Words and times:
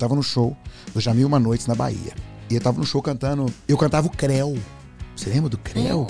tava 0.00 0.16
no 0.16 0.22
show 0.22 0.56
do 0.92 1.00
Jamil 1.00 1.28
Uma 1.28 1.38
Noites 1.38 1.66
na 1.66 1.74
Bahia. 1.74 2.14
E 2.48 2.54
eu 2.54 2.60
tava 2.60 2.78
no 2.78 2.86
show 2.86 3.00
cantando. 3.00 3.46
Eu 3.68 3.78
cantava 3.78 4.08
o 4.08 4.10
Creu. 4.10 4.58
Você 5.14 5.28
lembra 5.28 5.50
do 5.50 5.58
Creu? 5.58 6.06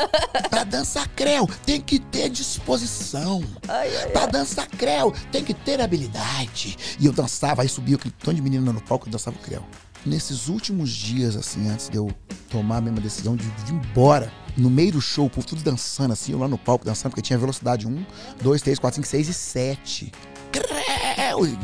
pra 0.48 0.64
dançar 0.64 1.06
Creu, 1.08 1.46
tem 1.66 1.80
que 1.80 1.98
ter 1.98 2.30
disposição. 2.30 3.44
Ai, 3.68 3.94
ai, 3.94 4.08
Pra 4.08 4.24
dançar 4.24 4.66
Creu, 4.68 5.12
tem 5.30 5.44
que 5.44 5.52
ter 5.52 5.80
habilidade. 5.82 6.76
E 6.98 7.04
eu 7.04 7.12
dançava, 7.12 7.60
aí 7.60 7.68
subia 7.68 7.96
aquele 7.96 8.14
tanto 8.18 8.36
de 8.36 8.40
menina 8.42 8.72
no 8.72 8.80
palco, 8.80 9.06
eu 9.06 9.12
dançava 9.12 9.36
o 9.36 9.40
Creu. 9.40 9.62
Nesses 10.06 10.48
últimos 10.48 10.90
dias, 10.90 11.36
assim, 11.36 11.68
antes 11.68 11.90
de 11.90 11.98
eu 11.98 12.10
tomar 12.48 12.78
a 12.78 12.80
mesma 12.80 13.00
decisão 13.00 13.36
de, 13.36 13.44
de 13.46 13.72
ir 13.72 13.74
embora, 13.74 14.32
no 14.56 14.70
meio 14.70 14.92
do 14.92 15.00
show, 15.00 15.26
o 15.26 15.30
povo 15.30 15.46
tudo 15.46 15.62
dançando, 15.62 16.12
assim, 16.12 16.32
eu 16.32 16.38
lá 16.38 16.48
no 16.48 16.56
palco 16.56 16.84
dançando, 16.86 17.10
porque 17.10 17.22
tinha 17.22 17.38
velocidade 17.38 17.86
1, 17.86 18.06
2, 18.42 18.62
3, 18.62 18.78
4, 18.78 18.96
5, 18.96 19.06
6 19.06 19.28
e 19.28 19.34
7. 19.34 20.12
Creu! 20.50 21.58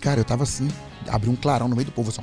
Cara, 0.00 0.20
eu 0.20 0.24
tava 0.24 0.42
assim, 0.42 0.68
abri 1.08 1.28
um 1.28 1.36
clarão 1.36 1.68
no 1.68 1.76
meio 1.76 1.86
do 1.86 1.92
povo, 1.92 2.10
assim, 2.10 2.22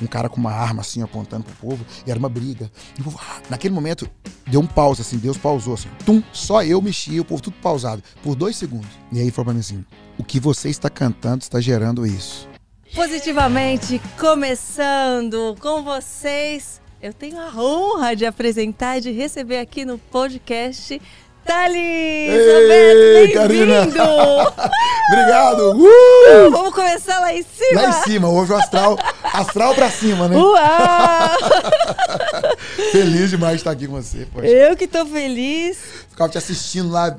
um 0.00 0.06
cara 0.06 0.28
com 0.28 0.36
uma 0.36 0.52
arma 0.52 0.82
assim 0.82 1.02
apontando 1.02 1.44
pro 1.44 1.54
povo 1.54 1.86
e 2.06 2.10
era 2.10 2.18
uma 2.18 2.28
briga. 2.28 2.70
Povo, 3.02 3.18
ah, 3.22 3.40
naquele 3.48 3.74
momento 3.74 4.08
deu 4.46 4.60
um 4.60 4.66
pause 4.66 5.00
assim, 5.00 5.18
Deus 5.18 5.38
pausou 5.38 5.74
assim. 5.74 5.88
Tum, 6.04 6.22
só 6.32 6.62
eu 6.62 6.80
mexi, 6.82 7.18
o 7.18 7.24
povo 7.24 7.42
tudo 7.42 7.56
pausado 7.62 8.02
por 8.22 8.34
dois 8.34 8.56
segundos. 8.56 8.90
E 9.12 9.20
aí 9.20 9.30
falou 9.30 9.46
pra 9.46 9.54
mim 9.54 9.60
assim: 9.60 9.84
"O 10.18 10.24
que 10.24 10.38
você 10.38 10.68
está 10.68 10.90
cantando 10.90 11.42
está 11.42 11.60
gerando 11.60 12.06
isso". 12.06 12.48
Positivamente, 12.94 14.00
começando 14.18 15.56
com 15.60 15.82
vocês. 15.82 16.80
Eu 17.02 17.12
tenho 17.12 17.38
a 17.38 17.54
honra 17.54 18.16
de 18.16 18.24
apresentar 18.24 18.98
e 18.98 19.00
de 19.02 19.10
receber 19.10 19.58
aqui 19.58 19.84
no 19.84 19.98
podcast 19.98 21.00
Thales 21.46 21.76
Ei, 21.76 23.36
Alberto, 23.36 23.48
bem-vindo! 23.48 24.02
Obrigado. 25.08 25.78
Uh! 25.78 26.50
Vamos 26.50 26.74
começar 26.74 27.20
lá 27.20 27.32
em 27.32 27.44
cima? 27.44 27.82
Lá 27.82 27.88
em 27.88 27.92
cima, 28.02 28.28
hoje 28.28 28.52
o 28.52 28.56
astral, 28.56 28.98
astral 29.22 29.72
pra 29.74 29.88
cima, 29.88 30.26
né? 30.26 30.36
Uau! 30.36 30.58
Feliz 32.90 33.30
demais 33.30 33.52
de 33.52 33.58
estar 33.58 33.70
aqui 33.70 33.86
com 33.86 33.94
você, 33.94 34.26
poxa. 34.32 34.48
Eu 34.48 34.76
que 34.76 34.88
tô 34.88 35.06
feliz. 35.06 35.78
Ficava 36.10 36.28
te 36.28 36.38
assistindo 36.38 36.90
lá, 36.90 37.16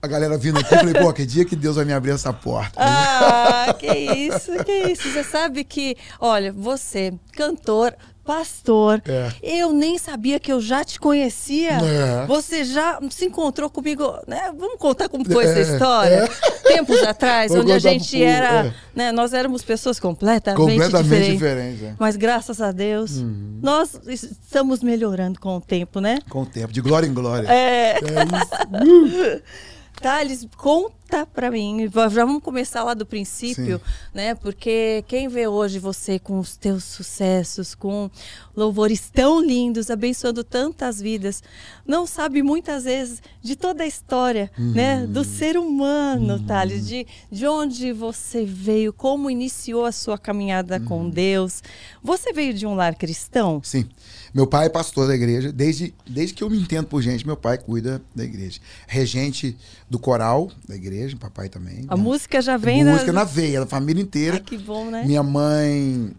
a 0.00 0.06
galera 0.06 0.38
vindo 0.38 0.58
aqui, 0.58 0.74
falei, 0.74 0.94
pô, 0.94 1.12
que 1.12 1.26
dia 1.26 1.44
que 1.44 1.54
Deus 1.54 1.76
vai 1.76 1.84
me 1.84 1.92
abrir 1.92 2.12
essa 2.12 2.32
porta. 2.32 2.72
Ah, 2.76 3.74
que 3.78 3.92
isso, 3.92 4.52
que 4.64 4.72
isso. 4.72 5.12
Você 5.12 5.22
sabe 5.22 5.62
que, 5.62 5.94
olha, 6.18 6.50
você, 6.52 7.12
cantor, 7.32 7.94
pastor, 8.26 9.00
É. 9.06 9.30
eu 9.42 9.72
nem 9.72 9.96
sabia 9.96 10.40
que 10.40 10.52
eu 10.52 10.60
já 10.60 10.84
te 10.84 10.98
conhecia. 10.98 11.70
É. 11.78 12.26
Você 12.26 12.64
já 12.64 12.98
se 13.08 13.24
encontrou 13.26 13.70
comigo, 13.70 14.12
né? 14.26 14.52
Vamos 14.58 14.78
contar 14.78 15.08
como 15.08 15.24
foi 15.24 15.44
É, 15.46 15.48
essa 15.60 15.72
história? 15.72 16.28
Tempos 16.64 17.00
atrás, 17.04 17.52
Vou 17.52 17.60
onde 17.62 17.72
a 17.72 17.78
gente 17.78 18.22
era, 18.22 18.66
é. 18.66 18.74
né? 18.94 19.12
Nós 19.12 19.32
éramos 19.32 19.62
pessoas 19.62 20.00
completamente, 20.00 20.56
Completamente 20.60 21.02
diferentes. 21.04 21.32
diferente, 21.34 21.84
é. 21.84 21.94
Mas 21.98 22.16
graças 22.16 22.60
a 22.60 22.72
Deus, 22.72 23.12
Uhum. 23.18 23.60
nós 23.62 23.98
estamos 24.08 24.82
melhorando 24.82 25.38
com 25.38 25.56
o 25.56 25.60
tempo, 25.60 26.00
né? 26.00 26.18
Com 26.28 26.42
o 26.42 26.46
tempo, 26.46 26.72
de 26.72 26.80
glória 26.80 27.06
em 27.06 27.14
glória. 27.14 27.46
É. 27.48 27.92
É 27.92 28.00
isso. 28.02 29.42
Thales, 30.00 30.46
conta 30.58 30.94
pra 31.32 31.50
mim. 31.50 31.88
Já 31.92 32.24
vamos 32.24 32.42
começar 32.42 32.82
lá 32.82 32.94
do 32.94 33.06
princípio, 33.06 33.80
né? 34.14 34.34
Porque 34.34 35.04
quem 35.06 35.28
vê 35.28 35.46
hoje 35.46 35.78
você 35.78 36.18
com 36.18 36.38
os 36.38 36.56
teus 36.56 36.84
sucessos, 36.84 37.74
com 37.74 38.10
louvores 38.56 39.08
tão 39.10 39.40
lindos, 39.40 39.90
abençoando 39.90 40.42
tantas 40.42 41.00
vidas, 41.00 41.42
não 41.86 42.06
sabe 42.06 42.42
muitas 42.42 42.84
vezes 42.84 43.22
de 43.42 43.54
toda 43.54 43.84
a 43.84 43.86
história, 43.86 44.50
né? 44.58 45.06
Do 45.06 45.24
ser 45.24 45.56
humano, 45.56 46.40
Thales, 46.46 46.86
de, 46.86 47.06
de 47.30 47.46
onde 47.46 47.92
você 47.92 48.44
veio, 48.44 48.92
como 48.92 49.30
iniciou 49.30 49.84
a 49.84 49.92
sua 49.92 50.18
caminhada 50.18 50.80
com 50.80 51.08
Deus. 51.08 51.62
Você 52.02 52.32
veio 52.32 52.52
de 52.54 52.66
um 52.66 52.74
lar 52.74 52.94
cristão? 52.94 53.60
Sim. 53.62 53.88
Meu 54.34 54.46
pai 54.46 54.66
é 54.66 54.68
pastor 54.68 55.08
da 55.08 55.14
igreja. 55.14 55.50
Desde, 55.50 55.94
desde 56.06 56.34
que 56.34 56.44
eu 56.44 56.50
me 56.50 56.58
entendo 56.58 56.86
por 56.86 57.00
gente, 57.00 57.26
meu 57.26 57.36
pai 57.36 57.56
cuida 57.56 58.02
da 58.14 58.22
igreja. 58.22 58.60
Regente 58.86 59.56
do 59.88 59.98
coral 59.98 60.50
da 60.68 60.74
igreja, 60.74 60.95
papai 61.16 61.48
também. 61.48 61.84
A 61.88 61.96
né? 61.96 62.02
música 62.02 62.40
já 62.40 62.56
vem 62.56 62.84
Música 62.84 63.12
na... 63.12 63.24
veia, 63.24 63.60
da 63.60 63.66
família 63.66 64.02
inteira. 64.02 64.34
Ai, 64.36 64.40
que 64.40 64.56
bom, 64.56 64.90
né? 64.90 65.04
Minha 65.04 65.22
mãe 65.22 66.12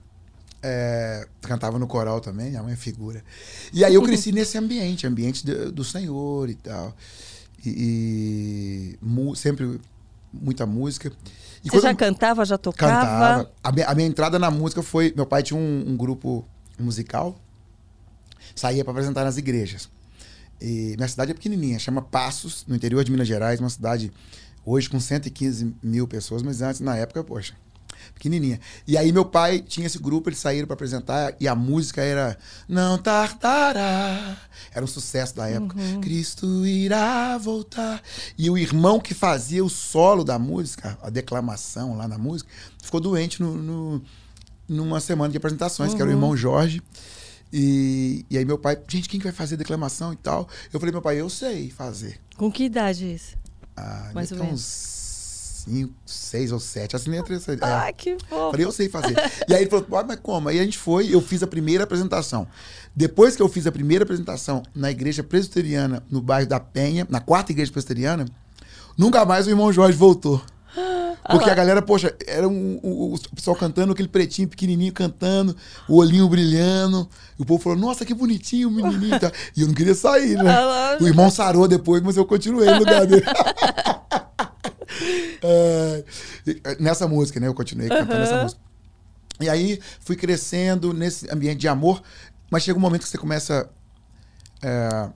é, 0.61 1.27
cantava 1.41 1.79
no 1.79 1.87
coral 1.87 2.19
também, 2.19 2.49
minha 2.49 2.63
mãe 2.63 2.73
é 2.73 2.75
figura. 2.75 3.23
E 3.73 3.83
aí 3.83 3.93
eu 3.93 4.01
cresci 4.01 4.31
nesse 4.31 4.57
ambiente, 4.57 5.07
ambiente 5.07 5.45
do, 5.45 5.71
do 5.71 5.83
Senhor 5.83 6.49
e 6.49 6.55
tal. 6.55 6.95
E, 7.65 8.97
e 9.01 9.05
mu- 9.05 9.35
sempre 9.35 9.79
muita 10.31 10.65
música. 10.65 11.11
E 11.63 11.69
Você 11.69 11.81
já 11.81 11.91
eu 11.91 11.97
cantava, 11.97 12.45
já 12.45 12.57
tocava? 12.57 13.01
cantava. 13.01 13.51
A 13.63 13.71
minha, 13.71 13.87
a 13.87 13.95
minha 13.95 14.07
entrada 14.07 14.37
na 14.37 14.51
música 14.51 14.83
foi. 14.83 15.13
Meu 15.15 15.25
pai 15.25 15.43
tinha 15.43 15.59
um, 15.59 15.85
um 15.87 15.97
grupo 15.97 16.45
musical, 16.79 17.39
saía 18.55 18.83
para 18.83 18.91
apresentar 18.91 19.23
nas 19.23 19.37
igrejas. 19.37 19.89
E 20.59 20.95
minha 20.95 21.07
cidade 21.07 21.31
é 21.31 21.33
pequenininha, 21.33 21.77
chama 21.77 22.01
Passos, 22.01 22.65
no 22.67 22.75
interior 22.75 23.03
de 23.03 23.11
Minas 23.11 23.27
Gerais, 23.27 23.59
uma 23.59 23.69
cidade 23.69 24.11
hoje 24.69 24.89
com 24.89 24.99
115 24.99 25.73
mil 25.81 26.05
pessoas, 26.07 26.43
mas 26.43 26.61
antes, 26.61 26.81
na 26.81 26.95
época, 26.97 27.23
poxa, 27.23 27.53
pequenininha. 28.13 28.59
E 28.85 28.97
aí 28.97 29.11
meu 29.13 29.23
pai 29.23 29.59
tinha 29.61 29.87
esse 29.87 29.97
grupo, 29.97 30.27
eles 30.29 30.39
saíram 30.39 30.67
para 30.67 30.73
apresentar 30.73 31.33
e 31.39 31.47
a 31.47 31.55
música 31.55 32.01
era 32.01 32.37
Não 32.67 32.97
tardará. 32.97 34.37
Era 34.73 34.83
um 34.83 34.87
sucesso 34.87 35.35
da 35.35 35.47
época. 35.47 35.75
Cristo 36.01 36.65
irá 36.65 37.37
voltar. 37.37 38.01
E 38.37 38.49
o 38.49 38.57
irmão 38.57 38.99
que 38.99 39.13
fazia 39.13 39.63
o 39.63 39.69
solo 39.69 40.23
da 40.23 40.37
música, 40.37 40.97
a 41.01 41.09
declamação 41.09 41.95
lá 41.95 42.07
na 42.07 42.17
música, 42.17 42.49
ficou 42.81 42.99
doente 42.99 43.41
no, 43.41 43.55
no- 43.55 44.01
numa 44.67 44.99
semana 44.99 45.31
de 45.31 45.37
apresentações, 45.37 45.93
que 45.93 46.01
era 46.01 46.09
o 46.09 46.13
irmão 46.13 46.35
Jorge. 46.35 46.81
E, 47.53 48.25
e 48.29 48.37
aí 48.37 48.43
meu 48.43 48.57
pai, 48.57 48.77
gente, 48.89 49.07
quem 49.07 49.17
que 49.19 49.23
vai 49.25 49.31
fazer 49.33 49.55
a 49.55 49.57
declamação 49.57 50.11
e 50.11 50.17
tal? 50.17 50.49
Eu 50.73 50.79
falei, 50.79 50.91
meu 50.91 51.01
pai, 51.01 51.21
eu 51.21 51.29
sei 51.29 51.69
fazer. 51.71 52.19
Com 52.35 52.51
que 52.51 52.65
idade 52.65 53.13
isso? 53.13 53.37
Ah, 53.77 54.09
Mais 54.13 54.31
ou 54.31 54.37
ter 54.39 54.43
menos. 54.43 54.61
cinco, 54.61 55.93
seis 56.05 56.51
ou 56.51 56.59
sete, 56.59 56.95
assim 56.95 57.15
entre 57.15 57.35
essa. 57.35 57.53
é. 57.53 57.57
Ai, 57.61 57.93
que 57.93 58.17
fofo. 58.27 58.51
Falei, 58.51 58.65
eu 58.65 58.71
sei 58.71 58.89
fazer. 58.89 59.15
e 59.47 59.53
aí 59.53 59.61
ele 59.63 59.69
falou, 59.69 59.85
"Ah, 59.97 60.03
mas 60.07 60.19
como? 60.21 60.49
Aí 60.49 60.59
a 60.59 60.63
gente 60.63 60.77
foi, 60.77 61.13
eu 61.13 61.21
fiz 61.21 61.43
a 61.43 61.47
primeira 61.47 61.83
apresentação. 61.83 62.47
Depois 62.95 63.35
que 63.35 63.41
eu 63.41 63.47
fiz 63.49 63.67
a 63.67 63.71
primeira 63.71 64.03
apresentação 64.03 64.63
na 64.73 64.89
igreja 64.89 65.23
presbiteriana, 65.23 66.01
no 66.09 66.21
bairro 66.21 66.47
da 66.49 66.59
Penha, 66.59 67.05
na 67.09 67.19
quarta 67.19 67.51
igreja 67.51 67.71
presbiteriana, 67.71 68.25
nunca 68.97 69.23
mais 69.25 69.45
o 69.45 69.49
irmão 69.51 69.71
Jorge 69.71 69.97
voltou. 69.97 70.41
Porque 71.29 71.49
a 71.49 71.55
galera, 71.55 71.81
poxa, 71.81 72.15
era 72.25 72.47
um, 72.47 72.79
o, 72.81 73.15
o 73.15 73.35
pessoal 73.35 73.55
cantando, 73.55 73.91
aquele 73.91 74.07
pretinho 74.07 74.47
pequenininho 74.47 74.93
cantando, 74.93 75.55
o 75.87 75.97
olhinho 75.97 76.27
brilhando. 76.29 77.09
E 77.37 77.41
o 77.41 77.45
povo 77.45 77.61
falou, 77.61 77.77
nossa, 77.77 78.05
que 78.05 78.13
bonitinho 78.13 78.69
o 78.69 78.71
menininho. 78.71 79.15
e 79.15 79.19
tal. 79.19 79.31
E 79.55 79.61
eu 79.61 79.67
não 79.67 79.73
queria 79.73 79.95
sair, 79.95 80.35
né? 80.37 80.51
Ah. 80.51 80.97
O 80.99 81.07
irmão 81.07 81.29
sarou 81.29 81.67
depois, 81.67 82.01
mas 82.01 82.15
eu 82.17 82.25
continuei 82.25 82.69
no 82.69 82.79
lugar 82.79 83.05
dele. 83.05 83.25
É, 85.39 86.03
nessa 86.79 87.07
música, 87.07 87.39
né? 87.39 87.47
Eu 87.47 87.53
continuei 87.53 87.87
cantando 87.87 88.23
essa 88.23 88.41
música. 88.41 88.61
E 89.39 89.49
aí 89.49 89.79
fui 89.99 90.15
crescendo 90.15 90.93
nesse 90.93 91.29
ambiente 91.31 91.59
de 91.59 91.67
amor, 91.67 92.01
mas 92.49 92.63
chega 92.63 92.77
um 92.77 92.81
momento 92.81 93.03
que 93.03 93.09
você 93.09 93.17
começa. 93.17 93.69
é, 94.63 95.09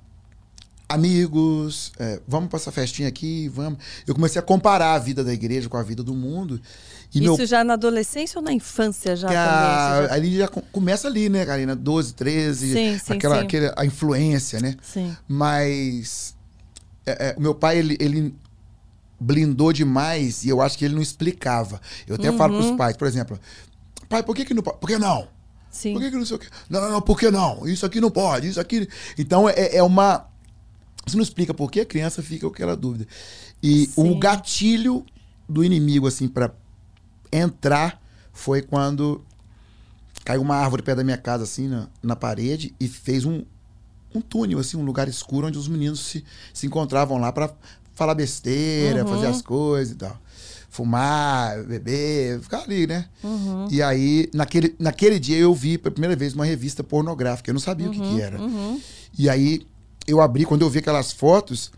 amigos, 0.94 1.91
é, 2.00 2.19
vamos 2.28 2.50
pra 2.50 2.57
essa 2.57 2.72
festinha 2.72 3.07
aqui, 3.07 3.47
vamos. 3.50 3.79
Eu 4.07 4.13
comecei 4.16 4.40
a 4.40 4.41
comparar 4.44 4.94
a 4.94 5.00
vida 5.00 5.24
da 5.24 5.34
igreja 5.34 5.68
com 5.69 5.78
a 5.78 5.84
vida 5.84 6.03
do 6.03 6.13
mundo. 6.13 6.59
Isso 7.13 7.22
meu 7.38 7.46
já 7.46 7.63
na 7.63 7.74
adolescência 7.74 8.38
ou 8.40 8.44
na 8.44 8.53
infância 8.53 9.16
já 9.16 9.28
a- 9.28 10.07
já- 10.07 10.13
ali 10.13 10.38
já 10.38 10.47
com- 10.47 10.62
começa 10.72 11.07
ali, 11.07 11.28
né, 11.30 11.46
Karina? 11.46 11.75
12, 11.75 12.13
13, 12.13 12.72
Sim, 12.74 13.00
sim, 13.00 13.13
aquela, 13.13 13.40
sim. 13.40 13.41
aquele- 13.46 13.74
a 13.75 13.85
influência, 13.85 14.59
né? 14.62 14.75
Sim. 14.81 15.16
Mas 15.28 16.35
é, 17.06 17.30
é, 17.30 17.35
o 17.38 17.41
meu 17.41 17.53
pai, 17.56 17.78
ele, 17.80 17.97
ele 18.00 18.34
blindou 19.19 19.74
demais 19.74 20.44
e 20.46 20.50
eu 20.50 20.62
acho 20.62 20.78
que 20.78 20.85
ele 20.85 20.96
não 20.96 21.01
explicava. 21.01 21.81
Eu 22.07 22.16
até 22.16 22.31
falo 22.31 22.53
Uhum. 22.56 22.62
pros 22.62 22.78
pais, 22.78 22.96
por 22.97 23.07
exemplo, 23.07 23.40
pai, 24.07 24.24
por 24.24 24.36
que 24.36 24.45
que 24.45 24.54
não? 24.54 24.63
Por 24.63 24.88
que 24.88 24.98
não? 24.98 25.27
Sim. 25.69 25.94
Por 25.94 26.01
que 26.01 26.12
que 26.12 26.18
não 26.18 26.25
sei 26.25 26.36
o 26.36 26.39
quê? 26.39 26.48
Não, 26.69 26.81
não, 26.81 26.92
não, 26.92 27.01
por 27.01 27.18
que 27.19 27.30
não? 27.31 27.66
Isso 27.68 27.86
aqui 27.86 28.01
não 28.01 28.12
pode, 28.12 28.48
isso 28.50 28.60
aqui... 28.60 28.88
Então 29.18 29.48
é, 29.50 29.75
é 29.77 29.83
uma... 29.83 30.25
Você 31.06 31.15
não 31.18 31.24
explica 31.24 31.53
por 31.53 31.71
que 31.71 31.80
a 31.81 31.86
criança 31.86 32.21
fica 32.21 32.48
com 32.48 32.53
aquela 32.53 32.75
dúvida. 32.75 33.07
E 33.62 33.88
Sim. 33.88 34.12
o 34.12 34.19
gatilho 34.19 35.06
do 35.50 35.63
inimigo, 35.63 36.07
assim, 36.07 36.27
pra 36.27 36.51
entrar 37.31 38.01
foi 38.31 38.62
quando 38.62 39.24
caiu 40.24 40.42
uma 40.42 40.56
árvore 40.56 40.83
perto 40.83 40.98
da 41.00 41.03
minha 41.03 41.18
casa, 41.18 41.44
assim, 41.44 41.68
na, 41.68 41.88
na 42.01 42.15
parede, 42.15 42.74
e 42.80 42.88
fez 42.88 43.25
um, 43.25 43.44
um 44.13 44.21
túnel, 44.21 44.59
assim, 44.59 44.77
um 44.77 44.86
lugar 44.86 45.07
escuro 45.07 45.48
onde 45.48 45.57
os 45.57 45.68
meninos 45.68 46.00
se, 46.01 46.24
se 46.53 46.68
encontravam 46.68 47.18
lá 47.18 47.31
pra 47.31 47.51
falar 47.95 48.13
besteira, 48.15 49.04
Uhum. 49.04 49.09
fazer 49.15 49.27
as 49.27 49.42
coisas 49.42 49.94
e 49.94 49.97
tal. 49.97 50.19
Fumar, 50.69 51.63
beber, 51.65 52.39
ficar 52.39 52.62
ali, 52.62 52.88
né? 52.88 53.06
Uhum. 53.24 53.68
E 53.69 53.81
aí, 53.83 54.30
naquele, 54.33 54.74
naquele 54.80 55.19
dia, 55.19 55.38
eu 55.38 55.54
vi 55.54 55.77
pela 55.77 55.92
primeira 55.92 56.15
vez 56.15 56.33
uma 56.33 56.45
revista 56.45 56.81
pornográfica. 56.83 57.50
Eu 57.50 57.54
não 57.54 57.59
sabia 57.59 57.89
o 57.89 57.92
que, 57.92 58.00
que 58.00 58.21
era. 58.21 58.39
Uhum. 58.42 58.80
E 59.18 59.30
aí, 59.30 59.68
eu 60.12 60.22
abri, 60.22 60.46
quando 60.46 60.62
eu 60.62 60.69
vi 60.69 60.80
aquelas 60.80 61.12
fotos, 61.12 61.72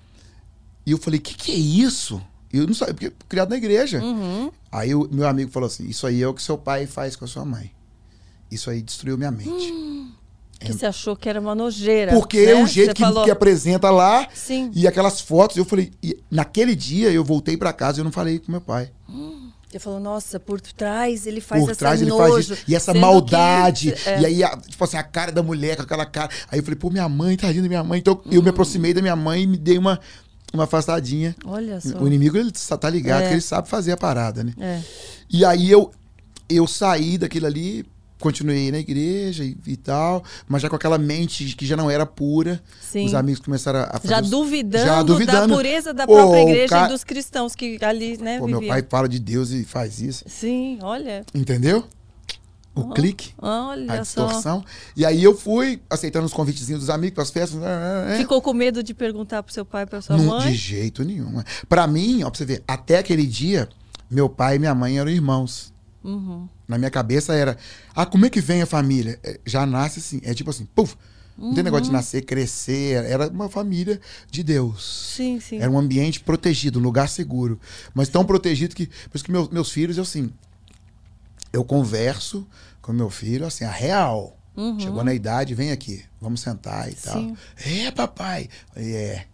e 0.86 0.92
eu 0.92 0.98
falei, 0.98 1.20
o 1.20 1.24
que, 1.24 1.34
que 1.34 1.52
é 1.52 1.56
isso? 1.56 2.22
Eu 2.54 2.68
não 2.68 2.74
sabia, 2.76 3.10
porque 3.10 3.26
criado 3.28 3.50
na 3.50 3.58
igreja. 3.58 4.00
Uhum. 4.00 4.52
Aí 4.72 4.94
o 4.94 5.10
meu 5.12 5.28
amigo 5.28 5.50
falou 5.50 5.66
assim: 5.66 5.88
Isso 5.88 6.06
aí 6.06 6.22
é 6.22 6.28
o 6.28 6.36
que 6.36 6.42
seu 6.42 6.56
pai 6.56 6.86
faz 6.86 7.16
com 7.16 7.26
a 7.26 7.28
sua 7.28 7.44
mãe. 7.44 7.72
Isso 8.52 8.70
aí 8.70 8.80
destruiu 8.80 9.18
minha 9.18 9.32
mente. 9.32 9.72
Hum, 9.72 10.12
que 10.62 10.72
você 10.72 10.86
achou 10.86 11.16
que 11.16 11.28
era 11.28 11.40
uma 11.40 11.56
nojeira. 11.56 12.12
Porque 12.12 12.46
né? 12.46 12.64
o 12.64 12.68
jeito 12.68 12.94
que, 12.94 13.24
que 13.24 13.32
apresenta 13.32 13.90
lá 13.90 14.28
Sim. 14.36 14.72
e 14.76 14.88
aquelas 14.88 15.20
fotos, 15.20 15.58
eu 15.58 15.66
falei. 15.66 15.92
naquele 16.30 16.76
dia 16.76 17.12
eu 17.12 17.24
voltei 17.24 17.58
pra 17.58 17.74
casa 17.74 17.98
e 17.98 18.02
eu 18.02 18.06
não 18.06 18.12
falei 18.12 18.38
com 18.38 18.52
meu 18.52 18.62
pai. 18.62 18.92
Você 19.74 19.80
falou, 19.80 20.00
nossa, 20.00 20.40
por 20.40 20.62
trás 20.62 21.26
ele 21.26 21.42
faz 21.42 21.64
Por 21.64 21.72
essa 21.72 21.80
trás 21.80 22.00
ele 22.00 22.12
nojo, 22.12 22.34
faz 22.34 22.50
isso. 22.50 22.64
E 22.68 22.76
essa 22.76 22.94
maldade. 22.94 23.92
que- 23.94 24.08
é. 24.10 24.22
E 24.22 24.26
aí, 24.28 24.44
a- 24.44 24.56
tipo 24.58 24.84
assim, 24.84 24.98
a 24.98 25.02
cara 25.04 25.32
da 25.32 25.42
mulher 25.42 25.76
com 25.78 25.82
aquela 25.82 26.06
cara. 26.06 26.30
Aí 26.52 26.60
eu 26.60 26.64
falei, 26.64 26.78
pô, 26.78 26.92
minha 26.92 27.10
mãe, 27.10 27.36
tá 27.36 27.48
rindo 27.48 27.64
da 27.64 27.68
minha 27.70 27.84
mãe. 27.84 27.98
Então 27.98 28.22
eu 28.32 28.40
Hum. 28.40 28.44
me 28.44 28.50
aproximei 28.52 28.94
da 28.94 29.02
minha 29.02 29.16
mãe 29.16 29.42
e 29.44 29.48
me 29.48 29.58
dei 29.58 29.80
uma, 29.80 30.00
uma 30.54 30.66
afastadinha. 30.66 31.36
Olha 31.44 31.82
só. 31.82 31.98
O 31.98 32.06
inimigo, 32.06 32.38
ele 32.38 32.52
tá 32.52 32.88
ligado 32.88 33.24
É. 33.24 33.28
que 33.30 33.34
ele 33.34 33.42
sabe 33.42 33.68
fazer 33.68 33.94
a 33.94 33.98
parada, 33.98 34.44
né? 34.44 34.54
É. 34.60 34.80
E 35.28 35.44
aí 35.44 35.72
eu, 35.72 35.90
eu 36.48 36.68
saí 36.68 37.18
daquilo 37.18 37.48
ali, 37.48 37.84
continuei 38.24 38.72
na 38.72 38.80
igreja 38.80 39.44
e, 39.44 39.56
e 39.68 39.76
tal, 39.78 40.24
mas 40.48 40.62
já 40.62 40.70
com 40.70 40.76
aquela 40.76 40.98
mente 40.98 41.56
que 41.56 41.66
já 41.66 41.76
não 41.78 41.92
era 41.92 42.06
pura. 42.06 42.62
Sim. 42.82 43.06
Os 43.06 43.14
amigos 43.14 43.40
começaram 43.42 43.82
a 43.82 44.00
fazer 44.00 44.08
Já 44.08 44.22
os- 44.22 44.30
duvidando, 44.30 44.86
já 44.86 45.04
duvidando. 45.04 45.48
da 45.50 45.54
pureza 45.56 45.94
da 45.94 46.08
própria 46.08 46.44
o 46.46 46.50
igreja 46.50 46.68
ca- 46.70 46.86
e 46.86 46.90
dos 46.90 47.04
cristãos 47.04 47.54
que 47.56 47.78
ali, 47.84 48.18
né, 48.18 48.40
Pô, 48.40 48.48
meu 48.48 48.66
pai 48.66 48.84
fala 48.90 49.08
de 49.10 49.20
Deus 49.20 49.52
e 49.52 49.64
faz 49.66 50.00
isso. 50.02 50.24
Sim, 50.28 50.80
olha. 50.82 51.26
Entendeu? 51.36 51.84
O 52.76 52.90
clique, 52.92 53.34
Olha 53.38 54.02
a 54.02 54.06
só. 54.06 54.26
distorção. 54.26 54.66
E 54.98 55.06
aí 55.06 55.24
eu 55.24 55.38
fui 55.38 55.80
aceitando 55.88 56.26
os 56.26 56.34
convitezinhos 56.34 56.80
dos 56.82 56.90
amigos 56.90 57.14
para 57.14 57.22
as 57.24 57.30
festas. 57.30 57.62
é, 57.62 58.12
é, 58.12 58.16
é. 58.16 58.18
Ficou 58.18 58.42
com 58.42 58.52
medo 58.54 58.82
de 58.82 58.94
perguntar 58.96 59.44
pro 59.44 59.54
seu 59.54 59.64
pai, 59.66 59.86
pra 59.86 60.02
sua 60.02 60.18
Não, 60.18 60.26
mãe? 60.26 60.48
de 60.52 60.56
jeito 60.56 61.04
nenhum. 61.04 61.44
Pra 61.70 61.86
mim, 61.86 62.24
ó, 62.24 62.30
pra 62.32 62.38
você 62.38 62.46
ver, 62.46 62.64
até 62.68 62.98
aquele 62.98 63.28
dia, 63.28 63.70
meu 64.10 64.28
pai 64.30 64.56
e 64.56 64.60
minha 64.60 64.74
mãe 64.74 64.98
eram 64.98 65.12
irmãos. 65.12 65.73
Uhum. 66.04 66.48
Na 66.68 66.78
minha 66.78 66.92
cabeça 66.92 67.34
era, 67.34 67.58
ah, 67.96 68.06
como 68.06 68.26
é 68.26 68.30
que 68.30 68.42
vem 68.42 68.62
a 68.62 68.66
família? 68.66 69.20
É, 69.24 69.40
Já 69.46 69.66
nasce 69.66 70.00
assim, 70.00 70.20
é 70.24 70.34
tipo 70.34 70.50
assim, 70.50 70.66
puf. 70.66 70.96
Não 71.36 71.54
tem 71.56 71.64
negócio 71.64 71.86
de 71.86 71.90
Uhum. 71.90 71.96
nascer, 71.96 72.22
crescer. 72.22 73.04
Era 73.06 73.28
uma 73.30 73.50
família 73.50 74.00
de 74.30 74.44
Deus. 74.44 75.14
Sim, 75.16 75.40
sim. 75.40 75.58
Era 75.60 75.72
um 75.72 75.80
ambiente 75.80 76.20
protegido, 76.20 76.78
um 76.78 76.84
lugar 76.84 77.10
seguro. 77.10 77.60
Mas 77.94 78.08
tão 78.08 78.24
protegido 78.24 78.76
que. 78.76 78.86
Por 78.86 79.16
isso 79.16 79.24
que 79.26 79.32
meus, 79.32 79.50
meus 79.50 79.72
filhos, 79.72 79.98
eu 79.98 80.04
assim. 80.04 80.32
Eu 81.52 81.64
converso 81.64 82.48
com 82.82 82.92
meu 82.94 83.10
filho, 83.10 83.46
assim, 83.46 83.64
a 83.64 83.72
real. 83.72 84.38
Chegou 84.80 85.04
na 85.04 85.14
idade, 85.16 85.56
vem 85.56 85.72
aqui, 85.72 86.04
vamos 86.22 86.42
sentar 86.42 86.88
e 86.92 86.94
tal. 86.94 87.18
Uhum. 87.18 87.36
Sim. 87.58 87.80
É, 87.88 87.90
papai. 87.92 88.48
E 88.78 88.94
É. 88.96 89.26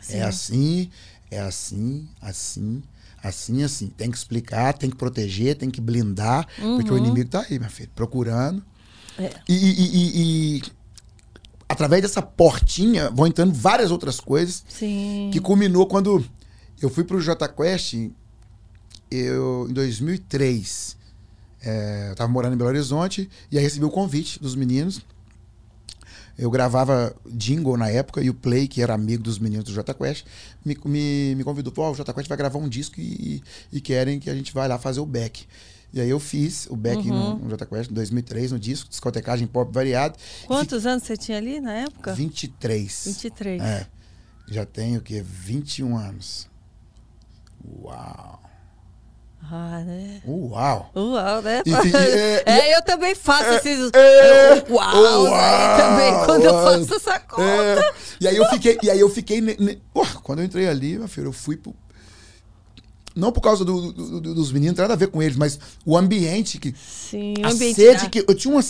Sim. 0.00 0.14
É 0.16 0.22
assim, 0.22 0.90
é 1.30 1.40
assim, 1.40 2.08
assim, 2.22 2.82
assim, 3.22 3.62
assim. 3.62 3.88
Tem 3.88 4.10
que 4.10 4.16
explicar, 4.16 4.72
tem 4.76 4.88
que 4.90 4.96
proteger, 4.96 5.56
tem 5.56 5.70
que 5.70 5.80
blindar, 5.80 6.46
porque 6.76 6.92
o 6.92 6.98
inimigo 6.98 7.28
tá 7.30 7.44
aí, 7.48 7.58
minha 7.58 7.70
filha, 7.70 7.90
procurando. 7.94 8.62
Uhum. 9.18 9.24
É. 9.24 9.30
E, 9.48 9.54
e- 9.54 9.96
e- 9.96 10.56
e- 10.58 10.62
através 11.68 12.02
dessa 12.02 12.22
portinha 12.22 13.10
vão 13.10 13.26
entrando 13.26 13.52
várias 13.52 13.90
outras 13.90 14.20
coisas 14.20 14.64
Sim. 14.68 15.30
que 15.32 15.40
culminou 15.40 15.86
quando 15.86 16.24
eu 16.80 16.88
fui 16.88 17.02
pro 17.04 17.20
J 17.20 17.48
Quest 17.48 17.94
eu, 19.10 19.66
em 19.68 19.72
2003. 19.72 20.96
É, 21.60 22.10
eu 22.10 22.14
tava 22.14 22.30
morando 22.30 22.54
em 22.54 22.56
Belo 22.56 22.70
Horizonte 22.70 23.28
e 23.50 23.58
aí 23.58 23.64
recebi 23.64 23.84
o 23.84 23.90
convite 23.90 24.40
dos 24.40 24.54
meninos. 24.54 25.00
Eu 26.38 26.50
gravava 26.50 27.14
jingle 27.26 27.76
na 27.76 27.90
época 27.90 28.22
e 28.22 28.30
o 28.30 28.34
Play, 28.34 28.68
que 28.68 28.80
era 28.80 28.94
amigo 28.94 29.24
dos 29.24 29.40
meninos 29.40 29.64
do 29.64 29.72
J 29.72 29.92
Quest, 29.92 30.24
me, 30.64 30.78
me, 30.84 31.34
me 31.34 31.42
convidou. 31.42 31.72
Ó, 31.78 31.90
o 31.90 31.94
J 31.94 32.14
Quest 32.14 32.28
vai 32.28 32.38
gravar 32.38 32.58
um 32.60 32.68
disco 32.68 33.00
e, 33.00 33.42
e 33.72 33.80
querem 33.80 34.20
que 34.20 34.30
a 34.30 34.34
gente 34.34 34.54
vá 34.54 34.66
lá 34.66 34.78
fazer 34.78 35.00
o 35.00 35.06
back. 35.06 35.46
E 35.92 36.00
aí 36.00 36.08
eu 36.08 36.20
fiz 36.20 36.66
o 36.70 36.76
back 36.76 37.08
no, 37.08 37.38
no 37.38 37.48
J 37.50 37.66
Quest 37.66 37.90
em 37.90 37.94
2003, 37.94 38.52
no 38.52 38.58
disco, 38.58 38.88
discotecagem 38.88 39.48
pop 39.48 39.72
variado. 39.72 40.16
Quantos 40.46 40.86
anos 40.86 41.02
você 41.02 41.16
tinha 41.16 41.38
ali 41.38 41.60
na 41.60 41.72
época? 41.72 42.14
23. 42.14 43.02
23. 43.06 43.60
É. 43.60 43.86
Já 44.48 44.64
tenho 44.64 45.00
o 45.00 45.02
quê? 45.02 45.20
21 45.20 45.96
anos. 45.96 46.48
Uau. 47.82 48.47
Ah, 49.50 49.80
né? 49.80 50.20
Uau. 50.26 50.90
Uau, 50.94 51.42
né? 51.42 51.62
E 51.64 51.72
é, 51.72 52.42
É, 52.44 52.76
eu 52.76 52.82
também 52.82 53.14
faço 53.14 53.48
esses. 53.54 53.90
é, 53.94 54.64
uau, 54.68 55.24
uau, 55.24 55.34
aí 55.34 55.80
também, 55.80 56.24
quando 56.26 56.44
eu 56.44 56.52
uau. 56.52 56.64
faço 56.64 56.94
essa 56.94 57.18
conta. 57.20 57.42
É. 57.42 57.92
E 58.20 58.28
aí 58.28 58.36
eu 58.36 58.44
fiquei, 58.46 58.78
e 58.82 58.90
aí 58.90 59.00
eu 59.00 59.08
fiquei. 59.08 59.40
ne- 59.40 59.56
ne- 59.58 59.78
quando 60.22 60.40
eu 60.40 60.44
entrei 60.44 60.68
ali, 60.68 60.98
meu 60.98 61.08
filho, 61.08 61.28
eu 61.28 61.32
fui 61.32 61.56
pro. 61.56 61.74
Não 63.18 63.32
por 63.32 63.40
causa 63.40 63.64
do- 63.64 63.92
do- 63.92 64.20
do- 64.20 64.34
dos 64.34 64.52
meninos, 64.52 64.68
não 64.72 64.74
tem 64.76 64.82
nada 64.84 64.94
a 64.94 64.96
ver 64.96 65.08
com 65.08 65.20
eles, 65.20 65.36
mas 65.36 65.58
o 65.84 65.96
ambiente 65.98 66.56
que. 66.58 66.72
Sim, 66.78 67.34
a 67.42 67.50
ambiente. 67.50 67.74
sede 67.74 68.08
que 68.08 68.24
eu 68.26 68.34
tinha 68.34 68.54
uma 68.54 68.62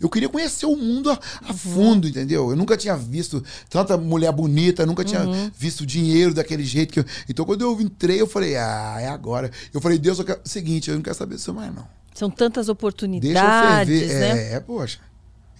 eu 0.00 0.08
queria 0.08 0.28
conhecer 0.28 0.66
o 0.66 0.76
mundo 0.76 1.10
a, 1.10 1.14
a 1.44 1.50
Uhum. 1.50 1.56
fundo 1.56 2.06
entendeu 2.08 2.50
eu 2.50 2.56
nunca 2.56 2.76
tinha 2.76 2.96
visto 2.96 3.42
tanta 3.68 3.96
mulher 3.96 4.30
bonita 4.32 4.84
nunca 4.86 5.02
tinha 5.04 5.22
Uhum. 5.26 5.50
visto 5.58 5.84
dinheiro 5.86 6.32
daquele 6.34 6.62
jeito 6.64 6.92
que 6.92 7.00
eu, 7.00 7.04
então 7.28 7.44
quando 7.44 7.62
eu 7.62 7.80
entrei 7.80 8.20
eu 8.20 8.26
falei 8.26 8.56
ah 8.56 8.96
é 9.00 9.08
agora 9.08 9.50
eu 9.72 9.80
falei 9.80 9.98
Deus 9.98 10.18
eu 10.18 10.24
quero, 10.24 10.40
seguinte 10.44 10.90
eu 10.90 10.96
não 10.96 11.02
quero 11.02 11.16
saber 11.16 11.36
disso 11.36 11.52
mais 11.54 11.74
não 11.74 11.86
São 12.14 12.30
tantas 12.30 12.66
deixa 12.66 12.70
eu 12.70 12.72
oportunidades, 12.72 13.98
ferver 14.00 14.34
né? 14.34 14.52
é 14.54 14.60
poxa 14.60 14.98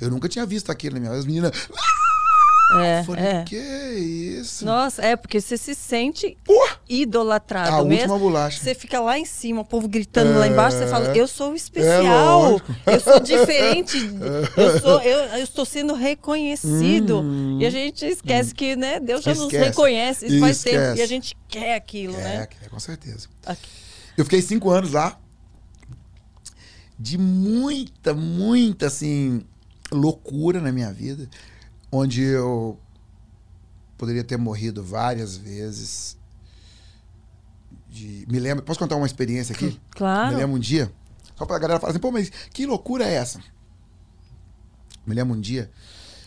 eu 0.00 0.10
nunca 0.10 0.28
tinha 0.28 0.44
visto 0.46 0.70
aquilo 0.70 0.94
na 0.94 1.00
minha 1.00 1.12
as 1.12 1.24
meninas 1.24 1.50
É, 2.70 3.02
falei 3.02 3.24
é. 3.24 3.42
que 3.44 3.56
isso 3.56 4.62
Nossa, 4.64 5.00
é, 5.00 5.16
porque 5.16 5.40
você 5.40 5.56
se 5.56 5.74
sente 5.74 6.36
Porra, 6.44 6.78
idolatrado 6.86 7.76
a 7.76 7.84
mesmo. 7.84 8.12
última 8.12 8.18
bolacha 8.18 8.62
Você 8.62 8.74
fica 8.74 9.00
lá 9.00 9.18
em 9.18 9.24
cima, 9.24 9.62
o 9.62 9.64
povo 9.64 9.88
gritando 9.88 10.38
lá 10.38 10.46
embaixo, 10.46 10.76
você 10.76 10.86
fala, 10.86 11.16
eu 11.16 11.26
sou 11.26 11.52
É 11.52 11.56
especial, 11.56 12.42
lógico. 12.52 12.74
eu 12.86 13.00
sou 13.00 13.20
diferente, 13.20 13.96
eu, 14.56 14.80
sou, 14.80 15.00
eu, 15.00 15.18
eu 15.38 15.44
estou 15.44 15.64
sendo 15.64 15.94
reconhecido. 15.94 17.24
E 17.58 17.64
a 17.64 17.70
gente 17.70 18.04
esquece 18.04 18.54
que, 18.54 18.76
né, 18.76 19.00
Deus 19.00 19.22
já 19.24 19.30
nos 19.30 19.44
Hum. 19.44 19.46
Esquece. 19.46 19.64
reconhece, 19.64 20.26
isso 20.26 20.40
faz 20.40 20.62
tempo, 20.62 20.76
Esquece. 20.76 20.98
e 20.98 21.02
a 21.02 21.06
gente 21.06 21.36
quer 21.48 21.74
aquilo, 21.74 22.14
é, 22.16 22.22
né? 22.22 22.48
é, 22.62 22.68
com 22.68 22.78
certeza 22.78 23.28
Aqui. 23.46 23.68
Eu 24.16 24.24
fiquei 24.24 24.42
cinco 24.42 24.68
anos 24.70 24.92
lá. 24.92 25.18
De 26.98 27.16
muita, 27.16 28.12
muita, 28.12 28.88
assim, 28.88 29.42
loucura 29.92 30.60
na 30.60 30.72
minha 30.72 30.92
vida. 30.92 31.28
Onde 31.90 32.22
eu 32.22 32.78
poderia 33.96 34.22
ter 34.24 34.36
morrido 34.36 34.82
várias 34.82 35.36
vezes. 35.36 36.16
De, 37.88 38.26
me 38.28 38.38
lembro, 38.38 38.62
posso 38.64 38.78
contar 38.78 38.96
uma 38.96 39.06
experiência 39.06 39.54
aqui? 39.54 39.80
Claro. 39.90 40.30
Me 40.30 40.36
lembro 40.36 40.56
um 40.56 40.60
dia. 40.60 40.92
Só 41.36 41.46
pra 41.46 41.58
galera 41.58 41.80
falar 41.80 41.92
assim, 41.92 42.00
pô, 42.00 42.10
mas 42.10 42.30
que 42.52 42.66
loucura 42.66 43.04
é 43.04 43.14
essa? 43.14 43.40
Me 45.06 45.14
lembro 45.14 45.34
um 45.36 45.40
dia. 45.40 45.70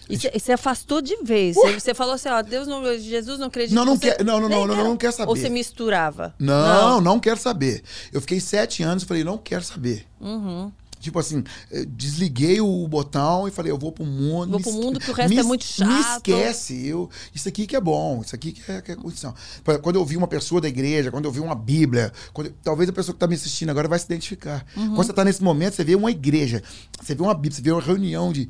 E 0.09 0.17
você- 0.17 0.51
afastou 0.51 1.01
de 1.01 1.15
vez. 1.23 1.55
Ué. 1.55 1.79
Você, 1.79 1.93
falou 1.93 2.15
assim, 2.15 2.27
ó, 2.29 2.41
Deus 2.41 2.67
não, 2.67 2.83
Jesus 2.97 3.39
não 3.39 3.47
acredita. 3.47 3.75
Não, 3.75 3.85
não 3.85 3.95
você 3.95 4.15
quer- 4.15 4.23
não, 4.25 4.39
não, 4.41 4.49
não, 4.49 4.67
não, 4.67 4.75
quer- 4.75 4.83
não 4.83 4.97
quer 4.97 5.11
saber. 5.13 5.29
Ou 5.29 5.35
você 5.37 5.49
misturava? 5.49 6.33
Não, 6.39 6.99
não, 6.99 7.19
quero 7.19 7.39
saber. 7.39 7.83
Eu 8.11 8.19
fiquei 8.19 8.39
sete 8.41 8.83
anos 8.83 9.03
e 9.03 9.05
falei, 9.05 9.23
não 9.23 9.37
quero 9.37 9.63
saber. 9.63 10.05
Uhum. 10.19 10.71
Tipo 11.01 11.19
assim, 11.19 11.43
eu 11.71 11.85
desliguei 11.85 12.61
o 12.61 12.87
botão 12.87 13.47
e 13.47 13.51
falei, 13.51 13.71
eu 13.71 13.77
vou 13.77 13.91
pro 13.91 14.05
mundo. 14.05 14.51
Vou 14.51 14.59
pro 14.61 14.71
mundo 14.71 14.99
que 14.99 15.09
o 15.11 15.13
resto 15.13 15.39
é 15.39 15.43
muito 15.43 15.63
chato. 15.65 15.89
Me 15.89 15.99
esquece. 15.99 16.87
Eu, 16.87 17.09
isso 17.33 17.49
aqui 17.49 17.67
que 17.67 17.75
é 17.75 17.81
bom, 17.81 18.21
isso 18.23 18.35
aqui 18.35 18.51
que 18.53 18.71
é, 18.71 18.81
que 18.81 18.91
é 18.91 18.95
condição. 18.95 19.33
Quando 19.81 19.95
eu 19.97 20.05
vi 20.05 20.15
uma 20.15 20.27
pessoa 20.27 20.61
da 20.61 20.67
igreja, 20.69 21.11
quando 21.11 21.25
eu 21.25 21.31
vi 21.31 21.39
uma 21.39 21.55
Bíblia, 21.55 22.13
quando- 22.33 22.51
talvez 22.63 22.89
a 22.89 22.93
pessoa 22.93 23.13
que 23.13 23.19
tá 23.19 23.27
me 23.27 23.35
assistindo 23.35 23.69
agora 23.69 23.87
vai 23.87 23.99
se 23.99 24.05
identificar. 24.05 24.65
Uhum. 24.77 24.95
Quando 24.95 25.07
você 25.07 25.13
tá 25.13 25.25
nesse 25.25 25.43
momento, 25.43 25.75
você 25.75 25.83
vê 25.83 25.95
uma 25.95 26.11
igreja, 26.11 26.61
você 27.01 27.15
vê 27.15 27.21
uma 27.23 27.33
Bíblia, 27.33 27.51
você 27.55 27.61
vê 27.61 27.71
uma 27.71 27.81
reunião 27.81 28.31
de. 28.31 28.47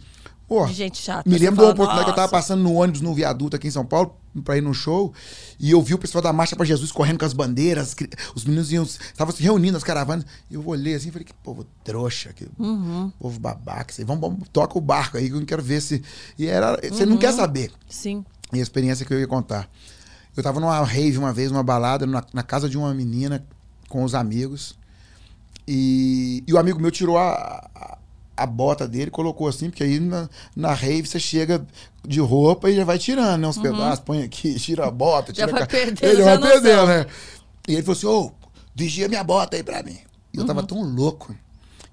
Pô, 0.51 0.65
De 0.65 0.74
gente 0.74 0.98
chata. 1.01 1.29
me 1.29 1.38
lembro 1.38 1.55
de 1.55 1.62
uma 1.62 1.72
oportunidade 1.72 2.03
que 2.03 2.12
eu 2.12 2.15
tava 2.15 2.27
passando 2.29 2.62
no 2.62 2.74
ônibus 2.74 3.00
no 3.00 3.13
viaduto 3.13 3.55
aqui 3.55 3.70
em 3.70 3.72
São 3.72 3.86
Paulo 3.86 4.17
pra 4.43 4.58
ir 4.58 4.62
num 4.62 4.74
show 4.74 5.13
e 5.58 5.72
eu 5.72 5.81
vi 5.81 5.93
o 5.93 5.98
pessoal 5.98 6.22
da 6.22 6.34
Marcha 6.34 6.58
pra 6.58 6.65
Jesus 6.65 6.91
correndo 6.91 7.20
com 7.20 7.24
as 7.25 7.31
bandeiras, 7.31 7.96
os 8.36 8.43
meninos 8.43 8.70
iam, 8.70 8.84
estavam 8.84 9.34
se 9.34 9.41
reunindo 9.41 9.77
as 9.77 9.84
caravanas. 9.86 10.25
E 10.50 10.55
eu 10.55 10.67
olhei 10.67 10.93
assim 10.93 11.08
e 11.08 11.12
falei, 11.13 11.24
que 11.24 11.34
povo 11.36 11.65
trouxa, 11.86 12.34
que 12.34 12.50
Uhum. 12.60 13.10
povo 13.17 13.39
babaca, 13.39 13.93
vamos, 14.05 14.20
vamos, 14.20 14.50
toca 14.51 14.77
o 14.77 14.81
barco 14.81 15.15
aí 15.17 15.29
que 15.29 15.34
eu 15.36 15.39
não 15.39 15.46
quero 15.46 15.63
ver 15.63 15.79
se. 15.79 16.03
E 16.38 16.48
era. 16.48 16.77
Você 16.84 17.03
Uhum. 17.05 17.12
não 17.12 17.17
quer 17.17 17.31
saber. 17.31 17.72
Sim. 17.89 18.25
E 18.51 18.60
a 18.60 18.62
experiência 18.62 19.05
que 19.05 19.13
eu 19.13 19.22
ia 19.22 19.27
contar. 19.27 19.70
Eu 20.36 20.43
tava 20.43 20.60
numa 20.60 20.84
rave 20.84 21.17
uma 21.17 21.31
vez, 21.31 21.50
numa 21.50 21.63
balada, 21.63 22.05
na, 22.05 22.25
na 22.34 22.43
casa 22.43 22.67
de 22.67 22.77
uma 22.77 22.93
menina 22.93 23.41
com 23.88 24.03
os 24.03 24.13
amigos. 24.13 24.75
E, 25.65 26.43
e 26.46 26.51
o 26.53 26.58
amigo 26.58 26.77
meu 26.77 26.91
tirou 26.91 27.17
a, 27.17 27.70
a, 27.74 27.98
a 28.41 28.45
bota 28.45 28.88
dele, 28.88 29.12
colocou 29.12 29.48
assim, 29.48 29.69
porque 29.69 29.83
aí 29.83 30.00
na, 30.00 30.29
na 30.55 30.74
rave 30.74 31.07
você 31.07 31.19
chega 31.19 31.65
de 32.07 32.19
roupa 32.19 32.69
e 32.69 32.75
já 32.75 32.83
vai 32.83 32.98
tirando, 32.98 33.41
né? 33.41 33.48
Uns 33.48 33.57
pedaços, 33.57 34.03
põe 34.03 34.24
aqui, 34.24 34.55
tira 34.60 34.88
a 34.88 34.91
bota, 34.91 35.31
Uhum. 35.31 35.36
Já 35.36 35.45
tira 35.45 35.51
vai 35.51 35.63
a 35.63 35.67
perdendo 35.67 36.03
Ele 36.10 36.21
vai 36.24 36.39
perdendo, 36.39 36.88
né? 36.88 37.05
E 37.67 37.74
ele 37.74 37.83
falou 37.83 37.98
assim: 37.98 38.07
ô, 38.07 38.31
vigia 38.75 39.07
minha 39.07 39.24
bota 39.24 39.55
aí 39.57 39.63
pra 39.63 39.83
mim. 39.83 39.98
E 40.33 40.38
eu 40.38 40.41
Uhum. 40.41 40.48
tava 40.48 40.63
tão 40.63 40.81
louco 40.81 41.36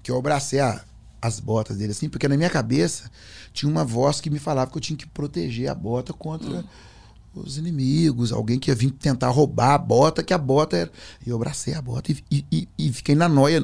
que 0.01 0.09
eu 0.11 0.17
abracei 0.17 0.59
a- 0.59 0.81
as 1.21 1.39
botas 1.39 1.77
dele 1.77 1.91
assim, 1.91 2.07
porque 2.07 2.27
na 2.27 2.37
minha 2.37 2.49
cabeça 2.49 3.11
tinha 3.53 3.69
uma 3.69 3.83
voz 3.83 4.21
que 4.21 4.29
me 4.29 4.39
falava 4.39 4.71
que 4.71 4.77
eu 4.77 4.81
tinha 4.81 4.95
que 4.95 5.05
proteger 5.05 5.69
a 5.69 5.75
bota 5.75 6.13
contra 6.13 6.63
os 7.35 7.57
inimigos, 7.57 8.31
alguém 8.31 8.57
que 8.57 8.71
ia 8.71 8.75
vir 8.75 8.91
tentar 8.91 9.27
roubar 9.29 9.73
a 9.73 9.77
bota, 9.77 10.23
que 10.23 10.33
a 10.33 10.37
bota 10.37 10.77
era. 10.77 10.91
E 11.25 11.29
eu 11.29 11.35
abracei 11.35 11.73
a 11.73 11.81
bota 11.81 12.11
e, 12.31 12.45
e, 12.51 12.67
e 12.77 12.91
fiquei 12.93 13.15
na 13.15 13.29
noia. 13.29 13.63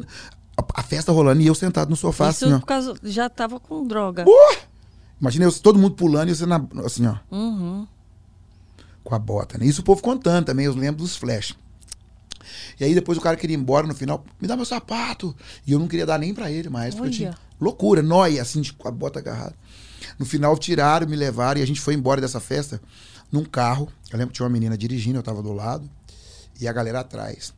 A, 0.58 0.80
a, 0.80 0.84
festa 0.84 1.12
rolando 1.12 1.42
e 1.42 1.48
eu 1.48 1.56
sentado 1.56 1.90
no 1.90 1.96
sofá 1.96 2.30
Isso 2.30 2.46
assim, 2.46 2.60
por 2.60 2.66
causa, 2.66 2.96
já 3.04 3.30
tava 3.30 3.60
com 3.60 3.86
droga. 3.86 4.26
Uh! 4.28 4.58
Imagina 5.20 5.46
eu, 5.46 5.52
todo 5.52 5.80
mundo 5.80 5.96
pulando 5.96 6.30
e 6.30 6.36
você 6.36 6.46
na, 6.46 6.64
assim, 6.86 7.06
ó. 7.06 7.16
Uhum. 7.32 7.88
Com 9.04 9.16
a 9.16 9.20
bota, 9.20 9.58
né? 9.58 9.66
Isso 9.66 9.82
o 9.82 9.84
povo 9.84 10.02
contando 10.02 10.46
também, 10.46 10.66
eu 10.66 10.74
lembro 10.74 11.02
dos 11.02 11.16
flash. 11.16 11.56
E 12.80 12.84
aí 12.84 12.94
depois 12.94 13.18
o 13.18 13.22
cara 13.22 13.36
queria 13.36 13.56
ir 13.56 13.60
embora 13.60 13.88
no 13.88 13.96
final, 13.96 14.24
me 14.40 14.48
dá 14.48 14.56
meu 14.56 14.66
sapato. 14.66 15.36
E 15.66 15.72
eu 15.72 15.80
não 15.80 15.88
queria 15.88 16.06
dar 16.06 16.20
nem 16.20 16.34
para 16.34 16.52
ele 16.52 16.70
mais, 16.70 16.94
porque 16.94 17.10
eu 17.10 17.14
tinha 17.14 17.38
loucura, 17.60 18.02
noia, 18.02 18.42
assim, 18.42 18.62
de, 18.62 18.74
com 18.74 18.88
a 18.88 18.92
bota 18.92 19.20
agarrada. 19.20 19.56
No 20.20 20.26
final 20.26 20.58
tiraram, 20.58 21.08
me 21.08 21.16
levaram 21.16 21.60
e 21.60 21.64
a 21.64 21.68
gente 21.68 21.82
foi 21.82 21.94
embora 21.94 22.22
dessa 22.22 22.40
festa 22.40 22.82
num 23.32 23.44
carro. 23.44 23.90
Eu 24.12 24.18
lembro 24.18 24.32
que 24.32 24.38
tinha 24.38 24.46
uma 24.46 24.54
menina 24.54 24.78
dirigindo, 24.78 25.18
eu 25.18 25.24
tava 25.24 25.42
do 25.42 25.54
lado, 25.54 25.90
e 26.60 26.68
a 26.68 26.74
galera 26.74 27.00
atrás. 27.00 27.54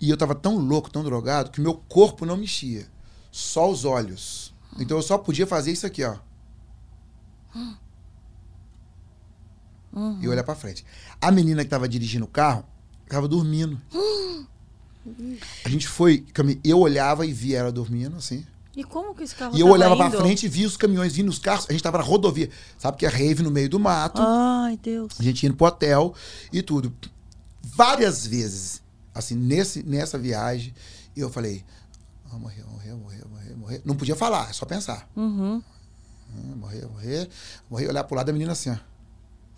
E 0.00 0.10
eu 0.10 0.16
tava 0.16 0.34
tão 0.34 0.56
louco, 0.56 0.90
tão 0.90 1.02
drogado, 1.02 1.50
que 1.50 1.60
meu 1.60 1.74
corpo 1.74 2.26
não 2.26 2.36
mexia. 2.36 2.86
Só 3.30 3.70
os 3.70 3.84
olhos. 3.84 4.54
Então 4.78 4.96
eu 4.96 5.02
só 5.02 5.16
podia 5.16 5.46
fazer 5.46 5.72
isso 5.72 5.86
aqui, 5.86 6.04
ó. 6.04 6.16
Uhum. 9.92 10.18
E 10.20 10.28
olhar 10.28 10.44
pra 10.44 10.54
frente. 10.54 10.84
A 11.20 11.30
menina 11.30 11.64
que 11.64 11.70
tava 11.70 11.88
dirigindo 11.88 12.26
o 12.26 12.28
carro 12.28 12.64
tava 13.08 13.26
dormindo. 13.26 13.80
A 15.64 15.68
gente 15.68 15.86
foi, 15.86 16.26
eu 16.62 16.78
olhava 16.80 17.24
e 17.24 17.32
via 17.32 17.58
ela 17.58 17.72
dormindo, 17.72 18.16
assim. 18.16 18.44
E 18.76 18.84
como 18.84 19.14
que 19.14 19.22
esse 19.22 19.34
carro 19.34 19.56
E 19.56 19.60
eu 19.60 19.68
olhava 19.68 19.96
pra 19.96 20.10
frente 20.10 20.44
e 20.44 20.48
via 20.50 20.66
os 20.66 20.76
caminhões 20.76 21.14
vindo, 21.14 21.30
os 21.30 21.38
carros. 21.38 21.66
A 21.68 21.72
gente 21.72 21.82
tava 21.82 21.96
na 21.96 22.04
rodovia. 22.04 22.50
Sabe 22.76 22.98
que 22.98 23.06
é 23.06 23.08
rave 23.08 23.42
no 23.42 23.50
meio 23.50 23.70
do 23.70 23.80
mato. 23.80 24.20
Ai, 24.20 24.78
Deus. 24.82 25.12
A 25.18 25.22
gente 25.22 25.46
indo 25.46 25.56
pro 25.56 25.66
hotel 25.66 26.14
e 26.52 26.60
tudo. 26.60 26.92
Várias 27.62 28.26
vezes, 28.26 28.82
assim, 29.16 29.34
nesse, 29.34 29.82
nessa 29.82 30.18
viagem, 30.18 30.74
eu 31.16 31.30
falei: 31.30 31.64
ah, 32.30 32.38
morrer, 32.38 32.64
morrer, 32.64 32.94
morrer, 32.94 33.24
morrer, 33.28 33.56
morrer. 33.56 33.82
Não 33.84 33.96
podia 33.96 34.16
falar, 34.16 34.50
é 34.50 34.52
só 34.52 34.66
pensar. 34.66 35.08
Uhum. 35.16 35.62
Ah, 36.36 36.56
morrer, 36.56 36.86
morrer. 36.86 37.28
Morrer, 37.70 37.88
olhar 37.88 38.04
pro 38.04 38.16
lado 38.16 38.26
da 38.26 38.32
menina 38.32 38.52
assim, 38.52 38.70
ó. 38.70 38.76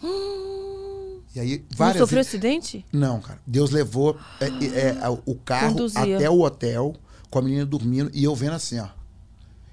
Hum. 0.06 1.20
E 1.34 1.40
aí, 1.40 1.64
várias 1.76 2.00
Não 2.00 2.06
sofreu 2.06 2.18
vezes... 2.18 2.34
acidente? 2.34 2.86
Não, 2.92 3.20
cara. 3.20 3.40
Deus 3.46 3.70
levou 3.70 4.18
é, 4.40 4.46
é, 4.46 4.88
é, 5.00 5.08
o 5.26 5.34
carro 5.34 5.72
Conduzia. 5.72 6.16
até 6.16 6.30
o 6.30 6.40
hotel, 6.40 6.94
com 7.30 7.38
a 7.38 7.42
menina 7.42 7.66
dormindo, 7.66 8.10
e 8.14 8.24
eu 8.24 8.34
vendo 8.34 8.54
assim, 8.54 8.78
ó. 8.78 8.88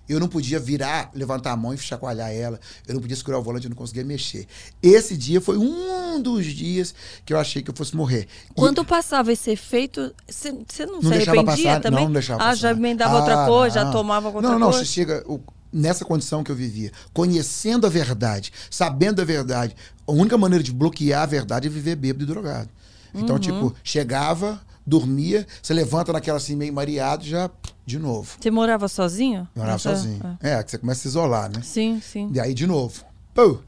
Eu 0.08 0.20
não 0.20 0.28
podia 0.28 0.60
virar, 0.60 1.10
levantar 1.14 1.52
a 1.52 1.58
mão 1.58 1.74
e 1.74 1.78
chacoalhar 1.78 2.32
ela. 2.32 2.60
Eu 2.88 2.96
não 2.96 3.02
podia 3.02 3.16
segurar 3.16 3.40
o 3.40 3.44
volante, 3.44 3.66
eu 3.66 3.70
não 3.70 3.76
conseguia 3.76 4.04
mexer. 4.04 4.48
Esse 4.82 5.18
dia 5.18 5.42
foi 5.42 5.58
um 5.58 6.22
dos 6.22 6.46
dias 6.46 6.94
que 7.26 7.34
eu 7.34 7.40
achei 7.40 7.62
que 7.62 7.72
eu 7.72 7.76
fosse 7.76 7.96
morrer. 7.96 8.28
Quando 8.54 8.82
e... 8.82 8.86
passava 8.86 9.32
esse 9.32 9.52
efeito, 9.52 10.14
você 10.28 10.52
não, 10.86 11.02
não 11.02 11.02
se 11.02 11.14
arrependia 11.14 11.44
passar, 11.44 11.82
também? 11.82 12.00
Não, 12.00 12.06
não 12.06 12.14
deixava 12.14 12.42
ah, 12.42 12.46
passar. 12.46 12.56
já 12.56 12.72
emendava 12.72 13.16
ah, 13.16 13.20
outra 13.20 13.46
coisa, 13.46 13.80
não. 13.80 13.86
já 13.86 13.92
tomava 13.92 14.28
outra 14.28 14.42
não, 14.42 14.60
não, 14.60 14.68
coisa? 14.68 14.80
Não, 14.80 14.86
você 14.86 14.92
chega... 14.92 15.24
O, 15.28 15.42
nessa 15.74 16.06
condição 16.06 16.42
que 16.42 16.50
eu 16.50 16.56
vivia, 16.56 16.90
conhecendo 17.14 17.86
a 17.86 17.90
verdade, 17.90 18.54
sabendo 18.72 19.22
a 19.22 19.26
verdade, 19.26 19.76
a 20.08 20.12
única 20.12 20.38
maneira 20.38 20.64
de 20.64 20.72
bloquear 20.72 21.24
a 21.24 21.26
verdade 21.26 21.68
é 21.68 21.70
viver 21.70 21.98
bêbado 21.98 22.24
e 22.24 22.28
drogado. 22.28 22.70
Então, 23.14 23.36
uhum. 23.36 23.42
tipo, 23.42 23.76
chegava, 23.84 24.62
dormia, 24.86 25.46
você 25.62 25.74
levanta 25.74 26.14
naquela 26.14 26.38
assim, 26.38 26.56
meio 26.56 26.74
mareado, 26.74 27.26
já 27.26 27.50
de 27.86 28.00
novo. 28.00 28.38
Você 28.40 28.50
morava 28.50 28.88
sozinho? 28.88 29.48
Morava 29.56 29.76
Essa... 29.76 29.96
sozinho. 29.96 30.38
É. 30.42 30.54
é, 30.54 30.64
que 30.64 30.72
você 30.72 30.78
começa 30.78 31.00
a 31.00 31.04
se 31.04 31.08
isolar, 31.10 31.50
né? 31.50 31.62
Sim, 31.62 32.02
sim. 32.02 32.32
E 32.34 32.40
aí, 32.40 32.54
de 32.54 32.66
novo. 32.66 33.06
Pô, 33.34 33.60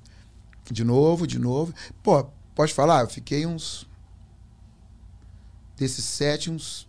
de 0.71 0.83
novo, 0.83 1.27
de 1.27 1.37
novo. 1.37 1.73
Pô, 2.01 2.25
pode 2.55 2.73
falar? 2.73 3.01
Eu 3.01 3.09
fiquei 3.09 3.45
uns. 3.45 3.87
Desses 5.75 6.03
sete, 6.03 6.49
uns. 6.49 6.87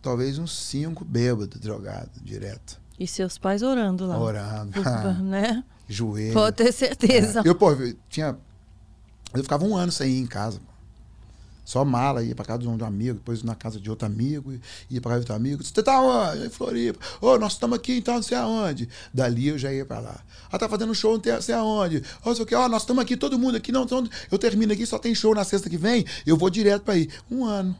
Talvez 0.00 0.38
uns 0.38 0.56
cinco 0.56 1.04
bêbados, 1.04 1.60
drogado, 1.60 2.10
direto. 2.22 2.80
E 2.98 3.06
seus 3.06 3.38
pais 3.38 3.62
orando 3.62 4.06
lá. 4.06 4.18
Orando. 4.18 4.72
né? 5.22 5.62
Joelho. 5.88 6.32
Pode 6.32 6.56
ter 6.56 6.72
certeza. 6.72 7.40
É. 7.40 7.48
Eu, 7.48 7.54
pô, 7.54 7.72
eu 7.72 7.94
tinha. 8.08 8.36
Eu 9.34 9.42
ficava 9.42 9.64
um 9.64 9.76
ano 9.76 9.92
sem 9.92 10.10
ir 10.10 10.20
em 10.20 10.26
casa. 10.26 10.60
Só 11.64 11.84
mala, 11.84 12.22
ia 12.22 12.34
pra 12.34 12.44
casa 12.44 12.60
de 12.60 12.68
um, 12.68 12.84
amigo, 12.84 13.14
depois 13.14 13.42
na 13.42 13.54
casa 13.54 13.80
de 13.80 13.88
outro 13.88 14.06
amigo, 14.06 14.52
ia 14.90 15.00
pra 15.00 15.12
casa 15.12 15.24
de 15.24 15.30
outro 15.30 15.34
amigo. 15.34 15.62
Você 15.62 15.82
tá 15.82 16.00
onde? 16.00 16.46
Em 16.46 16.50
Floripa. 16.50 16.98
Ô, 17.20 17.28
oh, 17.28 17.38
nós 17.38 17.52
estamos 17.52 17.76
aqui 17.76 17.98
então, 17.98 18.14
não 18.14 18.22
sei 18.22 18.36
aonde. 18.36 18.88
Dali 19.14 19.48
eu 19.48 19.58
já 19.58 19.72
ia 19.72 19.86
pra 19.86 20.00
lá. 20.00 20.20
Ah, 20.50 20.58
tá 20.58 20.68
fazendo 20.68 20.94
show 20.94 21.20
não 21.24 21.40
sei 21.40 21.54
aonde. 21.54 22.02
Ó, 22.24 22.30
oh, 22.30 22.34
sei 22.34 22.42
o 22.42 22.46
que, 22.46 22.54
ó, 22.54 22.68
nós 22.68 22.82
estamos 22.82 23.02
aqui, 23.02 23.16
todo 23.16 23.38
mundo 23.38 23.56
aqui, 23.56 23.70
não, 23.70 23.86
eu 24.30 24.38
termino 24.38 24.72
aqui, 24.72 24.84
só 24.84 24.98
tem 24.98 25.14
show 25.14 25.34
na 25.34 25.44
sexta 25.44 25.70
que 25.70 25.76
vem, 25.76 26.04
eu 26.26 26.36
vou 26.36 26.50
direto 26.50 26.82
pra 26.82 26.96
ir. 26.96 27.10
Um 27.30 27.44
ano. 27.44 27.76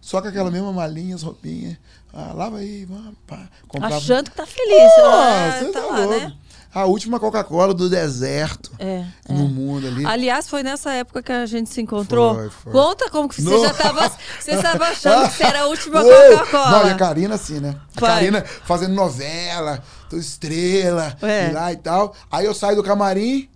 Só 0.00 0.22
com 0.22 0.28
aquela 0.28 0.50
mesma 0.50 0.72
malinha, 0.72 1.14
as 1.14 1.22
roupinhas. 1.22 1.76
Ah, 2.12 2.32
lava 2.32 2.58
aí, 2.58 2.84
vamos, 2.84 3.14
pá. 3.26 3.48
Comprava... 3.68 3.96
Achando 3.96 4.30
que 4.30 4.36
tá 4.36 4.46
feliz. 4.46 4.90
Oh, 4.98 5.06
ah, 5.06 5.58
você 5.58 5.72
tá, 5.72 5.80
tá 5.80 5.86
lá, 5.86 6.06
né? 6.06 6.36
A 6.72 6.84
última 6.84 7.18
Coca-Cola 7.18 7.74
do 7.74 7.88
deserto 7.88 8.70
é, 8.78 9.04
no 9.28 9.44
é. 9.44 9.48
mundo 9.48 9.86
ali. 9.88 10.06
Aliás, 10.06 10.48
foi 10.48 10.62
nessa 10.62 10.92
época 10.92 11.20
que 11.22 11.32
a 11.32 11.44
gente 11.44 11.68
se 11.68 11.80
encontrou. 11.80 12.34
Foi, 12.34 12.50
foi. 12.50 12.72
Conta 12.72 13.10
como 13.10 13.28
que 13.28 13.42
você 13.42 13.50
no... 13.50 13.60
já 13.60 13.72
estava. 13.72 14.12
Você 14.38 14.52
estava 14.52 14.84
achando 14.88 15.30
que 15.30 15.42
era 15.42 15.62
a 15.62 15.66
última 15.66 16.00
Coca-Cola. 16.02 16.70
Não, 16.70 16.88
e 16.88 16.90
a 16.92 16.94
Karina, 16.94 17.34
assim, 17.34 17.58
né? 17.58 17.74
A. 17.96 18.00
Karina 18.00 18.44
fazendo 18.44 18.94
novela, 18.94 19.82
estrela, 20.12 21.16
é. 21.20 21.48
e 21.48 21.52
lá 21.52 21.72
e 21.72 21.76
tal. 21.76 22.14
Aí 22.30 22.46
eu 22.46 22.54
saio 22.54 22.76
do 22.76 22.84
camarim. 22.84 23.48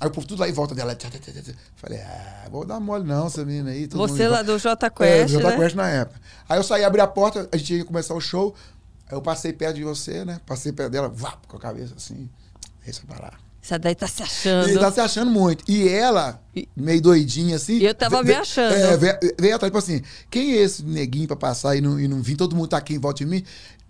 Aí 0.00 0.08
o 0.08 0.10
povo 0.10 0.26
tudo 0.26 0.40
lá 0.40 0.48
em 0.48 0.52
volta 0.52 0.74
dela. 0.74 0.96
Falei, 1.76 2.00
ah, 2.00 2.48
vou 2.50 2.64
dar 2.64 2.80
mole 2.80 3.04
não, 3.04 3.26
essa 3.26 3.44
menina 3.44 3.70
aí. 3.70 3.88
Você 3.88 4.26
lá 4.26 4.42
do 4.42 4.58
J 4.58 4.90
Quest. 4.90 5.10
É, 5.12 5.24
do 5.24 5.40
J 5.40 5.50
né? 5.50 5.56
Quest 5.56 5.76
na 5.76 5.88
época. 5.88 6.20
Aí 6.48 6.58
eu 6.58 6.64
saí, 6.64 6.84
abri 6.84 7.00
a 7.00 7.06
porta, 7.06 7.48
a 7.52 7.56
gente 7.56 7.74
ia 7.74 7.84
começar 7.84 8.14
o 8.14 8.20
show. 8.20 8.54
Aí 9.08 9.16
eu 9.16 9.22
passei 9.22 9.52
perto 9.52 9.76
de 9.76 9.84
você, 9.84 10.24
né? 10.24 10.40
Passei 10.44 10.72
perto 10.72 10.90
dela, 10.90 11.08
vá, 11.08 11.36
com 11.46 11.56
a 11.56 11.60
cabeça 11.60 11.94
assim. 11.96 12.28
Deixa 12.84 13.02
pra 13.06 13.18
lá. 13.18 13.32
Essa 13.62 13.78
daí 13.78 13.94
tá 13.94 14.08
se 14.08 14.22
achando. 14.22 14.68
Ele 14.68 14.78
tá 14.78 14.90
se 14.90 15.00
achando 15.00 15.30
muito. 15.30 15.64
E 15.68 15.88
ela, 15.88 16.42
meio 16.76 17.00
doidinha 17.00 17.54
assim. 17.54 17.78
Eu 17.78 17.94
tava 17.94 18.22
me 18.22 18.34
achando. 18.34 18.74
É, 18.74 18.96
veio, 18.96 19.54
atrás, 19.54 19.70
tipo 19.70 19.78
assim, 19.78 20.02
quem 20.28 20.54
é 20.54 20.62
esse 20.62 20.84
neguinho 20.84 21.28
pra 21.28 21.36
passar 21.36 21.76
e 21.76 21.80
não, 21.80 21.98
e 21.98 22.08
não 22.08 22.20
vir? 22.20 22.36
Todo 22.36 22.56
mundo 22.56 22.68
tá 22.68 22.78
aqui 22.78 22.94
em 22.94 22.98
volta 22.98 23.18
de 23.18 23.26
mim. 23.26 23.44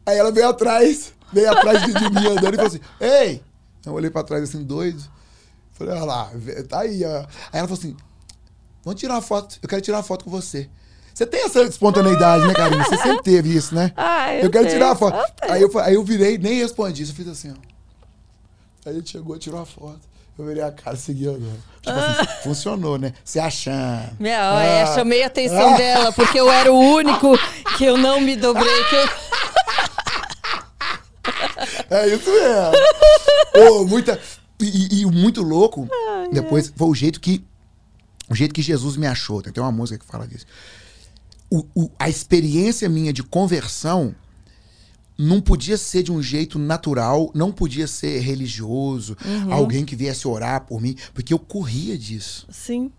Aí 0.05 0.19
ela 0.19 0.31
veio 0.31 0.49
atrás, 0.49 1.15
veio 1.33 1.51
atrás 1.51 1.81
de, 1.87 1.95
de 1.95 2.11
mim 2.11 2.27
andando 2.27 2.53
e 2.53 2.57
falou 2.57 2.67
assim: 2.67 2.81
Ei! 3.01 3.43
Eu 3.87 3.95
olhei 3.95 4.11
pra 4.11 4.23
trás 4.23 4.43
assim, 4.43 4.63
doido. 4.63 5.03
Falei, 5.73 5.95
olha 5.95 6.05
lá, 6.05 6.31
tá 6.69 6.81
aí, 6.81 7.03
ó. 7.05 7.21
Aí 7.21 7.27
ela 7.55 7.67
falou 7.67 7.79
assim: 7.79 7.97
Vamos 8.85 9.01
tirar 9.01 9.15
uma 9.15 9.23
foto, 9.23 9.59
eu 9.63 9.69
quero 9.69 9.81
tirar 9.81 9.97
uma 9.97 10.03
foto 10.03 10.25
com 10.27 10.31
você. 10.31 10.69
Você 11.15 11.27
tem 11.27 11.45
essa 11.45 11.63
espontaneidade, 11.63 12.47
né, 12.47 12.55
Karine? 12.55 12.85
Você 12.85 12.97
sempre 12.97 13.23
teve 13.23 13.55
isso, 13.55 13.75
né? 13.75 13.93
Ah, 13.97 14.35
eu, 14.35 14.45
eu 14.45 14.51
quero 14.51 14.65
tenho. 14.65 14.79
tirar 14.79 14.93
a 14.93 14.97
foto. 14.97 15.17
Eu 15.17 15.53
aí, 15.53 15.63
eu, 15.63 15.79
aí 15.79 15.95
eu 15.95 16.05
virei, 16.05 16.37
nem 16.39 16.59
respondi. 16.59 17.05
Só 17.07 17.13
fiz 17.13 17.29
assim, 17.29 17.53
ó. 17.53 17.72
Aí 18.85 18.97
ele 18.97 19.07
chegou, 19.07 19.39
tirou 19.39 19.61
a 19.61 19.67
foto. 19.67 20.01
Eu 20.39 20.47
virei 20.47 20.63
a 20.63 20.73
cara, 20.73 20.97
segui 20.97 21.27
andando. 21.27 21.63
Tipo 21.83 21.91
assim, 21.91 22.17
ah. 22.19 22.21
assim, 22.23 22.43
funcionou, 22.43 22.99
né? 22.99 23.13
Se 23.25 23.39
achando. 23.39 24.17
Meu, 24.19 24.33
ah. 24.35 24.63
é, 24.63 24.87
chamei 24.95 25.23
a 25.23 25.27
atenção 25.27 25.75
ah. 25.75 25.77
dela, 25.77 26.13
porque 26.13 26.41
eu 26.41 26.51
era 26.51 26.73
o 26.73 26.79
único 26.79 27.39
que 27.77 27.85
eu 27.85 27.97
não 27.97 28.21
me 28.21 28.37
dobrei. 28.37 28.67
Eu... 28.93 29.33
É 31.91 32.09
isso 32.09 32.31
mesmo. 32.31 33.71
oh, 33.71 33.85
muita... 33.85 34.19
E, 34.59 35.03
e, 35.03 35.07
muito 35.07 35.43
louco, 35.43 35.89
Ai, 36.09 36.29
depois, 36.31 36.69
é. 36.69 36.73
foi 36.75 36.89
o 36.89 36.95
jeito 36.95 37.21
que 37.21 37.45
o 38.29 38.35
jeito 38.35 38.55
que 38.55 38.63
Jesus 38.63 38.97
me 38.97 39.07
achou. 39.07 39.43
Tem 39.43 39.63
uma 39.63 39.73
música 39.73 39.99
que 39.99 40.11
fala 40.11 40.27
disso. 40.27 40.47
O, 41.51 41.67
o, 41.75 41.91
a 41.99 42.09
experiência 42.09 42.89
minha 42.89 43.13
de 43.13 43.23
conversão 43.23 44.15
não 45.23 45.41
podia 45.41 45.79
ser 45.79 46.03
de 46.03 46.11
um 46.11 46.21
jeito 46.21 46.59
natural, 46.59 47.31
não 47.35 47.53
podia 47.53 47.87
ser 47.87 48.21
religioso, 48.21 49.17
uhum. 49.25 49.53
alguém 49.53 49.85
que 49.85 49.95
viesse 49.95 50.27
orar 50.27 50.67
por 50.67 50.81
mim, 50.81 50.97
porque 51.15 51.33
eu 51.33 51.39
corria 51.39 51.97
disso. 51.97 52.47
Sim. 52.51 52.91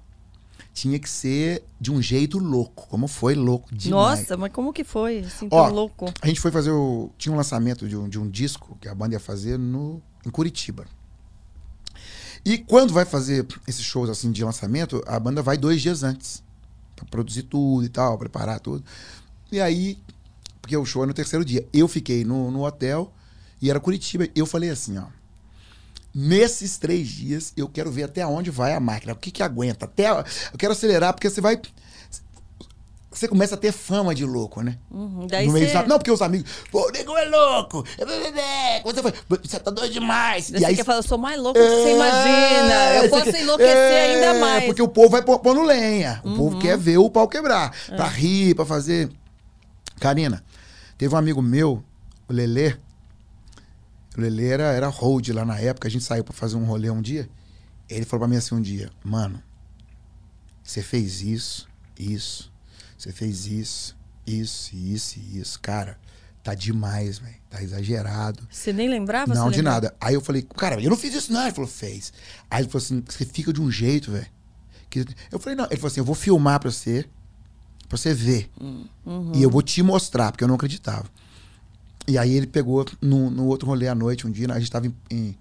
Tinha 0.74 0.98
que 0.98 1.10
ser 1.10 1.63
de 1.80 1.92
um 1.92 2.01
jeito 2.01 2.39
louco, 2.39 2.88
como 2.88 3.08
foi 3.08 3.36
louco 3.36 3.75
demais. 3.75 4.20
Nossa, 4.20 4.38
mas 4.38 4.51
como 4.51 4.74
que 4.74 4.84
foi 4.84 5.20
assim, 5.20 5.48
tão 5.48 5.60
Ó, 5.60 5.68
louco? 5.68 6.12
A 6.22 6.27
gente 6.27 6.39
foi 6.39 6.50
fazer 6.50 6.72
o... 6.72 7.12
Tinha 7.18 7.32
um 7.32 7.38
lançamento 7.38 7.88
de 7.88 7.96
um, 7.96 8.10
de 8.10 8.18
um 8.18 8.27
disco 8.27 8.75
que 8.82 8.88
a 8.88 8.96
banda 8.96 9.13
ia 9.13 9.20
fazer 9.20 9.60
no, 9.60 10.01
em 10.25 10.32
Curitiba. 10.32 10.86
E 12.46 12.58
quando 12.58 12.94
vai 12.94 13.06
fazer 13.06 13.46
esses 13.68 13.84
shows 13.84 14.10
assim 14.10 14.32
de 14.32 14.44
lançamento, 14.44 15.03
a 15.06 15.20
banda 15.20 15.44
vai 15.44 15.58
dois 15.58 15.82
dias 15.82 16.03
antes. 16.03 16.42
Pra 16.96 17.06
produzir 17.06 17.44
tudo 17.44 17.86
e 17.86 17.89
tal, 17.89 18.18
preparar 18.18 18.60
tudo. 18.60 18.84
E 19.51 19.62
aí 19.62 19.98
porque 20.63 20.77
o 20.77 20.86
show 20.86 21.03
é 21.03 21.05
no 21.08 21.13
terceiro 21.13 21.43
dia. 21.43 21.67
Eu 21.74 21.89
fiquei 21.89 22.24
no, 22.24 22.50
no 22.50 22.65
hotel 22.65 23.12
e 23.62 23.70
era 23.70 23.82
Curitiba. 23.82 24.25
Eu 24.34 24.46
falei 24.46 24.70
assim, 24.70 24.98
ó. 24.98 25.03
Nesses 26.15 26.77
três 26.77 27.10
dias, 27.10 27.51
eu 27.58 27.67
quero 27.67 27.91
ver 27.91 28.03
até 28.03 28.25
onde 28.25 28.50
vai 28.50 28.74
a 28.74 28.79
máquina. 28.79 29.12
O 29.12 29.15
que 29.17 29.29
que 29.29 29.43
aguenta? 29.43 29.84
Até, 29.86 30.10
eu 30.10 30.24
quero 30.58 30.72
acelerar, 30.72 31.12
porque 31.13 31.29
você 31.29 31.41
vai... 31.41 31.60
você 33.12 33.27
começa 33.27 33.55
a 33.55 33.58
ter 33.58 33.74
fama 33.74 34.15
de 34.15 34.24
louco, 34.24 34.62
né? 34.62 34.77
Uhum. 34.89 35.27
Daí 35.27 35.48
No 35.48 35.51
meio 35.51 35.67
você, 35.67 35.77
dos- 35.77 35.88
Não, 35.88 35.98
porque 35.98 36.12
os 36.12 36.22
amigos, 36.22 36.50
pô, 36.72 36.88
o 36.88 36.91
nego 36.91 37.17
é 37.17 37.25
louco, 37.25 37.84
é, 37.98 38.03
é, 38.03 38.77
é, 38.77 38.84
você, 38.84 39.01
foi, 39.01 39.13
você 39.43 39.60
tá 39.60 39.70
doido 39.70 39.91
demais. 39.91 40.50
você 40.50 40.75
quer 40.75 40.86
falar, 40.86 41.00
eu 41.00 41.03
sou 41.03 41.17
mais 41.17 41.38
louco 41.41 41.60
do 41.60 41.65
que 41.65 41.72
você 41.75 41.93
imagina. 41.93 42.74
É, 42.74 43.05
Eu 43.05 43.10
posso 43.10 43.36
enlouquecer 43.36 43.75
é, 43.75 44.15
ainda 44.15 44.39
mais. 44.39 44.62
Uhum. 44.62 44.67
Porque 44.67 44.82
o 44.82 44.88
povo 44.88 45.10
vai 45.10 45.24
pondo 45.24 45.62
lenha. 45.63 46.22
O 46.24 46.36
povo 46.38 46.58
quer 46.60 46.77
ver 46.77 47.00
o 47.00 47.10
pau 47.10 47.27
quebrar. 47.27 47.75
É. 47.89 47.96
Pra 47.98 48.08
rir, 48.08 48.55
pra 48.55 48.65
fazer. 48.65 49.10
Karina, 50.00 50.43
teve 50.98 51.14
um 51.14 51.18
amigo 51.18 51.42
meu, 51.42 51.84
o 52.28 52.34
Lelê. 52.34 52.76
O 54.18 54.22
Lelê 54.22 54.48
era, 54.48 54.72
era 54.72 54.88
hold 54.88 55.30
lá 55.30 55.46
na 55.46 55.60
época. 55.60 55.88
A 55.88 55.92
gente 55.92 56.04
saiu 56.04 56.24
pra 56.24 56.34
fazer 56.34 56.56
um 56.56 56.66
rolê 56.66 56.90
um 56.90 57.02
dia. 57.02 57.30
Ele 57.90 58.06
falou 58.06 58.22
pra 58.22 58.28
mim 58.28 58.38
assim 58.38 58.56
um 58.56 58.62
dia: 58.62 58.90
Mano, 59.04 59.42
você 60.64 60.82
fez 60.82 61.22
isso, 61.22 61.68
isso. 62.00 62.52
Você 62.98 63.12
fez 63.12 63.48
isso, 63.48 63.98
isso, 64.26 64.76
isso 64.76 65.20
e 65.20 65.40
isso. 65.40 65.60
Cara, 65.60 66.00
tá 66.42 66.54
demais, 66.54 67.20
velho. 67.20 67.36
Tá 67.50 67.62
exagerado. 67.62 68.48
Você 68.50 68.72
nem 68.72 68.88
lembrava? 68.88 69.34
Não, 69.34 69.50
de 69.50 69.58
lembrava? 69.58 69.82
nada. 69.82 69.96
Aí 70.00 70.14
eu 70.14 70.22
falei, 70.22 70.42
cara, 70.42 70.82
eu 70.82 70.90
não 70.90 70.98
fiz 70.98 71.14
isso, 71.14 71.32
não. 71.32 71.44
Ele 71.44 71.52
falou, 71.52 71.70
fez. 71.70 72.14
Aí 72.50 72.64
ele 72.64 72.70
falou 72.70 72.84
assim, 72.84 73.04
você 73.08 73.26
fica 73.26 73.52
de 73.52 73.62
um 73.62 73.70
jeito, 73.70 74.12
velho. 74.12 74.28
Eu 75.32 75.40
falei, 75.40 75.56
não. 75.56 75.66
Ele 75.66 75.76
falou 75.76 75.88
assim, 75.88 76.00
eu 76.00 76.06
vou 76.06 76.16
filmar 76.16 76.60
pra 76.60 76.72
você, 76.72 77.06
pra 77.94 77.98
você 77.98 78.14
ver. 78.14 78.50
Uhum. 78.60 79.32
E 79.36 79.42
eu 79.44 79.50
vou 79.50 79.62
te 79.62 79.82
mostrar, 79.84 80.32
porque 80.32 80.44
eu 80.44 80.48
não 80.48 80.56
acreditava. 80.56 81.06
E 82.08 82.18
aí 82.18 82.34
ele 82.34 82.48
pegou 82.48 82.86
no, 83.02 83.30
no 83.30 83.46
outro 83.48 83.68
rolê 83.68 83.88
à 83.88 83.96
noite, 83.96 84.28
um 84.28 84.32
dia, 84.32 84.52
a 84.52 84.60
gente 84.60 84.72
tava 84.72 84.88
em, 84.88 84.96
em 85.10 85.38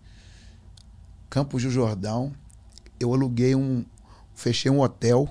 Campos 1.29 1.63
do 1.63 1.71
Jordão. 1.71 2.33
Eu 3.01 3.13
aluguei 3.13 3.55
um. 3.55 3.85
Fechei 4.35 4.71
um 4.71 4.81
hotel. 4.81 5.29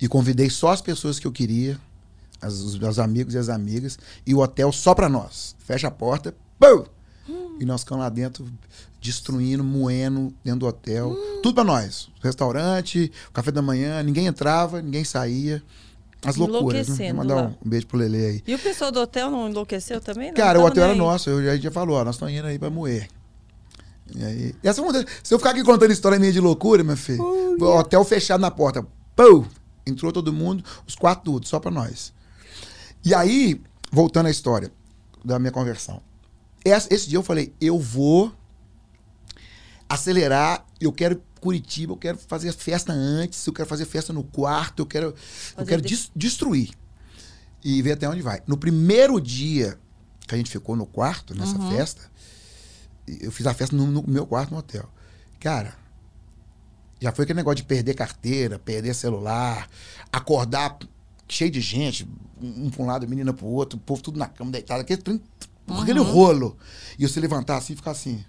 E 0.00 0.08
convidei 0.08 0.50
só 0.50 0.68
as 0.72 0.82
pessoas 0.82 1.18
que 1.18 1.26
eu 1.26 1.32
queria, 1.32 1.78
as- 2.40 2.60
os 2.60 2.78
meus 2.78 2.98
amigos 2.98 3.34
e 3.34 3.38
as 3.38 3.48
amigas, 3.48 3.98
e 4.26 4.34
o 4.34 4.38
hotel 4.40 4.70
só 4.72 4.94
pra 4.94 5.08
nós. 5.08 5.54
Fecha 5.58 5.88
a 5.88 5.90
porta, 5.90 6.34
pum! 6.58 6.84
E 7.58 7.64
nós 7.64 7.80
ficamos 7.80 8.02
lá 8.04 8.08
dentro, 8.10 8.46
destruindo, 9.06 9.64
moendo 9.64 10.32
dentro 10.44 10.60
do 10.60 10.66
hotel. 10.66 11.16
Tudo 11.42 11.54
pra 11.54 11.64
nós. 11.64 12.08
Restaurante, 12.22 13.10
café 13.32 13.50
da 13.50 13.62
manhã, 13.62 14.02
ninguém 14.02 14.26
entrava, 14.26 14.82
ninguém 14.82 15.04
saía. 15.04 15.62
As 16.24 16.36
loucuras, 16.36 16.88
né? 16.88 17.06
Vou 17.08 17.16
mandar 17.18 17.34
lá. 17.34 17.54
um 17.64 17.68
beijo 17.68 17.86
pro 17.86 17.98
Lele 17.98 18.16
aí. 18.16 18.42
E 18.46 18.54
o 18.54 18.58
pessoal 18.58 18.90
do 18.90 19.00
hotel 19.00 19.30
não 19.30 19.48
enlouqueceu 19.48 20.00
também? 20.00 20.28
Não 20.28 20.34
Cara, 20.34 20.58
o 20.58 20.64
hotel 20.64 20.82
era 20.84 20.92
aí. 20.92 20.98
nosso, 20.98 21.30
eu 21.30 21.44
já, 21.44 21.50
a 21.50 21.54
gente 21.54 21.64
já 21.64 21.70
falou, 21.70 21.96
ó, 21.96 22.04
nós 22.04 22.16
estamos 22.16 22.34
indo 22.34 22.46
aí 22.46 22.58
pra 22.58 22.68
moer. 22.68 23.08
E 24.14 24.24
aí, 24.24 24.54
essa 24.62 24.82
se 25.22 25.34
eu 25.34 25.38
ficar 25.38 25.50
aqui 25.50 25.62
contando 25.62 25.92
história 25.92 26.18
minha 26.18 26.32
de 26.32 26.40
loucura, 26.40 26.82
meu 26.82 26.96
filho, 26.96 27.22
o 27.22 27.64
hotel 27.64 28.04
fechado 28.04 28.40
na 28.40 28.50
porta, 28.50 28.86
pô, 29.14 29.44
entrou 29.86 30.12
todo 30.12 30.32
mundo, 30.32 30.64
os 30.86 30.94
quatro 30.94 31.24
tudo, 31.24 31.46
só 31.46 31.60
pra 31.60 31.70
nós. 31.70 32.12
E 33.04 33.14
aí, 33.14 33.60
voltando 33.90 34.26
à 34.26 34.30
história 34.30 34.72
da 35.24 35.38
minha 35.38 35.52
conversão. 35.52 36.00
Esse, 36.64 36.92
esse 36.92 37.08
dia 37.08 37.18
eu 37.18 37.22
falei, 37.22 37.52
eu 37.60 37.78
vou 37.78 38.32
acelerar, 39.88 40.64
eu 40.80 40.92
quero 40.92 41.22
Curitiba, 41.40 41.92
eu 41.92 41.96
quero 41.96 42.18
fazer 42.18 42.50
festa 42.52 42.92
antes, 42.92 43.46
eu 43.46 43.52
quero 43.52 43.68
fazer 43.68 43.84
festa 43.84 44.12
no 44.12 44.24
quarto, 44.24 44.80
eu 44.82 44.86
quero, 44.86 45.14
eu 45.56 45.64
quero 45.66 45.80
de- 45.82 45.88
des- 45.88 46.10
destruir. 46.16 46.70
E 47.62 47.80
ver 47.82 47.92
até 47.92 48.08
onde 48.08 48.22
vai. 48.22 48.42
No 48.46 48.56
primeiro 48.56 49.20
dia 49.20 49.78
que 50.26 50.34
a 50.34 50.38
gente 50.38 50.50
ficou 50.50 50.74
no 50.74 50.86
quarto, 50.86 51.34
nessa 51.34 51.56
Uhum. 51.56 51.70
festa, 51.70 52.10
eu 53.06 53.30
fiz 53.30 53.46
a 53.46 53.54
festa 53.54 53.76
no, 53.76 53.86
no 53.86 54.04
meu 54.08 54.26
quarto 54.26 54.50
no 54.50 54.58
hotel. 54.58 54.88
Cara, 55.38 55.74
já 57.00 57.12
foi 57.12 57.24
aquele 57.24 57.36
negócio 57.36 57.56
de 57.56 57.64
perder 57.64 57.94
carteira, 57.94 58.58
perder 58.58 58.94
celular, 58.94 59.68
acordar 60.12 60.78
cheio 61.28 61.50
de 61.50 61.60
gente, 61.60 62.08
um 62.40 62.70
pra 62.70 62.82
um 62.82 62.86
lado, 62.86 63.06
menina 63.06 63.32
pro 63.32 63.46
outro, 63.46 63.78
o 63.78 63.80
povo 63.82 64.02
tudo 64.02 64.18
na 64.18 64.26
cama, 64.26 64.50
deitado, 64.50 64.80
aquele, 64.80 65.02
aquele 65.80 66.00
rolo. 66.00 66.56
E 66.98 67.06
você 67.06 67.20
levantar 67.20 67.56
assim 67.58 67.74
e 67.74 67.76
ficar 67.76 67.90
assim, 67.92 68.24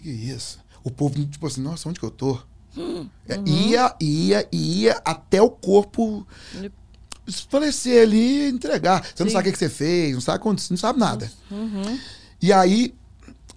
que 0.02 0.08
é 0.30 0.34
isso? 0.34 0.58
O 0.84 0.90
povo, 0.90 1.24
tipo 1.26 1.46
assim, 1.46 1.60
nossa, 1.60 1.88
onde 1.88 1.98
que 2.00 2.06
eu 2.06 2.10
tô? 2.10 2.38
É, 3.28 3.40
Ia, 3.46 3.94
ia, 4.00 4.48
ia 4.52 5.00
até 5.04 5.40
o 5.40 5.48
corpo 5.50 6.26
falecer 7.48 8.02
ali 8.02 8.46
e 8.46 8.48
entregar. 8.50 9.02
Você 9.04 9.22
não 9.24 9.30
Sim. 9.30 9.32
sabe 9.36 9.48
o 9.48 9.52
que, 9.52 9.52
que 9.52 9.58
você 9.58 9.68
fez, 9.68 10.14
não 10.14 10.20
sabe, 10.20 10.38
quando- 10.42 10.62
não 10.70 10.76
sabe 10.76 10.98
nada. 10.98 11.30
Uhum. 11.50 11.98
E 12.40 12.52
aí, 12.52 12.94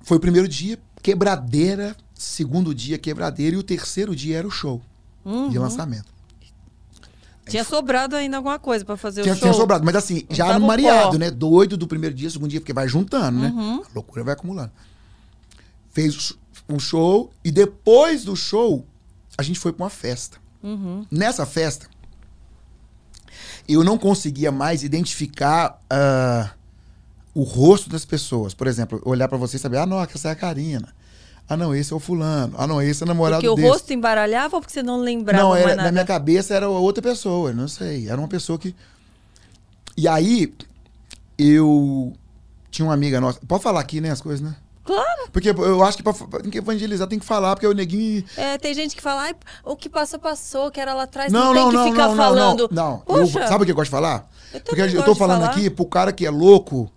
foi 0.01 0.17
o 0.17 0.19
primeiro 0.19 0.47
dia, 0.47 0.79
quebradeira. 1.01 1.95
Segundo 2.15 2.73
dia, 2.73 2.97
quebradeira. 2.97 3.55
E 3.55 3.59
o 3.59 3.63
terceiro 3.63 4.15
dia 4.15 4.37
era 4.37 4.47
o 4.47 4.51
show 4.51 4.81
Uhum. 5.23 5.49
de 5.49 5.59
lançamento. 5.59 6.07
Tinha 7.47 7.63
sobrado 7.63 8.15
ainda 8.15 8.37
alguma 8.37 8.59
coisa 8.59 8.85
pra 8.85 8.95
fazer 8.95 9.23
Tinha, 9.23 9.33
o 9.33 9.37
show. 9.37 9.41
tinha 9.49 9.53
sobrado, 9.53 9.83
mas 9.83 9.95
assim, 9.95 10.23
já 10.29 10.57
no 10.59 10.67
mareado, 10.67 11.11
pó. 11.13 11.17
né? 11.17 11.31
Doido 11.31 11.75
do 11.77 11.87
primeiro 11.87 12.15
dia, 12.15 12.29
segundo 12.29 12.49
dia, 12.49 12.59
porque 12.59 12.73
vai 12.73 12.87
juntando, 12.87 13.39
né? 13.39 13.47
Uhum. 13.49 13.81
A 13.81 13.87
loucura 13.95 14.23
vai 14.23 14.33
acumulando. 14.33 14.71
Fez 16.01 16.31
o 16.31 16.39
o 16.69 16.79
show 16.79 17.31
e 17.43 17.51
depois 17.51 18.23
do 18.23 18.35
show, 18.35 18.85
a 19.37 19.43
gente 19.43 19.59
foi 19.59 19.73
pra 19.73 19.85
uma 19.85 19.89
festa. 19.89 20.37
Uhum. 20.61 21.05
Nessa 21.09 21.45
festa, 21.45 21.87
eu 23.67 23.83
não 23.83 23.97
conseguia 23.97 24.51
mais 24.51 24.83
identificar 24.83 25.81
ah, 25.89 26.51
o 27.33 27.43
rosto 27.43 27.89
das 27.89 28.05
pessoas. 28.05 28.53
Por 28.53 28.67
exemplo, 28.67 29.01
olhar 29.03 29.27
pra 29.27 29.37
você 29.37 29.57
e 29.57 29.59
saber, 29.59 29.77
ah, 29.77 29.85
não, 29.85 30.01
essa 30.01 30.29
é 30.29 30.31
a 30.31 30.35
Karina. 30.35 30.93
Ah, 31.47 31.57
não, 31.57 31.73
esse 31.73 31.91
é 31.91 31.95
o 31.95 31.99
fulano. 31.99 32.53
Ah, 32.55 32.67
não, 32.67 32.79
esse 32.79 33.01
é 33.01 33.05
o 33.05 33.07
namorado 33.07 33.41
Porque 33.41 33.49
o 33.49 33.55
desse. 33.55 33.67
rosto 33.67 33.91
embaralhava 33.91 34.55
ou 34.55 34.61
porque 34.61 34.73
você 34.73 34.83
não 34.83 34.99
lembrava 35.01 35.43
Não, 35.43 35.55
era, 35.55 35.69
nada? 35.69 35.83
na 35.83 35.91
minha 35.91 36.05
cabeça 36.05 36.53
era 36.53 36.69
outra 36.69 37.01
pessoa, 37.01 37.51
não 37.51 37.67
sei. 37.67 38.07
Era 38.07 38.21
uma 38.21 38.27
pessoa 38.27 38.59
que. 38.59 38.75
E 39.97 40.07
aí, 40.07 40.53
eu 41.37 42.13
tinha 42.69 42.85
uma 42.85 42.93
amiga 42.93 43.19
nossa. 43.19 43.39
Pode 43.47 43.63
falar 43.63 43.79
aqui, 43.79 43.99
né, 43.99 44.11
as 44.11 44.21
coisas, 44.21 44.41
né? 44.41 44.55
Claro. 44.89 45.29
Porque 45.31 45.49
eu 45.49 45.83
acho 45.83 45.97
que 45.97 46.03
pra, 46.03 46.13
pra 46.13 46.39
tem 46.39 46.49
que 46.49 46.57
evangelizar 46.57 47.07
tem 47.07 47.19
que 47.19 47.25
falar, 47.25 47.55
porque 47.55 47.67
o 47.67 47.73
neguinho. 47.73 48.23
É, 48.35 48.57
tem 48.57 48.73
gente 48.73 48.95
que 48.95 49.01
fala, 49.03 49.31
o 49.63 49.75
que 49.75 49.87
passou, 49.87 50.19
passou, 50.19 50.71
que 50.71 50.79
era 50.79 50.95
lá 50.95 51.03
atrás, 51.03 51.31
Não, 51.31 51.53
não, 51.53 51.53
tem 51.53 51.63
não, 51.63 51.69
que 51.69 51.75
não, 51.77 51.91
ficar 51.91 52.07
não, 52.07 52.15
falando. 52.15 52.69
não, 52.71 53.03
não. 53.07 53.17
Eu- 53.17 53.27
sabe 53.27 53.61
o 53.61 53.65
que 53.65 53.71
eu 53.71 53.75
gosto 53.75 53.85
de 53.85 53.91
falar? 53.91 54.27
Eu 54.51 54.61
porque 54.61 54.81
eu 54.81 55.03
tô 55.03 55.13
falando 55.13 55.41
falar. 55.41 55.51
aqui 55.51 55.69
pro 55.69 55.85
cara 55.85 56.11
que 56.11 56.25
é 56.25 56.31
louco 56.31 56.91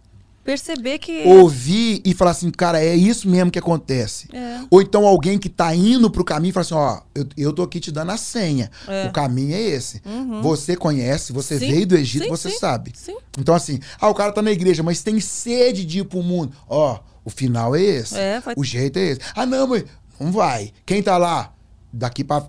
perceber 0.44 0.98
que. 0.98 1.22
ouvir 1.26 2.00
e 2.04 2.14
falar 2.14 2.32
assim, 2.32 2.50
cara, 2.50 2.82
é 2.82 2.94
isso 2.96 3.28
mesmo 3.28 3.50
que 3.50 3.58
acontece. 3.58 4.28
É. 4.32 4.60
Ou 4.70 4.80
então 4.80 5.06
alguém 5.06 5.38
que 5.38 5.48
tá 5.48 5.74
indo 5.74 6.10
pro 6.10 6.24
caminho 6.24 6.50
e 6.50 6.52
fala 6.52 6.62
assim, 6.64 6.74
ó, 6.74 7.00
eu, 7.14 7.26
eu 7.36 7.52
tô 7.52 7.62
aqui 7.62 7.78
te 7.78 7.92
dando 7.92 8.10
a 8.10 8.16
senha. 8.16 8.70
É. 8.88 9.06
O 9.06 9.12
caminho 9.12 9.54
é 9.54 9.60
esse. 9.60 10.02
Você 10.42 10.76
conhece, 10.76 11.32
você 11.32 11.58
Sim, 11.58 11.70
veio 11.70 11.86
do 11.86 11.94
Egito, 11.96 12.24
sim, 12.24 12.30
você 12.30 12.50
sim, 12.50 12.58
sabe. 12.58 12.92
sim. 12.94 13.16
Então 13.38 13.54
assim, 13.54 13.78
ah, 14.00 14.08
o 14.08 14.14
cara 14.14 14.32
tá 14.32 14.42
na 14.42 14.50
igreja, 14.50 14.82
mas 14.82 15.02
tem 15.02 15.20
sede 15.20 15.84
de 15.84 16.00
ir 16.00 16.04
pro 16.04 16.22
mundo. 16.22 16.52
Ó, 16.68 16.98
o 17.24 17.30
final 17.30 17.74
é 17.76 17.80
esse. 17.82 18.16
É, 18.18 18.40
vai- 18.40 18.54
O 18.56 18.64
jeito 18.64 18.98
é 18.98 19.02
esse. 19.02 19.20
Ah, 19.34 19.46
não, 19.46 19.66
mas 19.66 19.84
não 20.18 20.30
vai. 20.32 20.72
Quem 20.86 21.02
tá 21.02 21.16
lá, 21.18 21.52
daqui 21.92 22.22
pra... 22.24 22.46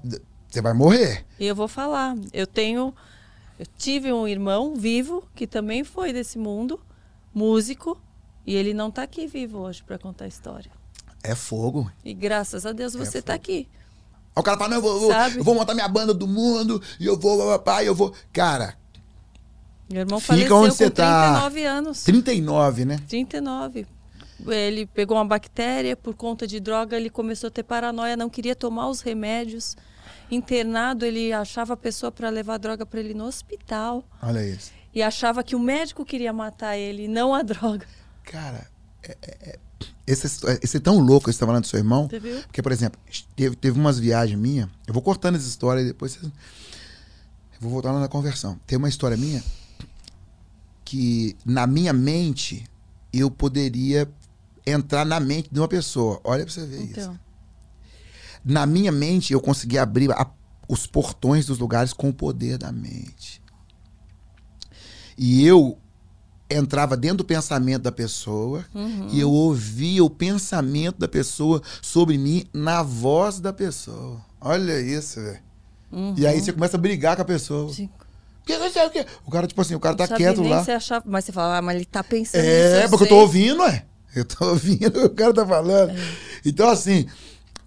Você 0.49 0.61
vai 0.61 0.73
morrer. 0.73 1.25
E 1.39 1.45
eu 1.47 1.55
vou 1.55 1.67
falar, 1.67 2.15
eu 2.31 2.45
tenho. 2.45 2.93
Eu 3.59 3.65
tive 3.77 4.13
um 4.13 4.27
irmão 4.27 4.75
vivo 4.75 5.23
que 5.33 5.47
também 5.47 5.83
foi 5.83 6.13
desse 6.13 6.37
mundo, 6.37 6.79
músico, 7.33 7.99
e 8.45 8.53
ele 8.55 8.73
não 8.73 8.91
tá 8.91 9.01
aqui 9.03 9.25
vivo 9.25 9.59
hoje 9.59 9.81
para 9.83 9.97
contar 9.97 10.25
a 10.25 10.27
história. 10.27 10.69
É 11.23 11.33
fogo. 11.33 11.89
E 12.05 12.13
graças 12.13 12.65
a 12.67 12.71
Deus 12.71 12.93
você 12.93 13.19
tá 13.21 13.33
aqui. 13.33 13.67
Aí 14.35 14.39
o 14.41 14.43
cara 14.43 14.57
fala, 14.57 14.69
não, 14.71 14.77
eu 14.77 14.81
vou, 14.81 15.11
eu 15.37 15.43
vou- 15.43 15.55
montar 15.55 15.73
minha 15.73 15.87
banda 15.87 16.13
do 16.13 16.27
mundo, 16.27 16.81
e 16.99 17.05
eu 17.05 17.17
vou, 17.17 17.37
papai, 17.53 17.87
eu 17.87 17.95
vou... 17.95 18.13
Cara, 18.31 18.75
Meu 19.91 20.01
irmão 20.01 20.19
Fica 20.19 20.33
faleceu 20.33 20.55
onde 20.57 20.69
com 20.71 20.75
você 20.75 20.89
tá. 20.89 21.23
39 21.49 21.63
anos. 21.65 22.03
39, 22.03 22.85
né? 22.85 22.99
39. 23.07 23.87
Ele 24.47 24.85
pegou 24.85 25.17
uma 25.17 25.25
bactéria 25.25 25.95
por 25.95 26.13
conta 26.15 26.45
de 26.47 26.59
droga, 26.59 26.97
ele 26.97 27.09
começou 27.09 27.47
a 27.47 27.51
ter 27.51 27.63
paranoia, 27.63 28.17
não 28.17 28.29
queria 28.29 28.55
tomar 28.55 28.89
os 28.89 29.01
remédios. 29.01 29.75
Internado, 30.31 31.05
ele 31.05 31.31
achava 31.31 31.73
a 31.73 31.77
pessoa 31.77 32.11
para 32.11 32.29
levar 32.29 32.57
droga 32.57 32.85
para 32.85 32.99
ele 32.99 33.13
no 33.13 33.25
hospital 33.25 34.03
Olha 34.21 34.43
isso. 34.45 34.71
e 34.93 35.01
achava 35.03 35.43
que 35.43 35.55
o 35.55 35.59
médico 35.59 36.03
queria 36.05 36.33
matar 36.33 36.75
ele, 36.77 37.07
não 37.07 37.33
a 37.33 37.41
droga. 37.43 37.85
Cara, 38.23 38.67
é, 39.03 39.17
é- 39.21 39.37
é- 39.51 39.59
esse, 40.07 40.25
esse 40.61 40.77
é 40.77 40.79
tão 40.79 40.97
louco 40.99 41.31
você 41.31 41.37
tá 41.39 41.45
falando 41.45 41.63
do 41.63 41.67
seu 41.67 41.77
irmão. 41.79 42.07
Você 42.09 42.19
viu? 42.19 42.41
Porque, 42.41 42.61
por 42.61 42.71
exemplo, 42.71 42.99
teve, 43.35 43.55
teve 43.55 43.79
umas 43.79 43.99
viagens 43.99 44.37
minhas. 44.39 44.67
Eu 44.87 44.93
vou 44.93 45.03
cortando 45.03 45.35
essa 45.35 45.47
história 45.47 45.81
e 45.81 45.85
depois 45.85 46.13
vocês- 46.13 46.25
eu 46.25 46.31
vou 47.61 47.69
voltar 47.71 47.91
lá 47.91 47.99
na 47.99 48.07
conversão. 48.07 48.59
Tem 48.65 48.77
uma 48.77 48.89
história 48.89 49.15
minha 49.15 49.41
que, 50.83 51.35
na 51.45 51.65
minha 51.67 51.93
mente, 51.93 52.65
eu 53.11 53.29
poderia 53.31 54.09
entrar 54.65 55.05
na 55.05 55.19
mente 55.19 55.49
de 55.51 55.59
uma 55.59 55.67
pessoa. 55.67 56.19
Olha 56.23 56.43
pra 56.45 56.53
você 56.53 56.65
ver 56.65 56.81
isso. 56.83 56.99
Então, 56.99 57.19
Na 58.45 58.65
minha 58.65 58.91
mente, 58.91 59.31
eu 59.31 59.39
consegui 59.39 59.77
abrir 59.77 60.11
a- 60.11 60.29
os 60.67 60.85
portões 60.85 61.45
dos 61.45 61.59
lugares 61.59 61.93
com 61.93 62.09
o 62.09 62.13
poder 62.13 62.57
da 62.57 62.71
mente. 62.73 63.41
E 65.17 65.45
eu 65.45 65.77
entrava 66.49 66.97
dentro 66.97 67.17
do 67.17 67.25
pensamento 67.25 67.83
da 67.83 67.91
pessoa 67.91 68.65
e 69.11 69.19
eu 69.19 69.31
ouvia 69.31 70.03
o 70.03 70.09
pensamento 70.09 70.99
da 70.99 71.07
pessoa 71.07 71.61
sobre 71.81 72.17
mim 72.17 72.45
na 72.53 72.83
voz 72.83 73.39
da 73.39 73.53
pessoa. 73.53 74.19
Olha 74.41 74.79
isso, 74.79 75.21
velho. 75.21 75.39
E 76.17 76.25
aí 76.27 76.41
você 76.41 76.51
começa 76.51 76.75
a 76.75 76.79
brigar 76.79 77.15
com 77.15 77.21
a 77.21 77.25
pessoa. 77.25 77.71
cinco. 77.73 78.03
que 78.45 78.53
o 78.53 78.89
quê? 78.89 79.05
O 79.25 79.31
cara, 79.31 79.47
tipo 79.47 79.61
assim, 79.61 79.73
o 79.75 79.79
cara 79.79 79.95
tá 79.95 80.05
quieto 80.17 80.41
lá. 80.43 80.63
Você 80.63 80.71
achava, 80.71 81.05
mas 81.07 81.23
você 81.23 81.31
fala, 81.31 81.57
ah, 81.59 81.61
mas 81.61 81.75
ele 81.77 81.85
tá 81.85 82.03
pensando 82.03 82.41
É, 82.43 82.87
porque 82.89 83.05
eu 83.05 83.09
tô 83.09 83.15
ouvindo, 83.19 83.63
é. 83.63 83.85
Eu 84.15 84.25
tô 84.25 84.45
ouvindo 84.49 85.03
o 85.05 85.09
cara 85.09 85.33
tá 85.33 85.45
falando. 85.45 85.91
É. 85.91 85.95
Então, 86.45 86.69
assim, 86.69 87.07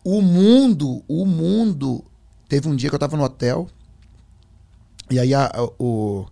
o 0.05 0.21
mundo, 0.23 1.03
o 1.09 1.25
mundo. 1.27 2.05
Teve 2.49 2.69
um 2.69 2.77
dia 2.77 2.89
que 2.89 2.95
eu 2.95 2.99
tava 3.01 3.17
no 3.17 3.25
hotel. 3.25 3.69
E 5.11 5.19
aí 5.19 5.35
a- 5.35 5.47
a- 5.47 5.65
o, 5.83 6.27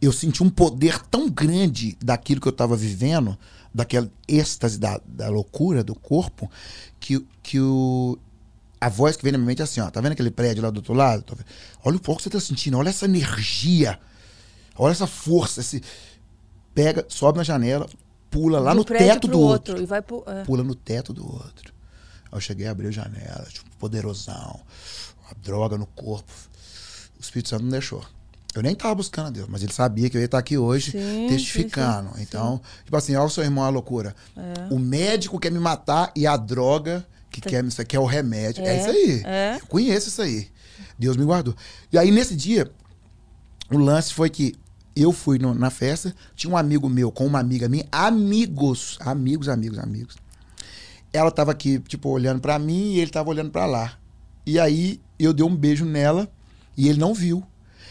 eu 0.00 0.12
senti 0.12 0.42
um 0.42 0.50
poder 0.50 1.00
tão 1.10 1.28
grande 1.28 1.96
daquilo 2.02 2.40
que 2.40 2.48
eu 2.48 2.52
tava 2.52 2.76
vivendo, 2.76 3.36
daquela 3.74 4.10
êxtase 4.26 4.78
da, 4.78 5.00
da 5.06 5.28
loucura 5.28 5.82
do 5.84 5.94
corpo, 5.94 6.50
que, 7.00 7.24
que 7.42 7.58
o, 7.60 8.18
a 8.80 8.88
voz 8.88 9.16
que 9.16 9.22
vem 9.22 9.32
na 9.32 9.38
minha 9.38 9.46
mente 9.48 9.60
é 9.60 9.64
assim, 9.64 9.80
ó. 9.80 9.90
Tá 9.90 10.00
vendo 10.00 10.12
aquele 10.12 10.30
prédio 10.30 10.62
lá 10.62 10.70
do 10.70 10.78
outro 10.78 10.94
lado? 10.94 11.24
Olha 11.84 11.96
o 11.96 12.00
pouco 12.00 12.18
que 12.18 12.24
você 12.24 12.30
tá 12.30 12.40
sentindo, 12.40 12.78
olha 12.78 12.88
essa 12.90 13.04
energia. 13.06 13.98
Olha 14.76 14.92
essa 14.92 15.06
força, 15.06 15.60
esse. 15.60 15.82
Pega, 16.74 17.04
sobe 17.08 17.38
na 17.38 17.44
janela, 17.44 17.88
pula 18.30 18.58
lá 18.60 18.72
um 18.72 18.76
no 18.76 18.84
teto 18.84 19.28
do 19.28 19.40
outro. 19.40 19.80
E 19.80 19.86
vai 19.86 20.02
pro, 20.02 20.22
é. 20.26 20.44
Pula 20.44 20.62
no 20.62 20.74
teto 20.74 21.12
do 21.12 21.24
outro. 21.24 21.72
Aí 22.24 22.36
eu 22.36 22.40
cheguei 22.40 22.66
a 22.66 22.70
abrir 22.70 22.88
a 22.88 22.90
janela, 22.90 23.46
tipo, 23.50 23.68
poderosão, 23.78 24.60
a 25.30 25.34
droga 25.42 25.76
no 25.78 25.86
corpo. 25.86 26.30
O 27.18 27.20
Espírito 27.20 27.48
Santo 27.48 27.64
não 27.64 27.70
deixou. 27.70 28.04
Eu 28.54 28.62
nem 28.62 28.74
tava 28.74 28.94
buscando 28.94 29.26
a 29.26 29.30
Deus, 29.30 29.48
mas 29.48 29.62
ele 29.62 29.72
sabia 29.72 30.08
que 30.08 30.16
eu 30.16 30.20
ia 30.20 30.24
estar 30.24 30.38
aqui 30.38 30.56
hoje 30.56 30.92
Sim, 30.92 31.26
testificando. 31.28 32.08
sim, 32.10 32.16
sim, 32.16 32.22
então, 32.22 32.60
tipo 32.84 32.96
assim, 32.96 33.14
olha 33.14 33.26
o 33.26 33.30
seu 33.30 33.44
irmão 33.44 33.62
a 33.64 33.68
loucura. 33.68 34.16
O 34.70 34.78
médico 34.78 35.38
quer 35.38 35.52
me 35.52 35.58
matar 35.58 36.10
e 36.16 36.26
a 36.26 36.36
droga 36.36 37.06
que 37.30 37.40
quer 37.40 37.62
me 37.62 37.70
quer 37.70 37.98
o 37.98 38.06
remédio. 38.06 38.64
É, 38.64 38.68
É, 38.76 38.80
isso 38.80 38.90
aí. 38.90 39.22
é. 39.24 39.56
Eu 39.60 39.66
conheço 39.66 40.08
isso 40.08 40.22
aí. 40.22 40.48
Deus 40.98 41.16
me 41.16 41.24
guardou. 41.24 41.54
E 41.92 41.98
aí, 41.98 42.10
nesse 42.10 42.34
dia, 42.34 42.70
o 43.70 43.78
lance 43.78 44.12
foi 44.12 44.30
que 44.30 44.54
eu 45.02 45.12
fui 45.12 45.38
no- 45.38 45.54
na 45.54 45.70
festa, 45.70 46.14
tinha 46.34 46.52
um 46.52 46.56
amigo 46.56 46.88
meu 46.88 47.10
com 47.10 47.26
uma 47.26 47.38
amiga 47.38 47.68
minha, 47.68 47.86
amigos, 47.92 48.96
amigos, 49.00 49.48
amigos, 49.48 49.78
amigos. 49.78 50.16
Ela 51.12 51.30
tava 51.30 51.50
aqui, 51.52 51.78
tipo, 51.80 52.08
olhando 52.10 52.40
pra 52.40 52.58
mim 52.58 52.92
e 52.94 53.00
ele 53.00 53.10
tava 53.10 53.30
olhando 53.30 53.50
pra 53.50 53.66
lá. 53.66 53.98
E 54.44 54.58
aí 54.58 55.00
eu 55.18 55.32
dei 55.32 55.44
um 55.44 55.54
beijo 55.54 55.84
nela 55.84 56.30
e 56.76 56.88
ele 56.88 56.98
não 56.98 57.14
viu. 57.14 57.42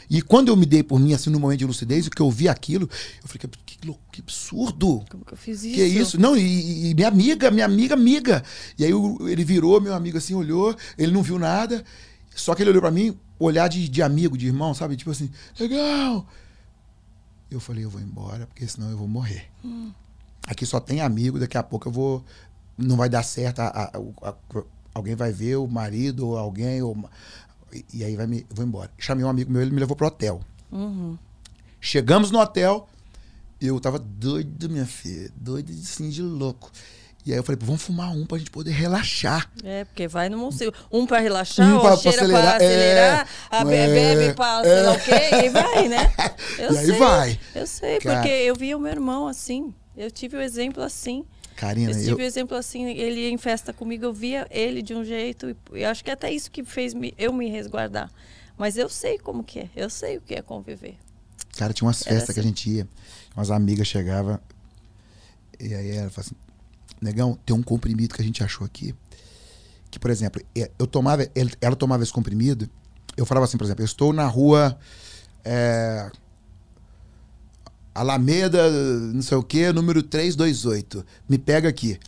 E 0.10 0.22
quando 0.22 0.48
eu 0.50 0.56
me 0.56 0.66
dei 0.66 0.84
por 0.84 1.00
mim, 1.00 1.14
assim, 1.14 1.30
no 1.30 1.40
momento 1.40 1.60
de 1.60 1.66
lucidez, 1.66 2.08
que 2.08 2.22
eu 2.22 2.32
vi 2.32 2.48
aquilo, 2.48 2.90
eu 3.22 3.28
falei, 3.28 3.40
que, 3.66 3.78
que, 3.78 3.94
que 4.12 4.22
absurdo. 4.22 5.04
Como 5.10 5.26
que 5.26 5.34
eu 5.34 5.38
fiz 5.38 5.64
isso? 5.64 5.76
Que 5.76 5.84
isso? 5.86 6.20
Não, 6.22 6.38
e, 6.38 6.92
e 6.92 6.94
minha 6.94 7.08
amiga, 7.10 7.52
minha 7.52 7.66
amiga, 7.66 7.94
amiga. 7.96 8.44
E 8.80 8.86
aí 8.86 8.94
o- 8.94 9.28
ele 9.28 9.44
virou, 9.44 9.82
meu 9.82 9.94
amigo 9.94 10.18
assim, 10.18 10.34
olhou, 10.34 10.74
ele 10.98 11.12
não 11.12 11.22
viu 11.22 11.38
nada. 11.38 11.84
Só 12.34 12.56
que 12.56 12.64
ele 12.64 12.70
olhou 12.70 12.82
pra 12.82 12.92
mim, 12.92 13.18
olhar 13.40 13.68
de, 13.68 13.90
de 13.90 14.02
amigo, 14.02 14.38
de 14.38 14.46
irmão, 14.48 14.74
sabe? 14.74 14.96
Tipo 14.96 15.12
assim, 15.12 15.30
legal. 15.60 16.26
Eu 17.50 17.60
falei, 17.60 17.86
eu 17.86 17.90
vou 17.90 18.02
embora, 18.02 18.46
porque 18.48 18.68
senão 18.68 18.90
eu 18.90 18.98
vou 18.98 19.08
morrer. 19.08 19.50
Aqui 20.48 20.66
só 20.66 20.80
tem 20.80 21.02
amigo, 21.02 21.40
daqui 21.40 21.58
a 21.58 21.64
pouco 21.64 21.88
eu 21.88 21.92
vou. 21.92 22.24
Não 22.78 22.96
vai 22.98 23.10
dar 23.10 23.24
certo. 23.24 23.60
a- 23.60 23.68
a- 23.68 24.30
a- 24.30 24.64
alguém 24.94 25.16
vai 25.16 25.32
ver 25.32 25.56
o 25.58 25.68
marido, 25.68 26.28
ou 26.28 26.38
alguém, 26.38 26.82
ou, 26.82 26.96
e, 27.74 27.86
e 27.94 28.04
aí 28.04 28.16
vai 28.16 28.28
me, 28.28 28.46
vou 28.50 28.66
embora. 28.66 28.92
Chamei 28.98 29.24
um 29.26 29.30
amigo 29.30 29.52
meu, 29.52 29.62
ele 29.62 29.72
me 29.72 29.80
levou 29.80 29.96
pro 29.96 30.08
hotel. 30.08 30.42
Uhum. 30.72 31.18
Chegamos 31.80 32.32
no 32.32 32.40
hotel, 32.40 32.88
eu 33.62 33.80
tava 33.80 33.98
doido, 34.00 34.70
minha 34.70 34.86
filha, 34.86 35.32
doido 35.36 35.72
assim 35.72 36.10
de 36.10 36.22
louco. 36.22 36.72
E 37.28 37.34
aí 37.34 37.38
eu 37.40 37.44
falei, 37.44 37.60
vamos 37.62 37.82
fumar 37.82 38.10
um 38.16 38.26
pra 38.26 38.38
gente 38.38 38.50
poder 38.50 38.72
relaxar. 38.72 39.52
É, 39.62 39.84
porque 39.84 40.08
vai 40.08 40.30
no 40.30 40.38
museu. 40.38 40.74
Um 40.90 41.06
pra 41.06 41.20
relaxar, 41.20 41.68
Um 41.68 41.76
um 41.76 41.82
pra- 41.82 41.90
pra 41.90 41.98
cheira 41.98 42.22
acelerar, 42.22 42.42
pra 42.44 42.56
acelerar, 42.56 43.28
é, 43.52 43.56
a 43.58 43.66
be- 43.66 43.76
é, 43.76 43.88
bebe 44.16 44.34
pra 44.34 44.64
sei 44.64 44.82
lá 44.82 44.92
o 44.94 45.00
quê, 45.02 45.46
e 45.46 45.50
vai, 45.50 45.88
né? 45.90 46.14
Eu 46.58 46.74
E 46.74 46.78
aí 46.78 46.86
sei, 46.86 46.98
vai. 46.98 47.40
Eu 47.54 47.68
sei, 47.68 48.00
Cara. 48.00 48.22
porque 48.22 48.30
eu 48.34 48.56
vi 48.56 48.74
o 48.74 48.80
meu 48.80 48.92
irmão 48.94 49.28
assim. 49.28 49.74
Eu 49.98 50.10
tive 50.10 50.38
o 50.38 50.42
exemplo 50.42 50.82
assim. 50.82 51.26
Karina, 51.58 51.92
Eu 51.92 51.96
tive 51.98 52.12
eu, 52.12 52.18
o 52.18 52.22
exemplo 52.22 52.56
assim, 52.56 52.86
ele 52.92 53.20
ia 53.20 53.30
em 53.30 53.38
festa 53.38 53.74
comigo, 53.74 54.06
eu 54.06 54.14
via 54.14 54.48
ele 54.50 54.82
de 54.82 54.94
um 54.96 55.04
jeito, 55.04 55.54
e 55.74 55.84
acho 55.84 56.04
que 56.06 56.10
é 56.10 56.14
até 56.14 56.32
isso 56.32 56.50
que 56.50 56.64
fez 56.64 56.94
me- 56.94 57.14
eu 57.18 57.34
me 57.34 57.50
resguardar. 57.50 58.10
Mas 58.58 58.78
eu 58.78 58.88
sei 58.88 59.18
como 59.18 59.44
que 59.44 59.60
é, 59.60 59.70
eu 59.76 59.90
sei 59.90 60.16
o 60.18 60.22
que 60.22 60.34
é 60.36 60.42
conviver. 60.42 60.96
cara, 61.58 61.74
tinha 61.74 61.88
umas 61.88 62.06
Era 62.08 62.16
festas 62.16 62.34
que 62.34 62.40
a 62.40 62.42
assim. 62.42 62.48
gente 62.50 62.70
ia, 62.70 62.88
umas 63.36 63.52
amigas 63.52 63.86
chegavam, 63.88 64.40
e 65.60 65.74
aí 65.74 65.90
ela 65.92 66.10
falava 66.10 66.22
assim, 66.22 66.36
negão, 67.02 67.38
tem 67.46 67.56
um 67.56 67.64
comprimido 67.64 68.14
que 68.16 68.22
a 68.22 68.26
gente 68.26 68.44
achou 68.44 68.66
aqui, 68.66 68.94
que, 69.90 70.00
por 70.00 70.12
exemplo, 70.12 70.42
é, 70.56 70.72
eu 70.78 70.88
tomava, 70.88 71.28
ela 71.62 71.76
tomava 71.76 72.04
esse 72.04 72.12
comprimido, 72.12 72.70
eu 73.16 73.26
falava 73.26 73.46
assim, 73.46 73.58
por 73.58 73.64
exemplo, 73.64 73.82
eu 73.82 73.86
estou 73.86 74.14
na 74.14 74.28
rua 74.28 74.78
é, 75.44 76.12
Alameda, 77.98 78.70
não 79.12 79.24
sei 79.24 79.38
o 79.38 79.44
que, 79.44 79.72
número 79.74 80.04
328. 80.04 81.04
Me 81.28 81.38
pega 81.38 81.68
aqui. 81.68 82.00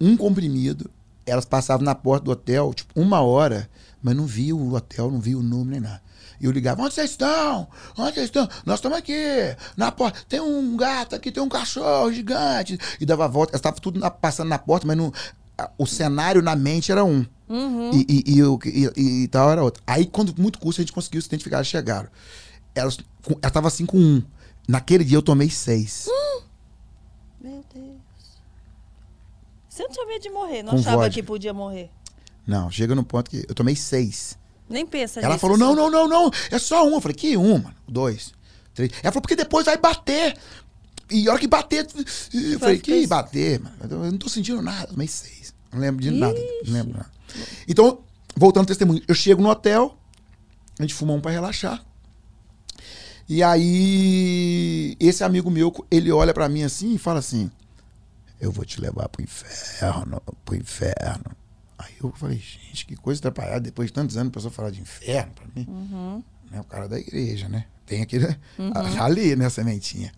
Um 0.00 0.16
comprimido, 0.16 0.90
elas 1.24 1.44
passavam 1.44 1.84
na 1.84 1.94
porta 1.94 2.24
do 2.24 2.32
hotel, 2.32 2.74
tipo, 2.74 3.00
uma 3.00 3.20
hora, 3.20 3.70
mas 4.02 4.16
não 4.16 4.26
via 4.26 4.56
o 4.56 4.74
hotel, 4.74 5.10
não 5.10 5.20
via 5.20 5.38
o 5.38 5.42
número 5.42 5.70
nem 5.70 5.80
nada. 5.80 6.02
E 6.40 6.44
eu 6.46 6.50
ligava, 6.52 6.82
onde 6.82 6.94
vocês 6.94 7.10
estão? 7.10 7.66
Onde 7.96 8.14
vocês 8.14 8.26
estão? 8.26 8.48
Nós 8.64 8.78
estamos 8.78 8.96
aqui, 8.98 9.16
na 9.76 9.90
porta. 9.90 10.20
Tem 10.28 10.40
um 10.40 10.76
gato 10.76 11.14
aqui, 11.16 11.32
tem 11.32 11.42
um 11.42 11.48
cachorro 11.48 12.12
gigante. 12.12 12.78
E 13.00 13.04
dava 13.06 13.24
a 13.24 13.28
volta, 13.28 13.52
elas 13.52 13.58
estavam 13.58 13.80
tudo 13.80 13.98
na- 13.98 14.10
passando 14.10 14.48
na 14.48 14.58
porta, 14.58 14.86
mas 14.86 14.96
não, 14.96 15.12
o 15.76 15.86
cenário 15.86 16.40
na 16.40 16.54
mente 16.54 16.92
era 16.92 17.04
um. 17.04 17.26
Uhum. 17.48 17.90
E, 17.92 18.06
e, 18.08 18.40
e, 18.40 18.90
e- 19.00 19.22
e- 19.24 19.28
tal 19.28 19.50
era 19.50 19.64
outro. 19.64 19.82
Aí, 19.86 20.06
quando 20.06 20.32
muito 20.40 20.58
custo, 20.60 20.80
a 20.80 20.84
gente 20.84 20.92
conseguiu 20.92 21.20
se 21.20 21.26
identificar, 21.26 21.56
elas 21.56 21.66
chegaram. 21.66 22.08
Elas, 22.74 22.98
ela 23.42 23.50
tava 23.50 23.66
assim 23.66 23.84
com 23.84 23.98
um. 23.98 24.22
Naquele 24.68 25.02
dia 25.02 25.16
eu 25.16 25.22
tomei 25.22 25.50
seis. 25.50 26.08
Meu 27.40 27.64
Deus. 27.74 27.96
Você 29.68 29.82
não 29.82 29.90
tinha 29.90 30.06
medo 30.06 30.22
de 30.22 30.30
morrer, 30.30 30.62
não 30.62 30.74
Com 30.74 30.78
achava 30.78 30.96
vodka. 30.98 31.10
que 31.14 31.22
podia 31.22 31.52
morrer. 31.52 31.90
Não, 32.46 32.70
chega 32.70 32.94
no 32.94 33.02
ponto 33.04 33.28
que 33.30 33.44
eu 33.48 33.54
tomei 33.54 33.74
seis. 33.74 34.37
Nem 34.68 34.86
pensa 34.86 35.20
Ela 35.20 35.38
falou: 35.38 35.56
não, 35.56 35.74
não, 35.74 35.90
não, 35.90 36.08
não. 36.08 36.30
É 36.50 36.58
só 36.58 36.86
um. 36.86 36.94
Eu 36.94 37.00
falei: 37.00 37.14
que 37.14 37.36
um, 37.36 37.58
mano? 37.58 37.74
Dois. 37.86 38.32
Três. 38.74 38.90
Ela 39.02 39.12
falou: 39.12 39.22
porque 39.22 39.36
depois 39.36 39.66
vai 39.66 39.76
bater. 39.76 40.36
E 41.10 41.26
a 41.28 41.32
hora 41.32 41.40
que 41.40 41.46
bater. 41.46 41.86
Eu 42.32 42.58
falei: 42.58 42.78
que 42.78 43.06
bater, 43.06 43.60
mano? 43.60 43.76
Eu 43.82 44.12
não 44.12 44.18
tô 44.18 44.28
sentindo 44.28 44.60
nada. 44.60 44.88
Tomei 44.88 45.08
seis. 45.08 45.54
Não 45.72 45.80
lembro 45.80 46.02
de 46.02 46.10
nada. 46.10 46.38
Não 46.64 46.72
lembro 46.72 46.92
nada. 46.94 47.10
Então, 47.66 48.00
voltando 48.36 48.62
ao 48.62 48.66
testemunho, 48.66 49.02
eu 49.06 49.14
chego 49.14 49.42
no 49.42 49.48
hotel, 49.48 49.96
a 50.78 50.82
gente 50.82 50.94
fuma 50.94 51.12
um 51.12 51.20
pra 51.20 51.30
relaxar. 51.30 51.84
E 53.28 53.42
aí, 53.42 54.96
esse 54.98 55.22
amigo 55.22 55.50
meu, 55.50 55.72
ele 55.90 56.10
olha 56.10 56.32
pra 56.32 56.48
mim 56.48 56.62
assim 56.62 56.94
e 56.94 56.98
fala 56.98 57.18
assim: 57.18 57.50
Eu 58.40 58.50
vou 58.50 58.64
te 58.64 58.80
levar 58.80 59.08
pro 59.08 59.22
inferno, 59.22 60.22
pro 60.44 60.56
inferno. 60.56 61.36
Aí 61.88 61.96
eu 62.02 62.12
falei: 62.12 62.38
Gente, 62.38 62.86
que 62.86 62.96
coisa 62.96 63.18
atrapalhada. 63.20 63.60
Depois 63.60 63.88
de 63.88 63.94
tantos 63.94 64.16
anos, 64.16 64.30
a 64.30 64.34
pessoa 64.34 64.50
falar 64.52 64.70
de 64.70 64.80
inferno 64.80 65.32
pra 65.32 65.46
mim. 65.54 65.66
Uhum. 65.68 66.22
Né, 66.50 66.60
o 66.60 66.64
cara 66.64 66.88
da 66.88 66.98
igreja, 66.98 67.48
né? 67.48 67.66
Tem 67.86 68.02
aquele. 68.02 68.26
Ali, 69.00 69.34
né, 69.34 69.46
a 69.46 69.50
sementinha. 69.50 70.12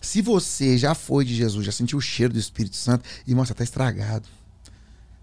Se 0.00 0.22
você 0.22 0.78
já 0.78 0.94
foi 0.94 1.24
de 1.24 1.34
Jesus, 1.34 1.66
já 1.66 1.72
sentiu 1.72 1.98
o 1.98 2.00
cheiro 2.00 2.32
do 2.32 2.38
Espírito 2.38 2.76
Santo, 2.76 3.04
irmão, 3.26 3.44
você 3.44 3.54
tá 3.54 3.64
estragado. 3.64 4.28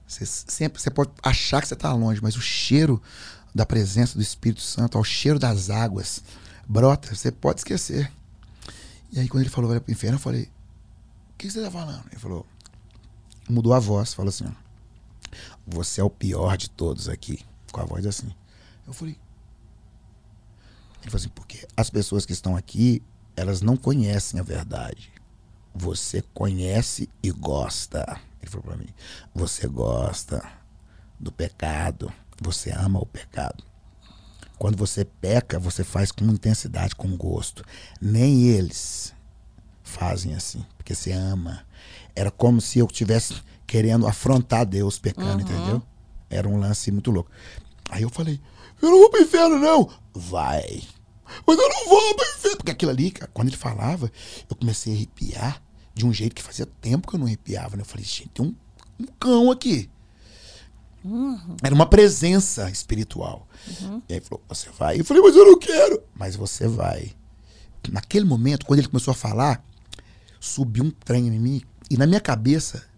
Você 0.05 0.25
sempre 0.25 0.81
você 0.81 0.89
pode 0.89 1.11
achar 1.23 1.61
que 1.61 1.67
você 1.67 1.75
tá 1.75 1.93
longe, 1.93 2.21
mas 2.21 2.35
o 2.35 2.41
cheiro 2.41 3.01
da 3.55 3.65
presença 3.65 4.15
do 4.15 4.21
Espírito 4.21 4.61
Santo, 4.61 4.97
ao 4.97 5.03
cheiro 5.03 5.39
das 5.39 5.69
águas, 5.69 6.21
brota, 6.67 7.15
você 7.15 7.31
pode 7.31 7.61
esquecer. 7.61 8.11
E 9.11 9.19
aí, 9.19 9.27
quando 9.27 9.41
ele 9.43 9.49
falou, 9.49 9.69
vai 9.69 9.79
pro 9.79 9.91
inferno, 9.91 10.15
eu 10.15 10.19
falei: 10.21 10.43
O 10.43 11.37
que 11.37 11.49
você 11.49 11.61
tá 11.61 11.71
falando? 11.71 12.03
Ele 12.11 12.19
falou: 12.19 12.45
Mudou 13.49 13.73
a 13.73 13.79
voz, 13.79 14.13
falou 14.13 14.29
assim: 14.29 14.45
ó, 14.45 14.62
Você 15.65 16.01
é 16.01 16.03
o 16.03 16.09
pior 16.09 16.57
de 16.57 16.69
todos 16.69 17.09
aqui. 17.09 17.39
Com 17.71 17.81
a 17.81 17.85
voz 17.85 18.05
assim. 18.05 18.31
Eu 18.85 18.93
falei: 18.93 19.17
ele 21.03 21.11
falou 21.11 21.17
assim, 21.17 21.29
porque 21.29 21.67
as 21.75 21.89
pessoas 21.89 22.25
que 22.25 22.31
estão 22.31 22.55
aqui, 22.55 23.03
elas 23.35 23.61
não 23.61 23.75
conhecem 23.75 24.39
a 24.39 24.43
verdade. 24.43 25.11
Você 25.75 26.23
conhece 26.33 27.09
e 27.21 27.29
gosta. 27.29 28.21
Ele 28.41 28.49
falou 28.49 28.67
pra 28.67 28.77
mim, 28.77 28.87
você 29.35 29.67
gosta 29.67 30.41
do 31.19 31.31
pecado, 31.31 32.11
você 32.41 32.71
ama 32.71 32.99
o 32.99 33.05
pecado. 33.05 33.63
Quando 34.57 34.77
você 34.77 35.03
peca, 35.03 35.59
você 35.59 35.83
faz 35.83 36.09
com 36.09 36.23
intensidade, 36.25 36.95
com 36.95 37.17
gosto. 37.17 37.65
Nem 37.99 38.47
eles 38.47 39.13
fazem 39.83 40.33
assim, 40.35 40.65
porque 40.77 40.95
você 40.95 41.11
ama. 41.11 41.65
Era 42.15 42.31
como 42.31 42.61
se 42.61 42.79
eu 42.79 42.85
estivesse 42.85 43.41
querendo 43.73 44.05
afrontar 44.05 44.67
Deus 44.67 44.99
pecando, 44.99 45.41
entendeu? 45.41 45.81
Era 46.29 46.47
um 46.47 46.57
lance 46.57 46.91
muito 46.91 47.09
louco. 47.09 47.31
Aí 47.89 48.03
eu 48.03 48.09
falei, 48.11 48.39
eu 48.79 48.91
não 48.91 48.99
vou 48.99 49.09
pro 49.09 49.23
inferno, 49.23 49.57
não. 49.57 49.89
Vai. 50.13 50.83
Mas 51.47 51.57
eu 51.57 51.67
não 51.67 51.89
vou 51.89 52.15
pro 52.15 52.23
inferno. 52.23 52.57
Porque 52.57 52.71
aquilo 52.71 52.91
ali, 52.91 53.09
cara, 53.09 53.31
quando 53.33 53.47
ele 53.47 53.57
falava, 53.57 54.11
eu 54.47 54.55
comecei 54.55 54.93
a 54.93 54.95
arrepiar 54.95 55.63
de 55.91 56.05
um 56.05 56.13
jeito 56.13 56.35
que 56.35 56.43
fazia 56.43 56.67
tempo 56.67 57.07
que 57.07 57.15
eu 57.15 57.19
não 57.19 57.25
arrepiava. 57.25 57.75
Né? 57.75 57.81
Eu 57.81 57.85
falei, 57.85 58.05
gente, 58.05 58.29
tem 58.29 58.45
um, 58.45 58.55
um 58.99 59.07
cão 59.19 59.49
aqui. 59.49 59.89
Uhum. 61.03 61.57
Era 61.63 61.73
uma 61.73 61.87
presença 61.87 62.69
espiritual. 62.69 63.47
Uhum. 63.81 64.03
E 64.07 64.13
aí 64.13 64.21
falou, 64.21 64.43
você 64.47 64.69
vai. 64.69 64.99
Eu 64.99 65.05
falei, 65.05 65.23
mas 65.23 65.35
eu 65.35 65.47
não 65.47 65.57
quero. 65.57 66.03
Mas 66.13 66.35
você 66.35 66.67
vai. 66.67 67.11
Naquele 67.89 68.25
momento, 68.25 68.67
quando 68.67 68.77
ele 68.77 68.87
começou 68.87 69.13
a 69.13 69.15
falar, 69.15 69.65
subiu 70.39 70.83
um 70.83 70.91
trem 70.91 71.27
em 71.27 71.39
mim. 71.39 71.63
E 71.89 71.97
na 71.97 72.05
minha 72.05 72.21
cabeça, 72.21 72.92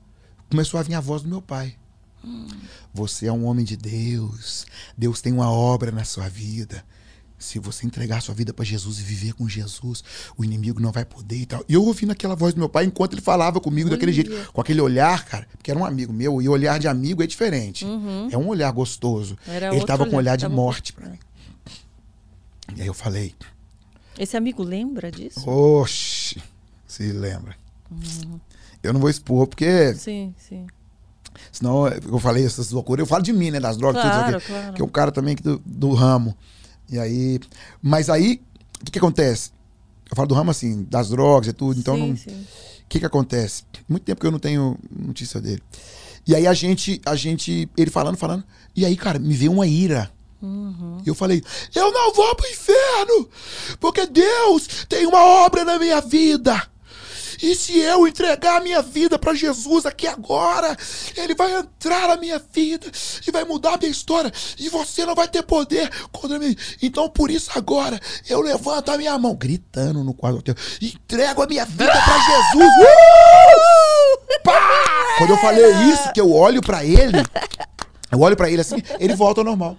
começou 0.49 0.79
a 0.79 0.83
vir 0.83 0.95
a 0.95 0.99
voz 0.99 1.21
do 1.21 1.29
meu 1.29 1.41
pai. 1.41 1.75
Hum. 2.23 2.47
Você 2.93 3.27
é 3.27 3.31
um 3.31 3.45
homem 3.45 3.63
de 3.63 3.77
Deus. 3.77 4.65
Deus 4.97 5.21
tem 5.21 5.33
uma 5.33 5.49
obra 5.51 5.91
na 5.91 6.03
sua 6.03 6.27
vida. 6.27 6.83
Se 7.37 7.59
você 7.59 7.85
entregar 7.85 8.21
sua 8.21 8.33
vida 8.33 8.53
para 8.53 8.63
Jesus 8.63 8.97
e 8.97 9.03
viver 9.03 9.33
com 9.33 9.47
Jesus, 9.47 10.03
o 10.37 10.43
inimigo 10.43 10.79
não 10.79 10.91
vai 10.91 11.03
poder 11.03 11.37
e 11.37 11.45
tal. 11.45 11.63
E 11.67 11.73
eu 11.73 11.83
ouvindo 11.83 12.11
aquela 12.11 12.35
voz 12.35 12.53
do 12.53 12.59
meu 12.59 12.69
pai 12.69 12.85
enquanto 12.85 13.13
ele 13.13 13.21
falava 13.21 13.59
comigo 13.59 13.89
daquele 13.89 14.13
jeito, 14.13 14.51
com 14.51 14.61
aquele 14.61 14.81
olhar, 14.81 15.25
cara, 15.25 15.45
porque 15.51 15.69
era 15.69 15.79
um 15.79 15.85
amigo 15.85 16.13
meu, 16.13 16.41
e 16.41 16.47
olhar 16.47 16.79
de 16.79 16.87
amigo 16.87 17.21
é 17.21 17.27
diferente. 17.27 17.85
Uhum. 17.85 18.29
É 18.31 18.37
um 18.37 18.47
olhar 18.47 18.71
gostoso. 18.71 19.37
Era 19.45 19.75
ele 19.75 19.85
tava 19.85 20.05
com 20.05 20.15
um 20.15 20.17
olhar 20.17 20.37
de 20.37 20.47
morte 20.47 20.93
para 20.93 21.09
mim. 21.09 21.19
E 22.75 22.81
aí 22.81 22.87
eu 22.87 22.93
falei. 22.93 23.35
Esse 24.17 24.37
amigo 24.37 24.63
lembra 24.63 25.11
disso? 25.11 25.47
Oxe, 25.47 26.41
se 26.87 27.11
lembra. 27.11 27.55
Uhum. 27.91 28.39
Eu 28.85 28.93
não 28.93 28.99
vou 28.99 29.09
expor, 29.09 29.47
porque. 29.47 29.93
Sim, 29.95 30.33
sim. 30.37 30.65
Senão, 31.51 31.87
eu 31.87 32.19
falei 32.19 32.45
essas 32.45 32.71
loucuras, 32.71 33.03
eu 33.03 33.07
falo 33.07 33.23
de 33.23 33.33
mim, 33.33 33.51
né? 33.51 33.59
Das 33.59 33.77
drogas, 33.77 34.01
claro, 34.01 34.39
tudo 34.39 34.47
claro. 34.47 34.73
que 34.73 34.81
é 34.81 34.85
um 34.85 34.89
cara 34.89 35.11
também 35.11 35.35
do, 35.35 35.61
do 35.65 35.93
ramo. 35.93 36.35
E 36.89 36.99
aí. 36.99 37.39
Mas 37.81 38.09
aí, 38.09 38.41
o 38.81 38.85
que, 38.85 38.91
que, 38.93 38.99
acontece? 38.99 39.51
Eu 40.09 40.15
falo 40.15 40.27
do 40.27 40.35
ramo 40.35 40.51
assim, 40.51 40.85
das 40.89 41.09
drogas 41.09 41.49
e 41.49 41.53
tudo, 41.53 41.79
então. 41.79 42.11
O 42.11 42.87
que, 42.87 42.99
que 42.99 43.05
acontece? 43.05 43.63
Muito 43.89 44.03
tempo 44.03 44.21
que 44.21 44.27
eu 44.27 44.31
não 44.31 44.39
tenho 44.39 44.77
notícia 44.91 45.41
dele. 45.41 45.61
E 46.27 46.35
aí 46.35 46.47
a 46.47 46.53
gente, 46.53 47.01
a 47.05 47.15
gente, 47.15 47.69
ele 47.77 47.91
falando, 47.91 48.17
falando. 48.17 48.43
E 48.75 48.85
aí, 48.85 48.95
cara, 48.95 49.19
me 49.19 49.33
veio 49.33 49.51
uma 49.51 49.67
ira. 49.67 50.11
Uhum. 50.41 51.01
E 51.05 51.09
eu 51.09 51.15
falei, 51.15 51.43
eu 51.73 51.91
não 51.91 52.13
vou 52.13 52.35
pro 52.35 52.47
inferno, 52.47 53.29
porque 53.79 54.05
Deus 54.05 54.85
tem 54.87 55.05
uma 55.07 55.23
obra 55.45 55.63
na 55.63 55.79
minha 55.79 56.01
vida. 56.01 56.61
E 57.41 57.55
se 57.55 57.77
eu 57.79 58.07
entregar 58.07 58.57
a 58.57 58.61
minha 58.61 58.81
vida 58.81 59.17
para 59.17 59.33
Jesus 59.33 59.85
aqui 59.85 60.07
agora, 60.07 60.75
Ele 61.15 61.35
vai 61.35 61.53
entrar 61.55 62.07
na 62.07 62.17
minha 62.17 62.39
vida 62.39 62.87
e 63.27 63.31
vai 63.31 63.43
mudar 63.43 63.73
a 63.73 63.77
minha 63.77 63.91
história. 63.91 64.31
E 64.57 64.69
você 64.69 65.05
não 65.05 65.15
vai 65.15 65.27
ter 65.27 65.43
poder 65.43 65.89
contra 66.11 66.39
mim. 66.39 66.55
Então, 66.81 67.09
por 67.09 67.29
isso, 67.29 67.51
agora, 67.55 67.99
eu 68.27 68.41
levanto 68.41 68.89
a 68.89 68.97
minha 68.97 69.17
mão, 69.17 69.35
gritando 69.35 70.03
no 70.03 70.13
quadro 70.13 70.39
hotel, 70.39 70.55
entrego 70.81 71.43
a 71.43 71.47
minha 71.47 71.65
vida 71.65 71.91
para 71.91 72.19
Jesus. 72.19 72.71
Uh! 73.55 74.41
Pá! 74.43 75.15
Quando 75.17 75.31
eu 75.31 75.37
falei 75.37 75.71
isso, 75.89 76.11
que 76.11 76.19
eu 76.19 76.31
olho 76.31 76.61
para 76.61 76.83
ele, 76.83 77.17
eu 78.11 78.19
olho 78.19 78.35
para 78.35 78.49
ele 78.49 78.61
assim, 78.61 78.77
ele 78.99 79.15
volta 79.15 79.41
ao 79.41 79.45
normal 79.45 79.77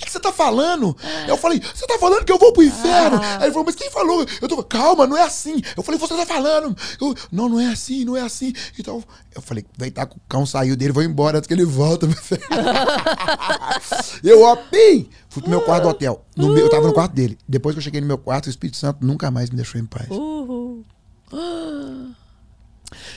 que, 0.00 0.06
que 0.06 0.12
você 0.12 0.18
tá 0.18 0.32
falando? 0.32 0.96
Eu 1.28 1.36
falei, 1.36 1.60
você 1.60 1.86
tá 1.86 1.98
falando 1.98 2.24
que 2.24 2.32
eu 2.32 2.38
vou 2.38 2.52
pro 2.52 2.62
inferno? 2.62 3.20
Ah. 3.22 3.36
Aí 3.36 3.44
ele 3.44 3.52
falou, 3.52 3.66
mas 3.66 3.74
quem 3.74 3.90
falou? 3.90 4.26
Eu 4.40 4.48
tô, 4.48 4.62
calma, 4.64 5.06
não 5.06 5.16
é 5.16 5.22
assim. 5.22 5.60
Eu 5.76 5.82
falei, 5.82 6.00
você 6.00 6.16
tá 6.16 6.26
falando. 6.26 6.76
Eu, 7.00 7.14
não, 7.30 7.48
não 7.48 7.60
é 7.60 7.66
assim, 7.66 8.04
não 8.04 8.16
é 8.16 8.22
assim. 8.22 8.52
Então, 8.78 9.04
eu 9.34 9.42
falei, 9.42 9.64
vai 9.76 9.90
tá, 9.90 10.04
o 10.04 10.20
cão 10.28 10.46
saiu 10.46 10.76
dele, 10.76 10.92
vou 10.92 11.02
embora 11.02 11.38
antes 11.38 11.46
que 11.46 11.54
ele 11.54 11.64
volta. 11.64 12.08
eu, 14.24 14.42
ó, 14.42 14.56
pim, 14.56 15.08
fui 15.28 15.42
pro 15.42 15.50
meu 15.50 15.60
quarto 15.60 15.84
do 15.84 15.88
hotel. 15.90 16.24
No 16.34 16.48
meu, 16.48 16.64
eu 16.64 16.70
tava 16.70 16.86
no 16.86 16.92
quarto 16.92 17.12
dele. 17.12 17.38
Depois 17.46 17.74
que 17.74 17.78
eu 17.78 17.82
cheguei 17.82 18.00
no 18.00 18.06
meu 18.06 18.18
quarto, 18.18 18.46
o 18.46 18.50
Espírito 18.50 18.78
Santo 18.78 19.04
nunca 19.04 19.30
mais 19.30 19.50
me 19.50 19.56
deixou 19.56 19.80
em 19.80 19.86
paz. 19.86 20.08
Uhul. 20.10 20.84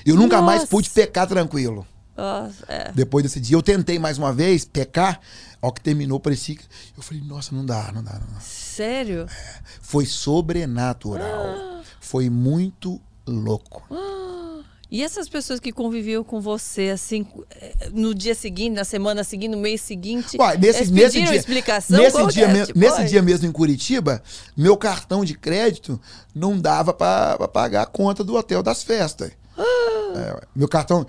Eu 0.05 0.15
nunca 0.15 0.35
Nossa. 0.35 0.45
mais 0.45 0.65
pude 0.65 0.89
pecar 0.89 1.25
tranquilo. 1.25 1.87
Nossa, 2.15 2.63
é. 2.67 2.91
Depois 2.93 3.23
desse 3.23 3.39
dia, 3.39 3.57
eu 3.57 3.61
tentei 3.61 3.97
mais 3.97 4.17
uma 4.17 4.31
vez 4.31 4.65
pecar. 4.65 5.19
Ao 5.63 5.71
que 5.71 5.79
terminou, 5.79 6.19
parecia 6.19 6.57
que. 6.57 6.65
Eu 6.97 7.01
falei, 7.01 7.23
nossa, 7.23 7.55
não 7.55 7.65
dá, 7.65 7.89
não 7.93 8.03
dá, 8.03 8.19
não 8.19 8.33
dá. 8.33 8.39
Sério? 8.41 9.25
É, 9.29 9.59
foi 9.81 10.05
sobrenatural. 10.05 11.23
Ah. 11.23 11.73
Foi 12.01 12.29
muito 12.29 12.99
louco. 13.25 13.81
Ah. 13.89 14.61
E 14.91 15.01
essas 15.01 15.29
pessoas 15.29 15.61
que 15.61 15.71
conviviam 15.71 16.21
com 16.21 16.41
você, 16.41 16.89
assim, 16.89 17.25
eh, 17.49 17.89
no 17.93 18.13
dia 18.13 18.35
seguinte, 18.35 18.75
na 18.75 18.83
semana 18.83 19.23
seguinte, 19.23 19.51
no 19.51 19.57
mês 19.57 19.81
seguinte, 19.81 20.37
Uai, 20.37 20.57
nesse, 20.57 20.91
nesse 20.91 21.23
dia, 21.23 21.35
explicação? 21.35 21.97
Nesse, 21.97 22.27
dia, 22.27 22.45
é? 22.45 22.65
tipo, 22.65 22.77
nesse 22.77 23.05
dia 23.05 23.21
mesmo 23.21 23.47
em 23.47 23.51
Curitiba, 23.51 24.21
meu 24.55 24.75
cartão 24.75 25.23
de 25.23 25.33
crédito 25.33 25.99
não 26.35 26.59
dava 26.59 26.93
para 26.93 27.47
pagar 27.47 27.83
a 27.83 27.87
conta 27.87 28.21
do 28.23 28.35
hotel 28.35 28.61
das 28.61 28.83
festas. 28.83 29.31
É, 30.15 30.45
meu 30.55 30.67
cartão, 30.67 31.07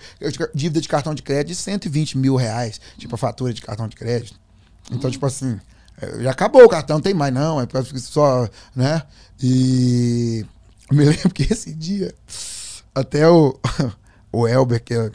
dívida 0.54 0.80
de 0.80 0.88
cartão 0.88 1.14
de 1.14 1.22
crédito 1.22 1.48
de 1.48 1.56
120 1.56 2.16
mil 2.16 2.36
reais, 2.36 2.80
tipo 2.96 3.14
a 3.14 3.18
fatura 3.18 3.52
de 3.52 3.60
cartão 3.60 3.86
de 3.86 3.94
crédito. 3.94 4.40
Então, 4.90 5.10
tipo 5.10 5.24
assim, 5.26 5.58
é, 6.00 6.22
já 6.22 6.30
acabou 6.30 6.64
o 6.64 6.68
cartão, 6.68 6.96
não 6.96 7.02
tem 7.02 7.14
mais 7.14 7.32
não, 7.32 7.60
é 7.60 7.66
só, 7.96 8.48
né? 8.74 9.02
E 9.42 10.44
eu 10.90 10.96
me 10.96 11.04
lembro 11.06 11.30
que 11.30 11.44
esse 11.44 11.72
dia, 11.72 12.14
até 12.94 13.28
o, 13.28 13.58
o 14.32 14.46
Elber, 14.46 14.82
que 14.82 14.94
é 14.94 15.10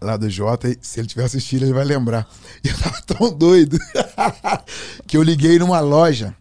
lá 0.00 0.16
do 0.16 0.30
Jota, 0.30 0.74
se 0.80 1.00
ele 1.00 1.08
tiver 1.08 1.24
assistindo, 1.24 1.64
ele 1.64 1.74
vai 1.74 1.84
lembrar. 1.84 2.28
E 2.64 2.68
eu 2.68 2.78
tava 2.78 3.02
tão 3.02 3.32
doido 3.32 3.78
que 5.06 5.16
eu 5.16 5.22
liguei 5.22 5.58
numa 5.58 5.80
loja 5.80 6.34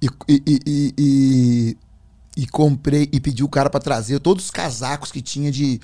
e, 0.00 0.08
e, 0.28 0.42
e, 0.66 0.94
e 0.98 1.76
e 2.36 2.46
comprei 2.46 3.08
e 3.12 3.20
pedi 3.20 3.44
o 3.44 3.48
cara 3.48 3.68
para 3.68 3.80
trazer 3.80 4.18
todos 4.18 4.44
os 4.44 4.50
casacos 4.50 5.12
que 5.12 5.20
tinha 5.20 5.50
de 5.52 5.80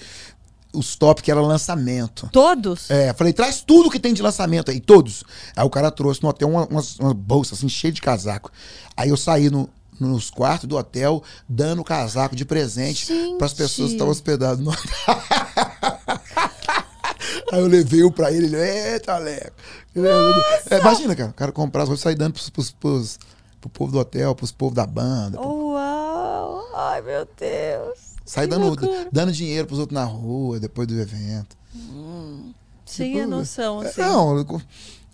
os 0.72 0.96
top 0.96 1.22
que 1.22 1.30
era 1.30 1.40
lançamento. 1.40 2.28
Todos? 2.32 2.90
É, 2.90 3.12
falei, 3.14 3.32
traz 3.32 3.62
tudo 3.62 3.90
que 3.90 3.98
tem 3.98 4.12
de 4.12 4.22
lançamento 4.22 4.70
aí, 4.70 4.80
todos. 4.80 5.24
Aí 5.56 5.64
o 5.64 5.70
cara 5.70 5.90
trouxe 5.90 6.22
no 6.22 6.28
hotel 6.28 6.48
uma, 6.48 6.66
uma, 6.66 6.82
uma 7.00 7.14
bolsa 7.14 7.54
assim, 7.54 7.68
cheia 7.68 7.92
de 7.92 8.00
casaco. 8.00 8.50
Aí 8.96 9.08
eu 9.08 9.16
saí 9.16 9.50
no, 9.50 9.68
nos 9.98 10.30
quartos 10.30 10.68
do 10.68 10.76
hotel 10.76 11.22
dando 11.48 11.82
casaco 11.82 12.36
de 12.36 12.44
presente 12.44 13.12
para 13.38 13.46
as 13.46 13.54
pessoas 13.54 13.88
que 13.88 13.94
estavam 13.94 14.12
hospedadas 14.12 14.58
no 14.58 14.70
Aí 17.50 17.60
eu 17.60 17.66
levei 17.66 18.02
o 18.02 18.10
pra 18.10 18.30
ele, 18.30 18.46
ele, 18.46 18.56
eita, 18.56 19.16
Leco. 19.16 19.56
É, 20.70 20.78
imagina, 20.78 21.16
cara, 21.16 21.30
o 21.30 21.34
cara 21.34 21.52
comprar 21.52 21.82
as 21.82 21.88
coisas 21.88 22.02
e 22.02 22.04
sair 22.04 22.14
dando 22.14 22.34
pros, 22.34 22.50
pros, 22.50 22.70
pros, 22.70 23.18
pro 23.60 23.70
povo 23.70 23.92
do 23.92 23.98
hotel, 23.98 24.34
pros 24.34 24.52
povos 24.52 24.74
da 24.74 24.86
banda. 24.86 25.40
Uau! 25.40 26.68
Ai, 26.74 27.00
meu 27.00 27.26
Deus. 27.38 28.07
Sai 28.28 28.46
dando, 28.46 28.76
dando 29.10 29.32
dinheiro 29.32 29.66
pros 29.66 29.78
outros 29.78 29.98
na 29.98 30.04
rua 30.04 30.60
depois 30.60 30.86
do 30.86 31.00
evento. 31.00 31.56
Hum, 31.74 32.52
sem 32.84 33.12
tipo, 33.12 33.24
a 33.24 33.26
noção, 33.26 33.80
assim. 33.80 34.02
Não, 34.02 34.44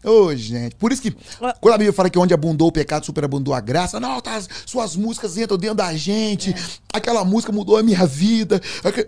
Ô, 0.05 0.27
oh, 0.27 0.37
gente. 0.37 0.75
Por 0.75 0.93
isso 0.93 1.01
que, 1.01 1.17
quando 1.61 1.75
a 1.75 1.79
Bíblia 1.79 1.93
fala 1.93 2.11
que 2.11 2.19
onde 2.19 2.35
abundou 2.35 2.69
o 2.69 2.73
pecado, 2.73 3.07
superabundou 3.07 3.55
a 3.55 3.61
graça, 3.61 3.99
não, 3.99 4.21
tá, 4.21 4.39
suas 4.67 4.97
músicas 4.97 5.39
entram 5.39 5.57
dentro 5.57 5.77
da 5.77 5.95
gente. 5.97 6.51
É. 6.51 6.55
Aquela 6.93 7.25
música 7.25 7.53
mudou 7.53 7.79
a 7.79 7.83
minha 7.83 8.05
vida. 8.05 8.61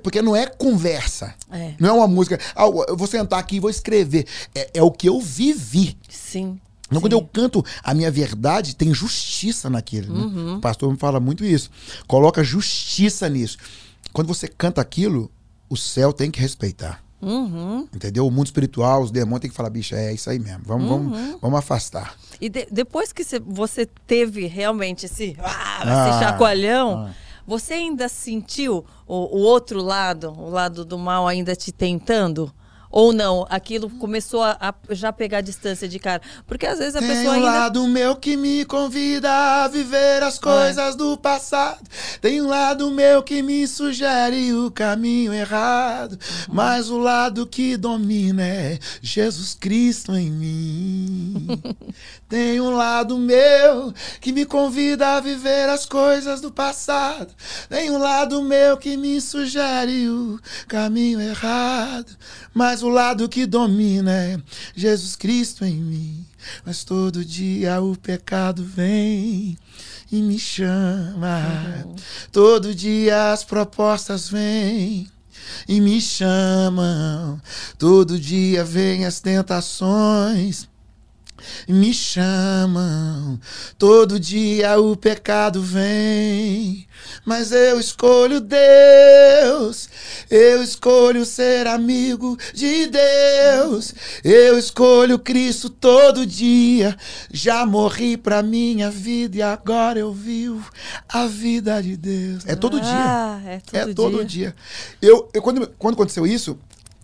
Porque 0.03 0.23
não 0.23 0.35
é 0.35 0.47
conversa. 0.47 1.35
É. 1.51 1.75
Não 1.79 1.89
é 1.89 1.93
uma 1.93 2.09
música. 2.09 2.39
Ah, 2.55 2.65
eu 2.89 2.97
vou 2.97 3.07
sentar 3.07 3.41
aqui 3.41 3.57
e 3.57 3.61
vou 3.61 3.69
escrever. 3.69 4.25
É, 4.55 4.71
é 4.75 4.83
o 4.83 4.91
que 4.91 5.09
eu 5.09 5.21
vivi. 5.21 5.99
Sim. 6.09 6.59
Então, 6.87 7.01
quando 7.01 7.13
eu 7.15 7.23
canto 7.23 7.65
a 7.83 7.93
minha 7.93 8.11
verdade, 8.11 8.77
tem 8.77 8.95
justiça 8.95 9.69
naquilo. 9.69 10.15
Né? 10.15 10.21
Uhum. 10.21 10.57
O 10.57 10.61
pastor 10.61 10.91
me 10.91 10.97
fala 10.97 11.19
muito 11.19 11.45
isso. 11.45 11.69
Coloca 12.07 12.45
justiça 12.45 13.29
nisso. 13.29 13.59
Quando 14.17 14.29
você 14.29 14.49
canta 14.49 14.81
aquilo, 14.81 15.31
o 15.69 15.77
céu 15.77 16.11
tem 16.11 16.31
que 16.31 16.41
respeitar. 16.41 17.05
Uhum. 17.21 17.87
Entendeu? 17.95 18.27
O 18.27 18.31
mundo 18.31 18.47
espiritual, 18.47 19.03
os 19.03 19.11
demônios 19.11 19.43
tem 19.43 19.51
que 19.51 19.55
falar, 19.55 19.69
bicho, 19.69 19.95
é 19.95 20.11
isso 20.11 20.31
aí 20.31 20.39
mesmo. 20.39 20.63
Vamos, 20.65 20.91
uhum. 20.91 21.11
vamos, 21.11 21.39
vamos 21.39 21.59
afastar. 21.59 22.17
E 22.41 22.49
de, 22.49 22.67
depois 22.71 23.13
que 23.13 23.23
você 23.45 23.85
teve 24.07 24.47
realmente 24.47 25.05
esse, 25.05 25.37
ah, 25.39 25.81
ah 25.83 26.09
esse 26.09 26.19
chacoalhão, 26.19 27.09
ah. 27.09 27.15
você 27.47 27.75
ainda 27.75 28.09
sentiu 28.09 28.87
o, 29.07 29.37
o 29.37 29.41
outro 29.41 29.83
lado, 29.83 30.33
o 30.33 30.49
lado 30.49 30.83
do 30.83 30.97
mal 30.97 31.29
ainda 31.29 31.55
te 31.55 31.71
tentando? 31.71 32.51
Ou 32.91 33.13
não, 33.13 33.47
aquilo 33.51 33.91
começou 33.91 34.43
a, 34.43 34.57
a 34.61 34.75
já 34.91 35.13
pegar 35.13 35.41
distância 35.41 35.89
de 35.89 35.99
cara. 35.99 36.23
Porque 36.47 36.67
às 36.67 36.79
vezes 36.79 36.97
a 36.97 37.01
Tem 37.01 37.09
pessoa 37.09 37.31
um 37.31 37.37
ainda. 37.37 37.47
lado 37.47 37.87
meu 37.89 38.17
que 38.17 38.37
me 38.37 38.65
convida 38.65 39.31
a 39.65 39.69
viver 39.69 40.23
as 40.23 40.39
coisas 40.39 40.95
é. 40.95 40.97
do 40.97 41.17
passado. 41.17 41.81
Tem 42.21 42.41
um 42.41 42.49
lado 42.49 42.91
meu 42.91 43.23
que 43.23 43.43
me 43.43 43.67
sugere 43.67 44.53
o 44.53 44.71
caminho 44.71 45.33
errado. 45.33 46.13
Uhum. 46.13 46.55
Mas 46.55 46.91
o 46.91 46.99
lado 46.99 47.47
que 47.47 47.77
domina 47.77 48.43
é 48.47 48.79
Jesus 49.03 49.55
Cristo 49.55 50.15
em 50.15 50.31
mim. 50.31 51.49
Tem 52.29 52.61
um 52.61 52.71
lado 52.71 53.19
meu 53.19 53.93
que 54.21 54.33
me 54.33 54.45
convida 54.45 55.17
a 55.17 55.21
viver 55.21 55.69
as 55.69 55.87
coisas 55.87 56.41
do 56.41 56.51
passado. 56.51 57.33
Tem 57.69 57.91
um 57.91 57.99
lado 57.99 58.43
meu 58.43 58.77
que 58.77 58.97
me 58.97 59.21
sugere 59.21 60.09
o 60.09 60.41
caminho 60.67 61.21
errado. 61.21 62.17
Mas 62.53 62.76
o 62.83 62.89
lado 62.89 63.29
que 63.29 63.47
domina 63.47 64.13
é 64.13 64.39
Jesus 64.75 65.17
Cristo 65.17 65.65
em 65.65 65.77
mim. 65.77 66.27
Mas 66.65 66.85
todo 66.85 67.25
dia 67.25 67.81
o 67.81 67.97
pecado 67.97 68.65
vem 68.65 69.59
e 70.11 70.23
me 70.23 70.39
chama. 70.39 71.85
Uhum. 71.85 71.97
Todo 72.31 72.75
dia 72.75 73.33
as 73.33 73.45
propostas 73.45 74.29
vêm 74.29 75.09
e 75.69 75.81
me 75.81 76.01
chamam. 76.01 77.41
Todo 77.79 78.19
dia 78.19 78.65
vem 78.65 79.05
as 79.05 79.21
tentações 79.21 80.69
me 81.69 81.93
chamam. 81.93 83.39
Todo 83.79 84.19
dia 84.19 84.79
o 84.81 84.97
pecado 84.97 85.63
vem, 85.63 86.87
mas 87.25 87.53
eu 87.53 87.79
escolho 87.79 88.41
Deus. 88.41 89.89
Eu 90.31 90.63
escolho 90.63 91.25
ser 91.25 91.67
amigo 91.67 92.37
de 92.53 92.87
Deus. 92.87 93.95
Eu 94.25 94.59
escolho 94.59 95.19
Cristo 95.19 95.71
todo 95.71 96.27
dia. 96.27 96.97
Já 97.33 97.65
morri 97.65 98.17
pra 98.17 98.43
minha 98.43 98.91
vida 98.91 99.37
e 99.37 99.43
agora 99.43 99.99
eu 99.99 100.13
vivo 100.13 100.71
a 101.09 101.27
vida 101.27 101.83
de 101.83 101.97
Deus. 101.97 102.45
É 102.47 102.55
todo 102.57 102.79
Ah, 102.83 103.41
dia. 103.43 103.53
é 103.53 103.61
todo 103.61 103.91
É 103.91 103.95
todo 103.95 104.17
dia. 104.25 104.25
dia. 104.27 104.57
Eu, 105.01 105.29
eu- 105.33 105.43
quando, 105.43 105.67
quando 105.79 105.95
aconteceu 105.95 106.27
isso, 106.27 106.59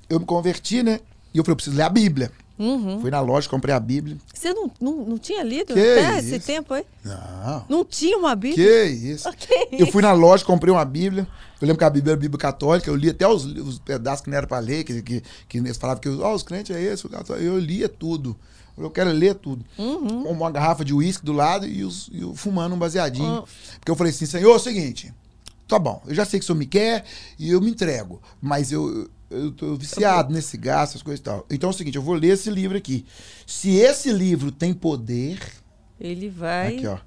eu 0.08 0.18
me 0.20 0.26
converti, 0.26 0.82
né? 0.82 1.00
E 1.32 1.38
eu 1.38 1.44
falei, 1.44 1.52
eu 1.52 1.56
preciso 1.56 1.76
ler 1.76 1.82
a 1.84 1.88
Bíblia. 1.88 2.30
Uhum. 2.58 3.00
Fui 3.00 3.10
na 3.10 3.20
loja, 3.20 3.48
comprei 3.48 3.74
a 3.74 3.80
Bíblia. 3.80 4.16
Você 4.32 4.52
não, 4.52 4.70
não, 4.80 4.96
não 5.04 5.18
tinha 5.18 5.42
lido 5.42 5.74
Que 5.74 5.80
até 5.80 6.18
esse 6.18 6.36
isso? 6.36 6.46
tempo 6.46 6.74
aí? 6.74 6.84
Não. 7.04 7.64
Não 7.68 7.84
tinha 7.84 8.16
uma 8.16 8.34
Bíblia? 8.34 8.54
Que 8.54 8.84
isso. 8.92 9.28
Que 9.36 9.68
Eu 9.82 9.86
fui 9.86 10.02
na 10.02 10.12
loja, 10.12 10.44
comprei 10.44 10.72
uma 10.72 10.84
Bíblia. 10.84 11.26
Eu 11.60 11.66
lembro 11.66 11.78
que 11.78 11.84
a 11.84 11.90
Bíblia 11.90 12.12
era 12.12 12.18
a 12.18 12.20
Bíblia 12.20 12.38
católica. 12.38 12.90
Eu 12.90 12.96
li 12.96 13.10
até 13.10 13.26
os, 13.26 13.44
os 13.44 13.78
pedaços 13.78 14.22
que 14.22 14.30
não 14.30 14.36
era 14.36 14.46
para 14.46 14.58
ler, 14.58 14.84
que, 14.84 15.00
que, 15.02 15.22
que 15.48 15.58
eles 15.58 15.76
falavam 15.76 16.00
que 16.00 16.08
ó, 16.08 16.34
os 16.34 16.42
crentes 16.42 16.74
é 16.74 16.80
esse. 16.80 17.08
Eu 17.40 17.58
lia 17.58 17.88
tudo. 17.88 18.36
Eu 18.76 18.90
quero 18.90 19.10
ler 19.10 19.34
tudo. 19.34 19.64
Uhum. 19.78 20.24
Com 20.24 20.32
uma 20.32 20.50
garrafa 20.50 20.84
de 20.84 20.94
uísque 20.94 21.24
do 21.24 21.32
lado 21.32 21.66
e, 21.66 21.84
os, 21.84 22.08
e 22.12 22.22
eu 22.22 22.34
fumando 22.34 22.74
um 22.74 22.78
baseadinho. 22.78 23.40
Uhum. 23.40 23.44
Porque 23.78 23.90
eu 23.90 23.96
falei 23.96 24.12
assim, 24.12 24.26
Senhor, 24.26 24.52
é 24.52 24.56
o 24.56 24.58
seguinte. 24.58 25.12
Tá 25.68 25.78
bom, 25.78 26.02
eu 26.06 26.14
já 26.14 26.24
sei 26.24 26.38
que 26.38 26.44
o 26.44 26.46
senhor 26.46 26.58
me 26.58 26.66
quer 26.66 27.04
e 27.38 27.50
eu 27.50 27.60
me 27.60 27.70
entrego. 27.70 28.20
Mas 28.40 28.72
eu, 28.72 29.08
eu 29.32 29.52
tô 29.52 29.74
viciado 29.74 30.32
nesse 30.32 30.56
gasto, 30.56 30.92
essas 30.92 31.02
coisas 31.02 31.20
e 31.20 31.22
tal. 31.22 31.46
Então 31.50 31.70
é 31.70 31.72
o 31.72 31.76
seguinte, 31.76 31.96
eu 31.96 32.02
vou 32.02 32.14
ler 32.14 32.28
esse 32.28 32.50
livro 32.50 32.76
aqui. 32.76 33.04
Se 33.46 33.70
esse 33.76 34.12
livro 34.12 34.52
tem 34.52 34.72
poder, 34.72 35.40
Ele 36.00 36.28
vai. 36.28 36.76
Aqui, 36.76 36.86
ó. 36.86 36.98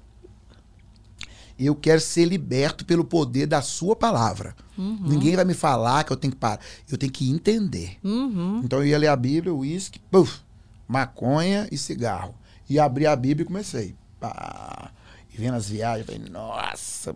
Eu 1.58 1.74
quero 1.74 2.00
ser 2.00 2.26
liberto 2.26 2.84
pelo 2.84 3.04
poder 3.04 3.46
da 3.46 3.62
sua 3.62 3.96
palavra. 3.96 4.54
Ninguém 4.76 5.34
vai 5.34 5.44
me 5.44 5.54
falar 5.54 6.04
que 6.04 6.12
eu 6.12 6.16
tenho 6.16 6.34
que 6.34 6.38
parar. 6.38 6.60
Eu 6.90 6.98
tenho 6.98 7.10
que 7.10 7.30
entender. 7.30 7.96
Uhum. 8.04 8.60
Então 8.62 8.80
eu 8.80 8.86
ia 8.86 8.98
ler 8.98 9.06
a 9.06 9.16
Bíblia, 9.16 9.54
uísque, 9.54 9.98
puf, 10.10 10.40
maconha 10.86 11.66
e 11.72 11.78
cigarro. 11.78 12.34
E 12.68 12.78
abri 12.78 13.06
a 13.06 13.16
Bíblia 13.16 13.44
e 13.44 13.46
comecei. 13.46 13.96
Pá. 14.20 14.92
E 15.32 15.38
vendo 15.38 15.54
as 15.54 15.68
viagens, 15.68 16.06
eu 16.06 16.14
falei, 16.14 16.30
nossa, 16.30 17.14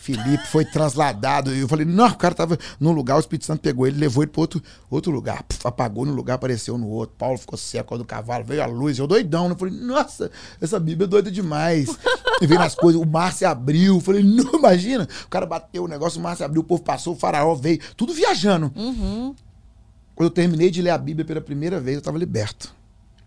Felipe 0.00 0.46
foi 0.46 0.64
transladado. 0.64 1.54
E 1.54 1.60
eu 1.60 1.68
falei, 1.68 1.84
não, 1.84 2.06
o 2.06 2.16
cara 2.16 2.34
tava 2.34 2.58
num 2.78 2.92
lugar, 2.92 3.16
o 3.16 3.20
Espírito 3.20 3.44
Santo 3.44 3.60
pegou 3.60 3.86
ele, 3.86 3.98
levou 3.98 4.22
ele 4.22 4.30
para 4.30 4.40
outro, 4.40 4.62
outro 4.88 5.12
lugar. 5.12 5.42
Puf, 5.42 5.66
apagou 5.66 6.06
no 6.06 6.14
lugar, 6.14 6.34
apareceu 6.34 6.78
no 6.78 6.88
outro. 6.88 7.16
Paulo 7.18 7.36
ficou 7.36 7.58
seco 7.58 7.98
do 7.98 8.04
cavalo, 8.04 8.44
veio 8.44 8.62
a 8.62 8.66
luz. 8.66 8.98
Eu 8.98 9.06
doidão, 9.06 9.48
né? 9.48 9.54
Eu 9.54 9.58
falei, 9.58 9.74
nossa, 9.74 10.30
essa 10.60 10.78
Bíblia 10.78 11.06
é 11.06 11.08
doida 11.08 11.30
demais. 11.30 11.88
E 12.40 12.46
vendo 12.46 12.62
as 12.62 12.74
coisas, 12.74 13.00
o 13.00 13.04
mar 13.04 13.32
se 13.32 13.44
abriu. 13.44 13.96
Eu 13.96 14.00
falei, 14.00 14.22
não, 14.22 14.54
imagina. 14.54 15.08
O 15.24 15.28
cara 15.28 15.44
bateu 15.44 15.84
o 15.84 15.88
negócio, 15.88 16.20
o 16.20 16.22
mar 16.22 16.36
se 16.36 16.44
abriu, 16.44 16.62
o 16.62 16.64
povo 16.64 16.82
passou, 16.82 17.14
o 17.14 17.18
faraó 17.18 17.54
veio. 17.54 17.80
Tudo 17.96 18.14
viajando. 18.14 18.72
Uhum. 18.76 19.34
Quando 20.14 20.28
eu 20.28 20.34
terminei 20.34 20.70
de 20.70 20.80
ler 20.80 20.90
a 20.90 20.98
Bíblia 20.98 21.24
pela 21.24 21.40
primeira 21.40 21.78
vez, 21.78 21.96
eu 21.96 22.02
tava 22.02 22.18
liberto. 22.18 22.74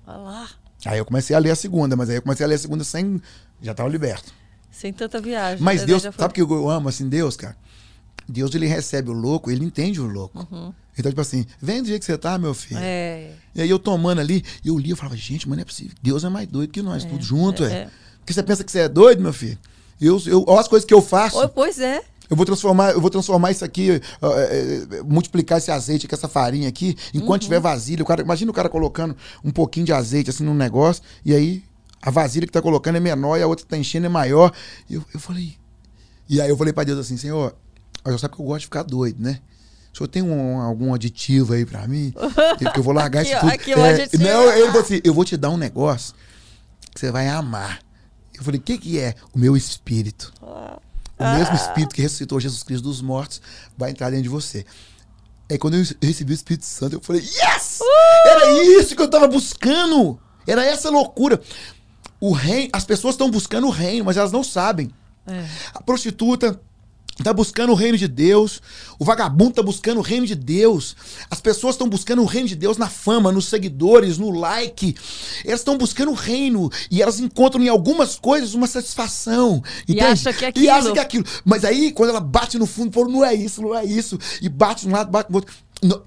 Olha 0.07 0.17
lá. 0.17 0.49
Aí 0.85 0.97
eu 0.97 1.05
comecei 1.05 1.35
a 1.35 1.39
ler 1.39 1.51
a 1.51 1.55
segunda, 1.55 1.95
mas 1.95 2.09
aí 2.09 2.15
eu 2.15 2.21
comecei 2.21 2.45
a 2.45 2.49
ler 2.49 2.55
a 2.55 2.59
segunda 2.59 2.83
sem. 2.83 3.21
Já 3.61 3.73
tava 3.73 3.87
liberto. 3.87 4.33
Sem 4.71 4.93
tanta 4.93 5.19
viagem. 5.21 5.63
Mas 5.63 5.81
né? 5.81 5.87
Deus, 5.87 6.01
foi- 6.03 6.11
sabe 6.13 6.31
o 6.31 6.33
que 6.33 6.41
eu 6.41 6.69
amo 6.69 6.89
assim, 6.89 7.07
Deus, 7.09 7.35
cara? 7.35 7.55
Deus, 8.27 8.55
ele 8.55 8.65
recebe 8.65 9.09
o 9.09 9.13
louco, 9.13 9.51
ele 9.51 9.65
entende 9.65 9.99
o 9.99 10.07
louco. 10.07 10.47
Então, 10.97 11.11
tipo 11.11 11.21
assim, 11.21 11.45
vem 11.61 11.81
do 11.81 11.87
jeito 11.87 11.99
que 12.01 12.05
você 12.05 12.17
tá, 12.17 12.37
meu 12.37 12.53
filho. 12.53 12.79
Uhum. 12.79 12.85
É. 12.85 13.31
E 13.55 13.61
aí 13.61 13.69
eu 13.69 13.79
tomando 13.79 14.19
ali, 14.19 14.43
eu 14.63 14.77
li, 14.77 14.89
eu 14.89 14.95
falava, 14.95 15.17
gente, 15.17 15.47
mas 15.47 15.57
não 15.57 15.61
é 15.61 15.65
possível. 15.65 15.93
Deus 16.01 16.23
é 16.23 16.29
mais 16.29 16.47
doido 16.47 16.71
que 16.71 16.81
nós, 16.81 17.03
tudo 17.03 17.23
junto, 17.23 17.63
é. 17.63 17.73
é. 17.73 17.89
Porque 18.19 18.33
você 18.33 18.43
pensa 18.43 18.63
que 18.63 18.71
você 18.71 18.79
é 18.79 18.89
doido, 18.89 19.21
meu 19.21 19.33
filho? 19.33 19.57
Eu, 19.99 20.21
eu, 20.25 20.43
olha 20.47 20.61
as 20.61 20.67
coisas 20.67 20.85
que 20.85 20.93
eu 20.93 21.01
faço. 21.01 21.37
Oh, 21.39 21.49
pois 21.49 21.79
é. 21.79 22.01
Eu 22.29 22.37
vou 22.37 22.45
transformar, 22.45 22.91
eu 22.91 23.01
vou 23.01 23.09
transformar 23.09 23.51
isso 23.51 23.65
aqui, 23.65 23.91
é, 23.91 23.99
é, 24.21 25.03
multiplicar 25.03 25.57
esse 25.57 25.69
azeite 25.69 26.07
com 26.07 26.15
essa 26.15 26.29
farinha 26.29 26.69
aqui, 26.69 26.95
enquanto 27.13 27.41
tiver 27.41 27.59
vasilha. 27.59 28.01
O 28.01 28.05
cara, 28.05 28.21
imagina 28.21 28.49
o 28.49 28.53
cara 28.53 28.69
colocando 28.69 29.17
um 29.43 29.51
pouquinho 29.51 29.85
de 29.85 29.91
azeite 29.91 30.29
assim 30.29 30.45
num 30.45 30.53
negócio, 30.53 31.03
e 31.25 31.35
aí 31.35 31.63
a 32.01 32.09
vasilha 32.11 32.45
que 32.47 32.51
tá 32.53 32.61
colocando 32.61 32.95
é 32.95 32.99
menor 32.99 33.37
e 33.37 33.41
a 33.43 33.47
outra 33.47 33.63
que 33.65 33.69
tá 33.69 33.77
enchendo 33.77 34.05
é 34.05 34.09
maior. 34.09 34.51
E 34.89 34.95
eu, 34.95 35.05
eu 35.13 35.19
falei. 35.19 35.55
E 36.29 36.39
aí 36.41 36.49
eu 36.49 36.57
falei 36.57 36.73
pra 36.73 36.83
Deus 36.83 36.99
assim, 36.99 37.17
Senhor, 37.17 37.55
eu 38.05 38.17
sabe 38.17 38.35
que 38.35 38.41
eu 38.41 38.45
gosto 38.45 38.59
de 38.61 38.65
ficar 38.65 38.83
doido, 38.83 39.21
né? 39.21 39.39
O 39.93 39.97
senhor 39.97 40.07
tem 40.07 40.21
um- 40.23 40.61
algum 40.61 40.93
aditivo 40.93 41.53
aí 41.53 41.65
pra 41.65 41.85
mim? 41.87 42.13
Porque 42.57 42.79
eu 42.79 42.83
vou 42.83 42.93
largar 42.93 43.21
Aqui, 43.21 43.31
isso 43.31 43.39
tudo. 43.41 43.51
aqui 43.51 43.71
É, 43.73 43.89
aditivo. 44.03 44.23
não, 44.23 44.51
ele 44.53 44.67
falou 44.67 44.81
assim, 44.81 45.01
eu 45.03 45.13
vou 45.13 45.25
te 45.25 45.35
dar 45.35 45.49
um 45.49 45.57
negócio 45.57 46.15
que 46.93 46.99
você 46.99 47.11
vai 47.11 47.27
amar. 47.27 47.79
Eu 48.33 48.43
falei, 48.43 48.59
o 48.59 48.63
que 48.63 48.77
que 48.77 48.97
é? 48.99 49.13
O 49.33 49.37
meu 49.39 49.55
espírito. 49.57 50.33
O 51.19 51.23
mesmo 51.37 51.53
Espírito 51.55 51.93
que 51.93 52.01
ressuscitou 52.01 52.39
Jesus 52.39 52.63
Cristo 52.63 52.83
dos 52.85 52.99
mortos 53.01 53.39
vai 53.77 53.91
entrar 53.91 54.09
dentro 54.09 54.23
de 54.23 54.29
você. 54.29 54.65
Aí 55.51 55.57
quando 55.57 55.75
eu 55.75 55.83
recebi 56.01 56.31
o 56.31 56.33
Espírito 56.33 56.65
Santo, 56.65 56.95
eu 56.95 57.01
falei, 57.01 57.21
yes! 57.21 57.79
Era 58.25 58.51
isso 58.79 58.95
que 58.95 59.01
eu 59.03 59.07
tava 59.09 59.27
buscando! 59.27 60.19
Era 60.47 60.65
essa 60.65 60.89
loucura. 60.89 61.39
O 62.21 62.31
reino, 62.31 62.69
as 62.71 62.85
pessoas 62.85 63.15
estão 63.15 63.29
buscando 63.29 63.67
o 63.67 63.71
reino, 63.71 64.05
mas 64.05 64.15
elas 64.15 64.31
não 64.31 64.43
sabem. 64.43 64.89
É. 65.27 65.43
A 65.73 65.81
prostituta 65.81 66.59
tá 67.23 67.33
buscando 67.33 67.71
o 67.71 67.75
reino 67.75 67.97
de 67.97 68.07
Deus. 68.07 68.61
O 68.97 69.03
vagabundo 69.05 69.55
tá 69.55 69.63
buscando 69.63 69.97
o 69.97 70.01
reino 70.01 70.25
de 70.25 70.35
Deus. 70.35 70.95
As 71.29 71.41
pessoas 71.41 71.75
estão 71.75 71.87
buscando 71.89 72.21
o 72.21 72.25
reino 72.25 72.47
de 72.47 72.55
Deus 72.55 72.77
na 72.77 72.89
fama, 72.89 73.31
nos 73.31 73.45
seguidores, 73.45 74.17
no 74.17 74.29
like. 74.31 74.95
Elas 75.45 75.59
estão 75.61 75.77
buscando 75.77 76.11
o 76.11 76.15
reino 76.15 76.69
e 76.89 77.01
elas 77.01 77.19
encontram 77.19 77.63
em 77.63 77.69
algumas 77.69 78.15
coisas 78.17 78.53
uma 78.53 78.67
satisfação. 78.67 79.61
E 79.87 79.93
entende? 79.93 80.05
acha 80.05 80.33
que 80.33 80.45
é 80.45 80.47
E 80.47 80.49
aquilo. 80.49 80.71
acha 80.71 80.91
que 80.93 80.99
é 80.99 81.01
aquilo. 81.01 81.25
Mas 81.43 81.65
aí, 81.65 81.91
quando 81.91 82.11
ela 82.11 82.19
bate 82.21 82.57
no 82.57 82.65
fundo, 82.65 82.91
fala, 82.91 83.07
não 83.07 83.25
é 83.25 83.33
isso, 83.33 83.61
não 83.61 83.75
é 83.75 83.83
isso. 83.83 84.17
E 84.41 84.47
bate 84.47 84.83
de 84.83 84.89
um 84.89 84.91
lado, 84.91 85.11
bate 85.11 85.31
do 85.31 85.35
outro. 85.35 85.53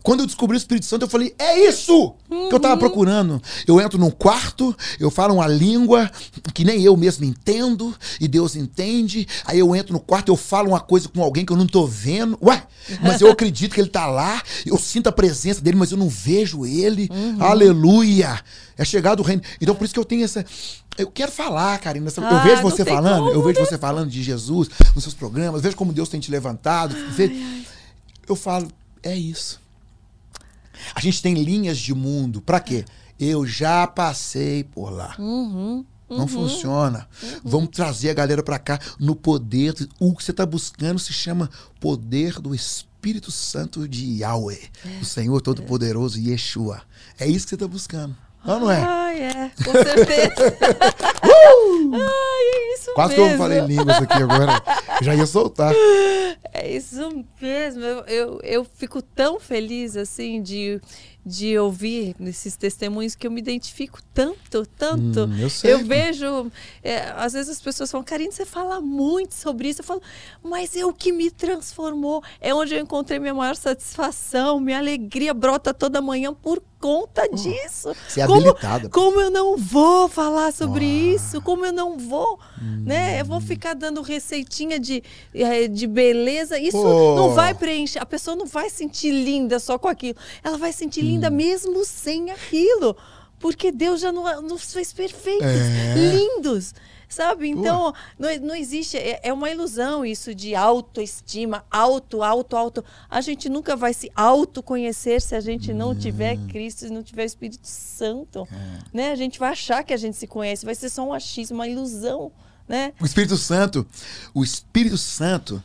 Quando 0.04 0.20
eu 0.20 0.26
descobri 0.26 0.56
o 0.56 0.58
Espírito 0.58 0.87
Santo, 0.87 1.02
eu 1.02 1.08
falei, 1.08 1.34
é 1.37 1.68
isso 1.68 2.14
que 2.28 2.54
eu 2.54 2.60
tava 2.60 2.76
procurando. 2.76 3.42
Eu 3.66 3.80
entro 3.80 3.98
num 3.98 4.10
quarto, 4.10 4.76
eu 5.00 5.10
falo 5.10 5.34
uma 5.34 5.48
língua 5.48 6.08
que 6.54 6.64
nem 6.64 6.80
eu 6.82 6.96
mesmo 6.96 7.24
entendo, 7.24 7.92
e 8.20 8.28
Deus 8.28 8.54
entende. 8.54 9.26
Aí 9.44 9.58
eu 9.58 9.74
entro 9.74 9.92
no 9.92 9.98
quarto, 9.98 10.28
eu 10.30 10.37
falo 10.37 10.68
uma 10.68 10.78
coisa 10.80 11.08
com 11.08 11.20
alguém 11.22 11.44
que 11.44 11.52
eu 11.52 11.56
não 11.56 11.66
tô 11.66 11.87
vendo. 11.87 12.38
Ué, 12.40 12.62
mas 13.02 13.20
eu 13.20 13.28
acredito 13.32 13.74
que 13.74 13.80
ele 13.80 13.88
tá 13.90 14.06
lá, 14.06 14.40
eu 14.64 14.78
sinto 14.78 15.08
a 15.08 15.12
presença 15.12 15.60
dele, 15.60 15.76
mas 15.76 15.90
eu 15.90 15.98
não 15.98 16.08
vejo 16.08 16.64
ele. 16.64 17.10
Aleluia! 17.40 18.40
É 18.78 18.84
chegado 18.84 19.20
o 19.20 19.22
reino. 19.22 19.42
Então 19.60 19.74
por 19.74 19.84
isso 19.84 19.94
que 19.94 20.00
eu 20.00 20.04
tenho 20.04 20.24
essa. 20.24 20.44
Eu 20.96 21.10
quero 21.10 21.32
falar, 21.32 21.76
Karina. 21.78 22.06
essa- 22.06 22.20
eu 22.20 22.26
Ah, 22.28 22.42
vejo 22.44 22.62
não 22.62 22.70
você 22.70 22.84
falando, 22.84 23.26
eu 23.28 23.32
como, 23.34 23.44
vejo 23.46 23.60
né? 23.60 23.66
você 23.66 23.78
falando 23.78 24.08
de 24.10 24.22
Jesus 24.22 24.68
nos 24.94 25.02
seus 25.02 25.14
programas, 25.14 25.60
vejo 25.62 25.74
como 25.76 25.92
Deus 25.92 26.08
tem 26.08 26.20
te 26.20 26.30
levantado. 26.30 26.94
vejo- 27.10 27.34
Eu 28.28 28.37
falo, 28.37 28.68
é 29.02 29.14
isso. 29.16 29.60
A 30.94 31.01
gente 31.01 31.23
tem 31.23 31.35
linhas 31.35 31.79
de 31.79 31.94
mundo. 31.94 32.40
Pra 32.40 32.61
quê? 32.61 32.85
Eu 33.18 33.47
já 33.47 33.87
passei 33.87 34.64
por 34.64 34.90
lá. 34.90 35.14
Uhum. 35.18 35.85
Não 36.09 36.27
funciona. 36.27 37.09
Vamos 37.42 37.70
trazer 37.70 38.11
a 38.11 38.14
galera 38.14 38.42
pra 38.42 38.59
cá 38.59 38.79
no 38.99 39.16
poder. 39.16 39.75
O 39.99 40.14
que 40.14 40.23
você 40.23 40.33
tá 40.33 40.44
buscando 40.44 40.99
se 40.99 41.12
chama 41.12 41.51
poder 41.81 42.40
do 42.40 42.55
Espírito 42.55 43.31
Santo 43.31 43.88
de 43.88 44.20
Yahweh, 44.20 44.70
o 45.01 45.05
Senhor 45.05 45.40
Todo-Poderoso 45.40 46.18
Yeshua. 46.18 46.83
É 47.18 47.27
isso 47.27 47.47
que 47.47 47.51
você 47.51 47.57
tá 47.57 47.68
buscando. 47.68 48.16
Não, 48.44 48.61
não 48.61 48.70
é? 48.70 48.83
Ai, 48.83 49.22
é, 49.22 49.50
com 49.64 49.72
certeza. 49.72 50.57
Ai, 51.92 52.44
é 52.54 52.74
isso 52.74 52.92
Quase 52.94 53.14
que 53.14 53.20
eu 53.20 53.24
mesmo. 53.24 53.38
falei 53.38 53.61
línguas 53.61 53.96
aqui 53.96 54.22
agora. 54.22 54.62
Já 55.02 55.14
ia 55.14 55.26
soltar. 55.26 55.72
É 56.52 56.70
isso 56.76 57.24
mesmo. 57.40 57.83
Eu, 57.83 58.04
eu, 58.07 58.40
eu 58.42 58.64
fico 58.64 59.00
tão 59.02 59.40
feliz 59.40 59.96
assim 59.96 60.40
de, 60.42 60.80
de 61.24 61.59
ouvir 61.59 62.14
esses 62.20 62.57
testemunhos 62.57 63.14
que 63.14 63.26
eu 63.26 63.30
me 63.30 63.40
identifico 63.40 63.98
tanto, 64.12 64.66
tanto. 64.76 65.24
Hum, 65.24 65.38
eu 65.38 65.50
sei, 65.50 65.76
pô. 65.78 65.85
vejo, 65.85 66.52
é, 66.83 67.12
às 67.16 67.33
vezes 67.33 67.50
as 67.50 67.61
pessoas 67.62 67.90
falam, 67.90 68.04
Karine, 68.04 68.30
você 68.30 68.44
fala 68.44 68.80
muito 68.80 69.35
sobre 69.35 69.68
isso. 69.68 69.80
Eu 69.80 69.85
falo, 69.85 70.02
mas 70.42 70.76
é 70.76 70.85
o 70.85 70.92
que 70.92 71.11
me 71.12 71.30
transformou. 71.30 72.22
É 72.40 72.54
onde 72.54 72.74
eu 72.74 72.80
encontrei 72.80 73.18
minha 73.18 73.35
maior 73.35 73.57
satisfação, 73.57 74.61
minha 74.61 74.78
alegria 74.78 75.35
brota 75.35 75.72
toda 75.74 76.00
manhã 76.00 76.33
por 76.33 76.62
conta 76.85 77.27
disso. 77.31 77.94
Você 78.07 78.20
é 78.20 78.27
como, 78.27 78.40
habilitada. 78.51 78.88
como 78.90 79.18
eu 79.18 79.31
não 79.31 79.57
vou 79.57 80.07
falar 80.07 80.53
sobre 80.53 80.85
isso? 80.85 81.40
Como 81.40 81.65
eu 81.65 81.73
não 81.73 81.96
vou, 81.96 82.38
Hum. 82.61 82.83
né? 82.85 83.19
Eu 83.23 83.25
vou 83.25 83.40
ficar 83.40 83.73
dando 83.75 84.02
receitinha 84.02 84.79
de, 84.79 85.02
eh, 85.35 85.67
de 85.67 85.87
beleza. 85.87 86.58
Isso 86.58 86.77
Pô. 86.77 87.15
não 87.17 87.31
vai 87.31 87.54
preencher. 87.54 88.00
A 88.00 88.04
pessoa 88.04 88.37
não 88.37 88.44
vai 88.44 88.69
sentir 88.69 89.11
linda 89.13 89.58
só 89.58 89.79
com 89.79 89.88
aquilo. 89.88 90.17
Ela 90.42 90.58
vai 90.58 90.75
sentir 90.75 91.00
linda 91.00 91.29
Hum. 91.29 91.35
mesmo 91.37 91.85
sem 91.87 92.31
aquilo. 92.31 92.94
Porque 93.40 93.73
Deus 93.73 94.00
já 94.02 94.13
não- 94.13 94.42
nos 94.42 94.73
fez 94.75 94.92
perfeitos, 94.92 95.46
É. 95.46 95.94
lindos. 95.96 96.75
Sabe? 97.15 97.48
Então, 97.48 97.94
não, 98.19 98.29
não 98.38 98.56
existe. 98.56 98.96
É, 98.96 99.21
é 99.23 99.33
uma 99.33 99.48
ilusão 99.48 100.04
isso 100.04 100.35
de 100.35 100.52
autoestima, 100.56 101.65
auto, 101.71 102.25
auto, 102.25 102.56
auto. 102.56 102.85
A 103.08 103.21
gente 103.21 103.48
nunca 103.48 103.77
vai 103.77 103.94
se 103.94 104.10
autoconhecer 104.17 105.23
se 105.23 105.37
a 105.37 105.40
gente 105.40 105.73
não 105.73 105.90
hum. 105.90 105.94
tiver 105.94 106.37
Cristo, 106.48 106.81
se 106.81 106.90
não 106.90 107.04
tiver 107.04 107.25
Espírito 107.25 107.69
Santo. 107.69 108.48
É. 108.50 108.79
Né? 108.92 109.12
A 109.12 109.15
gente 109.15 109.38
vai 109.38 109.50
achar 109.50 109.85
que 109.85 109.92
a 109.92 109.96
gente 109.96 110.17
se 110.17 110.27
conhece, 110.27 110.65
vai 110.65 110.75
ser 110.75 110.88
só 110.88 111.06
um 111.06 111.12
achismo, 111.12 111.54
uma 111.54 111.69
ilusão. 111.69 112.33
Né? 112.67 112.92
O 113.00 113.04
Espírito 113.04 113.37
Santo, 113.37 113.87
o 114.35 114.42
Espírito 114.42 114.98
Santo. 114.98 115.62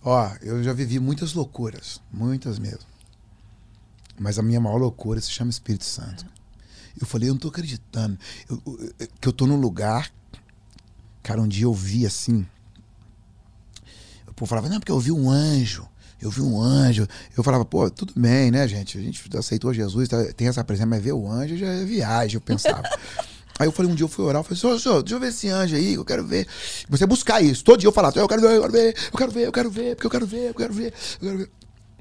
Ó, 0.00 0.30
eu 0.42 0.62
já 0.62 0.72
vivi 0.72 1.00
muitas 1.00 1.34
loucuras, 1.34 2.00
muitas 2.12 2.56
mesmo. 2.60 2.86
Mas 4.16 4.38
a 4.38 4.42
minha 4.42 4.60
maior 4.60 4.76
loucura 4.76 5.20
se 5.20 5.32
chama 5.32 5.50
Espírito 5.50 5.84
Santo. 5.84 6.35
Eu 7.00 7.06
falei, 7.06 7.28
eu 7.28 7.34
não 7.34 7.40
tô 7.40 7.48
acreditando. 7.48 8.18
Eu, 8.48 8.62
eu, 8.66 9.08
que 9.20 9.28
eu 9.28 9.32
tô 9.32 9.46
num 9.46 9.56
lugar. 9.56 10.10
Cara, 11.22 11.40
um 11.40 11.48
dia 11.48 11.64
eu 11.64 11.74
vi 11.74 12.06
assim. 12.06 12.46
O 14.26 14.32
povo 14.34 14.48
falava, 14.48 14.68
não, 14.68 14.78
porque 14.78 14.92
eu 14.92 15.00
vi 15.00 15.12
um 15.12 15.30
anjo. 15.30 15.88
Eu 16.20 16.30
vi 16.30 16.40
um 16.40 16.60
anjo. 16.60 17.06
Eu 17.36 17.42
falava, 17.42 17.64
pô, 17.64 17.90
tudo 17.90 18.12
bem, 18.16 18.50
né, 18.50 18.66
gente? 18.66 18.98
A 18.98 19.00
gente 19.00 19.36
aceitou 19.36 19.72
Jesus, 19.72 20.08
tá, 20.08 20.32
tem 20.34 20.48
essa 20.48 20.64
presença, 20.64 20.86
mas 20.86 21.02
ver 21.02 21.12
o 21.12 21.30
anjo 21.30 21.56
já 21.56 21.66
é 21.66 21.84
viagem, 21.84 22.36
eu 22.36 22.40
pensava. 22.40 22.82
Aí 23.58 23.66
eu 23.66 23.72
falei, 23.72 23.90
um 23.90 23.94
dia 23.94 24.04
eu 24.04 24.08
fui 24.08 24.24
orar, 24.24 24.40
eu 24.40 24.44
falei, 24.44 24.58
senhor, 24.58 24.78
senhor, 24.78 25.02
deixa 25.02 25.14
eu 25.16 25.20
ver 25.20 25.28
esse 25.28 25.48
anjo 25.48 25.76
aí, 25.76 25.94
eu 25.94 26.04
quero 26.04 26.22
ver. 26.26 26.46
Você 26.90 27.06
buscar 27.06 27.40
isso. 27.40 27.64
Todo 27.64 27.80
dia 27.80 27.88
eu 27.88 27.92
falava, 27.92 28.18
eu 28.18 28.28
quero 28.28 28.42
ver, 28.42 28.54
eu 28.54 28.60
quero 28.60 28.72
ver, 28.72 28.94
eu 29.06 29.12
quero 29.16 29.32
ver, 29.32 29.46
eu 29.46 29.52
quero 29.52 29.70
ver, 29.70 29.94
porque 29.96 30.06
eu 30.06 30.10
quero 30.10 30.26
ver, 30.26 30.48
eu 30.48 30.54
quero 30.54 30.74
ver, 30.74 30.92
eu 31.22 31.26
quero 31.26 31.38
ver. 31.38 31.50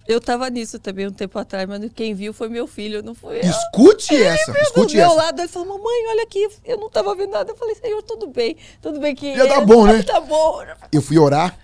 Eu 0.07 0.21
tava 0.21 0.47
nisso 0.49 0.77
também 0.77 1.07
um 1.07 1.11
tempo 1.11 1.37
atrás, 1.39 1.67
mas 1.67 1.91
quem 1.93 2.13
viu 2.13 2.31
foi 2.31 2.47
meu 2.47 2.67
filho, 2.67 3.01
não 3.01 3.15
foi 3.15 3.39
eu. 3.39 3.49
Escute 3.49 4.13
ele 4.13 4.23
essa, 4.23 4.51
escute 4.61 4.95
do 4.95 5.01
essa. 5.01 5.07
meu 5.07 5.15
lado, 5.15 5.41
ele 5.41 5.47
falou, 5.47 5.67
mamãe, 5.69 6.07
olha 6.09 6.23
aqui, 6.23 6.47
eu 6.63 6.77
não 6.77 6.89
tava 6.89 7.15
vendo 7.15 7.31
nada. 7.31 7.51
Eu 7.51 7.55
falei, 7.55 7.73
senhor, 7.75 8.03
tudo 8.03 8.27
bem, 8.27 8.55
tudo 8.81 8.99
bem 8.99 9.15
que... 9.15 9.35
Já 9.35 9.47
tá 9.47 9.61
bom, 9.61 9.85
né? 9.87 10.03
Tá 10.03 10.21
bom. 10.21 10.63
Eu 10.91 11.01
fui 11.01 11.17
orar, 11.17 11.57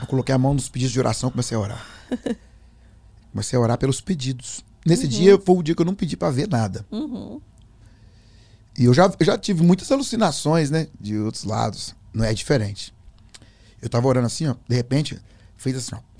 eu 0.00 0.06
coloquei 0.06 0.34
a 0.34 0.38
mão 0.38 0.52
nos 0.52 0.68
pedidos 0.68 0.92
de 0.92 1.00
oração, 1.00 1.30
comecei 1.30 1.56
a 1.56 1.60
orar. 1.60 1.86
comecei 3.32 3.58
a 3.58 3.62
orar 3.62 3.78
pelos 3.78 4.02
pedidos. 4.02 4.62
Nesse 4.84 5.04
uhum. 5.04 5.10
dia 5.10 5.38
foi 5.38 5.56
o 5.56 5.62
dia 5.62 5.74
que 5.74 5.80
eu 5.80 5.86
não 5.86 5.94
pedi 5.94 6.16
para 6.18 6.30
ver 6.30 6.46
nada. 6.46 6.84
Uhum. 6.90 7.40
E 8.78 8.84
eu 8.84 8.92
já, 8.92 9.10
eu 9.18 9.24
já 9.24 9.38
tive 9.38 9.62
muitas 9.62 9.90
alucinações, 9.90 10.70
né? 10.70 10.88
De 11.00 11.16
outros 11.18 11.44
lados. 11.44 11.94
Não 12.12 12.24
é 12.24 12.34
diferente. 12.34 12.92
Eu 13.80 13.88
tava 13.88 14.06
orando 14.08 14.26
assim, 14.26 14.46
ó, 14.46 14.54
de 14.68 14.74
repente, 14.74 15.18
fez 15.56 15.76
assim, 15.76 15.94
ó! 15.94 16.13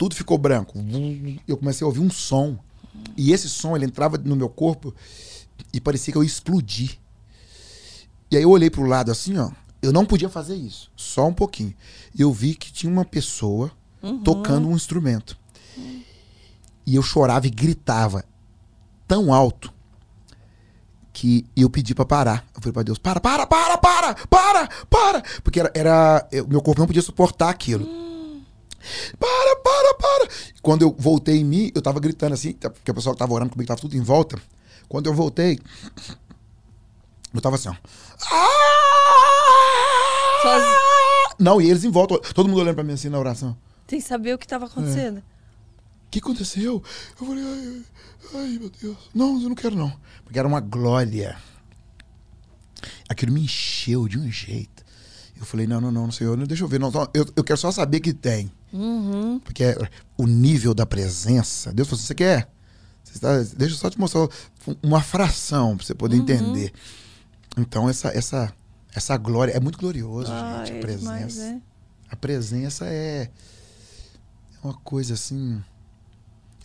Tudo 0.00 0.14
ficou 0.14 0.38
branco. 0.38 0.78
Eu 1.46 1.58
comecei 1.58 1.84
a 1.84 1.86
ouvir 1.86 2.00
um 2.00 2.08
som. 2.08 2.58
E 3.18 3.34
esse 3.34 3.50
som, 3.50 3.76
ele 3.76 3.84
entrava 3.84 4.16
no 4.16 4.34
meu 4.34 4.48
corpo 4.48 4.94
e 5.74 5.78
parecia 5.78 6.10
que 6.10 6.16
eu 6.16 6.22
ia 6.22 6.26
explodir. 6.26 6.98
E 8.30 8.36
aí 8.38 8.42
eu 8.42 8.48
olhei 8.48 8.70
pro 8.70 8.84
lado 8.84 9.12
assim, 9.12 9.36
ó. 9.36 9.50
Eu 9.82 9.92
não 9.92 10.06
podia 10.06 10.30
fazer 10.30 10.56
isso. 10.56 10.90
Só 10.96 11.28
um 11.28 11.34
pouquinho. 11.34 11.74
E 12.14 12.22
eu 12.22 12.32
vi 12.32 12.54
que 12.54 12.72
tinha 12.72 12.90
uma 12.90 13.04
pessoa 13.04 13.70
uhum. 14.02 14.22
tocando 14.22 14.68
um 14.68 14.74
instrumento. 14.74 15.36
E 16.86 16.94
eu 16.94 17.02
chorava 17.02 17.46
e 17.46 17.50
gritava 17.50 18.24
tão 19.06 19.34
alto 19.34 19.70
que 21.12 21.44
eu 21.54 21.68
pedi 21.68 21.94
para 21.94 22.06
parar. 22.06 22.46
Eu 22.54 22.62
falei 22.62 22.72
para 22.72 22.82
Deus: 22.84 22.96
para, 22.96 23.20
para, 23.20 23.46
para, 23.46 23.76
para, 23.76 24.14
para, 24.14 24.68
para. 24.88 25.22
Porque 25.44 25.60
era, 25.60 25.70
era. 25.74 26.26
meu 26.48 26.62
corpo 26.62 26.80
não 26.80 26.86
podia 26.86 27.02
suportar 27.02 27.50
aquilo. 27.50 27.84
Para, 29.18 29.28
para. 29.28 29.39
Quando 30.62 30.82
eu 30.82 30.94
voltei 30.98 31.38
em 31.38 31.44
mim, 31.44 31.70
eu 31.74 31.80
tava 31.80 31.98
gritando 32.00 32.34
assim, 32.34 32.52
tá, 32.52 32.68
porque 32.68 32.90
o 32.90 32.94
pessoal 32.94 33.14
que 33.14 33.18
tava 33.18 33.32
orando 33.32 33.50
comigo 33.50 33.66
tava 33.66 33.80
tudo 33.80 33.96
em 33.96 34.02
volta. 34.02 34.38
Quando 34.88 35.06
eu 35.06 35.14
voltei, 35.14 35.58
eu 37.32 37.40
tava 37.40 37.56
assim, 37.56 37.68
ó. 37.68 37.76
Não, 41.38 41.60
e 41.60 41.70
eles 41.70 41.84
em 41.84 41.90
volta, 41.90 42.18
todo 42.34 42.48
mundo 42.48 42.60
olhando 42.60 42.74
pra 42.74 42.84
mim 42.84 42.92
assim 42.92 43.08
na 43.08 43.18
oração. 43.18 43.56
Sem 43.88 44.00
saber 44.00 44.34
o 44.34 44.38
que 44.38 44.46
tava 44.46 44.66
acontecendo. 44.66 45.16
O 45.16 45.20
é. 45.20 45.22
que 46.10 46.18
aconteceu? 46.18 46.82
Eu 47.20 47.26
falei, 47.26 47.42
ai, 47.44 47.82
ai, 48.34 48.58
meu 48.58 48.70
Deus. 48.70 48.96
Não, 49.14 49.40
eu 49.40 49.48
não 49.48 49.54
quero 49.54 49.74
não. 49.74 49.92
Porque 50.24 50.38
era 50.38 50.46
uma 50.46 50.60
glória. 50.60 51.38
Aquilo 53.08 53.32
me 53.32 53.42
encheu 53.42 54.06
de 54.06 54.18
um 54.18 54.30
jeito. 54.30 54.84
Eu 55.40 55.46
falei, 55.46 55.66
não, 55.66 55.80
não, 55.80 55.90
não, 55.90 56.12
senhor, 56.12 56.36
deixa 56.46 56.62
eu 56.62 56.68
ver. 56.68 56.78
Não, 56.78 56.92
eu, 57.14 57.26
eu 57.34 57.42
quero 57.42 57.58
só 57.58 57.72
saber 57.72 58.00
que 58.00 58.12
tem. 58.12 58.52
Uhum. 58.70 59.40
Porque 59.42 59.64
é 59.64 59.76
o 60.18 60.26
nível 60.26 60.74
da 60.74 60.84
presença. 60.84 61.72
Deus 61.72 61.88
falou 61.88 61.98
assim, 61.98 62.08
você 62.08 62.14
quer? 62.14 62.50
Você 63.02 63.14
está, 63.14 63.38
deixa 63.56 63.74
eu 63.74 63.78
só 63.78 63.88
te 63.88 63.98
mostrar 63.98 64.28
uma 64.82 65.00
fração 65.00 65.78
para 65.78 65.86
você 65.86 65.94
poder 65.94 66.16
uhum. 66.16 66.22
entender. 66.22 66.72
Então, 67.56 67.88
essa, 67.88 68.08
essa, 68.08 68.52
essa 68.94 69.16
glória 69.16 69.52
é 69.52 69.58
muito 69.58 69.78
glorioso, 69.78 70.30
gente, 70.30 70.76
a 70.76 70.80
presença. 70.80 71.42
É. 71.42 71.60
A 72.10 72.16
presença 72.16 72.84
é, 72.86 73.22
é 73.22 73.30
uma 74.62 74.74
coisa 74.74 75.14
assim. 75.14 75.62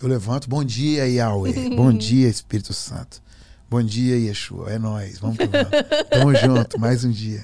Eu 0.02 0.10
levanto, 0.10 0.50
bom 0.50 0.66
dia, 0.66 1.08
Yahweh. 1.08 1.70
bom 1.78 1.94
dia, 1.94 2.28
Espírito 2.28 2.74
Santo. 2.74 3.24
Bom 3.70 3.82
dia, 3.82 4.18
Yeshua. 4.18 4.74
É 4.74 4.78
nós. 4.78 5.18
Vamos 5.20 5.38
que 5.38 5.48
vamos. 5.48 5.70
Tamo 6.12 6.36
junto, 6.36 6.78
mais 6.78 7.06
um 7.06 7.10
dia. 7.10 7.42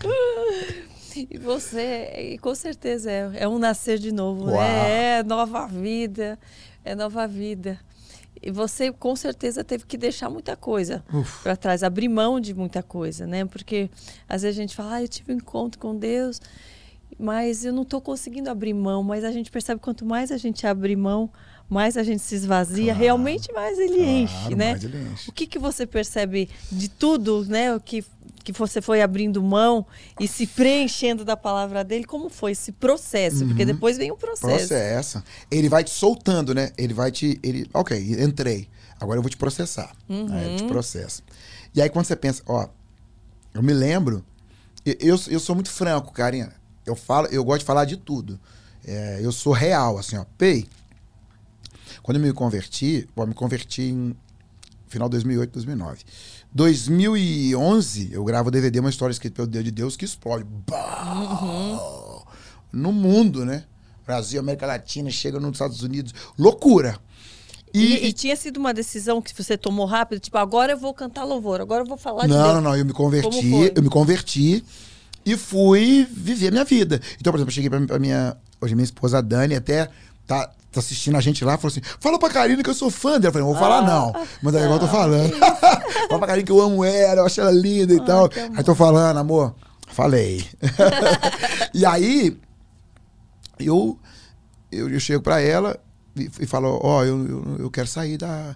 E 1.29 1.37
você, 1.37 2.33
e 2.33 2.37
com 2.37 2.55
certeza 2.55 3.11
é, 3.11 3.31
é 3.35 3.47
um 3.47 3.59
nascer 3.59 3.97
de 3.99 4.11
novo, 4.11 4.47
né? 4.47 5.19
É 5.19 5.23
nova 5.23 5.67
vida, 5.67 6.39
é 6.83 6.95
nova 6.95 7.27
vida. 7.27 7.79
E 8.41 8.49
você 8.49 8.91
com 8.91 9.15
certeza 9.15 9.63
teve 9.63 9.85
que 9.85 9.97
deixar 9.97 10.29
muita 10.29 10.55
coisa 10.55 11.03
para 11.43 11.55
trás, 11.55 11.83
abrir 11.83 12.09
mão 12.09 12.39
de 12.39 12.53
muita 12.53 12.81
coisa, 12.81 13.27
né? 13.27 13.45
Porque 13.45 13.89
às 14.27 14.41
vezes 14.41 14.57
a 14.57 14.61
gente 14.61 14.75
fala, 14.75 14.95
ah, 14.95 15.01
eu 15.03 15.07
tive 15.07 15.31
um 15.33 15.35
encontro 15.35 15.79
com 15.79 15.95
Deus, 15.95 16.41
mas 17.19 17.63
eu 17.63 17.71
não 17.71 17.83
estou 17.83 18.01
conseguindo 18.01 18.49
abrir 18.49 18.73
mão. 18.73 19.03
Mas 19.03 19.23
a 19.23 19.31
gente 19.31 19.51
percebe 19.51 19.79
quanto 19.79 20.05
mais 20.05 20.31
a 20.31 20.37
gente 20.37 20.65
abre 20.65 20.95
mão, 20.95 21.29
mais 21.71 21.95
a 21.95 22.03
gente 22.03 22.21
se 22.21 22.35
esvazia, 22.35 22.87
claro, 22.87 22.99
realmente 22.99 23.51
mais 23.53 23.79
ele 23.79 23.95
claro, 23.95 24.09
enche, 24.09 24.55
né? 24.55 24.71
Ele 24.83 24.97
enche. 25.13 25.29
O 25.29 25.31
que, 25.31 25.47
que 25.47 25.57
você 25.57 25.87
percebe 25.87 26.49
de 26.69 26.89
tudo, 26.89 27.45
né? 27.45 27.73
O 27.73 27.79
que 27.79 28.03
que 28.43 28.51
você 28.51 28.81
foi 28.81 29.01
abrindo 29.01 29.41
mão 29.41 29.85
e 30.19 30.27
se 30.27 30.47
preenchendo 30.47 31.23
da 31.23 31.37
palavra 31.37 31.83
dele, 31.83 32.03
como 32.03 32.29
foi 32.29 32.51
esse 32.51 32.73
processo? 32.73 33.43
Uhum. 33.43 33.47
Porque 33.49 33.63
depois 33.63 33.97
vem 33.97 34.11
um 34.11 34.17
processo. 34.17 34.67
Processo. 34.67 35.23
Ele 35.49 35.69
vai 35.69 35.83
te 35.83 35.91
soltando, 35.91 36.53
né? 36.53 36.71
Ele 36.77 36.93
vai 36.93 37.09
te. 37.09 37.39
Ele, 37.41 37.65
ok, 37.73 37.97
entrei. 38.21 38.67
Agora 38.99 39.17
eu 39.17 39.21
vou 39.21 39.29
te 39.29 39.37
processar. 39.37 39.95
Uhum. 40.09 40.27
Aí 40.29 40.45
ele 40.45 40.55
te 40.57 40.63
processa. 40.65 41.23
E 41.73 41.81
aí 41.81 41.89
quando 41.89 42.05
você 42.05 42.15
pensa, 42.15 42.43
ó, 42.45 42.67
eu 43.53 43.63
me 43.63 43.73
lembro, 43.73 44.25
eu, 44.85 44.95
eu, 44.99 45.19
eu 45.29 45.39
sou 45.39 45.55
muito 45.55 45.71
franco, 45.71 46.11
Karina. 46.11 46.53
Eu 46.85 46.95
falo, 46.97 47.27
eu 47.27 47.43
gosto 47.45 47.59
de 47.59 47.65
falar 47.65 47.85
de 47.85 47.95
tudo. 47.95 48.37
É, 48.85 49.19
eu 49.21 49.31
sou 49.31 49.53
real, 49.53 49.97
assim, 49.97 50.17
ó. 50.17 50.25
Pei. 50.37 50.67
Quando 52.03 52.17
eu 52.17 52.23
me 52.23 52.33
converti, 52.33 53.07
eu 53.15 53.27
me 53.27 53.33
converti 53.33 53.83
em 53.83 54.15
final 54.87 55.07
de 55.07 55.13
2008, 55.13 55.51
2009. 55.53 56.03
2011, 56.53 58.09
eu 58.11 58.23
gravo 58.23 58.51
DVD, 58.51 58.79
uma 58.79 58.89
história 58.89 59.11
escrita 59.11 59.35
pelo 59.37 59.47
Deus 59.47 59.63
de 59.63 59.71
Deus 59.71 59.95
que 59.95 60.03
explode. 60.05 60.43
Uhum. 60.43 61.79
No 62.73 62.91
mundo, 62.91 63.45
né? 63.45 63.63
Brasil, 64.05 64.39
América 64.39 64.65
Latina, 64.65 65.09
chega 65.09 65.39
nos 65.39 65.53
Estados 65.53 65.81
Unidos. 65.83 66.13
Loucura. 66.37 66.97
E, 67.73 67.79
e, 67.79 68.07
e, 68.07 68.13
tinha 68.13 68.35
sido 68.35 68.57
uma 68.57 68.73
decisão 68.73 69.21
que 69.21 69.33
você 69.33 69.57
tomou 69.57 69.85
rápido, 69.85 70.19
tipo, 70.19 70.37
agora 70.37 70.73
eu 70.73 70.77
vou 70.77 70.93
cantar 70.93 71.23
louvor, 71.23 71.61
agora 71.61 71.83
eu 71.83 71.87
vou 71.87 71.97
falar 71.97 72.27
não, 72.27 72.35
de 72.35 72.43
Deus. 72.43 72.47
Não, 72.47 72.55
não, 72.55 72.61
não, 72.61 72.77
eu 72.77 72.83
me 72.83 72.91
converti, 72.91 73.71
eu 73.73 73.81
me 73.81 73.89
converti 73.89 74.65
e 75.25 75.37
fui 75.37 76.05
viver 76.11 76.49
a 76.49 76.51
minha 76.51 76.65
vida. 76.65 76.99
Então, 77.17 77.31
por 77.31 77.37
exemplo, 77.37 77.49
eu 77.49 77.55
cheguei 77.55 77.69
pra, 77.69 77.79
pra 77.79 77.97
minha, 77.97 78.35
hoje 78.59 78.75
minha 78.75 78.83
esposa 78.83 79.21
Dani, 79.21 79.55
até 79.55 79.89
tá, 80.27 80.51
tá 80.71 80.79
assistindo 80.79 81.17
a 81.17 81.21
gente 81.21 81.43
lá, 81.43 81.57
falou 81.57 81.71
assim: 81.71 81.81
fala 81.99 82.17
pra 82.17 82.29
Karine 82.29 82.63
que 82.63 82.69
eu 82.69 82.73
sou 82.73 82.89
fã 82.89 83.19
dela. 83.19 83.27
Eu 83.27 83.31
falei, 83.33 83.47
não 83.47 83.53
vou 83.53 83.61
falar 83.61 83.79
ah, 83.79 83.81
não. 83.81 84.27
Mas 84.41 84.55
aí 84.55 84.63
agora 84.63 84.75
eu 84.75 84.87
tô 84.87 84.87
falando. 84.87 85.33
fala 86.07 86.19
pra 86.19 86.27
Karine 86.27 86.45
que 86.45 86.51
eu 86.51 86.61
amo 86.61 86.83
ela, 86.83 87.21
eu 87.21 87.25
acho 87.25 87.41
ela 87.41 87.51
linda 87.51 87.93
e 87.93 87.99
ah, 87.99 88.03
tal. 88.03 88.29
Aí 88.55 88.63
tô 88.63 88.73
falando, 88.73 89.17
amor. 89.17 89.53
Falei. 89.87 90.45
e 91.73 91.85
aí, 91.85 92.39
eu, 93.59 93.99
eu, 94.71 94.89
eu 94.89 94.99
chego 94.99 95.21
pra 95.21 95.41
ela 95.41 95.77
e, 96.15 96.29
e 96.39 96.45
falo: 96.45 96.79
Ó, 96.81 96.99
oh, 96.99 97.03
eu, 97.03 97.27
eu, 97.27 97.55
eu, 97.59 97.71
quero 97.71 97.87
sair 97.87 98.17
da, 98.17 98.55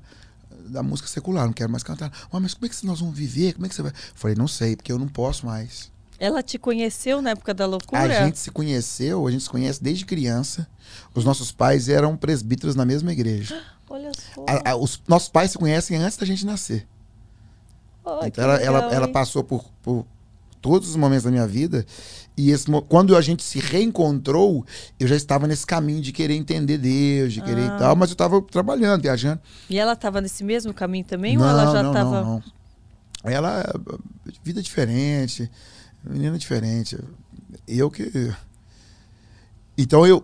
da 0.67 0.81
música 0.81 1.09
secular, 1.09 1.45
não 1.45 1.53
quero 1.53 1.69
mais 1.69 1.83
cantar. 1.83 2.11
Oh, 2.31 2.39
mas 2.39 2.53
como 2.53 2.65
é 2.65 2.69
que 2.69 2.85
nós 2.85 3.01
vamos 3.01 3.17
viver? 3.17 3.53
Como 3.53 3.65
é 3.65 3.69
que 3.69 3.75
você 3.75 3.81
vai? 3.81 3.91
Eu 3.91 3.95
falei: 4.15 4.35
Não 4.35 4.47
sei, 4.47 4.75
porque 4.75 4.91
eu 4.91 4.97
não 4.97 5.09
posso 5.09 5.45
mais. 5.45 5.91
Ela 6.19 6.41
te 6.41 6.57
conheceu 6.57 7.21
na 7.21 7.31
época 7.31 7.53
da 7.53 7.65
loucura? 7.65 8.21
A 8.21 8.25
gente 8.25 8.39
se 8.39 8.49
conheceu, 8.51 9.27
a 9.27 9.31
gente 9.31 9.43
se 9.43 9.49
conhece 9.49 9.83
desde 9.83 10.05
criança. 10.05 10.67
Os 11.13 11.25
nossos 11.25 11.51
pais 11.51 11.89
eram 11.89 12.15
presbíteros 12.15 12.75
na 12.75 12.85
mesma 12.85 13.11
igreja. 13.11 13.61
Olha 13.89 14.11
só. 14.13 14.45
A, 14.47 14.71
a, 14.71 14.75
os 14.75 15.01
nossos 15.07 15.29
pais 15.29 15.51
se 15.51 15.57
conhecem 15.57 15.97
antes 15.97 16.17
da 16.17 16.25
gente 16.25 16.45
nascer. 16.45 16.87
Oh, 18.03 18.19
então 18.23 18.43
ela, 18.43 18.57
legal, 18.57 18.75
ela, 18.75 18.93
ela, 18.93 19.07
passou 19.07 19.43
por, 19.43 19.65
por, 19.81 20.05
todos 20.61 20.89
os 20.89 20.95
momentos 20.95 21.23
da 21.23 21.31
minha 21.31 21.45
vida. 21.45 21.85
E 22.35 22.49
esse, 22.49 22.65
quando 22.89 23.15
a 23.15 23.21
gente 23.21 23.43
se 23.43 23.59
reencontrou, 23.59 24.65
eu 24.99 25.07
já 25.07 25.15
estava 25.15 25.45
nesse 25.45 25.65
caminho 25.65 26.01
de 26.01 26.11
querer 26.11 26.33
entender 26.35 26.79
Deus, 26.79 27.33
de 27.33 27.41
querer 27.41 27.69
ah. 27.69 27.75
e 27.75 27.79
tal, 27.79 27.95
mas 27.95 28.09
eu 28.09 28.13
estava 28.13 28.41
trabalhando, 28.41 29.03
viajando. 29.03 29.39
E 29.69 29.77
ela 29.77 29.93
estava 29.93 30.19
nesse 30.21 30.43
mesmo 30.43 30.73
caminho 30.73 31.05
também? 31.05 31.37
Não, 31.37 31.43
ou 31.43 31.49
ela 31.49 31.71
já 31.71 31.87
estava. 31.87 32.21
Não, 32.21 32.33
não. 32.35 32.43
Ela, 33.23 33.63
vida 34.43 34.61
diferente, 34.61 35.49
menina 36.09 36.37
diferente. 36.37 36.97
Eu 37.67 37.89
que. 37.89 38.33
Então 39.77 40.05
eu. 40.05 40.23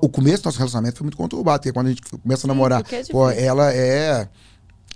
O 0.00 0.08
começo 0.08 0.42
do 0.42 0.46
nosso 0.46 0.58
relacionamento 0.58 0.96
foi 0.96 1.04
muito 1.04 1.16
conturbado, 1.16 1.60
porque 1.60 1.72
quando 1.72 1.86
a 1.86 1.90
gente 1.90 2.02
começa 2.02 2.46
a 2.46 2.48
namorar, 2.48 2.82
é 2.90 3.04
pô, 3.04 3.28
ela 3.30 3.72
é 3.72 4.28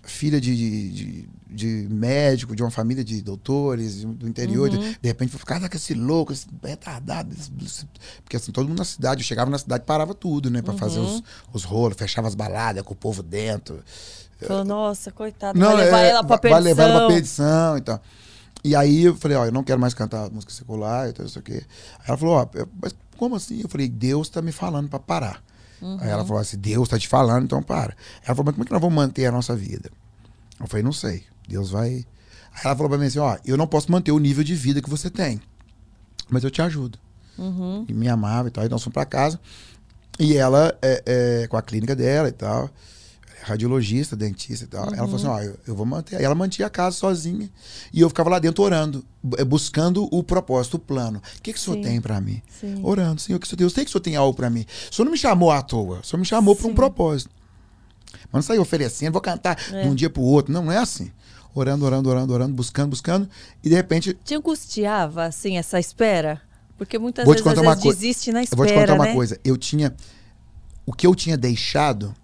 filha 0.03 0.41
de, 0.41 0.57
de, 0.91 1.29
de, 1.47 1.89
médico, 1.91 2.57
de 2.57 2.63
uma 2.63 2.71
família 2.71 3.05
de 3.05 3.21
doutores 3.23 4.05
do 4.05 4.29
interior. 4.29 4.71
Uhum. 4.71 4.79
De, 4.79 4.99
de 5.01 5.09
repente, 5.09 5.37
cara, 5.39 5.69
que 5.69 5.77
esse 5.77 5.95
louco, 5.95 6.33
esse 6.33 6.47
retardado. 6.63 7.35
Esse, 7.35 7.87
porque 8.25 8.37
assim, 8.37 8.53
todo 8.53 8.69
mundo 8.69 8.79
na 8.79 8.85
cidade, 8.85 9.23
eu 9.23 9.27
chegava 9.27 9.51
na 9.51 9.59
cidade 9.59 9.85
parava 9.85 10.15
tudo, 10.15 10.51
né? 10.51 10.63
Pra 10.63 10.73
uhum. 10.73 10.79
fazer 10.79 11.01
os, 11.01 11.23
os 11.53 11.65
rolos, 11.65 11.97
fechava 11.97 12.27
as 12.27 12.35
baladas 12.35 12.83
com 12.83 12.93
o 12.93 12.97
povo 12.97 13.23
dentro. 13.23 13.83
Falou, 14.47 14.65
nossa, 14.65 15.13
coitado, 15.13 15.59
não, 15.59 15.73
vai 15.73 15.85
levar 15.85 16.01
é, 16.01 16.09
ela 16.11 16.25
pra 16.25 16.39
perdição. 16.39 16.63
Vai 16.63 16.63
levar 16.63 16.83
ela 16.85 16.99
pra 17.01 17.09
perdição 17.09 17.77
e 17.77 17.81
tal. 17.83 18.03
E 18.63 18.77
aí 18.77 19.05
eu 19.05 19.17
falei, 19.17 19.37
ó, 19.37 19.47
eu 19.47 19.53
não 19.53 19.65
quero 19.65 19.81
mais 19.81 19.95
cantar 19.95 20.31
música 20.31 20.53
secular 20.53 21.09
e 21.09 21.13
tal, 21.13 21.25
isso 21.25 21.39
aqui. 21.39 21.55
Aí 21.55 22.05
ela 22.07 22.17
falou, 22.17 22.35
ó, 22.37 22.49
mas 22.83 22.95
como 23.17 23.35
assim? 23.35 23.61
Eu 23.61 23.69
falei, 23.69 23.89
Deus 23.89 24.29
tá 24.29 24.43
me 24.43 24.53
falando 24.53 24.89
pra 24.89 24.99
parar. 24.99 25.43
Uhum. 25.81 25.99
Aí 26.01 26.11
ela 26.11 26.25
falou 26.25 26.41
assim, 26.41 26.59
Deus 26.59 26.89
tá 26.89 26.99
te 26.99 27.09
falando, 27.09 27.45
então 27.45 27.63
para. 27.63 27.97
Ela 28.25 28.35
falou, 28.35 28.45
mas 28.47 28.55
como 28.55 28.63
é 28.63 28.67
que 28.67 28.73
nós 28.73 28.81
vamos 28.81 28.97
manter 28.97 29.27
a 29.27 29.33
nossa 29.33 29.57
vida? 29.57 29.91
Eu 30.59 30.67
falei, 30.67 30.83
não 30.83 30.93
sei. 30.93 31.25
Deus 31.49 31.71
vai. 31.71 31.89
Aí 32.53 32.61
ela 32.65 32.77
falou 32.77 32.91
pra 32.91 32.99
mim 32.99 33.07
assim, 33.07 33.19
ó, 33.19 33.39
eu 33.45 33.57
não 33.57 33.67
posso 33.67 33.91
manter 33.91 34.13
o 34.13 34.19
nível 34.19 34.45
de 34.45 34.55
vida 34.55 34.83
que 34.83 34.91
você 34.91 35.09
tem. 35.09 35.41
Mas 36.29 36.45
eu 36.45 36.51
te 36.51 36.61
ajudo. 36.61 36.99
Uhum. 37.39 37.87
E 37.89 37.95
me 37.95 38.09
amava 38.09 38.49
e 38.49 38.51
tal. 38.51 38.65
Então 38.65 38.75
nós 38.75 38.83
fomos 38.83 38.95
pra 38.95 39.07
casa. 39.07 39.41
E 40.19 40.37
ela, 40.37 40.77
é, 40.83 41.03
é, 41.07 41.47
com 41.49 41.57
a 41.57 41.63
clínica 41.63 41.97
dela 41.97 42.29
e 42.29 42.33
tal 42.33 42.69
radiologista, 43.43 44.17
dentista 44.17 44.65
e 44.65 44.69
tal. 44.69 44.87
Uhum. 44.87 44.95
Ela 44.95 45.09
falou 45.09 45.17
assim: 45.17 45.27
ó, 45.27 45.41
eu, 45.41 45.59
eu, 45.67 45.75
vou 45.75 45.87
manter. 45.87 46.17
Aí 46.17 46.25
ela 46.25 46.35
mantinha 46.35 46.67
a 46.67 46.71
casa 46.71 46.97
sozinha. 46.97 47.51
E 47.93 48.01
eu 48.01 48.09
ficava 48.09 48.31
lá 48.31 48.39
dentro 48.39 48.63
orando, 48.63 49.05
eh, 49.39 49.45
buscando 49.45 50.09
o 50.11 50.23
propósito, 50.23 50.75
o 50.75 50.79
plano. 50.79 51.21
O 51.39 51.43
que, 51.43 51.53
que 51.53 51.59
o 51.59 51.63
senhor 51.63 51.81
tem 51.83 52.01
para 52.01 52.21
mim? 52.21 52.43
Sim. 52.61 52.81
Orando, 52.83 53.21
Senhor, 53.21 53.39
que 53.39 53.57
Deus 53.57 53.73
tem 53.73 53.85
que 53.85 53.91
o 53.91 53.93
senhor 53.93 54.03
tem 54.03 54.17
algo 54.17 54.35
para 54.35 54.51
mim. 54.51 54.65
O 54.91 54.95
senhor 54.95 55.05
não 55.05 55.13
me 55.13 55.19
chamou 55.19 55.51
à 55.51 55.63
toa, 55.63 56.01
o 56.01 56.05
senhor 56.05 56.21
me 56.21 56.27
chamou 56.27 56.55
para 56.55 56.67
um 56.67 56.75
propósito. 56.75 57.31
Mas 58.33 58.33
não 58.33 58.43
sair 58.43 58.59
oferecendo, 58.59 59.13
vou 59.13 59.21
cantar 59.21 59.59
é. 59.73 59.83
de 59.83 59.89
um 59.89 59.95
dia 59.95 60.11
pro 60.11 60.23
outro. 60.23 60.53
Não, 60.53 60.65
não 60.65 60.73
é 60.73 60.79
assim. 60.79 61.11
Orando, 61.55 61.85
orando, 61.85 62.09
orando, 62.09 62.33
orando, 62.33 62.55
buscando, 62.55 62.91
buscando. 62.91 63.29
E 63.63 63.69
de 63.69 63.75
repente. 63.75 64.15
Te 64.25 64.35
angustiava, 64.35 65.25
assim, 65.25 65.59
essa 65.59 65.81
espera? 65.81 66.41
Porque 66.79 66.99
muitas 66.99 67.25
vou 67.25 67.35
vezes, 67.35 67.47
às 67.47 67.61
vezes 67.61 67.83
desiste 67.83 68.33
na 68.33 68.43
espera. 68.43 68.63
Eu 68.63 68.65
vou 68.65 68.67
te 68.67 68.81
contar 68.81 68.99
né? 68.99 69.11
uma 69.11 69.15
coisa. 69.15 69.39
Eu 69.45 69.57
tinha. 69.57 69.95
O 70.87 70.93
que 70.93 71.07
eu 71.07 71.15
tinha 71.15 71.37
deixado 71.37 72.15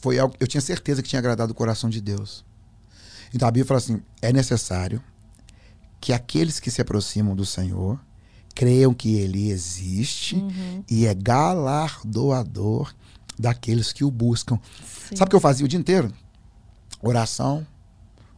foi 0.00 0.18
algo 0.18 0.34
eu 0.40 0.46
tinha 0.46 0.60
certeza 0.60 1.02
que 1.02 1.08
tinha 1.08 1.18
agradado 1.18 1.52
o 1.52 1.54
coração 1.54 1.90
de 1.90 2.00
Deus. 2.00 2.44
Então 3.34 3.46
a 3.46 3.50
Bíblia 3.50 3.66
fala 3.66 3.78
assim: 3.78 4.02
é 4.20 4.32
necessário 4.32 5.02
que 6.00 6.12
aqueles 6.12 6.58
que 6.58 6.70
se 6.70 6.80
aproximam 6.80 7.34
do 7.34 7.44
Senhor 7.44 8.00
creiam 8.54 8.92
que 8.92 9.14
Ele 9.14 9.50
existe 9.50 10.36
uhum. 10.36 10.84
e 10.90 11.06
é 11.06 11.14
galardoador 11.14 12.92
daqueles 13.38 13.92
que 13.92 14.04
o 14.04 14.10
buscam. 14.10 14.58
Sim. 15.08 15.16
Sabe 15.16 15.28
o 15.28 15.30
que 15.30 15.36
eu 15.36 15.40
fazia 15.40 15.64
o 15.64 15.68
dia 15.68 15.78
inteiro? 15.78 16.12
Oração, 17.02 17.66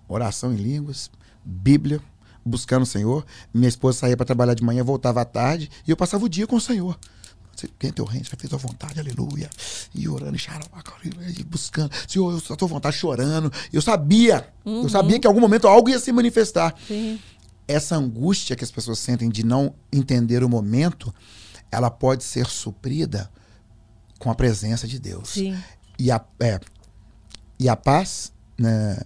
oração 0.08 0.52
em 0.52 0.56
línguas, 0.56 1.10
Bíblia, 1.44 2.00
buscando 2.44 2.82
o 2.82 2.86
Senhor. 2.86 3.24
Minha 3.52 3.68
esposa 3.68 4.00
saía 4.00 4.16
para 4.16 4.26
trabalhar 4.26 4.54
de 4.54 4.62
manhã, 4.62 4.84
voltava 4.84 5.20
à 5.20 5.24
tarde 5.24 5.70
e 5.86 5.90
eu 5.90 5.96
passava 5.96 6.24
o 6.24 6.28
dia 6.28 6.46
com 6.46 6.56
o 6.56 6.60
Senhor 6.60 6.98
quem 7.78 7.92
teu 7.92 8.04
reino, 8.04 8.26
vai 8.26 8.36
ter 8.36 8.54
a 8.54 8.58
vontade, 8.58 8.98
aleluia. 8.98 9.48
E 9.94 10.08
orando, 10.08 10.36
e 11.38 11.44
buscando. 11.44 11.90
Senhor, 12.06 12.32
eu 12.32 12.40
só 12.40 12.56
tô 12.56 12.66
vontade 12.66 12.96
chorando. 12.96 13.52
Eu 13.72 13.82
sabia, 13.82 14.48
uhum. 14.64 14.82
eu 14.82 14.88
sabia 14.88 15.18
que 15.18 15.26
em 15.26 15.28
algum 15.28 15.40
momento 15.40 15.66
algo 15.66 15.88
ia 15.88 15.98
se 15.98 16.12
manifestar. 16.12 16.74
Sim. 16.86 17.18
Essa 17.66 17.96
angústia 17.96 18.56
que 18.56 18.64
as 18.64 18.70
pessoas 18.70 18.98
sentem 18.98 19.28
de 19.28 19.44
não 19.44 19.74
entender 19.92 20.42
o 20.42 20.48
momento, 20.48 21.14
ela 21.70 21.90
pode 21.90 22.24
ser 22.24 22.46
suprida 22.46 23.30
com 24.18 24.30
a 24.30 24.34
presença 24.34 24.86
de 24.86 24.98
Deus. 24.98 25.30
Sim. 25.30 25.56
E 25.98 26.10
a, 26.10 26.24
é, 26.40 26.60
e 27.58 27.68
a 27.68 27.76
paz, 27.76 28.32
né, 28.58 29.00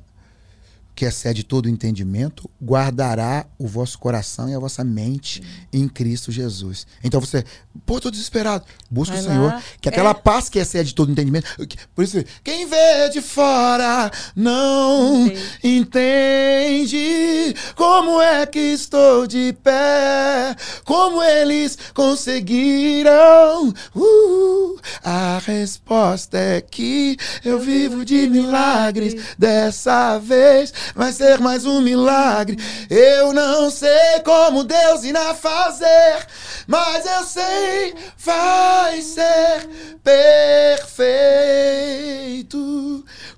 que 0.97 1.05
excede 1.05 1.45
todo 1.45 1.69
entendimento, 1.69 2.51
guardará 2.61 3.45
o 3.59 3.69
vosso 3.69 3.99
coração 3.99 4.49
e 4.49 4.55
a 4.55 4.59
vossa 4.59 4.83
mente 4.83 5.43
em 5.71 5.87
Cristo 5.87 6.33
Jesus. 6.33 6.87
Então 7.05 7.21
você, 7.21 7.45
pô, 7.85 8.01
tô 8.01 8.11
desesperado. 8.11 8.65
Busca 8.91 9.15
Vai 9.15 9.23
o 9.23 9.27
Senhor, 9.27 9.53
lá. 9.53 9.63
que 9.79 9.91
aquela 9.91 10.11
é. 10.11 10.15
paz 10.15 10.49
que 10.49 10.59
excede 10.59 10.95
todo 10.95 11.13
entendimento. 11.13 11.47
Por 11.95 12.03
isso, 12.03 12.25
quem 12.43 12.67
vê 12.67 13.11
de 13.13 13.21
fora 13.21 14.11
não 14.35 15.31
entende 15.63 17.55
como 17.75 18.23
é 18.23 18.47
que 18.47 18.59
estou 18.59 19.27
de 19.27 19.55
pé, 19.63 20.57
como 20.83 21.23
eles 21.23 21.77
conseguiram. 21.93 23.69
Uh, 23.95 24.81
a 25.05 25.43
resposta 25.45 26.39
é 26.39 26.63
que 26.63 27.19
eu 27.45 27.61
vivo 27.61 28.03
de 28.03 28.27
milagres 28.29 29.35
dessa 29.39 30.17
vez 30.19 30.73
vai 30.95 31.13
ser 31.13 31.41
mais 31.41 31.65
um 31.65 31.81
milagre. 31.81 32.57
Eu 32.89 33.33
não 33.33 33.71
sei 33.71 34.21
como 34.25 34.65
Deus 34.65 35.05
irá 35.05 35.35
fazer, 35.35 36.27
mas 36.67 37.05
eu 37.07 37.25
sei, 37.25 37.95
vai 38.19 39.01
ser 39.03 39.69
perfeito. 40.03 41.07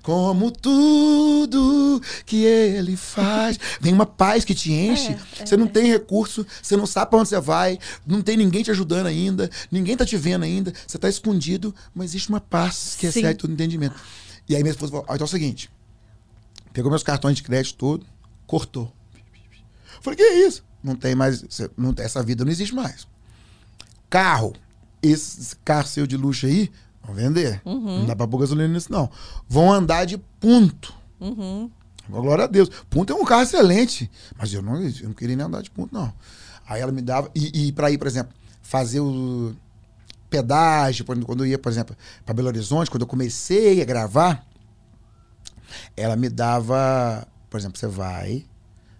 Como 0.01 0.49
tudo 0.51 2.01
que 2.25 2.43
ele 2.43 2.95
faz. 2.95 3.59
Vem 3.79 3.93
uma 3.93 4.05
paz 4.05 4.43
que 4.43 4.55
te 4.55 4.71
enche. 4.71 5.15
É, 5.39 5.45
você 5.45 5.55
não 5.57 5.65
é. 5.65 5.69
tem 5.69 5.85
recurso, 5.85 6.45
você 6.61 6.75
não 6.75 6.85
sabe 6.85 7.11
para 7.11 7.19
onde 7.19 7.29
você 7.29 7.39
vai, 7.39 7.77
não 8.05 8.21
tem 8.21 8.37
ninguém 8.37 8.63
te 8.63 8.71
ajudando 8.71 9.07
ainda, 9.07 9.49
ninguém 9.71 9.95
tá 9.95 10.05
te 10.05 10.17
vendo 10.17 10.43
ainda, 10.43 10.73
você 10.85 10.97
tá 10.97 11.07
escondido, 11.09 11.73
mas 11.93 12.11
existe 12.11 12.29
uma 12.29 12.41
paz 12.41 12.95
que 12.97 13.07
excede 13.07 13.39
todo 13.39 13.53
entendimento. 13.53 13.95
E 14.47 14.55
aí 14.55 14.63
minha 14.63 14.71
esposa 14.71 14.91
falou: 14.91 15.05
ah, 15.07 15.15
então 15.15 15.25
é 15.25 15.27
o 15.27 15.31
seguinte 15.31 15.69
Pegou 16.79 16.89
meus 16.89 17.03
cartões 17.03 17.35
de 17.35 17.43
crédito 17.43 17.75
todo, 17.75 18.05
cortou. 18.47 18.89
Falei, 19.99 20.15
que 20.15 20.23
é 20.23 20.47
isso? 20.47 20.63
Não 20.81 20.95
tem 20.95 21.13
mais. 21.13 21.43
Não, 21.75 21.93
essa 21.97 22.23
vida 22.23 22.45
não 22.45 22.51
existe 22.53 22.73
mais. 22.73 23.05
Carro. 24.09 24.55
Esse 25.03 25.57
carro 25.57 25.85
seu 25.85 26.07
de 26.07 26.15
luxo 26.15 26.45
aí, 26.45 26.71
vão 27.03 27.13
vender. 27.13 27.61
Uhum. 27.65 27.99
Não 27.99 28.05
dá 28.05 28.15
pra 28.15 28.25
pôr 28.25 28.37
gasolina 28.37 28.73
nisso, 28.73 28.89
não. 28.89 29.11
Vão 29.45 29.69
andar 29.69 30.05
de 30.05 30.17
ponto. 30.39 30.93
Uhum. 31.19 31.69
Glória 32.07 32.45
a 32.45 32.47
Deus. 32.47 32.69
Ponto 32.89 33.11
é 33.11 33.15
um 33.17 33.25
carro 33.25 33.41
excelente. 33.41 34.09
Mas 34.37 34.53
eu 34.53 34.61
não, 34.61 34.81
eu 34.81 34.93
não 35.03 35.13
queria 35.13 35.35
nem 35.35 35.45
andar 35.45 35.61
de 35.61 35.69
ponto, 35.69 35.93
não. 35.93 36.13
Aí 36.65 36.79
ela 36.79 36.93
me 36.93 37.01
dava. 37.01 37.29
E, 37.35 37.67
e 37.67 37.71
para 37.73 37.91
ir, 37.91 37.97
por 37.97 38.07
exemplo, 38.07 38.33
fazer 38.61 39.01
o 39.01 39.53
pedágio, 40.29 41.03
quando 41.03 41.43
eu 41.43 41.45
ia, 41.45 41.59
por 41.59 41.69
exemplo, 41.69 41.93
para 42.23 42.33
Belo 42.33 42.47
Horizonte, 42.47 42.89
quando 42.89 43.01
eu 43.01 43.07
comecei 43.07 43.81
a 43.81 43.85
gravar, 43.85 44.47
ela 45.95 46.15
me 46.15 46.29
dava, 46.29 47.27
por 47.49 47.57
exemplo, 47.57 47.77
você 47.77 47.87
vai, 47.87 48.45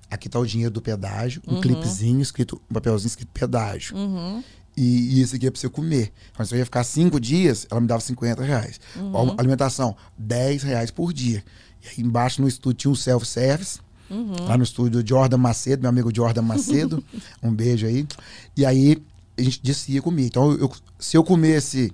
aqui 0.09 0.27
tá 0.27 0.39
o 0.39 0.45
dinheiro 0.45 0.73
do 0.73 0.81
pedágio, 0.81 1.41
um 1.47 1.55
uhum. 1.55 1.61
clipezinho 1.61 2.21
escrito, 2.21 2.61
um 2.69 2.73
papelzinho 2.73 3.07
escrito 3.07 3.29
pedágio. 3.33 3.95
Uhum. 3.95 4.43
E, 4.75 5.17
e 5.17 5.21
esse 5.21 5.35
aqui 5.35 5.47
é 5.47 5.51
pra 5.51 5.59
você 5.59 5.69
comer. 5.69 6.11
Então, 6.31 6.45
se 6.45 6.55
eu 6.55 6.59
ia 6.59 6.65
ficar 6.65 6.83
cinco 6.83 7.19
dias, 7.19 7.67
ela 7.69 7.81
me 7.81 7.87
dava 7.87 7.99
50 7.99 8.43
reais. 8.43 8.79
Uhum. 8.95 9.35
Alimentação, 9.37 9.95
10 10.17 10.63
reais 10.63 10.89
por 10.89 11.11
dia. 11.11 11.43
E 11.83 11.87
aí 11.87 12.05
embaixo 12.05 12.41
no 12.41 12.47
estúdio 12.47 12.77
tinha 12.77 12.91
um 12.91 12.95
self-service. 12.95 13.79
Uhum. 14.09 14.35
Lá 14.47 14.57
no 14.57 14.63
estúdio 14.63 15.05
Jordan 15.05 15.37
Macedo, 15.37 15.81
meu 15.81 15.89
amigo 15.89 16.15
Jordan 16.15 16.41
Macedo. 16.43 17.03
um 17.43 17.53
beijo 17.53 17.85
aí. 17.85 18.07
E 18.55 18.65
aí 18.65 19.03
a 19.37 19.41
gente 19.41 19.61
descia 19.61 20.01
comer. 20.01 20.27
Então, 20.27 20.53
eu, 20.53 20.71
se 20.97 21.17
eu 21.17 21.23
comesse 21.23 21.93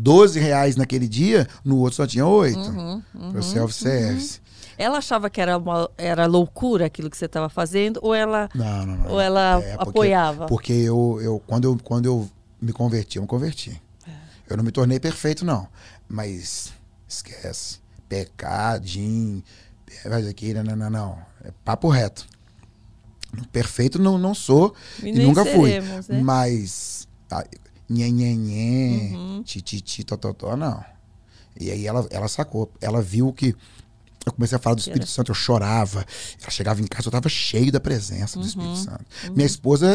12 0.00 0.40
reais 0.40 0.76
naquele 0.76 1.06
dia, 1.06 1.46
no 1.62 1.76
outro 1.78 1.96
só 1.96 2.06
tinha 2.06 2.26
8. 2.26 2.58
Uhum, 2.58 3.02
uhum, 3.14 3.38
o 3.38 3.42
self-service. 3.42 4.38
Uhum. 4.38 4.74
Ela 4.78 4.98
achava 4.98 5.28
que 5.28 5.38
era, 5.42 5.58
uma, 5.58 5.90
era 5.98 6.24
loucura 6.24 6.86
aquilo 6.86 7.10
que 7.10 7.16
você 7.18 7.26
estava 7.26 7.50
fazendo 7.50 8.00
ou 8.02 8.14
ela, 8.14 8.48
não, 8.54 8.86
não, 8.86 8.96
não. 8.96 9.10
Ou 9.10 9.20
ela 9.20 9.60
é, 9.60 9.76
porque, 9.76 9.90
apoiava? 9.90 10.46
Porque 10.46 10.72
eu, 10.72 11.18
eu, 11.20 11.42
quando 11.46 11.64
eu, 11.64 11.78
quando 11.84 12.06
eu 12.06 12.30
me 12.60 12.72
converti, 12.72 13.18
eu 13.18 13.22
me 13.22 13.28
converti. 13.28 13.78
É. 14.08 14.10
Eu 14.48 14.56
não 14.56 14.64
me 14.64 14.72
tornei 14.72 14.98
perfeito, 14.98 15.44
não. 15.44 15.68
Mas 16.08 16.72
esquece. 17.06 17.78
Pecadinho, 18.08 19.44
faz 20.02 20.26
aqui, 20.26 20.54
não, 20.54 20.62
não, 20.64 20.76
não, 20.76 20.90
não. 20.90 21.18
É 21.44 21.52
papo 21.62 21.90
reto. 21.90 22.26
Perfeito 23.52 24.00
não, 24.00 24.18
não 24.18 24.34
sou 24.34 24.74
e, 25.02 25.10
e 25.10 25.12
nunca 25.12 25.44
seremos, 25.44 26.06
fui. 26.06 26.16
Né? 26.16 26.22
Mas 26.22 27.06
nhenhenhen, 27.90 29.16
uhum. 29.16 29.42
tititi, 29.42 30.04
tototó, 30.04 30.56
não. 30.56 30.82
E 31.58 31.70
aí 31.70 31.86
ela, 31.86 32.06
ela 32.10 32.28
sacou. 32.28 32.72
Ela 32.80 33.02
viu 33.02 33.32
que 33.32 33.54
eu 34.24 34.32
comecei 34.32 34.56
a 34.56 34.58
falar 34.58 34.76
do 34.76 34.80
Espírito 34.80 35.08
Santo, 35.08 35.30
eu 35.30 35.34
chorava. 35.34 36.06
Ela 36.40 36.50
chegava 36.50 36.80
em 36.80 36.86
casa, 36.86 37.08
eu 37.08 37.12
tava 37.12 37.28
cheio 37.28 37.72
da 37.72 37.80
presença 37.80 38.38
do 38.38 38.42
uhum. 38.42 38.48
Espírito 38.48 38.76
Santo. 38.76 39.04
Uhum. 39.24 39.34
Minha 39.34 39.46
esposa 39.46 39.88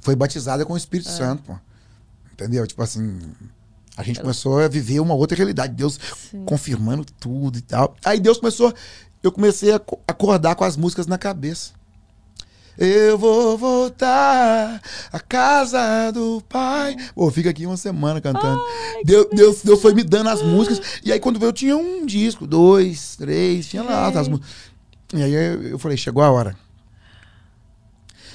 foi 0.00 0.16
batizada 0.16 0.64
com 0.64 0.72
o 0.72 0.76
Espírito 0.76 1.10
é. 1.10 1.12
Santo, 1.12 1.42
pô. 1.42 1.54
Entendeu? 2.32 2.66
Tipo 2.66 2.82
assim. 2.82 3.20
A 3.94 4.02
gente 4.02 4.20
começou 4.20 4.58
a 4.58 4.68
viver 4.68 5.00
uma 5.00 5.12
outra 5.12 5.36
realidade. 5.36 5.74
Deus 5.74 6.00
Sim. 6.30 6.46
confirmando 6.46 7.04
tudo 7.20 7.58
e 7.58 7.60
tal. 7.60 7.94
Aí 8.02 8.18
Deus 8.18 8.38
começou. 8.38 8.72
Eu 9.22 9.30
comecei 9.30 9.70
a 9.72 9.76
acordar 10.08 10.56
com 10.56 10.64
as 10.64 10.76
músicas 10.76 11.06
na 11.06 11.18
cabeça. 11.18 11.72
Eu 12.78 13.18
vou 13.18 13.58
voltar 13.58 14.80
à 15.12 15.20
casa 15.20 16.10
do 16.10 16.42
pai. 16.48 16.96
Pô, 17.14 17.30
fica 17.30 17.50
aqui 17.50 17.66
uma 17.66 17.76
semana 17.76 18.20
cantando. 18.20 18.60
Ai, 18.60 19.04
Deus, 19.04 19.26
Deus, 19.32 19.62
Deus 19.62 19.82
foi 19.82 19.94
me 19.94 20.02
dando 20.02 20.30
as 20.30 20.42
músicas. 20.42 21.00
E 21.04 21.12
aí, 21.12 21.20
quando 21.20 21.42
eu 21.44 21.52
tinha 21.52 21.76
um 21.76 22.06
disco, 22.06 22.46
dois, 22.46 23.16
três, 23.16 23.68
tinha 23.68 23.82
lá 23.82 24.08
as 24.08 24.28
músicas. 24.28 24.50
E 25.14 25.22
aí 25.22 25.70
eu 25.70 25.78
falei, 25.78 25.96
chegou 25.96 26.22
a 26.22 26.30
hora. 26.30 26.56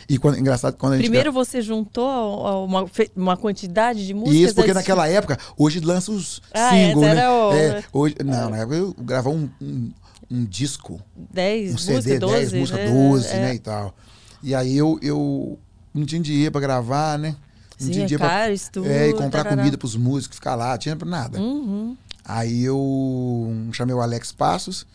E 0.09 0.17
quando, 0.17 0.37
engraçado 0.37 0.77
quando 0.77 0.93
a 0.93 0.95
gente. 0.97 1.05
Primeiro 1.05 1.33
você 1.33 1.61
juntou 1.61 2.65
uma, 2.65 2.85
uma 3.15 3.35
quantidade 3.35 4.05
de 4.05 4.13
músicas. 4.13 4.39
Isso, 4.39 4.55
porque 4.55 4.73
naquela 4.73 5.07
época, 5.07 5.37
hoje 5.57 5.79
lança 5.81 6.11
os 6.11 6.41
ah, 6.53 6.69
singles, 6.69 7.13
né? 7.13 7.29
O... 7.29 7.51
É, 7.51 7.83
hoje, 7.91 8.15
não, 8.23 8.49
na 8.49 8.57
época 8.57 8.75
eu 8.75 8.95
gravava 8.99 9.35
um, 9.35 9.49
um, 9.61 9.91
um 10.31 10.45
disco. 10.45 11.01
10 11.33 11.73
um 11.73 11.77
CD, 11.77 12.19
10 12.19 12.53
músicas, 12.53 12.79
né? 12.79 13.09
12, 13.09 13.27
é. 13.27 13.39
né? 13.41 13.55
E 13.55 13.59
tal. 13.59 13.93
E 14.43 14.53
aí 14.53 14.77
eu, 14.77 14.99
eu 15.01 15.59
não 15.93 16.05
tinha 16.05 16.21
dinheiro 16.21 16.51
pra 16.51 16.61
gravar, 16.61 17.17
né? 17.17 17.35
Não 17.79 17.87
Sim, 17.87 17.91
tinha 17.93 18.05
é 18.05 18.07
dinheiro 18.07 18.23
caro, 18.23 18.43
pra 18.45 18.53
estudo, 18.53 18.87
é, 18.87 19.09
e 19.09 19.13
comprar 19.13 19.43
tarará. 19.43 19.57
comida 19.57 19.77
pros 19.77 19.95
músicos, 19.95 20.35
ficar 20.35 20.55
lá, 20.55 20.77
tinha 20.77 20.95
pra 20.95 21.07
nada. 21.07 21.39
Uhum. 21.39 21.95
Aí 22.25 22.63
eu 22.63 23.53
chamei 23.71 23.95
o 23.95 24.01
Alex 24.01 24.31
Passos 24.31 24.85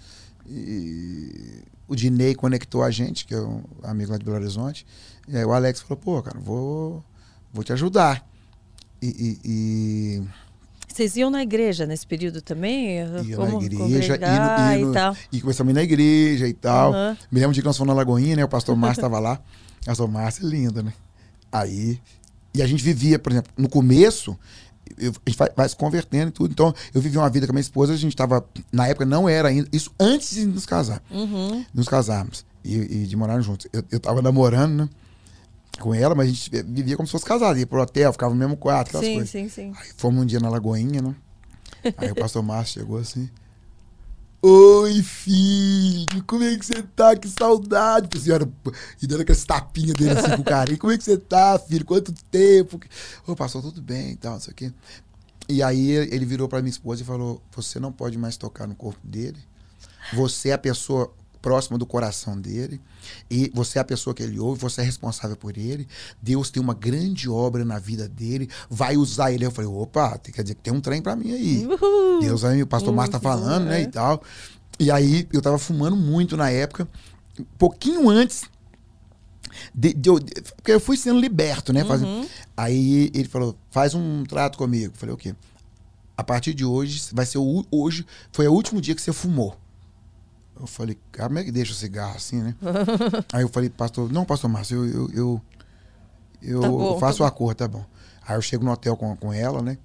e 0.46 1.62
o 1.86 1.94
Dinei 1.94 2.34
conectou 2.34 2.82
a 2.82 2.90
gente, 2.90 3.24
que 3.24 3.34
é 3.34 3.40
um 3.40 3.62
amigo 3.82 4.10
lá 4.12 4.18
de 4.18 4.24
Belo 4.24 4.36
Horizonte. 4.36 4.86
E 5.28 5.36
aí 5.36 5.44
o 5.44 5.52
Alex 5.52 5.80
falou, 5.80 5.96
pô, 5.96 6.22
cara, 6.22 6.38
vou, 6.40 7.04
vou 7.52 7.62
te 7.62 7.72
ajudar. 7.72 8.26
E, 9.00 9.06
e, 9.06 9.40
e... 9.44 10.22
Vocês 10.92 11.16
iam 11.16 11.30
na 11.30 11.42
igreja 11.42 11.86
nesse 11.86 12.06
período 12.06 12.42
também? 12.42 12.98
Ia 12.98 13.36
Como 13.36 13.60
na 13.60 13.64
igreja, 13.64 14.16
e, 14.16 14.84
no, 14.84 14.90
e, 14.90 14.92
tal. 14.92 15.16
e 15.32 15.40
começamos 15.40 15.70
a 15.70 15.72
ir 15.72 15.74
na 15.74 15.82
igreja 15.82 16.46
e 16.46 16.52
tal. 16.52 16.92
Uhum. 16.92 17.16
Me 17.30 17.40
lembro 17.40 17.54
de 17.54 17.60
que 17.62 17.66
nós 17.66 17.76
fomos 17.76 17.88
na 17.88 17.94
Lagoinha, 17.94 18.36
né? 18.36 18.44
O 18.44 18.48
pastor 18.48 18.76
Márcio 18.76 19.00
estava 19.04 19.18
lá. 19.18 19.40
O 19.82 19.86
pastor 19.86 20.06
Márcio 20.06 20.46
é 20.46 20.50
linda, 20.50 20.82
né? 20.82 20.92
Aí. 21.50 21.98
E 22.54 22.60
a 22.60 22.66
gente 22.66 22.84
vivia, 22.84 23.18
por 23.18 23.32
exemplo, 23.32 23.50
no 23.56 23.70
começo, 23.70 24.38
eu, 24.98 25.12
a 25.24 25.30
gente 25.30 25.38
vai, 25.38 25.48
vai, 25.56 25.66
se 25.66 25.74
convertendo 25.74 26.28
e 26.28 26.32
tudo. 26.32 26.52
Então, 26.52 26.74
eu 26.92 27.00
vivi 27.00 27.16
uma 27.16 27.30
vida 27.30 27.46
com 27.46 27.52
a 27.52 27.54
minha 27.54 27.62
esposa, 27.62 27.94
a 27.94 27.96
gente 27.96 28.12
estava. 28.12 28.44
Na 28.70 28.86
época 28.86 29.06
não 29.06 29.26
era 29.26 29.48
ainda. 29.48 29.66
Isso 29.72 29.90
antes 29.98 30.34
de 30.34 30.44
nos 30.44 30.66
casar. 30.66 31.02
Uhum. 31.10 31.64
Nos 31.72 31.88
casarmos. 31.88 32.44
E, 32.62 32.76
e 32.76 33.06
de 33.06 33.16
morar 33.16 33.40
juntos. 33.40 33.66
Eu, 33.72 33.82
eu 33.90 33.98
tava 33.98 34.20
namorando, 34.20 34.82
né? 34.82 34.88
Com 35.80 35.94
ela, 35.94 36.14
mas 36.14 36.28
a 36.28 36.30
gente 36.32 36.50
vivia 36.64 36.96
como 36.96 37.06
se 37.06 37.12
fosse 37.12 37.24
casado. 37.24 37.58
Ia 37.58 37.66
pro 37.66 37.80
hotel, 37.80 38.12
ficava 38.12 38.32
no 38.32 38.38
mesmo 38.38 38.56
quarto, 38.56 38.88
aquelas 38.88 39.06
sim, 39.06 39.14
coisas. 39.14 39.30
Sim, 39.30 39.48
sim, 39.48 39.72
Aí 39.76 39.90
fomos 39.96 40.22
um 40.22 40.26
dia 40.26 40.38
na 40.38 40.48
Lagoinha, 40.48 41.02
né? 41.02 41.14
Aí 41.96 42.10
o 42.10 42.14
pastor 42.14 42.42
Márcio 42.42 42.80
chegou 42.80 42.98
assim. 42.98 43.28
Oi, 44.44 45.02
filho, 45.04 46.24
como 46.26 46.42
é 46.42 46.56
que 46.56 46.66
você 46.66 46.82
tá? 46.82 47.14
Que 47.14 47.28
saudade. 47.28 48.08
A 48.16 48.20
senhora, 48.20 48.48
e 49.00 49.06
dando 49.06 49.22
aquelas 49.22 49.44
tapinhas 49.44 49.94
dele 49.94 50.18
assim 50.18 50.30
com 50.30 50.42
o 50.42 50.44
carinho. 50.44 50.78
Como 50.78 50.92
é 50.92 50.98
que 50.98 51.04
você 51.04 51.16
tá, 51.16 51.58
filho? 51.58 51.84
Quanto 51.84 52.12
tempo? 52.30 52.80
Ô, 53.24 53.36
passou 53.36 53.62
tudo 53.62 53.80
bem 53.80 54.10
e 54.10 54.16
tal, 54.16 54.32
não 54.32 54.40
sei 54.40 54.52
o 54.52 54.56
quê. 54.56 54.72
E 55.48 55.62
aí 55.62 55.90
ele 55.90 56.24
virou 56.24 56.48
para 56.48 56.60
minha 56.60 56.70
esposa 56.70 57.02
e 57.02 57.04
falou: 57.04 57.40
Você 57.54 57.78
não 57.78 57.92
pode 57.92 58.18
mais 58.18 58.36
tocar 58.36 58.66
no 58.66 58.74
corpo 58.74 59.00
dele. 59.06 59.38
Você 60.12 60.48
é 60.48 60.54
a 60.54 60.58
pessoa 60.58 61.12
próxima 61.42 61.76
do 61.76 61.84
coração 61.84 62.40
dele. 62.40 62.80
E 63.28 63.50
você 63.52 63.78
é 63.78 63.82
a 63.82 63.84
pessoa 63.84 64.14
que 64.14 64.22
ele 64.22 64.38
ouve, 64.38 64.60
você 64.60 64.80
é 64.80 64.84
responsável 64.84 65.36
por 65.36 65.58
ele. 65.58 65.86
Deus 66.22 66.48
tem 66.48 66.62
uma 66.62 66.72
grande 66.72 67.28
obra 67.28 67.64
na 67.64 67.78
vida 67.78 68.08
dele, 68.08 68.48
vai 68.70 68.96
usar 68.96 69.32
ele. 69.32 69.44
Eu 69.44 69.50
falei, 69.50 69.68
opa, 69.68 70.16
quer 70.18 70.42
dizer 70.42 70.54
que 70.54 70.62
tem 70.62 70.72
um 70.72 70.80
trem 70.80 71.02
para 71.02 71.16
mim 71.16 71.32
aí. 71.32 71.66
Uhul. 71.66 72.20
Deus 72.20 72.44
aí, 72.44 72.62
o 72.62 72.66
pastor 72.66 72.94
Márcio 72.94 73.12
tá 73.12 73.20
falando, 73.20 73.66
né, 73.66 73.82
e 73.82 73.88
tal. 73.88 74.22
E 74.78 74.90
aí 74.90 75.28
eu 75.32 75.42
tava 75.42 75.58
fumando 75.58 75.96
muito 75.96 76.36
na 76.36 76.48
época, 76.48 76.88
um 77.38 77.44
pouquinho 77.58 78.08
antes 78.08 78.44
de, 79.74 79.92
de, 79.92 80.10
de, 80.20 80.42
porque 80.56 80.72
eu 80.72 80.80
fui 80.80 80.96
sendo 80.96 81.20
liberto, 81.20 81.72
né? 81.72 81.84
Uhum. 81.84 82.26
Aí 82.56 83.10
ele 83.14 83.28
falou: 83.28 83.56
faz 83.70 83.94
um 83.94 84.24
trato 84.24 84.56
comigo. 84.56 84.92
Eu 84.94 84.98
falei, 84.98 85.14
o 85.14 85.18
quê? 85.18 85.34
A 86.16 86.24
partir 86.24 86.54
de 86.54 86.64
hoje, 86.64 87.02
vai 87.12 87.26
ser 87.26 87.38
o 87.38 87.64
hoje, 87.70 88.06
foi 88.32 88.46
o 88.46 88.52
último 88.52 88.80
dia 88.80 88.94
que 88.94 89.02
você 89.02 89.12
fumou. 89.12 89.56
Eu 90.58 90.66
falei, 90.66 90.98
como 91.16 91.38
é 91.38 91.44
que 91.44 91.50
deixa 91.50 91.72
o 91.72 91.74
cigarro 91.74 92.16
assim, 92.16 92.40
né? 92.40 92.54
Aí 93.32 93.42
eu 93.42 93.48
falei, 93.48 93.68
pastor, 93.68 94.12
não, 94.12 94.24
pastor 94.24 94.50
Márcio, 94.50 94.84
eu, 94.84 95.10
eu, 95.10 95.10
eu, 95.12 95.42
eu 96.42 96.60
tá 96.60 96.68
bom, 96.68 96.98
faço 96.98 97.18
tá 97.18 97.24
o 97.24 97.26
acordo, 97.26 97.56
tá 97.56 97.68
bom. 97.68 97.84
Aí 98.26 98.36
eu 98.36 98.42
chego 98.42 98.64
no 98.64 98.70
hotel 98.70 98.96
com, 98.96 99.16
com 99.16 99.32
ela, 99.32 99.62
né? 99.62 99.78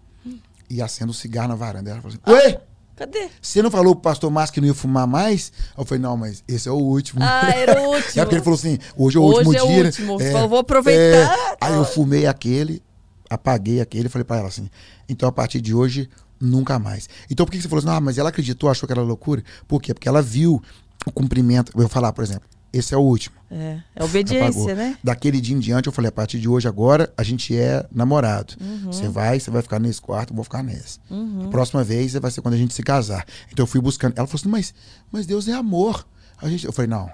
E 0.69 0.81
acendo 0.81 1.11
o 1.11 1.15
cigarro 1.15 1.47
na 1.47 1.55
varanda. 1.55 1.89
Ela 1.89 2.01
falou 2.01 2.17
assim, 2.25 2.33
ué? 2.33 2.61
Cadê? 2.97 3.29
Você 3.39 3.61
não 3.61 3.69
falou 3.69 3.95
pro 3.95 4.01
pastor 4.01 4.31
Márcio 4.31 4.55
que 4.55 4.61
não 4.61 4.67
ia 4.67 4.73
fumar 4.73 5.05
mais? 5.05 5.51
Eu 5.77 5.85
falei, 5.85 6.01
não, 6.01 6.17
mas 6.17 6.43
esse 6.47 6.67
é 6.67 6.71
o 6.71 6.75
último. 6.75 7.21
Ah, 7.23 7.51
era 7.51 7.79
o 7.79 7.93
último. 7.93 8.11
é 8.19 8.25
porque 8.25 8.35
ele 8.35 8.43
falou 8.43 8.57
assim, 8.57 8.79
hoje 8.97 9.17
é 9.17 9.19
o 9.19 9.23
hoje 9.23 9.47
último 9.47 9.53
é 9.53 9.57
dia. 9.57 9.65
O 9.65 9.69
né? 9.69 9.85
último. 9.85 10.17
Né? 10.17 10.33
É, 10.33 10.47
vou 10.47 10.59
aproveitar. 10.59 11.37
É. 11.37 11.57
Aí 11.61 11.75
eu 11.75 11.85
fumei 11.85 12.25
aquele, 12.25 12.81
apaguei 13.29 13.81
aquele 13.81 14.09
falei 14.09 14.25
pra 14.25 14.37
ela 14.37 14.47
assim, 14.47 14.67
então 15.07 15.29
a 15.29 15.31
partir 15.31 15.61
de 15.61 15.75
hoje 15.75 16.09
Nunca 16.39 16.77
mais. 16.77 17.09
Então 17.29 17.45
por 17.45 17.51
que 17.51 17.61
você 17.61 17.67
falou 17.67 17.83
assim, 17.83 17.95
ah, 17.95 18.01
mas 18.01 18.17
ela 18.17 18.29
acreditou, 18.29 18.69
achou 18.69 18.87
que 18.87 18.93
era 18.93 19.01
loucura? 19.01 19.43
Por 19.67 19.81
quê? 19.81 19.93
Porque 19.93 20.07
ela 20.07 20.21
viu 20.21 20.61
o 21.05 21.11
cumprimento. 21.11 21.71
Eu 21.75 21.81
vou 21.81 21.89
falar, 21.89 22.13
por 22.13 22.23
exemplo, 22.23 22.47
esse 22.71 22.93
é 22.93 22.97
o 22.97 23.01
último. 23.01 23.35
É, 23.49 23.79
é 23.95 24.03
obediência, 24.03 24.75
né? 24.75 24.97
Daquele 25.03 25.39
dia 25.39 25.55
em 25.55 25.59
diante, 25.59 25.87
eu 25.87 25.93
falei, 25.93 26.09
a 26.09 26.11
partir 26.11 26.39
de 26.39 26.49
hoje, 26.49 26.67
agora, 26.67 27.11
a 27.17 27.23
gente 27.23 27.55
é 27.55 27.85
namorado. 27.91 28.55
Uhum. 28.59 28.91
Você 28.91 29.07
vai, 29.07 29.39
você 29.39 29.49
vai 29.49 29.61
ficar 29.61 29.79
nesse 29.79 30.01
quarto, 30.01 30.31
eu 30.31 30.35
vou 30.35 30.43
ficar 30.43 30.61
nesse. 30.61 30.99
Uhum. 31.09 31.49
próxima 31.49 31.83
vez 31.83 32.13
vai 32.13 32.29
ser 32.29 32.41
quando 32.41 32.55
a 32.55 32.57
gente 32.57 32.73
se 32.73 32.83
casar. 32.83 33.25
Então 33.51 33.63
eu 33.63 33.67
fui 33.67 33.79
buscando. 33.81 34.13
Ela 34.17 34.27
falou 34.27 34.39
assim, 34.39 34.49
mas, 34.49 34.73
mas 35.11 35.25
Deus 35.25 35.47
é 35.47 35.53
amor. 35.53 36.05
A 36.39 36.49
gente, 36.49 36.65
eu 36.65 36.73
falei, 36.73 36.89
não. 36.89 37.09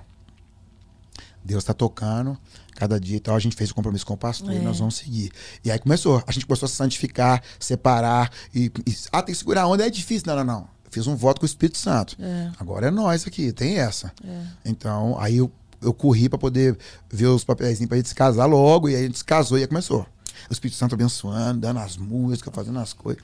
Deus 1.43 1.63
está 1.63 1.73
tocando 1.73 2.37
cada 2.83 2.99
dia 2.99 3.17
e 3.17 3.19
tal. 3.19 3.35
A 3.35 3.39
gente 3.39 3.55
fez 3.55 3.71
o 3.71 3.75
compromisso 3.75 4.05
com 4.05 4.13
o 4.13 4.17
pastor 4.17 4.51
é. 4.51 4.57
e 4.57 4.59
nós 4.59 4.79
vamos 4.79 4.95
seguir. 4.95 5.31
E 5.63 5.71
aí 5.71 5.79
começou. 5.79 6.21
A 6.27 6.31
gente 6.31 6.45
começou 6.45 6.65
a 6.65 6.69
se 6.69 6.75
santificar, 6.75 7.41
separar. 7.59 8.31
E, 8.53 8.71
e 8.85 8.95
ah, 9.11 9.21
tem 9.21 9.33
que 9.33 9.39
segurar 9.39 9.63
a 9.63 9.67
onda, 9.67 9.85
é 9.85 9.89
difícil. 9.89 10.27
Não, 10.27 10.35
não, 10.35 10.43
não. 10.43 10.67
Fiz 10.91 11.07
um 11.07 11.15
voto 11.15 11.39
com 11.39 11.45
o 11.45 11.47
Espírito 11.47 11.77
Santo. 11.77 12.15
É. 12.19 12.51
Agora 12.59 12.87
é 12.87 12.91
nós 12.91 13.25
aqui, 13.25 13.51
tem 13.51 13.79
essa. 13.79 14.11
É. 14.23 14.41
Então, 14.65 15.17
aí 15.19 15.37
eu, 15.37 15.51
eu 15.81 15.93
corri 15.93 16.29
para 16.29 16.37
poder 16.37 16.77
ver 17.11 17.27
os 17.27 17.43
papéis 17.43 17.83
para 17.85 17.97
gente 17.97 18.09
se 18.09 18.15
casar 18.15 18.45
logo. 18.45 18.89
E 18.89 18.95
aí 18.95 19.03
a 19.03 19.05
gente 19.07 19.17
se 19.17 19.25
casou 19.25 19.57
e 19.57 19.61
aí 19.61 19.67
começou. 19.67 20.05
O 20.49 20.53
Espírito 20.53 20.77
Santo 20.77 20.93
abençoando, 20.93 21.61
dando 21.61 21.79
as 21.79 21.97
músicas, 21.97 22.53
fazendo 22.53 22.79
as 22.79 22.93
coisas. 22.93 23.23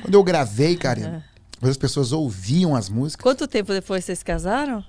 Quando 0.00 0.14
eu 0.14 0.24
gravei, 0.24 0.76
cara, 0.76 1.24
as 1.60 1.76
pessoas 1.76 2.10
ouviam 2.10 2.74
as 2.74 2.88
músicas. 2.88 3.22
Quanto 3.22 3.46
tempo 3.46 3.72
depois 3.72 4.04
vocês 4.04 4.18
se 4.18 4.24
casaram? 4.24 4.84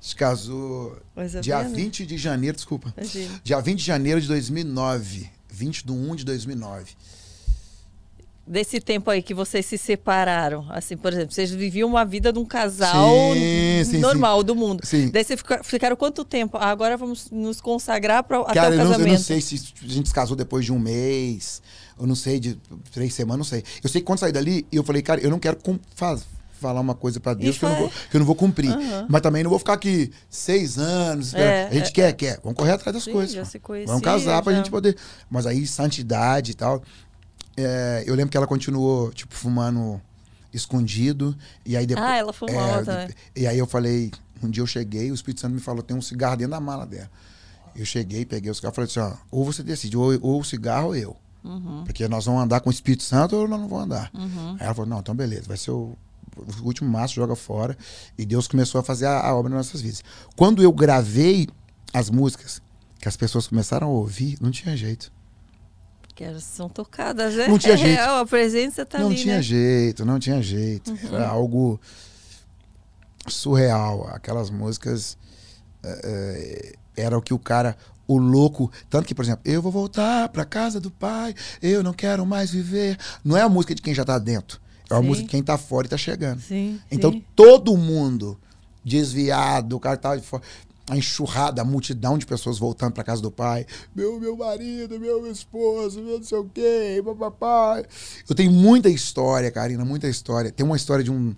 Se 0.00 0.16
casou 0.16 0.96
dia 1.42 1.62
20 1.62 2.06
de 2.06 2.16
janeiro, 2.16 2.56
desculpa. 2.56 2.92
Imagina. 2.96 3.40
Dia 3.44 3.60
20 3.60 3.78
de 3.78 3.84
janeiro 3.84 4.20
de 4.20 4.26
2009. 4.28 5.30
20 5.50 5.84
de 5.84 5.92
1 5.92 6.16
de 6.16 6.24
2009. 6.24 6.92
Desse 8.46 8.80
tempo 8.80 9.10
aí 9.10 9.22
que 9.22 9.34
vocês 9.34 9.64
se 9.66 9.78
separaram, 9.78 10.66
assim, 10.70 10.96
por 10.96 11.12
exemplo, 11.12 11.32
vocês 11.32 11.52
viviam 11.52 11.88
uma 11.88 12.04
vida 12.04 12.32
de 12.32 12.38
um 12.38 12.44
casal 12.44 13.34
sim, 13.34 13.84
sim, 13.84 13.98
normal 13.98 14.40
sim. 14.40 14.46
do 14.46 14.54
mundo. 14.56 14.84
Sim. 14.84 15.08
Daí 15.10 15.22
vocês 15.22 15.40
ficaram 15.62 15.94
quanto 15.94 16.24
tempo? 16.24 16.56
Ah, 16.56 16.70
agora 16.70 16.96
vamos 16.96 17.30
nos 17.30 17.60
consagrar 17.60 18.24
para 18.24 18.40
até 18.40 18.50
o 18.50 18.54
casamento. 18.54 18.80
Eu 18.80 18.98
não, 18.98 19.06
eu 19.06 19.12
não 19.12 19.18
sei 19.18 19.40
se 19.40 19.72
a 19.84 19.86
gente 19.86 20.08
se 20.08 20.14
casou 20.14 20.34
depois 20.34 20.64
de 20.64 20.72
um 20.72 20.80
mês, 20.80 21.62
eu 21.96 22.06
não 22.06 22.16
sei, 22.16 22.40
de 22.40 22.58
três 22.90 23.14
semanas, 23.14 23.38
não 23.38 23.44
sei. 23.44 23.62
Eu 23.84 23.88
sei 23.88 24.00
que 24.00 24.06
quando 24.06 24.18
saí 24.18 24.32
dali, 24.32 24.66
eu 24.72 24.82
falei, 24.82 25.02
cara, 25.02 25.20
eu 25.20 25.30
não 25.30 25.38
quero 25.38 25.58
fazer 25.94 26.24
falar 26.60 26.80
uma 26.80 26.94
coisa 26.94 27.18
para 27.18 27.34
Deus 27.34 27.58
que 27.58 27.64
eu, 27.64 27.68
não 27.68 27.76
vou, 27.76 27.88
que 27.88 28.16
eu 28.16 28.18
não 28.18 28.26
vou 28.26 28.36
cumprir. 28.36 28.70
Uhum. 28.70 29.06
Mas 29.08 29.20
também 29.20 29.42
não 29.42 29.50
vou 29.50 29.58
ficar 29.58 29.74
aqui 29.74 30.12
seis 30.28 30.78
anos. 30.78 31.34
É, 31.34 31.68
a 31.68 31.74
gente 31.74 31.88
é, 31.88 31.92
quer, 31.92 32.12
quer. 32.12 32.40
Vamos 32.42 32.56
correr 32.56 32.72
atrás 32.72 32.94
das 32.94 33.04
sim, 33.04 33.12
coisas. 33.12 33.56
Conhecia, 33.62 33.86
Vamos 33.86 34.02
casar 34.02 34.36
já. 34.36 34.42
pra 34.42 34.52
gente 34.52 34.70
poder. 34.70 34.96
Mas 35.28 35.46
aí, 35.46 35.66
santidade 35.66 36.52
e 36.52 36.54
tal. 36.54 36.82
É, 37.56 38.04
eu 38.06 38.14
lembro 38.14 38.30
que 38.30 38.36
ela 38.36 38.46
continuou, 38.46 39.10
tipo, 39.12 39.34
fumando 39.34 40.00
escondido. 40.52 41.36
E 41.64 41.76
aí 41.76 41.86
depois. 41.86 42.06
Ah, 42.06 42.16
ela 42.16 42.32
fumava 42.32 42.80
é, 42.80 42.84
também. 42.84 43.08
E 43.36 43.46
aí 43.46 43.58
eu 43.58 43.66
falei, 43.66 44.10
um 44.42 44.50
dia 44.50 44.62
eu 44.62 44.66
cheguei, 44.66 45.10
o 45.10 45.14
Espírito 45.14 45.40
Santo 45.40 45.54
me 45.54 45.60
falou: 45.60 45.82
tem 45.82 45.96
um 45.96 46.02
cigarro 46.02 46.36
dentro 46.36 46.52
da 46.52 46.60
mala 46.60 46.86
dela. 46.86 47.10
Eu 47.74 47.84
cheguei, 47.84 48.24
peguei 48.24 48.50
o 48.50 48.54
cigarro 48.54 48.72
e 48.72 48.76
falei 48.76 48.90
assim: 48.90 49.00
ó, 49.00 49.12
ou 49.30 49.44
você 49.44 49.62
decide, 49.62 49.96
ou, 49.96 50.18
ou 50.20 50.40
o 50.40 50.44
cigarro 50.44 50.88
ou 50.88 50.96
eu. 50.96 51.16
Uhum. 51.42 51.84
Porque 51.84 52.06
nós 52.08 52.26
vamos 52.26 52.42
andar 52.42 52.60
com 52.60 52.68
o 52.68 52.72
Espírito 52.72 53.02
Santo 53.02 53.36
ou 53.36 53.48
nós 53.48 53.60
não 53.60 53.68
vamos 53.68 53.84
andar. 53.84 54.10
Uhum. 54.14 54.56
Aí 54.58 54.66
ela 54.66 54.74
falou: 54.74 54.88
não, 54.88 55.00
então 55.00 55.14
beleza, 55.14 55.44
vai 55.46 55.56
ser 55.56 55.70
o 55.70 55.96
o 56.60 56.64
último 56.64 56.88
maço 56.88 57.14
joga 57.14 57.36
fora. 57.36 57.76
E 58.16 58.24
Deus 58.24 58.48
começou 58.48 58.80
a 58.80 58.84
fazer 58.84 59.06
a, 59.06 59.20
a, 59.20 59.34
obra 59.34 59.50
nas 59.50 59.66
nossas 59.66 59.80
vidas. 59.80 60.02
Quando 60.36 60.62
eu 60.62 60.72
gravei 60.72 61.48
as 61.92 62.10
músicas, 62.10 62.60
que 63.00 63.08
as 63.08 63.16
pessoas 63.16 63.46
começaram 63.46 63.86
a 63.86 63.90
ouvir, 63.90 64.36
não 64.40 64.50
tinha 64.50 64.76
jeito. 64.76 65.12
Que 66.14 66.24
elas 66.24 66.44
são 66.44 66.68
tocadas, 66.68 67.34
né? 67.34 67.48
Não 67.48 67.58
tinha 67.58 67.74
é 67.74 67.76
jeito. 67.76 67.96
Real, 67.96 68.18
a 68.18 68.26
presença 68.26 68.84
tá 68.84 68.98
não 68.98 69.06
ali, 69.06 69.16
tinha 69.16 69.36
né? 69.36 69.42
jeito, 69.42 70.04
não 70.04 70.18
tinha 70.18 70.42
jeito. 70.42 70.90
Uhum. 70.90 71.14
Era 71.14 71.28
algo 71.28 71.80
surreal. 73.26 74.08
Aquelas 74.12 74.50
músicas 74.50 75.16
é, 75.82 76.74
era 76.96 77.16
o 77.16 77.22
que 77.22 77.32
o 77.32 77.38
cara 77.38 77.76
o 78.10 78.18
louco. 78.18 78.70
Tanto 78.88 79.06
que, 79.06 79.14
por 79.14 79.24
exemplo, 79.24 79.42
eu 79.44 79.62
vou 79.62 79.70
voltar 79.70 80.28
pra 80.30 80.44
casa 80.44 80.80
do 80.80 80.90
pai, 80.90 81.34
eu 81.62 81.82
não 81.82 81.92
quero 81.92 82.26
mais 82.26 82.50
viver. 82.50 82.98
Não 83.24 83.36
é 83.36 83.42
a 83.42 83.48
música 83.48 83.74
de 83.74 83.80
quem 83.80 83.94
já 83.94 84.04
tá 84.04 84.18
dentro. 84.18 84.60
É 84.90 84.94
a 84.94 85.00
Sim. 85.00 85.06
música 85.06 85.24
de 85.26 85.30
quem 85.30 85.42
tá 85.42 85.56
fora 85.56 85.86
e 85.86 85.90
tá 85.90 85.96
chegando. 85.96 86.40
Sim, 86.40 86.80
Então 86.90 87.12
sim. 87.12 87.24
todo 87.36 87.76
mundo 87.76 88.38
desviado, 88.84 89.76
o 89.76 89.80
cara 89.80 89.96
tá 89.96 90.16
de 90.16 90.22
fora. 90.22 90.42
A 90.88 90.96
enxurrada, 90.96 91.62
a 91.62 91.64
multidão 91.64 92.18
de 92.18 92.26
pessoas 92.26 92.58
voltando 92.58 92.92
pra 92.92 93.04
casa 93.04 93.22
do 93.22 93.30
pai. 93.30 93.64
Meu, 93.94 94.18
meu 94.18 94.36
marido, 94.36 94.98
meu 94.98 95.30
esposo, 95.30 96.02
meu 96.02 96.18
não 96.18 96.24
sei 96.24 96.38
o 96.38 96.44
quê, 96.52 97.00
papapá. 97.04 97.80
Eu 98.28 98.34
tenho 98.34 98.50
muita 98.50 98.88
história, 98.88 99.48
Karina, 99.52 99.84
muita 99.84 100.08
história. 100.08 100.50
Tem 100.50 100.66
uma 100.66 100.74
história 100.76 101.04
de 101.04 101.10
um, 101.12 101.32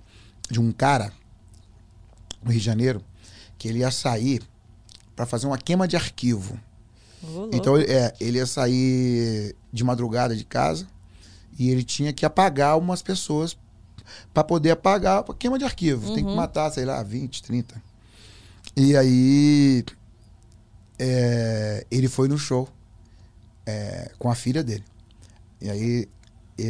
de 0.50 0.58
um 0.58 0.72
cara 0.72 1.12
no 2.42 2.50
Rio 2.50 2.60
de 2.60 2.64
Janeiro 2.64 3.02
que 3.58 3.68
ele 3.68 3.80
ia 3.80 3.90
sair 3.90 4.40
pra 5.14 5.26
fazer 5.26 5.46
uma 5.46 5.58
queima 5.58 5.86
de 5.86 5.96
arquivo. 5.96 6.58
Louco. 7.22 7.54
Então, 7.54 7.76
é, 7.76 8.14
ele 8.18 8.38
ia 8.38 8.46
sair 8.46 9.54
de 9.70 9.84
madrugada 9.84 10.34
de 10.34 10.44
casa 10.44 10.86
e 11.58 11.70
ele 11.70 11.82
tinha 11.82 12.12
que 12.12 12.24
apagar 12.24 12.78
umas 12.78 13.02
pessoas 13.02 13.56
para 14.32 14.44
poder 14.44 14.70
apagar 14.70 15.24
a 15.28 15.34
queima 15.34 15.58
de 15.58 15.64
arquivo. 15.64 16.14
Tem 16.14 16.24
que 16.24 16.34
matar, 16.34 16.70
sei 16.70 16.84
lá, 16.84 17.02
20, 17.02 17.42
30. 17.42 17.82
E 18.76 18.96
aí 18.96 19.84
é, 20.98 21.86
ele 21.90 22.08
foi 22.08 22.28
no 22.28 22.38
show 22.38 22.68
é, 23.66 24.10
com 24.18 24.30
a 24.30 24.34
filha 24.34 24.62
dele. 24.62 24.84
E 25.60 25.70
aí 25.70 26.08
é, 26.58 26.62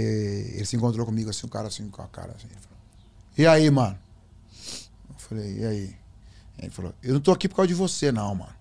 ele 0.54 0.64
se 0.64 0.76
encontrou 0.76 1.06
comigo 1.06 1.30
assim, 1.30 1.46
o 1.46 1.50
cara 1.50 1.68
assim, 1.68 1.88
com 1.88 2.02
a 2.02 2.08
cara 2.08 2.32
assim. 2.32 2.46
Ele 2.50 2.60
falou, 2.60 2.78
e 3.38 3.46
aí, 3.46 3.70
mano? 3.70 3.98
Eu 5.08 5.18
falei, 5.18 5.58
e 5.58 5.64
aí? 5.64 5.96
Ele 6.58 6.70
falou, 6.70 6.94
eu 7.02 7.14
não 7.14 7.20
tô 7.20 7.32
aqui 7.32 7.48
por 7.48 7.56
causa 7.56 7.68
de 7.68 7.74
você, 7.74 8.12
não, 8.12 8.34
mano. 8.34 8.52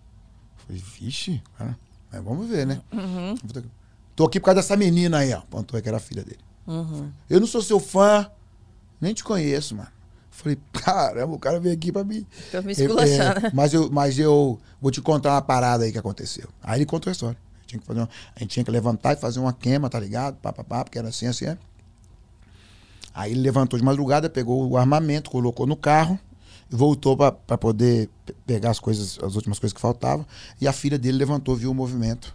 Eu 0.59 0.65
falei, 0.65 0.83
vixe, 0.99 1.41
cara, 1.57 1.77
mas 2.11 2.23
vamos 2.23 2.47
ver, 2.47 2.65
né? 2.65 2.81
Uhum, 2.91 3.35
Tô 4.15 4.25
aqui 4.25 4.39
por 4.39 4.45
causa 4.47 4.61
dessa 4.61 4.75
menina 4.77 5.19
aí, 5.19 5.33
ó. 5.33 5.37
Apontou 5.39 5.81
que 5.81 5.87
era 5.87 5.97
a 5.97 6.01
filha 6.01 6.23
dele. 6.23 6.39
uhum. 6.67 7.11
Eu 7.29 7.39
não 7.39 7.47
sou 7.47 7.61
seu 7.61 7.79
fã, 7.79 8.29
nem 8.99 9.13
te 9.13 9.23
conheço, 9.23 9.75
mano. 9.75 9.89
Falei, 10.29 10.57
caramba, 10.73 11.33
o 11.33 11.39
cara 11.39 11.59
veio 11.59 11.73
aqui 11.75 11.91
pra 11.91 12.03
mim. 12.03 12.25
Pra 12.49 12.61
me 12.61 12.69
É, 12.69 12.71
esculachar, 12.71 13.37
é, 13.37 13.39
né? 13.41 13.51
mas, 13.53 13.73
eu, 13.73 13.89
mas 13.91 14.17
eu 14.17 14.59
vou 14.81 14.89
te 14.91 15.01
contar 15.01 15.31
uma 15.33 15.41
parada 15.41 15.83
aí 15.83 15.91
que 15.91 15.97
aconteceu. 15.97 16.47
Aí 16.63 16.79
ele 16.79 16.85
contou 16.85 17.09
a 17.09 17.13
história. 17.13 17.37
Tinha 17.67 17.79
que 17.79 17.85
fazer 17.85 17.99
uma- 17.99 18.09
a 18.35 18.39
gente 18.39 18.49
tinha 18.49 18.63
que 18.63 18.71
levantar 18.71 19.13
e 19.13 19.15
fazer 19.17 19.39
uma 19.39 19.53
queima, 19.53 19.89
tá 19.89 19.99
ligado? 19.99 20.35
Pá, 20.37 20.51
pá, 20.51 20.63
pá, 20.63 20.83
porque 20.83 20.97
era 20.99 21.09
assim, 21.09 21.27
assim, 21.27 21.45
é. 21.45 21.57
Aí 23.13 23.31
ele 23.31 23.41
levantou 23.41 23.77
de 23.77 23.85
madrugada, 23.85 24.29
pegou 24.29 24.67
o 24.69 24.77
armamento, 24.77 25.29
colocou 25.29 25.67
no 25.67 25.75
carro 25.75 26.17
voltou 26.71 27.17
pra 27.17 27.57
poder 27.57 28.09
pe- 28.25 28.33
pegar 28.47 28.71
as 28.71 28.79
coisas, 28.79 29.19
as 29.21 29.35
últimas 29.35 29.59
coisas 29.59 29.73
que 29.73 29.81
faltavam. 29.81 30.25
E 30.59 30.67
a 30.67 30.71
filha 30.73 30.97
dele 30.97 31.17
levantou, 31.17 31.55
viu 31.55 31.69
o 31.71 31.73
movimento. 31.75 32.33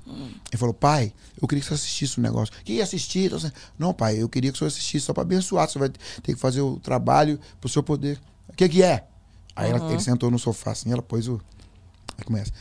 E 0.53 0.57
falou: 0.57 0.74
pai, 0.74 1.12
eu 1.41 1.49
queria 1.49 1.62
que 1.62 1.68
você 1.68 1.74
assistisse 1.74 2.18
o 2.18 2.20
negócio. 2.20 2.55
Que 2.64 2.80
assistir? 2.82 3.32
Não, 3.78 3.95
pai, 3.95 4.20
eu 4.22 4.28
queria 4.28 4.51
que 4.53 4.57
o 4.57 4.59
senhor 4.59 4.68
assistisse 4.68 5.07
só 5.07 5.12
pra 5.12 5.22
abençoar. 5.22 5.68
Você 5.68 5.78
vai 5.78 5.89
ter 5.89 6.34
que 6.34 6.37
fazer 6.37 6.61
o 6.61 6.78
trabalho 6.78 7.41
pro 7.61 7.68
senhor 7.68 7.82
poder. 7.82 8.20
O 8.49 8.53
que 8.53 8.68
que 8.68 8.82
é? 8.82 9.05
Aí 9.55 9.70
ela- 9.70 9.78
ele 9.93 10.03
sentou 10.03 10.30
no 10.30 10.39
sofá 10.39 10.72
assim, 10.72 10.93
ela 10.93 11.01
pôs 11.03 11.26
o. 11.28 11.41
Aí 12.18 12.24
começa. 12.24 12.53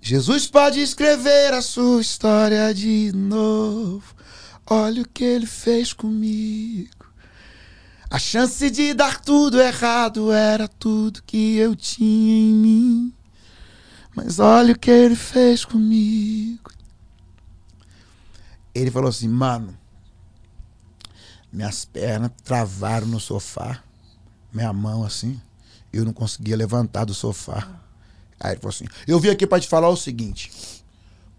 Jesus 0.00 0.46
pode 0.46 0.80
escrever 0.80 1.52
a 1.52 1.60
sua 1.60 2.00
história 2.00 2.72
de 2.72 3.12
novo. 3.14 4.14
Olha 4.70 5.02
o 5.02 5.08
que 5.08 5.24
ele 5.24 5.46
fez 5.46 5.92
comigo. 5.92 6.88
A 8.10 8.18
chance 8.18 8.70
de 8.70 8.94
dar 8.94 9.20
tudo 9.20 9.60
errado 9.60 10.32
era 10.32 10.66
tudo 10.66 11.22
que 11.22 11.56
eu 11.56 11.76
tinha 11.76 12.38
em 12.38 12.54
mim. 12.54 13.14
Mas 14.16 14.38
olha 14.38 14.72
o 14.72 14.78
que 14.78 14.90
ele 14.90 15.14
fez 15.14 15.64
comigo. 15.64 16.72
Ele 18.74 18.90
falou 18.90 19.10
assim, 19.10 19.28
mano. 19.28 19.76
Minhas 21.52 21.84
pernas 21.84 22.30
travaram 22.42 23.06
no 23.06 23.20
sofá. 23.20 23.82
Minha 24.52 24.72
mão 24.72 25.04
assim. 25.04 25.40
Eu 25.92 26.04
não 26.04 26.12
conseguia 26.12 26.56
levantar 26.56 27.04
do 27.04 27.14
sofá. 27.14 27.80
Aí 28.40 28.52
ele 28.52 28.60
falou 28.60 28.74
assim: 28.74 28.86
Eu 29.06 29.18
vim 29.18 29.28
aqui 29.28 29.46
pra 29.46 29.60
te 29.60 29.68
falar 29.68 29.88
o 29.88 29.96
seguinte. 29.96 30.50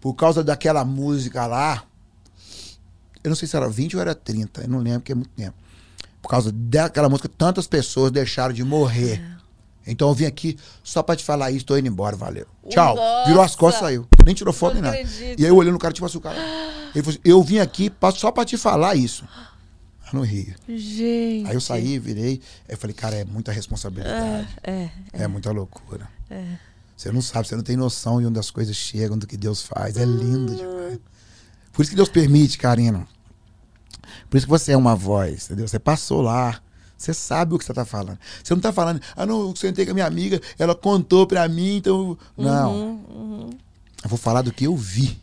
Por 0.00 0.14
causa 0.14 0.42
daquela 0.42 0.84
música 0.84 1.46
lá. 1.46 1.84
Eu 3.22 3.28
não 3.28 3.36
sei 3.36 3.46
se 3.46 3.56
era 3.56 3.68
20 3.68 3.96
ou 3.96 4.02
era 4.02 4.14
30, 4.14 4.62
eu 4.62 4.68
não 4.68 4.78
lembro, 4.78 5.00
porque 5.00 5.12
é 5.12 5.14
muito 5.14 5.30
tempo. 5.30 5.59
Por 6.22 6.28
causa 6.28 6.52
daquela 6.52 7.08
música, 7.08 7.28
tantas 7.28 7.66
pessoas 7.66 8.10
deixaram 8.10 8.52
de 8.54 8.62
morrer. 8.64 9.22
Então 9.86 10.08
eu 10.08 10.14
vim 10.14 10.26
aqui 10.26 10.58
só 10.84 11.02
pra 11.02 11.16
te 11.16 11.24
falar 11.24 11.50
isso, 11.50 11.64
tô 11.64 11.76
indo 11.76 11.88
embora, 11.88 12.14
valeu. 12.14 12.46
Tchau. 12.68 12.94
Nossa! 12.94 13.26
Virou 13.28 13.42
as 13.42 13.56
costas, 13.56 13.80
saiu. 13.80 14.06
Nem 14.24 14.34
tirou 14.34 14.52
foto 14.52 14.74
nem 14.74 14.82
Não 14.82 14.90
nada. 14.90 15.02
acredito. 15.02 15.40
E 15.40 15.44
aí 15.44 15.50
eu 15.50 15.56
olhando 15.56 15.72
no 15.72 15.78
cara, 15.78 15.92
tipo 15.94 16.06
assim, 16.06 16.18
o 16.18 16.20
cara. 16.20 16.36
Ele 16.94 17.02
falou 17.02 17.10
assim, 17.10 17.20
eu 17.24 17.42
vim 17.42 17.58
aqui 17.58 17.90
só 18.14 18.30
pra 18.30 18.44
te 18.44 18.56
falar 18.56 18.94
isso. 18.94 19.24
Lá 20.04 20.10
no 20.12 20.20
Rio. 20.20 20.54
Gente. 20.68 21.48
Aí 21.48 21.54
eu 21.54 21.60
saí, 21.60 21.98
virei. 21.98 22.40
Aí 22.68 22.74
eu 22.74 22.78
falei, 22.78 22.94
cara, 22.94 23.16
é 23.16 23.24
muita 23.24 23.50
responsabilidade. 23.52 24.48
É, 24.62 24.90
É, 25.12 25.26
muita 25.26 25.50
loucura. 25.50 26.08
Você 26.96 27.10
não 27.10 27.22
sabe, 27.22 27.48
você 27.48 27.56
não 27.56 27.62
tem 27.62 27.76
noção 27.76 28.20
de 28.20 28.26
onde 28.26 28.38
as 28.38 28.50
coisas 28.50 28.76
chegam, 28.76 29.16
do 29.16 29.26
que 29.26 29.36
Deus 29.36 29.62
faz. 29.62 29.96
É 29.96 30.04
lindo 30.04 30.54
demais. 30.54 30.98
Por 31.72 31.82
isso 31.82 31.90
que 31.90 31.96
Deus 31.96 32.10
permite, 32.10 32.58
Karina. 32.58 33.08
Por 34.30 34.36
isso 34.36 34.46
que 34.46 34.50
você 34.50 34.72
é 34.72 34.76
uma 34.76 34.94
voz, 34.94 35.46
entendeu? 35.46 35.66
Você 35.66 35.78
passou 35.78 36.22
lá. 36.22 36.62
Você 36.96 37.12
sabe 37.14 37.54
o 37.54 37.58
que 37.58 37.64
você 37.64 37.72
tá 37.74 37.84
falando. 37.84 38.18
Você 38.44 38.54
não 38.54 38.60
tá 38.60 38.72
falando, 38.72 39.00
ah, 39.16 39.24
não, 39.26 39.48
eu 39.48 39.56
sentei 39.56 39.84
com 39.86 39.90
a 39.90 39.94
minha 39.94 40.06
amiga, 40.06 40.40
ela 40.58 40.74
contou 40.74 41.26
pra 41.26 41.48
mim, 41.48 41.76
então. 41.76 42.16
Não. 42.36 42.74
Uhum, 42.76 43.50
Eu 44.04 44.08
vou 44.08 44.18
falar 44.18 44.42
do 44.42 44.52
que 44.52 44.64
eu 44.64 44.76
vi, 44.76 45.18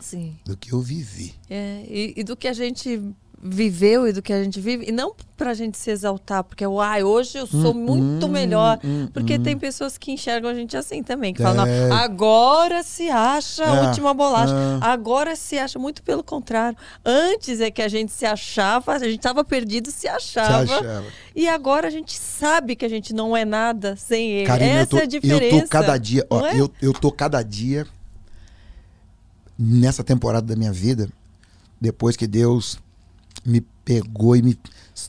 Sim. 0.00 0.36
do 0.44 0.56
que 0.56 0.72
eu 0.72 0.80
vivi. 0.80 1.34
É, 1.50 1.84
e, 1.86 2.14
e 2.16 2.24
do 2.24 2.34
que 2.34 2.48
a 2.48 2.52
gente 2.54 3.14
viveu 3.40 4.08
e 4.08 4.12
do 4.12 4.20
que 4.20 4.32
a 4.32 4.42
gente 4.42 4.60
vive, 4.60 4.86
e 4.88 4.92
não 4.92 5.14
pra 5.36 5.54
gente 5.54 5.78
se 5.78 5.88
exaltar, 5.92 6.42
porque 6.42 6.66
uai, 6.66 7.04
hoje 7.04 7.38
eu 7.38 7.46
sou 7.46 7.72
muito 7.72 8.28
melhor. 8.28 8.80
porque 9.12 9.38
tem 9.38 9.56
pessoas 9.56 9.96
que 9.96 10.10
enxergam 10.10 10.50
a 10.50 10.54
gente 10.54 10.76
assim 10.76 11.02
também, 11.04 11.32
que 11.32 11.40
falam, 11.40 11.64
É. 11.64 11.88
"Não, 11.88 11.96
agora 11.96 12.82
se 12.82 13.08
acha 13.08 13.64
a 13.64 13.76
É, 13.76 13.86
última 13.86 14.12
bolacha. 14.12 14.52
é. 14.52 14.78
Agora 14.84 15.36
se 15.36 15.56
acha 15.56 15.78
muito 15.78 16.02
pelo 16.02 16.24
contrário. 16.24 16.76
Antes 17.04 17.60
é 17.60 17.70
que 17.70 17.80
a 17.80 17.86
gente 17.86 18.10
se 18.10 18.26
achava, 18.26 18.92
a 18.94 18.98
gente 18.98 19.18
estava 19.18 19.44
perdido, 19.44 19.92
se 19.92 20.08
achava. 20.08 20.66
Você 20.66 20.74
achava? 20.74 21.06
E 21.36 21.46
agora 21.48 21.86
a 21.86 21.90
gente 21.90 22.18
sabe 22.18 22.74
que 22.74 22.84
a 22.84 22.88
gente 22.88 23.14
não 23.14 23.36
é 23.36 23.44
nada 23.44 23.94
sem 23.94 24.30
ele. 24.32 24.50
Essa 24.50 24.80
eu 24.82 24.86
tô, 24.88 24.98
é 24.98 25.02
a 25.02 25.06
diferença. 25.06 25.56
eu 25.56 25.62
tô 25.62 25.68
cada 25.68 25.96
dia, 25.96 26.26
ó, 26.28 26.44
é? 26.44 26.60
eu, 26.60 26.68
eu 26.82 26.92
tô 26.92 27.12
cada 27.12 27.40
dia 27.42 27.86
nessa 29.58 30.02
temporada 30.02 30.46
da 30.46 30.56
minha 30.56 30.72
vida, 30.72 31.08
depois 31.80 32.16
que 32.16 32.26
Deus 32.26 32.78
me 33.44 33.60
pegou 33.60 34.36
e 34.36 34.42
me 34.42 34.58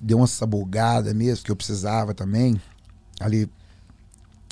deu 0.02 0.18
uma 0.18 0.28
sabugada 0.28 1.14
mesmo, 1.14 1.46
que 1.46 1.52
eu 1.52 1.56
precisava 1.56 2.14
também, 2.14 2.62
ali 3.20 3.50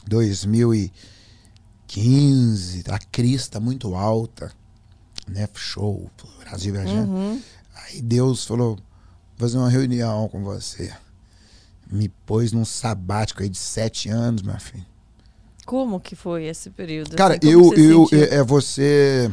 2015, 0.08 2.84
a 2.90 3.00
crista 3.00 3.60
muito 3.60 3.96
alta, 3.96 4.52
né? 5.28 5.50
Show, 5.54 6.10
Brasil 6.40 6.74
viajando. 6.74 7.12
Uhum. 7.12 7.42
Aí 7.76 8.02
Deus 8.02 8.46
falou: 8.46 8.76
vou 8.76 8.84
fazer 9.38 9.58
uma 9.58 9.70
reunião 9.70 10.30
com 10.30 10.44
você. 10.44 10.94
Me 11.90 12.10
pôs 12.10 12.52
num 12.52 12.66
sabático 12.66 13.42
aí 13.42 13.50
de 13.50 13.58
sete 13.58 14.10
anos, 14.10 14.42
meu 14.42 14.60
filho. 14.60 14.86
Como 15.66 16.00
que 16.00 16.16
foi 16.16 16.46
esse 16.46 16.70
período? 16.70 17.16
Cara, 17.16 17.36
assim? 17.36 17.50
Eu, 17.50 17.74
eu, 17.74 18.06
sentiu? 18.06 18.24
é, 18.24 18.36
é 18.36 18.44
você. 18.44 19.32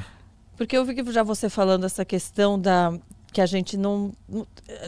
Porque 0.56 0.76
eu 0.76 0.84
vi 0.84 0.94
que 0.94 1.12
já 1.12 1.22
você 1.22 1.48
falando 1.48 1.84
essa 1.84 2.04
questão 2.04 2.60
da 2.60 2.92
que 3.34 3.40
a 3.40 3.46
gente 3.46 3.76
não 3.76 4.12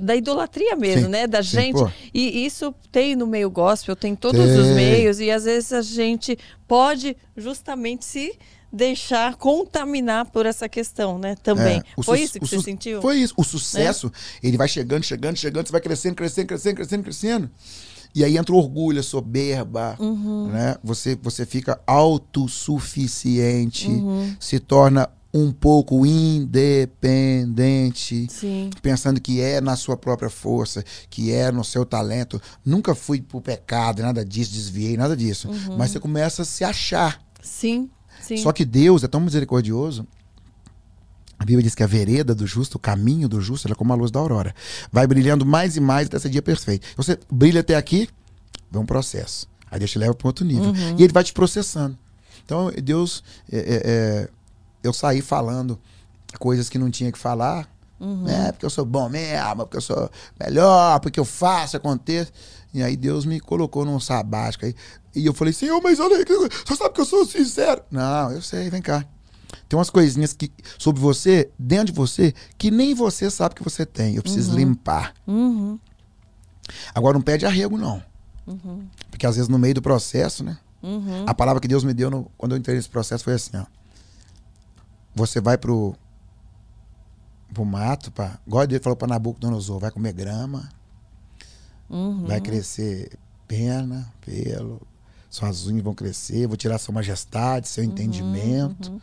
da 0.01 0.15
idolatria 0.17 0.75
mesmo, 0.77 1.07
Sim, 1.07 1.11
né? 1.11 1.27
Da 1.27 1.43
sim, 1.43 1.51
gente. 1.51 1.75
pô. 1.75 1.91
E 2.15 2.47
isso 2.47 2.75
tem 2.91 3.15
no 3.17 3.27
meio 3.27 3.51
gospel, 3.51 3.95
tem 3.97 4.13
em 4.13 4.17
todos 4.17 4.41
Tem. 4.41 4.59
os 4.59 4.67
meios 4.69 5.21
e 5.21 5.31
às 5.31 5.45
vezes 5.45 5.73
a 5.73 5.83
gente 5.83 6.39
pode 6.67 7.17
justamente 7.37 8.05
se 8.05 8.39
deixar 8.73 9.35
contaminar 9.37 10.27
por 10.31 10.47
essa 10.47 10.69
questão, 10.69 11.19
né? 11.19 11.35
Também. 11.43 11.83
É, 11.99 12.03
Foi 12.03 12.19
su- 12.19 12.25
isso 12.25 12.41
que 12.41 12.47
você 12.47 12.61
sentiu? 12.63 13.03
Foi 13.03 13.17
isso. 13.17 13.35
O 13.37 13.45
sucesso, 13.45 14.11
ele 14.43 14.57
vai 14.57 14.69
chegando, 14.69 15.05
chegando, 15.05 15.37
chegando, 15.37 15.67
você 15.67 15.73
vai 15.73 15.81
crescendo, 15.81 16.15
crescendo, 16.15 16.47
crescendo, 16.47 16.77
crescendo, 16.77 17.03
crescendo. 17.03 17.51
E 18.15 18.25
aí 18.25 18.39
entra 18.39 18.55
o 18.55 18.59
orgulho, 18.59 19.01
a 19.01 19.03
soberba, 19.03 19.95
Uhum. 19.99 20.49
né? 20.49 20.77
Você, 20.83 21.19
você 21.23 21.45
fica 21.45 21.79
autossuficiente, 21.87 23.89
Uhum. 23.89 24.35
se 24.41 24.59
torna 24.59 25.09
um 25.37 25.53
pouco 25.53 26.05
independente. 26.07 28.27
Sim. 28.31 28.71
pensando 28.81 29.21
que 29.21 29.41
é 29.41 29.61
na 29.61 29.77
sua 29.77 29.97
própria 29.97 30.31
força, 30.31 30.83
que 31.11 31.31
é 31.31 31.53
no 31.53 31.63
seu 31.63 31.85
talento. 31.85 32.41
Nunca 32.65 32.95
fui 32.95 33.21
pro 33.21 33.39
pecado, 33.41 34.03
nada 34.03 34.25
disso, 34.25 34.53
desviei, 34.53 34.97
nada 34.97 35.17
disso. 35.17 35.49
Uhum. 35.49 35.77
Mas 35.77 35.91
você 35.91 36.01
começa 36.01 36.43
a 36.43 36.45
se 36.45 36.65
achar. 36.65 37.21
Sim. 37.43 37.91
Sim. 38.23 38.39
Só 38.39 38.53
que 38.53 38.65
Deus 38.65 39.05
é 39.05 39.09
tão 39.09 39.21
misericordioso. 39.21 40.07
A 41.39 41.45
Bíblia 41.45 41.63
diz 41.63 41.75
que 41.75 41.83
a 41.83 41.87
vereda 41.87 42.35
do 42.35 42.47
justo, 42.47 42.77
o 42.77 42.79
caminho 42.79 43.29
do 43.29 43.43
justo, 43.43 43.69
ela 43.69 43.75
é 43.75 43.77
como 43.77 43.93
a 43.93 43.97
luz 43.97 44.11
da 44.11 44.19
aurora. 44.19 44.55
Vai 44.91 45.07
brilhando 45.07 45.45
mais 45.45 45.77
e 45.77 45.81
mais 45.81 46.07
até 46.07 46.17
esse 46.17 46.31
dia 46.31 46.41
perfeito. 46.41 46.87
Você 46.97 47.19
brilha 47.31 47.61
até 47.61 47.77
aqui, 47.77 48.09
vem 48.71 48.81
um 48.81 48.87
processo. 48.87 49.47
Aí 49.71 49.79
Deus 49.79 49.91
te 49.91 49.99
leva 49.99 50.15
para 50.15 50.29
outro 50.29 50.47
nível. 50.47 50.71
Uhum. 50.71 50.97
E 50.99 51.03
ele 51.03 51.13
vai 51.13 51.23
te 51.23 51.35
processando. 51.35 51.99
Então, 52.43 52.73
Deus. 52.83 53.23
é, 53.53 53.59
é, 53.59 53.83
é, 53.85 54.29
eu 54.87 54.93
saí 54.93 55.21
falando 55.21 55.79
coisas 56.39 56.69
que 56.69 56.79
não 56.79 56.91
tinha 56.91 57.13
que 57.13 57.19
falar. 57.19 57.69
Uhum. 57.99 58.29
É, 58.29 58.53
porque 58.53 58.67
eu 58.67 58.71
sou 58.71 58.85
bom 58.85 59.09
mesmo, 59.09 59.57
porque 59.65 59.79
eu 59.79 59.81
sou 59.81 60.11
melhor, 60.39 61.01
porque 61.01 61.19
eu 61.19 61.25
faço, 61.25 61.77
aconteça. 61.77 62.31
E 62.75 62.83
aí 62.83 62.97
Deus 62.97 63.25
me 63.25 63.41
colocou 63.41 63.85
num 63.85 63.99
sabático 63.99 64.67
aí. 64.67 64.75
E 65.15 65.25
eu 65.25 65.33
falei, 65.33 65.53
Senhor, 65.53 65.81
mas 65.83 65.99
olha 65.99 66.17
aí, 66.17 66.25
você 66.67 66.77
sabe 66.77 66.95
que 66.95 67.01
eu 67.01 67.07
sou 67.07 67.25
sincero. 67.25 67.83
Não, 67.91 68.31
eu 68.33 68.43
sei, 68.43 68.69
vem 68.69 68.83
cá. 68.83 69.05
Tem 69.69 69.79
umas 69.79 69.89
coisinhas 69.89 70.33
que, 70.33 70.53
sobre 70.79 71.01
você, 71.01 71.51
dentro 71.59 71.87
de 71.87 71.93
você, 71.93 72.35
que 72.59 72.71
nem 72.71 72.95
você 72.95 73.31
sabe 73.31 73.55
que 73.55 73.65
você 73.65 73.87
tem. 73.87 74.15
Eu 74.17 74.23
preciso 74.23 74.51
uhum. 74.53 74.59
limpar. 74.59 75.15
Uhum. 75.27 75.79
Agora 76.95 77.15
não 77.15 77.23
pede 77.23 77.47
arrego, 77.47 77.79
não. 77.79 78.03
Uhum. 78.47 78.87
Porque 79.11 79.27
às 79.27 79.37
vezes 79.37 79.49
no 79.49 79.59
meio 79.59 79.75
do 79.75 79.83
processo, 79.83 80.45
né? 80.45 80.59
Uhum. 80.83 81.25
A 81.27 81.35
palavra 81.35 81.61
que 81.61 81.69
Deus 81.69 81.83
me 81.83 81.95
deu 81.95 82.11
no, 82.11 82.31
quando 82.37 82.53
eu 82.53 82.59
entrei 82.59 82.77
nesse 82.77 82.89
processo 82.89 83.25
foi 83.25 83.35
assim, 83.35 83.57
ó. 83.57 83.65
Você 85.17 85.41
vai 85.41 85.59
pro, 85.59 85.97
pro 87.53 87.65
mato, 87.65 88.13
pra, 88.13 88.39
igual 88.47 88.65
ele 88.65 88.79
falou 88.79 88.97
pra 88.97 89.09
Nabucodonosor, 89.09 89.81
vai 89.81 89.91
comer 89.91 90.13
grama, 90.13 90.69
uhum. 91.89 92.27
vai 92.27 92.41
crescer 92.41 93.19
pena, 93.49 94.13
pelo, 94.21 94.87
suas 95.31 95.67
unhas 95.67 95.83
vão 95.83 95.95
crescer, 95.95 96.47
vou 96.47 96.57
tirar 96.57 96.79
sua 96.79 96.95
majestade, 96.95 97.69
seu 97.69 97.83
uhum, 97.83 97.91
entendimento. 97.91 98.93
Uhum. 98.93 99.01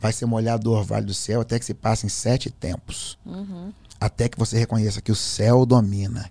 Vai 0.00 0.12
ser 0.12 0.26
molhado 0.26 0.64
do 0.64 0.72
orvalho 0.72 1.06
do 1.06 1.14
céu 1.14 1.42
até 1.42 1.58
que 1.58 1.64
se 1.64 1.74
passem 1.74 2.10
sete 2.10 2.50
tempos. 2.50 3.16
Uhum. 3.24 3.72
Até 4.00 4.28
que 4.28 4.36
você 4.36 4.58
reconheça 4.58 5.00
que 5.00 5.12
o 5.12 5.16
céu 5.16 5.64
domina. 5.64 6.28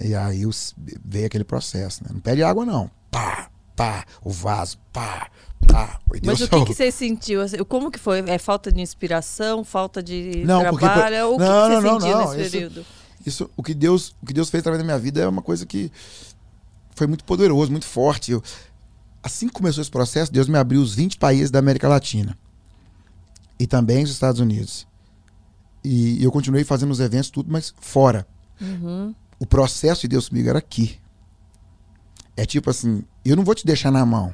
E 0.00 0.14
aí 0.14 0.46
os, 0.46 0.74
veio 1.04 1.26
aquele 1.26 1.44
processo, 1.44 2.02
né? 2.04 2.10
Não 2.10 2.20
pede 2.20 2.42
água, 2.42 2.64
não. 2.64 2.90
Pá, 3.10 3.50
pá, 3.78 4.04
o 4.24 4.30
vaso, 4.30 4.76
pá, 4.92 5.30
pá. 5.68 6.00
Mas 6.24 6.40
o 6.40 6.48
que, 6.48 6.64
que 6.64 6.74
você 6.74 6.90
sentiu? 6.90 7.40
Assim, 7.40 7.58
como 7.58 7.92
que 7.92 7.98
foi? 7.98 8.18
É 8.28 8.36
falta 8.36 8.72
de 8.72 8.80
inspiração, 8.80 9.62
falta 9.62 10.02
de 10.02 10.42
não, 10.44 10.58
trabalho? 10.58 10.80
Porque, 10.80 11.22
o 11.22 11.38
não, 11.38 11.68
que, 11.68 11.76
você 11.76 11.80
não, 11.80 12.00
sentiu 12.00 12.18
não, 12.18 12.30
nesse 12.32 12.42
isso, 12.42 12.50
período? 12.50 12.86
Isso, 13.24 13.50
o 13.56 13.62
que 13.62 13.72
Deus, 13.72 14.16
o 14.20 14.26
que 14.26 14.32
Deus 14.32 14.50
fez 14.50 14.62
através 14.62 14.82
da 14.82 14.84
minha 14.84 14.98
vida 14.98 15.20
é 15.20 15.28
uma 15.28 15.42
coisa 15.42 15.64
que 15.64 15.92
foi 16.96 17.06
muito 17.06 17.22
poderoso, 17.22 17.70
muito 17.70 17.86
forte. 17.86 18.32
Eu, 18.32 18.42
assim 19.22 19.46
que 19.46 19.54
começou 19.54 19.80
esse 19.80 19.90
processo, 19.90 20.32
Deus 20.32 20.48
me 20.48 20.58
abriu 20.58 20.82
os 20.82 20.94
20 20.94 21.16
países 21.16 21.50
da 21.50 21.60
América 21.60 21.88
Latina. 21.88 22.36
E 23.60 23.66
também 23.66 24.02
os 24.02 24.10
Estados 24.10 24.40
Unidos. 24.40 24.88
E 25.84 26.22
eu 26.22 26.32
continuei 26.32 26.64
fazendo 26.64 26.90
os 26.90 26.98
eventos, 26.98 27.30
tudo, 27.30 27.50
mas 27.50 27.72
fora. 27.80 28.26
Uhum. 28.60 29.14
O 29.38 29.46
processo 29.46 30.02
de 30.02 30.08
Deus 30.08 30.28
comigo 30.28 30.48
era 30.48 30.58
aqui. 30.58 30.98
É 32.38 32.46
tipo 32.46 32.70
assim, 32.70 33.02
eu 33.24 33.34
não 33.34 33.42
vou 33.42 33.52
te 33.52 33.66
deixar 33.66 33.90
na 33.90 34.06
mão, 34.06 34.32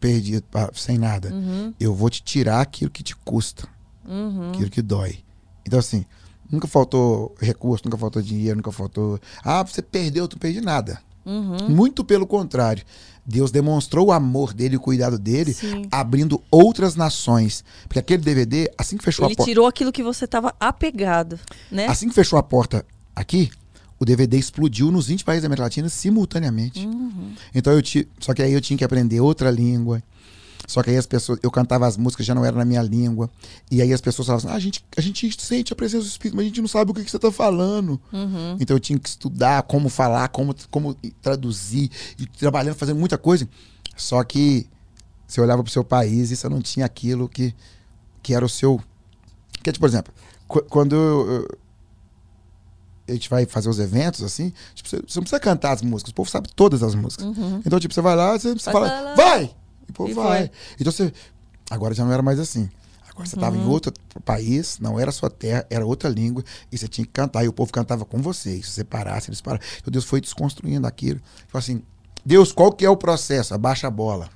perdido, 0.00 0.44
sem 0.74 0.98
nada. 0.98 1.32
Uhum. 1.32 1.72
Eu 1.78 1.94
vou 1.94 2.10
te 2.10 2.20
tirar 2.20 2.60
aquilo 2.60 2.90
que 2.90 3.00
te 3.00 3.14
custa, 3.14 3.68
uhum. 4.04 4.50
aquilo 4.50 4.68
que 4.68 4.82
dói. 4.82 5.20
Então, 5.64 5.78
assim, 5.78 6.04
nunca 6.50 6.66
faltou 6.66 7.32
recurso, 7.38 7.84
nunca 7.84 7.96
faltou 7.96 8.20
dinheiro, 8.20 8.56
nunca 8.56 8.72
faltou. 8.72 9.20
Ah, 9.44 9.62
você 9.62 9.80
perdeu, 9.80 10.26
tu 10.26 10.36
perdi 10.36 10.60
nada. 10.60 11.00
Uhum. 11.24 11.68
Muito 11.68 12.04
pelo 12.04 12.26
contrário. 12.26 12.84
Deus 13.24 13.52
demonstrou 13.52 14.08
o 14.08 14.12
amor 14.12 14.52
dele 14.52 14.76
o 14.76 14.80
cuidado 14.80 15.16
dele, 15.16 15.54
Sim. 15.54 15.86
abrindo 15.92 16.42
outras 16.50 16.96
nações. 16.96 17.64
Porque 17.84 18.00
aquele 18.00 18.22
DVD, 18.24 18.68
assim 18.76 18.96
que 18.96 19.04
fechou 19.04 19.26
Ele 19.26 19.34
a 19.34 19.36
porta. 19.36 19.48
tirou 19.48 19.68
aquilo 19.68 19.92
que 19.92 20.02
você 20.02 20.24
estava 20.24 20.52
apegado, 20.58 21.38
né? 21.70 21.86
Assim 21.86 22.08
que 22.08 22.14
fechou 22.16 22.36
a 22.36 22.42
porta 22.42 22.84
aqui, 23.14 23.48
o 23.98 24.04
DVD 24.04 24.36
explodiu 24.36 24.90
nos 24.90 25.06
20 25.06 25.24
países 25.24 25.42
da 25.42 25.46
América 25.46 25.64
Latina 25.64 25.88
simultaneamente. 25.88 26.86
Uhum. 26.86 27.34
Então 27.54 27.72
eu 27.72 27.82
ti... 27.82 28.08
Só 28.18 28.34
que 28.34 28.42
aí 28.42 28.52
eu 28.52 28.60
tinha 28.60 28.76
que 28.76 28.84
aprender 28.84 29.20
outra 29.20 29.50
língua. 29.50 30.02
Só 30.66 30.82
que 30.82 30.90
aí 30.90 30.96
as 30.96 31.06
pessoas, 31.06 31.38
eu 31.42 31.50
cantava 31.50 31.86
as 31.86 31.96
músicas, 31.96 32.24
já 32.24 32.34
não 32.34 32.44
era 32.44 32.56
na 32.56 32.64
minha 32.64 32.82
língua. 32.82 33.30
E 33.70 33.82
aí 33.82 33.92
as 33.92 34.00
pessoas 34.00 34.26
falavam 34.26 34.48
assim: 34.48 34.54
ah, 34.54 34.56
a, 34.56 34.60
gente, 34.60 34.84
a 34.96 35.00
gente 35.00 35.42
sente 35.42 35.72
a 35.72 35.76
presença 35.76 36.04
do 36.04 36.08
Espírito, 36.08 36.36
mas 36.36 36.44
a 36.44 36.48
gente 36.48 36.60
não 36.60 36.68
sabe 36.68 36.90
o 36.90 36.94
que, 36.94 37.04
que 37.04 37.10
você 37.10 37.16
está 37.16 37.30
falando. 37.30 38.00
Uhum. 38.12 38.56
Então 38.58 38.76
eu 38.76 38.80
tinha 38.80 38.98
que 38.98 39.08
estudar 39.08 39.62
como 39.64 39.88
falar, 39.88 40.28
como, 40.28 40.54
como 40.70 40.94
traduzir, 41.20 41.90
e 42.18 42.26
trabalhando, 42.26 42.76
fazendo 42.76 42.98
muita 42.98 43.18
coisa. 43.18 43.48
Só 43.96 44.22
que 44.24 44.66
você 45.26 45.40
olhava 45.40 45.62
para 45.62 45.68
o 45.68 45.72
seu 45.72 45.84
país 45.84 46.30
e 46.30 46.36
você 46.36 46.48
não 46.48 46.60
tinha 46.60 46.86
aquilo 46.86 47.28
que, 47.28 47.54
que 48.22 48.34
era 48.34 48.44
o 48.44 48.48
seu. 48.48 48.80
Que, 49.62 49.70
tipo, 49.70 49.80
por 49.80 49.88
exemplo, 49.88 50.12
quando 50.46 50.94
eu, 50.94 51.48
a 53.06 53.12
gente 53.12 53.28
vai 53.28 53.46
fazer 53.46 53.68
os 53.68 53.78
eventos, 53.78 54.22
assim, 54.22 54.52
tipo, 54.74 54.88
você, 54.88 54.96
você, 54.96 55.18
não 55.18 55.22
precisa 55.22 55.40
cantar 55.40 55.72
as 55.72 55.82
músicas, 55.82 56.10
o 56.10 56.14
povo 56.14 56.30
sabe 56.30 56.48
todas 56.54 56.82
as 56.82 56.94
músicas. 56.94 57.26
Uhum. 57.26 57.60
Então, 57.64 57.78
tipo, 57.78 57.92
você 57.92 58.00
vai 58.00 58.16
lá, 58.16 58.38
você, 58.38 58.54
você 58.54 58.70
fala, 58.70 58.88
lá. 58.88 59.14
vai! 59.14 59.44
E 59.86 59.90
o 59.90 59.92
povo 59.92 60.10
e 60.10 60.14
vai. 60.14 60.38
Foi. 60.38 60.50
Então 60.80 60.92
você. 60.92 61.12
Agora 61.70 61.94
já 61.94 62.04
não 62.04 62.12
era 62.12 62.22
mais 62.22 62.38
assim. 62.38 62.68
Agora 63.08 63.28
você 63.28 63.36
estava 63.36 63.56
uhum. 63.56 63.64
em 63.64 63.68
outro 63.68 63.92
país, 64.24 64.78
não 64.80 64.98
era 64.98 65.12
sua 65.12 65.30
terra, 65.30 65.64
era 65.70 65.86
outra 65.86 66.10
língua, 66.10 66.42
e 66.72 66.76
você 66.76 66.88
tinha 66.88 67.04
que 67.04 67.12
cantar, 67.12 67.44
e 67.44 67.48
o 67.48 67.52
povo 67.52 67.72
cantava 67.72 68.04
com 68.04 68.20
você. 68.20 68.56
E 68.56 68.62
se 68.62 68.72
você 68.72 68.84
parasse, 68.84 69.30
eles 69.30 69.40
pararam. 69.40 69.64
Então 69.78 69.92
Deus 69.92 70.04
foi 70.04 70.20
desconstruindo 70.20 70.86
aquilo. 70.86 71.20
Tipo 71.46 71.56
assim, 71.56 71.82
Deus, 72.24 72.52
qual 72.52 72.72
que 72.72 72.84
é 72.84 72.90
o 72.90 72.96
processo? 72.96 73.54
Abaixa 73.54 73.86
a 73.86 73.90
bola. 73.90 74.28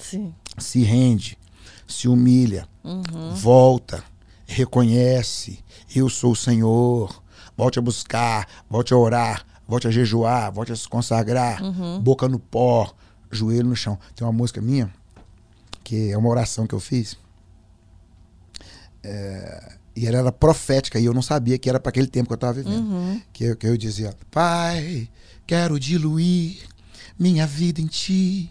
Sim. 0.00 0.34
Se 0.58 0.82
rende, 0.82 1.38
se 1.86 2.08
humilha, 2.08 2.66
uhum. 2.82 3.34
volta, 3.34 4.02
reconhece, 4.44 5.60
eu 5.94 6.08
sou 6.08 6.32
o 6.32 6.36
Senhor. 6.36 7.22
Volte 7.56 7.78
a 7.78 7.82
buscar, 7.82 8.46
volte 8.68 8.92
a 8.92 8.96
orar, 8.96 9.46
volte 9.66 9.88
a 9.88 9.90
jejuar, 9.90 10.52
volte 10.52 10.72
a 10.72 10.76
se 10.76 10.88
consagrar, 10.88 11.62
uhum. 11.62 12.00
boca 12.00 12.28
no 12.28 12.38
pó, 12.38 12.92
joelho 13.30 13.68
no 13.68 13.76
chão. 13.76 13.98
Tem 14.14 14.26
uma 14.26 14.32
música 14.32 14.60
minha, 14.60 14.92
que 15.82 16.10
é 16.10 16.18
uma 16.18 16.28
oração 16.28 16.66
que 16.66 16.74
eu 16.74 16.80
fiz. 16.80 17.16
É, 19.02 19.76
e 19.94 20.06
ela 20.06 20.18
era 20.18 20.32
profética, 20.32 20.98
e 21.00 21.06
eu 21.06 21.14
não 21.14 21.22
sabia 21.22 21.58
que 21.58 21.68
era 21.68 21.80
para 21.80 21.90
aquele 21.90 22.06
tempo 22.06 22.28
que 22.28 22.32
eu 22.34 22.36
estava 22.36 22.52
vivendo. 22.52 22.84
Uhum. 22.84 23.20
Que, 23.32 23.56
que 23.56 23.66
eu 23.66 23.76
dizia: 23.76 24.14
Pai, 24.30 25.08
quero 25.46 25.80
diluir 25.80 26.58
minha 27.18 27.46
vida 27.46 27.80
em 27.80 27.86
ti, 27.86 28.48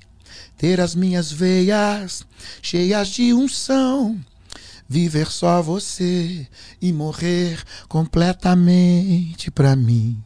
ter 0.58 0.82
as 0.82 0.96
minhas 0.96 1.32
veias 1.32 2.26
cheias 2.62 3.10
de 3.10 3.34
unção, 3.34 4.20
viver 4.88 5.28
só 5.32 5.62
você 5.62 6.48
e 6.82 6.94
morrer 6.94 7.64
completamente 7.88 9.50
para 9.52 9.76
mim. 9.76 10.22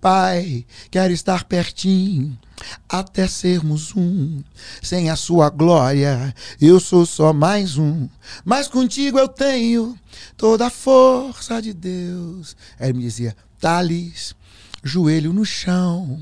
Pai, 0.00 0.66
quero 0.90 1.14
estar 1.14 1.44
pertinho 1.44 2.38
até 2.86 3.26
sermos 3.26 3.96
um. 3.96 4.42
Sem 4.82 5.08
a 5.08 5.16
sua 5.16 5.48
glória, 5.48 6.34
eu 6.60 6.78
sou 6.78 7.06
só 7.06 7.32
mais 7.32 7.78
um. 7.78 8.06
Mas 8.44 8.68
contigo 8.68 9.18
eu 9.18 9.28
tenho 9.28 9.98
toda 10.36 10.66
a 10.66 10.70
força 10.70 11.62
de 11.62 11.72
Deus. 11.72 12.54
Aí 12.78 12.90
ele 12.90 12.98
me 12.98 13.04
dizia: 13.04 13.34
Thales, 13.58 14.34
joelho 14.82 15.32
no 15.32 15.44
chão 15.44 16.20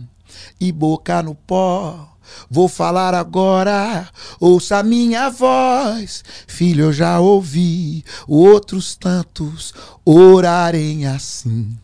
e 0.61 0.71
boca 0.71 1.21
no 1.21 1.35
pó. 1.35 2.12
Vou 2.51 2.69
falar 2.69 3.15
agora, 3.15 4.09
ouça 4.41 4.83
minha 4.83 5.29
voz. 5.31 6.25
Filho, 6.47 6.87
eu 6.87 6.93
já 6.93 7.19
ouvi 7.21 8.05
outros 8.27 8.95
tantos 8.97 9.73
orarem 10.05 11.07
assim. 11.07 11.77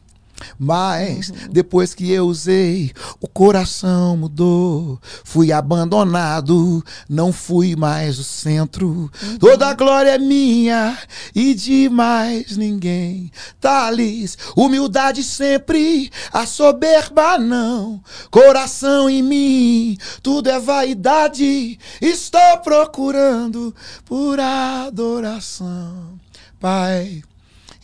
Mas 0.59 1.29
uhum. 1.29 1.37
depois 1.51 1.95
que 1.95 2.11
eu 2.11 2.27
usei, 2.27 2.93
o 3.21 3.29
coração 3.29 4.17
mudou. 4.17 4.99
Fui 5.25 5.53
abandonado, 5.53 6.85
não 7.09 7.33
fui 7.33 7.77
mais 7.77 8.19
o 8.19 8.25
centro. 8.25 8.89
Uhum. 8.89 9.39
Toda 9.39 9.69
a 9.69 9.75
glória 9.75 10.11
é 10.11 10.19
minha 10.19 10.99
e 11.35 11.55
de 11.55 11.89
mais 11.89 12.57
ninguém. 12.57 13.31
Thales, 13.61 14.37
humildade 14.57 15.23
sempre, 15.23 16.11
a 16.33 16.47
soberba 16.47 17.39
não. 17.39 18.03
Coração 18.31 19.09
em 19.09 19.23
mim, 19.23 19.99
tudo 20.23 20.49
é 20.49 20.59
vaidade. 20.59 21.79
Estou 22.01 22.59
procurando 22.63 23.75
por 24.05 24.39
adoração. 24.41 26.19
Pai, 26.61 27.23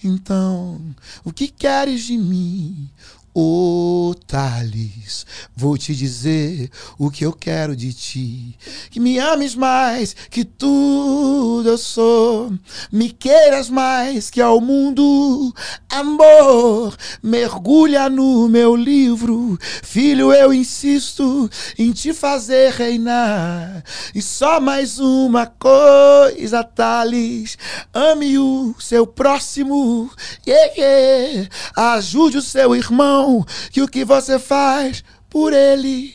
então, 0.07 0.81
o 1.25 1.33
que 1.33 1.49
queres 1.49 2.03
de 2.03 2.17
mim? 2.17 2.91
Ô 3.37 4.11
oh, 4.11 4.15
Thales, 4.15 5.27
vou 5.57 5.77
te 5.77 5.93
dizer 5.93 6.71
o 6.97 7.11
que 7.11 7.27
eu 7.27 7.33
quero 7.33 7.75
de 7.75 7.93
ti. 7.93 8.57
Que 8.93 9.01
me 9.01 9.19
ames 9.19 9.57
mais 9.57 10.15
que 10.31 10.45
tudo 10.45 11.69
eu 11.69 11.77
sou. 11.77 12.53
Me 12.93 13.11
queiras 13.11 13.69
mais 13.69 14.31
que 14.31 14.41
ao 14.41 14.61
mundo. 14.61 15.53
Amor, 15.91 16.97
mergulha 17.21 18.09
no 18.09 18.49
meu 18.49 18.77
livro. 18.77 19.59
Filho, 19.83 20.33
eu 20.33 20.55
insisto 20.55 21.51
em 21.77 21.91
te 21.91 22.15
fazer 22.15 22.71
reinar. 22.71 23.83
E 24.15 24.23
só 24.23 24.61
mais 24.61 25.01
uma 25.01 25.45
coisa, 25.45 26.63
Thales. 26.63 27.59
Ame 27.93 28.39
o 28.39 28.77
seu 28.79 29.05
próximo. 29.05 30.09
Yeah, 30.47 30.75
yeah. 30.77 31.49
Ajude 31.75 32.39
o 32.39 32.43
seu 32.43 32.77
irmão 32.77 33.24
que 33.71 33.83
o 33.83 33.89
que 33.89 34.05
você 34.05 34.39
faz 34.39 35.03
por 35.29 35.53
ele, 35.53 36.15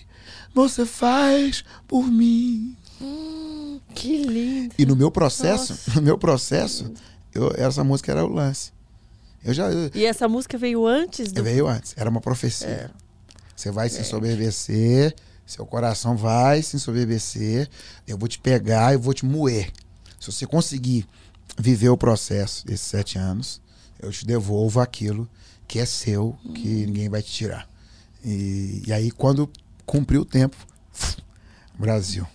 você 0.53 0.86
faz 0.86 1.64
por 1.88 2.05
mim. 2.07 2.76
Hum, 3.01 3.80
Que 3.95 4.24
lindo. 4.24 4.76
E 4.78 4.86
no 4.86 4.95
meu 4.95 5.10
processo, 5.12 5.74
Nossa. 5.74 5.91
no 5.95 6.01
meu 6.01 6.18
processo, 6.18 6.93
eu, 7.34 7.51
essa 7.55 7.84
música 7.84 8.12
era 8.12 8.26
o 8.26 8.30
lance. 8.30 8.72
Eu 9.43 9.53
já. 9.53 9.70
Eu, 9.70 9.89
e 9.93 10.05
essa 10.05 10.28
música 10.28 10.57
veio 10.57 10.86
antes 10.86 11.32
do. 11.32 11.43
Veio 11.43 11.68
antes. 11.68 11.93
Era 11.97 12.10
uma 12.10 12.22
profecia. 12.22 12.68
É. 12.68 12.89
Você 13.55 13.72
vai 13.72 13.89
se 13.89 13.99
ensoberbecer, 14.01 15.14
seu 15.45 15.66
coração 15.66 16.16
vai 16.16 16.62
se 16.62 16.76
ensoberbecer, 16.78 17.68
eu 18.07 18.18
vou 18.18 18.28
te 18.28 18.39
pegar 18.39 18.93
e 18.93 18.97
vou 18.97 19.14
te 19.14 19.26
moer. 19.26 19.72
Se 20.20 20.32
você 20.32 20.45
conseguir 20.45 21.05
viver 21.57 21.89
o 21.89 21.97
processo 21.97 22.66
desses 22.66 22.88
sete 22.88 23.18
anos, 23.18 23.62
eu 24.01 24.12
te 24.12 24.26
devolvo 24.26 24.80
aquilo 24.80 25.28
que 25.70 25.78
é 25.78 25.86
seu, 25.86 26.36
que 26.55 26.67
ninguém 26.88 27.07
vai 27.07 27.22
te 27.22 27.32
tirar. 27.32 27.70
E, 28.26 28.82
e 28.88 28.91
aí, 28.91 29.11
quando 29.11 29.47
cumpriu 29.86 30.22
o 30.22 30.26
tempo, 30.26 30.57
Brasil. 31.78 32.26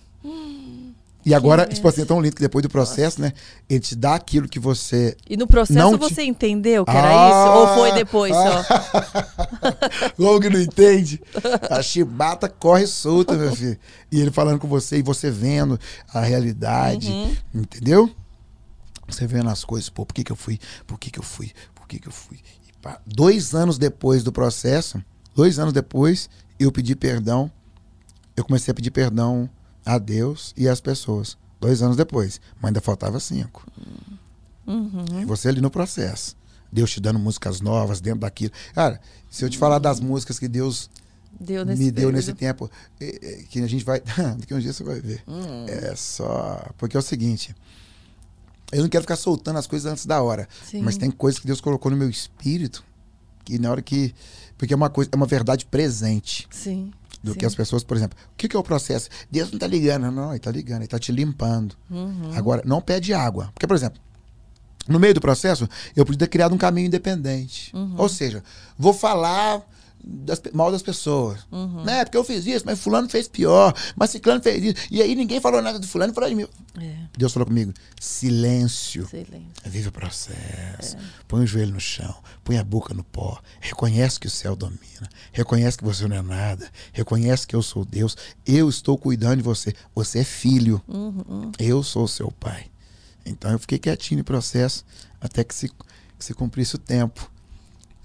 E 1.25 1.33
agora, 1.33 1.65
tipo 1.65 1.85
assim, 1.87 2.03
é 2.03 2.05
tão 2.05 2.21
lindo 2.21 2.35
que 2.35 2.41
depois 2.41 2.63
do 2.63 2.69
processo, 2.69 3.19
Nossa. 3.19 3.33
né? 3.33 3.39
Ele 3.67 3.79
te 3.79 3.95
dá 3.95 4.15
aquilo 4.15 4.47
que 4.47 4.59
você. 4.59 5.17
E 5.27 5.35
no 5.35 5.47
processo 5.47 5.97
você 5.97 6.21
te... 6.21 6.29
entendeu 6.29 6.85
que 6.85 6.91
era 6.91 7.09
ah, 7.09 7.29
isso? 7.29 7.59
Ou 7.59 7.67
foi 7.75 7.91
depois 7.93 8.31
ah, 8.33 8.63
só? 8.63 10.11
Como 10.15 10.39
que 10.39 10.49
não 10.49 10.61
entende? 10.61 11.21
A 11.69 11.81
chibata 11.81 12.47
corre 12.47 12.87
solta, 12.87 13.33
meu 13.33 13.53
filho. 13.53 13.77
E 14.11 14.21
ele 14.21 14.31
falando 14.31 14.59
com 14.59 14.67
você 14.67 14.99
e 14.99 15.01
você 15.01 15.29
vendo 15.31 15.79
a 16.13 16.21
realidade, 16.21 17.09
uhum. 17.09 17.35
entendeu? 17.55 18.09
Você 19.07 19.27
vendo 19.27 19.49
as 19.49 19.65
coisas, 19.65 19.89
pô, 19.89 20.05
por 20.05 20.13
que, 20.13 20.23
que 20.23 20.31
eu 20.31 20.35
fui? 20.37 20.59
Por 20.85 20.97
que, 20.99 21.09
que 21.09 21.19
eu 21.19 21.23
fui? 21.23 21.51
Por 21.73 21.87
que, 21.87 21.99
que 21.99 22.07
eu 22.07 22.13
fui? 22.13 22.39
Dois 23.05 23.53
anos 23.55 23.77
depois 23.77 24.23
do 24.23 24.31
processo, 24.31 25.03
dois 25.35 25.59
anos 25.59 25.73
depois, 25.73 26.29
eu 26.59 26.71
pedi 26.71 26.95
perdão. 26.95 27.51
Eu 28.35 28.43
comecei 28.43 28.71
a 28.71 28.75
pedir 28.75 28.91
perdão 28.91 29.49
a 29.85 29.97
Deus 29.97 30.53
e 30.57 30.67
às 30.67 30.81
pessoas. 30.81 31.37
Dois 31.59 31.81
anos 31.81 31.95
depois. 31.95 32.39
Mas 32.57 32.69
ainda 32.69 32.81
faltava 32.81 33.19
cinco. 33.19 33.65
Uhum. 34.67 35.25
Você 35.27 35.49
ali 35.49 35.61
no 35.61 35.71
processo. 35.71 36.35
Deus 36.71 36.91
te 36.91 36.99
dando 36.99 37.19
músicas 37.19 37.61
novas 37.61 38.01
dentro 38.01 38.21
daquilo. 38.21 38.51
Cara, 38.73 38.99
se 39.29 39.45
eu 39.45 39.49
te 39.49 39.57
falar 39.57 39.79
das 39.79 39.99
músicas 39.99 40.37
que 40.37 40.47
Deus 40.47 40.89
deu 41.39 41.65
me 41.65 41.91
deu 41.91 42.11
nesse 42.11 42.33
tempo, 42.33 42.69
que 43.49 43.59
a 43.61 43.67
gente 43.67 43.85
vai. 43.85 44.01
Daqui 44.37 44.53
um 44.53 44.59
dia 44.59 44.73
você 44.73 44.83
vai 44.83 44.99
ver. 44.99 45.23
Uhum. 45.27 45.65
É 45.67 45.95
só. 45.95 46.69
Porque 46.77 46.97
é 46.97 46.99
o 46.99 47.03
seguinte. 47.03 47.55
Eu 48.71 48.81
não 48.81 48.89
quero 48.89 49.03
ficar 49.03 49.15
soltando 49.15 49.59
as 49.59 49.67
coisas 49.67 49.91
antes 49.91 50.05
da 50.05 50.21
hora. 50.21 50.47
Sim. 50.69 50.81
Mas 50.81 50.97
tem 50.97 51.11
coisas 51.11 51.39
que 51.39 51.47
Deus 51.47 51.61
colocou 51.61 51.91
no 51.91 51.97
meu 51.97 52.09
espírito 52.09 52.83
que 53.45 53.59
na 53.59 53.71
hora 53.71 53.81
que. 53.81 54.13
Porque 54.57 54.73
é 54.73 54.75
uma 54.75 54.89
coisa, 54.89 55.09
é 55.13 55.15
uma 55.15 55.27
verdade 55.27 55.65
presente. 55.65 56.47
Sim 56.49 56.91
do 57.25 57.33
Sim. 57.33 57.39
que 57.39 57.45
as 57.45 57.55
pessoas, 57.55 57.83
por 57.83 57.97
exemplo, 57.97 58.15
o 58.33 58.35
que, 58.37 58.47
que 58.47 58.55
é 58.55 58.59
o 58.59 58.63
processo? 58.63 59.09
Deus 59.31 59.49
não 59.49 59.55
está 59.55 59.65
ligando, 59.65 60.11
não, 60.11 60.29
ele 60.29 60.37
está 60.37 60.51
ligando, 60.51 60.77
ele 60.77 60.85
está 60.85 60.99
te 60.99 61.11
limpando. 61.11 61.75
Uhum. 61.89 62.31
Agora, 62.35 62.61
não 62.63 62.79
pede 62.79 63.15
água. 63.15 63.49
Porque, 63.51 63.65
por 63.65 63.75
exemplo, 63.75 63.99
no 64.87 64.99
meio 64.99 65.15
do 65.15 65.19
processo, 65.19 65.67
eu 65.95 66.05
podia 66.05 66.19
ter 66.19 66.27
criado 66.27 66.53
um 66.53 66.57
caminho 66.57 66.85
independente. 66.85 67.75
Uhum. 67.75 67.95
Ou 67.97 68.07
seja, 68.07 68.43
vou 68.77 68.93
falar 68.93 69.67
das, 70.05 70.41
mal 70.53 70.71
das 70.71 70.83
pessoas. 70.83 71.47
Uhum. 71.51 71.83
Né? 71.83 72.05
Porque 72.05 72.17
eu 72.17 72.23
fiz 72.23 72.45
isso, 72.45 72.63
mas 72.65 72.79
fulano 72.79 73.09
fez 73.09 73.27
pior, 73.27 73.73
mas 73.95 74.11
ciclano 74.11 74.41
fez 74.41 74.63
isso. 74.63 74.87
E 74.91 75.01
aí 75.01 75.15
ninguém 75.15 75.41
falou 75.41 75.61
nada 75.61 75.79
de 75.79 75.87
fulano 75.87 76.13
falou 76.13 76.29
de 76.29 76.35
mim. 76.35 76.47
É. 76.79 76.95
Deus 77.17 77.33
falou 77.33 77.47
comigo, 77.47 77.73
silêncio. 77.99 79.07
silêncio. 79.07 79.47
Vive 79.65 79.89
o 79.89 79.91
processo. 79.91 80.95
É. 80.95 80.99
Põe 81.27 81.43
o 81.43 81.47
joelho 81.47 81.73
no 81.73 81.79
chão, 81.79 82.15
põe 82.43 82.57
a 82.57 82.63
boca 82.63 82.93
no 82.93 83.03
pó. 83.03 83.41
Reconhece 83.59 84.19
que 84.19 84.27
o 84.27 84.29
céu 84.29 84.55
domina. 84.55 85.09
Reconhece 85.31 85.77
que 85.77 85.83
você 85.83 86.07
não 86.07 86.15
é 86.15 86.21
nada. 86.21 86.69
Reconhece 86.93 87.47
que 87.47 87.55
eu 87.55 87.63
sou 87.63 87.83
Deus. 87.83 88.15
Eu 88.45 88.69
estou 88.69 88.97
cuidando 88.97 89.37
de 89.37 89.43
você. 89.43 89.73
Você 89.95 90.19
é 90.19 90.23
filho. 90.23 90.81
Uhum. 90.87 91.51
Eu 91.57 91.81
sou 91.81 92.07
seu 92.07 92.31
pai. 92.31 92.67
Então 93.25 93.51
eu 93.51 93.57
fiquei 93.57 93.79
quietinho 93.79 94.19
no 94.19 94.23
processo 94.23 94.85
até 95.19 95.43
que 95.43 95.55
se, 95.55 95.67
que 95.69 96.25
se 96.25 96.33
cumprisse 96.33 96.75
o 96.75 96.77
tempo. 96.79 97.31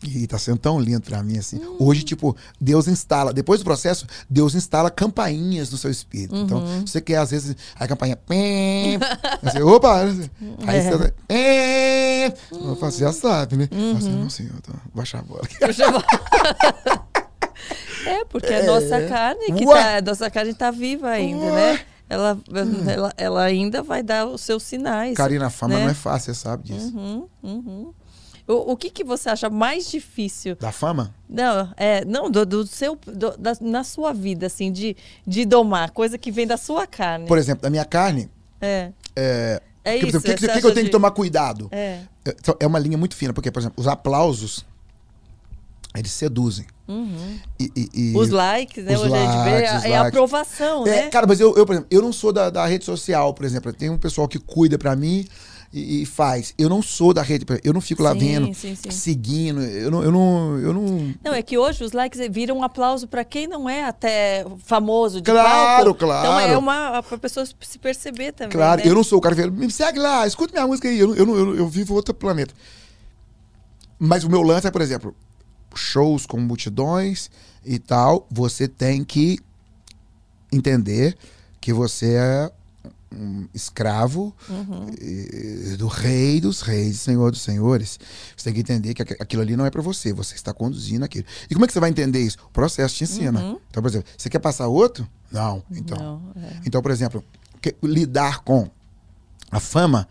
E 0.02 0.26
tá 0.26 0.38
sendo 0.38 0.58
tão 0.58 0.80
lindo 0.80 1.02
para 1.02 1.22
mim, 1.22 1.36
assim. 1.36 1.58
Uhum. 1.58 1.76
Hoje, 1.78 2.02
tipo, 2.02 2.34
Deus 2.58 2.88
instala, 2.88 3.34
depois 3.34 3.60
do 3.60 3.64
processo, 3.64 4.06
Deus 4.28 4.54
instala 4.54 4.90
campainhas 4.90 5.70
no 5.70 5.76
seu 5.76 5.90
espírito. 5.90 6.34
Então, 6.34 6.58
uhum. 6.58 6.74
Então, 6.76 6.86
você 6.86 7.00
quer, 7.02 7.16
às 7.16 7.30
vezes, 7.30 7.54
a 7.78 7.86
campainha. 7.86 8.18
Você, 9.42 9.62
opa! 9.62 10.00
Aí 10.66 10.78
é. 10.78 10.90
você. 10.90 11.14
É, 11.28 12.34
uhum. 12.52 12.74
Você 12.76 13.00
já 13.00 13.12
sabe, 13.12 13.56
né? 13.56 13.68
Uhum. 13.70 13.96
Assim, 13.96 14.10
não, 14.10 14.30
senhor, 14.30 14.60
tô, 14.62 14.72
baixa 14.94 15.18
a 15.18 15.22
bola. 15.22 15.42
Baixa 15.60 15.86
a 15.86 15.90
bola. 15.90 16.04
é, 18.06 18.24
porque 18.24 18.54
a 18.54 18.64
nossa 18.64 18.96
é. 18.96 19.06
carne 19.06 19.52
que 19.52 19.66
tá, 19.66 19.96
a 19.98 20.00
nossa 20.00 20.30
carne 20.30 20.54
tá 20.54 20.70
viva 20.70 21.08
ainda, 21.08 21.44
Ué. 21.44 21.72
né? 21.74 21.80
Ela, 22.08 22.36
ela, 22.88 23.12
ela 23.16 23.42
ainda 23.44 23.84
vai 23.84 24.02
dar 24.02 24.26
os 24.26 24.40
seus 24.40 24.64
sinais. 24.64 25.16
Karina, 25.16 25.46
a 25.46 25.50
fama 25.50 25.76
né? 25.76 25.84
não 25.84 25.90
é 25.90 25.94
fácil, 25.94 26.34
você 26.34 26.40
sabe 26.40 26.64
disso. 26.64 26.92
Uhum, 26.96 27.28
uhum. 27.40 27.94
O, 28.50 28.72
o 28.72 28.76
que, 28.76 28.90
que 28.90 29.04
você 29.04 29.28
acha 29.28 29.48
mais 29.48 29.88
difícil? 29.88 30.56
Da 30.56 30.72
fama? 30.72 31.14
Não, 31.28 31.72
é, 31.76 32.04
não 32.04 32.28
do, 32.28 32.44
do 32.44 32.66
seu, 32.66 32.98
do, 33.06 33.36
da, 33.38 33.52
na 33.60 33.84
sua 33.84 34.12
vida, 34.12 34.46
assim, 34.46 34.72
de, 34.72 34.96
de 35.24 35.44
domar, 35.44 35.92
coisa 35.92 36.18
que 36.18 36.32
vem 36.32 36.48
da 36.48 36.56
sua 36.56 36.84
carne. 36.84 37.26
Por 37.26 37.38
exemplo, 37.38 37.62
da 37.62 37.70
minha 37.70 37.84
carne. 37.84 38.28
É. 38.60 38.90
É, 39.14 39.62
é 39.84 39.96
isso. 39.96 40.18
O 40.18 40.22
que, 40.22 40.34
que, 40.34 40.48
que, 40.48 40.60
que, 40.60 40.66
eu 40.66 40.74
tenho 40.74 40.84
de... 40.84 40.84
que 40.84 40.90
tomar 40.90 41.12
cuidado? 41.12 41.68
É. 41.70 42.00
é. 42.26 42.34
É 42.58 42.66
uma 42.66 42.80
linha 42.80 42.98
muito 42.98 43.14
fina, 43.14 43.32
porque, 43.32 43.52
por 43.52 43.60
exemplo, 43.60 43.80
os 43.80 43.86
aplausos, 43.86 44.66
eles 45.94 46.10
seduzem. 46.10 46.66
Uhum. 46.88 47.38
E, 47.58 47.70
e, 47.76 47.90
e, 47.94 48.16
os 48.16 48.30
likes, 48.30 48.84
né? 48.84 48.94
Os 48.94 49.02
Hoje 49.02 49.10
likes, 49.10 49.28
a 49.28 49.74
gente 49.74 49.82
vê 49.82 49.90
é 49.90 49.96
a 49.96 50.08
aprovação, 50.08 50.84
é, 50.88 50.90
né? 50.90 51.08
Cara, 51.10 51.24
mas 51.24 51.38
eu, 51.38 51.56
eu, 51.56 51.64
por 51.64 51.74
exemplo, 51.74 51.88
eu 51.88 52.02
não 52.02 52.12
sou 52.12 52.32
da, 52.32 52.50
da 52.50 52.66
rede 52.66 52.84
social, 52.84 53.32
por 53.32 53.44
exemplo. 53.44 53.72
Tem 53.72 53.88
um 53.88 53.96
pessoal 53.96 54.26
que 54.26 54.40
cuida 54.40 54.76
pra 54.76 54.96
mim 54.96 55.24
e, 55.72 56.02
e, 56.02 56.06
faz. 56.06 56.52
Eu 56.58 56.68
não 56.68 56.82
sou 56.82 57.14
da 57.14 57.22
rede, 57.22 57.46
eu 57.62 57.72
não 57.72 57.80
fico 57.80 58.02
lá 58.02 58.12
sim, 58.12 58.18
vendo, 58.18 58.54
sim, 58.54 58.74
sim. 58.74 58.90
seguindo. 58.90 59.62
Eu 59.62 59.90
não, 59.90 60.02
eu 60.02 60.10
não, 60.10 60.58
eu 60.58 60.72
não. 60.74 61.14
Não 61.22 61.32
é 61.32 61.42
que 61.42 61.56
hoje 61.56 61.84
os 61.84 61.92
likes 61.92 62.20
viram 62.28 62.58
um 62.58 62.64
aplauso 62.64 63.06
para 63.06 63.24
quem 63.24 63.46
não 63.46 63.68
é 63.68 63.84
até 63.84 64.44
famoso 64.64 65.20
de 65.20 65.30
Claro, 65.30 65.84
palco. 65.84 66.00
claro. 66.00 66.26
Então 66.26 66.40
é 66.40 66.58
uma 66.58 67.02
para 67.02 67.18
pessoa 67.18 67.46
se 67.46 67.78
perceber 67.78 68.32
também. 68.32 68.50
Claro, 68.50 68.82
né? 68.82 68.90
eu 68.90 68.94
não 68.94 69.04
sou 69.04 69.18
o 69.18 69.20
cara 69.20 69.36
que 69.36 69.48
me 69.48 69.70
segue 69.70 69.98
lá, 69.98 70.26
escuta 70.26 70.52
minha 70.52 70.66
música 70.66 70.88
aí. 70.88 70.98
Eu, 70.98 71.14
eu, 71.14 71.38
eu, 71.38 71.56
eu 71.56 71.68
vivo 71.68 71.94
outro 71.94 72.12
planeta. 72.12 72.52
Mas 73.96 74.24
o 74.24 74.30
meu 74.30 74.42
lance 74.42 74.66
é, 74.66 74.70
por 74.72 74.80
exemplo, 74.80 75.14
shows 75.74 76.26
com 76.26 76.38
multidões 76.38 77.30
e 77.64 77.78
tal. 77.78 78.26
Você 78.28 78.66
tem 78.66 79.04
que 79.04 79.38
entender 80.52 81.16
que 81.60 81.72
você 81.72 82.14
é 82.14 82.52
um 83.12 83.48
escravo 83.52 84.34
uhum. 84.48 84.86
do 85.76 85.86
rei 85.88 86.40
dos 86.40 86.60
reis, 86.60 87.00
senhor 87.00 87.30
dos 87.30 87.40
senhores. 87.40 87.98
Você 88.36 88.44
tem 88.44 88.54
que 88.54 88.60
entender 88.60 88.94
que 88.94 89.02
aquilo 89.02 89.42
ali 89.42 89.56
não 89.56 89.66
é 89.66 89.70
para 89.70 89.82
você, 89.82 90.12
você 90.12 90.34
está 90.34 90.52
conduzindo 90.52 91.04
aquilo. 91.04 91.26
E 91.48 91.54
como 91.54 91.64
é 91.64 91.66
que 91.66 91.72
você 91.72 91.80
vai 91.80 91.90
entender 91.90 92.20
isso? 92.20 92.38
O 92.46 92.50
processo 92.50 92.94
te 92.94 93.04
ensina. 93.04 93.40
Uhum. 93.40 93.58
Então, 93.70 93.82
por 93.82 93.88
exemplo, 93.88 94.08
você 94.16 94.28
quer 94.30 94.38
passar 94.38 94.68
outro? 94.68 95.08
Não. 95.30 95.62
Então, 95.70 95.98
não, 96.34 96.42
é. 96.42 96.60
então 96.64 96.80
por 96.80 96.90
exemplo, 96.90 97.24
que, 97.60 97.74
lidar 97.82 98.40
com 98.40 98.70
a 99.50 99.58
fama 99.58 100.08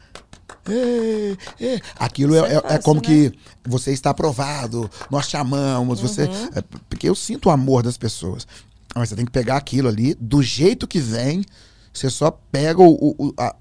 é, 0.67 1.37
é. 1.59 1.81
Aquilo 1.97 2.35
é, 2.35 2.39
é, 2.39 2.41
é, 2.41 2.61
fácil, 2.61 2.75
é, 2.75 2.77
como 2.79 3.01
né? 3.01 3.07
que 3.07 3.33
você 3.65 3.91
está 3.91 4.09
aprovado, 4.09 4.89
nós 5.09 5.27
te 5.27 5.37
amamos, 5.37 6.01
uhum. 6.01 6.07
você. 6.07 6.23
É, 6.55 6.61
porque 6.89 7.07
eu 7.07 7.15
sinto 7.15 7.47
o 7.47 7.51
amor 7.51 7.83
das 7.83 7.97
pessoas. 7.97 8.47
Mas 8.95 9.09
você 9.09 9.15
tem 9.15 9.25
que 9.25 9.31
pegar 9.31 9.57
aquilo 9.57 9.87
ali 9.87 10.15
do 10.15 10.41
jeito 10.41 10.87
que 10.87 10.99
vem, 10.99 11.45
você 11.93 12.09
só 12.09 12.31
pega 12.31 12.81
o, 12.81 13.15
o, 13.17 13.33
a, 13.37 13.55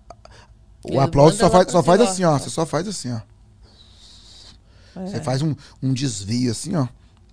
o 0.84 1.00
aplauso 1.00 1.36
só 1.36 1.50
faz, 1.50 1.70
só 1.70 1.82
faz 1.82 2.00
assim, 2.00 2.24
ó. 2.24 2.38
Você 2.38 2.50
só 2.50 2.64
faz 2.64 2.86
assim, 2.88 3.12
ó. 3.12 3.20
É. 4.96 5.06
Você 5.06 5.20
faz 5.20 5.42
um, 5.42 5.54
um 5.82 5.92
desvio 5.92 6.50
assim, 6.50 6.74
ó. 6.74 6.86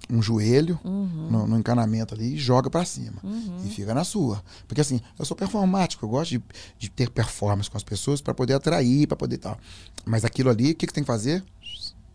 Um 0.08 0.22
joelho 0.22 0.80
uhum. 0.84 1.30
no, 1.32 1.48
no, 1.48 1.58
encanamento 1.58 2.14
ali 2.14 2.36
e 2.36 2.38
joga 2.38 2.70
para 2.70 2.86
cima. 2.86 3.18
Uhum. 3.24 3.64
E 3.66 3.70
fica 3.70 3.92
na 3.92 4.04
sua. 4.04 4.44
Porque 4.68 4.82
assim, 4.82 5.02
eu 5.18 5.26
sou 5.26 5.36
performático, 5.36 6.06
eu 6.06 6.10
gosto 6.10 6.32
de, 6.32 6.44
de 6.78 6.90
ter 6.90 7.10
performance 7.10 7.70
com 7.70 7.78
as 7.78 7.84
pessoas 7.84 8.22
para 8.22 8.34
poder 8.34 8.54
atrair, 8.54 9.08
para 9.08 9.18
poder 9.18 9.40
tal. 9.40 9.58
Mas 10.06 10.24
aquilo 10.24 10.52
ali, 10.52 10.72
o 10.72 10.76
que, 10.76 10.86
que 10.86 10.94
tem 10.94 11.04
que 11.04 11.08
fazer? 11.08 11.44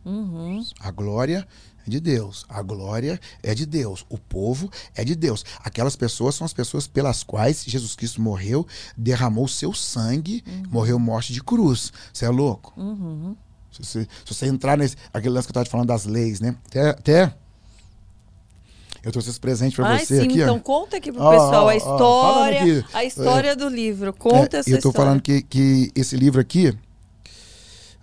Uhum. 0.04 0.64
A 0.78 0.90
glória 0.92 1.46
de 1.91 2.01
Deus. 2.01 2.47
A 2.49 2.62
glória 2.62 3.20
é 3.43 3.55
de 3.55 3.66
Deus. 3.66 4.07
O 4.09 4.16
povo 4.16 4.70
é 4.95 5.05
de 5.05 5.14
Deus. 5.14 5.45
Aquelas 5.62 5.97
pessoas 5.97 6.34
são 6.34 6.45
as 6.45 6.53
pessoas 6.53 6.86
pelas 6.86 7.22
quais 7.22 7.64
Jesus 7.66 7.95
Cristo 7.95 8.22
morreu, 8.22 8.66
derramou 8.97 9.47
seu 9.49 9.74
sangue, 9.74 10.43
uhum. 10.47 10.62
morreu 10.70 10.99
morte 10.99 11.32
de 11.32 11.43
cruz. 11.43 11.93
Você 12.12 12.24
é 12.24 12.30
louco? 12.30 12.72
Uhum. 12.80 13.36
Se, 13.70 13.84
você, 13.84 14.03
se, 14.24 14.34
você, 14.34 14.47
entrar 14.47 14.76
nesse. 14.78 14.97
Aquele 15.12 15.34
lance 15.34 15.47
que 15.47 15.51
eu 15.51 15.53
estava 15.53 15.64
te 15.64 15.70
falando 15.70 15.88
das 15.88 16.05
leis, 16.05 16.41
né? 16.41 16.57
Até. 16.66 16.91
até 16.91 17.34
eu 19.03 19.11
trouxe 19.11 19.30
esse 19.30 19.41
presente 19.41 19.76
para 19.76 19.99
você 19.99 20.20
sim, 20.20 20.26
aqui. 20.26 20.41
Então 20.43 20.57
ó. 20.57 20.61
conta 20.61 20.99
aqui 20.99 21.11
pro 21.11 21.30
pessoal 21.30 21.68
a 21.68 21.76
história, 21.76 22.84
a 22.93 23.05
história 23.05 23.51
é, 23.51 23.57
do 23.57 23.68
livro. 23.68 24.12
Conta 24.12 24.59
é, 24.59 24.61
essa 24.61 24.70
eu 24.70 24.74
tô 24.74 24.91
história. 24.91 25.07
falando 25.09 25.22
que, 25.22 25.43
que 25.43 25.91
esse 25.95 26.16
livro 26.16 26.38
aqui, 26.41 26.76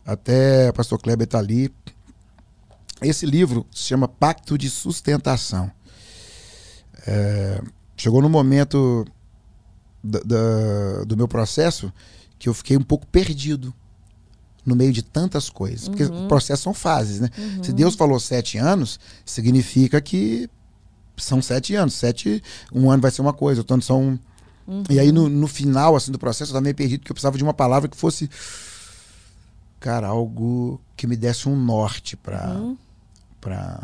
até 0.03 0.69
o 0.69 0.73
pastor 0.73 0.99
Kleber 0.99 1.27
tá 1.27 1.37
ali, 1.37 1.71
esse 3.01 3.25
livro 3.25 3.65
se 3.71 3.83
chama 3.83 4.07
Pacto 4.07 4.57
de 4.57 4.69
Sustentação. 4.69 5.71
É, 7.05 7.61
chegou 7.95 8.21
no 8.21 8.29
momento 8.29 9.05
da, 10.03 10.19
da, 10.19 11.03
do 11.05 11.15
meu 11.17 11.27
processo 11.27 11.91
que 12.39 12.49
eu 12.49 12.53
fiquei 12.53 12.77
um 12.77 12.83
pouco 12.83 13.05
perdido 13.07 13.73
no 14.65 14.75
meio 14.75 14.91
de 14.91 15.01
tantas 15.01 15.49
coisas. 15.49 15.87
Porque 15.87 16.03
Uhum. 16.03 16.25
o 16.25 16.27
processo 16.27 16.63
são 16.63 16.73
fases, 16.73 17.19
né? 17.19 17.29
Se 17.63 17.71
Deus 17.71 17.95
falou 17.95 18.19
sete 18.19 18.57
anos, 18.57 18.99
significa 19.25 20.01
que 20.01 20.49
são 21.15 21.41
sete 21.41 21.73
anos. 21.75 21.93
Sete, 21.93 22.43
um 22.73 22.91
ano 22.91 23.01
vai 23.01 23.11
ser 23.11 23.21
uma 23.21 23.33
coisa, 23.33 23.61
outro 23.61 23.73
ano 23.75 23.83
são. 23.83 24.19
E 24.89 24.99
aí, 24.99 25.11
no, 25.13 25.29
no 25.29 25.47
final 25.47 25.95
assim, 25.95 26.11
do 26.11 26.19
processo, 26.19 26.49
eu 26.49 26.53
estava 26.53 26.61
meio 26.63 26.75
perdido, 26.75 26.99
porque 26.99 27.11
eu 27.11 27.15
precisava 27.15 27.37
de 27.37 27.43
uma 27.43 27.53
palavra 27.53 27.87
que 27.87 27.95
fosse. 27.95 28.29
Cara, 29.79 30.07
algo 30.07 30.81
que 30.97 31.07
me 31.07 31.15
desse 31.15 31.47
um 31.47 31.55
norte 31.55 32.17
para. 32.17 32.55
Uhum. 32.55 32.77
Pra 33.41 33.81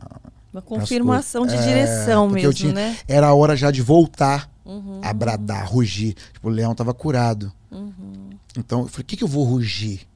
Uma 0.51 0.62
confirmação 0.62 1.45
de 1.47 1.56
É, 1.56 1.62
direção 1.62 2.26
eu 2.26 2.30
mesmo, 2.30 2.54
tinha- 2.54 2.74
né? 2.74 2.97
Era 3.08 3.28
a 3.28 3.34
hora 3.34 3.56
já 3.56 3.72
de 3.72 3.82
voltar 3.82 4.49
Uhum. 4.66 5.01
a 5.04 5.12
bradar, 5.14 5.68
rugir. 5.68 6.16
Tipo, 6.34 6.47
o 6.47 6.51
leão 6.51 6.76
tava 6.76 6.93
curado. 6.93 7.51
Uhum. 7.72 8.30
Então, 8.58 8.82
eu 8.82 8.88
falei, 8.88 9.04
o 9.04 9.06
que, 9.06 9.18
que 9.18 9.24
eu 9.24 9.28
vou 9.28 9.43
rugir? 9.43 10.08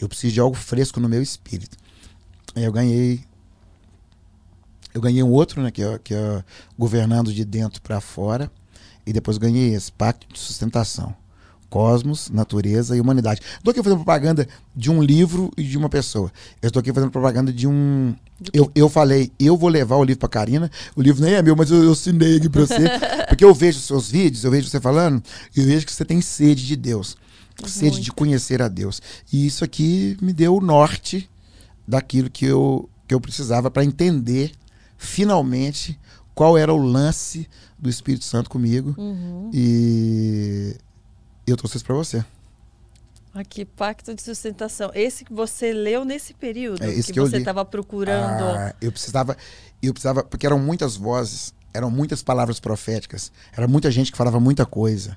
Eu 0.00 0.08
preciso 0.08 0.34
de 0.34 0.40
algo 0.40 0.56
fresco 0.56 1.00
no 1.00 1.08
meu 1.08 1.20
espírito. 1.22 1.76
Aí 2.54 2.64
eu 2.64 2.72
ganhei. 2.72 3.24
Eu 4.94 5.00
ganhei 5.00 5.22
um 5.22 5.30
outro, 5.30 5.62
né? 5.62 5.70
Que 5.70 5.82
é, 5.82 5.98
que 5.98 6.14
é 6.14 6.44
governando 6.78 7.32
de 7.32 7.44
dentro 7.44 7.80
para 7.82 8.00
fora. 8.00 8.50
E 9.06 9.12
depois 9.12 9.36
ganhei 9.38 9.74
esse, 9.74 9.90
Pacto 9.90 10.26
de 10.32 10.38
Sustentação. 10.38 11.14
Cosmos, 11.72 12.28
natureza 12.28 12.94
e 12.94 13.00
humanidade. 13.00 13.40
Não 13.40 13.58
estou 13.60 13.70
aqui 13.70 13.82
fazendo 13.82 14.00
propaganda 14.00 14.46
de 14.76 14.90
um 14.90 15.02
livro 15.02 15.50
e 15.56 15.62
de 15.62 15.78
uma 15.78 15.88
pessoa. 15.88 16.30
Eu 16.60 16.66
estou 16.66 16.80
aqui 16.80 16.92
fazendo 16.92 17.10
propaganda 17.10 17.50
de 17.50 17.66
um. 17.66 18.14
Eu, 18.52 18.70
eu 18.74 18.90
falei, 18.90 19.32
eu 19.40 19.56
vou 19.56 19.70
levar 19.70 19.96
o 19.96 20.04
livro 20.04 20.20
para 20.20 20.28
Karina. 20.28 20.70
O 20.94 21.00
livro 21.00 21.24
nem 21.24 21.32
é 21.32 21.40
meu, 21.40 21.56
mas 21.56 21.70
eu, 21.70 21.82
eu 21.82 21.92
assinei 21.92 22.36
aqui 22.36 22.50
para 22.50 22.60
você. 22.60 22.76
porque 23.26 23.42
eu 23.42 23.54
vejo 23.54 23.78
os 23.78 23.86
seus 23.86 24.10
vídeos, 24.10 24.44
eu 24.44 24.50
vejo 24.50 24.68
você 24.68 24.78
falando, 24.78 25.22
e 25.56 25.60
eu 25.60 25.64
vejo 25.64 25.86
que 25.86 25.92
você 25.94 26.04
tem 26.04 26.20
sede 26.20 26.66
de 26.66 26.76
Deus. 26.76 27.16
Sede 27.64 28.02
de 28.02 28.12
conhecer 28.12 28.60
a 28.60 28.68
Deus. 28.68 29.00
E 29.32 29.46
isso 29.46 29.64
aqui 29.64 30.18
me 30.20 30.34
deu 30.34 30.54
o 30.54 30.60
norte 30.60 31.30
daquilo 31.88 32.28
que 32.28 32.44
eu, 32.44 32.86
que 33.08 33.14
eu 33.14 33.20
precisava 33.20 33.70
para 33.70 33.82
entender 33.82 34.52
finalmente 34.98 35.98
qual 36.34 36.58
era 36.58 36.70
o 36.70 36.76
lance 36.76 37.48
do 37.78 37.88
Espírito 37.88 38.26
Santo 38.26 38.50
comigo. 38.50 38.94
Uhum. 38.98 39.50
E 39.54 40.76
eu 41.46 41.56
trouxe 41.56 41.76
isso 41.76 41.84
para 41.84 41.94
você. 41.94 42.24
Aqui, 43.34 43.64
Pacto 43.64 44.14
de 44.14 44.20
Sustentação. 44.22 44.90
Esse 44.94 45.24
que 45.24 45.32
você 45.32 45.72
leu 45.72 46.04
nesse 46.04 46.34
período 46.34 46.84
É, 46.84 46.92
que, 46.92 47.12
que 47.14 47.18
eu 47.18 47.26
você 47.26 47.38
estava 47.38 47.64
procurando. 47.64 48.42
Ah, 48.44 48.74
eu 48.80 48.92
precisava, 48.92 49.36
eu 49.82 49.92
precisava, 49.94 50.22
porque 50.22 50.44
eram 50.44 50.58
muitas 50.58 50.96
vozes, 50.96 51.54
eram 51.72 51.90
muitas 51.90 52.22
palavras 52.22 52.60
proféticas, 52.60 53.32
era 53.56 53.66
muita 53.66 53.90
gente 53.90 54.12
que 54.12 54.18
falava 54.18 54.38
muita 54.38 54.66
coisa. 54.66 55.16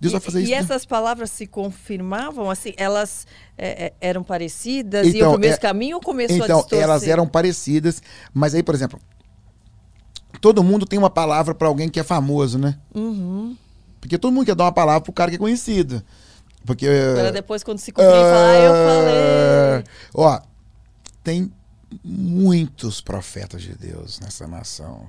Deus 0.00 0.12
e, 0.12 0.14
vai 0.14 0.20
fazer 0.20 0.40
e 0.40 0.42
isso. 0.44 0.52
né? 0.52 0.58
essas 0.58 0.86
palavras 0.86 1.30
se 1.30 1.44
confirmavam, 1.46 2.48
assim, 2.48 2.72
elas 2.76 3.26
é, 3.58 3.86
é, 3.86 3.92
eram 4.00 4.22
parecidas, 4.22 5.08
Então, 5.08 5.32
pro 5.32 5.40
mesmo 5.40 5.56
é- 5.56 5.58
caminho 5.58 5.96
ou 5.96 6.02
começou 6.02 6.36
a 6.42 6.44
Então, 6.44 6.58
distorcer? 6.60 6.82
elas 6.84 7.02
eram 7.02 7.26
parecidas, 7.26 8.00
mas 8.32 8.54
aí, 8.54 8.62
por 8.62 8.74
exemplo, 8.76 8.98
todo 10.40 10.62
mundo 10.62 10.86
tem 10.86 10.98
uma 10.98 11.10
palavra 11.10 11.52
para 11.54 11.66
alguém 11.68 11.88
que 11.88 11.98
é 11.98 12.04
famoso, 12.04 12.58
né? 12.58 12.78
Uhum. 12.94 13.56
Porque 14.00 14.18
todo 14.18 14.32
mundo 14.32 14.46
quer 14.46 14.54
dar 14.54 14.64
uma 14.64 14.72
palavra 14.72 15.00
pro 15.00 15.12
cara 15.12 15.30
que 15.30 15.36
é 15.36 15.38
conhecido. 15.38 16.02
Porque 16.64 16.86
Para 17.14 17.30
depois, 17.30 17.62
quando 17.62 17.78
se 17.78 17.90
cumprir, 17.92 18.10
falar, 18.10 18.50
ah, 18.50 18.58
eu 18.58 18.72
falei. 18.72 19.84
Ó, 20.14 20.40
tem 21.24 21.50
muitos 22.04 23.00
profetas 23.00 23.62
de 23.62 23.74
Deus 23.74 24.20
nessa 24.20 24.46
nação 24.46 25.08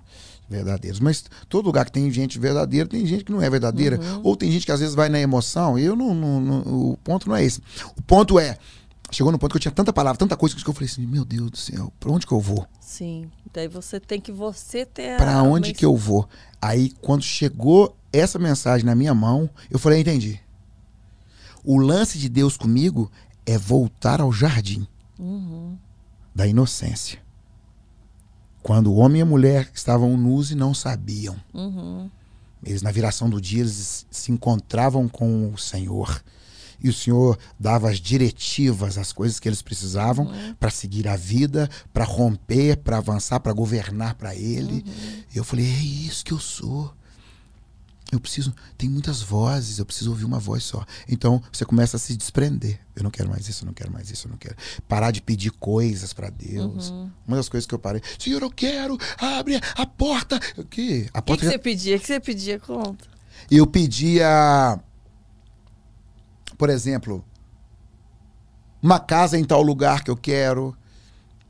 verdadeiros. 0.50 1.00
Mas 1.00 1.24
todo 1.48 1.66
lugar 1.66 1.86
que 1.86 1.92
tem 1.92 2.10
gente 2.12 2.38
verdadeira, 2.40 2.88
tem 2.88 3.06
gente 3.06 3.24
que 3.24 3.32
não 3.32 3.42
é 3.42 3.50
verdadeira. 3.50 4.00
Uhum. 4.00 4.22
Ou 4.24 4.36
tem 4.36 4.52
gente 4.52 4.66
que 4.66 4.72
às 4.72 4.80
vezes 4.80 4.96
vai 4.96 5.08
na 5.10 5.20
emoção. 5.20 5.78
E 5.80 5.84
eu 5.86 5.96
não, 5.96 6.14
não- 6.14 6.42
não- 6.42 6.92
O 6.92 6.98
ponto 7.04 7.30
não 7.30 7.36
é 7.36 7.44
esse. 7.44 7.62
O 7.98 8.02
ponto 8.02 8.40
é. 8.40 8.58
Chegou 9.12 9.32
no 9.32 9.38
ponto 9.38 9.52
que 9.52 9.58
eu 9.58 9.62
tinha 9.62 9.72
tanta 9.74 9.92
palavra, 9.92 10.18
tanta 10.18 10.38
coisa 10.38 10.56
que 10.56 10.66
eu 10.70 10.74
falei 10.74 10.90
assim: 10.90 11.06
meu 11.06 11.26
Deus 11.26 11.52
do 11.52 11.58
céu, 11.58 11.92
pra 12.00 12.10
onde 12.12 12.26
que 12.26 12.32
eu 12.32 12.40
vou? 12.40 12.66
Sim. 12.80 13.30
Daí 13.54 13.68
você 13.68 14.00
tem 14.00 14.22
que 14.22 14.32
você 14.32 14.86
ter. 14.86 15.18
Pra 15.18 15.44
onde 15.44 15.70
mens- 15.70 15.78
que 15.78 15.86
eu 15.86 15.96
vou? 15.98 16.28
Aí, 16.62 16.92
quando 17.02 17.22
chegou 17.22 17.96
essa 18.14 18.38
mensagem 18.40 18.86
na 18.86 18.96
minha 18.96 19.14
mão, 19.14 19.50
eu 19.70 19.80
falei: 19.80 20.02
entendi. 20.02 20.40
O 21.64 21.78
lance 21.78 22.18
de 22.18 22.28
Deus 22.28 22.58
comigo 22.58 23.12
é 23.46 23.58
voltar 23.58 24.20
ao 24.22 24.32
jardim 24.32 24.88
Uhum. 25.20 25.78
da 26.34 26.48
inocência. 26.48 27.20
Quando 28.64 28.92
o 28.92 28.96
homem 28.96 29.20
e 29.20 29.22
a 29.22 29.26
mulher 29.26 29.70
estavam 29.74 30.16
nus 30.18 30.52
e 30.52 30.56
não 30.56 30.74
sabiam. 30.74 31.36
Uhum. 31.54 32.10
Eles, 32.64 32.82
na 32.82 32.92
viração 32.92 33.30
do 33.30 33.42
dia, 33.42 33.62
eles 33.62 34.06
se 34.10 34.32
encontravam 34.32 35.08
com 35.08 35.52
o 35.52 35.58
Senhor. 35.58 36.24
E 36.84 36.90
o 36.90 36.94
Senhor 36.94 37.38
dava 37.60 37.90
as 37.90 38.00
diretivas, 38.00 38.98
as 38.98 39.12
coisas 39.12 39.40
que 39.40 39.48
eles 39.48 39.62
precisavam 39.62 40.32
para 40.60 40.70
seguir 40.72 41.08
a 41.08 41.16
vida, 41.16 41.70
para 41.94 42.04
romper, 42.06 42.78
para 42.78 42.98
avançar, 42.98 43.40
para 43.40 43.54
governar 43.54 44.16
para 44.16 44.36
Ele. 44.36 44.84
E 45.34 45.38
eu 45.38 45.44
falei: 45.44 45.66
é 45.66 45.80
isso 45.80 46.24
que 46.26 46.32
eu 46.32 46.40
sou. 46.40 46.92
Eu 48.12 48.20
preciso. 48.20 48.54
Tem 48.78 48.90
muitas 48.90 49.22
vozes, 49.22 49.80
eu 49.80 49.86
preciso 49.86 50.10
ouvir 50.10 50.26
uma 50.26 50.38
voz 50.38 50.64
só. 50.64 50.86
Então 51.08 51.42
você 51.52 51.64
começa 51.64 51.96
a 51.96 52.00
se 52.00 52.16
desprender. 52.18 52.80
Eu 52.94 53.04
não 53.04 53.10
quero 53.10 53.30
mais 53.30 53.48
isso, 53.48 53.64
eu 53.64 53.68
não 53.68 53.74
quero 53.74 53.90
mais 53.92 54.12
isso, 54.12 54.28
eu 54.28 54.32
não 54.32 54.38
quero. 54.38 54.56
Parar 54.88 55.12
de 55.12 55.22
pedir 55.22 55.52
coisas 55.52 56.12
para 56.12 56.30
Deus. 56.30 56.90
Uma 57.26 57.38
das 57.38 57.48
coisas 57.48 57.66
que 57.66 57.74
eu 57.74 57.80
parei: 57.80 58.02
Senhor, 58.20 58.42
eu 58.42 58.52
quero, 58.52 58.98
abre 59.18 59.60
a 59.76 59.86
porta. 59.86 60.38
O 60.58 60.66
quê? 60.66 61.08
A 61.14 61.20
O 61.20 61.22
que, 61.22 61.28
porta 61.28 61.38
que 61.40 61.46
já- 61.46 61.52
você 61.54 61.58
pedia? 61.58 61.96
O 61.96 62.00
que 62.02 62.08
você 62.08 62.20
pedia? 62.20 62.60
Conta. 62.60 63.06
eu 63.50 63.66
pedia, 63.66 64.78
por 66.58 66.70
exemplo, 66.70 67.24
uma 68.82 69.00
casa 69.00 69.38
em 69.38 69.44
tal 69.44 69.62
lugar 69.62 70.04
que 70.04 70.12
eu 70.12 70.18
quero. 70.18 70.76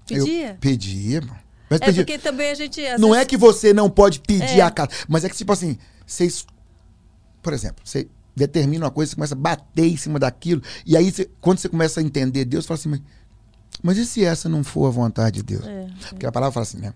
Pedia? 0.08 0.50
Eu 0.52 0.56
pedia. 0.56 1.22
Mas 1.70 1.82
É 1.82 1.86
pedia. 1.86 2.04
porque 2.06 2.20
também 2.20 2.52
a 2.52 2.56
gente. 2.56 2.82
Não 3.00 3.10
é 3.16 3.20
vezes- 3.20 3.28
que 3.30 3.38
você 3.38 3.74
não 3.74 3.90
pode 3.90 4.20
pedir 4.20 4.60
É. 4.60 4.62
a 4.62 4.70
casa, 4.70 4.90
mas 5.08 5.24
é 5.24 5.30
que, 5.30 5.36
tipo 5.36 5.52
assim, 5.54 5.78
vocês. 6.06 6.46
Por 7.42 7.54
exemplo, 7.54 7.82
você 7.84 8.08
determina 8.36 8.86
uma 8.86 8.92
coisa, 8.92 9.10
você 9.12 9.16
começa 9.16 9.34
a 9.36 9.38
bater 9.38 9.86
em 9.86 9.98
cima 9.98 10.18
daquilo, 10.20 10.62
e 10.86 10.96
aí, 10.96 11.12
você- 11.12 11.30
quando 11.42 11.58
você 11.60 11.68
começa 11.70 12.00
a 12.00 12.04
entender 12.04 12.46
Deus, 12.46 12.64
você 12.64 12.68
fala 12.70 12.80
assim, 12.80 12.90
mas, 12.90 13.02
mas 13.84 13.98
e 13.98 14.06
se 14.06 14.24
essa 14.24 14.48
não 14.48 14.64
for 14.64 14.88
a 14.88 14.90
vontade 14.92 15.38
de 15.38 15.44
Deus? 15.44 15.66
É, 15.66 15.88
Porque 16.10 16.26
a 16.26 16.32
palavra 16.32 16.54
fala 16.54 16.64
assim, 16.64 16.78
né? 16.78 16.94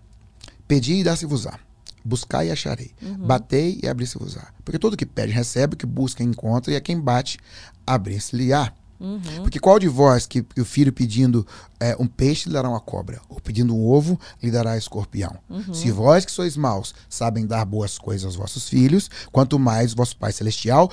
Pedi 0.68 0.96
e 0.96 1.04
dá-se-vos-á. 1.04 1.60
Buscar 2.04 2.46
e 2.46 2.52
acharei. 2.52 2.92
Uhum. 3.02 3.26
Batei 3.26 3.80
e 3.84 3.88
abri-se-vos-á. 3.88 4.48
Porque 4.64 4.78
todo 4.80 4.96
que 4.96 5.06
pede, 5.06 5.32
recebe, 5.32 5.74
o 5.74 5.78
que 5.78 5.86
busca, 5.88 6.24
encontra, 6.24 6.72
e 6.72 6.76
a 6.76 6.82
quem 6.82 7.00
bate, 7.00 7.40
abrir-se-lhe-á. 7.86 8.72
Uhum. 9.00 9.20
Porque 9.42 9.60
qual 9.60 9.78
de 9.78 9.88
vós 9.88 10.26
que, 10.26 10.42
que 10.42 10.62
o 10.62 10.66
filho 10.66 10.92
pedindo 10.92 11.46
é, 11.80 11.96
um 12.00 12.08
peixe 12.08 12.48
lhe 12.48 12.54
dará 12.54 12.70
uma 12.70 12.80
cobra, 12.80 13.22
ou 13.30 13.40
pedindo 13.40 13.76
um 13.76 13.86
ovo 13.86 14.20
lhe 14.42 14.50
dará 14.50 14.78
escorpião? 14.78 15.38
Uhum. 15.50 15.74
Se 15.74 15.92
vós 15.92 16.26
que 16.26 16.32
sois 16.32 16.56
maus 16.56 16.94
sabem 17.10 17.46
dar 17.46 17.66
boas 17.66 17.98
coisas 17.98 18.26
aos 18.26 18.36
vossos 18.36 18.70
filhos, 18.70 19.10
quanto 19.32 19.60
mais 19.60 19.94
vosso 19.94 20.16
Pai 20.18 20.32
Celestial 20.32 20.90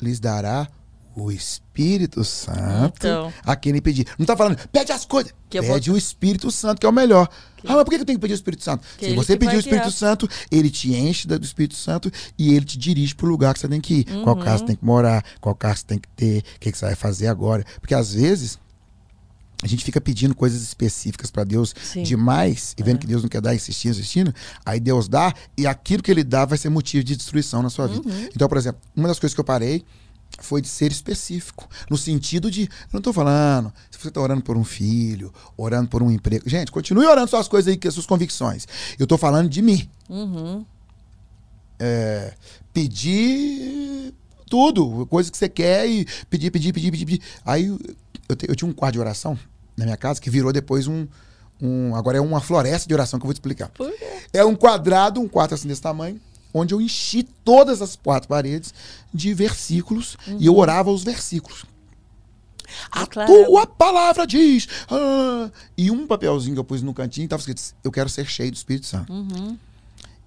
lhes 0.00 0.20
dará 0.20 0.68
o 1.16 1.30
Espírito 1.30 2.24
Santo 2.24 2.94
Então. 2.98 3.32
a 3.44 3.54
quem 3.56 3.72
lhe 3.72 3.80
pedir. 3.80 4.06
Não 4.18 4.24
está 4.24 4.36
falando, 4.36 4.56
pede 4.72 4.92
as 4.92 5.04
coisas. 5.04 5.32
Que 5.48 5.60
pede 5.60 5.88
vou- 5.88 5.94
o 5.94 5.98
Espírito 5.98 6.50
Santo, 6.50 6.80
que 6.80 6.86
é 6.86 6.88
o 6.88 6.92
melhor. 6.92 7.28
Ah, 7.66 7.74
mas 7.76 7.84
por 7.84 7.90
que 7.90 7.96
eu 8.00 8.04
tenho 8.04 8.18
que 8.18 8.22
pedir 8.22 8.34
o 8.34 8.36
Espírito 8.36 8.62
Santo? 8.62 8.84
Que 8.98 9.04
Se 9.06 9.10
ele 9.12 9.16
você 9.16 9.32
que 9.34 9.38
pedir 9.38 9.56
o 9.56 9.60
Espírito 9.60 9.82
guiar. 9.82 9.92
Santo, 9.92 10.28
ele 10.50 10.68
te 10.70 10.92
enche 10.94 11.26
do 11.28 11.42
Espírito 11.44 11.74
Santo 11.76 12.10
e 12.38 12.54
ele 12.54 12.64
te 12.64 12.76
dirige 12.76 13.14
para 13.14 13.26
o 13.26 13.28
lugar 13.28 13.54
que 13.54 13.60
você 13.60 13.68
tem 13.68 13.80
que 13.80 13.94
ir. 14.00 14.04
Qual 14.22 14.36
casa 14.36 14.58
você 14.58 14.64
tem 14.66 14.76
que 14.76 14.84
morar, 14.84 15.24
qual 15.40 15.54
carro 15.54 15.76
você 15.76 15.84
tem 15.86 15.98
que 15.98 16.08
ter, 16.08 16.38
o 16.40 16.60
que, 16.60 16.72
que 16.72 16.76
você 16.78 16.86
vai 16.86 16.94
fazer 16.94 17.28
agora. 17.28 17.64
Porque 17.80 17.94
às 17.94 18.12
vezes 18.14 18.58
a 19.62 19.66
gente 19.66 19.82
fica 19.82 19.98
pedindo 20.00 20.34
coisas 20.34 20.60
específicas 20.62 21.30
para 21.30 21.42
Deus 21.42 21.74
Sim. 21.82 22.02
demais 22.02 22.74
e 22.76 22.82
vendo 22.82 22.98
que 22.98 23.06
Deus 23.06 23.22
não 23.22 23.30
quer 23.30 23.40
dar, 23.40 23.54
insistindo, 23.54 23.92
insistindo. 23.92 24.34
Aí 24.66 24.78
Deus 24.78 25.08
dá 25.08 25.32
e 25.56 25.66
aquilo 25.66 26.02
que 26.02 26.10
ele 26.10 26.22
dá 26.24 26.44
vai 26.44 26.58
ser 26.58 26.68
motivo 26.68 27.02
de 27.02 27.16
destruição 27.16 27.62
na 27.62 27.70
sua 27.70 27.86
vida. 27.86 28.02
Então, 28.34 28.46
por 28.46 28.58
exemplo, 28.58 28.80
uma 28.94 29.08
das 29.08 29.18
coisas 29.18 29.32
que 29.34 29.40
eu 29.40 29.44
parei 29.44 29.82
foi 30.42 30.60
de 30.62 30.68
ser 30.68 30.90
específico. 30.90 31.68
No 31.90 31.98
sentido 31.98 32.50
de. 32.50 32.62
Eu 32.62 32.68
não 32.92 32.98
estou 32.98 33.12
falando. 33.12 33.72
Se 33.90 33.98
você 33.98 34.08
está 34.08 34.20
orando 34.20 34.42
por 34.42 34.56
um 34.56 34.64
filho, 34.64 35.32
orando 35.56 35.88
por 35.88 36.02
um 36.02 36.10
emprego. 36.10 36.48
Gente, 36.48 36.72
continue 36.72 37.06
orando 37.06 37.28
suas 37.28 37.46
coisas 37.46 37.70
aí, 37.70 37.76
que 37.76 37.86
as 37.86 37.94
suas 37.94 38.06
convicções. 38.06 38.66
Eu 38.98 39.04
estou 39.04 39.18
falando 39.18 39.48
de 39.48 39.60
mim. 39.60 39.88
Uhum. 40.08 40.64
É, 41.78 42.34
pedir 42.72 44.14
tudo, 44.48 45.06
coisa 45.06 45.30
que 45.30 45.36
você 45.36 45.48
quer 45.48 45.86
e 45.88 46.04
pedir, 46.30 46.50
pedir, 46.50 46.72
pedir, 46.72 46.90
pedir, 46.90 47.06
pedir. 47.06 47.22
Aí 47.44 47.66
eu, 48.28 48.36
te- 48.36 48.46
eu 48.48 48.54
tinha 48.54 48.68
um 48.68 48.72
quarto 48.72 48.94
de 48.94 49.00
oração 49.00 49.38
na 49.76 49.84
minha 49.84 49.96
casa 49.96 50.20
que 50.20 50.30
virou 50.30 50.52
depois 50.52 50.86
um. 50.86 51.06
um 51.60 51.94
agora 51.96 52.18
é 52.18 52.20
uma 52.20 52.40
floresta 52.40 52.86
de 52.86 52.94
oração 52.94 53.18
que 53.18 53.24
eu 53.24 53.28
vou 53.28 53.34
te 53.34 53.38
explicar. 53.38 53.70
É 54.32 54.44
um 54.44 54.54
quadrado, 54.54 55.20
um 55.20 55.28
quarto 55.28 55.54
assim 55.54 55.66
desse 55.68 55.82
tamanho, 55.82 56.20
onde 56.54 56.72
eu 56.72 56.80
enchi 56.80 57.24
todas 57.44 57.82
as 57.82 57.96
quatro 57.96 58.28
paredes 58.28 58.72
de 59.12 59.34
versículos 59.34 60.16
e 60.38 60.46
eu 60.46 60.56
orava 60.56 60.90
os 60.90 61.02
versículos. 61.04 61.64
A 62.90 63.00
Declarando. 63.00 63.44
tua 63.46 63.66
palavra 63.66 64.26
diz. 64.26 64.66
ah, 64.90 65.50
e 65.76 65.90
um 65.90 66.06
papelzinho 66.06 66.54
que 66.54 66.60
eu 66.60 66.64
pus 66.64 66.80
no 66.82 66.94
cantinho 66.94 67.24
estava 67.24 67.40
escrito: 67.40 67.62
Eu 67.84 67.92
quero 67.92 68.08
ser 68.08 68.26
cheio 68.26 68.50
do 68.50 68.56
Espírito 68.56 68.86
Santo. 68.86 69.12
Uhum. 69.12 69.58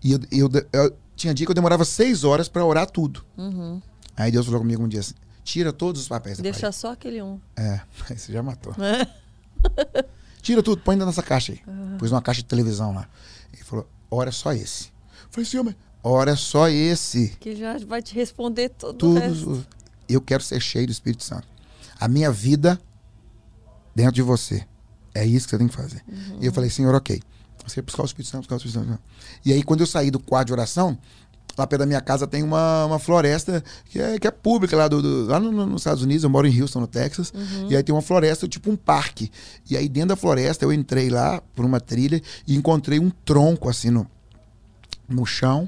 E 0.03 0.11
eu, 0.11 0.19
eu- 0.31 0.49
eu- 0.71 0.97
tinha 1.15 1.33
dia 1.33 1.45
que 1.47 1.51
eu 1.51 1.55
demorava 1.55 1.83
seis 1.83 2.23
horas 2.23 2.47
para 2.47 2.63
orar 2.63 2.89
tudo. 2.89 3.25
Uhum. 3.37 3.81
Aí 4.15 4.31
Deus 4.31 4.45
falou 4.45 4.61
comigo 4.61 4.83
um 4.83 4.87
dia 4.87 4.99
assim: 4.99 5.15
tira 5.43 5.73
todos 5.73 6.01
os 6.03 6.07
papéis. 6.07 6.37
Deixa 6.37 6.59
parede." 6.61 6.75
só 6.77 6.91
aquele 6.91 7.21
um. 7.21 7.39
É, 7.55 7.81
aí 8.09 8.17
você 8.17 8.31
já 8.31 8.43
matou. 8.43 8.73
Tira 10.41 10.63
tudo, 10.63 10.81
põe 10.81 10.95
dentro 10.95 11.07
dessa 11.11 11.23
caixa 11.23 11.51
aí. 11.51 11.61
Pus 11.97 12.11
uma 12.11 12.21
caixa 12.21 12.41
de 12.41 12.45
televisão 12.47 12.93
lá. 12.93 13.09
Ele 13.53 13.63
falou: 13.63 13.89
ora 14.09 14.31
só 14.31 14.53
esse. 14.53 14.85
Eu 15.23 15.27
falei, 15.31 15.45
senhor, 15.45 15.63
mas 15.63 15.75
ora 16.07 16.35
só 16.35 16.69
esse. 16.69 17.29
Que 17.39 17.55
já 17.55 17.77
vai 17.79 18.01
te 18.01 18.13
responder 18.15 18.69
todo 18.69 18.95
o 18.95 18.97
Tudo. 18.97 19.19
resto. 19.19 19.65
Eu 20.07 20.21
quero 20.21 20.41
ser 20.43 20.59
cheio 20.61 20.85
do 20.87 20.91
Espírito 20.91 21.23
Santo. 21.23 21.47
A 21.99 22.07
minha 22.07 22.31
vida 22.31 22.79
dentro 23.95 24.13
de 24.13 24.21
você. 24.21 24.65
É 25.13 25.25
isso 25.25 25.45
que 25.47 25.51
você 25.51 25.57
tem 25.57 25.67
que 25.67 25.75
fazer. 25.75 26.03
E 26.39 26.45
eu 26.45 26.53
falei, 26.53 26.69
Senhor, 26.69 26.93
ok. 26.93 27.19
Você 27.65 27.81
buscar 27.81 28.03
o 28.03 28.05
Espírito 28.05 28.29
Santo, 28.29 28.41
buscar 28.41 28.55
o 28.55 28.57
Espírito 28.57 28.87
Santo. 28.87 28.99
E 29.43 29.51
aí, 29.51 29.63
quando 29.63 29.81
eu 29.81 29.87
saí 29.87 30.09
do 30.11 30.19
quarto 30.19 30.47
de 30.47 30.53
oração, 30.53 30.97
lá 31.57 31.65
perto 31.65 31.79
da 31.81 31.85
minha 31.87 31.99
casa 31.99 32.27
tem 32.27 32.43
uma, 32.43 32.85
uma 32.85 32.99
floresta 32.99 33.63
que 33.85 33.99
é, 33.99 34.19
que 34.19 34.27
é 34.27 34.31
pública 34.31 34.77
lá, 34.77 34.87
do, 34.87 35.01
do- 35.01 35.25
lá 35.25 35.39
no- 35.39 35.51
no- 35.51 35.65
nos 35.65 35.81
Estados 35.81 36.03
Unidos. 36.03 36.23
Eu 36.23 36.29
moro 36.29 36.47
em 36.47 36.61
Houston, 36.61 36.79
no 36.81 36.87
Texas. 36.87 37.33
E 37.67 37.75
aí 37.75 37.81
tem 37.83 37.93
uma 37.93 38.01
floresta, 38.01 38.47
tipo 38.47 38.69
um 38.71 38.75
parque. 38.77 39.29
E 39.69 39.75
aí, 39.75 39.89
dentro 39.89 40.09
da 40.09 40.15
floresta, 40.15 40.63
eu 40.63 40.71
entrei 40.71 41.09
lá 41.09 41.41
por 41.55 41.65
uma 41.65 41.81
trilha 41.81 42.21
e 42.45 42.55
encontrei 42.55 42.99
um 42.99 43.09
tronco 43.09 43.67
assim 43.67 43.89
no, 43.89 44.07
no 45.09 45.25
chão 45.25 45.67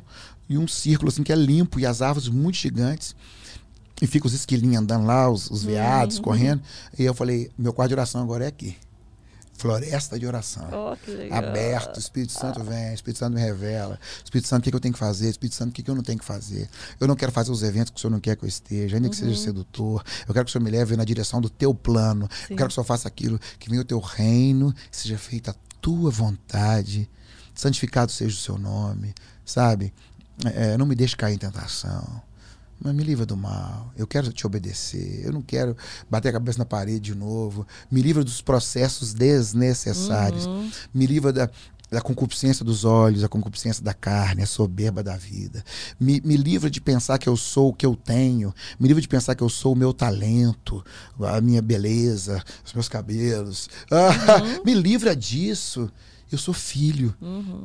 e 0.49 0.57
um 0.57 0.67
círculo 0.67 1.09
assim 1.09 1.23
que 1.23 1.31
é 1.31 1.35
limpo 1.35 1.79
e 1.79 1.85
as 1.85 2.01
árvores 2.01 2.27
muito 2.27 2.55
gigantes. 2.55 3.15
E 4.01 4.07
fica 4.07 4.25
os 4.25 4.33
esquilinhos 4.33 4.81
andando 4.81 5.05
lá, 5.05 5.29
os, 5.29 5.51
os 5.51 5.63
veados 5.63 6.19
correndo. 6.19 6.61
E 6.97 7.03
eu 7.03 7.13
falei, 7.13 7.51
meu 7.57 7.73
quarto 7.73 7.89
de 7.89 7.95
oração 7.95 8.21
agora 8.21 8.45
é 8.45 8.47
aqui. 8.47 8.75
Floresta 9.59 10.17
de 10.17 10.25
oração. 10.25 10.69
Legal. 11.05 11.37
Aberto, 11.37 11.97
o 11.97 11.99
Espírito 11.99 12.31
Santo 12.31 12.63
vem, 12.63 12.91
o 12.91 12.93
Espírito 12.93 13.19
Santo 13.19 13.33
me 13.33 13.41
revela. 13.41 13.99
Espírito 14.23 14.47
Santo, 14.47 14.61
o 14.61 14.63
que, 14.63 14.69
que 14.69 14.75
eu 14.77 14.79
tenho 14.79 14.93
que 14.93 14.99
fazer? 14.99 15.29
Espírito 15.29 15.55
Santo, 15.55 15.71
o 15.71 15.73
que, 15.73 15.83
que 15.83 15.91
eu 15.91 15.95
não 15.95 16.01
tenho 16.01 16.17
que 16.17 16.23
fazer? 16.23 16.69
Eu 16.97 17.09
não 17.09 17.15
quero 17.15 17.33
fazer 17.33 17.51
os 17.51 17.61
eventos 17.61 17.91
que 17.91 17.97
o 17.97 17.99
Senhor 17.99 18.11
não 18.11 18.21
quer 18.21 18.37
que 18.37 18.45
eu 18.45 18.47
esteja, 18.47 18.95
ainda 18.95 19.09
que 19.09 19.17
seja 19.17 19.35
sedutor. 19.35 20.01
Eu 20.25 20.33
quero 20.33 20.45
que 20.45 20.49
o 20.49 20.53
Senhor 20.53 20.63
me 20.63 20.71
leve 20.71 20.95
na 20.95 21.03
direção 21.03 21.41
do 21.41 21.49
teu 21.49 21.75
plano. 21.75 22.29
Sim. 22.31 22.53
Eu 22.53 22.55
quero 22.55 22.69
que 22.69 22.71
o 22.71 22.75
Senhor 22.75 22.85
faça 22.85 23.09
aquilo, 23.09 23.37
que 23.59 23.69
venha 23.69 23.81
o 23.81 23.85
teu 23.85 23.99
reino, 23.99 24.73
seja 24.89 25.17
feita 25.17 25.51
a 25.51 25.55
tua 25.81 26.09
vontade. 26.09 27.09
Santificado 27.53 28.13
seja 28.13 28.33
o 28.33 28.39
seu 28.39 28.57
nome, 28.57 29.13
sabe? 29.43 29.93
É, 30.45 30.77
não 30.77 30.85
me 30.85 30.95
deixe 30.95 31.15
cair 31.15 31.35
em 31.35 31.37
tentação. 31.37 32.21
Mas 32.81 32.95
me 32.95 33.03
livra 33.03 33.25
do 33.25 33.35
mal. 33.35 33.91
Eu 33.97 34.07
quero 34.07 34.31
te 34.31 34.47
obedecer. 34.47 35.21
Eu 35.25 35.33
não 35.33 35.41
quero 35.41 35.75
bater 36.09 36.29
a 36.29 36.33
cabeça 36.33 36.59
na 36.59 36.65
parede 36.65 37.11
de 37.11 37.15
novo. 37.15 37.67
Me 37.91 38.01
livra 38.01 38.23
dos 38.23 38.41
processos 38.41 39.13
desnecessários. 39.13 40.47
Me 40.93 41.05
livra 41.05 41.33
da, 41.33 41.49
da 41.91 41.99
concupiscência 41.99 42.63
dos 42.63 42.85
olhos, 42.85 43.23
a 43.23 43.27
concupiscência 43.27 43.83
da 43.83 43.93
carne, 43.93 44.43
a 44.43 44.45
soberba 44.45 45.03
da 45.03 45.17
vida. 45.17 45.61
Me, 45.99 46.21
me 46.23 46.37
livra 46.37 46.69
de 46.69 46.79
pensar 46.79 47.17
que 47.17 47.27
eu 47.27 47.35
sou 47.35 47.69
o 47.69 47.73
que 47.73 47.85
eu 47.85 47.97
tenho. 47.97 48.53
Me 48.79 48.87
livra 48.87 49.01
de 49.01 49.09
pensar 49.09 49.35
que 49.35 49.43
eu 49.43 49.49
sou 49.49 49.73
o 49.73 49.77
meu 49.77 49.93
talento, 49.93 50.83
a 51.19 51.41
minha 51.41 51.61
beleza, 51.61 52.41
os 52.63 52.73
meus 52.73 52.87
cabelos. 52.87 53.69
Ah, 53.91 54.61
me 54.63 54.73
livra 54.73 55.13
disso. 55.13 55.91
Eu 56.31 56.37
sou 56.37 56.53
filho. 56.53 57.13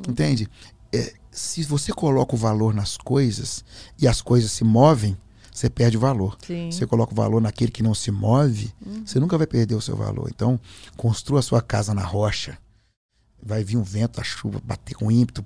Entende? 0.08 0.48
É, 0.92 1.12
se 1.34 1.64
você 1.64 1.92
coloca 1.92 2.34
o 2.34 2.38
valor 2.38 2.72
nas 2.72 2.96
coisas 2.96 3.64
e 3.98 4.06
as 4.06 4.22
coisas 4.22 4.52
se 4.52 4.62
movem, 4.62 5.16
você 5.52 5.68
perde 5.68 5.96
o 5.96 6.00
valor. 6.00 6.38
Sim. 6.46 6.70
Você 6.70 6.86
coloca 6.86 7.12
o 7.12 7.16
valor 7.16 7.40
naquele 7.40 7.70
que 7.70 7.82
não 7.82 7.94
se 7.94 8.10
move, 8.10 8.72
você 9.04 9.18
nunca 9.20 9.36
vai 9.36 9.46
perder 9.46 9.74
o 9.74 9.80
seu 9.80 9.96
valor. 9.96 10.30
Então, 10.34 10.58
construa 10.96 11.40
a 11.40 11.42
sua 11.42 11.60
casa 11.60 11.92
na 11.92 12.04
rocha. 12.04 12.56
Vai 13.42 13.62
vir 13.62 13.76
um 13.76 13.82
vento, 13.82 14.20
a 14.20 14.24
chuva, 14.24 14.60
bater 14.64 14.94
com 14.94 15.10
ímpeto, 15.10 15.44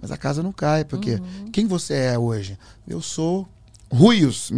mas 0.00 0.10
a 0.10 0.16
casa 0.16 0.42
não 0.42 0.52
cai, 0.52 0.84
porque 0.84 1.20
quem 1.52 1.66
você 1.66 1.94
é 1.94 2.18
hoje? 2.18 2.58
Eu 2.88 3.00
sou 3.00 3.46
Ruios. 3.90 4.50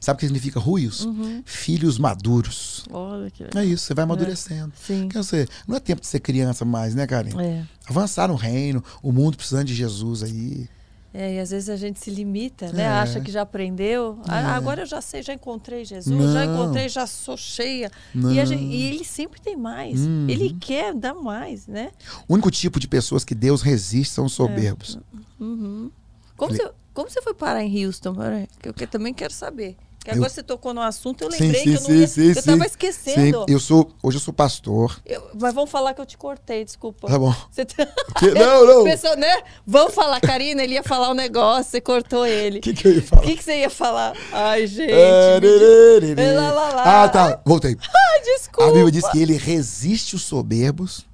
Sabe 0.00 0.16
o 0.16 0.20
que 0.20 0.26
significa 0.26 0.58
Ruios? 0.60 1.06
Filhos 1.44 1.98
maduros. 1.98 2.84
Olha 2.90 3.30
que 3.30 3.44
legal. 3.44 3.62
É 3.62 3.66
isso, 3.66 3.84
você 3.84 3.94
vai 3.94 4.04
amadurecendo. 4.04 4.72
Sim. 4.76 5.08
Quer 5.08 5.20
dizer, 5.20 5.48
não 5.66 5.76
é 5.76 5.80
tempo 5.80 6.00
de 6.00 6.06
ser 6.06 6.20
criança 6.20 6.64
mais, 6.64 6.94
né, 6.94 7.06
Karen? 7.06 7.30
É. 7.40 7.64
Avançar 7.88 8.28
no 8.28 8.34
reino, 8.34 8.82
o 9.02 9.12
mundo 9.12 9.36
precisando 9.36 9.64
de 9.66 9.74
Jesus 9.74 10.22
aí. 10.22 10.68
É, 11.14 11.36
e 11.36 11.38
às 11.40 11.48
vezes 11.48 11.70
a 11.70 11.76
gente 11.76 11.98
se 11.98 12.10
limita, 12.10 12.70
né? 12.72 12.82
É. 12.82 12.88
Acha 12.88 13.20
que 13.20 13.30
já 13.32 13.40
aprendeu. 13.40 14.18
Ah, 14.28 14.40
É. 14.40 14.44
agora 14.44 14.82
eu 14.82 14.86
já 14.86 15.00
sei, 15.00 15.22
já 15.22 15.32
encontrei 15.32 15.82
Jesus, 15.82 16.32
já 16.32 16.44
Não. 16.44 16.54
encontrei, 16.64 16.90
já 16.90 17.06
sou 17.06 17.38
cheia. 17.38 17.90
E, 18.14 18.44
gente- 18.46 18.62
e 18.62 18.82
ele 18.82 19.02
sempre 19.04 19.40
tem 19.40 19.56
mais. 19.56 20.00
Uhum. 20.00 20.26
Ele 20.28 20.54
quer 20.60 20.92
dar 20.94 21.14
mais, 21.14 21.66
né? 21.66 21.90
O 22.28 22.34
único 22.34 22.50
tipo 22.50 22.78
de 22.78 22.86
pessoas 22.86 23.24
que 23.24 23.34
Deus 23.34 23.62
resiste 23.62 24.12
são 24.12 24.26
os 24.26 24.34
soberbos. 24.34 24.98
Uhum. 25.40 25.90
Como, 26.36 26.50
Falei- 26.52 26.66
você, 26.66 26.74
como 26.96 27.10
você 27.10 27.20
foi 27.22 27.34
parar 27.34 27.62
em 27.62 27.84
Houston? 27.86 28.14
Que 28.60 28.68
eu 28.70 28.74
que- 28.74 28.86
também 28.86 29.12
quero 29.14 29.32
saber. 29.32 29.76
Que 30.02 30.10
Eu- 30.12 30.14
agora 30.16 30.30
você 30.30 30.40
tocou 30.42 30.72
no 30.72 30.80
assunto, 30.80 31.22
eu 31.22 31.28
lembrei 31.28 31.54
sim, 31.54 31.62
que 31.64 31.68
eu 31.70 31.72
não 31.74 31.80
sim, 31.80 31.96
ia. 31.98 32.06
sim, 32.06 32.28
eu 32.28 32.34
sim. 32.36 32.42
tava 32.42 32.58
Sim, 32.62 32.66
esquecendo. 32.66 33.44
eu 33.48 33.58
sou, 33.58 33.90
hoje 34.00 34.18
eu 34.18 34.20
sou 34.20 34.32
pastor. 34.32 35.00
Eu- 35.04 35.30
mas 35.40 35.52
vamos 35.52 35.68
falar 35.68 35.94
que 35.94 36.00
eu 36.00 36.06
te 36.06 36.16
cortei, 36.16 36.64
desculpa. 36.64 37.08
Tá 37.08 37.18
bom. 37.18 37.34
Você 37.50 37.64
tá- 37.64 37.88
não, 38.22 38.64
não. 38.66 38.84
Pessoal, 38.84 39.16
né? 39.16 39.42
Vamos 39.66 39.92
falar, 39.94 40.20
Karina, 40.20 40.62
ele 40.62 40.74
ia 40.74 40.82
falar 40.84 41.10
um 41.10 41.14
negócio, 41.14 41.72
você 41.72 41.80
cortou 41.80 42.24
ele. 42.24 42.58
O 42.58 42.62
que, 42.62 42.72
que 42.72 42.86
eu 42.86 42.92
ia 42.94 43.02
falar? 43.02 43.22
O 43.22 43.24
que, 43.26 43.36
que 43.36 43.42
você 43.42 43.58
ia 43.58 43.70
falar? 43.70 44.12
Ai, 44.32 44.66
gente. 44.68 44.92
É, 44.92 45.34
me 45.34 45.40
des- 45.40 45.60
lê, 45.60 46.00
lê, 46.00 46.14
lê. 46.14 46.32
Lá, 46.34 46.52
lá, 46.52 46.68
lá. 46.72 47.02
Ah, 47.04 47.08
tá. 47.08 47.40
Voltei. 47.44 47.76
Ai, 47.92 48.20
desculpa. 48.22 48.70
A 48.70 48.72
Bíblia 48.72 48.92
diz 48.92 49.08
que 49.08 49.20
ele 49.20 49.36
resiste 49.36 50.14
os 50.14 50.22
soberbos, 50.22 51.04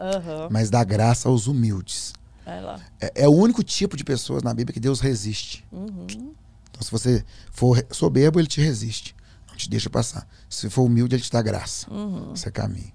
Aham. 0.00 0.48
mas 0.50 0.70
dá 0.70 0.82
graça 0.84 1.28
aos 1.28 1.46
humildes. 1.46 2.14
É, 3.00 3.24
é 3.24 3.28
o 3.28 3.32
único 3.32 3.62
tipo 3.62 3.96
de 3.96 4.04
pessoas 4.04 4.42
na 4.42 4.54
Bíblia 4.54 4.72
que 4.72 4.80
Deus 4.80 5.00
resiste. 5.00 5.64
Uhum. 5.70 6.06
Então, 6.08 6.82
se 6.82 6.90
você 6.90 7.24
for 7.50 7.84
soberbo, 7.90 8.38
ele 8.38 8.48
te 8.48 8.60
resiste. 8.60 9.14
Não 9.48 9.56
te 9.56 9.68
deixa 9.68 9.90
passar. 9.90 10.26
Se 10.48 10.68
for 10.70 10.82
humilde, 10.82 11.14
ele 11.14 11.22
te 11.22 11.30
dá 11.30 11.42
graça. 11.42 11.92
Uhum. 11.92 12.30
Você 12.30 12.50
caminha. 12.50 12.92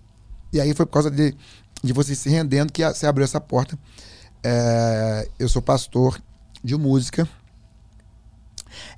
E 0.52 0.60
aí 0.60 0.74
foi 0.74 0.86
por 0.86 0.94
causa 0.94 1.12
de, 1.12 1.36
de 1.84 1.94
você 1.94 2.16
se 2.16 2.30
rendendo 2.30 2.72
que 2.72 2.88
você 2.88 3.06
abriu 3.06 3.24
essa 3.24 3.42
porta. 3.42 3.78
É, 4.44 5.30
eu 5.40 5.50
sou 5.50 5.62
pastor 5.62 6.22
de 6.64 6.76
música. 6.76 7.28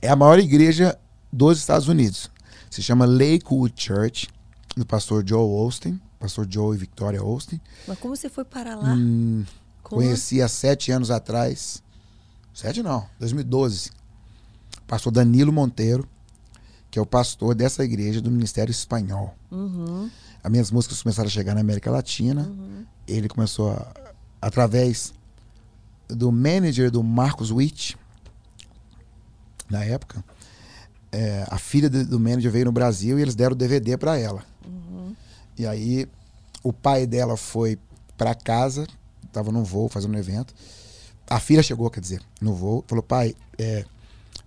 É 0.01 0.09
a 0.09 0.15
maior 0.15 0.39
igreja 0.39 0.97
dos 1.31 1.57
Estados 1.57 1.87
Unidos. 1.87 2.31
Se 2.69 2.81
chama 2.81 3.05
Lakewood 3.05 3.73
Church, 3.75 4.29
do 4.75 4.85
pastor 4.85 5.23
Joe 5.27 5.39
Austin. 5.39 5.99
Pastor 6.19 6.47
Joe 6.49 6.75
e 6.75 6.79
Victoria 6.79 7.19
Austin. 7.19 7.59
Mas 7.87 7.99
como 7.99 8.15
você 8.15 8.29
foi 8.29 8.43
parar 8.43 8.75
lá? 8.75 8.93
Hum, 8.93 9.45
Como? 9.85 10.01
Conheci 10.01 10.41
há 10.41 10.47
sete 10.47 10.91
anos 10.91 11.11
atrás. 11.11 11.83
Sete 12.51 12.81
não, 12.81 13.05
2012. 13.19 13.91
Pastor 14.87 15.11
Danilo 15.11 15.53
Monteiro, 15.53 16.07
que 16.89 16.97
é 16.97 17.01
o 17.01 17.05
pastor 17.05 17.53
dessa 17.53 17.83
igreja 17.83 18.19
do 18.19 18.31
Ministério 18.31 18.71
Espanhol. 18.71 19.35
Uhum. 19.51 20.09
As 20.43 20.51
minhas 20.51 20.71
músicas 20.71 21.03
começaram 21.03 21.27
a 21.27 21.31
chegar 21.31 21.53
na 21.53 21.61
América 21.61 21.91
Latina. 21.91 22.51
Ele 23.07 23.27
começou 23.29 23.71
a, 23.71 23.93
através 24.41 25.13
do 26.07 26.31
manager 26.31 26.89
do 26.89 27.03
Marcos 27.03 27.51
Witt, 27.51 27.95
na 29.69 29.83
época. 29.83 30.23
é, 31.11 31.45
a 31.47 31.57
filha 31.57 31.89
do, 31.89 32.05
do 32.05 32.19
manager 32.19 32.51
veio 32.51 32.65
no 32.65 32.71
Brasil 32.71 33.17
e 33.17 33.21
eles 33.21 33.35
deram 33.35 33.53
o 33.53 33.55
DVD 33.55 33.97
para 33.97 34.17
ela. 34.17 34.43
E 35.57 35.65
aí 35.65 36.07
o 36.63 36.73
pai 36.73 37.05
dela 37.05 37.37
foi 37.37 37.77
para 38.17 38.33
casa, 38.35 38.85
estava 39.35 39.51
num 39.51 39.63
voo 39.63 39.89
fazendo 39.89 40.15
um 40.15 40.17
evento. 40.17 40.53
A 41.29 41.39
filha 41.39 41.61
chegou, 41.61 41.89
quer 41.89 41.99
dizer, 41.99 42.21
no 42.39 42.53
voo, 42.53 42.83
falou: 42.87 43.03
pai, 43.03 43.35
é, 43.57 43.85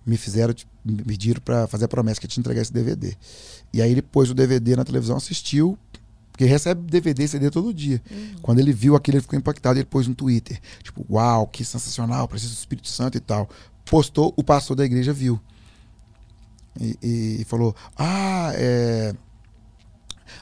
me 0.05 0.17
fizeram, 0.17 0.53
me 0.83 1.03
pediram 1.03 1.41
para 1.41 1.67
fazer 1.67 1.85
a 1.85 1.87
promessa 1.87 2.19
que 2.19 2.25
ia 2.25 2.29
te 2.29 2.39
entregar 2.39 2.61
esse 2.61 2.73
DVD. 2.73 3.15
E 3.71 3.81
aí 3.81 3.91
ele 3.91 4.01
pôs 4.01 4.29
o 4.29 4.33
DVD 4.33 4.75
na 4.75 4.83
televisão, 4.83 5.17
assistiu, 5.17 5.77
porque 6.31 6.45
recebe 6.45 6.81
DVD 6.89 7.23
e 7.23 7.27
CD 7.27 7.49
todo 7.51 7.73
dia. 7.73 8.01
Quando 8.41 8.59
ele 8.59 8.73
viu 8.73 8.95
aquilo, 8.95 9.17
ele 9.17 9.21
ficou 9.21 9.37
impactado, 9.37 9.77
ele 9.77 9.85
pôs 9.85 10.07
no 10.07 10.15
Twitter, 10.15 10.59
tipo, 10.81 11.05
uau, 11.09 11.45
que 11.45 11.63
sensacional, 11.63 12.27
preciso 12.27 12.53
do 12.53 12.57
Espírito 12.57 12.87
Santo 12.87 13.17
e 13.17 13.19
tal. 13.19 13.49
Postou, 13.85 14.33
o 14.37 14.43
pastor 14.43 14.75
da 14.75 14.85
igreja 14.85 15.11
viu. 15.11 15.39
E, 16.79 17.39
e 17.41 17.45
falou, 17.45 17.75
ah, 17.97 18.51
é... 18.55 19.13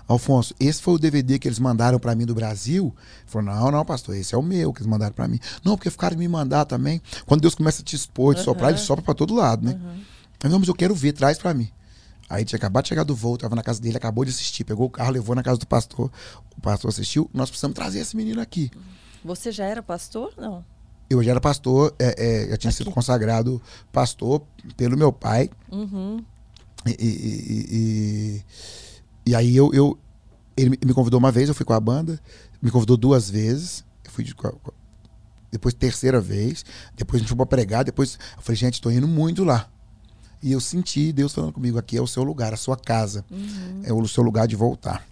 Alfonso, 0.08 0.54
esse 0.60 0.82
foi 0.82 0.94
o 0.96 0.98
DVD 0.98 1.38
que 1.40 1.48
eles 1.48 1.60
mandaram 1.60 2.00
para 2.00 2.14
mim 2.16 2.26
do 2.26 2.34
Brasil? 2.36 2.94
Ele 3.22 3.26
falou, 3.28 3.54
não, 3.54 3.72
não, 3.72 3.86
pastor, 3.86 4.16
esse 4.16 4.34
é 4.34 4.38
o 4.38 4.42
meu 4.44 4.72
que 4.74 4.80
eles 4.80 4.88
mandaram 4.90 5.14
para 5.14 5.28
mim. 5.28 5.40
Não, 5.64 5.76
porque 5.76 5.90
ficaram 5.90 6.16
de 6.16 6.20
me 6.20 6.28
mandar 6.28 6.66
também. 6.66 7.02
Quando 7.26 7.42
Deus 7.42 7.56
começa 7.56 7.82
a 7.82 7.86
te 7.86 7.96
expor, 7.96 8.36
te 8.36 8.42
soprar, 8.42 8.70
ele 8.70 8.80
sopra 8.80 9.04
para 9.04 9.14
todo 9.14 9.34
lado, 9.36 9.66
né? 9.66 9.80
Eu, 10.44 10.50
não, 10.50 10.60
mas 10.60 10.68
eu 10.68 10.76
quero 10.76 10.94
ver, 10.94 11.14
traz 11.14 11.38
para 11.38 11.54
mim. 11.54 11.70
Aí 12.30 12.44
tinha 12.44 12.58
acabado 12.58 12.84
de 12.84 12.90
chegar 12.90 13.04
do 13.04 13.16
voo, 13.16 13.38
tava 13.38 13.56
na 13.56 13.64
casa 13.64 13.82
dele, 13.82 13.96
acabou 13.98 14.26
de 14.26 14.32
assistir, 14.32 14.64
pegou 14.64 14.86
o 14.86 14.90
carro, 14.90 15.12
levou 15.12 15.34
na 15.36 15.42
casa 15.42 15.58
do 15.58 15.66
pastor. 15.66 16.12
O 16.58 16.62
pastor 16.62 16.90
assistiu, 16.90 17.30
nós 17.34 17.50
precisamos 17.50 17.74
trazer 17.76 18.00
esse 18.00 18.16
menino 18.18 18.42
aqui. 18.42 18.70
Você 19.24 19.52
já 19.52 19.66
era 19.66 19.82
pastor? 19.82 20.34
Não. 20.38 20.64
Eu 21.10 21.24
já 21.24 21.32
era 21.32 21.40
pastor, 21.40 21.96
é, 21.98 22.44
é, 22.46 22.50
já 22.50 22.58
tinha 22.58 22.72
sido 22.72 22.92
consagrado 22.92 23.62
pastor 23.94 24.42
pelo 24.76 24.98
meu 24.98 25.14
pai. 25.14 25.50
Uhum. 25.72 26.22
E, 26.86 26.90
e- 26.92 26.96
e- 27.00 27.68
e- 27.72 28.44
e 29.28 29.36
aí 29.36 29.56
eu, 29.56 29.74
eu- 29.74 29.98
ele 30.56 30.70
me- 30.70 30.94
convidou 30.94 31.20
uma 31.20 31.32
vez, 31.32 31.50
eu 31.50 31.56
fui 31.56 31.66
com 31.66 31.74
a 31.74 31.80
banda, 31.80 32.20
me 32.62 32.72
convidou 32.72 32.96
duas 32.98 33.30
vezes. 33.30 33.84
Eu 34.04 34.12
fui 34.12 34.24
de- 34.24 34.34
depois 35.52 35.74
terceira 35.74 36.20
vez, 36.20 36.64
depois 36.96 37.18
a 37.18 37.20
gente 37.20 37.28
foi 37.28 37.38
pra 37.38 37.46
pregar, 37.46 37.84
depois 37.84 38.18
eu 38.38 38.42
falei, 38.42 38.56
gente, 38.58 38.82
tô 38.82 38.90
indo 38.90 39.08
muito 39.08 39.44
lá. 39.44 39.70
E 40.42 40.52
eu 40.52 40.60
senti 40.62 41.12
Deus 41.12 41.34
falando 41.34 41.52
comigo, 41.54 41.78
aqui 41.78 41.98
é 41.98 42.02
o 42.02 42.08
seu 42.08 42.24
lugar, 42.24 42.54
a 42.54 42.58
sua 42.58 42.78
casa. 42.78 43.26
Uhum. 43.32 43.82
É 43.84 43.92
o 43.94 44.08
seu 44.08 44.24
lugar 44.24 44.48
de 44.48 44.56
voltar. 44.56 45.06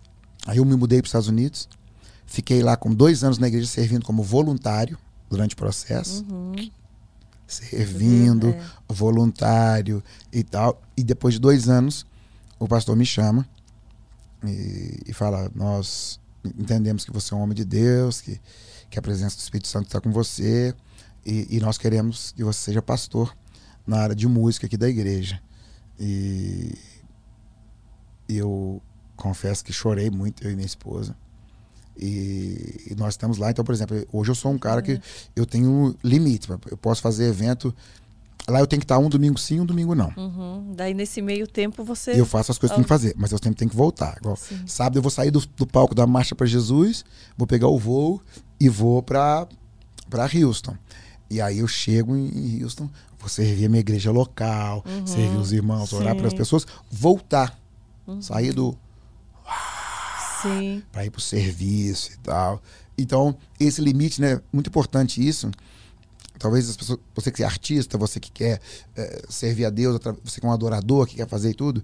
Aí 0.48 0.58
eu 0.58 0.66
me 0.66 0.76
mudei 0.76 1.00
para 1.02 1.06
os 1.06 1.10
Estados 1.10 1.28
Unidos, 1.28 1.68
fiquei 2.26 2.62
lá 2.62 2.76
com 2.78 2.94
dois 2.94 3.24
anos 3.24 3.38
na 3.38 3.48
igreja 3.48 3.68
servindo 3.68 4.04
como 4.06 4.22
voluntário 4.24 4.98
durante 5.30 5.54
o 5.54 5.58
processo. 5.58 6.24
Uhum. 6.30 6.54
Servindo, 7.48 8.50
é. 8.50 8.62
voluntário 8.90 10.04
e 10.32 10.44
tal. 10.44 10.82
E 10.98 11.04
depois 11.04 11.36
de 11.36 11.40
dois 11.40 11.70
anos, 11.70 12.06
o 12.60 12.68
pastor 12.68 12.96
me 12.96 13.06
chama 13.06 13.48
e, 14.48 15.00
e 15.08 15.14
fala: 15.14 15.52
Nós 15.54 16.20
entendemos 16.44 17.06
que 17.06 17.12
você 17.12 17.34
é 17.34 17.38
um 17.38 17.42
homem 17.42 17.56
de 17.56 17.66
Deus, 17.66 18.22
que, 18.22 18.40
que 18.90 19.00
a 19.00 19.02
presença 19.02 19.36
do 19.36 19.40
Espírito 19.42 19.68
Santo 19.68 19.88
está 19.88 20.00
com 20.00 20.12
você 20.12 20.74
e, 21.26 21.58
e, 21.58 21.60
nós 21.60 21.78
queremos 21.78 22.32
que 22.32 22.44
você 22.44 22.60
seja 22.60 22.82
pastor 22.82 23.36
na 23.86 23.98
área 23.98 24.16
de 24.16 24.28
música 24.28 24.68
aqui 24.68 24.78
da 24.78 24.88
igreja. 24.88 25.42
E 26.00 26.78
eu 28.30 28.82
confesso 29.16 29.64
que 29.64 29.74
chorei 29.74 30.10
muito, 30.10 30.44
eu 30.44 30.52
e 30.52 30.56
minha 30.56 30.66
esposa. 30.66 31.16
E, 31.98 32.90
e, 32.92 32.96
nós 32.96 33.14
estamos 33.14 33.38
lá. 33.38 33.50
Então, 33.50 33.66
por 33.66 33.74
exemplo, 33.74 34.06
hoje 34.12 34.32
eu 34.32 34.36
sou 34.36 34.52
um 34.52 34.58
cara 34.58 34.82
que 34.82 34.94
é. 34.94 35.02
eu 35.36 35.46
tenho 35.46 35.96
limite. 36.04 36.48
Eu 36.50 36.78
posso 36.78 37.02
fazer 37.02 37.26
evento. 37.26 37.74
Lá 38.48 38.60
eu 38.60 38.68
tenho 38.68 38.80
que 38.80 38.86
estar 38.86 39.00
um 39.00 39.10
domingo 39.10 39.40
sim, 39.40 39.60
um 39.60 39.66
domingo 39.66 39.96
não. 39.96 40.14
Uhum. 40.16 40.74
Daí 40.76 40.94
nesse 40.94 41.22
meio 41.22 41.48
tempo 41.48 41.84
você. 41.84 42.12
Eu 42.20 42.26
faço 42.26 42.52
as 42.52 42.58
coisas 42.58 42.74
que 42.74 42.76
tenho 42.76 42.86
que 42.86 42.90
fazer, 42.90 43.16
mas 43.18 43.32
eu 43.32 43.40
sempre 43.40 43.58
tenho 43.58 43.72
que 43.72 43.76
voltar. 43.76 44.18
Igual, 44.20 44.38
sábado 44.68 44.98
eu 44.98 45.02
vou 45.02 45.10
sair 45.10 45.32
do, 45.32 45.40
do 45.58 45.66
palco 45.66 45.96
da 45.96 46.06
Marcha 46.06 46.36
para 46.36 46.46
Jesus, 46.46 47.04
vou 47.36 47.48
pegar 47.48 47.68
o 47.68 47.80
voo 47.80 48.22
e 48.60 48.70
vou 48.70 49.02
para 49.02 49.48
Houston. 50.34 50.76
E 51.30 51.42
aí 51.42 51.58
eu 51.58 51.68
chego 51.68 52.16
em 52.16 52.64
Houston, 52.64 52.88
vou 53.18 53.28
servir 53.28 53.66
a 53.66 53.70
minha 53.70 53.80
igreja 53.80 54.12
local, 54.12 54.84
uhum. 54.86 55.08
servir 55.08 55.38
os 55.38 55.52
irmãos, 55.52 55.90
Sim. 55.90 55.96
orar 55.98 56.16
para 56.16 56.28
as 56.28 56.34
pessoas, 56.34 56.68
voltar. 56.92 57.60
Uhum. 58.06 58.22
Sair 58.22 58.54
do. 58.54 58.78
Para 60.92 61.04
ir 61.04 61.10
para 61.10 61.18
o 61.18 61.22
serviço 61.22 62.12
e 62.14 62.18
tal. 62.18 62.62
Então, 62.96 63.36
esse 63.60 63.82
limite, 63.82 64.22
né? 64.22 64.40
Muito 64.54 64.68
importante 64.68 65.26
isso. 65.28 65.50
Talvez 66.38 66.70
as 66.70 66.78
pessoas, 66.78 67.00
você 67.14 67.32
que 67.32 67.44
é 67.44 67.46
artista, 67.46 67.98
você 67.98 68.20
que 68.20 68.32
quer 68.32 68.60
é, 68.96 69.22
servir 69.30 69.66
a 69.66 69.70
Deus, 69.70 70.00
você 70.24 70.40
que 70.40 70.46
é 70.46 70.50
um 70.50 70.54
adorador, 70.54 71.06
que 71.06 71.16
quer 71.16 71.28
fazer 71.28 71.54
tudo, 71.54 71.84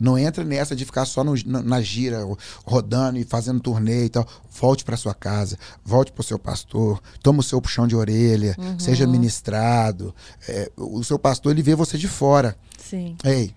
não 0.00 0.18
entra 0.18 0.42
nessa 0.42 0.74
de 0.74 0.86
ficar 0.86 1.04
só 1.04 1.22
no, 1.22 1.34
na, 1.44 1.62
na, 1.62 1.80
gira, 1.82 2.26
rodando 2.64 3.18
e 3.18 3.24
fazendo 3.24 3.60
turnê 3.60 4.06
e 4.06 4.08
tal. 4.08 4.26
Volte 4.50 4.82
para 4.82 4.96
sua 4.96 5.12
casa, 5.12 5.58
volte 5.84 6.10
para 6.10 6.22
o 6.22 6.24
seu 6.24 6.38
pastor, 6.38 7.02
toma 7.22 7.40
o 7.40 7.42
seu 7.42 7.60
puxão 7.60 7.86
de 7.86 7.94
orelha, 7.94 8.56
uhum. 8.58 8.78
seja 8.78 9.06
ministrado. 9.06 10.14
É, 10.48 10.72
o 10.74 11.04
seu 11.04 11.18
pastor, 11.18 11.52
ele 11.52 11.62
vê 11.62 11.74
você 11.74 11.98
de 11.98 12.08
fora. 12.08 12.56
Sim. 12.78 13.14
Ei, 13.22 13.54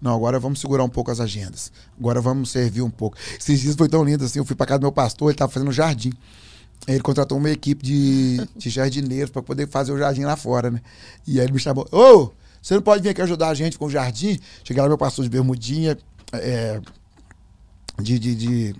não, 0.00 0.14
agora 0.14 0.38
vamos 0.38 0.60
segurar 0.60 0.84
um 0.84 0.88
pouco 0.88 1.10
as 1.10 1.20
agendas. 1.20 1.70
Agora 1.98 2.20
vamos 2.20 2.50
servir 2.50 2.80
um 2.80 2.90
pouco. 2.90 3.18
Esses 3.38 3.60
dias 3.60 3.74
foi 3.74 3.88
tão 3.88 4.02
lindo 4.04 4.24
assim, 4.24 4.38
eu 4.38 4.44
fui 4.44 4.56
para 4.56 4.66
casa 4.66 4.78
do 4.78 4.84
meu 4.84 4.92
pastor, 4.92 5.28
ele 5.28 5.34
estava 5.34 5.52
fazendo 5.52 5.70
jardim. 5.70 6.12
Ele 6.86 7.00
contratou 7.00 7.36
uma 7.36 7.50
equipe 7.50 7.84
de, 7.84 8.48
de 8.56 8.70
jardineiros 8.70 9.30
para 9.30 9.42
poder 9.42 9.68
fazer 9.68 9.92
o 9.92 9.98
jardim 9.98 10.22
lá 10.22 10.36
fora, 10.36 10.70
né? 10.70 10.80
E 11.26 11.38
aí 11.38 11.46
ele 11.46 11.52
me 11.52 11.58
chamou, 11.58 11.86
ô! 11.92 12.30
Você 12.60 12.74
não 12.74 12.82
pode 12.82 13.02
vir 13.02 13.10
aqui 13.10 13.22
ajudar 13.22 13.48
a 13.48 13.54
gente 13.54 13.78
com 13.78 13.86
o 13.86 13.90
jardim? 13.90 14.38
Cheguei 14.64 14.82
lá, 14.82 14.88
meu 14.88 14.98
pastor 14.98 15.24
de 15.24 15.30
bermudinha, 15.30 15.96
é, 16.32 16.80
de, 18.00 18.18
de, 18.18 18.34
de 18.34 18.76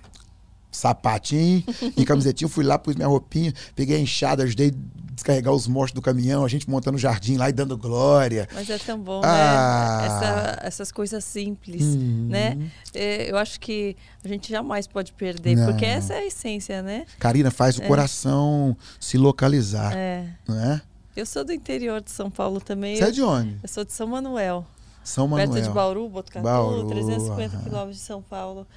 sapatinho 0.71 1.63
e 1.95 2.05
camisetinha. 2.05 2.49
Fui 2.49 2.63
lá, 2.63 2.77
pus 2.77 2.95
minha 2.95 3.07
roupinha, 3.07 3.53
peguei 3.75 3.95
a 3.95 3.99
enxada, 3.99 4.43
ajudei 4.43 4.73
descarregar 5.19 5.53
os 5.53 5.67
mortos 5.67 5.93
do 5.93 6.01
caminhão, 6.01 6.43
a 6.43 6.47
gente 6.47 6.69
montando 6.69 6.97
o 6.97 6.99
jardim 6.99 7.37
lá 7.37 7.49
e 7.49 7.53
dando 7.53 7.77
glória. 7.77 8.47
Mas 8.53 8.69
é 8.69 8.77
tão 8.77 8.99
bom, 8.99 9.21
ah. 9.23 9.97
né? 9.99 10.05
Essa, 10.07 10.59
essas 10.67 10.91
coisas 10.91 11.23
simples, 11.23 11.81
uhum. 11.81 12.27
né? 12.29 12.57
É, 12.93 13.29
eu 13.29 13.37
acho 13.37 13.59
que 13.59 13.95
a 14.23 14.27
gente 14.27 14.49
jamais 14.49 14.87
pode 14.87 15.13
perder, 15.13 15.55
Não. 15.55 15.65
porque 15.67 15.85
essa 15.85 16.13
é 16.13 16.19
a 16.19 16.25
essência, 16.25 16.81
né? 16.81 17.05
Karina, 17.19 17.51
faz 17.51 17.77
o 17.77 17.83
é. 17.83 17.87
coração 17.87 18.75
se 18.99 19.17
localizar, 19.17 19.93
é. 19.95 20.27
não 20.47 20.59
é? 20.59 20.81
Eu 21.15 21.25
sou 21.25 21.43
do 21.43 21.51
interior 21.51 22.01
de 22.01 22.11
São 22.11 22.31
Paulo 22.31 22.61
também. 22.61 22.95
Você 22.95 23.03
é 23.03 23.11
de 23.11 23.21
onde? 23.21 23.57
Eu 23.61 23.67
sou 23.67 23.83
de 23.83 23.91
São 23.91 24.07
Manuel. 24.07 24.65
São 25.03 25.27
Manuel. 25.27 25.49
Perto 25.49 25.63
de 25.67 25.73
Bauru, 25.73 26.09
Botucatu, 26.09 26.43
Bauru, 26.43 26.87
350 26.87 27.57
quilômetros 27.57 27.97
de 27.97 28.03
São 28.03 28.21
Paulo. 28.21 28.67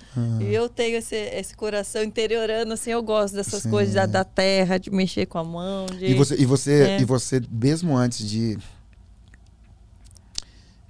E 0.41 0.45
eu 0.53 0.69
tenho 0.69 0.97
esse, 0.97 1.17
esse 1.17 1.55
coração 1.55 2.03
interiorano, 2.03 2.73
assim, 2.73 2.91
eu 2.91 3.03
gosto 3.03 3.35
dessas 3.35 3.63
Sim. 3.63 3.71
coisas 3.71 3.95
da, 3.95 4.07
da, 4.07 4.25
terra, 4.25 4.79
de 4.79 4.91
mexer 4.91 5.27
com 5.27 5.39
a 5.39 5.45
mão. 5.45 5.87
De, 5.87 6.07
e, 6.07 6.15
você, 6.15 6.37
e, 6.37 6.47
você, 6.47 6.73
é. 6.83 7.01
e 7.01 7.05
você, 7.05 7.43
mesmo 7.51 7.97
antes 7.97 8.27
de, 8.27 8.59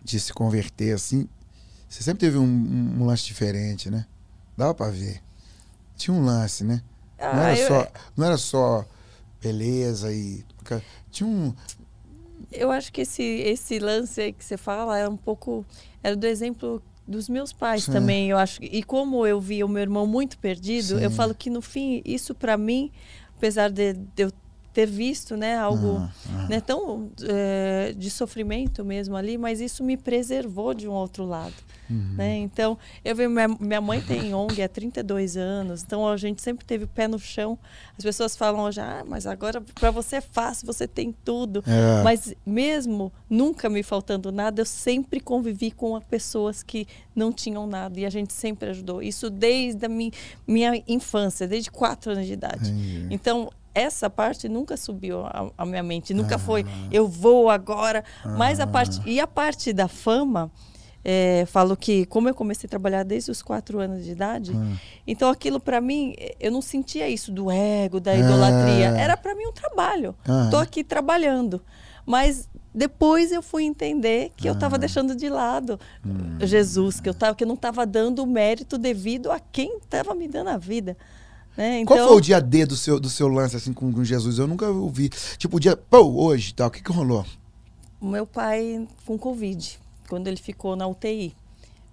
de 0.04 0.20
se 0.20 0.32
converter, 0.32 0.94
assim, 0.94 1.28
você 1.88 2.02
sempre 2.02 2.20
teve 2.20 2.38
um, 2.38 2.44
um, 2.44 3.02
um 3.02 3.06
lance 3.06 3.24
diferente, 3.24 3.90
né? 3.90 4.06
Dava 4.56 4.74
pra 4.74 4.90
ver. 4.90 5.20
Tinha 5.96 6.16
um 6.16 6.24
lance, 6.24 6.64
né? 6.64 6.82
Ah, 7.18 7.34
não, 7.34 7.42
era 7.42 7.58
eu... 7.58 7.68
só, 7.68 7.92
não 8.16 8.26
era 8.26 8.36
só 8.38 8.84
beleza 9.40 10.12
e 10.12 10.44
tinha 11.10 11.28
um. 11.28 11.54
Eu 12.50 12.70
acho 12.70 12.92
que 12.92 13.02
esse, 13.02 13.22
esse 13.22 13.78
lance 13.78 14.20
aí 14.20 14.32
que 14.32 14.44
você 14.44 14.56
fala 14.56 14.98
é 14.98 15.08
um 15.08 15.16
pouco. 15.16 15.64
Era 16.02 16.16
do 16.16 16.26
exemplo 16.26 16.82
dos 17.06 17.28
meus 17.28 17.52
pais 17.52 17.84
Sim. 17.84 17.92
também, 17.92 18.30
eu 18.30 18.38
acho. 18.38 18.62
E 18.62 18.82
como 18.82 19.26
eu 19.26 19.40
vi 19.40 19.62
o 19.62 19.68
meu 19.68 19.82
irmão 19.82 20.06
muito 20.06 20.38
perdido, 20.38 20.98
Sim. 20.98 21.04
eu 21.04 21.10
falo 21.10 21.34
que 21.34 21.50
no 21.50 21.60
fim, 21.60 22.00
isso 22.04 22.34
para 22.34 22.56
mim, 22.56 22.90
apesar 23.36 23.70
de, 23.70 23.92
de 23.92 24.24
eu 24.24 24.32
ter 24.72 24.86
visto 24.86 25.36
né 25.36 25.56
algo 25.56 25.98
ah, 25.98 26.10
ah. 26.28 26.48
Né, 26.48 26.60
tão 26.60 27.10
é, 27.22 27.94
de 27.96 28.10
sofrimento 28.10 28.84
mesmo 28.84 29.16
ali 29.16 29.36
mas 29.36 29.60
isso 29.60 29.84
me 29.84 29.96
preservou 29.96 30.72
de 30.72 30.88
um 30.88 30.92
outro 30.92 31.26
lado 31.26 31.54
uhum. 31.90 32.14
né 32.16 32.38
então 32.38 32.78
eu 33.04 33.14
vi 33.14 33.28
minha, 33.28 33.48
minha 33.48 33.80
mãe 33.80 34.00
tem 34.00 34.34
ONG 34.34 34.62
há 34.62 34.68
32 34.68 35.36
anos 35.36 35.82
então 35.82 36.08
a 36.08 36.16
gente 36.16 36.40
sempre 36.40 36.64
teve 36.64 36.84
o 36.84 36.88
pé 36.88 37.06
no 37.06 37.18
chão 37.18 37.58
as 37.96 38.02
pessoas 38.02 38.34
falam 38.34 38.64
hoje 38.64 38.80
ah 38.80 39.04
mas 39.06 39.26
agora 39.26 39.60
para 39.60 39.90
você 39.90 40.16
é 40.16 40.20
fácil 40.20 40.66
você 40.66 40.88
tem 40.88 41.14
tudo 41.24 41.62
é. 41.66 42.02
mas 42.02 42.34
mesmo 42.46 43.12
nunca 43.28 43.68
me 43.68 43.82
faltando 43.82 44.32
nada 44.32 44.62
eu 44.62 44.66
sempre 44.66 45.20
convivi 45.20 45.70
com 45.70 46.00
pessoas 46.00 46.62
que 46.62 46.86
não 47.14 47.30
tinham 47.30 47.66
nada 47.66 48.00
e 48.00 48.06
a 48.06 48.10
gente 48.10 48.32
sempre 48.32 48.70
ajudou 48.70 49.02
isso 49.02 49.28
desde 49.28 49.84
a 49.84 49.88
minha, 49.88 50.12
minha 50.46 50.82
infância 50.88 51.46
desde 51.46 51.70
quatro 51.70 52.12
anos 52.12 52.26
de 52.26 52.32
idade 52.32 52.72
então 53.10 53.50
essa 53.74 54.10
parte 54.10 54.48
nunca 54.48 54.76
subiu 54.76 55.20
à 55.56 55.64
minha 55.64 55.82
mente, 55.82 56.12
nunca 56.12 56.36
ah. 56.36 56.38
foi 56.38 56.64
eu 56.90 57.08
vou 57.08 57.50
agora. 57.50 58.04
Ah. 58.24 58.28
Mas 58.36 58.60
a 58.60 58.66
parte 58.66 59.00
e 59.06 59.20
a 59.20 59.26
parte 59.26 59.72
da 59.72 59.88
fama, 59.88 60.50
é, 61.04 61.44
falo 61.46 61.76
que 61.76 62.06
como 62.06 62.28
eu 62.28 62.34
comecei 62.34 62.66
a 62.66 62.70
trabalhar 62.70 63.02
desde 63.02 63.30
os 63.30 63.42
quatro 63.42 63.80
anos 63.80 64.04
de 64.04 64.12
idade, 64.12 64.52
ah. 64.54 64.76
então 65.06 65.30
aquilo 65.30 65.58
para 65.58 65.80
mim 65.80 66.14
eu 66.38 66.50
não 66.50 66.62
sentia 66.62 67.08
isso 67.08 67.32
do 67.32 67.50
ego, 67.50 68.00
da 68.00 68.14
idolatria. 68.14 68.88
Era 68.90 69.16
para 69.16 69.34
mim 69.34 69.46
um 69.46 69.52
trabalho. 69.52 70.14
Estou 70.44 70.60
aqui 70.60 70.84
trabalhando, 70.84 71.62
mas 72.04 72.48
depois 72.74 73.30
eu 73.32 73.42
fui 73.42 73.64
entender 73.64 74.32
que 74.36 74.48
eu 74.48 74.54
estava 74.54 74.78
deixando 74.78 75.14
de 75.14 75.28
lado 75.28 75.78
hum. 76.04 76.38
Jesus, 76.40 77.00
que 77.00 77.08
eu 77.08 77.14
tava, 77.14 77.34
que 77.34 77.44
eu 77.44 77.48
não 77.48 77.54
estava 77.54 77.84
dando 77.84 78.22
o 78.22 78.26
mérito 78.26 78.78
devido 78.78 79.30
a 79.30 79.38
quem 79.38 79.76
estava 79.76 80.14
me 80.14 80.26
dando 80.26 80.48
a 80.48 80.56
vida. 80.56 80.96
Né? 81.56 81.80
Então... 81.80 81.96
Qual 81.96 82.08
foi 82.08 82.16
o 82.16 82.20
dia 82.20 82.40
D 82.40 82.66
do 82.66 82.76
seu, 82.76 82.98
do 82.98 83.08
seu 83.10 83.28
lance 83.28 83.56
assim 83.56 83.72
com, 83.72 83.92
com 83.92 84.04
Jesus? 84.04 84.38
Eu 84.38 84.46
nunca 84.46 84.68
ouvi. 84.68 85.10
Tipo, 85.36 85.56
o 85.56 85.60
dia, 85.60 85.76
pô, 85.76 85.98
hoje 85.98 86.54
tal, 86.54 86.68
o 86.68 86.70
que, 86.70 86.82
que 86.82 86.92
rolou? 86.92 87.24
O 88.00 88.06
meu 88.06 88.26
pai 88.26 88.86
com 89.04 89.18
Covid, 89.18 89.78
quando 90.08 90.26
ele 90.26 90.36
ficou 90.36 90.74
na 90.74 90.86
UTI. 90.86 91.34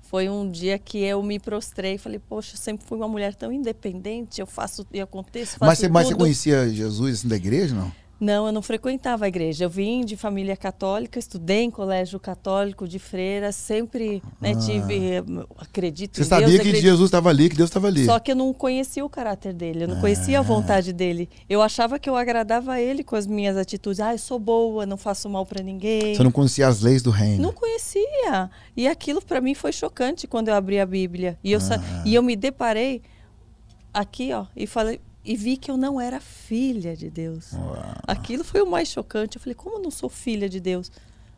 Foi 0.10 0.28
um 0.28 0.50
dia 0.50 0.80
que 0.80 0.98
eu 0.98 1.22
me 1.22 1.38
prostrei 1.38 1.94
e 1.94 1.98
falei, 2.00 2.18
poxa, 2.18 2.56
eu 2.56 2.58
sempre 2.58 2.84
fui 2.84 2.98
uma 2.98 3.08
mulher 3.08 3.36
tão 3.36 3.52
independente, 3.52 4.42
eu 4.42 4.48
faço 4.48 4.84
e 4.92 5.00
aconteço, 5.00 5.60
faço 5.60 5.66
mas 5.66 5.78
você, 5.78 5.88
Mas 5.88 6.08
você 6.08 6.16
conhecia 6.16 6.68
Jesus 6.68 7.20
assim, 7.20 7.28
da 7.28 7.36
igreja, 7.36 7.76
não? 7.76 7.92
Não, 8.20 8.48
eu 8.48 8.52
não 8.52 8.62
frequentava 8.62 9.26
a 9.26 9.28
igreja. 9.28 9.64
Eu 9.64 9.70
vim 9.70 10.04
de 10.04 10.18
família 10.18 10.58
católica, 10.58 11.18
estudei 11.18 11.62
em 11.62 11.72
colégio 11.72 12.20
católico 12.20 12.88
de 12.88 13.00
freira, 13.00 13.52
sempre 13.52 14.22
né, 14.42 14.52
ah. 14.52 14.60
tive, 14.60 15.24
acredito 15.58 16.18
Você 16.18 16.26
sabia 16.26 16.48
Deus, 16.48 16.58
que 16.58 16.68
acredito... 16.68 16.84
Jesus 16.84 17.08
estava 17.08 17.30
ali, 17.30 17.50
que 17.50 17.56
Deus 17.56 17.70
estava 17.70 17.88
ali. 17.88 18.06
Só 18.06 18.20
que 18.20 18.32
eu 18.32 18.36
não 18.36 18.54
conhecia 18.54 19.06
o 19.06 19.10
caráter 19.10 19.54
dele, 19.54 19.84
eu 19.84 19.88
não 19.88 20.02
conhecia 20.02 20.38
a 20.38 20.42
ah. 20.42 20.44
vontade 20.44 20.92
dele. 20.92 21.30
Eu 21.48 21.62
achava 21.62 21.98
que 21.98 22.10
eu 22.10 22.16
agradava 22.16 22.74
a 22.74 22.82
ele 22.82 23.04
com 23.04 23.16
as 23.16 23.26
minhas 23.26 23.56
atitudes. 23.56 24.02
Ah, 24.02 24.14
eu 24.14 24.20
sou 24.20 24.38
boa, 24.38 24.86
não 24.86 24.98
faço 24.98 25.30
mal 25.30 25.46
para 25.46 25.64
ninguém. 25.64 26.16
Você 26.16 26.24
não 26.24 26.32
conhecia 26.32 26.68
as 26.68 26.82
leis 26.82 27.02
do 27.02 27.12
reino? 27.12 27.42
Não 27.42 27.54
conhecia. 27.54 28.50
E 28.76 28.88
aquilo 28.88 29.22
para 29.22 29.40
mim 29.40 29.54
foi 29.54 29.72
chocante 29.72 30.28
quando 30.28 30.50
eu 30.50 30.56
abri 30.56 30.80
a 30.80 30.86
Bíblia. 30.86 31.40
E 31.42 31.54
eu, 31.54 31.60
ah. 31.60 32.04
e 32.06 32.16
eu 32.16 32.22
me 32.22 32.36
deparei 32.36 33.02
aqui, 33.94 34.32
ó, 34.34 34.46
e 34.56 34.68
falei, 34.68 35.00
e 35.24 35.36
vi 35.36 35.58
que 35.58 35.70
eu 35.70 35.78
não 35.78 36.00
era 36.00 36.20
filha 36.20 36.96
de 36.96 37.10
Deus. 37.10 37.54
Uau. 37.54 37.76
Aquilo 38.08 38.44
foi 38.44 38.62
o 38.62 38.68
mais 38.68 38.88
chocante. 38.88 39.38
Eu 39.38 39.42
falei, 39.42 39.56
como 39.56 39.78
eu 39.78 39.82
não 39.82 39.92
sou 39.92 40.10
filha 40.10 40.50
de 40.50 40.60
Deus? 40.60 40.92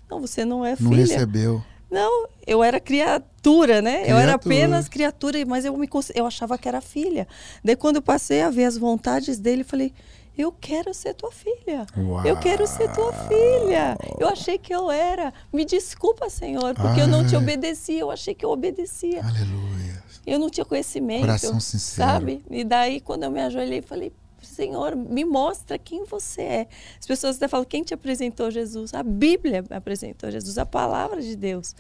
Não, 0.10 0.20
você 0.20 0.46
não 0.46 0.66
é 0.66 0.76
filha. 0.76 0.90
Não 0.90 0.98
recebeu. 0.98 1.64
Não, 1.90 2.28
eu 2.48 2.64
era 2.64 2.80
criatura, 2.80 3.82
né? 3.82 3.92
Criatura. 3.92 4.12
Eu 4.12 4.18
era 4.18 4.34
apenas 4.36 4.88
criatura, 4.88 5.46
mas 5.46 5.66
eu, 5.66 5.76
me, 5.76 5.90
eu 6.16 6.26
achava 6.26 6.58
que 6.58 6.68
era 6.68 6.80
filha. 6.80 7.28
Daí, 7.64 7.76
quando 7.76 7.98
eu 7.98 8.02
passei 8.02 8.42
a 8.42 8.50
ver 8.50 8.64
as 8.64 8.78
vontades 8.78 9.38
dele, 9.40 9.62
eu 9.62 9.66
falei, 9.66 9.94
eu 10.38 10.54
quero 10.54 10.94
ser 10.94 11.14
tua 11.14 11.32
filha. 11.32 11.86
Uau. 11.98 12.26
Eu 12.26 12.38
quero 12.38 12.66
ser 12.66 12.90
tua 12.94 13.12
filha. 13.12 13.98
Eu 14.18 14.30
achei 14.30 14.58
que 14.58 14.74
eu 14.74 14.90
era. 14.90 15.34
Me 15.52 15.66
desculpa, 15.66 16.30
Senhor, 16.30 16.74
porque 16.76 17.02
Ai. 17.02 17.02
eu 17.02 17.08
não 17.08 17.28
te 17.28 17.36
obedeci. 17.36 17.96
Eu 17.96 18.10
achei 18.10 18.34
que 18.34 18.46
eu 18.46 18.52
obedecia. 18.52 19.22
Aleluia. 19.22 20.02
Eu 20.26 20.40
não 20.40 20.50
tinha 20.50 20.66
conhecimento. 20.66 21.22
Coração 21.22 21.60
sincero. 21.60 22.12
Sabe? 22.12 22.44
E 22.50 22.64
daí, 22.64 23.00
quando 23.00 23.24
eu 23.24 23.32
me 23.32 23.42
ajoelhei, 23.42 23.82
falei, 23.82 24.14
Senhor, 24.42 24.96
me 24.96 25.24
mostra 25.26 25.78
quem 25.78 26.04
você 26.06 26.42
é. 26.42 26.68
As 27.00 27.06
pessoas 27.06 27.38
até 27.38 27.48
falam, 27.48 27.66
quem 27.66 27.84
te 27.84 27.94
apresentou 27.94 28.50
Jesus? 28.52 28.94
A 28.94 29.04
Bíblia 29.04 29.64
apresentou 29.70 30.30
Jesus, 30.32 30.58
a 30.58 30.66
palavra 30.66 31.22
de 31.22 31.36
Deus. 31.36 31.76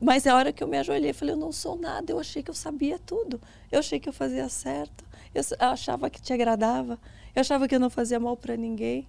Mas 0.00 0.26
a 0.26 0.36
hora 0.36 0.52
que 0.52 0.62
eu 0.62 0.68
me 0.68 0.78
ajoelhei, 0.78 1.12
falei, 1.12 1.34
eu 1.34 1.38
não 1.38 1.50
sou 1.50 1.76
nada. 1.76 2.12
Eu 2.12 2.18
achei 2.18 2.42
que 2.42 2.50
eu 2.50 2.54
sabia 2.54 2.98
tudo. 2.98 3.40
Eu 3.70 3.80
achei 3.80 3.98
que 3.98 4.08
eu 4.08 4.12
fazia 4.12 4.48
certo. 4.48 5.04
Eu 5.34 5.42
achava 5.58 6.08
que 6.08 6.20
te 6.20 6.32
agradava. 6.32 6.98
Eu 7.34 7.40
achava 7.40 7.66
que 7.66 7.74
eu 7.74 7.80
não 7.80 7.90
fazia 7.90 8.20
mal 8.20 8.36
para 8.36 8.56
ninguém. 8.56 9.06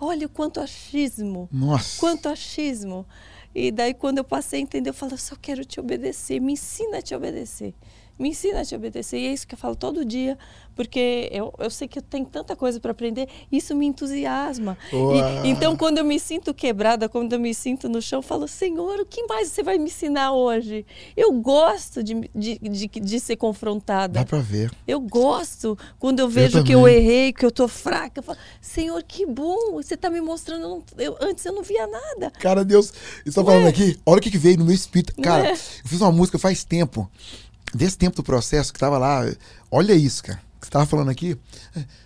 Olha 0.00 0.26
o 0.26 0.30
quanto 0.30 0.60
achismo. 0.60 1.48
Nossa. 1.52 1.98
Quanto 1.98 2.28
achismo. 2.28 3.06
E 3.54 3.70
daí, 3.70 3.92
quando 3.94 4.18
eu 4.18 4.24
passei 4.24 4.60
a 4.60 4.62
entender, 4.62 4.90
eu 4.90 4.94
falei, 4.94 5.14
eu 5.14 5.18
só 5.18 5.36
quero 5.36 5.64
te 5.64 5.78
obedecer. 5.78 6.40
Me 6.40 6.52
ensina 6.52 6.98
a 6.98 7.02
te 7.02 7.14
obedecer 7.14 7.74
me 8.18 8.30
ensina 8.30 8.60
a 8.60 8.64
te 8.64 8.74
obedecer. 8.74 9.18
E 9.18 9.26
é 9.26 9.32
isso 9.32 9.46
que 9.46 9.54
eu 9.54 9.58
falo 9.58 9.74
todo 9.74 10.04
dia, 10.04 10.38
porque 10.74 11.28
eu, 11.32 11.52
eu 11.58 11.70
sei 11.70 11.88
que 11.88 11.98
eu 11.98 12.02
tenho 12.02 12.24
tanta 12.24 12.56
coisa 12.56 12.80
para 12.80 12.92
aprender, 12.92 13.28
isso 13.50 13.74
me 13.74 13.86
entusiasma. 13.86 14.76
E, 14.92 15.48
então, 15.48 15.76
quando 15.76 15.98
eu 15.98 16.04
me 16.04 16.18
sinto 16.18 16.54
quebrada, 16.54 17.08
quando 17.08 17.32
eu 17.32 17.40
me 17.40 17.54
sinto 17.54 17.88
no 17.88 18.00
chão, 18.00 18.18
eu 18.20 18.22
falo, 18.22 18.48
Senhor, 18.48 19.00
o 19.00 19.06
que 19.06 19.26
mais 19.26 19.48
você 19.48 19.62
vai 19.62 19.78
me 19.78 19.84
ensinar 19.84 20.32
hoje? 20.32 20.86
Eu 21.16 21.32
gosto 21.32 22.02
de, 22.02 22.30
de, 22.34 22.58
de, 22.58 22.88
de 22.88 23.20
ser 23.20 23.36
confrontada. 23.36 24.20
Dá 24.20 24.24
para 24.24 24.38
ver. 24.38 24.70
Eu 24.86 25.00
gosto 25.00 25.76
quando 25.98 26.20
eu 26.20 26.28
vejo 26.28 26.58
eu 26.58 26.64
que 26.64 26.72
eu 26.72 26.88
errei, 26.88 27.32
que 27.32 27.44
eu 27.44 27.50
tô 27.50 27.68
fraca. 27.68 28.20
Eu 28.20 28.22
falo, 28.22 28.38
Senhor, 28.60 29.02
que 29.02 29.26
bom, 29.26 29.72
você 29.72 29.96
tá 29.96 30.08
me 30.08 30.20
mostrando. 30.20 30.82
Eu, 30.96 31.16
antes 31.20 31.44
eu 31.44 31.52
não 31.52 31.62
via 31.62 31.86
nada. 31.86 32.30
Cara, 32.38 32.64
Deus, 32.64 32.92
estou 33.26 33.44
falando 33.44 33.66
aqui, 33.66 33.98
olha 34.06 34.18
o 34.18 34.22
que 34.22 34.36
veio 34.38 34.58
no 34.58 34.64
meu 34.64 34.74
espírito. 34.74 35.14
Cara, 35.20 35.48
é? 35.48 35.52
eu 35.52 35.56
fiz 35.84 36.00
uma 36.00 36.12
música 36.12 36.38
faz 36.38 36.64
tempo 36.64 37.10
desse 37.74 37.96
tempo 37.96 38.16
do 38.16 38.22
processo 38.22 38.72
que 38.72 38.78
tava 38.78 38.98
lá, 38.98 39.24
olha 39.70 39.94
isso, 39.94 40.22
cara. 40.22 40.40
Que 40.60 40.66
você 40.66 40.70
tava 40.70 40.86
falando 40.86 41.10
aqui. 41.10 41.36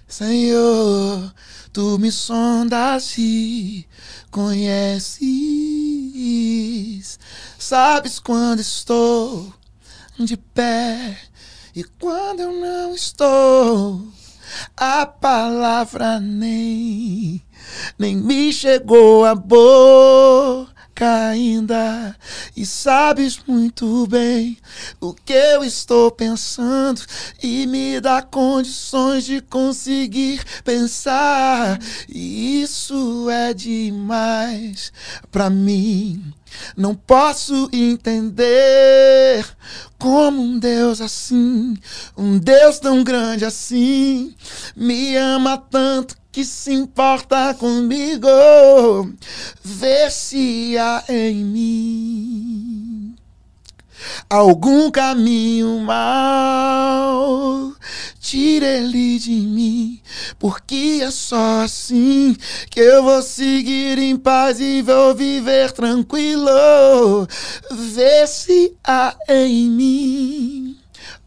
Senhor, 0.09 1.35
tu 1.73 1.99
me 1.99 2.11
sondas 2.11 3.17
e 3.19 3.87
conheces. 4.31 5.19
Sabes 7.59 8.19
quando 8.19 8.61
estou 8.61 9.53
de 10.19 10.37
pé 10.37 11.19
e 11.75 11.85
quando 11.85 12.41
eu 12.41 12.53
não 12.53 12.95
estou. 12.95 14.07
A 14.77 15.05
palavra 15.05 16.21
nem, 16.21 17.43
nem 17.99 18.17
me 18.17 18.53
chegou 18.53 19.25
a 19.25 19.35
boca 19.35 20.76
ainda. 21.05 22.17
E 22.57 22.65
sabes 22.65 23.41
muito 23.47 24.07
bem 24.07 24.57
o 25.01 25.13
que 25.13 25.33
eu 25.33 25.65
estou 25.65 26.11
pensando. 26.11 27.03
E 27.43 27.67
me 27.67 28.01
dá 28.01 28.23
condições 28.23 29.25
de 29.25 29.41
conseguir 29.41 30.43
pensar. 30.65 31.79
E 32.09 32.63
isso 32.63 33.29
é 33.31 33.53
demais 33.53 34.93
para 35.31 35.51
mim. 35.51 36.36
Não 36.77 36.95
posso 36.95 37.69
entender 37.73 39.47
como 39.99 40.43
um 40.43 40.59
Deus 40.59 41.01
assim, 41.01 41.77
um 42.17 42.39
Deus 42.39 42.79
tão 42.79 43.03
grande 43.03 43.45
assim, 43.45 44.35
me 44.75 45.17
ama 45.17 45.57
tanto 45.59 46.17
que 46.31 46.45
se 46.45 46.73
importa 46.73 47.55
comigo, 47.55 48.29
vê 49.65 50.11
se 50.11 50.77
há 50.77 51.03
em 51.09 51.45
mim 51.45 52.86
algum 54.29 54.91
caminho 54.91 55.81
mal. 55.81 57.73
Tira 58.21 58.67
ele 58.67 59.19
de 59.19 59.31
mim, 59.31 60.01
porque 60.39 61.01
é 61.03 61.11
só 61.11 61.63
assim 61.63 62.37
que 62.71 62.81
eu 62.81 63.03
vou 63.03 63.23
seguir 63.23 63.99
em 63.99 64.17
paz 64.17 64.61
e 64.61 64.83
vou 64.83 65.15
viver 65.15 65.71
tranquilo. 65.71 67.29
Vê 67.71 68.27
se 68.27 68.75
há 68.85 69.15
em 69.29 69.71
mim 69.71 70.66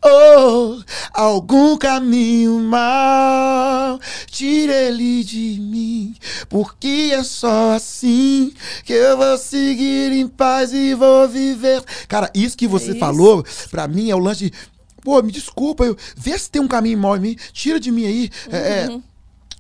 oh, 0.03 0.81
algum 1.13 1.77
caminho 1.77 2.59
mal, 2.59 3.99
tira 4.27 4.73
ele 4.73 5.23
de 5.23 5.59
mim, 5.59 6.15
porque 6.47 7.11
é 7.13 7.23
só 7.23 7.71
assim 7.73 8.53
que 8.83 8.93
eu 8.93 9.17
vou 9.17 9.37
seguir 9.37 10.11
em 10.11 10.27
paz 10.27 10.73
e 10.73 10.93
vou 10.93 11.27
viver. 11.27 11.83
Cara, 12.07 12.31
isso 12.33 12.57
que 12.57 12.67
você 12.67 12.91
é 12.91 12.95
falou, 12.95 13.43
para 13.69 13.87
mim 13.87 14.09
é 14.09 14.15
o 14.15 14.19
lance 14.19 14.49
de, 14.49 14.53
pô, 15.01 15.21
me 15.21 15.31
desculpa, 15.31 15.83
eu, 15.83 15.97
vê 16.15 16.37
se 16.37 16.49
tem 16.49 16.61
um 16.61 16.67
caminho 16.67 16.97
mal 16.97 17.17
em 17.17 17.19
mim, 17.19 17.35
tira 17.51 17.79
de 17.79 17.91
mim 17.91 18.05
aí, 18.05 18.29
uhum. 18.47 18.55
é, 18.55 18.83
é, 18.83 18.89
uhum. 18.89 19.03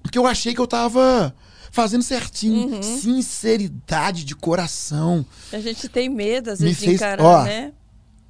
porque 0.01 0.17
eu 0.17 0.25
achei 0.25 0.53
que 0.53 0.61
eu 0.61 0.67
tava 0.67 1.33
fazendo 1.71 2.03
certinho. 2.03 2.75
Uhum. 2.75 2.81
Sinceridade 2.83 4.23
de 4.23 4.35
coração. 4.35 5.25
A 5.53 5.59
gente 5.59 5.87
tem 5.87 6.09
medo, 6.09 6.51
às 6.51 6.59
vezes, 6.59 6.79
fez, 6.79 6.89
de 6.89 6.95
encarar, 6.95 7.23
ó, 7.23 7.43
né? 7.43 7.71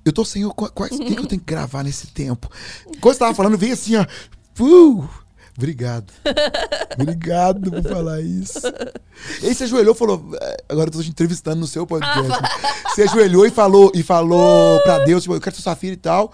Eu 0.10 0.14
tô 0.14 0.26
sem 0.26 0.44
o. 0.44 0.52
Que, 0.52 1.14
que 1.15 1.19
eu 1.19 1.27
tenho 1.27 1.40
que 1.40 1.45
gravar 1.45 1.84
nesse 1.84 2.07
tempo? 2.07 2.49
Quando 2.99 3.14
você 3.14 3.19
tava 3.19 3.36
falando, 3.36 3.57
veio 3.60 3.73
assim, 3.73 3.95
ó. 3.95 4.06
Uh, 4.60 5.07
obrigado. 5.56 6.11
obrigado 6.99 7.69
por 7.69 7.84
falar 7.84 8.19
isso. 8.19 8.60
E 9.44 9.48
aí 9.48 9.53
você 9.53 9.65
ajoelhou 9.65 9.94
e 9.94 9.98
falou. 9.98 10.31
É, 10.41 10.64
agora 10.68 10.88
eu 10.88 10.94
tô 10.94 11.03
te 11.03 11.10
entrevistando 11.10 11.57
no 11.57 11.68
seu 11.68 11.86
podcast. 11.86 12.31
você 12.90 13.03
ajoelhou 13.03 13.45
e 13.45 13.52
falou, 13.52 13.91
e 13.94 14.02
falou 14.02 14.80
pra 14.81 14.98
Deus, 15.06 15.22
tipo, 15.22 15.36
eu 15.36 15.41
quero 15.41 15.56
ser 15.56 15.61
sua 15.61 15.76
filha 15.76 15.94
e 15.94 15.98
tal. 15.98 16.31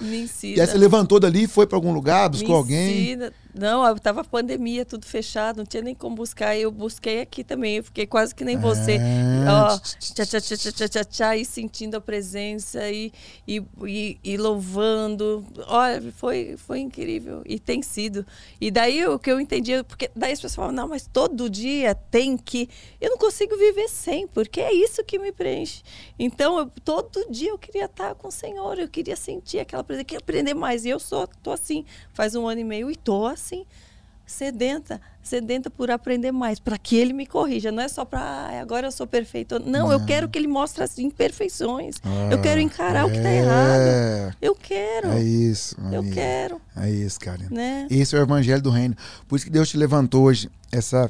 E 0.55 0.61
aí 0.61 0.67
você 0.67 0.77
levantou 0.77 1.19
dali, 1.19 1.45
foi 1.45 1.67
pra 1.67 1.77
algum 1.77 1.91
lugar, 1.93 2.29
buscou 2.29 2.55
alguém. 2.55 3.19
Não, 3.57 3.97
tava 3.97 4.21
pandemia, 4.21 4.83
tudo 4.83 5.05
fechado, 5.05 5.57
não 5.57 5.65
tinha 5.65 5.81
nem 5.81 5.95
como 5.95 6.17
buscar. 6.17 6.57
Eu 6.57 6.69
busquei 6.69 7.21
aqui 7.21 7.41
também, 7.41 7.77
eu 7.77 7.83
fiquei 7.85 8.05
quase 8.05 8.35
que 8.35 8.43
nem 8.43 8.57
você. 8.57 8.95
É. 8.95 9.49
Ó, 9.49 9.77
tchá, 9.77 10.25
tchá, 10.25 10.41
tchá, 10.41 10.57
tchá, 10.57 10.87
tchá, 10.89 11.03
tchá, 11.05 11.37
e 11.37 11.45
sentindo 11.45 11.95
a 11.95 12.01
presença 12.01 12.91
e, 12.91 13.13
e, 13.47 13.63
e, 13.85 14.19
e, 14.21 14.35
louvando. 14.35 15.45
Olha, 15.67 16.11
foi, 16.11 16.57
foi 16.57 16.79
incrível. 16.79 17.43
E 17.45 17.57
tem 17.57 17.81
sido. 17.81 18.25
E 18.59 18.69
daí 18.69 19.05
o 19.07 19.17
que 19.17 19.31
eu 19.31 19.39
entendi, 19.39 19.81
porque 19.83 20.11
daí 20.13 20.33
as 20.33 20.39
pessoas 20.39 20.55
falam, 20.55 20.73
não, 20.73 20.89
mas 20.89 21.07
todo 21.07 21.49
dia 21.49 21.95
tem 21.95 22.35
que. 22.35 22.67
Eu 22.99 23.11
não 23.11 23.17
consigo 23.17 23.55
viver 23.55 23.87
sem, 23.87 24.27
porque 24.27 24.59
é 24.59 24.73
isso 24.73 25.01
que 25.05 25.17
me 25.17 25.31
preenche. 25.31 25.81
Então, 26.19 26.59
eu, 26.59 26.71
todo 26.83 27.25
dia 27.31 27.51
eu 27.51 27.57
queria 27.57 27.85
estar 27.85 28.15
com 28.15 28.27
o 28.27 28.31
Senhor, 28.31 28.77
eu 28.79 28.89
queria 28.89 29.15
sentir 29.15 29.59
aquela 29.59 29.83
presença, 29.83 30.01
eu 30.01 30.07
queria 30.07 30.19
aprender 30.19 30.53
mais. 30.53 30.83
E 30.83 30.89
eu 30.89 30.99
sou, 30.99 31.25
tô 31.41 31.51
assim, 31.51 31.85
faz 32.13 32.35
um 32.35 32.45
ano 32.45 32.59
e 32.59 32.63
meio 32.65 32.91
e 32.91 32.97
tô 32.97 33.25
assim 33.25 33.44
assim, 33.45 33.65
sedenta, 34.25 34.99
sedenta 35.21 35.69
por 35.69 35.91
aprender 35.91 36.31
mais, 36.31 36.59
para 36.59 36.77
que 36.77 36.95
ele 36.95 37.13
me 37.13 37.25
corrija. 37.27 37.71
Não 37.71 37.83
é 37.83 37.87
só 37.87 38.03
para 38.03 38.19
ah, 38.19 38.59
agora 38.59 38.87
eu 38.87 38.91
sou 38.91 39.05
perfeito. 39.05 39.59
Não, 39.59 39.91
eu 39.91 40.03
quero 40.05 40.27
que 40.27 40.37
ele 40.37 40.47
mostre 40.47 40.83
as 40.83 40.97
imperfeições. 40.97 41.97
Ah, 42.03 42.29
eu 42.31 42.41
quero 42.41 42.59
encarar 42.59 43.01
é, 43.01 43.03
o 43.03 43.09
que 43.09 43.17
está 43.17 43.31
errado. 43.31 44.35
Eu 44.41 44.55
quero. 44.55 45.09
É 45.11 45.21
isso. 45.21 45.75
Eu 45.91 46.03
quero. 46.11 46.59
É 46.75 46.89
isso, 46.89 47.19
cara. 47.19 47.45
Né? 47.51 47.87
Esse 47.89 48.15
é 48.15 48.19
o 48.19 48.21
evangelho 48.21 48.61
do 48.61 48.71
reino. 48.71 48.95
Por 49.27 49.35
isso 49.35 49.45
que 49.45 49.51
Deus 49.51 49.69
te 49.69 49.77
levantou 49.77 50.23
hoje 50.23 50.49
essa 50.71 51.09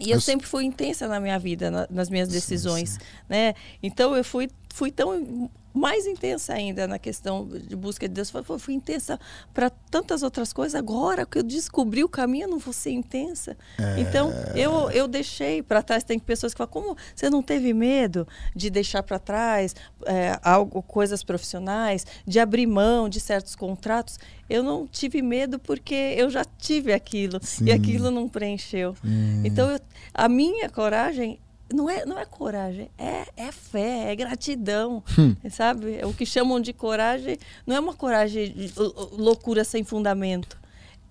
e 0.00 0.10
eu, 0.10 0.16
eu 0.16 0.20
sempre 0.20 0.46
fui 0.46 0.64
intensa 0.64 1.08
na 1.08 1.18
minha 1.18 1.38
vida, 1.38 1.70
na, 1.70 1.86
nas 1.90 2.08
minhas 2.08 2.28
decisões, 2.28 2.90
sim, 2.90 2.98
sim. 3.00 3.06
né? 3.28 3.54
Então 3.82 4.16
eu 4.16 4.22
fui 4.22 4.48
fui 4.72 4.90
tão 4.90 5.50
mais 5.78 6.06
intensa 6.06 6.54
ainda 6.54 6.86
na 6.88 6.98
questão 6.98 7.46
de 7.46 7.76
busca 7.76 8.08
de 8.08 8.14
Deus. 8.14 8.30
Foi, 8.30 8.42
fui 8.58 8.74
intensa 8.74 9.18
para 9.54 9.70
tantas 9.70 10.22
outras 10.22 10.52
coisas. 10.52 10.74
Agora 10.74 11.24
que 11.24 11.38
eu 11.38 11.42
descobri 11.42 12.02
o 12.02 12.08
caminho, 12.08 12.44
eu 12.44 12.48
não 12.48 12.58
vou 12.58 12.72
ser 12.72 12.90
intensa. 12.90 13.56
É... 13.78 14.00
Então, 14.00 14.30
eu, 14.54 14.90
eu 14.90 15.06
deixei 15.06 15.62
para 15.62 15.82
trás. 15.82 16.02
Tem 16.02 16.18
pessoas 16.18 16.52
que 16.52 16.58
falam, 16.58 16.72
como 16.72 16.96
você 17.14 17.30
não 17.30 17.42
teve 17.42 17.72
medo 17.72 18.26
de 18.54 18.70
deixar 18.70 19.02
para 19.02 19.18
trás 19.18 19.74
é, 20.04 20.38
algo, 20.42 20.82
coisas 20.82 21.22
profissionais, 21.22 22.04
de 22.26 22.40
abrir 22.40 22.66
mão 22.66 23.08
de 23.08 23.20
certos 23.20 23.54
contratos? 23.54 24.18
Eu 24.50 24.62
não 24.62 24.86
tive 24.86 25.22
medo 25.22 25.58
porque 25.58 25.94
eu 25.94 26.30
já 26.30 26.44
tive 26.44 26.92
aquilo 26.92 27.38
Sim. 27.42 27.66
e 27.66 27.72
aquilo 27.72 28.10
não 28.10 28.28
preencheu. 28.28 28.96
Então, 29.44 29.70
eu, 29.70 29.78
a 30.14 30.28
minha 30.28 30.68
coragem 30.70 31.38
não 31.72 31.88
é, 31.88 32.04
não 32.04 32.18
é 32.18 32.24
coragem, 32.24 32.90
é, 32.96 33.28
é 33.36 33.52
fé, 33.52 34.10
é 34.10 34.16
gratidão, 34.16 35.02
hum. 35.18 35.34
sabe? 35.50 36.00
O 36.04 36.14
que 36.14 36.24
chamam 36.24 36.60
de 36.60 36.72
coragem 36.72 37.38
não 37.66 37.76
é 37.76 37.80
uma 37.80 37.94
coragem 37.94 38.52
de 38.52 38.72
loucura 39.12 39.64
sem 39.64 39.84
fundamento. 39.84 40.58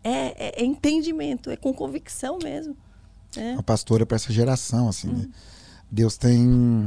É, 0.04 0.48
é, 0.48 0.62
é 0.62 0.66
entendimento, 0.66 1.50
é 1.52 1.58
com 1.58 1.74
convicção 1.74 2.40
mesmo. 2.42 2.76
É. 3.36 3.54
A 3.54 3.64
pastora 3.64 4.06
para 4.06 4.16
essa 4.16 4.32
geração, 4.32 4.90
assim, 4.90 5.10
hum. 5.10 5.14
né? 5.14 5.30
Deus 5.90 6.18
tem. 6.18 6.86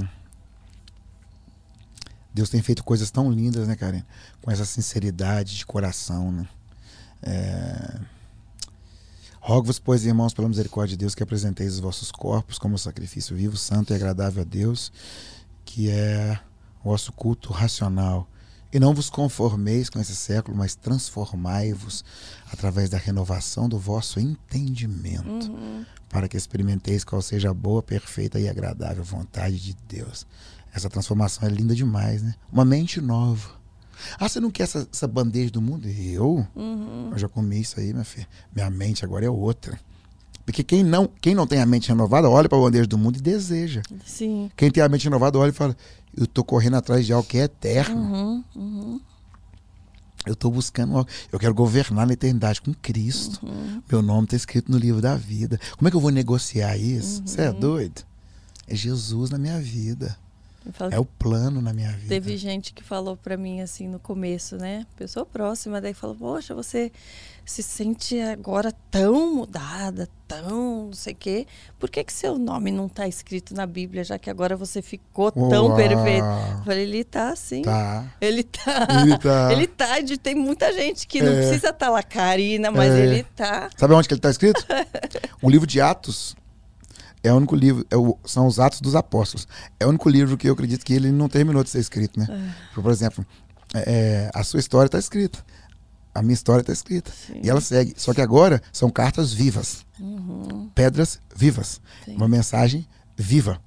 Deus 2.33 2.49
tem 2.49 2.63
feito 2.63 2.85
coisas 2.85 3.11
tão 3.11 3.31
lindas, 3.31 3.67
né, 3.67 3.75
Karen? 3.75 4.03
Com 4.41 4.51
essa 4.51 4.65
sinceridade 4.65 5.57
de 5.57 5.67
coração, 5.67 6.31
né? 6.31 6.49
É... 7.23 8.01
Rogo-vos, 9.41 9.79
pois, 9.79 10.05
irmãos, 10.05 10.35
pela 10.35 10.49
misericórdia 10.49 10.97
de 10.97 10.99
Deus, 11.01 11.15
que 11.15 11.23
apresenteis 11.23 11.75
os 11.75 11.81
vossos 11.81 12.13
corpos 12.13 12.59
como 12.59 12.77
sacrifício 12.79 13.35
vivo, 13.35 13.57
santo 13.57 13.93
e 13.93 13.97
agradável 13.97 14.43
a 14.43 14.45
Deus, 14.45 14.93
que 15.65 15.89
é 15.91 16.39
o 16.85 16.91
vosso 16.91 17.11
culto 17.13 17.51
racional. 17.53 18.29
E 18.73 18.79
não 18.79 18.95
vos 18.95 19.11
conformeis 19.11 19.89
com 19.91 19.99
esse 19.99 20.15
século, 20.15 20.57
mas 20.57 20.77
transformai-vos 20.77 22.05
através 22.53 22.89
da 22.91 22.99
renovação 22.99 23.69
do 23.69 23.79
vosso 23.79 24.21
entendimento, 24.21 25.51
Uhum. 25.51 25.85
para 26.09 26.29
que 26.29 26.37
experimenteis 26.37 27.03
qual 27.03 27.21
seja 27.23 27.51
a 27.51 27.55
boa, 27.55 27.83
perfeita 27.83 28.39
e 28.39 28.49
agradável 28.49 29.03
vontade 29.03 29.59
de 29.59 29.77
Deus. 29.89 30.27
Essa 30.73 30.89
transformação 30.89 31.49
é 31.49 31.51
linda 31.51 31.75
demais, 31.75 32.23
né? 32.23 32.35
Uma 32.53 32.65
mente 32.65 33.01
nova. 33.01 33.60
Ah, 34.19 34.29
você 34.29 34.41
não 34.41 34.51
quer 34.51 34.65
essa, 34.65 34.89
essa 34.93 35.07
bandeja 35.07 35.51
do 35.51 35.61
mundo? 35.61 35.89
Eu? 35.89 36.47
Uhum. 36.55 37.11
Eu 37.13 37.19
já 37.19 37.29
comi 37.29 37.61
isso 37.61 37.79
aí, 37.79 37.93
minha 37.93 38.05
filha. 38.05 38.29
Minha 38.55 38.71
mente 38.71 39.05
agora 39.05 39.25
é 39.25 39.31
outra. 39.31 39.79
Porque 40.45 40.65
quem 40.65 40.83
não, 40.83 41.09
quem 41.21 41.35
não 41.35 41.47
tem 41.47 41.61
a 41.61 41.67
mente 41.67 41.89
renovada, 41.89 42.29
olha 42.29 42.49
para 42.49 42.59
a 42.59 42.61
bandeja 42.61 42.87
do 42.87 42.99
mundo 42.99 43.19
e 43.19 43.21
deseja. 43.21 43.83
Sim. 44.05 44.51
Quem 44.57 44.71
tem 44.71 44.83
a 44.83 44.89
mente 44.89 45.05
renovada, 45.05 45.39
olha 45.39 45.51
e 45.51 45.53
fala: 45.53 45.77
Eu 46.17 46.27
tô 46.27 46.43
correndo 46.43 46.75
atrás 46.75 47.07
de 47.07 47.13
algo 47.13 47.29
que 47.29 47.39
é 47.39 47.43
eterno. 47.43 47.97
Uhum. 47.97 48.45
Uhum. 48.57 49.01
Eu 50.27 50.35
tô 50.35 50.51
buscando 50.51 50.97
algo. 50.97 51.09
Eu 51.31 51.39
quero 51.39 51.55
governar 51.55 52.07
na 52.07 52.13
eternidade 52.13 52.61
com 52.61 52.75
Cristo. 52.75 53.39
Uhum. 53.47 53.83
Meu 53.91 54.03
nome 54.03 54.25
está 54.25 54.37
escrito 54.37 54.71
no 54.71 54.79
livro 54.79 55.01
da 55.01 55.15
vida. 55.15 55.59
Como 55.77 55.89
é 55.89 55.91
que 55.91 55.97
eu 55.97 56.01
vou 56.01 56.11
negociar 56.11 56.77
isso? 56.77 57.23
Você 57.25 57.43
é 57.43 57.53
doido? 57.53 58.03
É 58.67 58.75
Jesus 58.75 59.31
na 59.31 59.39
minha 59.39 59.61
vida. 59.61 60.17
Falo 60.73 60.93
É 60.95 60.99
o 60.99 61.05
plano 61.05 61.63
na 61.63 61.73
minha 61.73 61.91
vida. 61.91 62.09
Teve 62.09 62.37
gente 62.37 62.73
que 62.75 62.83
falou 62.85 63.17
pra 63.17 63.37
mim 63.37 63.61
assim 63.63 63.89
no 63.89 63.99
começo, 63.99 64.57
né? 64.57 64.87
Pessoa 64.97 65.25
próxima, 65.25 65.81
daí 65.81 65.95
falou: 65.95 66.15
Poxa, 66.15 66.55
você 66.55 66.93
se 67.47 67.63
sente 67.63 68.21
agora 68.21 68.71
tão 68.91 69.35
mudada, 69.35 70.07
tão 70.29 70.85
não 70.87 70.93
sei 70.93 71.15
o 71.15 71.17
quê. 71.17 71.47
Por 71.79 71.89
que, 71.91 72.05
que 72.05 72.13
seu 72.13 72.39
nome 72.39 72.71
não 72.71 72.89
tá 72.89 73.09
escrito 73.09 73.55
na 73.55 73.67
Bíblia, 73.67 74.05
já 74.05 74.19
que 74.19 74.29
agora 74.31 74.55
você 74.57 74.83
ficou 74.83 75.33
tão 75.33 75.69
Uau. 75.69 75.77
perfeito? 75.77 76.25
Eu 76.59 76.65
falei: 76.65 76.83
Ele 76.85 77.05
tá 77.05 77.35
sim. 77.35 77.63
Tá. 77.63 78.05
Ele 78.21 78.43
tá. 78.43 78.87
Ele 79.03 79.17
tá. 79.19 79.49
Ele 79.53 79.67
tá. 79.67 79.87
Tem 80.23 80.35
muita 80.35 80.73
gente 80.75 81.07
que 81.07 81.23
não 81.23 81.33
É. 81.33 81.37
precisa 81.37 81.71
estar 81.71 81.89
lá, 81.89 82.03
Karina, 82.03 82.71
mas 82.71 82.93
É. 82.93 83.07
ele 83.07 83.23
tá. 83.35 83.71
Sabe 83.77 83.95
onde 83.95 84.07
que 84.07 84.13
ele 84.15 84.19
está 84.19 84.31
escrito? 84.31 84.65
o 85.43 85.49
livro 85.51 85.67
de 85.67 85.81
Atos 85.81 86.37
é 87.23 87.33
o 87.33 87.37
único 87.37 87.55
livro, 87.55 87.85
é 87.91 87.97
o- 87.97 88.19
são 88.25 88.47
os 88.47 88.59
Atos 88.59 88.81
dos 88.81 88.95
Apóstolos. 88.95 89.47
É 89.79 89.87
o 89.87 89.89
único 89.91 90.09
livro 90.09 90.37
que 90.37 90.49
eu 90.49 90.53
acredito 90.55 90.85
que 90.85 90.93
ele 90.93 91.11
não 91.13 91.29
terminou 91.29 91.63
de 91.63 91.71
ser 91.71 91.79
escrito, 91.81 92.19
né? 92.19 92.27
É. 92.31 92.75
Por 92.81 92.91
exemplo, 92.91 93.25
é, 93.75 94.31
a 94.35 94.43
sua 94.43 94.61
história 94.61 94.87
está 94.87 94.99
escrita. 94.99 95.39
A 96.15 96.23
minha 96.23 96.35
história 96.35 96.61
está 96.63 96.73
escrita. 96.73 97.13
Sim. 97.13 97.41
E 97.43 97.49
ela 97.49 97.61
segue. 97.61 97.95
Só 97.97 98.13
que 98.13 98.21
agora 98.21 98.61
são 98.73 98.91
cartas 98.91 99.33
vivas. 99.33 99.85
Uhum. 99.99 100.69
Pedras 100.75 101.21
vivas. 101.37 101.81
Sim. 102.05 102.17
Uma 102.17 102.27
mensagem 102.29 102.87
viva. 103.17 103.61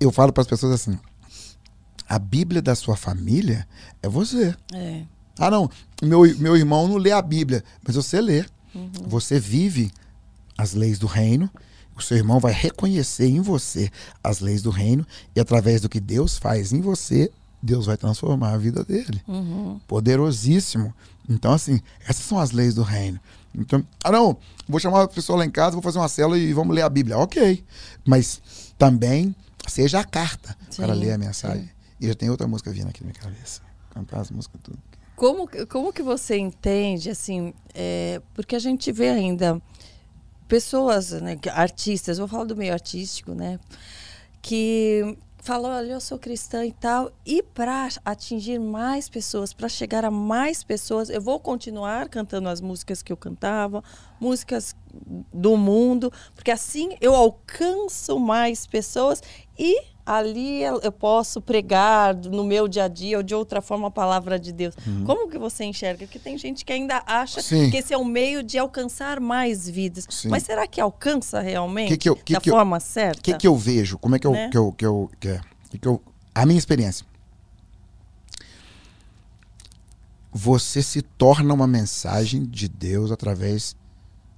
Eu 0.00 0.10
falo 0.10 0.32
para 0.32 0.40
as 0.42 0.48
pessoas 0.48 0.72
assim: 0.72 0.98
a 2.08 2.18
Bíblia 2.18 2.60
da 2.60 2.74
sua 2.74 2.96
família 2.96 3.66
é 4.02 4.08
você. 4.08 4.56
É. 4.74 5.02
Ah, 5.38 5.50
não, 5.52 5.70
meu, 6.02 6.22
meu 6.38 6.56
irmão 6.56 6.88
não 6.88 6.96
lê 6.96 7.12
a 7.12 7.22
Bíblia, 7.22 7.62
mas 7.86 7.94
você 7.94 8.20
lê. 8.20 8.44
Você 9.06 9.38
vive 9.38 9.92
as 10.56 10.72
leis 10.74 10.98
do 10.98 11.06
reino, 11.06 11.48
o 11.98 12.02
seu 12.02 12.16
irmão 12.16 12.38
vai 12.40 12.52
reconhecer 12.52 13.26
em 13.28 13.40
você 13.40 13.90
as 14.22 14.40
leis 14.40 14.62
do 14.62 14.70
reino, 14.70 15.06
e 15.34 15.40
através 15.40 15.80
do 15.80 15.88
que 15.88 16.00
Deus 16.00 16.38
faz 16.38 16.72
em 16.72 16.80
você, 16.80 17.30
Deus 17.62 17.86
vai 17.86 17.96
transformar 17.96 18.52
a 18.52 18.58
vida 18.58 18.84
dele. 18.84 19.20
Uhum. 19.26 19.80
Poderosíssimo. 19.86 20.94
Então, 21.28 21.52
assim, 21.52 21.80
essas 22.06 22.24
são 22.24 22.38
as 22.38 22.52
leis 22.52 22.74
do 22.74 22.82
reino. 22.82 23.18
Então, 23.54 23.84
ah, 24.04 24.12
não, 24.12 24.36
vou 24.68 24.78
chamar 24.80 25.02
a 25.02 25.08
pessoa 25.08 25.38
lá 25.40 25.44
em 25.44 25.50
casa, 25.50 25.72
vou 25.72 25.82
fazer 25.82 25.98
uma 25.98 26.08
célula 26.08 26.38
e 26.38 26.52
vamos 26.52 26.74
ler 26.74 26.82
a 26.82 26.88
Bíblia. 26.88 27.18
Ok. 27.18 27.64
Mas 28.06 28.40
também 28.78 29.34
seja 29.66 30.00
a 30.00 30.04
carta 30.04 30.56
para 30.76 30.94
Sim, 30.94 31.00
ler 31.00 31.12
a 31.12 31.18
mensagem. 31.18 31.68
E 32.00 32.06
já 32.06 32.14
tem 32.14 32.30
outra 32.30 32.46
música 32.46 32.70
vindo 32.70 32.88
aqui 32.88 33.02
na 33.02 33.10
minha 33.10 33.20
cabeça. 33.20 33.60
Cantar 33.90 34.20
as 34.20 34.30
músicas 34.30 34.60
tudo. 34.62 34.78
Como, 35.16 35.48
que- 35.48 35.66
como 35.66 35.92
que 35.92 36.02
você 36.02 36.38
entende, 36.38 37.10
assim, 37.10 37.52
é, 37.74 38.22
porque 38.34 38.54
a 38.54 38.60
gente 38.60 38.92
vê 38.92 39.08
ainda 39.08 39.60
pessoas, 40.48 41.12
né, 41.12 41.38
artistas, 41.52 42.18
vou 42.18 42.26
falar 42.26 42.44
do 42.44 42.56
meio 42.56 42.72
artístico, 42.72 43.34
né, 43.34 43.60
que 44.42 45.16
falam, 45.40 45.70
olha, 45.70 45.92
eu 45.92 46.00
sou 46.00 46.18
cristã 46.18 46.66
e 46.66 46.72
tal, 46.72 47.10
e 47.24 47.42
para 47.42 47.88
atingir 48.04 48.58
mais 48.58 49.08
pessoas, 49.08 49.52
para 49.52 49.68
chegar 49.68 50.04
a 50.04 50.10
mais 50.10 50.64
pessoas, 50.64 51.08
eu 51.08 51.20
vou 51.20 51.38
continuar 51.38 52.08
cantando 52.08 52.48
as 52.48 52.60
músicas 52.60 53.02
que 53.02 53.12
eu 53.12 53.16
cantava, 53.16 53.82
músicas 54.20 54.74
do 55.32 55.56
mundo, 55.56 56.12
porque 56.34 56.50
assim 56.50 56.96
eu 57.00 57.14
alcanço 57.14 58.18
mais 58.18 58.66
pessoas 58.66 59.22
e 59.58 59.80
ali 60.10 60.62
eu 60.62 60.90
posso 60.90 61.40
pregar 61.40 62.14
no 62.14 62.42
meu 62.44 62.66
dia 62.66 62.84
a 62.84 62.88
dia 62.88 63.16
ou 63.18 63.22
de 63.22 63.34
outra 63.34 63.60
forma 63.60 63.88
a 63.88 63.90
palavra 63.90 64.38
de 64.38 64.52
Deus. 64.52 64.74
Como 65.04 65.28
que 65.28 65.36
você 65.38 65.64
enxerga? 65.64 66.06
Porque 66.06 66.18
tem 66.18 66.38
gente 66.38 66.64
que 66.64 66.72
ainda 66.72 67.02
acha 67.06 67.40
Uhum. 67.40 67.42
Sim. 67.44 67.70
que 67.70 67.76
esse 67.76 67.92
é 67.92 67.98
um 67.98 68.04
meio 68.04 68.42
de 68.42 68.56
alcançar 68.58 69.20
mais 69.20 69.68
vidas. 69.68 70.06
Sim. 70.08 70.28
Mas 70.28 70.44
será 70.44 70.66
que 70.66 70.80
alcança 70.80 71.40
realmente 71.40 71.88
Que 71.90 71.96
que 71.98 72.08
eu- 72.08 72.16
que 72.16 72.32
da 72.32 72.40
que 72.40 72.48
eu- 72.50 72.54
forma 72.54 72.80
certa? 72.80 73.20
O 73.20 73.22
que, 73.22 73.34
que 73.36 73.46
eu 73.46 73.56
vejo? 73.56 73.98
Como 73.98 74.16
é 74.16 74.18
que 74.18 74.26
eu. 74.26 74.32
Né? 74.32 74.48
Que 74.50 74.56
eu, 74.58 74.72
que 74.72 74.86
eu, 74.86 75.10
que 75.20 75.28
é? 75.28 75.40
Que 75.80 75.86
eu 75.88 76.00
a 76.34 76.46
minha 76.46 76.58
experiência. 76.58 77.04
Você 80.32 80.82
se 80.82 81.02
torna 81.02 81.52
uma 81.54 81.66
mensagem 81.66 82.44
de 82.44 82.68
Deus 82.68 83.10
através 83.10 83.74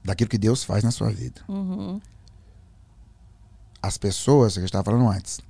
daquilo 0.04 0.30
que 0.30 0.38
Deus 0.38 0.64
faz 0.64 0.82
na 0.82 0.90
sua 0.90 1.10
vida. 1.10 1.42
Uhum. 1.48 2.00
As 3.82 3.98
pessoas, 3.98 4.54
que 4.54 4.58
a 4.58 4.62
gente 4.62 4.68
estava 4.68 4.84
falando 4.84 5.08
antes, 5.08 5.40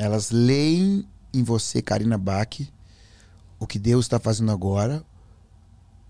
elas 0.00 0.30
leem 0.30 1.06
em 1.30 1.42
você, 1.42 1.82
Karina 1.82 2.16
Bach, 2.16 2.58
o 3.58 3.66
que 3.66 3.78
Deus 3.78 4.06
está 4.06 4.18
fazendo 4.18 4.50
agora, 4.50 5.04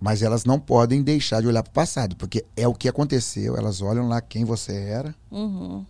mas 0.01 0.23
elas 0.23 0.45
não 0.45 0.61
podem 0.61 1.03
deixar 1.03 1.41
de 1.41 1.49
olhar 1.49 1.65
para 1.65 1.71
o 1.71 1.75
passado, 1.75 2.15
porque 2.15 2.45
é 2.57 2.69
o 2.69 2.75
que 2.75 2.89
aconteceu. 2.89 3.57
Elas 3.57 3.83
olham 3.83 4.07
lá 4.07 4.21
quem 4.21 4.45
você 4.45 4.75
era 4.77 5.13
uhum. 5.29 5.85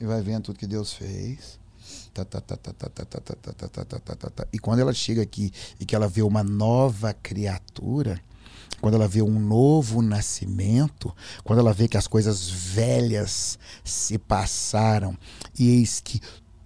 e 0.00 0.04
vai 0.04 0.20
vendo 0.20 0.42
tudo 0.42 0.58
que 0.58 0.66
Deus 0.66 0.94
fez. 0.94 1.60
E 4.52 4.58
quando 4.58 4.80
ela 4.80 4.92
chega 4.92 5.22
aqui 5.22 5.52
e 5.78 5.86
que 5.86 5.94
ela 5.94 6.08
vê 6.08 6.22
uma 6.22 6.42
nova 6.42 7.14
criatura, 7.14 8.20
quando 8.80 8.94
ela 8.94 9.06
vê 9.06 9.22
um 9.22 9.38
novo 9.38 10.02
nascimento, 10.02 11.14
quando 11.44 11.60
ela 11.60 11.72
vê 11.72 11.86
que 11.86 11.96
as 11.96 12.08
coisas 12.08 12.50
velhas 12.50 13.60
se 13.84 14.18
passaram 14.18 15.16
e 15.56 15.68
eis 15.70 16.00
que 16.00 16.20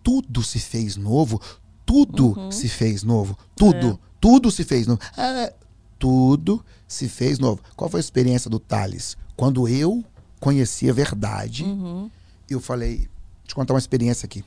tudo 0.08 0.42
se 0.42 0.58
fez 0.58 0.96
novo, 0.96 1.38
tudo 1.84 2.50
se 2.50 2.66
fez 2.66 3.02
novo, 3.02 3.36
tudo, 3.54 4.00
tudo 4.18 4.50
se 4.50 4.64
fez 4.64 4.86
novo. 4.86 4.98
Ah, 5.14 5.52
tudo 5.98 6.64
se 6.86 7.06
fez 7.10 7.38
novo. 7.38 7.60
Qual 7.76 7.90
foi 7.90 8.00
a 8.00 8.00
experiência 8.00 8.48
do 8.48 8.58
Thales? 8.58 9.18
Quando 9.36 9.68
eu 9.68 10.02
conheci 10.40 10.88
a 10.88 10.94
verdade, 10.94 11.62
Uhum. 11.64 12.10
eu 12.48 12.58
falei, 12.58 12.96
deixa 12.96 13.10
eu 13.50 13.54
contar 13.54 13.74
uma 13.74 13.78
experiência 13.78 14.24
aqui. 14.24 14.42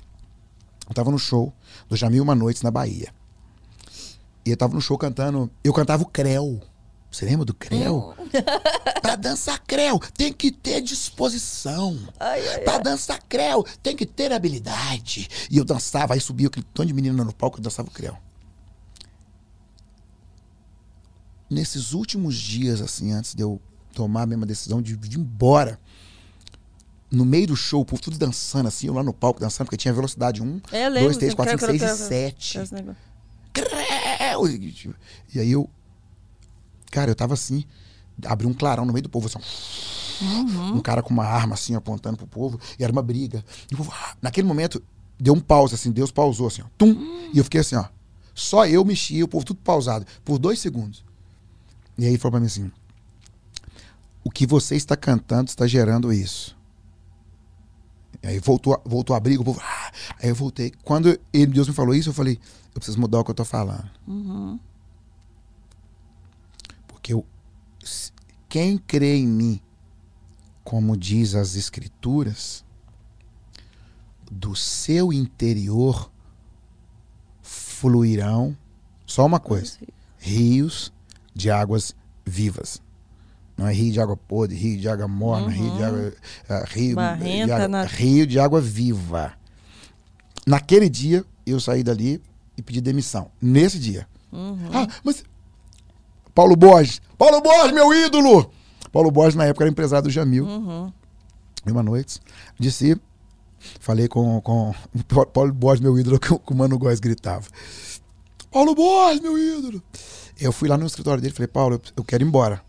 Eu 0.90 0.96
tava 0.96 1.12
no 1.12 1.20
show 1.20 1.54
do 1.88 1.96
Jamil 1.96 2.24
Uma 2.24 2.34
Noite 2.34 2.64
na 2.64 2.72
Bahia. 2.72 3.14
E 4.44 4.50
eu 4.50 4.58
tava 4.58 4.74
no 4.74 4.82
show 4.82 4.98
cantando. 4.98 5.48
Eu 5.64 5.74
cantava 5.74 6.02
o 6.02 6.08
Creu. 6.08 6.60
Você 7.12 7.26
lembra 7.26 7.44
do 7.46 7.54
Creu? 7.54 8.16
pra 9.02 9.18
dançar 9.18 9.60
Creu, 9.68 10.00
tem 10.16 10.32
que 10.32 10.50
ter 10.50 10.80
disposição. 10.82 12.00
Ai, 12.18 12.48
ai, 12.48 12.60
Pra 12.62 12.78
dançar 12.78 13.22
Creu, 13.28 13.66
tem 13.84 13.96
que 13.96 14.06
ter 14.06 14.32
habilidade. 14.32 15.28
E 15.50 15.58
eu 15.58 15.66
dançava, 15.66 16.14
aí 16.14 16.22
subia 16.22 16.48
aquele 16.48 16.66
tanto 16.74 16.88
de 16.88 16.94
menina 16.94 17.24
no 17.26 17.34
palco, 17.34 17.58
eu 17.60 17.62
dançava 17.64 17.90
o 17.90 17.92
Creu. 17.92 18.16
Nesses 21.50 21.92
últimos 21.92 22.36
dias, 22.38 22.80
assim, 22.80 23.12
antes 23.12 23.36
de 23.36 23.44
eu 23.44 23.62
tomar 23.94 24.22
a 24.22 24.26
mesma 24.26 24.46
decisão 24.46 24.82
de, 24.82 24.96
de 24.96 25.18
ir 25.18 25.20
embora, 25.20 25.78
no 27.12 27.26
meio 27.26 27.48
do 27.48 27.58
show, 27.58 27.82
o 27.82 27.86
povo 27.86 28.02
tudo 28.02 28.18
dançando, 28.18 28.68
assim, 28.70 28.88
eu 28.88 28.94
lá 28.94 29.04
no 29.04 29.12
palco 29.14 29.38
dançando, 29.38 29.66
porque 29.66 29.76
tinha 29.76 29.94
velocidade 29.94 30.42
1, 30.42 30.62
É, 30.72 30.88
lembro, 30.88 31.10
2, 31.10 31.18
3, 31.18 31.32
você 31.34 31.36
4, 31.36 31.60
5, 31.60 31.60
quer- 31.60 31.78
6 31.78 31.82
quer- 31.82 32.06
e 32.06 32.08
7. 32.08 32.58
Esse 32.60 32.74
negócio. 32.74 33.02
Creu! 33.52 34.48
E 35.36 35.40
aí 35.42 35.52
eu. 35.52 35.70
Cara, 36.92 37.10
eu 37.10 37.16
tava 37.16 37.34
assim, 37.34 37.64
abri 38.26 38.46
um 38.46 38.54
clarão 38.54 38.86
no 38.86 38.94
meio 38.94 39.04
do 39.04 39.10
povo, 39.10 39.28
assim. 39.28 39.40
Uhum. 40.22 40.76
um 40.76 40.80
cara 40.82 41.02
com 41.02 41.10
uma 41.12 41.26
arma 41.26 41.56
assim 41.56 41.74
apontando 41.74 42.16
pro 42.16 42.28
povo, 42.28 42.60
e 42.78 42.84
era 42.84 42.92
uma 42.92 43.02
briga. 43.02 43.44
E 43.72 43.74
o 43.74 43.78
povo, 43.78 43.92
ah, 43.92 44.16
naquele 44.22 44.48
momento, 44.48 44.84
deu 45.20 45.34
um 45.34 45.40
pause, 45.40 45.74
assim, 45.74 45.92
Deus 45.92 46.12
pausou 46.12 46.48
assim, 46.48 46.62
ó. 46.62 46.66
Tum! 46.78 46.96
E 47.34 47.38
eu 47.40 47.44
fiquei 47.44 47.62
assim, 47.62 47.76
ó. 47.76 47.86
Só 48.34 48.66
eu 48.68 48.86
mexia, 48.86 49.26
o 49.26 49.28
povo 49.28 49.46
tudo 49.46 49.60
pausado, 49.62 50.06
por 50.24 50.38
dois 50.38 50.60
segundos. 50.60 51.04
E 51.98 52.04
aí 52.04 52.12
ele 52.12 52.18
falou 52.18 52.32
pra 52.34 52.40
mim 52.40 52.46
assim: 52.48 52.72
O 54.24 54.30
que 54.30 54.46
você 54.46 54.76
está 54.76 54.96
cantando 54.96 55.50
está 55.50 55.68
gerando 55.68 56.12
isso. 56.12 56.58
E 58.24 58.28
aí 58.28 58.40
voltou, 58.40 58.82
voltou 58.86 59.16
a 59.16 59.20
briga, 59.20 59.42
o 59.42 59.46
povo. 59.46 59.62
Ah! 59.64 59.92
Aí 60.22 60.30
eu 60.30 60.36
voltei. 60.36 60.72
Quando 60.84 61.20
ele, 61.34 61.48
Deus 61.48 61.68
me 61.68 61.74
falou 61.74 61.94
isso, 61.94 62.10
eu 62.10 62.14
falei: 62.14 62.40
Eu 62.74 62.76
preciso 62.76 63.00
mudar 63.00 63.20
o 63.20 63.24
que 63.24 63.32
eu 63.32 63.36
tô 63.36 63.46
falando. 63.46 63.90
Uhum. 64.08 64.60
Porque 67.02 67.14
eu, 67.14 67.26
quem 68.48 68.78
crê 68.78 69.15
em 69.15 69.28
mim 69.28 69.61
como 70.64 70.95
diz 70.95 71.34
as 71.34 71.56
escrituras, 71.56 72.64
do 74.32 74.56
seu 74.56 75.11
interior 75.11 76.11
fluirão 77.41 78.56
só 79.06 79.26
uma 79.26 79.40
coisa: 79.40 79.78
rios 80.18 80.94
de 81.34 81.49
águas 81.49 81.95
vivas. 82.26 82.82
Não 83.57 83.68
é 83.68 83.73
rio 83.73 83.91
de 83.91 83.99
água 83.99 84.15
podre, 84.15 84.56
rio 84.56 84.80
de 84.80 84.88
água 84.88 85.07
morna, 85.07 85.48
uhum. 85.48 85.53
rio 85.53 85.76
de 85.76 85.84
água. 85.84 86.14
Uh, 86.49 86.65
rio, 86.68 86.95
Barrenta, 86.95 87.45
de 87.45 87.52
água, 87.52 87.68
na... 87.68 87.84
rio 87.84 88.28
de 88.28 88.40
água 88.40 88.61
viva. 88.61 89.34
Naquele 90.48 90.90
dia, 90.90 91.26
eu 91.45 91.60
saí 91.60 91.84
dali 91.84 92.22
e 92.57 92.61
pedi 92.61 92.82
demissão. 92.82 93.30
Nesse 93.41 93.78
dia. 93.78 94.07
Uhum. 94.32 94.69
Ah, 94.73 94.88
mas. 95.03 95.23
Paulo 96.42 96.56
Borges. 96.56 97.00
Paulo 97.20 97.40
Borges, 97.40 97.72
meu 97.72 97.94
ídolo! 97.94 98.52
Paulo 98.92 99.12
Borges, 99.12 99.36
na 99.36 99.46
época, 99.46 99.64
era 99.64 99.70
empresário 99.70 100.06
do 100.06 100.10
Jamil. 100.10 100.44
Uhum. 100.44 100.92
Uma 101.68 101.84
noite. 101.84 102.20
Disse. 102.60 103.00
Falei 103.80 104.08
com, 104.08 104.42
com 104.42 104.74
Paulo 105.32 105.54
Borges, 105.54 105.82
meu 105.82 106.00
ídolo, 106.00 106.18
que 106.20 106.34
o 106.34 106.56
Mano 106.56 106.80
Góes 106.80 107.00
gritava. 107.00 107.46
Paulo 108.50 108.74
Borges, 108.74 109.22
meu 109.22 109.38
ídolo! 109.38 109.84
Eu 110.40 110.52
fui 110.52 110.68
lá 110.68 110.80
no 110.80 110.88
escritório 110.88 111.22
dele 111.22 111.32
e 111.32 111.36
falei, 111.36 111.48
Paulo, 111.48 111.80
eu 111.96 112.04
quero 112.04 112.24
ir 112.24 112.28
embora. 112.28 112.60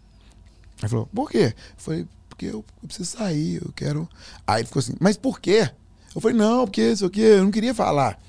Ele 0.78 0.88
falou, 0.90 1.06
por 1.06 1.30
quê? 1.30 1.54
Eu 1.56 1.74
falei, 1.78 2.06
porque 2.28 2.44
eu, 2.44 2.62
eu 2.82 2.86
preciso 2.86 3.16
sair, 3.16 3.62
eu 3.64 3.72
quero. 3.74 4.06
Aí 4.46 4.60
ele 4.60 4.66
ficou 4.66 4.80
assim, 4.80 4.92
mas 5.00 5.16
por 5.16 5.40
quê? 5.40 5.70
Eu 6.14 6.20
falei, 6.20 6.36
não, 6.36 6.66
porque 6.66 6.92
isso 6.92 7.06
aqui, 7.06 7.22
eu 7.22 7.44
não 7.44 7.50
queria 7.50 7.72
falar. 7.72 8.20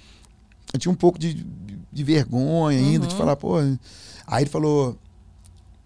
Eu 0.72 0.80
tinha 0.80 0.91
um 0.91 0.95
pouco 0.95 1.20
de, 1.20 1.45
de 1.91 2.03
vergonha 2.06 2.80
ainda, 2.80 3.03
uhum. 3.03 3.10
de 3.10 3.15
falar, 3.18 3.36
pô. 3.36 3.57
Aí 4.26 4.44
ele 4.44 4.49
falou, 4.49 4.98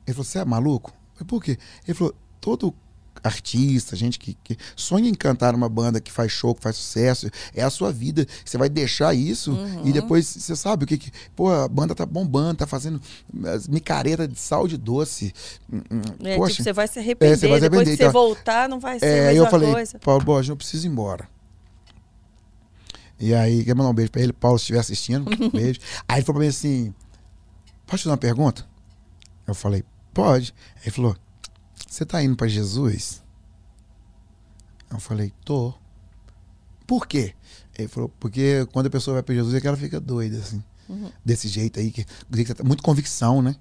ele 0.07 0.13
falou, 0.13 0.23
você 0.23 0.39
é 0.39 0.45
maluco? 0.45 0.91
Eu 0.91 1.17
falei, 1.17 1.27
por 1.27 1.43
quê? 1.43 1.57
Ele 1.85 1.93
falou, 1.93 2.15
todo 2.39 2.73
artista, 3.23 3.95
gente 3.95 4.19
que, 4.19 4.37
que, 4.43 4.57
sonha 4.75 5.09
em 5.09 5.13
cantar 5.13 5.55
uma 5.55 5.67
banda 5.67 5.99
que 5.99 6.11
faz 6.11 6.31
show, 6.31 6.53
que 6.53 6.61
faz 6.61 6.75
sucesso, 6.75 7.29
é 7.53 7.63
a 7.63 7.69
sua 7.69 7.91
vida. 7.91 8.25
Você 8.45 8.57
vai 8.57 8.69
deixar 8.69 9.13
isso 9.13 9.51
uhum. 9.51 9.87
e 9.87 9.91
depois 9.91 10.25
você 10.25 10.55
sabe 10.55 10.83
o 10.83 10.87
que, 10.87 10.97
que. 10.97 11.11
Pô, 11.35 11.51
a 11.51 11.67
banda 11.67 11.93
tá 11.93 12.05
bombando, 12.05 12.59
tá 12.59 12.67
fazendo 12.67 13.01
micareta 13.69 14.27
de 14.27 14.39
sal 14.39 14.67
de 14.67 14.77
doce. 14.77 15.33
Hum, 15.71 15.81
hum, 15.91 16.01
é, 16.23 16.35
Poxa, 16.35 16.55
tipo, 16.55 16.63
você 16.63 16.73
vai 16.73 16.87
se 16.87 16.99
arrepender. 16.99 17.33
É, 17.33 17.37
você 17.37 17.47
vai 17.47 17.59
se 17.59 17.65
arrepender. 17.65 17.85
Depois 17.85 17.97
que 17.97 18.03
então, 18.03 18.11
você 18.11 18.13
voltar, 18.13 18.69
não 18.69 18.79
vai 18.79 18.99
ser 18.99 19.05
é, 19.05 19.29
a 19.29 19.31
mesma 19.31 19.45
eu 19.45 19.51
falei, 19.51 19.71
coisa. 19.71 19.99
Paulo 19.99 20.23
Borges, 20.23 20.49
eu 20.49 20.57
preciso 20.57 20.87
ir 20.87 20.89
embora. 20.89 21.27
E 23.19 23.33
aí, 23.33 23.65
quer 23.65 23.73
mandar 23.73 23.89
um 23.89 23.95
beijo 23.95 24.11
pra 24.11 24.21
ele, 24.21 24.31
Paulo, 24.31 24.59
se 24.59 24.63
estiver 24.63 24.79
assistindo, 24.79 25.27
um 25.43 25.49
beijo. 25.49 25.79
Aí 26.07 26.17
ele 26.19 26.25
falou 26.25 26.39
pra 26.39 26.43
mim 26.43 26.49
assim: 26.49 26.93
Pode 27.85 27.97
te 27.99 28.03
fazer 28.03 28.11
uma 28.11 28.17
pergunta? 28.17 28.65
Eu 29.47 29.55
falei, 29.55 29.83
pode. 30.17 30.53
Ele 30.81 30.91
falou: 30.91 31.15
você 31.87 32.03
tá 32.05 32.23
indo 32.23 32.35
para 32.35 32.47
Jesus? 32.47 33.23
Eu 34.91 34.99
falei, 34.99 35.31
tô. 35.45 35.73
Por 36.87 37.05
quê? 37.05 37.33
Ele 37.77 37.87
falou, 37.87 38.09
porque 38.19 38.65
quando 38.71 38.87
a 38.87 38.89
pessoa 38.89 39.15
vai 39.15 39.23
para 39.23 39.35
Jesus 39.35 39.53
é 39.53 39.61
que 39.61 39.67
ela 39.67 39.77
fica 39.77 39.99
doida, 39.99 40.37
assim. 40.39 40.63
Uhum. 40.89 41.11
Desse 41.23 41.47
jeito 41.47 41.79
aí, 41.79 41.91
que, 41.91 42.05
que 42.05 42.53
tá, 42.53 42.63
muito 42.63 42.81
convicção, 42.81 43.41
né? 43.41 43.55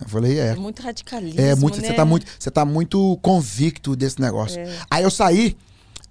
Eu 0.00 0.08
falei, 0.08 0.38
é. 0.38 0.54
Muito 0.54 0.80
radicalismo. 0.80 1.40
É, 1.40 1.54
muito, 1.54 1.80
né? 1.80 1.88
você 1.88 1.94
tá 1.94 2.04
muito, 2.04 2.26
você 2.38 2.50
tá 2.50 2.64
muito 2.64 3.18
convicto 3.20 3.96
desse 3.96 4.20
negócio. 4.20 4.60
É. 4.60 4.78
Aí 4.90 5.02
eu 5.02 5.10
saí, 5.10 5.56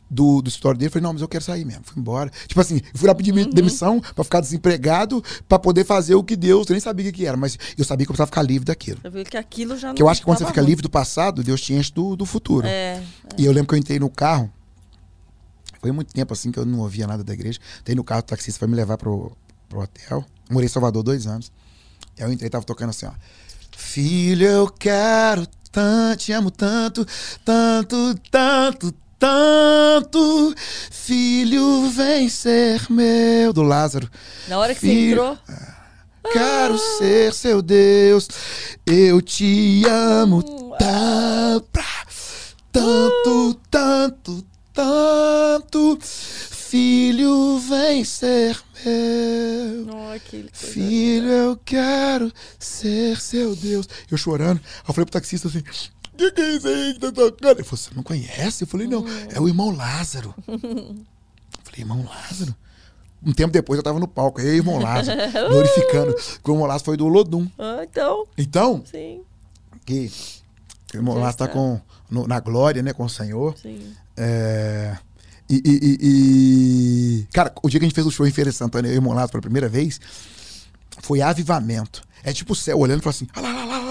do, 0.10 0.41
do 0.41 0.48
escritório 0.48 0.77
dele. 0.77 0.90
Falei, 0.90 1.03
não, 1.03 1.14
mas 1.14 1.22
eu 1.22 1.27
quero 1.27 1.44
sair 1.44 1.65
mesmo. 1.65 1.84
Fui 1.84 1.99
embora. 1.99 2.32
Tipo 2.48 2.61
assim, 2.61 2.76
eu 2.76 2.99
fui 2.99 3.07
lá 3.07 3.15
pedir 3.15 3.34
uhum. 3.34 3.49
demissão 3.49 3.99
pra 3.99 4.23
ficar 4.23 4.40
desempregado, 4.40 5.23
pra 5.48 5.60
poder 5.60 5.84
fazer 5.84 6.15
o 6.15 6.23
que 6.23 6.36
Deus. 6.36 6.68
Eu 6.68 6.73
nem 6.73 6.80
sabia 6.80 7.10
o 7.10 7.14
que 7.14 7.26
era, 7.26 7.38
mas 7.38 7.57
eu 7.77 7.84
sabia 7.84 8.06
que 8.06 8.11
eu 8.11 8.14
precisava 8.14 8.27
ficar 8.27 8.41
livre 8.41 8.65
daquilo. 8.65 8.99
Viu 9.11 9.23
que 9.23 9.38
aquilo 9.38 9.77
já 9.77 9.90
não 9.90 9.95
Que 9.95 10.02
eu 10.02 10.10
acho 10.10 10.22
que 10.22 10.26
quando 10.26 10.40
você 10.40 10.45
fica 10.45 10.61
livre 10.61 10.82
do 10.82 10.90
passado, 10.90 11.44
Deus 11.44 11.61
te 11.61 11.73
enche 11.73 11.91
do, 11.91 12.15
do 12.15 12.26
futuro. 12.26 12.68
É, 12.68 12.95
é. 12.95 13.03
E 13.38 13.45
eu 13.45 13.52
lembro 13.52 13.68
que 13.68 13.76
eu 13.76 13.80
entrei 13.80 13.99
no 13.99 14.10
carro. 14.10 14.52
Foi 15.80 15.91
muito 15.91 16.14
tempo 16.14 16.34
assim 16.34 16.52
que 16.52 16.60
eu 16.60 16.65
não 16.65 16.80
ouvia 16.80 17.06
nada 17.06 17.23
da 17.23 17.34
igreja. 17.34 17.60
Entrei 17.82 17.95
no 17.95 18.03
carro, 18.03 18.19
o 18.19 18.23
taxista 18.23 18.60
foi 18.60 18.68
me 18.68 18.76
levar 18.76 18.98
pro, 18.98 19.32
pro 19.69 19.82
hotel. 19.82 20.26
Morei 20.49 20.65
em 20.65 20.69
Salvador 20.69 21.03
dois 21.03 21.27
anos. 21.27 21.52
E 22.18 22.23
aí 22.23 22.30
eu 22.30 22.34
entrei 22.34 22.49
tava 22.49 22.65
tocando 22.65 22.90
assim, 22.90 23.06
ó. 23.06 23.11
Filho, 23.77 24.48
eu 24.48 24.68
quero 24.68 25.45
tanto, 25.76 26.19
te 26.19 26.32
amo 26.32 26.49
tanto, 26.49 27.06
tanto, 27.44 28.15
tanto, 28.32 28.94
tanto, 29.26 30.53
filho, 30.91 31.89
vem 31.89 32.30
ser 32.30 32.85
meu. 32.91 33.52
Do 33.52 33.64
Lázaro. 33.64 34.07
Na 34.47 34.60
hora 34.60 34.76
que 34.76 34.81
filho, 34.81 35.15
você 35.15 35.31
entrou. 35.31 36.31
Quero 36.31 36.76
ah. 36.76 36.97
ser 36.99 37.34
seu 37.34 37.61
Deus, 37.61 38.27
eu 38.85 39.22
te 39.22 39.84
amo 39.88 40.39
uh, 40.39 40.76
tanto, 40.77 41.65
tanto, 42.72 43.49
uh. 43.49 43.53
tanto, 43.72 44.45
tanto. 44.72 45.99
Filho, 46.02 47.57
vem 47.60 48.03
ser 48.03 48.60
meu. 48.84 49.88
Oh, 49.88 50.19
Filho, 50.53 51.30
eu 51.30 51.60
quero 51.64 52.31
ser 52.60 53.19
seu 53.19 53.56
Deus. 53.56 53.88
Eu 54.10 54.18
chorando. 54.18 54.60
Eu 54.88 54.93
falei 54.93 55.06
pro 55.06 55.14
taxista 55.14 55.47
assim: 55.47 55.64
que, 56.15 56.31
que 56.31 56.41
é 56.41 56.55
isso 56.55 56.67
aí 56.67 56.93
que 56.93 56.99
tá 56.99 57.11
tocando? 57.11 57.59
Ele 57.59 57.63
falou, 57.63 57.77
você 57.77 57.89
não 57.95 58.03
conhece? 58.03 58.63
Eu 58.63 58.67
falei, 58.67 58.87
não, 58.87 59.01
hum. 59.01 59.27
é 59.33 59.39
o 59.39 59.47
irmão 59.47 59.75
Lázaro. 59.75 60.33
Eu 60.47 60.57
falei, 61.63 61.79
irmão 61.79 62.05
Lázaro? 62.05 62.55
Um 63.25 63.33
tempo 63.33 63.51
depois 63.51 63.77
eu 63.77 63.83
tava 63.83 63.99
no 63.99 64.07
palco, 64.07 64.39
o 64.39 64.43
irmão 64.43 64.77
Lázaro, 64.77 65.19
glorificando. 65.49 66.15
O 66.43 66.51
irmão 66.51 66.67
Lázaro 66.67 66.85
foi 66.85 66.97
do 66.97 67.07
Lodum. 67.07 67.47
Ah, 67.57 67.79
então. 67.83 68.27
Então? 68.37 68.83
Sim. 68.85 69.21
Que 69.85 70.11
o 70.93 70.97
irmão 70.97 71.15
Lázaro 71.15 71.37
tá 71.37 71.47
com, 71.47 71.79
no, 72.09 72.27
na 72.27 72.39
glória, 72.39 72.83
né, 72.83 72.93
com 72.93 73.05
o 73.05 73.09
Senhor. 73.09 73.57
Sim. 73.57 73.93
É, 74.15 74.95
e, 75.49 75.61
e, 75.65 75.97
e, 76.01 77.27
Cara, 77.33 77.53
o 77.61 77.69
dia 77.69 77.79
que 77.79 77.85
a 77.85 77.87
gente 77.87 77.95
fez 77.95 78.05
o 78.05 78.11
show 78.11 78.25
em 78.25 78.31
Feira 78.31 78.51
de 78.51 78.57
Santana, 78.57 78.87
eu 78.87 78.91
e 78.91 78.95
o 78.95 78.97
irmão 78.97 79.13
Lázaro 79.13 79.31
pela 79.31 79.41
primeira 79.41 79.69
vez, 79.69 79.99
foi 80.99 81.21
avivamento. 81.21 82.03
É 82.23 82.33
tipo 82.33 82.53
o 82.53 82.55
céu 82.55 82.79
olhando 82.79 82.99
e 82.99 83.03
falando 83.03 83.15
assim, 83.15 83.27
ah 83.35 83.41
lá, 83.41 83.53
lá, 83.53 83.65
lá, 83.65 83.84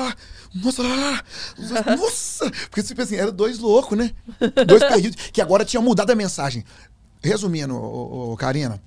nossa, 0.55 1.97
nossa! 1.97 2.51
Porque 2.71 2.83
tipo 2.83 3.03
assim, 3.03 3.17
eram 3.17 3.33
dois 3.33 3.59
loucos, 3.59 3.99
né? 3.99 4.13
Dois 4.67 4.85
perdidos, 4.85 5.31
que 5.33 5.43
agora 5.43 5.65
tinham 5.65 5.83
mudado 5.83 6.11
a 6.11 6.15
mensagem. 6.15 6.65
Resumindo, 7.21 7.75
ô, 7.75 8.33
ô, 8.33 8.37
Karina, 8.37 8.81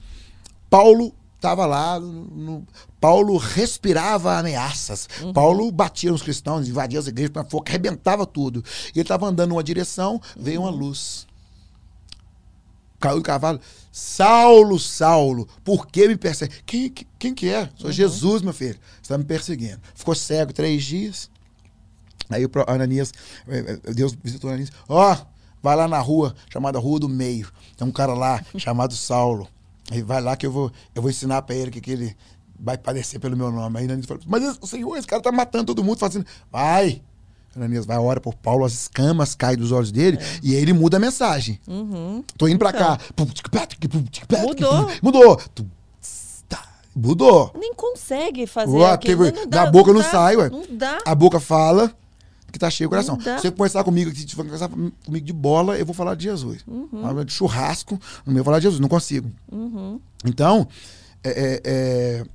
Paulo 0.70 1.14
estava 1.36 1.66
lá, 1.66 2.00
no, 2.00 2.66
Paulo 3.02 3.38
respirava 3.38 4.38
ameaças. 4.38 5.10
Uhum. 5.22 5.34
Paulo 5.34 5.72
batia 5.72 6.12
nos 6.12 6.22
cristãos, 6.22 6.68
invadia 6.68 7.00
as 7.00 7.08
igrejas, 7.08 7.34
fogo, 7.50 7.66
arrebentava 7.68 8.26
tudo. 8.26 8.64
E 8.94 9.00
ele 9.00 9.02
estava 9.02 9.28
andando 9.28 9.50
numa 9.50 9.64
direção, 9.64 10.22
veio 10.38 10.62
uma 10.62 10.70
luz. 10.70 11.28
Caiu 13.00 13.18
do 13.18 13.24
cavalo. 13.24 13.60
Saulo, 13.92 14.80
Saulo, 14.80 15.48
por 15.64 15.88
que 15.88 16.08
me 16.08 16.18
persegue? 16.18 16.54
Quem, 16.66 16.94
quem 17.20 17.34
que 17.34 17.50
é? 17.50 17.70
Sou 17.76 17.88
uhum. 17.88 17.94
Jesus, 17.94 18.42
meu 18.42 18.54
filho. 18.54 18.80
Você 18.96 19.02
está 19.02 19.18
me 19.18 19.24
perseguindo. 19.24 19.80
Ficou 19.94 20.16
cego 20.16 20.54
três 20.54 20.84
dias. 20.84 21.30
Aí 22.30 22.46
o 22.46 22.50
Ananias, 22.68 23.14
eh, 23.48 23.80
eh, 23.86 23.94
Deus 23.94 24.18
visitou 24.22 24.50
Ananias, 24.50 24.72
ó, 24.88 25.14
oh, 25.14 25.26
vai 25.62 25.76
lá 25.76 25.88
na 25.88 26.00
rua, 26.00 26.36
chamada 26.52 26.80
Rua 26.80 27.00
do 27.00 27.10
Meio. 27.10 27.48
Tem 27.76 27.88
um 27.88 27.92
cara 27.92 28.14
lá 28.14 28.44
chamado 28.58 28.94
Saulo. 28.94 29.48
Aí 29.90 30.02
vai 30.02 30.22
lá 30.22 30.36
que 30.36 30.46
eu 30.46 30.52
vou, 30.52 30.72
eu 30.94 31.02
vou 31.02 31.10
ensinar 31.10 31.42
para 31.44 31.56
ele 31.56 31.72
que, 31.72 31.80
que 31.80 31.92
ele 31.92 32.16
vai 32.60 32.78
padecer 32.78 33.20
pelo 33.20 33.38
meu 33.38 33.52
nome. 33.52 33.80
Aí 33.80 33.86
Ananias 33.86 34.06
falou, 34.06 34.24
mas 34.28 34.60
Senhor, 34.70 34.98
esse 34.98 35.08
cara 35.08 35.22
tá 35.22 35.32
matando 35.32 35.66
todo 35.66 35.84
mundo, 35.84 35.98
fazendo. 35.98 36.26
Vai! 36.52 37.02
Ananias 37.56 37.86
vai, 37.86 37.98
ora 37.98 38.22
por 38.22 38.36
Paulo, 38.36 38.66
as 38.66 38.74
escamas 38.74 39.34
caem 39.34 39.58
dos 39.58 39.72
olhos 39.72 39.92
dele 39.92 40.18
é. 40.18 40.40
e 40.44 40.56
aí 40.56 40.62
ele 40.62 40.74
muda 40.74 40.98
a 40.98 41.00
mensagem. 41.00 41.60
Uhum. 41.68 42.24
Tô 42.38 42.48
indo 42.48 42.60
pra 42.60 42.72
cá. 42.72 43.00
Então. 44.22 44.42
Mudou. 44.42 44.92
Mudou. 45.02 45.42
Mudou. 46.96 47.52
Nem 47.60 47.76
consegue 47.76 48.48
fazer 48.48 48.76
Ué, 48.76 48.92
aquilo. 48.92 49.26
Não 49.26 49.48
dá, 49.48 49.66
da 49.66 49.72
boca 49.72 49.94
não, 49.94 50.02
dá, 50.02 50.10
sai, 50.10 50.36
ué. 50.36 50.50
Não 50.50 50.64
dá. 50.72 50.98
A 51.06 51.14
boca 51.14 51.40
fala 51.40 51.94
que 52.58 52.62
tá 52.62 52.70
cheio 52.70 52.88
o 52.88 52.90
coração. 52.90 53.20
Se 53.20 53.42
você 53.42 53.52
conversar 53.52 53.84
comigo, 53.84 54.12
se 54.16 54.36
conversar 54.36 54.70
comigo 54.70 55.26
de 55.26 55.34
bola, 55.34 55.78
eu 55.78 55.86
vou 55.86 55.94
falar 55.94 56.16
de 56.16 56.24
Jesus. 56.24 56.64
Uhum. 56.68 57.24
De 57.24 57.32
churrasco, 57.32 58.00
não 58.26 58.34
vou 58.34 58.44
falar 58.44 58.60
de 58.60 58.64
Jesus, 58.64 58.80
não 58.80 58.90
consigo. 58.90 59.32
Uhum. 59.52 60.00
Então, 60.26 60.68
é, 61.24 61.30
é, 61.30 61.62
é, 61.64 62.26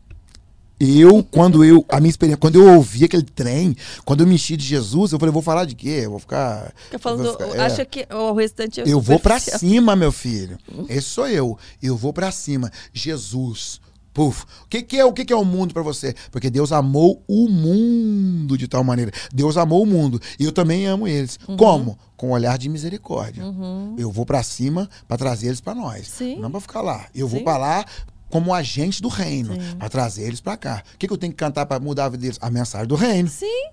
eu, 0.78 1.22
quando 1.22 1.64
eu, 1.64 1.84
a 1.88 2.00
minha 2.00 2.10
experiência, 2.10 2.38
quando 2.38 2.56
eu 2.56 2.74
ouvi 2.74 3.04
aquele 3.04 3.22
trem, 3.22 3.76
quando 4.04 4.20
eu 4.20 4.26
me 4.26 4.34
enchi 4.34 4.56
de 4.56 4.64
Jesus, 4.64 5.12
eu 5.12 5.18
falei, 5.18 5.32
vou 5.32 5.42
falar 5.42 5.64
de 5.64 5.74
quê? 5.74 6.02
Eu 6.04 6.10
vou 6.10 6.18
ficar. 6.18 6.72
Fica 6.84 6.98
falando, 6.98 7.22
vou 7.24 7.32
ficar, 7.32 7.56
é, 7.56 7.60
acha 7.60 7.84
que 7.84 8.06
o 8.10 8.32
restante 8.32 8.80
é 8.80 8.84
Eu 8.86 9.00
vou 9.00 9.18
para 9.18 9.38
cima, 9.38 9.94
meu 9.96 10.12
filho. 10.12 10.58
Esse 10.88 11.08
sou 11.08 11.28
eu. 11.28 11.58
Eu 11.82 11.96
vou 11.96 12.12
para 12.12 12.30
cima. 12.30 12.70
Jesus 12.92 13.80
Puf. 14.12 14.44
O 14.64 14.68
que, 14.68 14.82
que, 14.82 14.98
é 14.98 15.04
o 15.04 15.12
que, 15.12 15.24
que 15.24 15.32
é 15.32 15.36
o 15.36 15.44
mundo 15.44 15.72
para 15.72 15.82
você? 15.82 16.14
Porque 16.30 16.50
Deus 16.50 16.70
amou 16.70 17.22
o 17.26 17.48
mundo 17.48 18.58
de 18.58 18.68
tal 18.68 18.84
maneira. 18.84 19.10
Deus 19.32 19.56
amou 19.56 19.82
o 19.82 19.86
mundo 19.86 20.20
e 20.38 20.44
eu 20.44 20.52
também 20.52 20.86
amo 20.86 21.08
eles. 21.08 21.38
Uhum. 21.48 21.56
Como? 21.56 21.98
Com 22.16 22.28
um 22.28 22.32
olhar 22.32 22.58
de 22.58 22.68
misericórdia. 22.68 23.44
Uhum. 23.44 23.94
Eu 23.98 24.10
vou 24.10 24.26
para 24.26 24.42
cima 24.42 24.88
para 25.08 25.16
trazer 25.16 25.46
eles 25.46 25.60
para 25.60 25.74
nós. 25.74 26.08
Sim. 26.08 26.38
Não 26.38 26.50
para 26.50 26.60
ficar 26.60 26.82
lá. 26.82 27.06
Eu 27.14 27.26
Sim. 27.26 27.36
vou 27.36 27.44
para 27.44 27.56
lá 27.56 27.84
como 28.28 28.54
agente 28.54 29.02
do 29.02 29.08
reino 29.08 29.54
para 29.78 29.88
trazer 29.88 30.22
eles 30.22 30.40
para 30.40 30.56
cá. 30.56 30.82
O 30.94 30.98
que, 30.98 31.06
que 31.06 31.12
eu 31.12 31.18
tenho 31.18 31.32
que 31.32 31.38
cantar 31.38 31.66
para 31.66 31.80
mudar 31.80 32.06
a 32.06 32.08
vida 32.10 32.22
deles? 32.22 32.38
A 32.40 32.50
mensagem 32.50 32.86
do 32.86 32.94
reino. 32.94 33.28
Sim. 33.28 33.68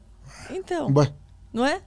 Então. 0.52 0.90
Não 1.52 1.66
é? 1.66 1.82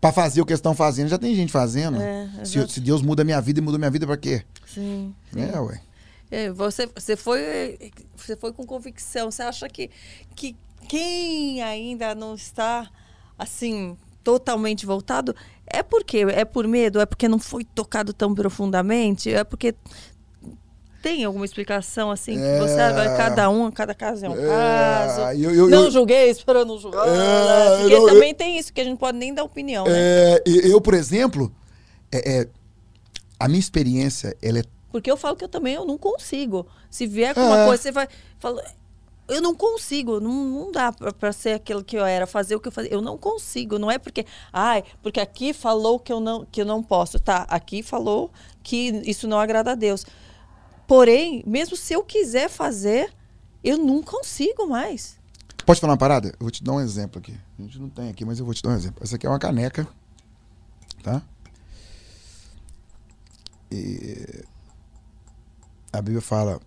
Pra 0.00 0.12
fazer 0.12 0.40
o 0.40 0.46
que 0.46 0.52
eles 0.52 0.58
estão 0.58 0.74
fazendo, 0.74 1.08
já 1.08 1.18
tem 1.18 1.34
gente 1.34 1.50
fazendo. 1.50 2.00
É, 2.00 2.28
se, 2.44 2.66
se 2.68 2.80
Deus 2.80 3.02
muda 3.02 3.22
a 3.22 3.24
minha 3.24 3.40
vida 3.40 3.60
e 3.60 3.62
muda 3.62 3.76
a 3.76 3.78
minha 3.78 3.90
vida 3.90 4.06
pra 4.06 4.16
quê? 4.16 4.42
Sim. 4.66 5.14
sim. 5.32 5.40
É, 5.40 5.58
ué. 5.58 5.80
É, 6.30 6.50
você, 6.50 6.86
você, 6.94 7.16
foi, 7.16 7.78
você 8.16 8.36
foi 8.36 8.52
com 8.52 8.64
convicção. 8.64 9.30
Você 9.30 9.42
acha 9.42 9.68
que, 9.68 9.90
que 10.34 10.56
quem 10.88 11.62
ainda 11.62 12.14
não 12.14 12.34
está 12.34 12.90
assim 13.38 13.96
totalmente 14.24 14.84
voltado 14.84 15.34
é 15.66 15.82
porque 15.82 16.18
é 16.18 16.44
por 16.44 16.66
medo, 16.66 17.00
é 17.00 17.06
porque 17.06 17.28
não 17.28 17.38
foi 17.38 17.64
tocado 17.64 18.12
tão 18.12 18.34
profundamente, 18.34 19.32
é 19.32 19.44
porque 19.44 19.74
tem 21.02 21.22
alguma 21.24 21.44
explicação 21.44 22.10
assim 22.10 22.34
que 22.34 22.42
É. 22.44 22.58
você 22.58 22.76
cada 23.16 23.48
um, 23.48 23.70
cada 23.70 23.94
caso 23.94 24.26
é 24.26 24.28
um 24.28 24.32
É, 24.44 24.46
caso. 24.48 25.20
eu- 25.40 25.54
eu- 25.54 25.68
não 25.68 25.84
eu- 25.84 25.90
julguei, 25.92 26.28
esperando 26.30 26.68
não 26.68 26.78
julgar. 26.78 27.06
É, 27.06 27.10
né? 27.12 27.76
Porque 27.82 27.94
não, 27.94 28.08
eu- 28.08 28.14
também 28.14 28.34
tem 28.34 28.58
isso 28.58 28.72
que 28.72 28.80
a 28.80 28.84
gente 28.84 28.98
pode 28.98 29.16
nem 29.16 29.32
dar 29.32 29.44
opinião, 29.44 29.84
né? 29.84 29.92
É, 29.94 30.42
eu, 30.46 30.80
por 30.80 30.94
exemplo, 30.94 31.54
é, 32.10 32.40
é, 32.40 32.48
a 33.38 33.46
minha 33.46 33.60
experiência, 33.60 34.36
ela 34.42 34.58
é 34.58 34.64
Porque 34.90 35.10
eu 35.10 35.16
falo 35.16 35.36
que 35.36 35.44
eu 35.44 35.48
também 35.48 35.74
eu 35.74 35.84
não 35.84 35.98
consigo. 35.98 36.66
Se 36.90 37.06
vier 37.06 37.34
com 37.34 37.40
uma 37.40 37.60
É. 37.62 37.66
coisa, 37.66 37.82
você 37.82 37.92
vai. 37.92 38.08
Fala, 38.38 38.62
eu 39.28 39.42
não 39.42 39.54
consigo, 39.56 40.20
não, 40.20 40.32
não 40.44 40.70
dá 40.72 40.92
pra, 40.92 41.12
pra 41.12 41.32
ser 41.32 41.54
aquilo 41.54 41.82
que 41.82 41.96
eu 41.96 42.04
era, 42.06 42.26
fazer 42.26 42.54
o 42.54 42.60
que 42.60 42.68
eu 42.68 42.72
fazia. 42.72 42.92
Eu 42.92 43.02
não 43.02 43.18
consigo. 43.18 43.78
Não 43.78 43.90
é 43.90 43.98
porque. 43.98 44.24
Ai, 44.52 44.84
porque 45.02 45.18
aqui 45.20 45.52
falou 45.52 45.98
que 45.98 46.12
eu 46.12 46.20
não, 46.20 46.44
que 46.46 46.60
eu 46.60 46.64
não 46.64 46.82
posso. 46.82 47.18
Tá, 47.18 47.44
aqui 47.48 47.82
falou 47.82 48.30
que 48.62 49.02
isso 49.04 49.26
não 49.26 49.38
agrada 49.40 49.72
a 49.72 49.74
Deus. 49.74 50.06
Porém, 50.86 51.42
mesmo 51.44 51.76
se 51.76 51.92
eu 51.92 52.04
quiser 52.04 52.48
fazer, 52.48 53.12
eu 53.64 53.76
não 53.76 54.00
consigo 54.02 54.66
mais. 54.68 55.18
Pode 55.66 55.80
falar 55.80 55.94
uma 55.94 55.98
parada? 55.98 56.28
Eu 56.28 56.36
vou 56.38 56.50
te 56.52 56.62
dar 56.62 56.72
um 56.74 56.80
exemplo 56.80 57.18
aqui. 57.18 57.34
A 57.58 57.62
gente 57.62 57.80
não 57.80 57.88
tem 57.88 58.08
aqui, 58.08 58.24
mas 58.24 58.38
eu 58.38 58.44
vou 58.44 58.54
te 58.54 58.62
dar 58.62 58.70
um 58.70 58.76
exemplo. 58.76 59.02
Essa 59.02 59.16
aqui 59.16 59.26
é 59.26 59.28
uma 59.28 59.38
caneca, 59.40 59.88
tá? 61.02 61.20
E 63.70 64.44
a 65.92 66.02
Bíblia 66.02 66.20
fala 66.20 66.60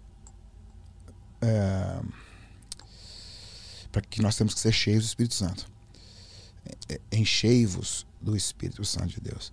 é, 1.42 2.00
para 3.92 4.02
que 4.02 4.22
nós 4.22 4.36
temos 4.36 4.54
que 4.54 4.60
ser 4.60 4.72
cheios 4.72 5.04
do 5.04 5.08
Espírito 5.08 5.34
Santo. 5.34 5.66
É, 6.66 6.96
é, 6.96 7.18
enchei-vos 7.18 8.06
do 8.22 8.36
Espírito 8.36 8.84
Santo 8.86 9.08
de 9.08 9.22
Deus. 9.22 9.52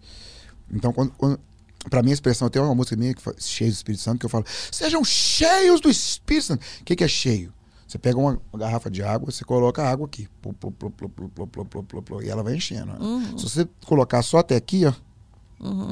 Então, 0.71 0.93
quando, 0.93 1.13
quando 1.13 1.41
para 1.89 2.03
expressão, 2.11 2.49
tem 2.49 2.61
uma 2.61 2.75
música 2.75 2.97
minha 2.97 3.15
que 3.15 3.23
fala, 3.23 3.37
do 3.37 3.41
Espírito 3.41 4.03
Santo, 4.03 4.19
que 4.19 4.27
eu 4.27 4.31
falo, 4.31 4.45
sejam 4.73 5.05
cheios 5.05 5.81
do 5.81 5.89
Espírito 5.89 6.47
Santo. 6.47 6.65
O 6.81 6.85
que, 6.85 6.97
que 6.97 7.05
é 7.05 7.09
cheio? 7.09 7.53
Você 7.87 7.99
pega 7.99 8.19
uma 8.19 8.41
garrafa 8.55 8.91
de 8.91 9.03
água, 9.03 9.31
você 9.31 9.45
coloca 9.45 9.83
a 9.83 9.89
água 9.89 10.07
aqui. 10.07 10.29
Plu, 10.43 10.53
plu, 10.53 10.73
plu, 10.73 12.23
e 12.23 12.29
ela 12.29 12.43
vai 12.43 12.57
enchendo. 12.57 12.87
Né? 12.87 12.99
Uhum. 12.99 13.39
Se 13.39 13.49
você 13.49 13.69
colocar 13.85 14.23
só 14.23 14.39
até 14.39 14.57
aqui, 14.57 14.85
ó, 14.85 14.93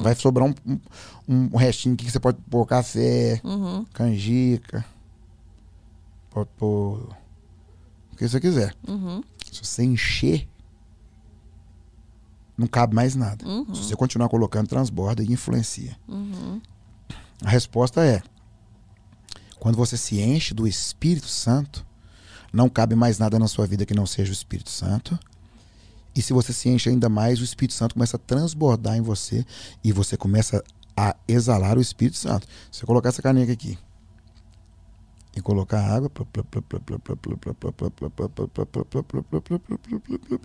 vai 0.01 0.13
sobrar 0.15 0.47
um, 0.47 0.53
um, 1.27 1.49
um 1.53 1.57
restinho 1.57 1.95
aqui 1.95 2.05
que 2.05 2.11
você 2.11 2.19
pode 2.19 2.37
pôr 2.49 2.65
café, 2.65 3.39
Uhum, 3.43 3.83
canjica, 3.93 4.85
pode 6.29 6.49
pôr 6.57 7.09
o 8.11 8.15
que 8.15 8.27
você 8.27 8.39
quiser. 8.39 8.75
uhum, 8.87 9.23
Se 9.51 9.63
você 9.65 9.83
encher, 9.83 10.47
não 12.57 12.67
cabe 12.67 12.95
mais 12.95 13.15
nada. 13.15 13.45
uhum, 13.47 13.73
Se 13.75 13.83
você 13.83 13.95
continuar 13.95 14.29
colocando, 14.29 14.67
transborda 14.67 15.21
e 15.23 15.31
influencia. 15.31 15.97
uhum. 16.07 16.61
A 17.43 17.49
resposta 17.49 18.03
é: 18.05 18.21
quando 19.59 19.75
você 19.75 19.97
se 19.97 20.21
enche 20.21 20.53
do 20.53 20.65
Espírito 20.67 21.27
Santo, 21.27 21.85
não 22.53 22.69
cabe 22.69 22.95
mais 22.95 23.19
nada 23.19 23.37
na 23.37 23.47
sua 23.47 23.67
vida 23.67 23.85
que 23.85 23.93
não 23.93 24.05
seja 24.05 24.29
o 24.29 24.33
Espírito 24.33 24.69
Santo. 24.69 25.19
E 26.15 26.21
se 26.21 26.31
você 26.31 26.53
se 26.53 26.69
enche 26.69 26.89
ainda 26.89 27.09
mais, 27.09 27.41
o 27.41 27.43
Espírito 27.43 27.73
Santo 27.73 27.93
começa 27.93 28.15
a 28.15 28.19
transbordar 28.19 28.95
em 28.95 29.01
você 29.01 29.45
e 29.83 29.91
você 29.91 30.15
começa 30.15 30.63
a 30.95 31.15
exalar 31.27 31.77
o 31.77 31.81
Espírito 31.81 32.17
Santo. 32.17 32.47
Se 32.71 32.79
você 32.79 32.85
colocar 32.85 33.09
essa 33.09 33.21
caneca 33.21 33.51
aqui 33.51 33.77
e 35.35 35.41
colocar 35.41 35.81
água, 35.81 36.09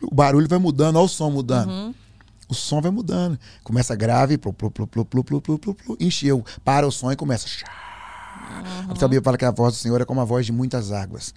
o 0.02 0.14
barulho 0.14 0.48
vai 0.48 0.58
mudando, 0.58 0.96
olha 0.96 1.04
o 1.04 1.08
som 1.08 1.30
mudando 1.30 1.70
uhum. 1.70 1.94
o 2.48 2.54
som 2.54 2.80
vai 2.80 2.90
mudando. 2.90 3.38
Começa 3.62 3.94
grave, 3.94 4.36
plu, 4.36 4.52
plu, 4.52 4.70
plu, 4.70 4.86
plu, 4.88 5.04
plu, 5.04 5.22
plu, 5.22 5.40
plu, 5.40 5.58
plu, 5.58 5.74
plu, 5.74 5.96
encheu. 6.00 6.44
Para 6.64 6.86
o 6.86 6.90
som 6.90 7.12
e 7.12 7.16
começa. 7.16 7.46
A 8.88 8.94
Bíblia 8.94 9.22
fala 9.22 9.38
que 9.38 9.44
a 9.44 9.52
voz 9.52 9.74
do 9.74 9.78
Senhor 9.78 10.00
é 10.00 10.04
como 10.04 10.20
a 10.20 10.24
voz 10.24 10.44
de 10.44 10.52
muitas 10.52 10.90
águas. 10.90 11.32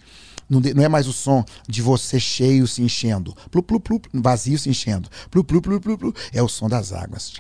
Não, 0.50 0.60
não 0.60 0.84
é 0.84 0.90
mais 0.90 1.08
o 1.08 1.14
som 1.14 1.44
de 1.68 1.82
você 1.82 2.20
cheio 2.20 2.68
se 2.68 2.82
enchendo. 2.82 3.34
Plu, 3.50 3.64
plu, 3.64 3.80
plu, 3.80 4.02
vazio 4.14 4.58
se 4.58 4.70
enchendo. 4.70 5.10
Plu, 5.30 5.44
plu, 5.44 5.62
plu, 5.62 5.80
plu, 5.80 5.98
plu. 5.98 6.16
É 6.32 6.42
o 6.42 6.48
som 6.48 6.68
das 6.68 6.92
águas. 6.92 7.34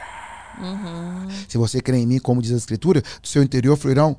Se 1.47 1.57
você 1.57 1.81
crê 1.81 1.97
em 1.97 2.05
mim, 2.05 2.19
como 2.19 2.41
diz 2.41 2.51
a 2.51 2.57
Escritura, 2.57 3.01
do 3.01 3.27
seu 3.27 3.41
interior 3.41 3.75
fluirão 3.77 4.17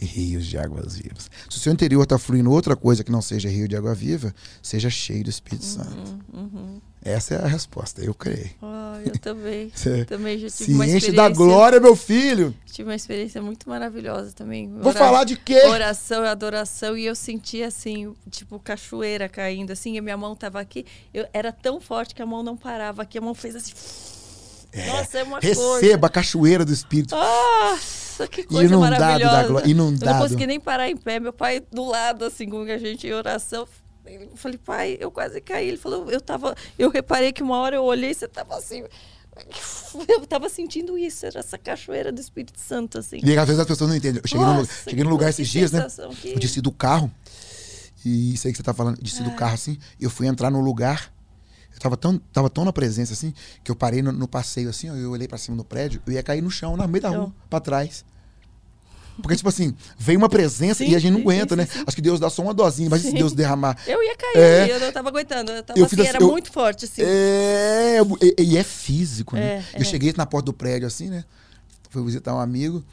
rios 0.00 0.46
de 0.46 0.58
águas 0.58 0.96
vivas. 0.96 1.30
Se 1.48 1.56
o 1.56 1.60
seu 1.60 1.72
interior 1.72 2.02
está 2.02 2.18
fluindo 2.18 2.50
outra 2.50 2.76
coisa 2.76 3.02
que 3.02 3.12
não 3.12 3.22
seja 3.22 3.48
rio 3.48 3.68
de 3.68 3.76
água 3.76 3.94
viva, 3.94 4.34
seja 4.62 4.90
cheio 4.90 5.24
do 5.24 5.30
Espírito 5.30 5.64
Santo. 5.64 6.18
uhum. 6.32 6.80
Essa 7.04 7.34
é 7.34 7.38
a 7.44 7.46
resposta. 7.46 8.02
Eu 8.02 8.14
creio. 8.14 8.48
Ah, 8.62 8.98
eu 9.04 9.18
também. 9.18 9.70
Você 9.74 10.06
também 10.06 10.38
já 10.38 10.48
tive 10.48 10.64
se 10.64 10.72
uma 10.72 10.86
enche 10.86 10.96
experiência. 10.96 11.22
da 11.22 11.28
glória, 11.28 11.78
meu 11.78 11.94
filho. 11.94 12.54
Tive 12.64 12.88
uma 12.88 12.94
experiência 12.96 13.42
muito 13.42 13.68
maravilhosa 13.68 14.32
também. 14.32 14.70
Vou 14.72 14.88
Ora- 14.90 14.98
falar 14.98 15.24
de 15.24 15.36
quê? 15.36 15.60
Oração 15.66 16.24
e 16.24 16.28
adoração, 16.28 16.96
e 16.96 17.04
eu 17.04 17.14
senti 17.14 17.62
assim, 17.62 18.14
tipo, 18.30 18.58
cachoeira 18.58 19.28
caindo, 19.28 19.70
assim, 19.70 19.96
e 19.96 20.00
minha 20.00 20.16
mão 20.16 20.34
tava 20.34 20.58
aqui. 20.60 20.86
Eu, 21.12 21.26
era 21.32 21.52
tão 21.52 21.78
forte 21.80 22.14
que 22.14 22.22
a 22.22 22.26
mão 22.26 22.42
não 22.42 22.56
parava 22.56 23.02
aqui, 23.02 23.18
a 23.18 23.20
mão 23.20 23.34
fez 23.34 23.54
assim. 23.54 23.72
Nossa, 24.88 25.18
é 25.18 25.22
uma 25.22 25.40
coisa. 25.40 25.74
Receba 25.80 26.06
a 26.06 26.10
cachoeira 26.10 26.64
do 26.64 26.72
Espírito. 26.72 27.14
Nossa, 27.14 28.26
que 28.26 28.42
coisa 28.44 28.64
Inundado 28.64 28.94
da 28.98 29.00
maravilhosa. 29.06 29.46
glória, 29.48 29.66
Eu 29.66 29.70
inundado. 29.70 30.12
não 30.14 30.22
consegui 30.22 30.46
nem 30.46 30.58
parar 30.58 30.88
em 30.90 30.96
pé. 30.96 31.20
Meu 31.20 31.32
pai 31.32 31.62
do 31.70 31.84
lado, 31.84 32.24
assim, 32.24 32.48
com 32.48 32.62
a 32.62 32.78
gente 32.78 33.06
em 33.06 33.12
oração. 33.12 33.68
Eu 34.06 34.36
falei, 34.36 34.58
pai, 34.58 34.96
eu 35.00 35.10
quase 35.10 35.40
caí. 35.40 35.68
Ele 35.68 35.76
falou, 35.76 36.10
eu 36.10 36.20
tava. 36.20 36.54
Eu 36.78 36.90
reparei 36.90 37.32
que 37.32 37.42
uma 37.42 37.56
hora 37.58 37.76
eu 37.76 37.84
olhei 37.84 38.10
e 38.10 38.14
você 38.14 38.28
tava 38.28 38.56
assim. 38.56 38.84
Eu 40.08 40.24
tava 40.26 40.48
sentindo 40.48 40.96
isso, 40.96 41.26
era 41.26 41.40
essa 41.40 41.58
cachoeira 41.58 42.12
do 42.12 42.20
Espírito 42.20 42.60
Santo, 42.60 42.98
assim. 42.98 43.18
E 43.22 43.36
às 43.36 43.46
vezes 43.46 43.58
as 43.60 43.66
pessoas 43.66 43.90
não 43.90 43.96
entendem. 43.96 44.20
Eu 44.22 44.28
cheguei, 44.28 44.46
no, 44.46 44.54
Nossa, 44.54 44.72
cheguei 44.90 45.02
no 45.04 45.10
lugar 45.10 45.28
esses 45.30 45.48
dias, 45.48 45.72
né? 45.72 45.84
que- 46.20 46.28
Eu 46.34 46.38
desci 46.38 46.60
do 46.60 46.70
carro. 46.70 47.10
E 48.04 48.34
isso 48.34 48.46
aí 48.46 48.52
que 48.52 48.56
você 48.58 48.62
tá 48.62 48.72
falando, 48.74 49.00
desci 49.02 49.22
do 49.24 49.32
carro 49.32 49.54
assim. 49.54 49.76
Eu 50.00 50.08
fui 50.10 50.26
entrar 50.28 50.50
no 50.50 50.60
lugar. 50.60 51.12
Eu 51.72 51.80
tava 51.80 51.96
tão, 51.96 52.16
tava 52.32 52.48
tão 52.48 52.64
na 52.64 52.72
presença 52.72 53.12
assim, 53.12 53.34
que 53.64 53.70
eu 53.70 53.74
parei 53.74 54.02
no, 54.02 54.12
no 54.12 54.28
passeio 54.28 54.68
assim, 54.68 54.88
ó, 54.90 54.94
eu 54.94 55.10
olhei 55.10 55.26
pra 55.26 55.36
cima 55.36 55.56
do 55.56 55.64
prédio, 55.64 56.00
eu 56.06 56.12
ia 56.12 56.22
cair 56.22 56.40
no 56.40 56.48
chão, 56.50 56.76
no 56.76 56.86
meio 56.86 57.02
da 57.02 57.08
rua, 57.08 57.18
Então. 57.18 57.34
pra 57.50 57.58
trás. 57.58 58.04
Porque, 59.22 59.36
tipo 59.36 59.48
assim, 59.48 59.74
veio 59.96 60.18
uma 60.18 60.28
presença 60.28 60.84
Sim, 60.84 60.90
e 60.90 60.96
a 60.96 60.98
gente 60.98 61.12
não 61.12 61.20
aguenta, 61.20 61.54
sim, 61.54 61.60
né? 61.60 61.66
sim. 61.66 61.84
Acho 61.86 61.94
que 61.96 62.02
Deus 62.02 62.18
dá 62.18 62.28
só 62.28 62.42
uma 62.42 62.52
dosinha, 62.52 62.90
mas 62.90 63.02
se. 63.02 63.12
Deus 63.12 63.32
derramar. 63.32 63.78
Eu 63.86 64.02
ia 64.02 64.16
cair, 64.16 64.36
É. 64.36 64.72
eu 64.74 64.80
não 64.80 64.92
tava 64.92 65.08
aguentando. 65.08 65.52
Eu 65.52 65.62
tava 65.62 65.78
Eu 65.78 65.86
assim, 65.86 66.00
assim, 66.00 66.08
era 66.08 66.18
eu- 66.20 66.28
muito 66.30 66.50
forte, 66.50 66.84
assim. 66.84 67.02
É, 67.02 67.98
e, 68.38 68.58
é 68.58 68.64
físico, 68.64 69.36
né? 69.36 69.64
É, 69.72 69.76
eu 69.78 69.82
é. 69.82 69.84
cheguei 69.84 70.12
na 70.16 70.26
porta 70.26 70.46
do 70.46 70.52
prédio 70.52 70.86
assim, 70.88 71.08
né? 71.08 71.24
Fui 71.90 72.04
visitar 72.04 72.34
um 72.34 72.40
amigo. 72.40 72.84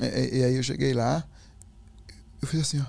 E, 0.00 0.04
e- 0.06 0.38
e 0.40 0.44
aí 0.44 0.56
eu 0.56 0.62
cheguei 0.62 0.94
lá. 0.94 1.22
Eu 2.40 2.48
fiz 2.48 2.60
assim, 2.60 2.80
ó. 2.80 2.86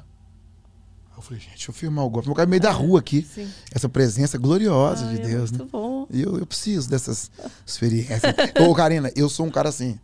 Eu 1.17 1.21
falei, 1.21 1.39
gente, 1.39 1.51
deixa 1.51 1.69
eu 1.69 1.75
filmar 1.75 2.05
o 2.05 2.09
golpe. 2.09 2.27
Meu 2.27 2.35
cara 2.35 2.45
no 2.45 2.49
meio 2.49 2.61
da 2.61 2.71
rua 2.71 2.99
aqui. 2.99 3.27
Sim. 3.33 3.47
Essa 3.71 3.87
presença 3.87 4.37
gloriosa 4.37 5.05
Ai, 5.05 5.15
de 5.15 5.21
é 5.21 5.25
Deus, 5.27 5.51
né? 5.51 5.57
muito 5.59 5.71
bom. 5.71 6.07
E 6.09 6.21
eu, 6.21 6.37
eu 6.39 6.45
preciso 6.45 6.89
dessas 6.89 7.29
experiências. 7.65 8.21
Ô, 8.67 8.73
Karina, 8.73 9.11
eu 9.15 9.29
sou 9.29 9.45
um 9.45 9.51
cara 9.51 9.69
assim. 9.69 9.99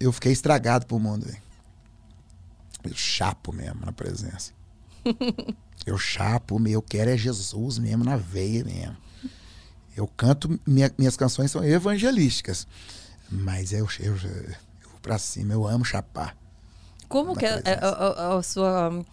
Eu 0.00 0.12
fiquei 0.12 0.32
estragado 0.32 0.86
pro 0.86 0.98
mundo, 0.98 1.26
velho. 1.26 1.38
Eu 2.84 2.94
chapo 2.94 3.52
mesmo 3.52 3.84
na 3.84 3.92
presença. 3.92 4.52
Eu 5.86 5.96
chapo, 5.96 6.58
meu, 6.58 6.72
eu 6.74 6.82
quero 6.82 7.08
é 7.10 7.16
Jesus 7.16 7.78
mesmo 7.78 8.04
na 8.04 8.16
veia 8.16 8.62
mesmo. 8.64 8.96
Eu 9.96 10.06
canto, 10.08 10.60
minha- 10.66 10.92
minhas 10.98 11.16
canções 11.16 11.50
são 11.50 11.64
evangelísticas. 11.64 12.66
Mas 13.30 13.72
eu, 13.72 13.88
eu, 14.00 14.12
eu 14.16 14.90
vou 14.90 15.00
pra 15.00 15.18
cima, 15.18 15.54
eu 15.54 15.66
amo 15.66 15.84
chapar. 15.84 16.36
Como 17.08 17.34
que 17.34 17.46
é 17.46 17.52
a, 17.64 17.88
a- 17.88 18.34
a- 18.34 18.38
a 18.38 18.42
sua, 18.42 19.04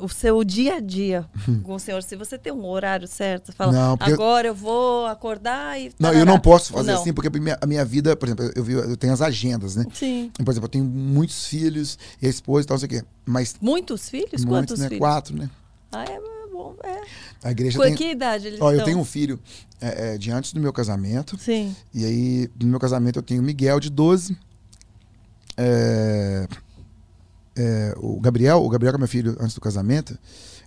o 0.00 0.08
seu 0.08 0.44
dia 0.44 0.76
a 0.76 0.80
dia 0.80 1.26
Hum. 1.48 1.60
com 1.62 1.74
o 1.74 1.78
Senhor? 1.80 2.02
Se 2.02 2.14
você 2.14 2.38
tem 2.38 2.52
um 2.52 2.64
horário 2.66 3.08
certo, 3.08 3.46
você 3.46 3.52
fala, 3.52 3.72
Não, 3.72 3.90
eu- 4.06 4.14
agora 4.14 4.46
eu 4.48 4.54
vou 4.54 5.06
acordar 5.06 5.78
e. 5.80 5.90
Não, 5.98 6.10
eu 6.10 6.14
tarará." 6.14 6.24
não 6.24 6.38
posso 6.38 6.72
fazer 6.72 6.92
não? 6.92 7.00
assim, 7.00 7.12
porque 7.12 7.28
a 7.60 7.66
minha, 7.66 7.84
vida, 7.84 8.14
por 8.14 8.28
exemplo, 8.28 8.50
eu, 8.54 8.64
eu 8.90 8.96
tenho 8.96 9.12
as 9.12 9.20
agendas, 9.20 9.74
né? 9.76 9.84
Sim. 9.92 10.30
Por 10.36 10.50
exemplo, 10.50 10.66
eu 10.66 10.70
tenho 10.70 10.84
muitos 10.84 11.46
filhos, 11.46 11.98
e 12.22 12.26
a 12.26 12.30
esposa 12.30 12.64
e 12.64 12.68
tal, 12.68 12.74
não 12.76 12.80
sei 12.80 12.86
o 12.86 13.00
quê. 13.00 13.06
Mas 13.26 13.56
Muitos 13.60 14.08
filhos? 14.08 14.44
muitos, 14.44 14.44
Quantos 14.46 14.78
né? 14.78 14.88
filhos? 14.88 15.00
Quatro, 15.00 15.36
né? 15.36 15.50
Ah, 15.90 16.04
é 16.04 16.20
bom. 16.52 16.74
É. 16.84 17.00
A 17.42 17.50
igreja 17.50 17.76
Com 17.78 17.84
tem. 17.84 17.94
que 17.94 18.10
idade 18.10 18.46
eles 18.46 18.60
Ó, 18.60 18.66
eu 18.68 18.72
estão? 18.72 18.84
tenho 18.86 18.98
um 18.98 19.04
filho 19.04 19.40
é, 19.80 20.14
é, 20.14 20.18
de 20.18 20.30
antes 20.30 20.52
do 20.52 20.60
meu 20.60 20.72
casamento. 20.72 21.36
Sim. 21.38 21.74
E 21.92 22.04
aí, 22.04 22.50
no 22.62 22.68
meu 22.68 22.78
casamento, 22.80 23.18
eu 23.18 23.22
tenho 23.22 23.42
Miguel, 23.42 23.80
de 23.80 23.90
12. 23.90 24.36
É, 25.56 26.46
é, 27.56 27.94
o 27.96 28.20
Gabriel, 28.20 28.62
o 28.64 28.68
Gabriel, 28.68 28.92
que 28.92 28.96
é 28.96 28.98
meu 28.98 29.08
filho 29.08 29.36
antes 29.40 29.54
do 29.54 29.60
casamento, 29.60 30.18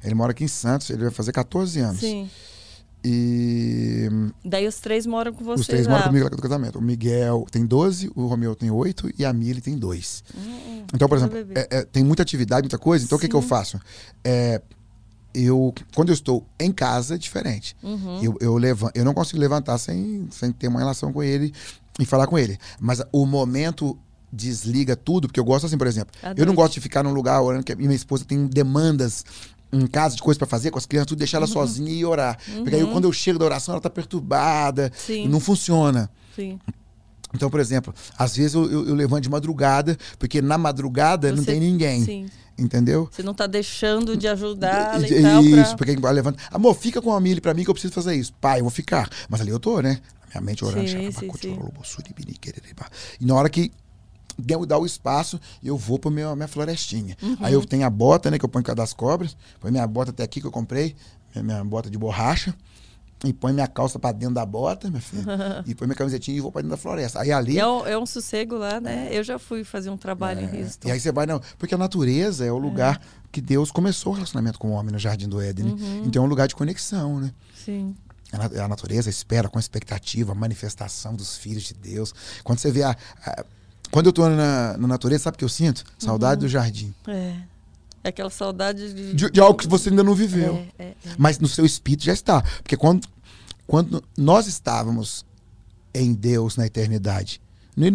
ele 0.03 0.13
mora 0.15 0.31
aqui 0.31 0.43
em 0.43 0.47
Santos, 0.47 0.89
ele 0.89 1.01
vai 1.03 1.11
fazer 1.11 1.31
14 1.31 1.79
anos. 1.79 1.99
Sim. 1.99 2.29
E. 3.03 4.09
Daí 4.43 4.67
os 4.67 4.79
três 4.79 5.05
moram 5.05 5.31
com 5.33 5.43
você. 5.43 5.61
Os 5.61 5.67
três 5.67 5.85
lá. 5.85 5.93
moram 5.93 6.07
comigo 6.07 6.23
lá 6.25 6.29
do 6.29 6.41
casamento. 6.41 6.79
O 6.79 6.81
Miguel 6.81 7.45
tem 7.51 7.65
12, 7.65 8.11
o 8.15 8.25
Romeu 8.27 8.55
tem 8.55 8.69
8 8.71 9.11
e 9.17 9.23
a 9.25 9.31
Mili 9.31 9.61
tem 9.61 9.77
2. 9.77 10.23
Hum, 10.35 10.83
Então, 10.93 11.07
por 11.07 11.17
exemplo, 11.17 11.37
é- 11.55 11.67
é, 11.69 11.85
tem 11.85 12.03
muita 12.03 12.21
atividade, 12.23 12.63
muita 12.63 12.77
coisa. 12.77 13.05
Então, 13.05 13.17
o 13.17 13.21
que, 13.21 13.27
que 13.27 13.35
eu 13.35 13.41
faço? 13.41 13.79
É, 14.23 14.61
eu, 15.33 15.73
quando 15.95 16.09
eu 16.09 16.13
estou 16.13 16.45
em 16.59 16.71
casa, 16.71 17.15
é 17.15 17.17
diferente. 17.17 17.75
Uhum. 17.83 18.19
Eu, 18.23 18.37
eu, 18.41 18.57
levan- 18.57 18.91
eu 18.95 19.05
não 19.05 19.13
consigo 19.13 19.39
levantar 19.39 19.77
sem, 19.77 20.27
sem 20.31 20.51
ter 20.51 20.67
uma 20.67 20.79
relação 20.79 21.13
com 21.13 21.21
ele 21.23 21.53
e 21.99 22.05
falar 22.05 22.27
com 22.27 22.37
ele. 22.37 22.57
Mas 22.79 23.01
o 23.11 23.25
momento 23.25 23.97
desliga 24.31 24.95
tudo, 24.95 25.27
porque 25.27 25.39
eu 25.39 25.43
gosto 25.45 25.65
assim, 25.65 25.77
por 25.77 25.87
exemplo. 25.87 26.13
À 26.21 26.33
Eu 26.35 26.45
não 26.45 26.53
gosto 26.55 26.73
de 26.73 26.81
ficar 26.81 27.03
num 27.03 27.13
lugar 27.13 27.41
orando, 27.41 27.63
que 27.63 27.75
minha 27.75 27.93
esposa 27.95 28.25
tem 28.25 28.45
demandas 28.47 29.23
em 29.71 29.85
casa 29.87 30.15
de 30.15 30.21
coisa 30.21 30.37
pra 30.37 30.47
fazer 30.47 30.71
com 30.71 30.77
as 30.77 30.85
crianças, 30.85 31.07
tudo, 31.07 31.19
deixar 31.19 31.37
ela 31.37 31.47
sozinha 31.47 31.91
e 31.91 32.05
orar. 32.05 32.37
Porque 32.57 32.75
aí 32.75 32.85
quando 32.85 33.05
eu 33.05 33.13
chego 33.13 33.37
da 33.39 33.45
oração, 33.45 33.73
ela 33.73 33.81
tá 33.81 33.89
perturbada 33.89 34.83
Uhum. 34.85 34.91
Sim. 35.05 35.25
e 35.25 35.27
não 35.27 35.39
funciona. 35.39 36.09
Sim. 36.35 36.59
Então, 37.33 37.49
por 37.49 37.59
exemplo, 37.59 37.93
às 38.17 38.37
vezes 38.37 38.53
eu, 38.53 38.71
eu, 38.71 38.87
eu 38.87 38.95
levanto 38.95 39.23
de 39.23 39.29
madrugada, 39.29 39.97
porque 40.17 40.41
na 40.41 40.57
madrugada 40.57 41.29
não 41.31 41.39
Você- 41.43 41.51
tem 41.51 41.59
ninguém. 41.59 42.03
Sim. 42.05 42.25
Entendeu? 42.57 43.07
Você 43.11 43.21
não 43.21 43.33
tá 43.35 43.45
deixando 43.45 44.17
de 44.17 44.27
ajudar 44.27 44.99
E- 45.01 45.13
e 45.13 45.21
tal 45.21 45.43
isso, 45.43 45.55
pra... 45.67 45.77
porque 45.77 45.95
vai 45.97 46.11
levando. 46.13 46.37
Amor, 46.49 46.73
fica 46.73 46.99
com 47.01 47.13
a 47.13 47.19
Mili 47.19 47.39
pra 47.39 47.53
mim 47.53 47.63
que 47.63 47.69
eu 47.69 47.73
preciso 47.73 47.93
fazer 47.93 48.15
isso. 48.15 48.33
Pai, 48.41 48.59
eu 48.59 48.63
vou 48.63 48.71
ficar. 48.71 49.07
Mas 49.29 49.41
ali 49.41 49.51
eu 49.51 49.59
tô, 49.59 49.79
né? 49.81 49.99
Minha 50.33 50.41
mente 50.41 50.65
orando. 50.65 50.87
Sim, 50.87 51.11
sim, 51.11 51.29
sim. 51.39 51.59
E 53.19 53.25
na 53.25 53.35
hora 53.35 53.49
que 53.49 53.71
dá 54.65 54.77
o 54.77 54.85
espaço, 54.85 55.39
eu 55.63 55.77
vou 55.77 55.97
pra 55.99 56.11
minha, 56.11 56.35
minha 56.35 56.47
florestinha. 56.47 57.17
Uhum. 57.21 57.37
Aí 57.39 57.53
eu 57.53 57.65
tenho 57.65 57.85
a 57.85 57.89
bota, 57.89 58.29
né? 58.31 58.37
Que 58.37 58.45
eu 58.45 58.49
ponho 58.49 58.63
com 58.63 58.71
a 58.71 58.75
das 58.75 58.93
cobras. 58.93 59.35
Põe 59.59 59.71
minha 59.71 59.85
bota 59.87 60.11
até 60.11 60.23
aqui 60.23 60.39
que 60.41 60.47
eu 60.47 60.51
comprei. 60.51 60.95
Minha, 61.33 61.43
minha 61.43 61.63
bota 61.63 61.89
de 61.89 61.97
borracha. 61.97 62.53
E 63.25 63.33
põe 63.33 63.51
minha 63.51 63.67
calça 63.67 63.97
pra 63.97 64.11
dentro 64.11 64.35
da 64.35 64.45
bota, 64.45 64.89
minha 64.89 65.01
filha. 65.01 65.23
e 65.65 65.73
põe 65.73 65.87
minha 65.87 65.95
camisetinha 65.95 66.37
e 66.37 66.39
vou 66.39 66.51
pra 66.51 66.61
dentro 66.61 66.77
da 66.77 66.81
floresta. 66.81 67.19
Aí 67.19 67.31
ali. 67.31 67.57
É 67.57 67.67
um, 67.67 67.87
é 67.87 67.97
um 67.97 68.05
sossego 68.05 68.55
lá, 68.55 68.79
né? 68.79 69.09
Eu 69.11 69.23
já 69.23 69.39
fui 69.39 69.63
fazer 69.63 69.89
um 69.89 69.97
trabalho 69.97 70.41
em 70.41 70.61
Houston. 70.63 70.87
E 70.87 70.91
aí 70.91 70.99
você 70.99 71.11
vai, 71.11 71.25
não. 71.25 71.41
Porque 71.57 71.73
a 71.73 71.77
natureza 71.79 72.45
é 72.45 72.51
o 72.51 72.59
lugar 72.59 73.01
que 73.31 73.41
Deus 73.41 73.71
começou 73.71 74.11
o 74.13 74.15
relacionamento 74.15 74.59
com 74.59 74.67
o 74.69 74.71
homem 74.73 74.91
no 74.91 74.99
Jardim 74.99 75.27
do 75.27 75.41
Éden. 75.41 75.65
né? 75.65 75.71
Uhum. 75.71 76.03
Então 76.05 76.21
é 76.23 76.25
um 76.27 76.29
lugar 76.29 76.47
de 76.47 76.55
conexão, 76.55 77.19
né? 77.19 77.31
Sim. 77.65 77.95
A 78.31 78.37
na- 78.49 78.65
a 78.65 78.67
natureza 78.67 79.09
espera 79.09 79.49
com 79.49 79.57
expectativa 79.57 80.33
a 80.33 80.35
manifestação 80.35 81.15
dos 81.15 81.37
filhos 81.37 81.63
de 81.63 81.73
Deus. 81.73 82.13
Quando 82.43 82.59
você 82.59 82.69
vê 82.71 82.83
a. 82.83 82.95
a- 83.25 83.45
quando 83.91 84.07
eu 84.07 84.13
tô 84.13 84.27
na, 84.29 84.77
na 84.77 84.87
natureza, 84.87 85.23
sabe 85.25 85.35
o 85.35 85.37
que 85.39 85.45
eu 85.45 85.49
sinto? 85.49 85.83
Saudade 85.97 86.41
do 86.41 86.47
jardim. 86.47 86.93
É. 87.07 87.35
É 88.03 88.09
aquela 88.09 88.29
saudade 88.29 88.93
de. 88.93 89.13
De, 89.13 89.31
de 89.31 89.39
algo 89.41 89.59
que 89.59 89.67
você 89.67 89.89
ainda 89.89 90.03
não 90.03 90.15
viveu. 90.15 90.55
É, 90.79 90.83
é, 90.83 90.87
é. 90.89 90.95
Mas 91.17 91.39
no 91.39 91.47
seu 91.47 91.65
espírito 91.65 92.03
já 92.05 92.13
está. 92.13 92.41
Porque 92.41 92.77
quando, 92.77 93.07
quando 93.65 94.03
nós 94.17 94.47
estávamos 94.47 95.25
em 95.93 96.13
Deus 96.13 96.55
na 96.55 96.65
eternidade, 96.65 97.41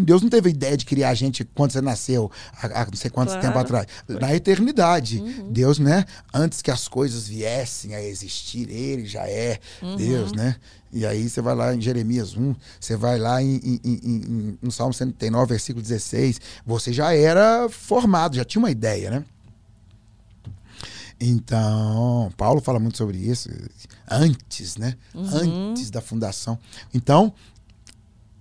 Deus 0.05 0.23
não 0.23 0.29
teve 0.29 0.51
ideia 0.51 0.77
de 0.77 0.85
criar 0.85 1.11
a 1.11 1.15
gente 1.15 1.45
quando 1.45 1.73
você 1.73 1.81
nasceu, 1.81 2.31
há, 2.63 2.85
não 2.87 2.95
sei 2.95 3.11
quanto 3.11 3.29
Claro. 3.31 3.43
tempo 3.43 3.59
atrás. 3.59 3.87
Na 4.07 4.35
eternidade. 4.35 5.19
Uhum. 5.19 5.51
Deus, 5.53 5.79
né? 5.79 6.05
Antes 6.33 6.63
que 6.63 6.71
as 6.71 6.87
coisas 6.87 7.27
viessem 7.27 7.95
a 7.95 8.03
existir, 8.03 8.69
Ele 8.71 9.07
já 9.07 9.27
é 9.27 9.59
Uhum. 9.83 9.97
Deus, 9.97 10.33
né? 10.33 10.57
E 10.93 11.07
aí 11.07 11.29
você 11.29 11.41
vai 11.41 11.55
lá 11.55 11.75
em 11.75 11.81
Jeremias 11.81 12.37
1, 12.37 12.55
você 12.79 12.97
vai 12.97 13.19
lá 13.19 13.43
em, 13.43 13.57
em- 13.57 13.81
em- 13.83 14.01
em- 14.05 14.59
no 14.61 14.71
Salmo 14.71 14.93
139, 14.93 15.47
versículo 15.49 15.83
16, 15.83 16.41
você 16.67 16.93
já 16.93 17.15
era 17.15 17.67
formado, 17.71 18.37
já 18.37 18.45
tinha 18.45 18.61
uma 18.61 18.71
ideia, 18.71 19.11
né? 19.11 19.25
Então, 21.21 22.33
Paulo 22.37 22.61
fala 22.61 22.81
muito 22.81 22.99
sobre 22.99 23.17
isso 23.17 23.49
antes, 24.11 24.77
né? 24.77 24.97
Antes 25.15 25.91
da 25.91 26.01
fundação. 26.01 26.59
Então, 26.93 27.33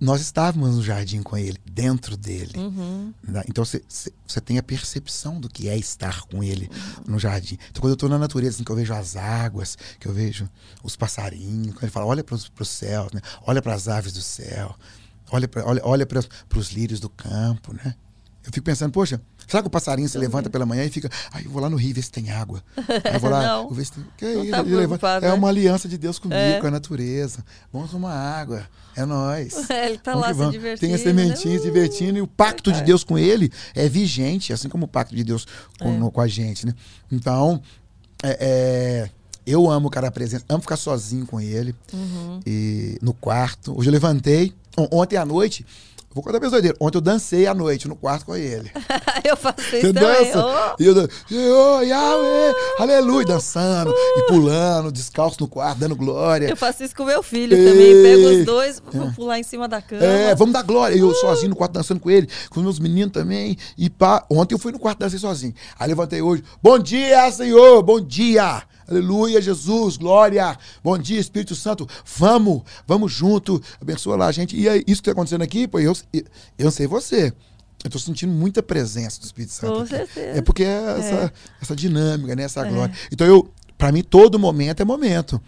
nós 0.02 0.20
estávamos 0.20 0.76
no 0.76 0.82
jardim 0.84 1.22
com 1.22 1.38
ele, 1.38 1.60
dentro 1.72 2.18
dele. 2.18 2.58
Uhum. 2.58 3.14
né? 3.24 3.44
Então, 3.48 3.64
você- 3.64 3.84
tem 4.42 4.58
a 4.58 4.64
percepção 4.64 5.40
do 5.40 5.48
que 5.48 5.70
é 5.70 5.78
estar 5.78 6.22
com 6.24 6.44
ele 6.44 6.68
no 7.08 7.20
jardim. 7.20 7.58
Então, 7.70 7.82
quando 7.82 7.92
eu 7.92 7.94
estou 7.94 8.10
na 8.10 8.18
natureza, 8.18 8.56
assim, 8.56 8.64
que 8.64 8.72
eu 8.72 8.76
vejo 8.76 8.92
as 8.94 9.16
águas, 9.16 9.78
que 10.00 10.08
eu 10.08 10.14
vejo 10.14 10.50
os 10.84 10.96
passarinhos, 10.96 11.74
quando 11.76 11.84
ele 11.84 11.92
fala, 11.92 12.08
olha 12.08 12.24
para 12.24 12.34
os 12.36 12.68
céus, 12.68 13.12
né? 13.14 13.22
olha 13.46 13.62
para 13.62 13.76
as 13.76 13.88
aves 13.88 14.12
do 14.12 14.22
céu, 14.24 14.76
olha 15.32 15.48
para 15.48 15.64
olha, 15.66 15.82
olha 15.86 16.08
os 16.58 16.72
lírios 16.72 17.00
do 17.00 17.08
campo, 17.10 17.72
né? 17.72 17.94
Eu 18.44 18.52
fico 18.52 18.66
pensando, 18.66 18.92
poxa, 18.92 19.22
será 19.52 19.62
que 19.62 19.68
o 19.68 19.72
passarinho 19.72 20.08
se 20.10 20.18
levanta 20.18 20.50
pela 20.50 20.66
manhã 20.66 20.84
e 20.86 20.90
fica, 20.90 21.10
ai, 21.32 21.46
eu 21.46 21.52
vou 21.52 21.62
lá 21.62 21.70
no 21.70 21.76
rio 21.76 21.94
ver 21.94 22.02
se 22.02 22.12
tem 22.12 22.32
água. 22.32 22.64
Aí 23.04 23.14
eu 23.16 23.20
vou 23.20 23.30
lá, 23.32 23.44
Não. 23.46 23.70
ver 23.70 23.86
se 23.86 23.92
tem. 23.92 24.06
Que 24.18 24.26
é 24.26 24.34
Não 24.36 24.44
isso? 24.44 24.52
tá 24.52 24.62
levanta- 24.62 25.08
é 25.26 25.34
uma 25.34 25.48
aliança 25.50 25.88
de 25.90 25.98
Deus 25.98 26.18
comigo, 26.18 26.40
É. 26.40 26.60
com 26.60 26.68
a 26.68 26.72
natureza. 26.72 27.44
Vamos 27.72 27.92
tomar 27.92 28.14
água. 28.16 28.66
É 28.96 29.06
nós. 29.06 29.54
Ele 29.70 29.98
tá 29.98 30.12
Vamos 30.14 30.28
lá 30.28 30.34
se 30.34 30.38
vamos. 30.40 30.52
divertindo. 30.54 30.80
Tem 30.88 30.94
as 30.96 31.02
sementinhas 31.02 31.44
né? 31.56 31.58
se 31.60 31.64
divertindo 31.66 32.18
e 32.18 32.22
o 32.22 32.28
pacto 32.28 32.72
de 32.72 32.82
Deus 32.84 33.04
com 33.04 33.18
ele 33.18 33.52
é 33.76 33.88
vigente, 33.88 34.52
assim 34.54 34.68
como 34.70 34.86
o 34.86 34.88
pacto 34.88 35.16
de 35.16 35.24
Deus 35.24 35.46
com, 35.80 36.08
É. 36.08 36.12
com 36.12 36.22
a 36.22 36.28
gente, 36.28 36.66
né? 36.66 36.74
Então, 37.12 37.62
é, 38.24 38.38
é, 38.42 39.10
eu 39.46 39.70
amo 39.72 39.88
o 39.88 39.92
cara 39.92 40.12
presente, 40.12 40.44
amo 40.50 40.62
ficar 40.62 40.76
sozinho 40.78 41.26
com 41.26 41.40
ele 41.40 41.74
Uhum. 41.94 42.40
e 42.46 42.98
no 43.02 43.14
quarto. 43.14 43.78
Hoje 43.78 43.88
eu 43.90 43.94
levantei, 43.94 44.54
on- 44.78 44.88
ontem 44.92 45.16
à 45.18 45.26
noite, 45.26 45.66
vou 46.14 46.24
contar 46.24 46.38
a 46.38 46.42
pessoa 46.42 46.62
dele. 46.62 46.76
Ontem 46.80 46.98
eu 46.98 47.02
dancei 47.02 47.48
à 47.48 47.54
noite 47.54 47.88
no 47.88 47.96
quarto 47.96 48.26
com 48.26 48.36
ele. 48.36 48.72
eu 49.24 49.36
faço 49.38 49.60
isso 49.62 49.72
Você 49.82 49.94
também. 49.94 50.04
dança? 50.32 50.46
Oh, 50.46 50.82
E 50.82 50.86
eu 50.86 50.94
dan- 50.96 51.08
Senhor, 51.28 51.84
Yahweh, 51.84 52.56
aleluia, 52.80 53.26
dançando 53.26 53.94
e 54.18 54.28
pulando, 54.28 54.92
descalço 54.92 55.38
no 55.40 55.48
quarto, 55.48 55.80
dando 55.80 55.96
glória. 55.96 56.48
eu 56.50 56.58
faço 56.58 56.84
isso 56.84 56.96
com 56.96 57.06
meu 57.06 57.24
filho 57.24 57.56
Ei. 57.56 57.66
também. 57.66 58.04
Pego 58.04 58.40
os 58.40 58.46
dois, 58.46 58.82
vou 58.92 59.12
pular 59.14 59.40
em 59.40 59.44
cima 59.44 59.68
da 59.68 59.82
cama. 59.82 60.04
É, 60.04 60.36
vamos 60.36 60.54
dar 60.54 60.64
glória. 60.64 60.96
E 60.96 61.00
eu 61.00 61.14
sozinho 61.16 61.50
no 61.50 61.56
quarto 61.56 61.74
dançando 61.74 62.00
com 62.00 62.10
ele, 62.10 62.28
com 62.50 62.60
os 62.60 62.64
meus 62.64 62.80
meninos 62.80 63.12
também. 63.14 63.58
E 63.78 63.90
pá, 63.90 64.26
ontem 64.30 64.56
eu 64.56 64.60
fui 64.60 64.72
no 64.72 64.80
quarto 64.80 65.00
dancei 65.00 65.20
sozinho. 65.20 65.54
Aí 65.80 65.88
levantei 65.88 66.22
hoje. 66.22 66.44
Bom 66.62 66.78
dia, 66.80 67.32
Senhor, 67.32 67.82
bom 67.84 68.00
dia. 68.02 68.64
Aleluia, 68.92 69.42
Jesus, 69.42 69.96
glória. 69.96 70.58
Bom 70.84 70.98
dia, 70.98 71.18
Espírito 71.18 71.56
Santo. 71.56 71.88
Vamos, 72.18 72.64
vamos 72.86 73.10
junto. 73.10 73.64
Abençoa 73.80 74.18
lá 74.18 74.28
a 74.28 74.32
gente. 74.34 74.54
E 74.54 74.68
aí, 74.68 74.84
isso 74.86 75.02
que 75.02 75.06
tá 75.06 75.14
acontecendo 75.14 75.44
aqui, 75.44 75.66
pô, 75.66 75.80
eu, 75.80 75.96
eu, 76.12 76.24
eu 76.58 76.66
não 76.66 76.72
sei 76.72 76.88
você. 76.88 77.34
Eu 77.86 77.90
tô 77.90 77.98
sentindo 77.98 78.34
muita 78.34 78.62
presença 78.62 79.22
do 79.22 79.24
Espírito 79.24 79.54
Santo. 79.54 79.74
Com 79.76 79.80
aqui. 79.80 79.90
certeza. 79.92 80.40
É 80.40 80.42
porque 80.42 80.66
é 80.66 81.00
essa, 81.00 81.34
essa 81.62 81.74
dinâmica, 81.76 82.36
né? 82.36 82.44
Essa 82.44 82.66
glória. 82.66 82.94
Então 83.10 83.26
eu, 83.26 83.50
para 83.78 83.94
mim, 83.94 84.04
todo 84.04 84.38
momento 84.38 84.82
é 84.82 84.86
momento. 84.86 85.42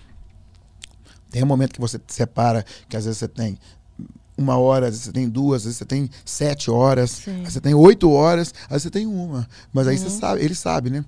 Tem 1.29 1.43
um 1.43 1.47
momento 1.47 1.73
que 1.73 1.81
você 1.81 1.99
separa, 2.07 2.65
que 2.87 2.95
às 2.95 3.03
vezes 3.03 3.17
você 3.17 3.27
tem 3.27 3.59
uma 4.37 4.57
hora, 4.57 4.85
às 4.85 4.91
vezes 4.93 5.05
você 5.05 5.11
tem 5.11 5.27
duas, 5.27 5.63
às 5.63 5.65
vezes 5.65 5.77
você 5.79 5.85
tem 5.85 6.09
sete 6.23 6.71
horas, 6.71 7.11
Sim. 7.11 7.31
às 7.31 7.37
vezes 7.39 7.53
você 7.53 7.61
tem 7.61 7.73
oito 7.73 8.09
horas, 8.09 8.53
às 8.63 8.69
vezes 8.69 8.83
você 8.83 8.89
tem 8.89 9.05
uma. 9.05 9.45
Mas 9.73 9.85
aí 9.85 9.97
você 9.97 10.09
sabe, 10.09 10.41
ele 10.41 10.55
sabe, 10.55 10.89
né? 10.89 11.03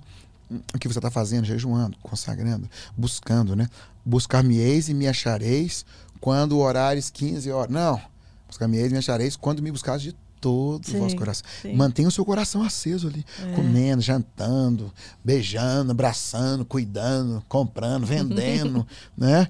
O 0.74 0.78
que 0.78 0.86
você 0.86 0.98
está 0.98 1.10
fazendo, 1.10 1.44
jejuando, 1.44 1.96
consagrando, 2.02 2.68
buscando, 2.96 3.56
né? 3.56 3.68
Buscar-me-eis 4.04 4.88
e 4.88 4.94
me 4.94 5.08
achareis 5.08 5.84
quando 6.20 6.58
orares 6.58 7.10
15 7.10 7.50
horas. 7.50 7.70
Não. 7.72 8.00
Buscar-me-eis 8.46 8.88
e 8.88 8.92
me 8.92 8.98
achareis 8.98 9.36
quando 9.36 9.60
me 9.62 9.72
buscares 9.72 10.02
de 10.02 10.14
todo 10.40 10.84
o 10.84 10.90
Sim, 10.90 10.98
vosso 10.98 11.16
coração. 11.16 11.44
sim. 11.62 11.74
Mantenha 11.74 12.06
o 12.06 12.10
seu 12.10 12.24
coração 12.24 12.62
aceso 12.62 13.08
ali, 13.08 13.24
comendo, 13.54 14.00
jantando, 14.02 14.92
beijando, 15.24 15.90
abraçando, 15.90 16.64
cuidando, 16.64 17.42
comprando, 17.48 18.06
vendendo, 18.06 18.86
né? 19.16 19.48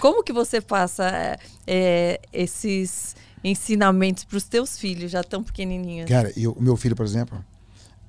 Como 0.00 0.22
que 0.22 0.32
você 0.32 0.60
passa 0.60 1.38
é, 1.66 2.20
esses 2.32 3.16
ensinamentos 3.42 4.24
para 4.24 4.36
os 4.36 4.44
teus 4.44 4.78
filhos, 4.78 5.10
já 5.10 5.22
tão 5.22 5.42
pequenininhos? 5.42 6.08
Cara, 6.08 6.32
o 6.56 6.62
meu 6.62 6.76
filho, 6.76 6.94
por 6.96 7.06
exemplo, 7.06 7.42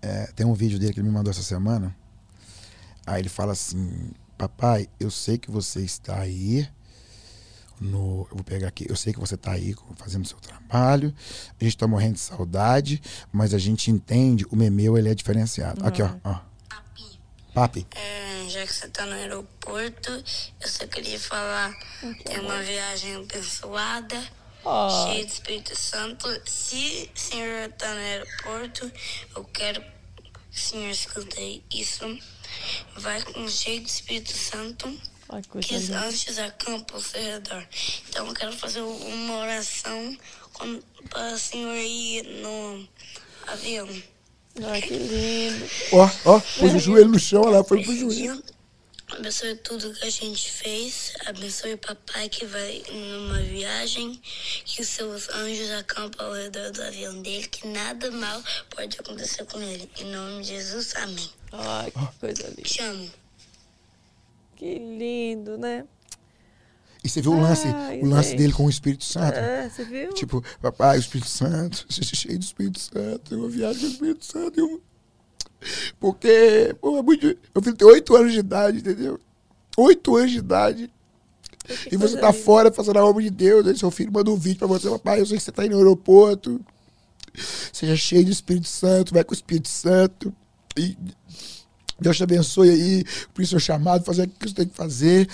é, 0.02 0.28
tem 0.36 0.46
um 0.46 0.54
vídeo 0.54 0.80
dele 0.80 0.94
que 0.94 1.00
ele 1.00 1.08
me 1.08 1.14
mandou 1.14 1.32
essa 1.32 1.44
semana. 1.44 1.96
Aí 3.06 3.22
ele 3.22 3.30
fala 3.30 3.54
assim: 3.54 4.12
Papai, 4.38 4.88
eu 5.00 5.10
sei 5.12 5.38
que 5.38 5.52
você 5.52 5.82
está 5.82 6.20
aí. 6.20 6.68
No, 7.80 8.28
eu 8.30 8.36
vou 8.36 8.44
pegar 8.44 8.68
aqui. 8.68 8.86
Eu 8.90 8.96
sei 8.96 9.14
que 9.14 9.20
você 9.20 9.36
está 9.36 9.52
aí 9.52 9.74
fazendo 9.96 10.28
seu 10.28 10.38
trabalho. 10.40 11.14
A 11.60 11.64
gente 11.64 11.76
está 11.76 11.88
morrendo 11.88 12.16
de 12.16 12.20
saudade, 12.20 13.02
mas 13.32 13.54
a 13.54 13.58
gente 13.58 13.90
entende. 13.90 14.46
O 14.52 14.56
memeu 14.56 14.98
ele 14.98 15.10
é 15.10 15.16
diferenciado. 15.16 15.86
Aqui, 15.86 16.02
ó, 16.02 16.10
ó. 16.26 16.40
Papi, 16.70 17.20
Papi. 17.54 17.88
é, 17.96 18.50
já 18.50 18.66
que 18.66 18.74
você 18.74 18.88
tá 18.90 19.06
no 19.06 19.14
aeroporto, 19.14 20.12
eu 20.12 20.68
só 20.68 20.86
queria 20.88 21.20
falar, 21.20 21.74
tem 22.26 22.40
uma 22.40 22.62
viagem 22.62 23.16
abençoada, 23.16 24.22
Ó. 24.66 25.08
cheia 25.08 25.26
de 25.26 25.32
Espírito 25.32 25.76
Santo. 25.76 26.28
Se 26.46 27.10
o 27.16 27.20
senhor 27.20 27.72
tá 27.78 27.94
no 27.94 28.00
aeroporto, 28.00 28.92
eu 29.36 29.44
quero 29.46 29.82
que 29.82 30.30
o 30.56 30.60
senhor 30.60 30.90
escute 30.90 31.64
isso. 31.74 32.20
Vai 32.98 33.22
com 33.22 33.48
cheio 33.48 33.82
de 33.82 33.90
Espírito 33.90 34.34
Santo, 34.36 35.00
Ai, 35.30 35.42
que 35.62 35.78
linda. 35.78 36.00
antes 36.02 36.40
acampa 36.40 36.96
ao 36.96 37.02
seu 37.02 37.22
redor. 37.22 37.66
Então 38.10 38.28
eu 38.28 38.34
quero 38.34 38.54
fazer 38.54 38.82
uma 38.82 39.38
oração 39.38 40.18
para 41.10 41.34
o 41.34 41.38
senhor 41.38 41.76
ir 41.76 42.24
no 42.42 42.88
avião. 43.48 43.88
Ai, 44.64 44.82
que 44.82 44.94
lindo. 44.94 45.66
Ó, 45.94 46.10
ó, 46.26 46.40
pôs 46.60 46.74
o 46.74 46.80
joelho 46.80 47.10
no 47.10 47.20
chão, 47.20 47.42
olha 47.44 47.60
lá, 47.60 47.64
foi 47.64 47.84
pro 47.84 47.96
joelho. 47.96 48.44
Abençoe 49.12 49.56
tudo 49.56 49.94
que 49.94 50.06
a 50.06 50.10
gente 50.10 50.52
fez. 50.52 51.14
Abençoe 51.26 51.74
o 51.74 51.78
papai 51.78 52.30
que 52.30 52.46
vai 52.46 52.84
numa 52.92 53.40
viagem. 53.42 54.20
Que 54.66 54.82
os 54.82 54.88
seus 54.88 55.30
anjos 55.30 55.72
acampam 55.72 56.28
ao 56.28 56.34
redor 56.34 56.72
do 56.72 56.82
avião 56.84 57.22
dele. 57.22 57.48
Que 57.48 57.68
nada 57.68 58.12
mal 58.12 58.42
pode 58.70 58.98
acontecer 59.00 59.46
com 59.46 59.60
ele. 59.62 59.90
Em 60.00 60.06
nome 60.06 60.44
de 60.44 60.50
Jesus, 60.50 60.96
amém. 60.96 61.30
Ai, 61.52 61.92
que 61.92 62.20
coisa 62.20 62.48
linda. 62.50 62.62
Te 62.62 62.82
amo. 62.82 63.12
Que 64.56 64.78
lindo, 64.78 65.58
né? 65.58 65.86
E 67.04 67.08
você 67.08 67.22
viu 67.22 67.32
o 67.32 67.42
lance, 67.42 67.66
o 68.02 68.06
lance 68.06 68.36
dele 68.36 68.52
com 68.52 68.66
o 68.66 68.70
Espírito 68.70 69.06
Santo? 69.06 69.38
É, 69.38 69.70
você 69.70 69.86
viu? 69.86 70.14
Tipo, 70.14 70.44
papai, 70.62 70.98
o 70.98 71.00
Espírito 71.00 71.30
Santo, 71.30 71.86
cheio 71.90 72.38
do 72.38 72.44
Espírito 72.44 72.80
Santo, 72.80 73.34
eu 73.34 73.50
viagem 73.50 73.80
com 73.80 73.88
o 73.88 73.90
Espírito 73.90 74.26
Santo. 74.26 74.60
Eu... 74.60 74.84
Porque, 76.00 76.76
pô, 76.80 76.98
é 76.98 77.02
muito. 77.02 77.38
Filho 77.62 77.76
tem 77.76 77.88
oito 77.88 78.16
anos 78.16 78.34
de 78.34 78.40
idade, 78.40 78.78
entendeu? 78.80 79.20
Oito 79.78 80.16
anos 80.16 80.32
de 80.32 80.38
idade. 80.38 80.92
Que 81.66 81.96
E 81.96 81.98
você 81.98 82.18
tá 82.18 82.34
fora 82.34 82.72
fazendo 82.72 82.98
a 82.98 83.06
obra 83.06 83.22
de 83.22 83.30
Deus. 83.30 83.68
Aí 83.68 83.78
seu 83.78 83.92
filho 83.92 84.12
manda 84.12 84.32
um 84.32 84.36
vídeo 84.36 84.60
pra 84.60 84.68
você, 84.68 84.90
papai, 84.90 85.20
eu 85.20 85.26
sei 85.26 85.38
que 85.38 85.44
você 85.44 85.52
tá 85.52 85.64
aí 85.64 85.70
no 85.70 85.78
aeroporto. 85.78 86.60
Seja 87.72 87.96
cheio 87.96 88.26
do 88.26 88.32
Espírito 88.32 88.68
Santo, 88.68 89.14
vai 89.14 89.24
com 89.24 89.32
o 89.32 89.36
Espírito 89.36 89.68
Santo. 89.70 90.34
E 90.78 90.98
Deus 92.00 92.18
te 92.18 92.24
abençoe 92.24 92.70
aí, 92.70 93.04
por 93.34 93.46
seu 93.46 93.60
chamado, 93.60 94.06
fazer 94.06 94.24
o 94.24 94.28
que 94.28 94.48
você 94.48 94.56
tem 94.56 94.68
que 94.68 94.76
fazer. 94.76 95.28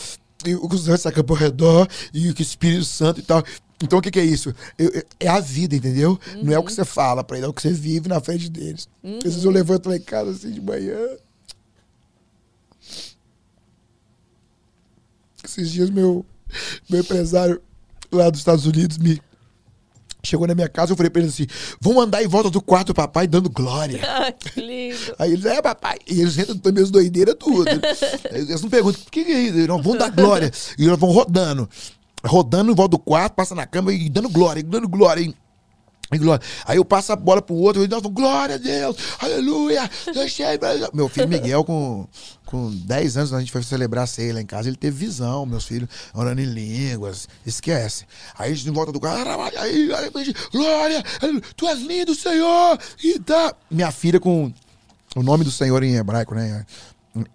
E 0.45 0.53
o 0.55 0.67
que 0.67 0.75
os 0.75 0.87
anjos 0.87 1.05
acampam 1.05 1.35
ao 1.35 1.41
redor, 1.41 1.87
e 2.13 2.29
o 2.29 2.33
que 2.33 2.41
o 2.41 2.43
Espírito 2.43 2.85
Santo 2.85 3.19
e 3.19 3.23
tal. 3.23 3.43
Então 3.83 3.99
o 3.99 4.01
que, 4.01 4.09
que 4.09 4.19
é 4.19 4.23
isso? 4.23 4.53
Eu- 4.77 4.89
eu- 4.89 5.03
é 5.19 5.27
a 5.27 5.39
vida, 5.39 5.75
entendeu? 5.75 6.17
Não 6.41 6.53
é 6.53 6.57
o 6.57 6.63
que 6.63 6.71
você 6.71 6.85
fala 6.85 7.23
pra 7.23 7.37
ele, 7.37 7.45
é 7.45 7.49
o 7.49 7.53
que 7.53 7.61
você 7.61 7.71
vive 7.71 8.07
na 8.07 8.21
frente 8.21 8.49
deles. 8.49 8.87
Às 9.03 9.23
vezes 9.23 9.43
eu 9.43 9.51
levanto 9.51 9.89
lá 9.89 9.97
em 9.97 10.01
casa 10.01 10.31
assim 10.31 10.51
de 10.51 10.61
manhã. 10.61 10.97
Esses 15.43 15.69
dias 15.71 15.89
meu, 15.89 16.25
meu 16.89 17.01
empresário 17.01 17.61
lá 18.11 18.29
dos 18.29 18.39
Estados 18.39 18.65
Unidos 18.65 18.97
me 18.97 19.21
chegou 20.23 20.47
na 20.47 20.55
minha 20.55 20.67
casa, 20.67 20.91
eu 20.91 20.97
falei 20.97 21.09
pra 21.11 21.21
ele 21.21 21.29
assim: 21.29 21.45
vamos 21.79 22.03
andar 22.03 22.23
em 22.23 22.27
volta 22.27 22.49
do 22.49 22.59
quarto 22.61 22.87
do 22.87 22.93
papai 22.95 23.27
dando 23.27 23.47
glória. 23.49 23.99
Ai, 24.03 24.33
que 24.39 24.59
lindo. 24.59 25.15
Aí 25.19 25.33
eles, 25.33 25.45
é, 25.45 25.61
papai. 25.61 25.97
E 26.09 26.19
eles 26.21 26.35
entram 26.37 26.57
também 26.57 26.83
as 26.83 26.89
doideiras 26.89 27.35
tudo. 27.37 27.69
Eles 28.31 28.61
não 28.61 28.69
perguntam, 28.69 29.01
o 29.05 29.11
que, 29.11 29.23
que 29.23 29.31
é 29.31 29.39
isso? 29.41 29.57
Eles 29.57 29.67
não 29.67 29.81
vão 29.81 29.95
dar 29.95 30.09
glória. 30.09 30.51
E 30.79 30.85
eles 30.85 30.97
vão 30.97 31.11
rodando. 31.11 31.69
Rodando 32.25 32.71
em 32.71 32.75
volta 32.75 32.91
do 32.91 32.99
quarto, 32.99 33.33
passa 33.33 33.53
na 33.53 33.65
cama 33.65 33.93
e 33.93 34.09
dando 34.09 34.29
glória, 34.29 34.59
e 34.59 34.63
dando 34.63 34.87
glória, 34.87 35.21
hein? 35.21 35.35
Glória. 36.13 36.45
Aí 36.65 36.77
eu 36.77 36.85
passo 36.85 37.11
a 37.11 37.15
bola 37.15 37.41
pro 37.41 37.55
outro, 37.55 37.83
e 37.83 37.87
nós 37.87 38.01
glória 38.03 38.55
a 38.55 38.57
Deus, 38.57 38.95
aleluia, 39.19 39.89
Brasil." 40.59 40.87
Meu 40.93 41.09
filho 41.09 41.27
Miguel, 41.27 41.63
com, 41.63 42.07
com 42.45 42.71
10 42.71 43.17
anos, 43.17 43.33
a 43.33 43.39
gente 43.39 43.51
foi 43.51 43.63
celebrar 43.63 44.03
a 44.03 44.07
ceia 44.07 44.35
lá 44.35 44.41
em 44.41 44.45
casa, 44.45 44.69
ele 44.69 44.77
teve 44.77 44.95
visão, 44.95 45.45
meus 45.47 45.65
filhos 45.65 45.89
orando 46.13 46.41
em 46.41 46.45
línguas, 46.45 47.27
esquece. 47.43 48.05
Aí 48.37 48.51
a 48.51 48.55
gente 48.55 48.69
volta 48.69 48.91
do 48.91 48.99
quarto, 48.99 49.57
aí, 49.57 49.87
glória, 50.51 51.03
tu 51.55 51.67
és 51.67 51.79
lindo, 51.79 52.13
Senhor, 52.13 52.79
e 53.03 53.19
tá. 53.19 53.55
Minha 53.69 53.91
filha 53.91 54.19
com 54.19 54.53
o 55.15 55.23
nome 55.23 55.43
do 55.43 55.51
Senhor 55.51 55.81
em 55.81 55.95
hebraico, 55.95 56.35
né? 56.35 56.65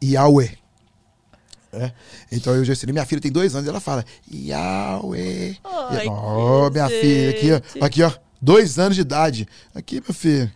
Yahweh. 0.02 0.59
É. 1.72 1.92
Então 2.32 2.54
eu 2.54 2.64
já 2.64 2.72
ensinei. 2.72 2.92
Minha 2.92 3.06
filha 3.06 3.20
tem 3.20 3.30
dois 3.30 3.54
anos 3.54 3.66
e 3.66 3.70
ela 3.70 3.80
fala 3.80 4.04
Yahweh. 4.32 5.56
Ai, 5.64 6.06
oh, 6.08 6.68
minha 6.70 6.88
filha, 6.88 7.30
aqui, 7.30 7.46
gente. 7.48 7.78
ó. 7.80 7.84
Aqui, 7.84 8.02
ó. 8.02 8.12
Dois 8.42 8.78
anos 8.78 8.94
de 8.96 9.02
idade. 9.02 9.46
Aqui, 9.74 10.00
meu 10.00 10.14
filho. 10.14 10.50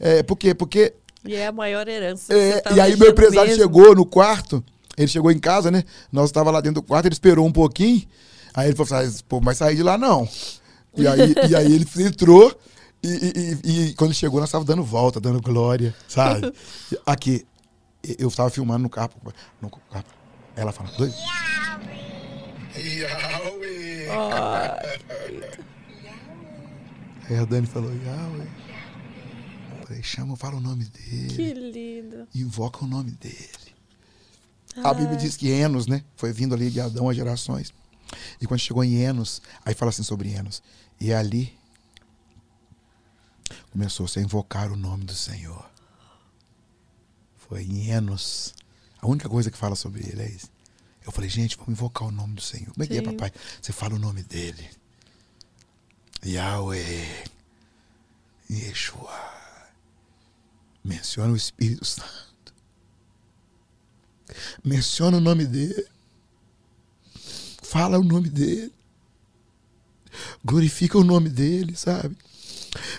É, 0.00 0.22
por 0.22 0.36
quê? 0.36 0.54
Porque. 0.54 0.94
E 1.24 1.34
é 1.34 1.46
a 1.46 1.52
maior 1.52 1.86
herança. 1.88 2.32
é, 2.34 2.60
tá 2.60 2.72
e 2.72 2.80
aí 2.80 2.96
meu 2.96 3.10
empresário 3.10 3.50
mesmo. 3.50 3.62
chegou 3.62 3.94
no 3.94 4.04
quarto. 4.04 4.62
Ele 4.96 5.08
chegou 5.08 5.30
em 5.30 5.38
casa, 5.38 5.70
né? 5.70 5.82
Nós 6.12 6.26
estava 6.26 6.50
lá 6.50 6.60
dentro 6.60 6.80
do 6.80 6.86
quarto, 6.86 7.06
ele 7.06 7.14
esperou 7.14 7.46
um 7.46 7.52
pouquinho. 7.52 8.02
Aí 8.52 8.68
ele 8.68 8.76
falou 8.76 9.02
assim: 9.06 9.20
pô, 9.28 9.40
vai 9.40 9.54
sair 9.54 9.76
de 9.76 9.82
lá 9.82 9.96
não. 9.98 10.28
E 10.96 11.06
aí, 11.06 11.34
e 11.48 11.56
aí 11.56 11.72
ele 11.74 11.86
entrou. 11.98 12.56
E, 13.02 13.08
e- 13.08 13.58
e- 13.68 13.88
e 13.90 13.94
quando 13.94 14.10
ele 14.10 14.18
chegou, 14.18 14.40
nós 14.40 14.48
estávamos 14.48 14.66
dando 14.66 14.82
volta, 14.82 15.20
dando 15.20 15.40
glória, 15.40 15.94
sabe? 16.08 16.50
Aqui, 17.04 17.44
eu 18.18 18.28
estava 18.28 18.48
filmando 18.48 18.82
no 18.84 18.88
carro. 18.88 19.10
No 19.60 19.68
carro. 19.90 20.04
Ela 20.56 20.72
fala, 20.72 20.90
dois. 20.96 21.14
Yahweh. 22.76 24.08
Aí 27.28 27.36
a 27.36 27.44
Dani 27.44 27.66
falou, 27.66 27.92
Yahweh. 27.94 28.48
Falei, 29.82 30.02
chama, 30.02 30.36
fala 30.36 30.56
o 30.56 30.60
nome 30.60 30.84
dele. 30.84 31.34
Que 31.34 31.54
lindo. 31.54 32.28
Invoca 32.34 32.84
o 32.84 32.88
nome 32.88 33.10
dele. 33.12 33.74
A 34.82 34.92
Bíblia 34.92 35.16
diz 35.16 35.36
que 35.36 35.48
Enos, 35.50 35.86
né? 35.86 36.04
Foi 36.16 36.32
vindo 36.32 36.54
ali 36.54 36.70
de 36.70 36.80
Adão 36.80 37.08
às 37.08 37.16
gerações. 37.16 37.72
E 38.40 38.46
quando 38.46 38.60
chegou 38.60 38.82
em 38.82 38.96
Enos, 38.96 39.40
aí 39.64 39.74
fala 39.74 39.90
assim 39.90 40.02
sobre 40.02 40.30
Enos. 40.30 40.62
E 41.00 41.12
ali 41.12 41.56
começou-se 43.70 44.18
a 44.18 44.22
invocar 44.22 44.72
o 44.72 44.76
nome 44.76 45.04
do 45.04 45.14
Senhor. 45.14 45.68
Foi 47.36 47.62
em 47.62 47.90
Enos. 47.90 48.54
A 49.04 49.06
única 49.06 49.28
coisa 49.28 49.50
que 49.50 49.58
fala 49.58 49.76
sobre 49.76 50.00
ele 50.00 50.22
é 50.22 50.30
isso. 50.30 50.50
Eu 51.04 51.12
falei, 51.12 51.28
gente, 51.28 51.58
vamos 51.58 51.72
invocar 51.72 52.08
o 52.08 52.10
nome 52.10 52.36
do 52.36 52.40
Senhor. 52.40 52.72
Como 52.72 52.82
é 52.82 52.86
que 52.86 52.96
é, 52.96 53.02
papai? 53.02 53.30
Você 53.60 53.70
fala 53.70 53.96
o 53.96 53.98
nome 53.98 54.22
dele. 54.22 54.66
Yahweh. 56.24 57.24
Yeshua. 58.50 59.20
Menciona 60.82 61.34
o 61.34 61.36
Espírito 61.36 61.84
Santo. 61.84 62.54
Menciona 64.64 65.18
o 65.18 65.20
nome 65.20 65.44
dele. 65.44 65.86
Fala 67.62 67.98
o 67.98 68.02
nome 68.02 68.30
dele. 68.30 68.72
Glorifica 70.42 70.96
o 70.96 71.04
nome 71.04 71.28
dele, 71.28 71.76
sabe? 71.76 72.16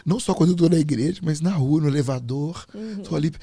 Não 0.05 0.19
só 0.19 0.35
quando 0.35 0.51
eu 0.51 0.55
tô 0.55 0.69
na 0.69 0.77
igreja, 0.77 1.19
mas 1.23 1.41
na 1.41 1.55
rua, 1.55 1.81
no 1.81 1.87
elevador. 1.87 2.63
Tô 3.03 3.15
ali. 3.15 3.33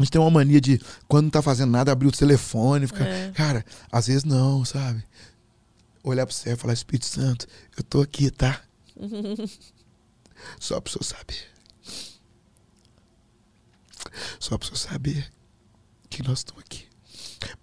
A 0.00 0.02
gente 0.02 0.12
tem 0.12 0.20
uma 0.20 0.30
mania 0.30 0.58
de, 0.62 0.80
quando 1.06 1.24
não 1.24 1.30
tá 1.30 1.42
fazendo 1.42 1.70
nada, 1.70 1.92
abrir 1.92 2.08
o 2.08 2.12
telefone. 2.12 2.86
Ficar... 2.86 3.06
É. 3.06 3.30
Cara, 3.32 3.62
às 3.92 4.06
vezes 4.06 4.24
não, 4.24 4.64
sabe? 4.64 5.04
Olhar 6.02 6.24
pro 6.24 6.34
céu 6.34 6.54
e 6.54 6.56
falar, 6.56 6.72
Espírito 6.72 7.04
Santo, 7.04 7.46
eu 7.76 7.82
tô 7.82 8.00
aqui, 8.00 8.30
tá? 8.30 8.62
Só 10.58 10.80
pra 10.80 10.90
você 10.90 11.04
saber. 11.04 11.50
Só 14.38 14.56
pra 14.56 14.68
você 14.70 14.88
saber 14.88 15.30
que 16.08 16.22
nós 16.22 16.38
estamos 16.38 16.62
aqui. 16.62 16.88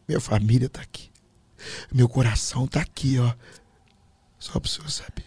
Minha 0.08 0.22
família 0.22 0.70
tá 0.70 0.82
aqui. 0.82 1.10
Meu 1.92 2.08
coração 2.08 2.68
tá 2.68 2.82
aqui, 2.82 3.18
ó. 3.18 3.34
Só 4.38 4.60
pra 4.60 4.70
você 4.70 4.88
saber. 4.90 5.26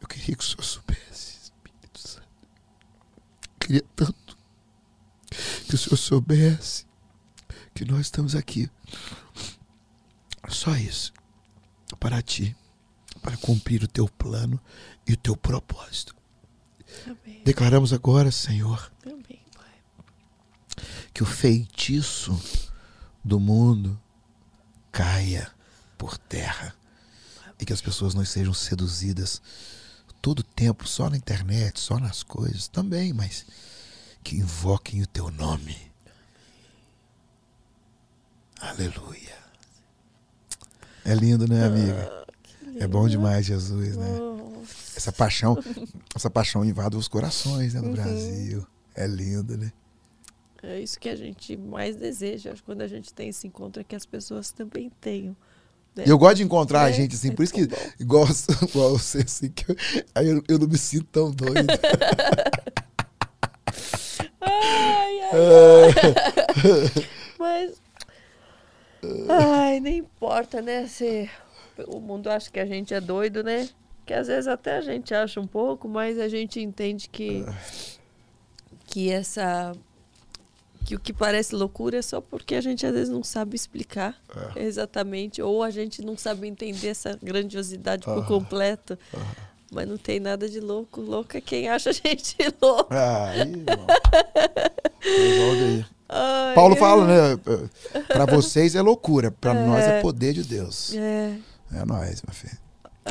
Eu 0.00 0.08
queria 0.08 0.34
que 0.34 0.42
o 0.42 0.46
senhor 0.46 0.64
soubesse, 0.64 1.38
Espírito 1.40 2.00
Santo. 2.00 2.26
Eu 3.42 3.58
queria 3.60 3.84
tanto 3.94 4.21
que 5.68 5.74
o 5.74 5.78
senhor 5.78 5.96
soubesse 5.96 6.86
que 7.74 7.84
nós 7.84 8.00
estamos 8.00 8.34
aqui. 8.34 8.70
Só 10.48 10.74
isso. 10.76 11.12
Para 11.98 12.20
ti. 12.22 12.56
Para 13.22 13.36
cumprir 13.36 13.82
o 13.82 13.88
teu 13.88 14.08
plano 14.08 14.60
e 15.06 15.12
o 15.12 15.16
teu 15.16 15.36
propósito. 15.36 16.14
Amém. 17.06 17.42
Declaramos 17.44 17.92
agora, 17.92 18.30
Senhor, 18.30 18.92
Amém, 19.06 19.40
Pai. 19.54 20.84
que 21.14 21.22
o 21.22 21.26
feitiço 21.26 22.38
do 23.24 23.40
mundo 23.40 23.98
caia 24.90 25.50
por 25.96 26.18
terra 26.18 26.74
e 27.58 27.64
que 27.64 27.72
as 27.72 27.80
pessoas 27.80 28.12
não 28.14 28.24
sejam 28.24 28.52
seduzidas 28.52 29.40
todo 30.20 30.42
tempo 30.42 30.86
só 30.86 31.08
na 31.08 31.16
internet, 31.16 31.80
só 31.80 31.98
nas 31.98 32.22
coisas 32.22 32.68
também, 32.68 33.12
mas 33.12 33.46
que 34.22 34.36
invoquem 34.36 35.02
o 35.02 35.06
teu 35.06 35.30
nome. 35.30 35.76
Aleluia. 38.60 39.32
É 41.04 41.14
lindo, 41.14 41.48
né, 41.48 41.64
amiga? 41.64 42.24
É 42.78 42.86
bom 42.86 43.08
demais, 43.08 43.44
Jesus, 43.44 43.96
né? 43.96 44.06
Essa 44.96 45.12
paixão, 45.12 45.58
essa 46.14 46.30
paixão 46.30 46.64
invade 46.64 46.96
os 46.96 47.08
corações, 47.08 47.74
né, 47.74 47.80
do 47.80 47.90
Brasil. 47.90 48.64
É 48.94 49.06
lindo, 49.06 49.56
né? 49.56 49.72
É 50.62 50.78
isso 50.80 51.00
que 51.00 51.08
a 51.08 51.16
gente 51.16 51.56
mais 51.56 51.96
deseja, 51.96 52.52
acho, 52.52 52.62
quando 52.62 52.82
a 52.82 52.86
gente 52.86 53.12
tem 53.12 53.28
esse 53.30 53.48
encontro, 53.48 53.80
é 53.80 53.84
que 53.84 53.96
as 53.96 54.06
pessoas 54.06 54.52
também 54.52 54.90
tenham. 55.00 55.36
né? 55.96 56.04
Eu 56.06 56.16
gosto 56.16 56.36
de 56.36 56.44
encontrar 56.44 56.88
É, 56.88 56.92
gente 56.92 57.16
assim, 57.16 57.30
é 57.30 57.32
por 57.32 57.42
isso 57.42 57.52
que, 57.52 57.66
bom. 57.66 57.76
igual, 57.98 58.26
igual 58.68 58.90
você, 58.96 59.18
assim, 59.26 59.50
que 59.50 59.68
eu, 59.68 59.76
aí 60.14 60.28
eu, 60.28 60.40
eu 60.46 60.58
não 60.60 60.68
me 60.68 60.78
sinto 60.78 61.06
tão 61.06 61.32
doido. 61.32 61.66
Ai, 64.60 65.20
ai, 65.20 65.30
ai. 65.30 67.08
Mas. 67.38 67.82
Ai, 69.28 69.80
nem 69.80 69.98
importa, 69.98 70.62
né? 70.62 70.86
Se 70.86 71.28
o 71.88 72.00
mundo 72.00 72.28
acha 72.28 72.50
que 72.50 72.60
a 72.60 72.66
gente 72.66 72.94
é 72.94 73.00
doido, 73.00 73.42
né? 73.42 73.68
Que 74.04 74.14
às 74.14 74.26
vezes 74.26 74.46
até 74.46 74.76
a 74.76 74.80
gente 74.80 75.14
acha 75.14 75.40
um 75.40 75.46
pouco, 75.46 75.88
mas 75.88 76.18
a 76.18 76.28
gente 76.28 76.60
entende 76.60 77.08
que. 77.08 77.44
Que 78.86 79.10
essa. 79.10 79.72
Que 80.84 80.96
o 80.96 81.00
que 81.00 81.12
parece 81.12 81.54
loucura 81.54 81.98
é 81.98 82.02
só 82.02 82.20
porque 82.20 82.56
a 82.56 82.60
gente 82.60 82.84
às 82.84 82.92
vezes 82.92 83.08
não 83.08 83.22
sabe 83.22 83.54
explicar 83.54 84.20
é. 84.56 84.64
exatamente, 84.64 85.40
ou 85.40 85.62
a 85.62 85.70
gente 85.70 86.04
não 86.04 86.16
sabe 86.16 86.48
entender 86.48 86.88
essa 86.88 87.16
grandiosidade 87.22 88.04
por 88.04 88.26
completo. 88.26 88.98
Mas 89.72 89.88
não 89.88 89.96
tem 89.96 90.20
nada 90.20 90.46
de 90.46 90.60
louco. 90.60 91.00
Louco 91.00 91.34
é 91.34 91.40
quem 91.40 91.68
acha 91.68 91.90
a 91.90 91.92
gente 91.94 92.36
louco. 92.60 92.92
Ah, 92.92 93.30
aí, 93.30 93.64
Resolve 95.00 95.64
aí. 95.64 95.84
Ai, 96.10 96.54
Paulo 96.54 96.76
fala, 96.76 97.06
né? 97.06 97.40
Para 98.06 98.26
vocês 98.26 98.74
é 98.74 98.82
loucura, 98.82 99.30
para 99.30 99.54
é. 99.54 99.66
nós 99.66 99.82
é 99.82 100.00
poder 100.02 100.34
de 100.34 100.42
Deus. 100.42 100.94
É. 100.94 101.38
É 101.72 101.84
nós, 101.86 102.22
meu 102.22 102.34
filho. 102.34 102.58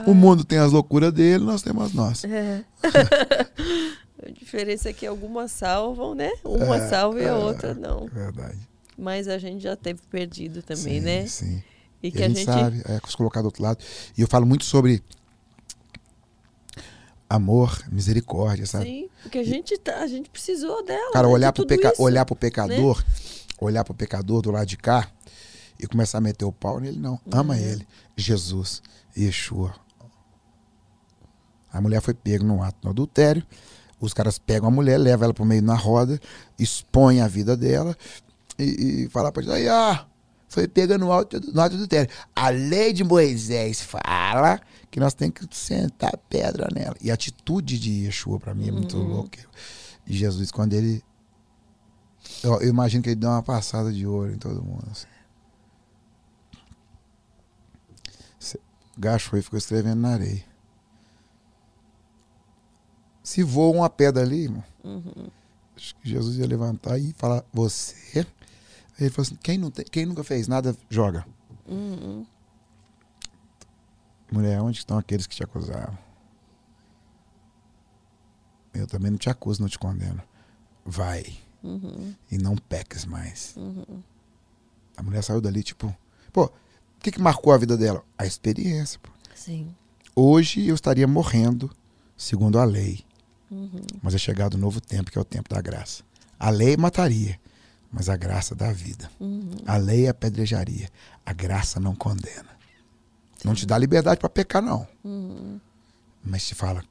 O 0.06 0.14
mundo 0.14 0.46
tem 0.46 0.60
as 0.60 0.72
loucuras 0.72 1.12
dele, 1.12 1.44
nós 1.44 1.64
temos 1.64 1.86
as 1.86 1.94
nossas. 1.94 2.32
É. 2.32 2.64
a 4.24 4.30
diferença 4.32 4.90
é 4.90 4.94
que 4.94 5.08
algumas 5.08 5.52
salvam, 5.52 6.14
né? 6.14 6.32
Uma 6.46 6.78
é, 6.78 6.90
salva 6.90 7.20
e 7.20 7.26
a 7.26 7.30
é, 7.30 7.34
outra 7.34 7.74
não. 7.74 8.06
Verdade. 8.06 8.60
Mas 8.96 9.28
a 9.28 9.40
gente 9.40 9.64
já 9.64 9.76
teve 9.76 10.00
perdido 10.12 10.62
também, 10.62 11.00
sim, 11.00 11.02
né? 11.02 11.26
Sim. 11.26 11.64
E, 12.04 12.08
e 12.08 12.12
que 12.12 12.24
a, 12.24 12.28
gente, 12.28 12.48
a 12.50 12.54
gente 12.54 12.62
sabe, 12.62 12.84
é, 12.86 13.10
se 13.10 13.18
colocar 13.18 13.42
do 13.42 13.46
outro 13.46 13.64
lado. 13.64 13.84
E 14.16 14.22
eu 14.22 14.28
falo 14.28 14.46
muito 14.46 14.64
sobre 14.64 15.04
amor, 17.32 17.82
misericórdia, 17.90 18.66
sabe? 18.66 18.86
Sim, 18.86 19.10
porque 19.24 19.38
a 19.38 19.44
gente, 19.44 19.78
tá, 19.78 20.00
a 20.00 20.08
gente 20.08 20.30
precisou 20.30 20.84
dela. 20.84 21.14
Cara, 21.14 21.28
né, 21.28 21.34
olhar, 21.34 21.54
pro, 21.54 21.66
peca 21.66 21.94
isso, 21.94 22.02
olhar 22.02 22.26
pro 22.26 22.36
pecador, 22.36 22.98
né? 22.98 23.06
olhar 23.60 23.84
pro 23.86 23.94
pecador 23.94 24.42
do 24.42 24.52
lado 24.52 24.66
de 24.66 24.76
cá 24.76 25.10
e 25.80 25.88
começar 25.88 26.18
a 26.18 26.22
meter 26.22 26.44
o 26.44 26.52
pau 26.52 26.80
nele, 26.80 27.00
não. 27.00 27.18
Ama 27.32 27.54
uhum. 27.54 27.60
ele. 27.60 27.88
Jesus, 28.18 28.82
Yeshua. 29.18 29.74
A 31.72 31.80
mulher 31.80 32.02
foi 32.02 32.14
pega 32.14 32.44
no 32.44 32.62
ato 32.62 32.78
do 32.82 32.90
adultério. 32.90 33.44
Os 33.98 34.14
caras 34.14 34.38
pegam 34.38 34.68
a 34.68 34.72
mulher, 34.72 34.98
levam 34.98 35.26
ela 35.26 35.34
pro 35.34 35.46
meio 35.46 35.62
na 35.62 35.76
roda, 35.76 36.20
expõem 36.60 37.22
a 37.22 37.28
vida 37.28 37.56
dela 37.56 37.96
e, 38.60 39.06
e 39.06 39.10
falam 39.10 39.32
pra 39.32 39.44
ela, 39.44 39.92
ah, 39.94 40.06
foi 40.50 40.68
pega 40.68 40.98
no 40.98 41.14
ato, 41.14 41.40
no 41.54 41.62
ato 41.62 41.76
adultério. 41.76 42.12
A 42.36 42.50
lei 42.50 42.92
de 42.92 43.06
Moisés 43.06 43.80
fala 43.80 44.60
que 44.92 45.00
nós 45.00 45.14
temos 45.14 45.36
que 45.36 45.48
sentar 45.56 46.16
pedra 46.30 46.68
nela. 46.76 46.98
E 47.02 47.10
a 47.10 47.14
atitude 47.14 47.80
de 47.80 48.06
Yeshua, 48.06 48.38
para 48.38 48.54
mim, 48.54 48.68
é 48.68 48.72
muito 48.72 48.98
uhum. 48.98 49.08
louca. 49.08 49.40
E 50.06 50.14
Jesus, 50.14 50.52
quando 50.52 50.74
ele. 50.74 51.02
Eu, 52.44 52.62
eu, 52.62 52.68
imagino 52.68 53.02
que 53.02 53.10
ele 53.10 53.16
deu 53.16 53.30
uma 53.30 53.42
passada 53.42 53.92
de 53.92 54.06
ouro 54.06 54.34
em 54.34 54.38
todo 54.38 54.62
mundo. 54.62 54.86
Assim. 54.92 55.08
Gachou 58.98 59.40
e 59.40 59.42
ficou 59.42 59.58
escrevendo 59.58 60.02
na 60.02 60.10
areia. 60.10 60.44
Se 63.24 63.42
voa 63.44 63.74
uma 63.76 63.90
pedra 63.90 64.24
ali, 64.24 64.44
irmão, 64.44 64.64
uhum. 64.84 65.30
acho 65.76 65.96
que 65.96 66.10
Jesus 66.10 66.38
ia 66.38 66.46
levantar 66.46 67.00
e 67.00 67.14
falar: 67.14 67.46
Você. 67.54 68.28
Ele 69.00 69.10
falou 69.10 69.26
assim: 69.26 69.38
quem, 69.42 69.58
não 69.58 69.72
tem, 69.72 69.86
quem 69.86 70.06
nunca 70.06 70.24
fez 70.24 70.50
nada, 70.50 70.76
joga. 70.90 71.26
Uhum. 71.66 72.26
Mulher, 74.32 74.62
onde 74.62 74.78
estão 74.78 74.98
aqueles 74.98 75.28
que 75.28 75.36
te 75.36 75.44
acusaram? 75.44 75.98
Eu 78.74 78.88
também 78.88 79.12
não 79.12 79.18
te 79.18 79.30
acuso, 79.30 79.62
não 79.62 79.68
te 79.68 79.78
condeno. 79.78 80.22
Vai. 80.86 81.38
Uhum. 81.62 82.16
E 82.32 82.38
não 82.38 82.56
peques 82.56 83.06
mais. 83.06 83.54
Uhum. 83.58 84.02
A 84.96 85.04
mulher 85.04 85.22
saiu 85.24 85.42
dali, 85.42 85.62
tipo, 85.62 85.94
pô, 86.32 86.46
o 86.46 86.52
que, 87.00 87.12
que 87.12 87.20
marcou 87.22 87.52
a 87.52 87.58
vida 87.58 87.78
dela? 87.78 88.04
A 88.18 88.26
experiência. 88.26 89.00
Pô. 89.02 89.10
Sim. 89.36 89.76
Hoje 90.16 90.66
eu 90.68 90.76
estaria 90.76 91.08
morrendo, 91.08 91.70
segundo 92.16 92.58
a 92.58 92.64
lei. 92.64 93.04
Uhum. 93.50 93.82
Mas 94.02 94.16
é 94.16 94.18
chegado 94.18 94.56
um 94.56 94.60
novo 94.60 94.80
tempo, 94.80 95.12
que 95.12 95.18
é 95.18 95.22
o 95.22 95.26
tempo 95.26 95.50
da 95.50 95.62
graça. 95.62 96.04
A 96.40 96.50
lei 96.50 96.78
mataria, 96.78 97.40
mas 97.92 98.08
a 98.08 98.16
graça 98.16 98.56
dá 98.56 98.72
vida. 98.72 99.12
Uhum. 99.20 99.52
A 99.66 99.78
lei 99.78 100.08
apedrejaria, 100.08 100.90
a 101.26 101.34
graça 101.34 101.80
não 101.80 101.94
condena. 101.94 102.51
Não 103.44 103.54
te 103.54 103.66
dá 103.66 103.78
liberdade 103.78 104.20
para 104.20 104.30
pecar, 104.30 104.62
não. 104.62 104.88
Uhum. 105.04 105.60
Mas 106.24 106.48
te 106.48 106.56
fala, 106.56 106.84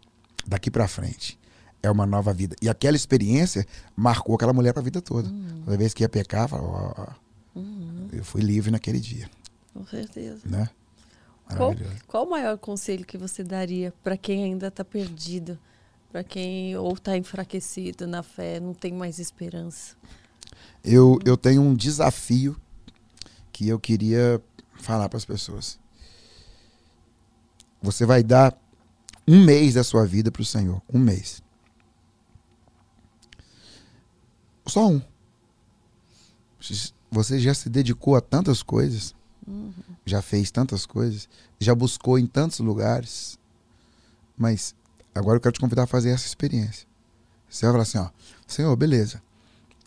daqui 0.47 0.71
para 0.71 0.89
frente 0.89 1.39
é 1.83 1.91
uma 1.91 2.07
nova 2.07 2.33
vida. 2.33 2.57
E 2.61 2.69
aquela 2.69 2.97
experiência 2.97 3.67
marcou 3.97 4.35
aquela 4.35 4.53
mulher 4.53 4.73
para 4.73 4.81
a 4.81 4.85
vida 4.85 5.01
toda. 5.01 5.29
Uhum. 5.29 5.63
Toda 5.65 5.77
vez 5.77 5.95
que 5.95 6.03
ia 6.03 6.09
pecar, 6.09 6.49
ó, 6.53 7.07
uhum. 7.55 8.09
eu 8.13 8.25
fui 8.25 8.43
livre 8.43 8.71
naquele 8.71 9.01
dia. 9.01 9.31
Com 9.73 9.87
certeza. 9.87 10.41
Né? 10.45 10.69
Qual, 11.57 11.75
qual 12.07 12.27
o 12.27 12.31
maior 12.31 12.57
conselho 12.59 13.05
que 13.05 13.19
você 13.19 13.43
daria 13.43 13.93
para 14.05 14.17
quem 14.17 14.45
ainda 14.45 14.69
está 14.69 14.85
perdido? 14.85 15.59
Para 16.13 16.23
quem 16.25 16.77
ou 16.77 16.93
está 16.93 17.17
enfraquecido 17.17 18.07
na 18.07 18.23
fé, 18.23 18.61
não 18.61 18.75
tem 18.75 18.93
mais 18.93 19.19
esperança? 19.19 19.97
Eu, 20.83 21.19
eu 21.25 21.37
tenho 21.37 21.63
um 21.63 21.75
desafio 21.75 22.57
que 23.53 23.69
eu 23.69 23.79
queria 23.79 24.41
falar 24.75 25.09
para 25.09 25.19
as 25.19 25.25
pessoas. 25.25 25.79
Você 27.83 28.05
vai 28.05 28.23
dar 28.23 28.57
um 29.27 29.45
mês 29.45 29.75
da 29.75 29.85
sua 29.85 30.07
vida 30.07 30.31
para 30.31 30.43
o 30.43 30.45
Senhor. 30.45 30.83
Um 30.93 30.99
mês. 30.99 31.43
Só 34.67 34.89
um. 34.89 35.03
Você 37.11 37.39
já 37.41 37.55
se 37.55 37.69
dedicou 37.69 38.17
a 38.17 38.21
tantas 38.21 38.63
coisas. 38.63 39.15
Uhum. 39.47 39.73
Já 40.05 40.21
fez 40.23 40.51
tantas 40.51 40.87
coisas. 40.87 41.29
Já 41.59 41.75
buscou 41.75 42.19
em 42.19 42.27
tantos 42.27 42.61
lugares. 42.61 43.39
Mas 44.37 44.75
agora 45.15 45.37
eu 45.37 45.41
quero 45.41 45.53
te 45.53 45.61
convidar 45.61 45.85
a 45.85 45.87
fazer 45.87 46.11
essa 46.11 46.27
experiência. 46.27 46.87
Você 47.49 47.67
vai 47.67 47.73
falar 47.73 47.83
assim, 47.83 47.99
ó. 47.99 48.11
Senhor, 48.47 48.75
beleza. 48.77 49.23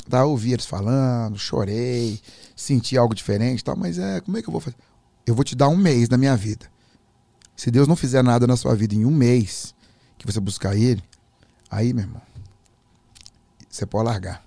Tá, 0.09 0.25
ouvi 0.25 0.51
eles 0.51 0.65
falando, 0.65 1.37
chorei, 1.37 2.19
senti 2.55 2.97
algo 2.97 3.15
diferente 3.15 3.63
tal, 3.63 3.77
mas 3.77 3.97
é, 3.97 4.19
como 4.19 4.37
é 4.37 4.41
que 4.41 4.49
eu 4.49 4.51
vou 4.51 4.59
fazer? 4.59 4.75
Eu 5.25 5.33
vou 5.33 5.45
te 5.45 5.55
dar 5.55 5.69
um 5.69 5.77
mês 5.77 6.09
da 6.09 6.17
minha 6.17 6.35
vida. 6.35 6.69
Se 7.55 7.69
Deus 7.71 7.87
não 7.87 7.95
fizer 7.95 8.23
nada 8.23 8.47
na 8.47 8.57
sua 8.57 8.75
vida 8.75 8.95
em 8.95 9.05
um 9.05 9.11
mês 9.11 9.73
que 10.17 10.25
você 10.25 10.39
buscar 10.39 10.75
Ele, 10.75 11.03
aí, 11.69 11.93
meu 11.93 12.05
irmão, 12.05 12.21
você 13.69 13.85
pode 13.85 14.05
largar. 14.05 14.45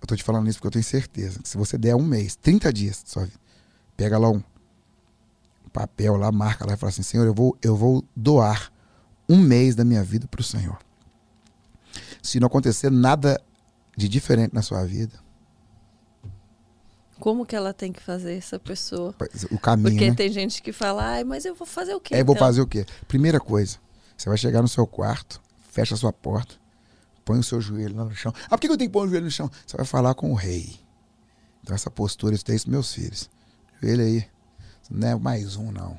Eu 0.00 0.06
tô 0.06 0.14
te 0.14 0.22
falando 0.22 0.48
isso 0.48 0.58
porque 0.58 0.68
eu 0.68 0.72
tenho 0.72 0.84
certeza 0.84 1.40
que 1.40 1.48
se 1.48 1.56
você 1.56 1.76
der 1.76 1.94
um 1.96 2.04
mês, 2.04 2.36
30 2.36 2.72
dias 2.72 3.02
sua 3.04 3.24
vida, 3.24 3.38
pega 3.96 4.18
lá 4.18 4.30
um 4.30 4.42
papel 5.72 6.16
lá, 6.16 6.30
marca 6.32 6.66
lá 6.66 6.74
e 6.74 6.76
fala 6.76 6.90
assim, 6.90 7.02
Senhor, 7.02 7.26
eu 7.26 7.34
vou, 7.34 7.56
eu 7.62 7.76
vou 7.76 8.04
doar 8.14 8.72
um 9.28 9.36
mês 9.36 9.74
da 9.74 9.84
minha 9.84 10.02
vida 10.02 10.26
para 10.26 10.40
o 10.40 10.44
Senhor. 10.44 10.78
Se 12.22 12.40
não 12.40 12.46
acontecer 12.46 12.90
nada 12.90 13.40
de 13.96 14.08
diferente 14.08 14.54
na 14.54 14.62
sua 14.62 14.84
vida, 14.84 15.18
como 17.18 17.44
que 17.44 17.56
ela 17.56 17.72
tem 17.72 17.92
que 17.92 18.02
fazer 18.02 18.34
essa 18.34 18.58
pessoa? 18.58 19.14
O 19.50 19.58
caminho. 19.58 19.90
Porque 19.90 20.10
né? 20.10 20.16
tem 20.16 20.30
gente 20.30 20.62
que 20.62 20.72
fala, 20.72 21.04
ai, 21.04 21.24
mas 21.24 21.44
eu 21.44 21.54
vou 21.54 21.66
fazer 21.66 21.94
o 21.94 22.00
quê? 22.00 22.14
É, 22.14 22.18
então? 22.18 22.34
vou 22.34 22.36
fazer 22.36 22.60
o 22.60 22.66
quê? 22.66 22.86
Primeira 23.06 23.40
coisa, 23.40 23.78
você 24.16 24.28
vai 24.28 24.38
chegar 24.38 24.62
no 24.62 24.68
seu 24.68 24.86
quarto, 24.86 25.40
fecha 25.70 25.94
a 25.94 25.96
sua 25.98 26.12
porta, 26.12 26.54
põe 27.24 27.38
o 27.38 27.42
seu 27.42 27.60
joelho 27.60 27.96
lá 27.96 28.04
no 28.04 28.14
chão. 28.14 28.32
Ah, 28.46 28.56
por 28.56 28.60
que 28.60 28.68
eu 28.68 28.76
tenho 28.76 28.88
que 28.88 28.92
pôr 28.92 29.06
o 29.06 29.08
joelho 29.08 29.26
no 29.26 29.30
chão? 29.30 29.50
Você 29.66 29.76
vai 29.76 29.86
falar 29.86 30.14
com 30.14 30.30
o 30.30 30.34
rei. 30.34 30.78
Então, 31.62 31.74
essa 31.74 31.90
postura, 31.90 32.34
isso 32.34 32.44
tem 32.44 32.56
isso 32.56 32.70
meus 32.70 32.92
filhos. 32.92 33.28
Joelho 33.82 34.02
aí. 34.02 34.26
Não 34.90 35.08
é 35.08 35.14
mais 35.16 35.56
um, 35.56 35.70
não. 35.70 35.98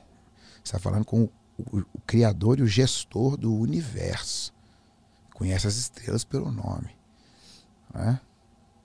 Você 0.56 0.76
está 0.76 0.80
falando 0.80 1.06
com 1.06 1.24
o, 1.24 1.32
o, 1.58 1.86
o 1.94 2.02
Criador 2.08 2.60
e 2.60 2.64
o 2.64 2.68
gestor 2.68 3.38
do 3.38 3.54
universo. 3.54 4.54
Conhece 5.34 5.68
as 5.68 5.76
estrelas 5.76 6.24
pelo 6.24 6.52
nome. 6.52 6.90
Né? 7.94 8.20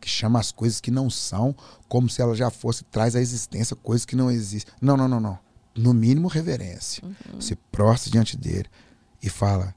Que 0.04 0.10
chama 0.10 0.38
as 0.38 0.52
coisas 0.52 0.82
que 0.82 0.90
não 0.90 1.08
são 1.08 1.56
como 1.88 2.10
se 2.10 2.20
ela 2.20 2.34
já 2.34 2.50
fosse, 2.50 2.84
traz 2.84 3.16
à 3.16 3.20
existência 3.22 3.74
coisas 3.74 4.04
que 4.04 4.14
não 4.14 4.30
existem. 4.30 4.72
Não, 4.78 4.98
não, 4.98 5.08
não, 5.08 5.18
não. 5.18 5.38
No 5.74 5.94
mínimo, 5.94 6.28
reverência. 6.28 7.02
Uhum. 7.02 7.40
Se 7.40 7.56
prostra 7.56 8.10
diante 8.10 8.36
dele 8.36 8.68
e 9.22 9.30
fala: 9.30 9.74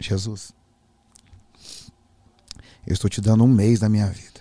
Jesus, 0.00 0.52
eu 2.84 2.92
estou 2.92 3.08
te 3.08 3.20
dando 3.20 3.44
um 3.44 3.48
mês 3.48 3.78
da 3.78 3.88
minha 3.88 4.08
vida. 4.08 4.40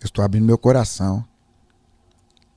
Eu 0.00 0.06
estou 0.06 0.24
abrindo 0.24 0.46
meu 0.46 0.56
coração 0.56 1.26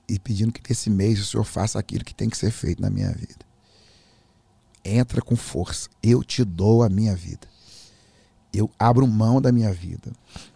e 0.08 0.16
pedindo 0.18 0.52
que 0.52 0.62
nesse 0.68 0.88
mês 0.88 1.18
o 1.18 1.24
Senhor 1.24 1.44
faça 1.44 1.76
aquilo 1.76 2.04
que 2.04 2.14
tem 2.14 2.30
que 2.30 2.38
ser 2.38 2.52
feito 2.52 2.80
na 2.80 2.88
minha 2.88 3.10
vida. 3.10 3.44
Entra 4.84 5.20
com 5.20 5.34
força. 5.34 5.88
Eu 6.00 6.22
te 6.22 6.44
dou 6.44 6.84
a 6.84 6.88
minha 6.88 7.16
vida 7.16 7.48
eu 8.58 8.70
abro 8.78 9.06
mão 9.06 9.40
da 9.40 9.50
minha 9.50 9.72
vida 9.72 10.12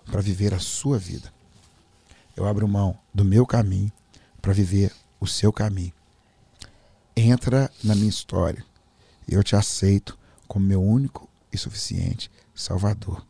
para 0.07 0.21
viver 0.21 0.55
a 0.55 0.59
sua 0.59 0.99
vida. 0.99 1.33
Eu 2.37 2.47
abro 2.47 2.69
mão 2.69 2.99
do 3.13 3.25
meu 3.25 3.45
caminho 3.45 3.91
para 4.41 4.53
viver 4.53 4.93
o 5.21 5.27
seu 5.27 5.53
caminho. 5.53 5.93
Entra 7.17 7.71
na 7.83 7.95
minha 7.95 8.09
história. 8.09 8.65
Eu 9.29 9.43
te 9.43 9.57
aceito 9.57 10.17
como 10.47 10.65
meu 10.65 10.83
único 10.83 11.29
e 11.53 11.59
suficiente 11.59 12.31
Salvador. 12.55 13.25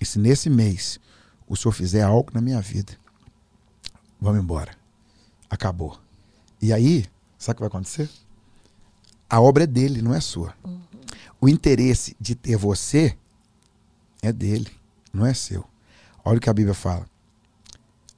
E 0.00 0.06
se 0.06 0.18
nesse 0.18 0.48
mês 0.48 0.98
o 1.46 1.56
Senhor 1.56 1.72
fizer 1.72 2.02
algo 2.02 2.30
na 2.32 2.40
minha 2.40 2.60
vida, 2.60 2.92
vamos 4.20 4.40
embora. 4.40 4.76
Acabou. 5.48 5.98
E 6.62 6.72
aí, 6.72 7.04
sabe 7.38 7.52
o 7.52 7.56
que 7.56 7.60
vai 7.60 7.68
acontecer? 7.68 8.08
A 9.28 9.40
obra 9.40 9.64
é 9.64 9.66
dele, 9.66 10.00
não 10.00 10.14
é 10.14 10.20
sua. 10.20 10.54
Uhum. 10.64 10.80
O 11.40 11.48
interesse 11.48 12.16
de 12.20 12.34
ter 12.34 12.56
você 12.56 13.16
é 14.22 14.32
dele, 14.32 14.70
não 15.12 15.26
é 15.26 15.34
seu. 15.34 15.64
Olha 16.24 16.38
o 16.38 16.40
que 16.40 16.50
a 16.50 16.54
Bíblia 16.54 16.74
fala. 16.74 17.06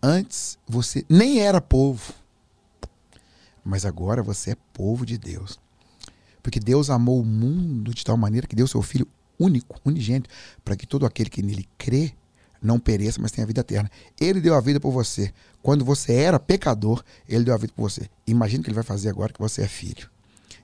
Antes 0.03 0.59
você 0.67 1.05
nem 1.09 1.41
era 1.41 1.61
povo, 1.61 2.13
mas 3.65 3.85
agora 3.85 4.23
você 4.23 4.53
é 4.53 4.57
povo 4.73 5.07
de 5.07 5.17
Deus. 5.17 5.61
Porque 6.43 6.59
Deus 6.59 6.91
amou 6.91 7.21
o 7.21 7.25
mundo 7.25 7.95
de 7.95 8.05
tal 8.05 8.17
maneira 8.17 8.47
que 8.47 8.57
deu 8.57 8.67
seu 8.67 8.83
Filho 8.83 9.07
único, 9.39 9.81
unigênito, 9.85 10.29
para 10.65 10.77
que 10.77 10.87
todo 10.87 11.07
aquele 11.07 11.31
que 11.31 11.43
nele 11.43 11.69
crê 11.79 12.13
não 12.61 12.79
pereça, 12.79 13.21
mas 13.21 13.33
tenha 13.33 13.47
vida 13.47 13.61
eterna. 13.61 13.91
Ele 14.21 14.41
deu 14.41 14.55
a 14.55 14.61
vida 14.61 14.79
por 14.79 14.93
você. 14.93 15.33
Quando 15.61 15.85
você 15.85 16.15
era 16.15 16.39
pecador, 16.39 17.03
ele 17.29 17.45
deu 17.45 17.55
a 17.55 17.57
vida 17.57 17.73
por 17.75 17.89
você. 17.89 18.09
Imagina 18.27 18.61
o 18.61 18.65
que 18.65 18.71
ele 18.71 18.75
vai 18.75 18.85
fazer 18.85 19.09
agora 19.09 19.33
que 19.33 19.41
você 19.41 19.63
é 19.63 19.69
filho. 19.69 20.11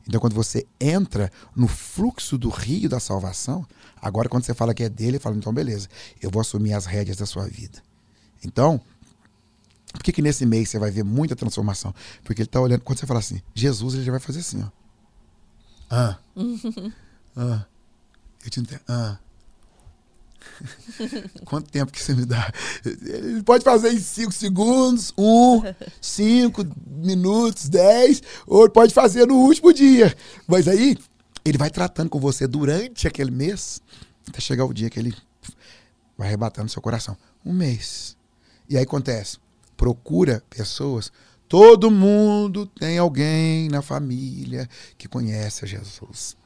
Então, 0.07 0.21
quando 0.21 0.35
você 0.35 0.67
entra 0.81 1.31
no 1.55 1.69
fluxo 1.69 2.39
do 2.39 2.49
rio 2.49 2.89
da 2.89 2.99
salvação, 2.99 3.67
agora 4.01 4.29
quando 4.29 4.45
você 4.45 4.55
fala 4.55 4.75
que 4.75 4.83
é 4.83 4.89
dele, 4.89 5.11
ele 5.11 5.19
fala, 5.19 5.37
então 5.37 5.53
beleza, 5.53 5.89
eu 6.21 6.31
vou 6.31 6.41
assumir 6.41 6.73
as 6.73 6.87
rédeas 6.87 7.17
da 7.17 7.27
sua 7.27 7.47
vida. 7.47 7.83
Então, 8.45 8.81
por 9.93 10.03
que, 10.03 10.13
que 10.13 10.23
nesse 10.23 10.45
mês 10.45 10.69
você 10.69 10.79
vai 10.79 10.91
ver 10.91 11.03
muita 11.03 11.35
transformação? 11.35 11.95
Porque 12.23 12.43
ele 12.43 12.49
está 12.49 12.61
olhando, 12.61 12.83
quando 12.83 12.99
você 12.99 13.07
fala 13.07 13.21
assim, 13.21 13.41
Jesus, 13.55 13.95
ele 13.95 14.05
já 14.05 14.13
vai 14.13 14.21
fazer 14.21 14.41
assim, 14.41 14.63
ó. 14.63 14.69
Ah. 15.91 16.19
ah. 17.37 17.65
Eu 18.45 18.51
te 18.51 18.61
entendo. 18.61 18.81
Ah. 18.87 19.19
Quanto 21.45 21.71
tempo 21.71 21.93
que 21.93 22.03
você 22.03 22.15
me 22.15 22.25
dá? 22.25 22.53
Ele 22.85 23.43
pode 23.43 23.65
fazer 23.65 23.93
em 23.93 23.99
5 23.99 24.33
segundos, 24.33 25.13
1, 25.17 25.63
5 26.01 26.67
minutos, 26.87 27.69
10, 27.69 28.23
ou 28.47 28.69
pode 28.71 28.95
fazer 28.95 29.27
no 29.27 29.37
último 29.37 29.73
dia. 29.73 30.15
Mas 30.47 30.69
aí, 30.69 30.97
ele 31.49 31.59
vai 31.59 31.71
tratando 31.71 32.11
com 32.11 32.19
você 32.19 32.47
durante 32.47 33.07
aquele 33.07 33.31
mês, 33.31 33.81
até 34.29 34.41
chegar 34.41 34.65
o 34.65 34.73
dia 34.73 34.91
que 34.91 34.99
ele 34.99 35.15
vai 36.17 36.29
arrebatando 36.29 36.69
seu 36.69 36.83
coração. 36.83 37.17
Um 37.45 37.53
mês. 37.53 38.17
E 38.69 38.77
aí 38.77 38.83
acontece, 38.83 39.39
procura 39.77 40.43
pessoas. 40.51 41.13
Todo 41.49 41.91
mundo 41.91 42.67
tem 42.67 42.99
alguém 42.99 43.69
na 43.69 43.81
família 43.81 44.69
que 44.99 45.09
conhece 45.09 45.65
a 45.65 45.69
Jesus. 45.69 46.37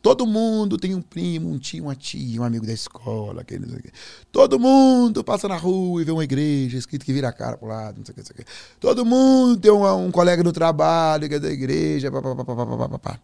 Todo 0.00 0.26
mundo 0.26 0.76
tem 0.76 0.94
um 0.94 1.00
primo, 1.00 1.50
um 1.50 1.58
tio, 1.58 1.84
uma 1.84 1.96
tia, 1.96 2.38
um 2.38 2.44
amigo 2.44 2.66
da 2.66 2.74
escola, 2.74 3.40
aquele. 3.40 3.90
Todo 4.30 4.60
mundo 4.60 5.24
passa 5.24 5.48
na 5.48 5.56
rua 5.56 6.02
e 6.02 6.04
vê 6.04 6.12
uma 6.12 6.22
igreja 6.22 6.76
escrito 6.76 7.06
que 7.06 7.12
vira 7.12 7.30
a 7.30 7.32
cara 7.32 7.56
pro 7.56 7.66
lado, 7.66 7.96
não 7.96 8.04
sei 8.04 8.12
o 8.12 8.14
que, 8.14 8.20
não 8.20 8.26
sei 8.26 8.34
o 8.34 8.36
quê. 8.36 8.44
Todo 8.78 9.04
mundo 9.04 9.56
tem 9.58 9.72
um, 9.72 10.06
um 10.06 10.10
colega 10.10 10.44
no 10.44 10.52
trabalho 10.52 11.26
que 11.26 11.36
é 11.36 11.38
da 11.40 11.50
igreja, 11.50 12.12
papapá. 12.12 13.18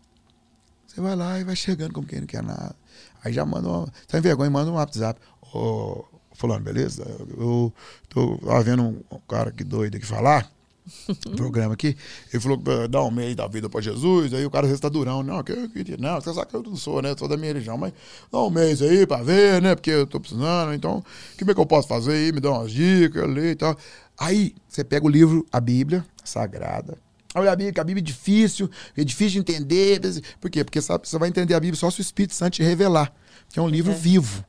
Você 1.00 1.02
vai 1.02 1.16
lá 1.16 1.40
e 1.40 1.44
vai 1.44 1.56
chegando 1.56 1.94
como 1.94 2.06
quem 2.06 2.20
não 2.20 2.26
quer 2.26 2.42
nada. 2.42 2.76
Aí 3.24 3.32
já 3.32 3.46
manda 3.46 3.66
uma. 3.66 3.92
Tá 4.06 4.18
em 4.18 4.20
vergonha, 4.20 4.50
manda 4.50 4.70
um 4.70 4.74
WhatsApp. 4.74 5.18
Ô, 5.40 6.04
fulano, 6.34 6.62
beleza? 6.62 7.06
Eu 7.38 7.72
tô 8.10 8.38
vendo 8.62 8.82
um 8.82 9.18
cara 9.26 9.50
que 9.50 9.64
doido 9.64 9.96
aqui 9.96 10.04
falar 10.04 10.50
programa 11.36 11.72
aqui. 11.72 11.96
Ele 12.30 12.42
falou 12.42 12.58
que 12.58 12.88
dá 12.88 13.02
um 13.02 13.10
mês 13.10 13.34
da 13.34 13.46
vida 13.46 13.66
para 13.70 13.80
Jesus, 13.80 14.34
aí 14.34 14.44
o 14.44 14.50
cara 14.50 14.66
às 14.66 14.68
vezes 14.68 14.80
tá 14.80 14.90
durão. 14.90 15.22
Não, 15.22 15.42
que 15.42 15.52
eu 15.52 15.70
queria, 15.70 15.96
não, 15.96 16.20
você 16.20 16.34
sabe 16.34 16.48
que 16.48 16.56
eu 16.56 16.62
não 16.62 16.76
sou, 16.76 17.00
né? 17.00 17.12
Eu 17.12 17.18
sou 17.18 17.26
da 17.26 17.36
minha 17.38 17.48
religião, 17.48 17.78
mas 17.78 17.94
dá 18.30 18.38
um 18.42 18.50
mês 18.50 18.82
aí 18.82 19.06
para 19.06 19.22
ver, 19.22 19.62
né? 19.62 19.74
Porque 19.74 19.90
eu 19.90 20.06
tô 20.06 20.20
precisando, 20.20 20.74
então, 20.74 21.02
que, 21.38 21.50
é 21.50 21.54
que 21.54 21.60
eu 21.60 21.66
posso 21.66 21.88
fazer 21.88 22.12
aí? 22.12 22.30
Me 22.30 22.40
dá 22.40 22.50
umas 22.50 22.70
dicas, 22.70 23.26
ler 23.26 23.52
e 23.52 23.56
tal. 23.56 23.74
Aí 24.18 24.54
você 24.68 24.84
pega 24.84 25.06
o 25.06 25.08
livro, 25.08 25.46
a 25.50 25.60
Bíblia 25.60 26.04
Sagrada. 26.22 26.98
Olha 27.34 27.52
a 27.52 27.56
Bíblia, 27.56 27.80
a 27.80 27.84
Bíblia 27.84 28.02
é 28.02 28.04
difícil, 28.04 28.70
é 28.96 29.04
difícil 29.04 29.42
de 29.42 29.52
entender. 29.52 30.00
Por 30.40 30.50
quê? 30.50 30.64
Porque 30.64 30.80
sabe, 30.80 31.08
você 31.08 31.18
vai 31.18 31.28
entender 31.28 31.54
a 31.54 31.60
Bíblia 31.60 31.78
só 31.78 31.90
se 31.90 32.00
o 32.00 32.02
Espírito 32.02 32.34
Santo 32.34 32.54
te 32.54 32.62
revelar. 32.62 33.12
Que 33.48 33.58
é 33.58 33.62
um 33.62 33.68
livro 33.68 33.92
é. 33.92 33.94
vivo. 33.94 34.44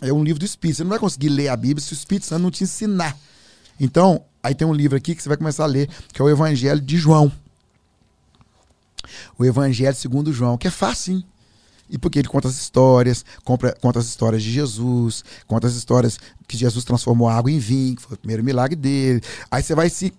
É 0.00 0.12
um 0.12 0.22
livro 0.22 0.40
do 0.40 0.46
Espírito. 0.46 0.78
Você 0.78 0.84
não 0.84 0.90
vai 0.90 0.98
conseguir 0.98 1.28
ler 1.28 1.48
a 1.48 1.56
Bíblia 1.56 1.84
se 1.84 1.92
o 1.92 1.94
Espírito 1.94 2.26
Santo 2.26 2.42
não 2.42 2.50
te 2.50 2.64
ensinar. 2.64 3.16
Então, 3.78 4.24
Aí 4.42 4.54
tem 4.54 4.66
um 4.66 4.72
livro 4.72 4.96
aqui 4.96 5.14
que 5.14 5.22
você 5.22 5.28
vai 5.28 5.36
começar 5.36 5.64
a 5.64 5.66
ler, 5.66 5.88
que 6.12 6.20
é 6.20 6.24
o 6.24 6.28
Evangelho 6.28 6.80
de 6.80 6.96
João. 6.96 7.30
O 9.38 9.44
Evangelho 9.44 9.94
segundo 9.94 10.32
João, 10.32 10.56
que 10.56 10.66
é 10.66 10.70
fácil, 10.70 11.14
hein? 11.14 11.24
E 11.90 11.98
porque 11.98 12.20
ele 12.20 12.28
conta 12.28 12.46
as 12.46 12.54
histórias, 12.54 13.24
compra, 13.44 13.76
conta 13.80 13.98
as 13.98 14.06
histórias 14.06 14.42
de 14.42 14.50
Jesus, 14.50 15.24
conta 15.46 15.66
as 15.66 15.74
histórias 15.74 16.18
que 16.46 16.56
Jesus 16.56 16.84
transformou 16.84 17.28
água 17.28 17.50
em 17.50 17.58
vinho, 17.58 17.96
que 17.96 18.02
foi 18.02 18.14
o 18.14 18.18
primeiro 18.18 18.44
milagre 18.44 18.76
dele. 18.76 19.20
Aí 19.50 19.62
você 19.62 19.74
vai 19.74 19.90
se. 19.90 20.12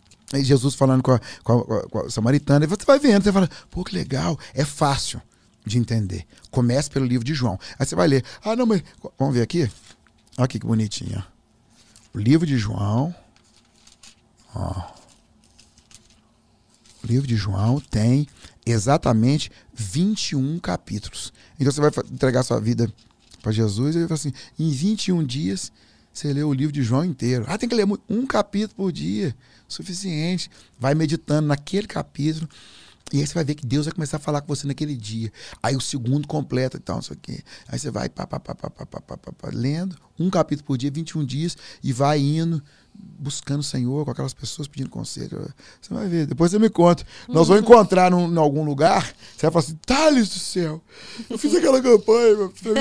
Jesus 0.43 0.75
falando 0.75 1.03
com 1.03 1.11
a, 1.11 1.19
com 1.43 1.53
a, 1.53 1.89
com 1.89 1.99
a 1.99 2.09
samaritana, 2.09 2.65
e 2.65 2.67
você 2.67 2.85
vai 2.85 2.99
vendo, 2.99 3.23
você 3.23 3.31
fala, 3.31 3.49
pô, 3.69 3.83
que 3.83 3.95
legal, 3.95 4.39
é 4.53 4.63
fácil 4.63 5.21
de 5.65 5.77
entender. 5.77 6.25
Comece 6.49 6.89
pelo 6.89 7.05
livro 7.05 7.25
de 7.25 7.33
João. 7.33 7.59
Aí 7.77 7.85
você 7.85 7.95
vai 7.95 8.07
ler, 8.07 8.23
ah, 8.43 8.55
não, 8.55 8.65
mas. 8.65 8.83
Vamos 9.17 9.35
ver 9.35 9.41
aqui? 9.41 9.69
Olha 10.37 10.45
aqui 10.45 10.59
que 10.59 10.65
bonitinho. 10.65 11.23
O 12.13 12.17
livro 12.17 12.45
de 12.45 12.57
João. 12.57 13.13
Ó. 14.55 14.91
O 17.03 17.07
livro 17.07 17.27
de 17.27 17.35
João 17.35 17.79
tem 17.79 18.27
exatamente 18.65 19.51
21 19.73 20.59
capítulos. 20.59 21.33
Então 21.59 21.71
você 21.71 21.81
vai 21.81 21.91
entregar 22.11 22.43
sua 22.43 22.59
vida 22.59 22.91
para 23.41 23.51
Jesus 23.51 23.95
e 23.95 23.99
ele 23.99 24.07
fala 24.07 24.19
assim: 24.19 24.33
em 24.57 24.69
21 24.69 25.23
dias 25.23 25.71
você 26.13 26.31
lê 26.33 26.43
o 26.43 26.53
livro 26.53 26.73
de 26.73 26.83
João 26.83 27.05
inteiro. 27.05 27.45
Ah, 27.47 27.57
tem 27.57 27.69
que 27.69 27.75
ler 27.75 27.87
um 28.09 28.25
capítulo 28.25 28.75
por 28.75 28.91
dia, 28.91 29.35
suficiente. 29.71 30.49
Vai 30.79 30.93
meditando 30.93 31.47
naquele 31.47 31.87
capítulo. 31.87 32.47
E 33.11 33.19
aí 33.19 33.27
você 33.27 33.33
vai 33.33 33.43
ver 33.43 33.55
que 33.55 33.65
Deus 33.65 33.85
vai 33.85 33.93
começar 33.93 34.17
a 34.17 34.19
falar 34.19 34.41
com 34.41 34.47
você 34.47 34.65
naquele 34.65 34.95
dia. 34.95 35.31
Aí 35.61 35.75
o 35.75 35.81
segundo 35.81 36.27
completa 36.27 36.77
e 36.77 36.79
tal, 36.79 36.97
não 36.97 37.03
sei 37.03 37.15
o 37.15 37.19
quê. 37.19 37.39
Aí 37.67 37.77
você 37.77 37.91
vai 37.91 38.07
pá, 38.07 38.25
pá, 38.25 38.39
pá, 38.39 38.55
pá, 38.55 38.69
pá, 38.69 38.85
pá, 38.85 39.01
pá, 39.01 39.17
pá, 39.17 39.49
lendo 39.51 39.97
um 40.17 40.29
capítulo 40.29 40.65
por 40.65 40.77
dia, 40.77 40.91
21 40.91 41.25
dias, 41.25 41.57
e 41.83 41.91
vai 41.91 42.19
indo 42.19 42.63
buscando 43.01 43.59
o 43.59 43.63
Senhor, 43.63 44.03
com 44.03 44.11
aquelas 44.11 44.33
pessoas 44.33 44.67
pedindo 44.67 44.89
conselho. 44.89 45.53
Você 45.79 45.93
vai 45.93 46.07
ver, 46.07 46.25
depois 46.25 46.51
você 46.51 46.59
me 46.59 46.69
conta. 46.69 47.05
Nós 47.27 47.47
vamos 47.47 47.63
encontrar 47.63 48.09
num, 48.09 48.31
em 48.31 48.37
algum 48.37 48.63
lugar, 48.63 49.13
você 49.35 49.49
vai 49.49 49.51
falar 49.51 49.65
assim, 49.65 49.79
Thales 49.85 50.29
do 50.29 50.39
céu, 50.39 50.81
eu 51.29 51.37
fiz 51.37 51.53
aquela 51.53 51.81
campanha. 51.81 52.35
Meu 52.37 52.51
filho. 52.51 52.75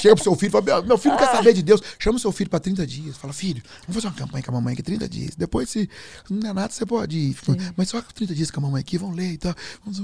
Chega 0.00 0.14
pro 0.14 0.24
seu 0.24 0.34
filho 0.36 0.48
e 0.48 0.64
fala, 0.64 0.82
meu 0.82 0.98
filho 0.98 1.16
quer 1.16 1.30
saber 1.30 1.52
de 1.52 1.62
Deus. 1.62 1.82
Chama 1.98 2.16
o 2.16 2.20
seu 2.20 2.32
filho 2.32 2.50
para 2.50 2.60
30 2.60 2.86
dias. 2.86 3.16
Fala, 3.16 3.32
filho, 3.32 3.62
vamos 3.86 4.02
fazer 4.02 4.06
uma 4.06 4.26
campanha 4.26 4.42
com 4.42 4.50
a 4.50 4.54
mamãe 4.54 4.74
aqui 4.74 4.82
30 4.82 5.08
dias. 5.08 5.34
Depois, 5.36 5.70
se 5.70 5.88
não 6.28 6.38
der 6.38 6.54
nada, 6.54 6.72
você 6.72 6.86
pode 6.86 7.16
ir. 7.18 7.36
Sim. 7.44 7.56
Mas 7.76 7.88
só 7.88 8.00
30 8.00 8.34
dias 8.34 8.50
com 8.50 8.60
a 8.60 8.62
mamãe 8.62 8.80
aqui, 8.80 8.96
vão 8.98 9.12
ler 9.12 9.32
e 9.32 9.38
tal. 9.38 9.54
Vamos, 9.84 10.00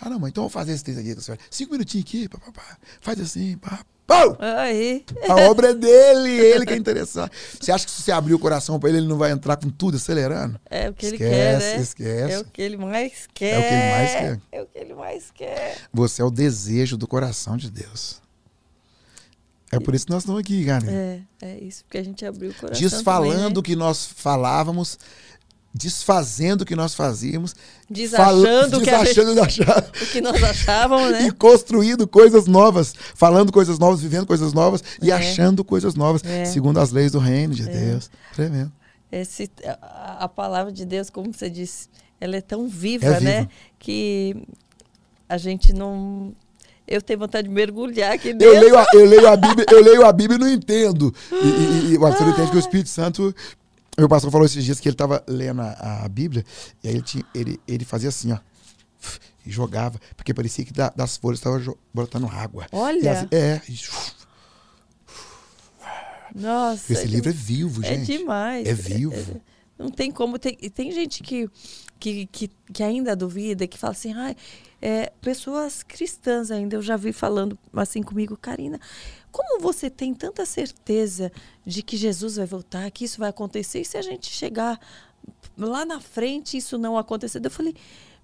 ah, 0.00 0.10
não, 0.10 0.18
mãe, 0.18 0.30
então 0.30 0.42
vamos 0.42 0.52
fazer 0.52 0.72
esses 0.72 0.82
30 0.82 1.02
dias 1.02 1.14
com 1.14 1.20
a 1.20 1.24
senhora. 1.24 1.42
Cinco 1.50 1.72
minutinhos 1.72 2.06
aqui, 2.06 2.28
pá, 2.28 2.38
pá, 2.38 2.52
pá. 2.52 2.76
faz 3.00 3.20
assim, 3.20 3.56
pá, 3.56 3.84
Pau! 4.12 4.36
Aí. 4.40 5.04
A 5.28 5.34
obra 5.50 5.70
é 5.70 5.74
dele, 5.74 6.30
ele 6.30 6.66
que 6.66 6.72
é 6.72 6.76
interessado. 6.76 7.30
Você 7.58 7.72
acha 7.72 7.84
que 7.84 7.90
se 7.90 8.02
você 8.02 8.12
abrir 8.12 8.34
o 8.34 8.38
coração 8.38 8.78
para 8.78 8.88
ele, 8.88 8.98
ele 8.98 9.08
não 9.08 9.18
vai 9.18 9.30
entrar 9.30 9.56
com 9.56 9.70
tudo 9.70 9.96
acelerando? 9.96 10.60
É 10.68 10.90
o 10.90 10.94
que 10.94 11.06
ele 11.06 11.18
quer, 11.18 11.58
né? 11.58 11.76
Esquece. 11.76 12.32
É 12.34 12.38
o 12.38 12.44
que 12.44 12.62
ele 12.62 12.76
mais 12.76 13.28
quer. 13.32 13.54
É 13.54 13.58
o 13.58 13.62
que 13.62 13.74
ele 13.74 13.90
mais 13.90 14.10
quer. 14.12 14.40
É 14.52 14.62
o 14.62 14.66
que 14.66 14.78
ele 14.78 14.94
mais 14.94 15.30
quer. 15.30 15.78
Você 15.92 16.22
é 16.22 16.24
o 16.24 16.30
desejo 16.30 16.96
do 16.96 17.06
coração 17.06 17.56
de 17.56 17.70
Deus. 17.70 18.20
É 19.72 19.80
por 19.80 19.94
isso 19.94 20.04
que 20.04 20.12
nós 20.12 20.22
estamos 20.22 20.40
aqui, 20.40 20.66
cara. 20.66 20.84
É, 20.86 21.20
é 21.40 21.58
isso, 21.58 21.82
porque 21.84 21.96
a 21.96 22.04
gente 22.04 22.26
abriu 22.26 22.50
o 22.50 22.54
coração. 22.54 22.78
Desfalando 22.78 23.60
o 23.60 23.62
né? 23.62 23.66
que 23.66 23.74
nós 23.74 24.04
falávamos, 24.04 24.98
desfazendo 25.74 26.62
o 26.62 26.66
que 26.66 26.76
nós 26.76 26.94
fazíamos, 26.94 27.54
desachando, 27.88 28.76
o, 28.76 28.80
que 28.80 28.90
desachando 28.90 29.34
gente, 29.34 29.62
o 30.02 30.06
que 30.12 30.20
nós 30.20 30.42
achávamos, 30.42 31.10
né? 31.10 31.26
E 31.26 31.30
construindo 31.30 32.06
coisas 32.06 32.46
novas, 32.46 32.94
falando 33.14 33.50
coisas 33.50 33.78
novas, 33.78 34.00
vivendo 34.00 34.26
coisas 34.26 34.52
novas 34.52 34.82
é. 35.00 35.06
e 35.06 35.12
achando 35.12 35.64
coisas 35.64 35.94
novas, 35.94 36.22
é. 36.24 36.44
segundo 36.44 36.78
as 36.78 36.90
leis 36.90 37.12
do 37.12 37.18
reino 37.18 37.54
de 37.54 37.62
é. 37.62 37.72
Deus. 37.72 38.10
Tremendo. 38.34 38.72
Esse, 39.10 39.50
a, 39.82 40.24
a, 40.24 40.28
palavra 40.28 40.72
de 40.72 40.84
Deus, 40.84 41.10
como 41.10 41.32
você 41.32 41.48
disse, 41.48 41.88
ela 42.20 42.36
é 42.36 42.40
tão 42.40 42.68
viva, 42.68 43.06
é 43.06 43.20
né? 43.20 43.48
Que 43.78 44.36
a 45.28 45.38
gente 45.38 45.72
não. 45.72 46.34
Eu 46.86 47.00
tenho 47.00 47.18
vontade 47.18 47.48
de 47.48 47.54
mergulhar 47.54 48.12
aqui 48.12 48.32
dentro. 48.34 48.54
Eu 48.54 48.60
leio 48.60 48.78
a, 48.78 48.86
eu 48.92 49.06
leio 49.06 49.28
a, 49.28 49.36
Bíblia, 49.36 49.66
eu 49.70 49.82
leio 49.82 50.06
a 50.06 50.12
Bíblia 50.12 50.36
e 50.36 50.40
não 50.40 50.48
entendo. 50.48 51.14
E, 51.30 51.46
e, 51.46 51.94
e 51.94 51.98
você 51.98 52.24
entende 52.24 52.50
que 52.50 52.56
o 52.56 52.60
Espírito 52.60 52.88
Santo 52.88 53.34
meu 53.98 54.08
pastor 54.08 54.30
falou 54.30 54.46
esses 54.46 54.64
dias 54.64 54.80
que 54.80 54.88
ele 54.88 54.94
estava 54.94 55.22
lendo 55.28 55.60
a, 55.60 56.04
a, 56.04 56.08
Bíblia 56.08 56.44
e 56.82 56.88
aí 56.88 56.94
ele, 56.94 57.02
tinha, 57.02 57.24
ele, 57.34 57.60
ele 57.68 57.84
fazia 57.84 58.08
assim, 58.08 58.32
ó. 58.32 58.38
E 59.44 59.50
jogava, 59.50 59.98
porque 60.16 60.32
parecia 60.32 60.64
que 60.64 60.72
da, 60.72 60.90
das 60.90 61.16
folhas 61.16 61.40
estava 61.40 61.60
brotando 61.92 62.26
água. 62.28 62.66
Olha! 62.70 63.22
As, 63.22 63.32
é. 63.32 63.60
Nossa. 66.34 66.92
Esse 66.92 67.02
é 67.02 67.06
livro 67.06 67.30
é 67.30 67.32
vivo, 67.32 67.84
é 67.84 67.88
gente. 67.88 68.12
É 68.12 68.18
demais. 68.18 68.68
É 68.68 68.72
vivo. 68.72 69.14
É, 69.14 69.18
é, 69.18 69.40
não 69.78 69.90
tem 69.90 70.10
como. 70.10 70.38
Tem, 70.38 70.54
tem 70.56 70.92
gente 70.92 71.22
que, 71.22 71.50
que, 71.98 72.26
que, 72.26 72.50
que 72.72 72.82
ainda 72.82 73.14
duvida, 73.16 73.66
que 73.66 73.76
fala 73.76 73.92
assim, 73.92 74.12
ah, 74.12 74.34
é, 74.82 75.12
pessoas 75.20 75.84
cristãs 75.84 76.50
ainda, 76.50 76.74
eu 76.74 76.82
já 76.82 76.96
vi 76.96 77.12
falando 77.12 77.56
assim 77.72 78.02
comigo, 78.02 78.36
Karina, 78.36 78.80
como 79.30 79.60
você 79.60 79.88
tem 79.88 80.12
tanta 80.12 80.44
certeza 80.44 81.30
de 81.64 81.84
que 81.84 81.96
Jesus 81.96 82.36
vai 82.36 82.46
voltar, 82.46 82.90
que 82.90 83.04
isso 83.04 83.20
vai 83.20 83.30
acontecer, 83.30 83.80
e 83.80 83.84
se 83.84 83.96
a 83.96 84.02
gente 84.02 84.26
chegar 84.26 84.80
lá 85.56 85.84
na 85.84 86.00
frente 86.00 86.56
isso 86.56 86.76
não 86.76 86.98
acontecer? 86.98 87.40
Eu 87.44 87.50
falei, 87.50 87.76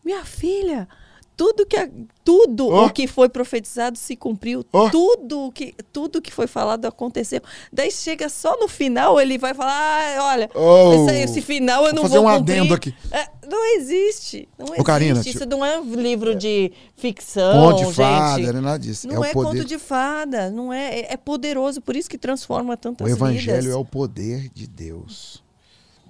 minha 0.05 0.25
filha, 0.25 0.89
tudo 1.39 1.65
que 1.65 1.77
a- 1.77 1.89
tudo 2.25 2.67
Oh. 2.67 2.87
o 2.87 2.91
que 2.91 3.07
foi 3.07 3.29
profetizado 3.29 3.97
se 3.97 4.15
cumpriu, 4.17 4.65
Oh. 4.73 4.91
tudo 4.91 5.47
o 5.47 5.53
que 5.53 5.73
tudo 5.93 6.21
que 6.21 6.33
foi 6.33 6.47
falado 6.49 6.85
aconteceu. 6.85 7.41
Daí 7.73 7.91
chega 7.93 8.29
só 8.29 8.59
no 8.59 8.67
final 8.69 9.19
ele 9.21 9.39
vai 9.39 9.55
falar, 9.55 9.73
ah, 9.73 10.25
olha, 10.33 10.51
Oh. 10.55 11.07
esse, 11.09 11.17
esse 11.23 11.41
final 11.41 11.87
eu 11.87 11.93
Vou 11.93 11.95
não 11.95 12.03
fazer 12.03 12.19
vou 12.19 12.29
um 12.29 12.37
cumprir. 12.39 12.59
adendo 12.59 12.75
aqui. 12.75 12.95
É, 13.13 13.29
não 13.49 13.77
existe, 13.77 14.49
não 14.59 14.67
existe. 14.67 14.85
Karina, 14.85 15.21
Isso 15.25 15.47
não 15.47 15.65
é 15.65 15.79
um 15.81 15.95
livro 15.95 16.35
de 16.35 16.73
ficção, 16.97 17.53
Conto 17.71 17.79
de 17.79 17.85
gente. 17.85 17.95
fada, 17.95 18.53
não 18.53 18.59
é 18.59 18.63
nada 18.63 18.79
disso. 18.81 19.07
Não 19.07 19.25
é 19.25 19.31
é, 19.31 19.33
poder. 19.33 19.49
conto 19.59 19.65
de 19.65 19.79
fada, 19.79 20.51
não 20.51 20.73
é, 20.73 20.99
é- 21.01 21.13
é 21.13 21.17
poderoso, 21.17 21.81
por 21.81 21.95
isso 21.95 22.11
que 22.11 22.19
transforma 22.19 22.77
tantas 22.77 23.07
O 23.07 23.11
evangelho 23.11 23.61
vidas. 23.63 23.75
é 23.75 23.77
o 23.77 23.85
poder 23.85 24.51
de 24.53 24.67
Deus. 24.67 25.41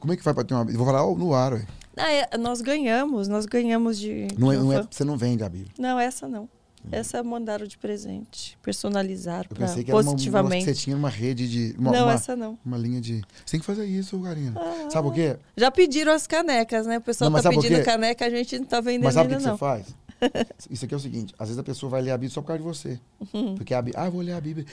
Como 0.00 0.10
é 0.12 0.16
que 0.16 0.24
vai 0.24 0.32
pra 0.32 0.42
ter 0.42 0.54
uma? 0.54 0.64
Vou 0.64 0.86
falar 0.86 1.02
no 1.14 1.34
ar, 1.34 1.52
ué. 1.52 1.66
Ah, 1.98 2.12
é, 2.12 2.36
nós 2.38 2.60
ganhamos, 2.60 3.28
nós 3.28 3.46
ganhamos 3.46 3.98
de. 3.98 4.28
Não 4.38 4.52
é, 4.52 4.56
não 4.56 4.72
é, 4.72 4.76
uma- 4.80 4.88
você 4.90 5.04
não 5.04 5.16
vende 5.16 5.42
Bíblia. 5.48 5.72
Não, 5.78 5.98
essa 5.98 6.28
não. 6.28 6.48
Essa 6.90 7.22
mandaram 7.22 7.66
de 7.66 7.76
presente. 7.76 8.56
Personalizar 8.62 9.46
Eu 9.50 9.56
pensei 9.56 9.84
que 9.84 9.90
uma, 9.92 10.00
uma, 10.00 10.12
positivamente. 10.12 10.64
que 10.64 10.74
você 10.74 10.80
tinha 10.80 10.96
uma 10.96 11.10
rede 11.10 11.48
de. 11.48 11.74
Uma, 11.78 11.92
não, 11.92 12.04
uma, 12.04 12.12
essa 12.12 12.34
não. 12.36 12.58
uma 12.64 12.78
linha 12.78 13.00
de. 13.00 13.16
Você 13.44 13.52
tem 13.52 13.60
que 13.60 13.66
fazer 13.66 13.84
isso, 13.84 14.18
Karina. 14.20 14.54
Ah. 14.56 14.88
Sabe 14.90 15.08
por 15.08 15.14
quê? 15.14 15.36
Já 15.56 15.70
pediram 15.70 16.12
as 16.12 16.26
canecas, 16.26 16.86
né? 16.86 16.98
O 16.98 17.00
pessoal 17.00 17.30
Não, 17.30 17.42
tá 17.42 17.50
pedindo 17.50 17.82
caneca, 17.84 18.24
a 18.24 18.30
gente 18.30 18.58
não 18.58 18.64
tá 18.66 18.80
vendendo 18.80 19.04
Mas 19.04 19.14
sabe 19.14 19.26
o 19.26 19.28
que, 19.30 19.34
ainda, 19.34 19.44
que 19.44 19.50
não. 19.50 19.56
você 19.56 19.58
faz? 19.58 19.94
Isso 20.70 20.84
aqui 20.84 20.94
é 20.94 20.96
o 20.96 21.00
seguinte: 21.00 21.34
às 21.38 21.48
vezes 21.48 21.58
a 21.58 21.62
pessoa 21.62 21.88
vai 21.90 22.02
ler 22.02 22.10
a 22.10 22.16
Bíblia 22.16 22.30
só 22.30 22.40
por 22.40 22.48
causa 22.48 22.62
de 22.62 22.68
você. 22.68 23.00
Uhum. 23.32 23.54
Porque 23.54 23.72
a 23.74 23.80
Bíblia. 23.82 24.04
Ah, 24.04 24.10
vou 24.10 24.20
ler 24.20 24.32
a 24.32 24.40
Bíblia. 24.40 24.66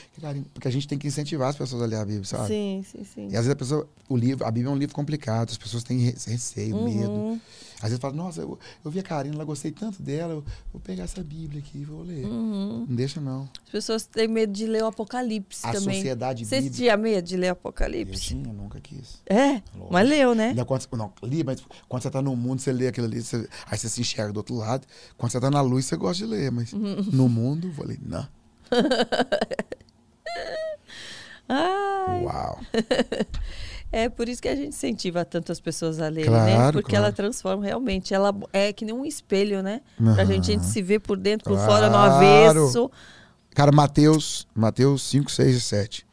Porque 0.53 0.67
a 0.67 0.71
gente 0.71 0.87
tem 0.87 0.97
que 0.97 1.07
incentivar 1.07 1.49
as 1.49 1.55
pessoas 1.55 1.81
a 1.81 1.85
ler 1.85 1.97
a 1.97 2.05
Bíblia, 2.05 2.23
sabe? 2.25 2.47
Sim, 2.47 2.85
sim, 2.89 3.03
sim. 3.03 3.21
E 3.25 3.37
às 3.37 3.45
vezes 3.45 3.51
a 3.51 3.55
pessoa. 3.55 3.87
O 4.09 4.15
livro, 4.17 4.45
a 4.45 4.51
Bíblia 4.51 4.71
é 4.71 4.73
um 4.75 4.77
livro 4.77 4.95
complicado, 4.95 5.49
as 5.51 5.57
pessoas 5.57 5.83
têm 5.83 5.97
re- 5.99 6.15
receio, 6.27 6.81
medo. 6.83 7.39
Às 7.77 7.89
vezes 7.89 7.99
fala, 7.99 8.13
nossa, 8.13 8.41
eu, 8.41 8.57
eu 8.83 8.89
vi 8.91 8.99
a 8.99 9.03
Karina, 9.03 9.35
ela 9.35 9.43
gostei 9.43 9.71
tanto 9.71 10.01
dela, 10.01 10.33
eu 10.33 10.43
vou 10.71 10.81
pegar 10.81 11.03
essa 11.03 11.21
Bíblia 11.23 11.59
aqui 11.61 11.79
e 11.79 11.83
vou 11.85 12.01
ler. 12.03 12.25
Uhum. 12.25 12.85
Não 12.87 12.95
deixa, 12.95 13.19
não. 13.19 13.49
As 13.65 13.69
pessoas 13.71 14.05
têm 14.05 14.27
medo 14.27 14.51
de 14.53 14.65
ler 14.65 14.83
o 14.83 14.87
Apocalipse 14.87 15.65
A 15.65 15.71
também. 15.73 15.95
sociedade 15.95 16.45
Você 16.45 16.55
bíblica. 16.55 16.75
tinha 16.75 16.97
medo 16.97 17.25
de 17.27 17.35
ler 17.37 17.47
o 17.47 17.49
Eu 17.49 17.53
Apocalipse? 17.53 18.21
tinha, 18.21 18.53
nunca 18.53 18.79
quis. 18.79 19.21
É, 19.25 19.61
Lógico. 19.73 19.87
mas 19.91 20.07
leu, 20.09 20.33
né? 20.33 20.49
Ainda 20.49 20.63
quando, 20.65 20.87
não, 20.93 21.11
li, 21.23 21.43
mas 21.43 21.61
quando 21.89 22.01
você 22.01 22.09
tá 22.09 22.21
no 22.21 22.35
mundo, 22.35 22.59
você 22.61 22.71
lê 22.71 22.87
aquilo 22.87 23.07
ali, 23.07 23.21
você- 23.21 23.47
aí 23.69 23.77
você 23.77 23.89
se 23.89 24.01
enxerga 24.01 24.31
do 24.33 24.37
outro 24.37 24.55
lado. 24.55 24.87
Quando 25.17 25.31
você 25.31 25.39
tá 25.39 25.51
na 25.51 25.61
luz, 25.61 25.85
você 25.85 25.95
gosta 25.97 26.25
de 26.25 26.31
ler, 26.31 26.51
mas 26.51 26.71
Uhum. 26.73 26.95
no 27.11 27.27
mundo, 27.29 27.67
eu 27.67 27.73
falei, 27.73 27.99
não. 28.01 28.25
Ai, 31.47 32.23
Uau. 32.23 32.59
é 33.97 34.09
por 34.09 34.27
isso 34.27 34.41
que 34.41 34.47
a 34.49 34.55
gente 34.55 34.67
incentiva 34.69 35.23
tanto 35.23 35.51
as 35.51 35.59
pessoas 35.59 35.99
a 36.01 36.09
lerem, 36.09 36.29
Claro, 36.29 36.65
né? 36.65 36.71
Porque 36.73 36.89
claro. 36.89 37.05
ela 37.05 37.13
transforma 37.13 37.63
realmente. 37.63 38.13
Ela 38.13 38.33
é 38.51 38.73
que 38.73 38.83
nem 38.83 38.93
um 38.93 39.05
espelho, 39.05 39.63
né? 39.63 39.81
Pra 39.97 40.11
Aham. 40.11 40.25
gente, 40.25 40.51
a 40.51 40.53
gente 40.53 40.65
se 40.65 40.81
ver 40.81 40.99
por 40.99 41.17
dentro, 41.17 41.45
por 41.49 41.55
Claro. 41.55 41.71
fora, 41.71 41.89
no 41.89 41.97
avesso. 41.97 42.91
Cara, 43.53 43.71
Mateus, 43.71 44.45
Mateus 44.53 45.01
5, 45.03 45.31
6 45.31 45.55
e 45.55 45.61
7. 45.61 46.05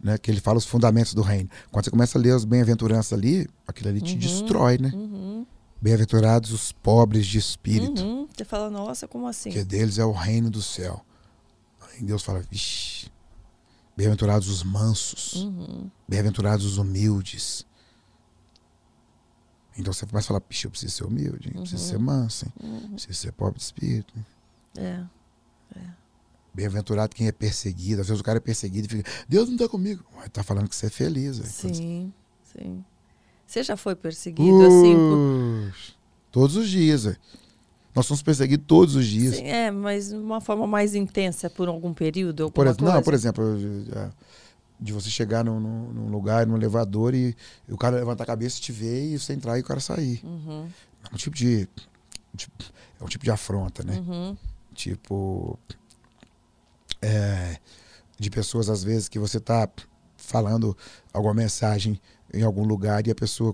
Né, 0.00 0.16
que 0.16 0.30
ele 0.30 0.40
fala 0.40 0.56
os 0.58 0.64
fundamentos 0.64 1.12
do 1.12 1.22
reino. 1.22 1.50
Quando 1.72 1.84
você 1.84 1.90
começa 1.90 2.16
a 2.16 2.22
ler 2.22 2.32
os 2.32 2.44
bem-aventuranças 2.44 3.12
ali, 3.12 3.48
aquilo 3.66 3.88
ali 3.88 4.00
te 4.00 4.14
destrói, 4.14 4.78
né? 4.78 4.92
Uhum, 4.94 5.44
Bem-aventurados 5.82 6.52
os 6.52 6.70
pobres 6.70 7.26
de 7.26 7.36
espírito, 7.38 8.02
uhum. 8.02 8.28
Você 8.34 8.44
fala, 8.44 8.70
nossa, 8.70 9.08
como 9.08 9.26
assim? 9.26 9.50
que 9.50 9.64
deles 9.64 9.98
é 9.98 10.04
o 10.04 10.12
reino 10.12 10.50
do 10.50 10.62
céu. 10.62 11.04
Aí 11.92 12.02
Deus 12.02 12.22
fala, 12.22 12.40
vixi, 12.48 13.10
bem-aventurados 14.02 14.46
os 14.48 14.62
mansos, 14.62 15.34
Uhum. 15.42 15.90
bem-aventurados 16.06 16.64
os 16.64 16.78
humildes. 16.78 17.66
Então 19.76 19.92
você 19.92 20.06
começa 20.06 20.26
a 20.26 20.28
falar, 20.28 20.40
pixe, 20.40 20.66
eu 20.66 20.70
preciso 20.70 20.94
ser 20.94 21.04
humilde, 21.04 21.48
hein? 21.48 21.52
eu 21.56 21.62
preciso 21.62 21.82
Uhum. 21.82 21.88
ser 21.90 21.98
manso, 21.98 22.46
hein? 22.46 22.90
preciso 22.92 23.14
ser 23.14 23.32
pobre 23.32 23.58
de 23.58 23.64
espírito. 23.64 24.14
É. 24.76 25.04
Bem-aventurado 26.54 27.14
quem 27.14 27.26
é 27.26 27.32
perseguido. 27.32 28.00
Às 28.00 28.08
vezes 28.08 28.20
o 28.20 28.24
cara 28.24 28.38
é 28.38 28.40
perseguido 28.40 28.86
e 28.86 28.90
fica, 28.98 29.10
Deus 29.28 29.46
não 29.48 29.54
está 29.56 29.68
comigo. 29.68 30.04
Mas 30.14 30.28
tá 30.30 30.42
falando 30.44 30.68
que 30.68 30.74
você 30.76 30.86
é 30.86 30.90
feliz. 30.90 31.36
Sim, 31.36 32.12
sim. 32.42 32.84
Você 33.46 33.62
já 33.64 33.76
foi 33.76 33.94
perseguido 33.96 34.62
assim? 34.64 34.94
por- 34.96 35.68
Ux, 35.68 35.96
Todos 36.30 36.56
os 36.56 36.68
dias. 36.68 37.16
Nós 37.98 38.06
somos 38.06 38.22
perseguidos 38.22 38.64
todos 38.64 38.94
os 38.94 39.04
dias. 39.08 39.34
Sim, 39.34 39.42
é, 39.48 39.72
mas 39.72 40.10
de 40.10 40.14
uma 40.14 40.40
forma 40.40 40.68
mais 40.68 40.94
intensa 40.94 41.50
por 41.50 41.66
algum 41.66 41.92
período? 41.92 42.48
Por, 42.48 42.64
ex- 42.68 42.76
não, 42.76 42.86
coisa? 42.92 43.02
por 43.02 43.12
exemplo, 43.12 43.44
é, 43.92 44.08
de 44.78 44.92
você 44.92 45.10
chegar 45.10 45.44
num, 45.44 45.58
num- 45.58 46.08
lugar, 46.08 46.46
num 46.46 46.54
elevador 46.56 47.12
e, 47.12 47.36
o 47.68 47.76
cara 47.76 47.96
levantar 47.96 48.22
a 48.22 48.26
cabeça 48.28 48.60
te 48.60 48.70
ver 48.70 49.12
e 49.14 49.18
você 49.18 49.32
entrar 49.32 49.58
e 49.58 49.62
o 49.62 49.64
cara 49.64 49.80
sair. 49.80 50.20
Uhum, 50.22 50.68
É 51.10 51.12
um 51.14 51.16
tipo 51.16 51.34
de, 51.34 51.68
de- 52.32 52.48
é 53.00 53.04
um 53.04 53.08
tipo 53.08 53.24
de 53.24 53.32
afronta, 53.32 53.82
né? 53.82 53.96
uhum, 53.98 54.36
Tipo 54.74 55.58
é, 57.02 57.56
de 58.16 58.30
pessoas 58.30 58.68
às 58.70 58.84
vezes 58.84 59.08
que 59.08 59.18
você 59.18 59.40
tá 59.40 59.68
falando 60.16 60.76
alguma 61.12 61.34
mensagem 61.34 62.00
em 62.32 62.42
algum 62.44 62.62
lugar 62.64 63.04
e 63.06 63.10
a 63.10 63.14
pessoa 63.14 63.52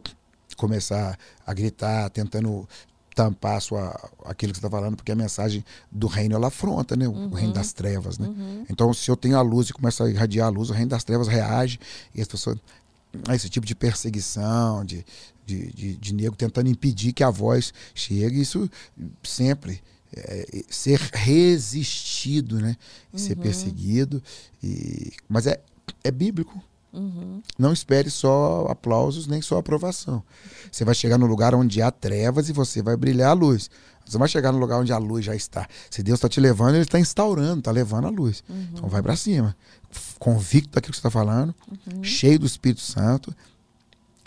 começar 0.55 1.19
a 1.47 1.55
gritar, 1.55 2.11
tentando 2.11 2.69
tampar 3.15 3.57
a 3.57 3.61
sua, 3.61 4.11
aquilo 4.25 4.53
que 4.53 4.59
você 4.59 4.67
está 4.67 4.77
falando, 4.77 4.97
porque 4.97 5.13
a 5.13 5.17
mensagem 5.17 5.65
do 5.91 6.07
reino 6.07 6.35
ela 6.35 6.49
afronta, 6.49 6.97
né? 6.97 7.07
O, 7.07 7.13
o 7.13 7.35
reino 7.35 7.53
das 7.53 7.73
trevas, 7.73 8.19
né? 8.19 8.27
uhum. 8.27 8.67
Então, 8.69 8.93
se 8.93 9.11
eu 9.11 9.17
tenho 9.17 9.37
a 9.37 9.43
luz 9.43 9.69
e 9.69 9.73
começa 9.73 10.05
a 10.05 10.11
irradiar 10.11 10.49
a 10.49 10.51
luz, 10.51 10.71
o 10.71 10.73
reino 10.73 10.91
das 10.91 11.05
trevas 11.05 11.29
reage 11.29 11.79
e 12.15 12.21
as 12.21 12.29
pessoas. 12.29 12.59
Esse 13.33 13.49
tipo 13.49 13.65
de 13.65 13.77
perseguição, 13.77 14.85
de, 14.85 15.07
de, 15.47 15.73
de, 15.73 15.97
de 15.97 16.15
nego 16.15 16.35
tentando 16.35 16.69
impedir 16.69 17.13
que 17.13 17.23
a 17.23 17.31
voz 17.31 17.73
chegue, 17.95 18.41
isso 18.41 18.69
sempre. 19.23 19.81
é, 20.17 20.63
ser 20.69 20.99
resistido, 21.13 22.61
né? 22.61 22.77
Ser 23.15 23.37
perseguido. 23.37 24.23
E, 24.63 25.13
mas 25.29 25.47
é, 25.47 25.61
é 26.03 26.11
bíblico. 26.11 26.63
Uhum. 26.95 27.43
Não 27.59 27.73
espere 27.73 28.09
só 28.09 28.67
aplausos, 28.69 29.27
nem 29.27 29.43
só 29.43 29.59
aprovação. 29.59 30.23
Você 30.71 30.85
vai 30.85 30.95
chegar 30.95 31.19
no 31.19 31.27
lugar 31.27 31.55
onde 31.55 31.83
há 31.83 31.91
trevas 31.91 32.49
e 32.49 32.53
você 32.53 32.83
vai 32.83 32.97
brilhar 32.97 33.31
a 33.31 33.35
luz. 33.35 33.69
Você 34.07 34.19
vai 34.19 34.29
chegar 34.29 34.53
no 34.53 34.59
lugar 34.59 34.79
onde 34.79 34.93
a 34.93 34.99
luz 34.99 35.25
já 35.25 35.35
está. 35.35 35.67
Se 35.91 36.03
Deus 36.03 36.19
está 36.19 36.29
te 36.29 36.39
levando, 36.41 36.75
Ele 36.75 36.83
está 36.83 37.01
instaurando, 37.01 37.59
está 37.59 37.71
levando 37.71 38.07
a 38.07 38.11
luz. 38.11 38.45
Então 38.73 38.89
vai 38.89 39.03
para 39.03 39.17
cima. 39.17 39.57
Convicto 40.19 40.71
daquilo 40.71 40.93
que 40.93 40.97
você 40.97 41.07
está 41.07 41.11
falando, 41.11 41.55
cheio 42.03 42.39
do 42.39 42.47
Espírito 42.47 42.81
Santo, 42.81 43.35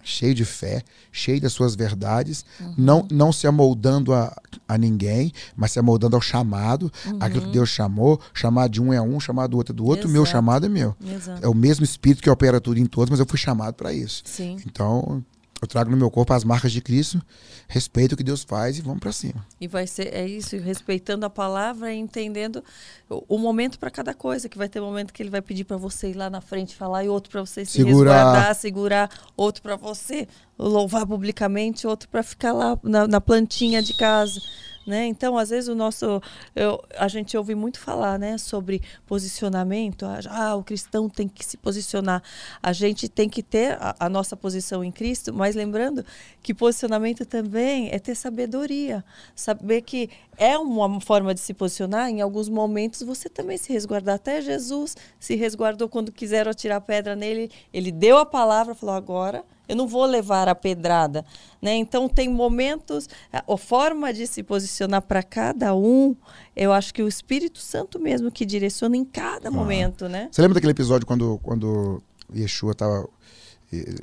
cheio 0.08 0.34
de 0.34 0.46
fé, 0.46 0.82
cheio 1.12 1.42
das 1.42 1.52
suas 1.52 1.76
verdades, 1.76 2.46
não, 2.78 3.06
não 3.12 3.32
se 3.32 3.46
amoldando 3.46 4.14
a, 4.14 4.34
a 4.68 4.78
ninguém, 4.78 5.34
mas 5.56 5.74
se 5.74 5.80
amoldando 5.80 6.16
ao 6.16 6.22
chamado, 6.22 6.92
aquilo 7.20 7.46
que 7.46 7.52
Deus 7.52 7.70
chamou. 7.70 8.20
Chamar 8.34 8.70
de 8.70 8.82
um 8.82 8.94
é 8.94 9.02
um, 9.02 9.20
chamar 9.20 9.48
do 9.48 9.58
outro 9.58 9.74
é 9.74 9.76
do 9.76 9.86
outro, 9.86 10.08
o 10.08 10.12
meu 10.12 10.24
Exato. 10.24 10.32
chamado 10.32 10.66
é 10.66 10.70
meu. 10.70 10.96
Exato. 11.06 11.46
É 11.46 11.50
o 11.50 11.54
mesmo 11.54 11.84
Espírito 11.84 12.24
que 12.24 12.30
opera 12.30 12.62
tudo 12.62 12.80
em 12.80 12.86
todos, 12.86 13.10
mas 13.10 13.20
eu 13.20 13.26
fui 13.26 13.38
chamado 13.38 13.74
para 13.74 13.92
isso. 13.92 14.24
Sim. 14.26 14.58
Então, 14.66 15.24
eu 15.62 15.68
trago 15.68 15.90
no 15.90 15.98
meu 15.98 16.12
corpo 16.12 16.34
as 16.34 16.44
marcas 16.44 16.72
de 16.72 16.82
Cristo, 16.82 17.22
respeito 17.68 18.14
o 18.14 18.18
que 18.18 18.24
Deus 18.24 18.44
faz 18.44 18.78
e 18.78 18.82
vamos 18.82 19.00
para 19.00 19.12
cima. 19.12 19.46
E 19.60 19.68
vai 19.68 19.88
ser, 19.88 20.14
é 20.14 20.26
isso, 20.26 20.58
respeitando 20.58 21.26
a 21.26 21.30
palavra 21.30 21.94
e 21.94 21.98
entendendo 21.98 22.64
o, 23.10 23.36
o 23.36 23.38
momento 23.38 23.80
para 23.80 23.90
cada 23.90 24.14
coisa, 24.14 24.48
que 24.48 24.58
vai 24.58 24.70
ter 24.70 24.80
momento 24.80 25.12
que 25.12 25.22
ele 25.22 25.30
vai 25.30 25.42
pedir 25.42 25.64
para 25.64 25.78
você 25.78 26.12
ir 26.12 26.14
lá 26.16 26.30
na 26.30 26.42
frente 26.42 26.76
falar 26.76 27.04
e 27.04 27.10
outro 27.10 27.32
para 27.32 27.42
você 27.42 27.66
se 27.66 27.74
Segurar. 27.74 28.14
resguardar, 28.14 28.56
segurar, 28.56 29.10
outro 29.36 29.62
para 29.62 29.76
você 29.76 30.28
louvar 30.58 31.06
publicamente, 31.06 31.88
outro 31.88 32.08
para 32.10 32.24
ficar 32.24 32.54
lá 32.54 32.78
na, 32.84 33.08
na 33.08 33.22
plantinha 33.22 33.82
de 33.82 33.94
casa. 33.96 34.40
Né? 34.88 35.06
Então, 35.06 35.38
às 35.38 35.50
vezes, 35.50 35.68
o 35.68 35.76
nosso. 35.76 36.22
eu- 36.56 36.82
a 36.98 37.10
gente 37.10 37.36
ouve 37.36 37.54
muito 37.54 37.78
falar 37.78 38.18
né, 38.18 38.38
sobre 38.38 38.82
posicionamento. 39.06 40.06
Ah, 40.06 40.20
Ah, 40.30 40.56
o 40.56 40.64
cristão 40.64 41.10
tem 41.10 41.28
que 41.28 41.44
se 41.46 41.58
posicionar. 41.58 42.24
A 42.64 42.72
gente 42.72 43.10
tem 43.10 43.28
que 43.28 43.44
ter 43.44 43.74
a, 43.82 43.96
a 44.00 44.08
nossa 44.10 44.36
posição 44.38 44.84
em 44.84 44.92
Cristo, 44.92 45.34
mas 45.34 45.56
lembrando 45.56 46.06
que 46.42 46.54
posicionamento 46.54 47.26
também 47.26 47.90
é 47.92 48.00
ter 48.00 48.16
sabedoria. 48.16 49.04
Saber 49.36 49.82
que 49.82 50.10
é 50.38 50.58
uma 50.58 51.02
forma 51.02 51.34
de 51.34 51.42
se 51.42 51.54
posicionar. 51.54 52.10
Em 52.10 52.22
alguns 52.22 52.48
momentos, 52.48 53.02
você 53.02 53.28
também 53.28 53.58
se 53.58 53.74
resguardar. 53.74 54.16
Até 54.16 54.42
Jesus 54.42 54.96
se 55.20 55.36
resguardou 55.36 55.90
quando 55.90 56.12
quiseram 56.14 56.52
atirar 56.52 56.80
pedra 56.80 57.14
nele. 57.16 57.52
Ele 57.74 57.92
deu 57.92 58.18
a 58.20 58.26
palavra, 58.26 58.74
falou: 58.74 58.96
agora 58.96 59.44
eu 59.68 59.76
não 59.76 59.88
vou 59.88 60.06
levar 60.06 60.48
a 60.48 60.56
pedrada, 60.56 61.26
né? 61.62 61.76
Então 61.76 62.08
tem 62.08 62.30
momentos, 62.30 63.10
a, 63.32 63.44
a 63.52 63.58
forma 63.58 64.14
de 64.14 64.28
se 64.28 64.44
posicionar 64.44 65.02
para 65.02 65.24
cada 65.24 65.76
um, 65.76 66.16
eu 66.56 66.72
acho 66.74 66.94
que 66.94 67.02
o 67.02 67.08
Espírito 67.08 67.60
Santo 67.60 68.00
mesmo 68.00 68.32
que 68.32 68.46
direciona 68.46 68.96
em 68.96 69.06
cada 69.06 69.52
momento, 69.52 70.08
né? 70.08 70.30
Você 70.32 70.42
lembra 70.42 70.56
daquele 70.56 70.72
episódio 70.72 71.06
quando, 71.06 71.40
quando 71.44 72.02
Yeshua 72.36 72.72
estava 72.72 73.08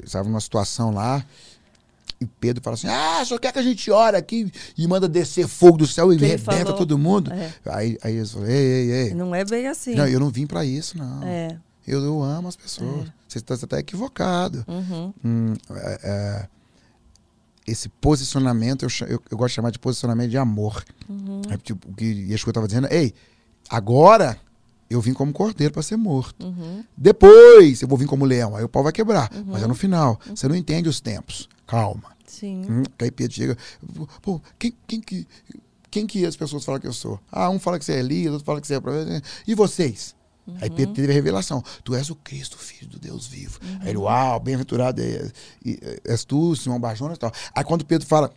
estava 0.05 0.29
numa 0.29 0.41
situação 0.41 0.93
lá 0.93 1.25
e 2.21 2.27
Pedro 2.27 2.63
fala 2.63 2.75
assim: 2.75 2.89
Ah, 2.89 3.23
só 3.25 3.39
quer 3.39 3.53
que 3.53 3.59
a 3.59 3.63
gente 3.63 3.91
ore 3.91 4.17
aqui 4.17 4.51
e 4.77 4.87
manda 4.87 5.09
descer 5.09 5.47
fogo 5.49 5.79
do 5.79 5.87
céu 5.87 6.13
e 6.13 6.17
Que 6.17 6.25
rebenta 6.25 6.73
todo 6.73 6.99
mundo. 6.99 7.33
É. 7.33 7.53
Aí, 7.67 7.99
aí 8.03 8.17
eles 8.17 8.33
falaram: 8.33 8.53
Ei, 8.53 8.67
ei, 8.67 8.93
ei. 8.93 9.15
Não 9.15 9.35
é 9.35 9.45
bem 9.45 9.67
assim. 9.67 9.95
Não, 9.95 10.07
eu 10.07 10.21
não 10.21 10.31
vim 10.31 10.47
para 10.47 10.65
isso, 10.65 10.97
não. 10.97 11.23
É. 11.23 11.57
Eu, 11.87 12.03
eu 12.03 12.23
amo 12.23 12.49
as 12.49 12.57
pessoas. 12.57 13.09
Você 13.29 13.39
está 13.39 13.57
tá 13.57 13.79
equivocado. 13.79 14.65
Uhum. 14.67 15.13
Hum, 15.25 15.55
é, 15.71 16.01
é, 16.03 16.49
esse 17.67 17.89
posicionamento, 17.89 18.85
eu, 18.85 19.09
eu, 19.09 19.23
eu 19.31 19.37
gosto 19.37 19.51
de 19.51 19.55
chamar 19.55 19.71
de 19.71 19.79
posicionamento 19.79 20.31
de 20.31 20.39
amor. 20.39 20.85
Uhum. 21.09 21.43
Aí, 21.49 21.59
tipo, 21.59 21.91
o 21.91 21.95
que 21.95 22.05
Yeshua 22.05 22.51
estava 22.51 22.67
dizendo, 22.67 22.89
ei, 22.91 23.15
agora 23.69 24.39
eu 24.89 25.01
vim 25.01 25.13
como 25.13 25.33
cordeiro 25.33 25.73
para 25.73 25.83
ser 25.83 25.97
morto. 25.97 26.47
Uhum. 26.47 26.85
Depois 26.97 27.83
eu 27.83 27.89
vou 27.89 27.99
vir 27.99 28.07
como 28.07 28.25
leão. 28.25 28.55
Aí 28.57 28.65
o 28.65 28.69
pau 28.69 28.83
vai 28.83 28.93
quebrar. 28.93 29.31
Mas 29.47 29.63
é 29.63 29.67
no 29.67 29.75
final. 29.75 30.21
Você 30.29 30.47
não 30.47 30.55
entende 30.55 30.89
os 30.89 31.01
tempos. 31.01 31.49
Calma. 31.67 32.15
Sim. 32.27 32.63
Hum, 32.69 32.83
aí 32.99 33.11
Pedro 33.11 33.35
chega. 33.35 33.59
Pô, 34.23 34.41
quem, 34.59 34.75
quem 34.87 35.01
que. 35.01 35.27
Quem 35.91 36.09
que 36.09 36.27
as 36.27 36.35
pessoas 36.35 36.65
falam 36.65 36.81
que 36.81 36.89
eu 36.89 36.93
sou? 36.93 37.21
Ah, 37.31 37.49
um 37.51 37.59
fala 37.61 37.79
que 37.79 37.85
você 37.85 37.93
é 37.93 37.99
Elias, 38.01 38.33
outro 38.33 38.45
fala 38.45 38.61
que 38.61 38.67
você 38.67 38.75
é. 38.75 38.81
E 39.47 39.55
vocês? 39.55 40.13
Aí 40.61 40.69
Pedro 40.71 40.95
teve 40.95 41.11
a 41.11 41.15
revelação. 41.15 41.63
Tu 41.83 41.95
és 41.95 42.11
o 42.11 42.15
Cristo, 42.17 42.59
filho 42.59 42.91
do 42.91 42.99
Deus 42.99 43.27
vivo. 43.27 43.59
Aí 43.81 43.89
ele, 43.89 43.99
uau, 43.99 44.39
bem-aventurado 44.41 45.01
é, 45.01 45.31
é- 45.67 46.01
és 46.05 46.25
tu, 46.25 46.55
Simão 46.55 46.79
Barjonas 46.79 47.17
e 47.17 47.21
tal. 47.21 47.33
Aí 47.55 47.65
quando 47.65 47.85
Pedro 47.85 48.07
fala, 48.07 48.31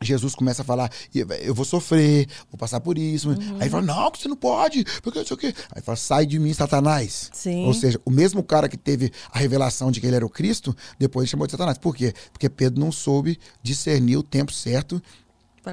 Jesus 0.00 0.34
começa 0.34 0.62
a 0.62 0.64
falar, 0.64 0.90
"E 1.12 1.18
eu 1.42 1.54
vou 1.54 1.64
sofrer, 1.64 2.28
vou 2.50 2.56
passar 2.58 2.80
por 2.80 2.96
isso. 2.96 3.30
Aí 3.30 3.62
ele 3.62 3.70
fala, 3.70 3.82
não, 3.82 4.10
você 4.14 4.28
não 4.28 4.36
pode, 4.36 4.84
porque 5.02 5.18
não 5.18 5.26
sei 5.26 5.34
o 5.34 5.38
quê. 5.38 5.52
Aí 5.74 5.82
fala, 5.82 5.96
sai 5.96 6.24
de 6.24 6.38
mim, 6.38 6.52
Satanás. 6.54 7.28
Sim. 7.32 7.66
Ou 7.66 7.74
seja, 7.74 8.00
o 8.04 8.10
mesmo 8.10 8.42
cara 8.42 8.68
que 8.68 8.76
teve 8.76 9.10
a 9.32 9.38
revelação 9.38 9.90
de 9.90 10.00
que 10.00 10.06
ele 10.06 10.14
era 10.16 10.24
o 10.24 10.30
Cristo, 10.30 10.74
depois 10.98 11.24
ele 11.24 11.30
chamou 11.32 11.46
de 11.46 11.50
Satanás. 11.50 11.78
Por 11.78 11.96
quê? 11.96 12.14
Porque 12.32 12.48
Pedro 12.48 12.78
não 12.80 12.92
soube 12.92 13.38
discernir 13.62 14.16
o 14.16 14.22
tempo 14.22 14.52
certo 14.52 15.02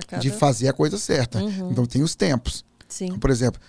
cada... 0.07 0.17
de 0.21 0.31
fazer 0.31 0.67
a 0.69 0.73
coisa 0.73 0.97
certa. 0.97 1.39
Então 1.41 1.85
tem 1.85 2.01
os 2.01 2.15
tempos. 2.15 2.65
Sim. 2.87 3.05
Então, 3.05 3.19
por 3.19 3.29
exemplo, 3.29 3.61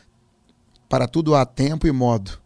para 0.88 1.06
tudo 1.06 1.34
há 1.34 1.44
tempo 1.44 1.86
e 1.86 1.92
modo. 1.92 2.38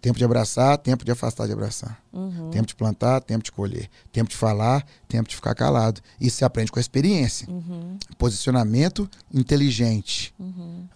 Tempo 0.00 0.18
de 0.18 0.24
abraçar, 0.24 0.78
tempo 0.78 1.04
de 1.04 1.10
afastar 1.10 1.46
de 1.46 1.52
abraçar. 1.52 2.00
Uhum. 2.12 2.50
Tempo 2.50 2.66
de 2.66 2.76
plantar, 2.76 3.20
tempo 3.20 3.42
de 3.42 3.50
colher. 3.50 3.88
Tempo 4.12 4.30
de 4.30 4.36
falar, 4.36 4.86
tempo 5.08 5.28
de 5.28 5.34
ficar 5.34 5.54
calado. 5.54 6.00
Isso 6.20 6.36
se 6.36 6.44
aprende 6.44 6.70
com 6.70 6.78
a 6.78 6.80
experiência. 6.80 7.48
Uhum. 7.50 7.98
Posicionamento 8.16 9.10
inteligente. 9.34 10.32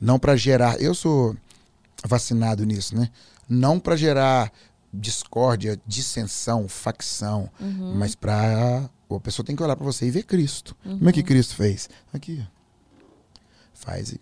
Não 0.00 0.18
para 0.18 0.36
gerar. 0.36 0.80
Eu 0.80 0.94
sou 0.94 1.36
vacinado 2.06 2.64
nisso, 2.64 2.94
né? 2.94 3.10
Não 3.48 3.80
para 3.80 3.96
gerar 3.96 4.52
discórdia, 4.92 5.80
dissensão, 5.86 6.68
facção, 6.68 7.50
Uhum. 7.60 7.94
mas 7.96 8.14
para 8.14 8.88
a 9.10 9.20
pessoa 9.20 9.44
tem 9.44 9.56
que 9.56 9.62
olhar 9.62 9.74
para 9.76 9.84
você 9.84 10.06
e 10.06 10.10
ver 10.10 10.22
Cristo. 10.22 10.76
Como 10.84 11.08
é 11.08 11.12
que 11.12 11.22
Cristo 11.22 11.56
fez? 11.56 11.88
Aqui. 12.12 12.44
Faz 13.74 14.14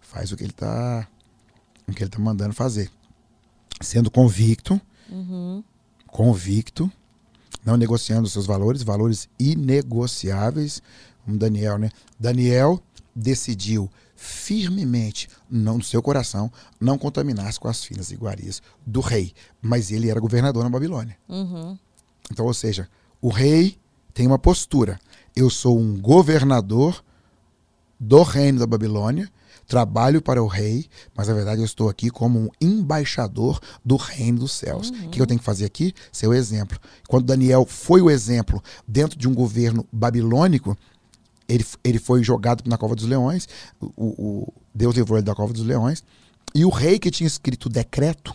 faz 0.00 0.30
o 0.30 0.36
que 0.36 0.44
ele 0.44 0.52
tá 0.52 1.08
o 1.88 1.92
que 1.92 2.02
ele 2.02 2.10
tá 2.10 2.18
mandando 2.18 2.52
fazer. 2.54 2.90
Sendo 3.80 4.10
convicto, 4.10 4.80
Uhum. 5.10 5.62
convicto, 6.06 6.90
não 7.64 7.76
negociando 7.76 8.28
seus 8.28 8.46
valores, 8.46 8.82
valores 8.82 9.28
inegociáveis, 9.38 10.82
como 11.24 11.36
Daniel, 11.38 11.78
né? 11.78 11.90
Daniel 12.18 12.80
decidiu 13.14 13.90
firmemente, 14.14 15.28
não 15.50 15.78
no 15.78 15.84
seu 15.84 16.02
coração, 16.02 16.50
não 16.80 16.96
contaminar-se 16.96 17.60
com 17.60 17.68
as 17.68 17.84
finas 17.84 18.10
iguarias 18.10 18.62
do 18.86 19.00
rei, 19.00 19.32
mas 19.60 19.90
ele 19.90 20.08
era 20.10 20.18
governador 20.20 20.64
na 20.64 20.70
Babilônia. 20.70 21.16
Uhum. 21.28 21.78
Então, 22.30 22.46
ou 22.46 22.54
seja, 22.54 22.88
o 23.20 23.28
rei 23.28 23.78
tem 24.14 24.26
uma 24.26 24.38
postura. 24.38 24.98
Eu 25.34 25.50
sou 25.50 25.78
um 25.78 26.00
governador 26.00 27.04
do 28.00 28.22
reino 28.22 28.58
da 28.58 28.66
Babilônia, 28.66 29.30
trabalho 29.66 30.22
para 30.22 30.42
o 30.42 30.46
rei, 30.46 30.86
mas 31.14 31.28
na 31.28 31.34
verdade 31.34 31.60
eu 31.60 31.64
estou 31.64 31.88
aqui 31.88 32.08
como 32.10 32.38
um 32.38 32.48
embaixador 32.60 33.60
do 33.84 33.96
reino 33.96 34.38
dos 34.40 34.52
céus. 34.52 34.90
O 34.90 35.08
que 35.10 35.20
eu 35.20 35.26
tenho 35.26 35.38
que 35.40 35.44
fazer 35.44 35.64
aqui? 35.64 35.92
Ser 36.12 36.26
o 36.28 36.34
exemplo. 36.34 36.78
Quando 37.08 37.24
Daniel 37.26 37.66
foi 37.68 38.00
o 38.00 38.10
exemplo 38.10 38.62
dentro 38.86 39.18
de 39.18 39.28
um 39.28 39.34
governo 39.34 39.86
babilônico, 39.92 40.76
ele, 41.48 41.64
ele 41.84 41.98
foi 41.98 42.22
jogado 42.22 42.62
na 42.68 42.76
cova 42.78 42.94
dos 42.94 43.04
leões, 43.06 43.48
o, 43.80 43.86
o- 43.96 44.52
Deus 44.74 44.94
livrou 44.94 45.16
ele 45.18 45.24
da 45.26 45.34
cova 45.34 45.52
dos 45.52 45.62
leões, 45.64 46.02
e 46.54 46.64
o 46.64 46.68
rei 46.70 46.98
que 46.98 47.10
tinha 47.10 47.26
escrito 47.26 47.66
o 47.66 47.68
decreto, 47.68 48.34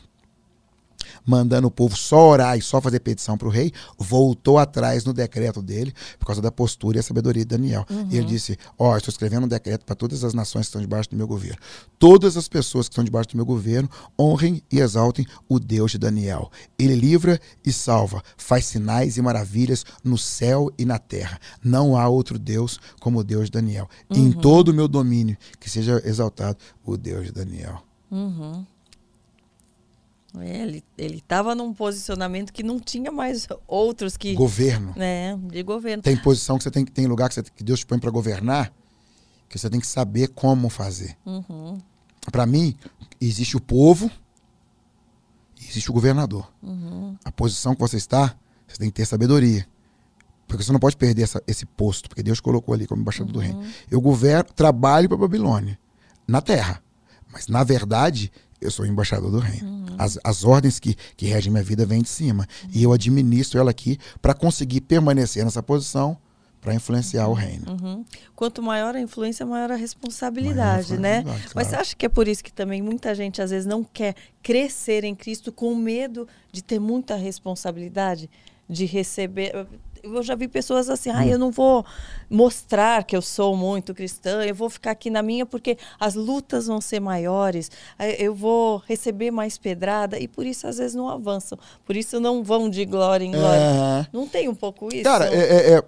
mandando 1.25 1.67
o 1.67 1.71
povo 1.71 1.95
só 1.95 2.29
orar 2.29 2.57
e 2.57 2.61
só 2.61 2.81
fazer 2.81 2.99
petição 2.99 3.37
para 3.37 3.47
o 3.47 3.51
rei, 3.51 3.71
voltou 3.97 4.57
atrás 4.57 5.05
no 5.05 5.13
decreto 5.13 5.61
dele, 5.61 5.93
por 6.19 6.25
causa 6.25 6.41
da 6.41 6.51
postura 6.51 6.97
e 6.97 6.99
a 6.99 7.03
sabedoria 7.03 7.43
de 7.43 7.49
Daniel. 7.49 7.85
E 8.09 8.17
ele 8.17 8.25
disse: 8.25 8.57
Ó, 8.77 8.95
estou 8.95 9.11
escrevendo 9.11 9.45
um 9.45 9.47
decreto 9.47 9.85
para 9.85 9.95
todas 9.95 10.23
as 10.23 10.33
nações 10.33 10.63
que 10.63 10.69
estão 10.69 10.81
debaixo 10.81 11.09
do 11.09 11.15
meu 11.15 11.27
governo. 11.27 11.57
Todas 11.97 12.37
as 12.37 12.47
pessoas 12.47 12.87
que 12.87 12.93
estão 12.93 13.03
debaixo 13.03 13.29
do 13.29 13.37
meu 13.37 13.45
governo 13.45 13.89
honrem 14.19 14.61
e 14.71 14.79
exaltem 14.79 15.25
o 15.47 15.59
Deus 15.59 15.91
de 15.91 15.97
Daniel. 15.97 16.49
Ele 16.77 16.95
livra 16.95 17.39
e 17.65 17.71
salva, 17.71 18.21
faz 18.37 18.65
sinais 18.65 19.17
e 19.17 19.21
maravilhas 19.21 19.85
no 20.03 20.17
céu 20.17 20.71
e 20.77 20.85
na 20.85 20.97
terra. 20.97 21.39
Não 21.63 21.97
há 21.97 22.07
outro 22.07 22.39
Deus 22.39 22.79
como 22.99 23.19
o 23.19 23.23
Deus 23.23 23.45
de 23.45 23.51
Daniel. 23.51 23.87
Em 24.09 24.31
todo 24.31 24.69
o 24.69 24.73
meu 24.73 24.87
domínio, 24.87 25.37
que 25.59 25.69
seja 25.69 26.01
exaltado 26.05 26.57
o 26.83 26.97
Deus 26.97 27.25
de 27.25 27.31
Daniel. 27.31 27.83
Uhum. 28.09 28.65
É, 30.39 30.61
ele, 30.61 30.83
ele 30.97 31.21
tava 31.27 31.53
num 31.53 31.73
posicionamento 31.73 32.53
que 32.53 32.63
não 32.63 32.79
tinha 32.79 33.11
mais 33.11 33.47
outros 33.67 34.15
que. 34.15 34.33
Governo. 34.33 34.93
né, 34.95 35.37
de 35.49 35.61
governo. 35.61 36.01
Tem 36.01 36.15
posição 36.15 36.57
que 36.57 36.63
você 36.63 36.71
tem 36.71 36.85
que 36.85 36.91
tem 36.91 37.05
lugar 37.07 37.27
que, 37.29 37.35
você- 37.35 37.43
que 37.43 37.63
Deus 37.63 37.79
te 37.81 37.85
põe 37.85 37.99
para 37.99 38.09
governar, 38.11 38.71
que 39.49 39.57
você 39.59 39.69
tem 39.69 39.79
que 39.79 39.87
saber 39.87 40.29
como 40.29 40.69
fazer. 40.69 41.17
Uhum. 41.25 41.77
Para 42.31 42.45
mim, 42.45 42.77
existe 43.19 43.57
o 43.57 43.61
povo 43.61 44.09
e 45.59 45.65
existe 45.67 45.89
o 45.89 45.93
governador. 45.93 46.49
Uhum. 46.63 47.15
A 47.25 47.31
posição 47.31 47.73
que 47.75 47.81
você 47.81 47.97
está, 47.97 48.35
você 48.67 48.77
tem 48.77 48.89
que 48.89 48.95
ter 48.95 49.05
sabedoria. 49.05 49.67
Porque 50.47 50.63
você 50.63 50.71
não 50.71 50.79
pode 50.79 50.97
perder 50.97 51.23
essa- 51.23 51.41
esse 51.47 51.65
posto, 51.65 52.09
porque 52.09 52.21
Deus 52.23 52.39
colocou 52.39 52.73
ali 52.73 52.85
como 52.85 53.01
embaixador 53.01 53.31
do 53.33 53.39
reino. 53.39 53.59
Uhum. 53.59 53.71
Eu 53.89 54.01
governo, 54.01 54.49
trabalho 54.53 55.07
para 55.07 55.17
Babilônia, 55.17 55.79
na 56.27 56.41
terra. 56.41 56.81
Mas, 57.31 57.47
na 57.47 57.63
verdade, 57.63 58.31
eu 58.61 58.71
sou 58.71 58.85
embaixador 58.85 59.31
do 59.31 59.39
reino. 59.39 59.67
Uhum. 59.67 59.95
As, 59.97 60.19
as 60.23 60.43
ordens 60.43 60.79
que, 60.79 60.95
que 61.17 61.25
regem 61.25 61.51
minha 61.51 61.63
vida 61.63 61.85
vêm 61.85 62.01
de 62.01 62.09
cima. 62.09 62.47
E 62.71 62.83
eu 62.83 62.93
administro 62.93 63.59
ela 63.59 63.71
aqui 63.71 63.97
para 64.21 64.33
conseguir 64.33 64.81
permanecer 64.81 65.43
nessa 65.43 65.61
posição 65.63 66.17
para 66.61 66.75
influenciar 66.75 67.27
o 67.27 67.33
reino. 67.33 67.65
Uhum. 67.71 68.05
Quanto 68.35 68.61
maior 68.61 68.95
a 68.95 69.01
influência, 69.01 69.43
maior 69.45 69.71
a 69.71 69.75
responsabilidade, 69.75 70.89
Maior 70.89 70.99
a 70.99 71.01
né? 71.01 71.15
responsabilidade, 71.15 71.51
Mas 71.55 71.67
você 71.67 71.69
claro. 71.71 71.81
acha 71.81 71.95
que 71.95 72.05
é 72.05 72.09
por 72.09 72.27
isso 72.27 72.43
que 72.43 72.53
também 72.53 72.81
muita 72.83 73.15
gente 73.15 73.41
às 73.41 73.49
vezes 73.49 73.65
não 73.65 73.83
quer 73.83 74.15
crescer 74.43 75.03
em 75.03 75.15
Cristo 75.15 75.51
com 75.51 75.73
medo 75.73 76.27
de 76.51 76.63
ter 76.63 76.79
muita 76.79 77.15
responsabilidade, 77.15 78.29
de 78.69 78.85
receber. 78.85 79.67
Eu 80.03 80.23
já 80.23 80.35
vi 80.35 80.47
pessoas 80.47 80.89
assim, 80.89 81.09
ah, 81.09 81.25
eu 81.25 81.37
não 81.37 81.51
vou 81.51 81.85
mostrar 82.29 83.03
que 83.03 83.15
eu 83.15 83.21
sou 83.21 83.55
muito 83.55 83.93
cristã, 83.93 84.43
eu 84.43 84.55
vou 84.55 84.69
ficar 84.69 84.91
aqui 84.91 85.09
na 85.09 85.21
minha 85.21 85.45
porque 85.45 85.77
as 85.99 86.15
lutas 86.15 86.67
vão 86.67 86.79
ser 86.81 86.99
maiores, 86.99 87.69
eu 88.17 88.33
vou 88.33 88.77
receber 88.87 89.31
mais 89.31 89.57
pedrada 89.57 90.17
e 90.19 90.27
por 90.27 90.45
isso 90.45 90.65
às 90.67 90.77
vezes 90.77 90.95
não 90.95 91.09
avançam, 91.09 91.57
por 91.85 91.95
isso 91.95 92.19
não 92.19 92.43
vão 92.43 92.69
de 92.69 92.85
glória 92.85 93.25
em 93.25 93.31
glória. 93.31 93.61
É. 93.61 94.07
Não 94.13 94.27
tem 94.27 94.47
um 94.49 94.55
pouco 94.55 94.87
isso? 94.93 95.03
Cara, 95.03 95.25
é, 95.33 95.37
é- 95.39 95.73
é- 95.77 95.83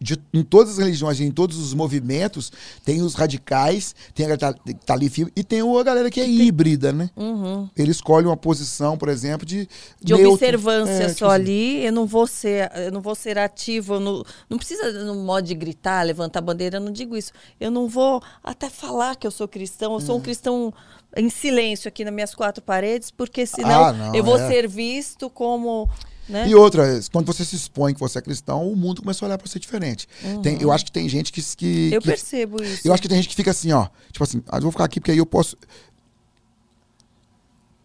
de- 0.00 0.18
em 0.32 0.42
todas 0.42 0.72
as 0.72 0.78
religiões, 0.78 1.20
em 1.20 1.30
todos 1.30 1.58
os 1.58 1.72
movimentos, 1.74 2.52
tem 2.84 3.00
os 3.02 3.14
radicais, 3.14 3.94
tem 4.14 4.26
a 4.26 4.36
galera 4.36 4.54
que 4.64 4.74
tá, 4.74 4.80
tá 4.86 4.94
ali 4.94 5.08
firme, 5.08 5.32
e 5.34 5.42
tem 5.42 5.60
a 5.60 5.82
galera 5.82 6.10
que 6.10 6.20
é 6.20 6.28
híbrida, 6.28 6.92
né? 6.92 7.08
Uhum. 7.16 7.68
Ele 7.76 7.90
escolhe 7.90 8.26
uma 8.26 8.36
posição, 8.36 8.96
por 8.98 9.08
exemplo, 9.08 9.46
de. 9.46 9.68
de 10.02 10.12
neutro. 10.12 10.32
observância 10.32 10.92
É, 10.92 11.08
só 11.08 11.14
tipo 11.14 11.24
assim, 11.26 11.34
ali, 11.34 11.84
eu 11.86 11.92
não 11.92 12.06
vou 12.06 12.26
ser, 12.26 12.70
eu 12.76 12.92
não 12.92 13.00
vou 13.00 13.14
ser 13.14 13.38
ativo, 13.38 13.98
não, 14.00 14.22
não 14.50 14.58
precisa 14.58 14.92
no 15.04 15.14
modo 15.14 15.46
de 15.46 15.54
gritar, 15.54 16.02
levantar 16.04 16.40
bandeira, 16.40 16.76
eu 16.76 16.80
não 16.80 16.92
digo 16.92 17.16
isso. 17.16 17.32
Eu 17.60 17.70
não 17.70 17.88
vou 17.88 18.22
até 18.42 18.68
falar 18.68 19.16
que 19.16 19.26
eu 19.26 19.30
sou 19.30 19.48
cristão, 19.48 19.94
eu 19.94 20.00
sou 20.00 20.16
um 20.16 20.20
É. 20.20 20.22
cristão 20.22 20.72
em 21.16 21.30
silêncio 21.30 21.86
aqui 21.88 22.04
nas 22.04 22.12
minhas 22.12 22.34
quatro 22.34 22.60
paredes, 22.62 23.10
porque 23.10 23.46
senão 23.46 23.84
Ah, 23.84 23.92
não, 23.92 24.14
eu 24.14 24.24
vou 24.24 24.36
é. 24.36 24.48
ser 24.48 24.68
visto 24.68 25.30
como, 25.30 25.88
né? 26.28 26.48
E 26.48 26.54
outra, 26.54 27.00
quando 27.12 27.26
você 27.26 27.44
se 27.44 27.54
expõe 27.56 27.92
que 27.94 28.00
você 28.00 28.18
é 28.18 28.22
cristão, 28.22 28.68
o 28.70 28.74
mundo 28.76 29.02
começa 29.02 29.24
a 29.24 29.26
olhar 29.28 29.38
pra 29.38 29.46
você 29.46 29.58
diferente. 29.58 30.08
Tem- 30.42 30.60
eu 30.60 30.72
acho 30.72 30.84
que 30.84 30.92
tem 30.92 31.08
gente 31.08 31.32
que. 31.32 31.42
que 31.56 31.90
eu 31.92 32.00
que- 32.00 32.08
percebo 32.08 32.62
isso. 32.62 32.86
Eu 32.86 32.92
acho 32.92 33.02
que 33.02 33.08
tem 33.08 33.16
gente 33.18 33.28
que 33.28 33.34
fica 33.36 33.50
assim, 33.50 33.72
ó. 33.72 33.88
Tipo 34.12 34.24
assim, 34.24 34.42
ah, 34.48 34.56
eu 34.58 34.62
vou 34.62 34.70
ficar 34.72 34.84
aqui 34.84 35.00
porque 35.00 35.10
aí 35.12 35.18
eu 35.18 35.26
posso. 35.26 35.56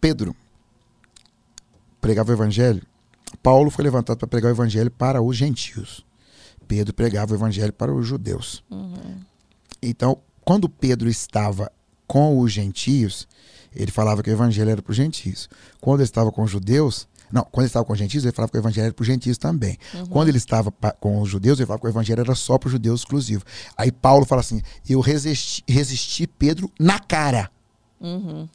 Pedro 0.00 0.34
pregava 2.00 2.30
o 2.30 2.34
evangelho. 2.34 2.82
Paulo 3.42 3.70
foi 3.70 3.84
levantado 3.84 4.18
para 4.18 4.26
pregar 4.28 4.50
o 4.50 4.54
evangelho 4.54 4.90
para 4.90 5.22
os 5.22 5.36
gentios. 5.36 6.04
Pedro 6.66 6.94
pregava 6.94 7.32
o 7.32 7.36
evangelho 7.36 7.72
para 7.72 7.92
os 7.94 8.06
judeus. 8.06 8.62
Então, 9.82 10.18
quando 10.44 10.68
Pedro 10.68 11.08
estava 11.08 11.70
com 12.06 12.38
os 12.38 12.52
gentios, 12.52 13.28
ele 13.74 13.90
falava 13.90 14.22
que 14.22 14.30
o 14.30 14.32
evangelho 14.32 14.70
era 14.70 14.82
para 14.82 14.90
os 14.90 14.96
gentios. 14.96 15.48
Quando 15.80 16.00
ele 16.00 16.04
estava 16.04 16.32
com 16.32 16.42
os 16.42 16.50
judeus, 16.50 17.06
não, 17.32 17.42
quando 17.44 17.62
ele 17.64 17.66
estava 17.68 17.84
com 17.84 17.92
os 17.92 17.98
gentios, 17.98 18.24
ele 18.24 18.32
falava 18.32 18.50
que 18.50 18.58
o 18.58 18.60
evangelho 18.60 18.84
era 18.86 18.94
para 18.94 19.02
os 19.02 19.06
gentios 19.06 19.38
também. 19.38 19.78
Quando 20.08 20.28
ele 20.28 20.38
estava 20.38 20.72
com 21.00 21.20
os 21.20 21.28
judeus, 21.28 21.58
ele 21.58 21.66
falava 21.66 21.80
que 21.80 21.86
o 21.86 21.90
evangelho 21.90 22.20
era 22.20 22.34
só 22.34 22.58
para 22.58 22.66
os 22.66 22.72
judeus 22.72 23.00
exclusivo. 23.00 23.44
Aí 23.76 23.90
Paulo 23.92 24.24
fala 24.24 24.40
assim: 24.40 24.60
eu 24.88 25.00
resisti, 25.00 25.62
resisti 25.68 26.26
Pedro 26.26 26.70
na 26.78 26.98
cara. 26.98 27.50
Uhum. 28.00 28.48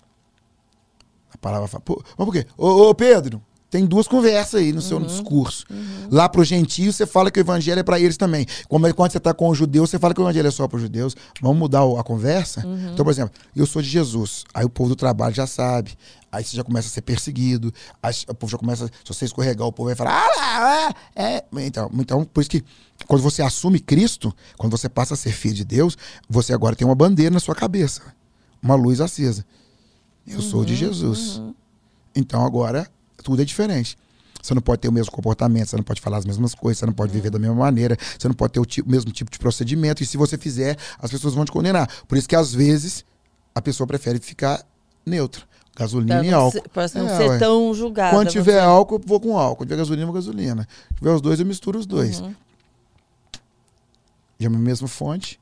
A 1.34 1.38
palavra 1.38 1.68
fala, 1.68 1.82
pô, 1.82 2.02
mas 2.18 2.26
por 2.26 2.32
quê? 2.32 2.46
Ô, 2.58 2.90
ô, 2.90 2.96
Pedro, 2.96 3.42
tem 3.70 3.86
duas 3.86 4.08
conversas 4.08 4.62
aí 4.62 4.72
no 4.72 4.82
seu 4.82 4.98
Uhum. 4.98 5.06
discurso. 5.06 5.66
Lá 6.10 6.30
pro 6.30 6.44
gentio, 6.46 6.94
você 6.94 7.06
fala 7.06 7.30
que 7.30 7.40
o 7.40 7.42
evangelho 7.42 7.80
é 7.80 7.84
para 7.84 8.00
eles 8.00 8.16
também. 8.16 8.46
Como 8.70 8.88
é 8.88 8.94
quando 8.94 9.12
você 9.12 9.20
tá 9.20 9.34
com 9.34 9.50
o 9.50 9.54
judeu, 9.56 9.86
você 9.86 10.00
fala 10.00 10.14
que 10.14 10.22
o 10.22 10.24
evangelho 10.24 10.48
é 10.48 10.52
só 10.52 10.68
para 10.68 10.78
os 10.78 10.82
judeus. 10.82 11.14
Vamos 11.42 11.58
mudar 11.58 11.82
a 12.00 12.04
conversa? 12.04 12.66
Uhum. 12.66 12.92
Então, 12.94 13.04
por 13.04 13.12
exemplo, 13.12 13.34
eu 13.56 13.66
sou 13.66 13.82
de 13.82 13.90
Jesus. 13.90 14.46
Aí 14.54 14.64
o 14.64 14.70
povo 14.70 14.90
do 14.90 14.96
trabalho 14.96 15.36
já 15.36 15.46
sabe. 15.46 15.92
Aí 16.36 16.44
você 16.44 16.56
já 16.58 16.64
começa 16.64 16.88
a 16.88 16.92
ser 16.92 17.02
perseguido. 17.02 17.74
Aí 18.02 18.14
o 18.28 18.34
povo 18.36 18.52
já 18.52 18.58
começa. 18.58 18.88
Se 18.88 18.92
você 19.08 19.26
escorregar, 19.26 19.68
o 19.68 19.72
povo 19.72 19.88
vai 19.90 19.96
falar. 19.96 20.26
Ah, 20.40 20.94
é, 21.16 21.24
é. 21.38 21.46
Então, 21.66 21.90
então, 21.94 22.26
por 22.26 22.42
isso 22.42 22.50
que 22.50 22.64
quando 23.08 23.22
você 23.22 23.42
assume 23.42 23.80
Cristo, 23.80 24.36
quando 24.58 24.72
você 24.78 24.88
passa 24.90 25.14
a 25.14 25.18
ser 25.18 25.32
filho 25.32 25.56
de 25.56 25.66
Deus, 25.66 25.98
você 26.30 26.54
agora 26.54 26.76
tem 26.76 26.86
uma 26.88 26.96
bandeira 26.96 27.34
na 27.34 27.40
sua 27.40 27.56
cabeça. 27.56 28.02
Uma 28.62 28.76
luz 28.76 29.00
acesa. 29.02 29.46
Eu 30.28 30.42
sou 30.42 30.66
de 30.66 30.76
Jesus. 30.76 31.42
Então 32.16 32.46
agora 32.46 32.88
tudo 33.24 33.42
é 33.42 33.46
diferente. 33.46 33.98
Você 34.42 34.54
não 34.54 34.62
pode 34.62 34.82
ter 34.82 34.88
o 34.88 34.92
mesmo 34.92 35.12
comportamento, 35.12 35.70
você 35.70 35.76
não 35.76 35.84
pode 35.84 36.00
falar 36.00 36.18
as 36.18 36.26
mesmas 36.26 36.54
coisas, 36.54 36.78
você 36.80 36.86
não 36.86 36.94
pode 36.94 37.12
viver 37.12 37.32
da 37.32 37.40
mesma 37.40 37.56
maneira, 37.56 37.98
você 38.18 38.28
não 38.28 38.36
pode 38.36 38.54
ter 38.54 38.60
o 38.60 38.66
ti- 38.66 38.88
mesmo 38.88 39.12
tipo 39.12 39.32
de 39.32 39.40
procedimento. 39.40 40.04
E 40.04 40.06
se 40.06 40.18
você 40.18 40.38
fizer, 40.38 40.78
as 41.00 41.10
pessoas 41.10 41.34
vão 41.34 41.46
te 41.46 41.52
condenar. 41.52 41.90
Por 42.08 42.16
isso 42.18 42.28
que 42.30 42.36
às 42.36 42.54
vezes 42.54 43.04
a 43.56 43.62
pessoa 43.62 43.88
prefere 43.88 44.20
ficar 44.20 44.64
neutra. 45.04 45.44
Gasolina 45.76 46.16
Pra 46.20 46.26
e 46.26 46.34
álcool. 46.34 46.62
pra 46.70 46.86
não 46.96 47.08
É, 47.10 47.18
ser 47.18 47.30
ué. 47.30 47.38
tão 47.40 47.74
julgada. 47.74 48.16
Quando 48.16 48.30
tiver 48.30 48.54
você. 48.54 48.60
álcool, 48.60 48.96
eu 48.96 49.02
vou 49.06 49.20
com 49.20 49.38
álcool. 49.38 49.58
Quando 49.58 49.68
tiver 49.70 49.78
gasolina, 49.78 50.04
eu 50.04 50.08
vou 50.08 50.14
com 50.14 50.20
gasolina. 50.20 50.68
Se 50.90 50.96
tiver 51.00 51.12
os 51.14 51.22
dois, 51.22 51.40
eu 51.40 51.46
misturo 51.46 51.78
os 51.80 51.86
dois. 51.86 52.22
Uhum. 52.22 52.34
E 54.40 54.44
é 54.46 54.48
a 54.48 54.50
mesma 54.50 54.88
fonte, 54.88 55.40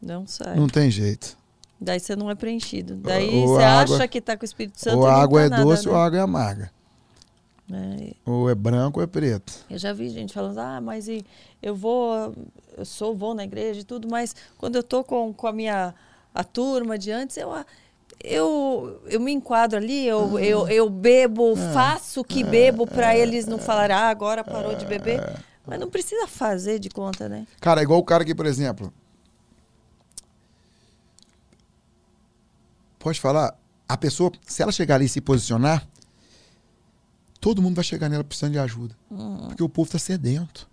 Não 0.00 0.26
sai. 0.26 0.56
não 0.56 0.66
tem 0.66 0.90
jeito. 0.90 1.36
Daí 1.80 2.00
você 2.00 2.16
não 2.16 2.30
é 2.30 2.34
preenchido. 2.34 2.96
Daí 2.96 3.28
Ou 3.42 3.48
você 3.56 3.62
água- 3.62 3.96
acha 3.96 4.08
que 4.08 4.20
tá 4.20 4.36
com 4.36 4.42
o 4.42 4.44
Espírito 4.44 4.80
Santo 4.80 4.98
ou 4.98 5.06
a 5.06 5.14
água 5.14 5.40
tá 5.40 5.46
é 5.46 5.48
nada, 5.50 5.62
doce 5.64 5.86
né? 5.86 5.92
ou 5.92 5.96
a 5.98 6.04
água 6.04 6.18
é 6.18 6.22
amarga. 6.22 6.70
É, 7.70 8.14
Ou 8.24 8.48
é 8.48 8.54
branco 8.54 8.98
ou 8.98 9.04
é 9.04 9.06
preto. 9.06 9.52
Eu 9.68 9.78
já 9.78 9.92
vi 9.92 10.08
gente 10.08 10.32
falando, 10.32 10.58
ah, 10.58 10.80
mas 10.80 11.06
e 11.06 11.22
eu 11.62 11.74
vou, 11.76 12.34
eu 12.76 12.84
sou, 12.84 13.14
vou 13.14 13.34
na 13.34 13.44
igreja 13.44 13.80
e 13.80 13.84
tudo, 13.84 14.08
mas 14.10 14.34
quando 14.56 14.76
eu 14.76 14.82
tô 14.82 15.04
com, 15.04 15.32
com 15.34 15.46
a 15.46 15.52
minha 15.52 15.94
a 16.34 16.42
turma 16.44 16.96
de 16.98 17.10
antes, 17.10 17.36
eu, 17.36 17.50
eu, 18.22 19.00
eu 19.06 19.20
me 19.20 19.32
enquadro 19.32 19.78
ali, 19.78 20.06
eu, 20.06 20.38
eu, 20.38 20.68
eu 20.68 20.90
bebo, 20.90 21.52
É. 21.56 21.72
faço 21.72 22.20
o 22.20 22.24
que 22.24 22.42
bebo 22.44 22.86
para 22.86 23.16
eles 23.16 23.46
não 23.46 23.58
falarem, 23.58 23.94
ah, 23.96 24.08
agora 24.08 24.42
parou 24.44 24.74
de 24.74 24.84
beber. 24.86 25.20
Mas 25.66 25.78
não 25.78 25.90
precisa 25.90 26.26
fazer 26.26 26.78
de 26.78 26.88
conta, 26.88 27.28
né? 27.28 27.46
Cara, 27.60 27.80
é 27.80 27.84
igual 27.84 27.98
o 28.00 28.04
cara 28.04 28.22
aqui, 28.22 28.34
por 28.34 28.46
exemplo. 28.46 28.92
Pode 32.98 33.20
falar? 33.20 33.56
A 33.88 33.96
pessoa, 33.96 34.32
se 34.46 34.62
ela 34.62 34.72
chegar 34.72 34.96
ali 34.96 35.04
e 35.06 35.08
se 35.08 35.20
posicionar, 35.20 35.86
todo 37.40 37.62
mundo 37.62 37.74
vai 37.76 37.84
chegar 37.84 38.08
nela 38.08 38.24
precisando 38.24 38.52
de 38.52 38.58
ajuda. 38.58 38.96
Porque 39.46 39.62
o 39.62 39.68
povo 39.68 39.90
tá 39.90 39.98
sedento. 39.98 40.68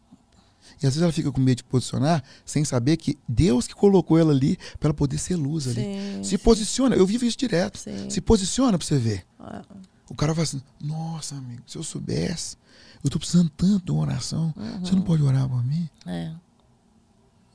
E 0.81 0.87
às 0.87 0.93
vezes 0.93 1.01
ela 1.01 1.11
fica 1.11 1.31
com 1.31 1.39
medo 1.41 1.57
de 1.57 1.63
posicionar 1.63 2.23
sem 2.45 2.63
saber 2.65 2.97
que 2.97 3.17
Deus 3.27 3.67
que 3.67 3.73
colocou 3.75 4.17
ela 4.17 4.31
ali 4.31 4.57
para 4.79 4.87
ela 4.89 4.93
poder 4.93 5.17
ser 5.17 5.35
luz 5.35 5.67
ali. 5.67 5.75
Sim, 5.83 6.23
se 6.23 6.29
sim. 6.31 6.37
posiciona, 6.37 6.95
eu 6.95 7.05
vivo 7.05 7.25
isso 7.25 7.37
direto. 7.37 7.77
Sim. 7.77 8.09
Se 8.09 8.19
posiciona 8.21 8.77
pra 8.77 8.85
você 8.85 8.97
ver. 8.97 9.25
Ah, 9.39 9.61
O 10.09 10.15
cara 10.15 10.33
vai 10.33 10.43
assim, 10.43 10.61
nossa, 10.81 11.35
amigo, 11.35 11.61
se 11.65 11.77
eu 11.77 11.83
soubesse, 11.83 12.57
eu 13.03 13.09
tô 13.09 13.17
precisando 13.17 13.49
tanto 13.49 13.85
de 13.85 13.91
uma 13.91 14.01
oração. 14.01 14.53
Você 14.81 14.93
não 14.93 15.01
pode 15.01 15.23
orar 15.23 15.47
por 15.49 15.63
mim? 15.65 15.89
É, 16.05 16.31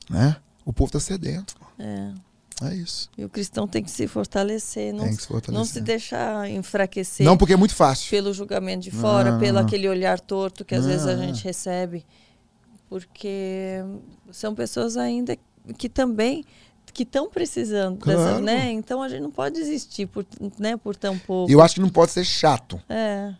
Né? 0.09 0.35
O 0.65 0.71
povo 0.73 0.91
tá 0.91 0.99
sedento. 0.99 1.55
é. 1.79 2.11
É 2.63 2.75
isso. 2.75 3.09
E 3.17 3.25
o 3.25 3.29
cristão 3.29 3.67
tem 3.67 3.81
que 3.83 3.89
se 3.89 4.07
fortalecer, 4.07 4.93
não, 4.93 5.05
Tem 5.05 5.15
que 5.15 5.21
se 5.23 5.27
fortalecer. 5.27 5.57
não 5.57 5.65
se 5.65 5.81
deixar 5.81 6.47
enfraquecer. 6.47 7.25
Não, 7.25 7.35
porque 7.35 7.53
é 7.53 7.57
muito 7.57 7.73
fácil. 7.73 8.07
pelo 8.11 8.31
julgamento 8.31 8.83
de 8.83 8.91
fora, 8.91 9.31
Não, 9.31 9.39
pelo 9.39 9.57
não. 9.57 9.65
aquele 9.65 9.89
olhar 9.89 10.19
torto 10.19 10.63
que 10.63 10.75
às 10.75 10.85
vezes 10.85 11.07
a 11.07 11.15
Não. 11.15 11.23
gente 11.23 11.43
recebe, 11.43 12.05
porque 12.91 13.77
são 14.33 14.53
pessoas 14.53 14.97
ainda 14.97 15.37
que 15.77 15.87
também 15.87 16.43
que 16.93 17.03
estão 17.03 17.29
precisando 17.29 18.05
dessa, 18.05 18.17
Claro. 18.17 18.43
né? 18.43 18.69
Então 18.69 19.01
a 19.01 19.07
gente 19.07 19.21
não 19.21 19.31
pode 19.31 19.55
desistir 19.55 20.07
por, 20.07 20.25
né, 20.59 20.75
por 20.75 20.93
tão 20.93 21.17
pouco. 21.17 21.49
Eu 21.49 21.61
acho 21.61 21.75
que 21.75 21.79
não 21.79 21.87
pode 21.87 22.11
ser 22.11 22.25
chato, 22.25 22.81
É. 22.89 23.33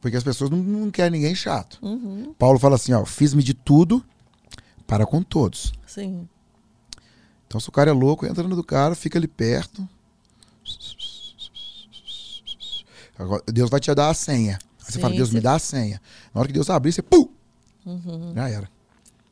porque 0.00 0.16
as 0.16 0.24
pessoas 0.24 0.48
não, 0.48 0.56
não 0.56 0.90
querem 0.90 1.20
ninguém 1.20 1.34
chato. 1.34 1.78
Uhum, 1.82 2.32
Paulo 2.38 2.58
fala 2.58 2.76
assim, 2.76 2.94
ó, 2.94 3.04
fiz-me 3.04 3.42
de 3.42 3.52
tudo 3.52 4.02
para 4.86 5.04
com 5.04 5.22
todos. 5.22 5.72
sim. 5.86 6.26
Então, 7.46 7.58
se 7.60 7.68
o 7.68 7.72
cara 7.72 7.90
é 7.90 7.94
louco, 7.94 8.24
entra 8.26 8.42
no 8.46 8.54
do 8.56 8.62
cara, 8.64 8.94
fica 8.94 9.18
ali 9.18 9.26
perto. 9.28 9.86
Agora, 13.18 13.42
Deus 13.46 13.68
vai 13.70 13.80
te 13.80 13.92
dar 13.94 14.08
a 14.10 14.14
senha. 14.14 14.58
Aí 14.80 14.84
você 14.86 14.92
Sim, 14.92 15.00
fala, 15.00 15.14
Deus, 15.14 15.28
você- 15.30 15.34
me 15.34 15.40
dá 15.40 15.54
a 15.54 15.58
senha. 15.58 16.00
Na 16.34 16.40
hora 16.40 16.48
que 16.48 16.52
Deus 16.54 16.70
abrir, 16.70 16.92
você 16.92 17.02
pum! 17.02 17.28
Uhum, 17.88 18.32
Já 18.34 18.48
era. 18.48 18.68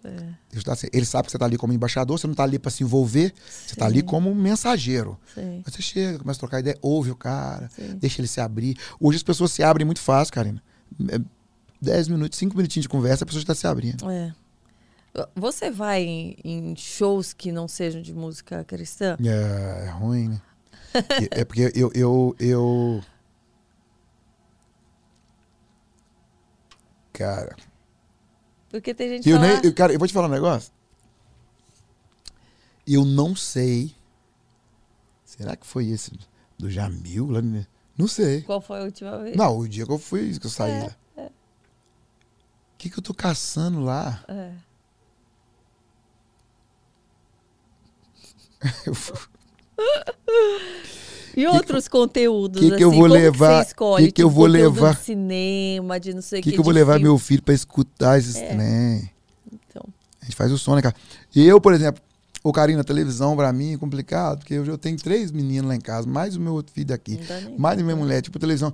é, 0.05 0.35
Deus 0.53 0.65
dá 0.65 0.73
a 0.73 0.77
senha. 0.77 0.91
Ele 0.93 1.05
sabe 1.05 1.27
que 1.27 1.33
você 1.33 1.39
tá 1.39 1.45
ali 1.45 1.57
como 1.57 1.73
embaixador, 1.73 2.19
você 2.19 2.27
não 2.27 2.35
tá 2.35 2.43
ali 2.45 2.59
para 2.59 2.71
se 2.71 2.83
envolver, 2.83 3.35
você 3.67 3.75
tá 3.77 3.87
ali 3.87 4.01
Sim. 4.01 4.07
como 4.07 4.35
mensageiro. 4.35 5.19
sim. 5.35 5.63
Aí 5.67 5.73
você 5.73 5.83
chega, 5.83 6.19
começa 6.19 6.39
a 6.39 6.41
trocar 6.41 6.61
ideia, 6.61 6.79
ouve 6.81 7.11
o 7.11 7.17
cara, 7.17 7.69
Sim. 7.69 7.97
deixa 7.99 8.21
ele 8.21 8.29
se 8.29 8.41
abrir. 8.41 8.77
Hoje 9.01 9.17
as 9.17 9.23
pessoas 9.23 9.53
se 9.53 9.63
abrem 9.63 9.85
muito 9.85 10.01
fácil, 10.01 10.33
Karina. 10.33 10.63
É 11.11 11.19
10 11.81 12.09
minutos, 12.09 12.39
5 12.39 12.57
minutinhos 12.57 12.85
de 12.85 12.89
conversa, 12.89 13.25
a 13.25 13.27
pessoa 13.27 13.41
já 13.41 13.45
está 13.45 13.55
se 13.55 13.67
abrindo. 13.67 14.09
É. 14.11 14.35
Você 15.35 15.71
vai 15.71 16.03
em, 16.03 16.37
em 16.45 16.77
shows 16.77 17.33
que 17.33 17.51
não 17.51 17.67
sejam 17.67 18.03
de 18.03 18.13
música 18.15 18.63
cristã? 18.65 19.17
É, 19.25 19.87
é 19.87 19.91
ruim, 19.91 20.29
né? 20.29 20.41
É 21.31 21.45
porque 21.45 21.73
eu, 21.75 21.91
eu, 21.95 22.37
eu. 22.39 23.03
Cara, 27.13 27.57
Porque 28.71 28.95
tem 28.95 29.09
gente 29.09 29.23
que 29.25 29.31
eu, 29.31 29.37
fala, 29.37 29.49
nem, 29.55 29.61
eu, 29.65 29.75
cara, 29.75 29.93
eu 29.93 29.99
vou 29.99 30.07
te 30.09 30.15
falar 30.15 30.27
um 30.29 30.31
negócio. 30.31 30.73
Eu 32.87 33.05
não 33.05 33.35
sei. 33.35 33.95
Será 35.25 35.57
que 35.57 35.67
foi 35.67 35.87
esse 35.89 36.13
do 36.59 36.71
Jamil? 36.71 37.31
Lá 37.31 37.43
no- 37.43 37.67
Não 37.99 38.07
sei. 38.09 38.41
"Ah, 38.41 38.47
qual 38.47 38.61
foi 38.61 38.79
a 38.81 38.85
última 38.85 39.19
vez? 39.19 39.37
Não, 39.37 39.59
o 39.59 39.69
dia 39.69 39.85
que 39.87 39.93
eu 39.93 39.99
fui, 39.99 40.39
que 40.39 40.47
eu 40.47 40.51
saí 40.51 40.73
É, 40.73 40.85
lá. 40.85 40.97
O 41.27 41.31
que, 42.79 42.91
que 42.91 42.99
eu 42.99 43.03
tô 43.03 43.15
caçando 43.15 43.81
lá? 43.81 44.23
É. 44.29 44.53
Eu 48.87 48.95
fui- 48.95 49.29
E 51.37 51.47
outros 51.47 51.87
conteúdos, 51.87 52.61
que 52.61 52.71
que 52.77 52.83
eu 52.83 52.89
assim, 52.89 52.99
vou 52.99 53.09
como 53.09 53.21
levar- 53.21 53.63
você 53.63 53.69
escolhe? 53.69 54.07
que 54.07 54.13
que 54.13 54.23
eu 54.23 54.29
Tipo, 54.29 54.37
vou 54.39 54.47
levar- 54.47 54.95
De 54.95 55.01
cinema, 55.03 56.01
de 56.01 56.15
não 56.15 56.23
sei 56.23 56.41
O 56.41 56.43
que, 56.43 56.49
que. 56.51 56.55
que 56.55 56.61
eu 56.61 56.65
vou 56.65 56.73
levar 56.73 56.95
filme. 56.95 57.05
meu 57.09 57.19
filho 57.19 57.43
pra 57.43 57.53
escutar 57.55 58.19
esses 58.19 58.37
É. 58.37 58.47
trem? 58.55 59.11
Então, 59.53 59.85
A 60.23 60.25
gente 60.25 60.35
faz 60.35 60.51
o 60.51 60.57
som, 60.59 60.75
né, 60.75 60.83
cara? 60.83 60.95
E 61.35 61.47
eu, 61.47 61.61
por 61.61 61.75
exemplo, 61.75 62.03
o 62.43 62.53
carinho 62.53 62.79
na 62.79 62.85
televisão 62.85 63.37
pra 63.37 63.53
mim 63.53 63.75
é 63.75 63.77
complicado, 63.77 64.39
porque 64.39 64.55
eu 64.55 64.79
tenho 64.79 64.97
três 64.97 65.31
meninos 65.31 65.69
lá 65.69 65.77
em 65.77 65.81
casa, 65.81 66.09
mais 66.09 66.37
o 66.37 66.41
meu 66.41 66.55
outro 66.55 66.73
filho 66.73 66.87
nem. 66.87 67.21
mais 67.59 67.79
a 67.79 67.83
minha 67.83 67.97
mulher, 67.97 68.23
tipo, 68.23 68.39
televisão. 68.39 68.73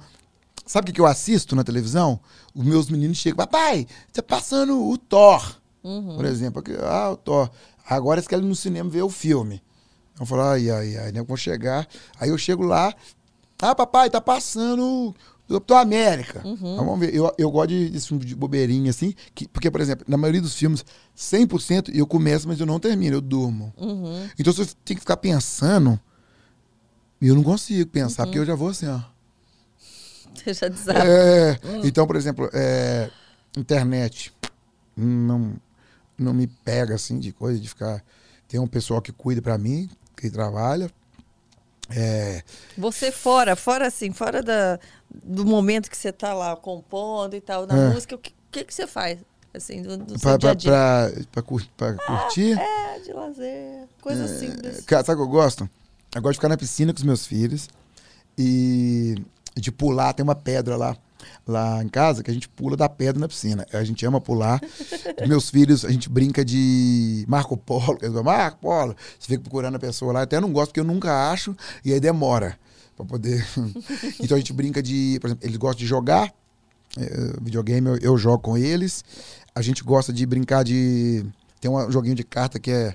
Sabe 0.65 0.85
o 0.85 0.87
que, 0.87 0.93
que 0.93 1.01
eu 1.01 1.07
assisto 1.07 1.57
na 1.57 1.65
televisão? 1.65 2.20
Os 2.55 2.65
meus 2.65 2.89
meninos 2.89 3.16
chegam, 3.19 3.37
papai, 3.39 3.87
tá 4.12 4.23
passando 4.23 4.89
o 4.89 4.97
Thor, 4.97 5.57
Uhum. 5.83 6.15
por 6.15 6.24
exemplo. 6.24 6.61
Aqui, 6.61 6.73
Ah, 6.81 7.11
o 7.11 7.16
Thor. 7.16 7.51
Agora 7.91 8.20
eles 8.20 8.29
querem 8.29 8.45
ir 8.45 8.49
no 8.49 8.55
cinema 8.55 8.89
ver 8.89 9.03
o 9.03 9.11
filme. 9.11 9.61
Eu 10.23 10.27
falo, 10.27 10.43
ai, 10.43 10.70
ai, 10.70 10.97
ai, 10.97 11.12
né? 11.12 11.20
Eu 11.20 11.24
vou 11.24 11.36
chegar. 11.36 11.86
Aí 12.19 12.28
eu 12.31 12.39
chego 12.39 12.62
lá, 12.65 12.94
ah, 13.61 13.74
papai, 13.74 14.09
tá 14.11 14.20
passando 14.20 15.15
Capitão 15.49 15.77
América. 15.77 16.40
Uhum. 16.47 16.77
Vamos 16.77 17.01
ver. 17.01 17.15
Eu, 17.15 17.32
eu 17.36 17.51
gosto 17.51 17.69
de, 17.69 17.89
desse 17.90 18.09
filme 18.09 18.24
de 18.24 18.35
bobeirinha, 18.35 18.90
assim, 18.90 19.15
que, 19.35 19.47
porque, 19.49 19.70
por 19.70 19.81
exemplo, 19.81 20.05
na 20.09 20.16
maioria 20.16 20.40
dos 20.40 20.55
filmes, 20.55 20.85
100% 21.16 21.90
eu 21.94 22.07
começo, 22.07 22.49
mas 22.49 22.59
eu 22.61 22.66
não 22.66 22.78
termino, 22.81 23.16
eu 23.16 23.20
durmo. 23.20 23.73
Uhum. 23.77 24.28
Então, 24.39 24.53
se 24.53 24.61
eu 24.62 24.66
tenho 24.85 24.97
que 24.97 25.01
ficar 25.01 25.16
pensando, 25.19 25.99
eu 27.20 27.35
não 27.35 27.43
consigo 27.43 27.89
pensar, 27.90 28.23
Uhum. 28.23 28.27
porque 28.28 28.39
eu 28.39 28.47
já 28.47 28.55
vou 28.55 28.69
assim, 28.69 28.86
ó. 28.86 29.01
Você 30.35 30.55
já 30.55 30.69
desabe. 30.69 31.01
É, 31.01 31.59
então, 31.85 32.07
por 32.07 32.16
exemplo, 32.16 32.49
é, 32.53 33.11
internet 33.57 34.32
não, 34.97 35.55
não 36.16 36.32
me 36.32 36.47
pega 36.47 36.94
assim 36.94 37.19
de 37.19 37.32
coisa 37.32 37.61
de 37.61 37.69
ficar. 37.69 38.03
Tem 38.49 38.59
um 38.59 38.66
pessoal 38.66 39.01
que 39.03 39.12
cuida 39.12 39.43
pra 39.43 39.59
mim, 39.59 39.89
que 40.23 40.31
trabalha. 40.31 40.90
É, 41.94 42.43
Você 42.78 43.12
fora, 43.12 43.55
fora 43.57 43.86
assim, 43.89 44.12
fora 44.12 44.43
da, 44.43 44.78
do 45.11 45.44
momento 45.44 45.90
que 45.90 45.97
você 45.97 46.11
tá 46.12 46.32
lá 46.32 46.57
compondo 46.57 47.35
e 47.36 47.40
tal, 47.40 47.66
na 47.66 47.77
É. 47.77 47.89
música, 47.93 48.15
o 48.15 48.19
que, 48.19 48.32
que, 48.51 48.65
que 48.65 48.73
você 48.73 48.86
faz? 48.86 49.19
Assim, 49.53 49.82
do, 49.82 49.99
do 49.99 50.19
pra, 50.19 50.39
pra, 50.39 50.55
pra, 51.31 51.43
cur- 51.43 51.66
pra 51.77 51.93
curtir. 51.94 52.59
É, 52.59 52.99
de 53.01 53.12
lazer, 53.12 53.86
coisa 54.01 54.27
simples. 54.27 54.81
Cara, 54.86 55.05
sabe 55.05 55.20
o 55.20 55.24
que 55.24 55.28
eu 55.28 55.32
gosto? 55.32 55.69
Eu 56.15 56.23
gosto 56.23 56.32
de 56.32 56.39
ficar 56.39 56.49
na 56.49 56.57
piscina 56.57 56.93
com 56.93 56.99
os 56.99 57.05
meus 57.05 57.27
filhos 57.27 57.69
e 58.39 59.15
de 59.57 59.70
pular. 59.70 60.15
Tem 60.15 60.24
uma 60.24 60.35
pedra 60.35 60.77
lá, 60.77 60.97
lá 61.47 61.82
em 61.82 61.89
casa 61.89 62.23
que 62.23 62.31
a 62.31 62.35
gente 62.35 62.49
pula 62.49 62.77
da 62.77 62.89
pedra 62.89 63.20
na 63.20 63.28
piscina. 63.28 63.66
A 63.73 63.85
gente 63.85 64.05
ama 64.07 64.20
pular. 64.20 64.61
meus 65.27 65.51
filhos, 65.51 65.85
a 65.85 65.90
gente 65.90 66.09
brinca 66.09 66.44
de 66.44 67.24
Marco 67.28 67.57
Polo. 67.57 67.99
Falam, 67.99 68.23
Marco 68.23 68.59
Polo. 68.59 68.97
Você 69.19 69.28
fica 69.28 69.43
procurando 69.43 69.77
a 69.77 69.78
pessoa 69.78 70.12
lá. 70.12 70.23
Até 70.23 70.40
não 70.40 70.53
gosto 70.53 70.69
porque 70.69 70.81
eu 70.81 70.85
nunca 70.85 71.31
acho 71.31 71.57
e 71.85 71.93
aí 71.93 72.01
demora 72.01 72.59
pra 72.97 73.05
poder. 73.05 73.47
então 74.20 74.36
a 74.36 74.39
gente 74.40 74.53
brinca 74.53 74.82
de. 74.82 75.19
Por 75.20 75.28
exemplo, 75.28 75.47
eles 75.47 75.57
gostam 75.57 75.78
de 75.81 75.86
jogar. 75.86 76.32
É, 76.99 77.40
videogame 77.40 77.89
eu, 77.89 77.97
eu 77.99 78.19
jogo 78.19 78.39
com 78.39 78.57
eles. 78.57 79.05
A 79.55 79.62
gente 79.62 79.82
gosta 79.82 80.12
de 80.12 80.24
brincar 80.27 80.65
de. 80.65 81.24
Tem 81.61 81.70
um 81.70 81.90
joguinho 81.90 82.15
de 82.15 82.24
carta 82.24 82.59
que 82.59 82.70
é 82.70 82.94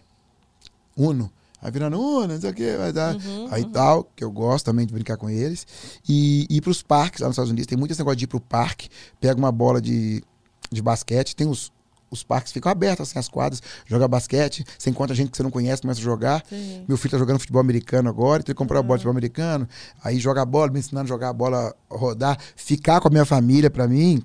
Uno. 0.95 1.32
Aí 1.62 1.72
virando 1.72 2.00
Uno, 2.00 2.28
não 2.28 2.40
sei 2.40 2.52
o 2.52 2.54
que, 2.54 2.78
vai 2.78 2.94
dar. 2.94 3.16
Uhum, 3.16 3.48
aí 3.50 3.64
uhum. 3.64 3.72
tal, 3.72 4.04
que 4.16 4.24
eu 4.24 4.32
gosto 4.32 4.66
também 4.66 4.86
de 4.86 4.94
brincar 4.94 5.18
com 5.18 5.30
eles. 5.30 5.66
E 6.08 6.46
ir 6.50 6.62
pros 6.62 6.84
parques 6.84 7.22
lá 7.22 7.28
nos 7.28 7.34
Estados 7.34 7.52
Unidos. 7.52 7.68
Tem 7.68 7.78
muito 7.78 7.92
esse 7.92 8.00
negócio 8.00 8.18
de 8.18 8.26
ir 8.26 8.28
pro 8.28 8.40
parque, 8.40 8.90
pega 9.20 9.38
uma 9.38 9.52
bola 9.52 9.82
de, 9.82 10.24
de 10.72 10.82
basquete, 10.82 11.36
tem 11.36 11.48
os. 11.48 11.76
Os 12.10 12.24
parques 12.24 12.54
ficam 12.54 12.72
abertos, 12.72 13.10
assim, 13.10 13.20
as 13.20 13.28
quadras, 13.28 13.62
joga 13.86 14.08
basquete, 14.08 14.64
você 14.80 14.90
encontra 14.90 15.14
gente 15.14 15.30
que 15.30 15.36
você 15.36 15.44
não 15.44 15.52
conhece, 15.52 15.82
começa 15.82 16.00
a 16.00 16.04
jogar. 16.04 16.42
Sim. 16.48 16.86
Meu 16.88 16.96
filho 16.96 17.12
tá 17.12 17.18
jogando 17.18 17.38
futebol 17.38 17.60
americano 17.60 18.08
agora, 18.08 18.40
então 18.40 18.54
ele 18.54 18.58
comprou 18.58 18.80
a 18.80 18.82
bola 18.82 18.98
de 18.98 19.06
Uhum. 19.06 19.12
futebol 19.12 19.12
americano, 19.12 19.68
aí 20.02 20.18
joga 20.18 20.42
a 20.42 20.46
bola, 20.46 20.72
me 20.72 20.80
ensinando 20.80 21.04
a 21.04 21.10
jogar 21.10 21.28
a 21.28 21.34
bola, 21.34 21.76
rodar, 21.92 22.40
ficar 22.56 23.02
com 23.02 23.10
a 23.10 23.12
minha 23.12 23.26
família, 23.26 23.70
pra 23.70 23.90
mim. 23.90 24.24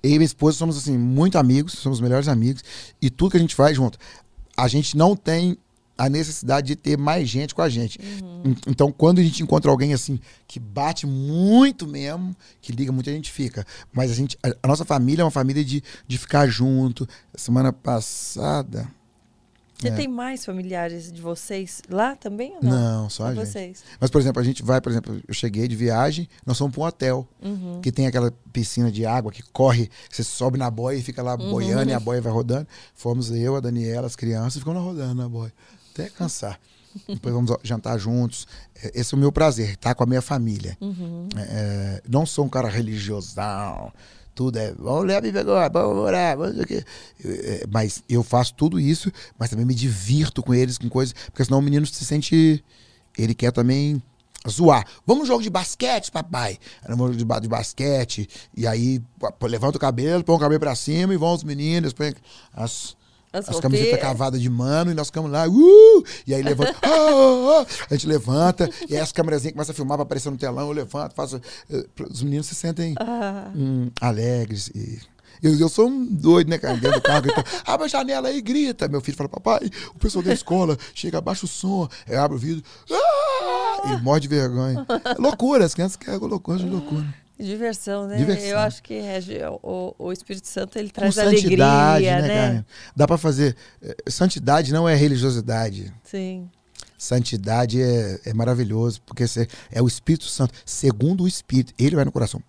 Eu 0.00 0.10
e 0.10 0.18
minha 0.18 0.24
esposa 0.24 0.56
somos, 0.56 0.76
assim, 0.76 0.96
muito 0.96 1.36
amigos, 1.36 1.72
somos 1.72 1.98
os 1.98 2.00
melhores 2.00 2.28
amigos, 2.28 2.62
e 3.02 3.10
tudo 3.10 3.32
que 3.32 3.38
a 3.38 3.40
gente 3.40 3.56
faz 3.56 3.74
junto. 3.74 3.98
A 4.56 4.68
gente 4.68 4.96
não 4.96 5.16
tem 5.16 5.58
a 5.98 6.08
necessidade 6.08 6.66
de 6.66 6.76
ter 6.76 6.98
mais 6.98 7.28
gente 7.28 7.54
com 7.54 7.62
a 7.62 7.68
gente. 7.68 7.98
Uhum. 8.22 8.42
En- 8.44 8.56
Então, 8.68 8.92
quando 8.92 9.18
a 9.18 9.22
gente 9.22 9.42
encontra 9.42 9.70
alguém 9.70 9.94
assim 9.94 10.20
que 10.46 10.60
bate 10.60 11.06
muito 11.06 11.86
mesmo, 11.86 12.36
que 12.60 12.70
liga 12.72 12.92
muito, 12.92 13.08
a 13.08 13.12
gente 13.12 13.32
fica. 13.32 13.64
Mas 13.92 14.10
a 14.10 14.14
gente, 14.14 14.36
a, 14.42 14.48
a 14.62 14.68
nossa 14.68 14.84
família 14.84 15.22
é 15.22 15.24
uma 15.24 15.30
família 15.30 15.64
de, 15.64 15.82
de 16.06 16.18
ficar 16.18 16.46
junto. 16.48 17.08
Semana 17.34 17.72
passada, 17.72 18.86
Você 19.78 19.88
É. 19.88 19.90
tem 19.90 20.08
mais 20.08 20.42
familiares 20.42 21.12
de 21.12 21.20
vocês 21.20 21.82
lá 21.90 22.16
também 22.16 22.54
ou 22.56 22.62
não? 22.62 22.70
não, 23.02 23.10
só 23.10 23.24
Só 23.24 23.28
a 23.30 23.34
gente. 23.34 23.46
vocês. 23.46 23.84
Mas, 24.00 24.10
por 24.10 24.18
exemplo, 24.22 24.40
a 24.40 24.44
gente 24.44 24.62
vai, 24.62 24.80
por 24.80 24.90
exemplo, 24.90 25.20
eu 25.28 25.34
cheguei 25.34 25.68
de 25.68 25.76
viagem, 25.76 26.26
nós 26.46 26.56
fomos 26.56 26.74
para 26.74 26.82
um 26.82 26.86
hotel, 26.86 27.28
Uhum. 27.42 27.80
que 27.82 27.92
tem 27.92 28.06
aquela 28.06 28.32
piscina 28.54 28.90
de 28.90 29.04
água 29.04 29.30
que 29.30 29.42
corre, 29.42 29.90
você 30.10 30.24
sobe 30.24 30.56
na 30.58 30.70
boia 30.70 30.96
e 30.96 31.02
fica 31.02 31.22
lá 31.22 31.34
Uhum. 31.38 31.50
boiando 31.50 31.90
e 31.90 31.92
a 31.94 32.00
boia 32.00 32.22
vai 32.22 32.32
rodando. 32.32 32.66
Fomos 32.94 33.30
eu, 33.30 33.54
a 33.54 33.60
Daniela, 33.60 34.06
as 34.06 34.16
crianças, 34.16 34.58
ficamos 34.60 34.80
lá 34.80 34.86
rodando 34.86 35.14
na 35.14 35.28
boia, 35.28 35.52
até 36.02 36.10
cansar. 36.10 36.58
Depois 37.08 37.34
vamos 37.34 37.52
jantar 37.62 37.98
juntos. 37.98 38.46
É, 38.82 38.92
Esse 39.00 39.14
é 39.14 39.16
o 39.16 39.20
meu 39.20 39.30
prazer, 39.30 39.70
estar 39.72 39.94
com 39.94 40.02
a 40.02 40.06
minha 40.06 40.22
família. 40.22 40.76
Uhum. 40.80 41.28
É, 41.36 42.02
não 42.08 42.24
sou 42.24 42.44
um 42.44 42.48
cara 42.48 42.68
religiosão, 42.68 43.92
tudo 44.34 44.58
é, 44.58 44.72
vamos 44.78 45.04
ler 45.06 45.16
a 45.16 45.20
Bíblia 45.20 45.40
agora, 45.42 45.68
vamos 45.70 45.96
orar, 45.98 46.36
vamos 46.36 46.58
o 46.58 46.64
quê. 46.66 46.82
É, 47.24 47.64
Mas 47.70 48.02
eu 48.08 48.22
faço 48.22 48.54
tudo 48.54 48.78
isso, 48.80 49.10
mas 49.38 49.50
também 49.50 49.64
me 49.66 49.74
divirto 49.74 50.42
com 50.42 50.54
eles, 50.54 50.78
com 50.78 50.88
coisas, 50.88 51.14
porque 51.26 51.44
senão 51.44 51.58
o 51.58 51.62
menino 51.62 51.86
se 51.86 52.04
sente, 52.04 52.64
ele 53.16 53.34
quer 53.34 53.52
também 53.52 54.02
zoar. 54.48 54.86
Vamos 55.06 55.22
no 55.24 55.26
jogo 55.26 55.42
de 55.42 55.50
basquete, 55.50 56.10
papai. 56.10 56.58
Vamos 56.88 57.06
jogo 57.08 57.16
de, 57.18 57.24
ba- 57.24 57.40
de 57.40 57.48
basquete, 57.48 58.28
e 58.56 58.66
aí 58.66 59.02
levanta 59.42 59.76
o 59.76 59.80
cabelo, 59.80 60.22
põe 60.24 60.36
o 60.36 60.38
cabelo 60.38 60.60
pra 60.60 60.74
cima 60.74 61.12
e 61.12 61.16
vão 61.16 61.34
os 61.34 61.44
meninos, 61.44 61.92
põe 61.92 62.14
as... 62.54 62.96
As 63.36 63.48
As 63.48 63.60
camisetas 63.60 64.00
cavadas 64.00 64.40
de 64.40 64.48
mano 64.48 64.90
e 64.90 64.94
nós 64.94 65.08
ficamos 65.08 65.30
lá, 65.30 65.46
uh! 65.46 66.04
E 66.26 66.34
aí 66.34 66.42
levanta, 66.42 66.74
ah, 66.82 66.88
ah, 66.88 67.60
ah. 67.62 67.86
a 67.90 67.94
gente 67.94 68.06
levanta, 68.06 68.70
e 68.88 68.94
aí 68.94 69.00
as 69.00 69.12
câmerazinhas 69.12 69.52
começam 69.52 69.72
a 69.72 69.76
filmar 69.76 69.98
pra 69.98 70.04
aparecer 70.04 70.30
no 70.30 70.38
telão, 70.38 70.68
eu 70.68 70.72
levanto, 70.72 71.14
faço. 71.14 71.40
eh, 71.70 71.84
Os 72.10 72.22
meninos 72.22 72.46
se 72.46 72.54
sentem 72.54 72.94
hum, 73.54 73.90
alegres. 74.00 74.68
E... 74.74 74.98
Eu, 75.42 75.54
eu 75.58 75.68
sou 75.68 75.86
um 75.88 76.06
doido, 76.06 76.48
né, 76.48 76.56
cara? 76.56 76.76
Dentro 76.78 76.98
do 76.98 77.02
carro, 77.02 77.22
gritando, 77.22 77.46
abre 77.66 77.84
a 77.84 77.88
janela 77.88 78.28
aí 78.28 78.38
e 78.38 78.40
grita. 78.42 78.88
Meu 78.88 79.02
filho 79.02 79.16
fala, 79.16 79.28
papai, 79.28 79.70
o 79.94 79.98
pessoal 79.98 80.24
da 80.24 80.32
escola 80.32 80.78
chega, 80.94 81.18
abaixa 81.18 81.44
o 81.44 81.48
som. 81.48 81.88
Eu 82.08 82.20
abro 82.22 82.36
o 82.36 82.40
vidro, 82.40 82.64
ah! 82.90 83.82
ele 83.84 84.02
morre 84.02 84.20
de 84.20 84.28
vergonha. 84.28 84.86
É 85.04 85.14
loucura, 85.20 85.64
as 85.64 85.74
crianças 85.74 85.96
querem 85.96 86.18
loucura, 86.18 86.58
de 86.58 86.66
loucura. 86.66 87.04
Diversão, 87.38 88.06
né? 88.06 88.16
Diversão. 88.16 88.48
Eu 88.48 88.58
acho 88.58 88.82
que 88.82 88.98
rege- 89.00 89.40
o, 89.62 89.94
o 89.98 90.12
Espírito 90.12 90.46
Santo 90.48 90.78
ele 90.78 90.88
Com 90.88 90.94
traz 90.94 91.14
santidade, 91.14 92.08
alegria, 92.08 92.22
né, 92.22 92.52
né? 92.52 92.64
Dá 92.94 93.06
pra 93.06 93.18
fazer. 93.18 93.56
eh, 93.82 93.94
Santidade 94.08 94.72
não 94.72 94.88
é 94.88 94.94
religiosidade. 94.94 95.92
Sim. 96.04 96.48
Santidade 96.98 97.80
é, 97.82 98.20
é 98.24 98.32
maravilhoso, 98.32 99.02
porque 99.02 99.24
é 99.70 99.82
o 99.82 99.86
Espírito 99.86 100.24
Santo. 100.24 100.54
Segundo 100.64 101.24
o 101.24 101.28
Espírito, 101.28 101.74
ele 101.78 101.94
vai 101.94 102.04
no 102.04 102.12
coração. 102.12 102.42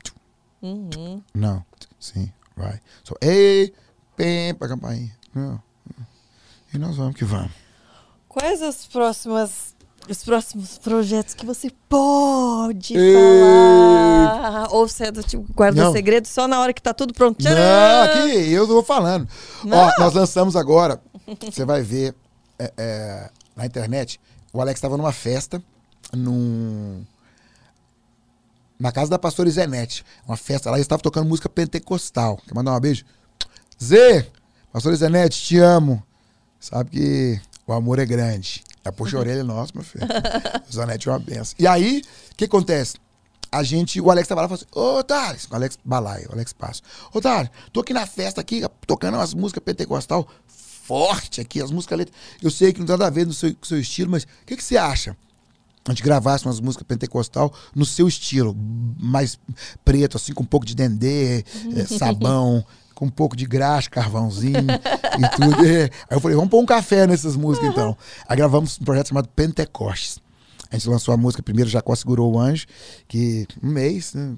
Uhum. 0.61 1.21
Não, 1.35 1.63
sim, 1.99 2.31
vai. 2.55 2.79
Só, 3.03 3.13
ei, 3.21 3.73
pem, 4.15 4.53
pra 4.55 4.67
campainha. 4.69 5.11
Não. 5.35 5.61
E 6.73 6.77
nós 6.77 6.95
vamos 6.95 7.15
que 7.15 7.25
vamos. 7.25 7.51
Quais 8.27 8.61
as 8.61 8.85
próximas 8.85 9.75
os 10.09 10.23
próximos 10.23 10.77
projetos 10.77 11.33
que 11.33 11.45
você 11.45 11.69
pode 11.89 12.97
Ei. 12.97 13.13
falar? 13.13 14.67
Ou 14.71 14.87
você 14.87 15.05
é 15.05 15.11
do 15.11 15.23
tipo 15.23 15.45
guarda 15.53 15.83
Não. 15.83 15.91
segredo 15.91 16.27
só 16.27 16.47
na 16.47 16.59
hora 16.59 16.73
que 16.73 16.81
tá 16.81 16.93
tudo 16.93 17.13
pronto? 17.13 17.43
Não, 17.43 17.51
Tcharam! 17.51 18.23
aqui 18.23 18.51
eu 18.51 18.65
vou 18.67 18.83
falando. 18.83 19.27
Não. 19.63 19.77
Ó, 19.77 19.91
nós 19.99 20.13
lançamos 20.13 20.55
agora, 20.55 21.01
você 21.51 21.65
vai 21.65 21.81
ver 21.81 22.15
é, 22.59 22.73
é, 22.77 23.29
na 23.55 23.65
internet, 23.65 24.19
o 24.53 24.61
Alex 24.61 24.77
estava 24.77 24.97
numa 24.97 25.11
festa 25.11 25.61
num, 26.13 27.03
na 28.79 28.91
casa 28.91 29.09
da 29.09 29.19
pastora 29.19 29.49
Zenete. 29.49 30.05
Uma 30.25 30.37
festa 30.37 30.69
lá, 30.69 30.77
eles 30.77 30.85
estavam 30.85 31.01
tocando 31.01 31.27
música 31.27 31.49
pentecostal. 31.49 32.37
Quer 32.47 32.53
mandar 32.53 32.75
um 32.75 32.79
beijo? 32.79 33.05
Zê, 33.81 34.25
pastora 34.71 34.95
Zenete, 34.95 35.41
te 35.41 35.57
amo. 35.59 36.03
Sabe 36.59 36.89
que 36.89 37.41
o 37.65 37.73
amor 37.73 37.99
é 37.99 38.05
grande. 38.05 38.63
É 38.87 38.91
puxa 38.91 39.17
a 39.17 39.19
orelha 39.19 39.43
nossa, 39.43 39.71
meu 39.75 39.83
filho. 39.83 40.07
Zanete 40.71 41.07
é 41.07 41.11
uma 41.11 41.19
benção. 41.19 41.55
E 41.59 41.67
aí, 41.67 42.01
o 42.31 42.35
que 42.35 42.45
acontece? 42.45 42.95
A 43.51 43.63
gente, 43.63 44.01
o 44.01 44.11
Alex 44.11 44.27
tava 44.27 44.41
lá 44.41 44.47
e 44.47 44.49
falou 44.49 44.61
assim, 44.61 44.97
ô 44.99 45.03
Thales, 45.03 45.47
o 45.49 45.55
Alex 45.55 45.79
Balaio, 45.83 46.29
o 46.29 46.33
Alex 46.33 46.51
Passo. 46.53 46.81
Ô 47.13 47.21
Thales, 47.21 47.49
tô 47.71 47.79
aqui 47.79 47.93
na 47.93 48.05
festa 48.05 48.41
aqui, 48.41 48.61
tocando 48.85 49.15
umas 49.15 49.33
músicas 49.33 49.63
pentecostal 49.63 50.27
forte 50.47 51.41
aqui, 51.41 51.61
as 51.61 51.71
músicas 51.71 51.97
letras. 51.97 52.17
Eu 52.41 52.49
sei 52.49 52.71
que 52.71 52.79
não 52.79 52.85
tem 52.85 52.93
nada 52.93 53.07
a 53.07 53.09
ver 53.09 53.25
no 53.25 53.33
seu, 53.33 53.53
com 53.53 53.63
o 53.63 53.67
seu 53.67 53.79
estilo, 53.79 54.11
mas 54.11 54.23
o 54.23 54.27
que, 54.45 54.55
que 54.55 54.63
você 54.63 54.77
acha? 54.77 55.15
A 55.85 55.91
gente 55.91 56.03
gravasse 56.03 56.45
umas 56.45 56.59
músicas 56.59 56.85
pentecostal 56.85 57.53
no 57.73 57.85
seu 57.85 58.07
estilo, 58.07 58.55
mais 58.99 59.39
preto, 59.85 60.17
assim, 60.17 60.33
com 60.33 60.43
um 60.43 60.45
pouco 60.45 60.65
de 60.65 60.75
dendê, 60.75 61.45
eh, 61.75 61.85
sabão, 61.97 62.65
com 62.97 63.05
um 63.05 63.09
pouco 63.09 63.35
de 63.35 63.45
graxa, 63.45 63.91
carvãozinho 63.91 64.55
e 64.57 65.35
tudo. 65.35 65.63
É. 65.67 65.83
Aí 65.83 66.17
eu 66.17 66.19
falei, 66.19 66.35
vamos 66.35 66.49
pôr 66.49 66.59
um 66.59 66.65
café 66.65 67.05
nessas 67.05 67.35
músicas 67.35 67.69
então. 67.69 67.95
Aí 68.27 68.35
gravamos 68.35 68.79
um 68.81 68.83
projeto 68.83 69.09
chamado 69.09 69.29
Pentecostes. 69.35 70.17
A 70.71 70.75
gente 70.75 70.89
lançou 70.89 71.13
a 71.13 71.17
música 71.17 71.43
primeiro, 71.43 71.69
Jacó 71.69 71.93
Segurou 71.93 72.33
o 72.33 72.39
Anjo, 72.39 72.65
que 73.07 73.45
um 73.63 73.69
mês, 73.69 74.15
né? 74.15 74.33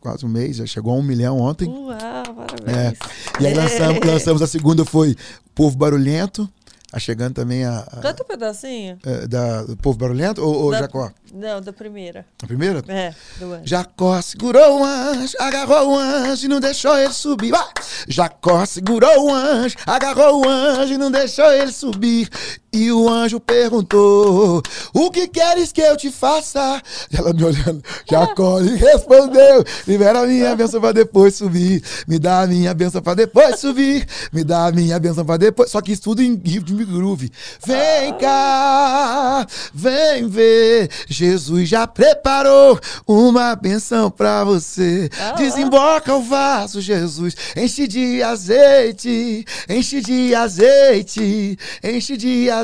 Quase 0.00 0.24
um 0.24 0.28
mês, 0.28 0.56
já 0.58 0.66
chegou 0.66 0.92
a 0.92 0.96
um 0.96 1.02
milhão 1.02 1.40
ontem. 1.40 1.68
Uau, 1.68 1.96
É. 1.96 2.92
parabéns. 2.92 2.98
E 3.40 3.46
aí 3.48 3.54
lançamos, 3.54 4.06
lançamos 4.06 4.42
a 4.42 4.46
segunda, 4.46 4.84
foi 4.84 5.16
Povo 5.52 5.76
Barulhento. 5.76 6.48
Tá 6.92 6.98
chegando 6.98 7.32
também 7.34 7.64
a, 7.64 7.78
a- 7.78 8.00
Canta 8.02 8.22
um 8.22 8.26
pedacinho. 8.26 8.98
é, 9.06 9.26
da, 9.26 9.62
do 9.62 9.74
Povo 9.78 9.96
Barulhento 9.96 10.44
ou, 10.44 10.64
ou 10.64 10.70
Da- 10.70 10.80
Jacó? 10.80 11.10
Não, 11.32 11.58
da 11.62 11.72
primeira. 11.72 12.26
A 12.42 12.46
primeira? 12.46 12.84
É, 12.86 13.14
do 13.38 13.50
anjo. 13.54 13.62
Jacó 13.64 14.20
segurou 14.20 14.80
o 14.80 14.84
anjo, 14.84 15.34
agarrou 15.38 15.94
o 15.94 15.98
anjo 15.98 16.44
e 16.44 16.48
não 16.48 16.60
deixou 16.60 16.94
ele 16.98 17.14
subir. 17.14 17.50
Vai! 17.50 17.66
Jacó 18.06 18.66
segurou 18.66 19.28
o 19.30 19.34
anjo, 19.34 19.74
agarrou 19.86 20.44
o 20.44 20.48
anjo 20.48 20.92
e 20.92 20.98
não 20.98 21.10
deixou 21.10 21.50
ele 21.50 21.72
subir. 21.72 22.28
E 22.74 22.90
o 22.90 23.06
anjo 23.06 23.38
perguntou: 23.38 24.62
O 24.94 25.10
que 25.10 25.28
queres 25.28 25.70
que 25.72 25.82
eu 25.82 25.94
te 25.94 26.10
faça? 26.10 26.80
Ela 27.12 27.34
me 27.34 27.44
olhando, 27.44 27.84
Jacó 28.10 28.60
lhe 28.64 28.76
respondeu: 28.76 29.62
Libera 29.86 30.20
a 30.20 30.26
minha 30.26 30.56
bênção 30.56 30.80
pra 30.80 30.90
depois 30.90 31.34
subir. 31.34 31.82
Me 32.08 32.18
dá 32.18 32.40
a 32.40 32.46
minha 32.46 32.72
bênção 32.72 33.02
pra 33.02 33.12
depois 33.12 33.60
subir. 33.60 34.08
Me 34.32 34.42
dá 34.42 34.68
a 34.68 34.72
minha 34.72 34.98
bênção 34.98 35.22
pra 35.22 35.36
depois. 35.36 35.70
Só 35.70 35.82
que 35.82 35.92
isso 35.92 36.00
tudo 36.00 36.22
em 36.22 36.34
ritmo 36.34 36.82
groove. 36.86 37.30
Vem 37.66 38.14
cá, 38.18 39.46
vem 39.74 40.26
ver. 40.26 40.88
Jesus 41.06 41.68
já 41.68 41.86
preparou 41.86 42.80
uma 43.06 43.54
benção 43.54 44.10
pra 44.10 44.44
você. 44.44 45.10
Ah, 45.20 45.32
Desemboca 45.32 46.14
o 46.14 46.22
vaso, 46.22 46.80
Jesus. 46.80 47.36
Enche 47.54 47.86
de 47.86 48.22
azeite, 48.22 49.44
enche 49.68 50.00
de 50.00 50.34
azeite, 50.34 51.58
enche 51.84 52.16
de 52.16 52.48
azeite. 52.48 52.61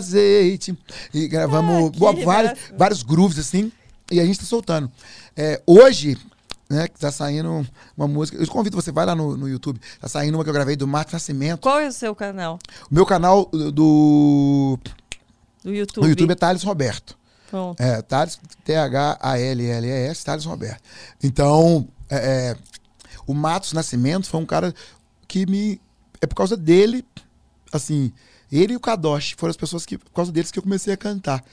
E 1.13 1.29
gravamos 1.29 1.91
Ah, 1.97 2.25
vários, 2.25 2.25
massa. 2.25 2.75
vários 2.77 3.03
grooves 3.03 3.39
assim. 3.39 3.73
E 4.11 4.21
a 4.21 4.25
gente 4.25 4.39
tá 4.39 4.45
soltando. 4.47 4.91
É, 5.37 5.61
hoje, 5.67 6.17
né, 6.69 6.89
que 6.89 6.99
tá 6.99 7.11
saindo 7.13 7.67
uma 7.97 8.09
música. 8.09 8.39
Eu 8.39 8.47
convido 8.49 8.75
você, 8.77 8.91
vai 8.91 9.05
lá 9.07 9.15
no, 9.15 9.37
no 9.37 9.49
YouTube. 9.49 9.81
Tá 10.01 10.09
saindo 10.09 10.35
uma 10.37 10.45
que 10.45 10.51
eu 10.51 10.55
gravei 10.55 10.77
do 10.77 10.87
Marco 10.87 11.13
Nascimento. 11.13 11.61
Qual 11.61 11.79
é 11.79 11.89
o 11.89 11.93
seu 11.93 12.15
canal? 12.15 12.59
O 12.91 12.95
meu 12.95 13.05
canal 13.07 13.47
do, 13.47 13.71
do 13.73 14.79
Do 15.65 15.75
YouTube. 15.75 16.03
no 16.05 16.09
YouTube 16.11 16.33
é 16.33 16.35
Thales 16.35 16.63
Roberto. 16.63 17.17
Pronto. 17.51 17.81
É, 17.81 18.03
Thales, 18.03 18.39
T-H-A-L-L-E-S, 18.65 20.25
Thales 20.25 20.45
Roberto. 20.45 20.83
Então, 21.23 21.89
é, 22.11 22.17
é, 22.17 22.57
o 23.27 23.35
Matos 23.35 23.73
Nascimento 23.73 24.27
foi 24.29 24.41
um 24.41 24.47
cara 24.47 24.75
que 25.27 25.47
me. 25.47 25.81
É 26.21 26.27
por 26.27 26.35
causa 26.35 26.57
dele, 26.57 27.05
assim, 27.73 28.13
ele 28.51 28.73
e 28.73 28.77
o 28.77 28.81
Kadosh 28.81 29.35
foram 29.37 29.51
as 29.51 29.57
pessoas 29.57 29.85
que, 29.85 29.99
por 29.99 30.11
causa 30.13 30.33
deles 30.33 30.51
que 30.51 30.59
eu 30.59 30.63
comecei 30.63 30.93
a 30.93 30.97
cantar. 30.97 31.45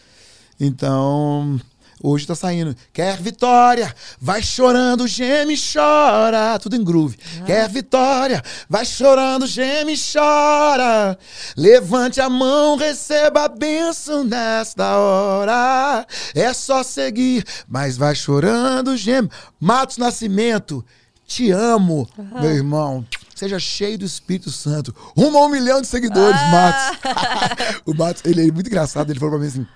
Então, 0.60 1.60
Hoje 2.02 2.28
tá 2.28 2.36
saindo. 2.36 2.76
Quer 2.92 3.18
vitória, 3.18 3.94
vai 4.20 4.42
chorando, 4.42 5.08
geme 5.08 5.56
chora. 5.58 6.60
Tudo 6.60 6.76
em 6.76 6.84
groove. 6.84 7.18
Ah. 7.42 7.46
Quer 7.46 7.70
vitória, 7.70 8.44
vai 8.70 8.86
chorando, 8.86 9.48
geme 9.48 9.96
chora. 9.98 11.18
Levante 11.56 12.20
a 12.20 12.30
mão, 12.30 12.76
receba 12.76 13.46
a 13.46 13.48
bênção 13.48 14.24
nesta 14.24 14.98
hora. 14.98 16.06
É 16.34 16.54
só 16.54 16.84
seguir, 16.84 17.46
mas 17.68 17.96
vai 17.96 18.14
chorando, 18.14 18.98
geme. 18.98 19.30
Matos 19.60 19.98
Nascimento, 19.98 20.86
te 21.26 21.50
amo, 21.50 22.08
meu 22.42 22.52
irmão. 22.52 23.06
Seja 23.36 23.60
cheio 23.60 23.98
do 23.98 24.06
Espírito 24.06 24.50
Santo. 24.50 24.96
Rumo 25.16 25.38
a 25.38 25.46
um 25.46 25.50
milhão 25.50 25.82
de 25.82 25.88
seguidores, 25.88 26.40
ah. 26.40 26.52
Matos. 26.52 27.82
o 27.86 27.94
Matos, 27.94 28.24
ele 28.26 28.48
é 28.48 28.52
muito 28.52 28.68
engraçado. 28.68 29.12
Ele 29.12 29.20
falou 29.20 29.34
pra 29.36 29.42
mim 29.42 29.48
assim: 29.48 29.68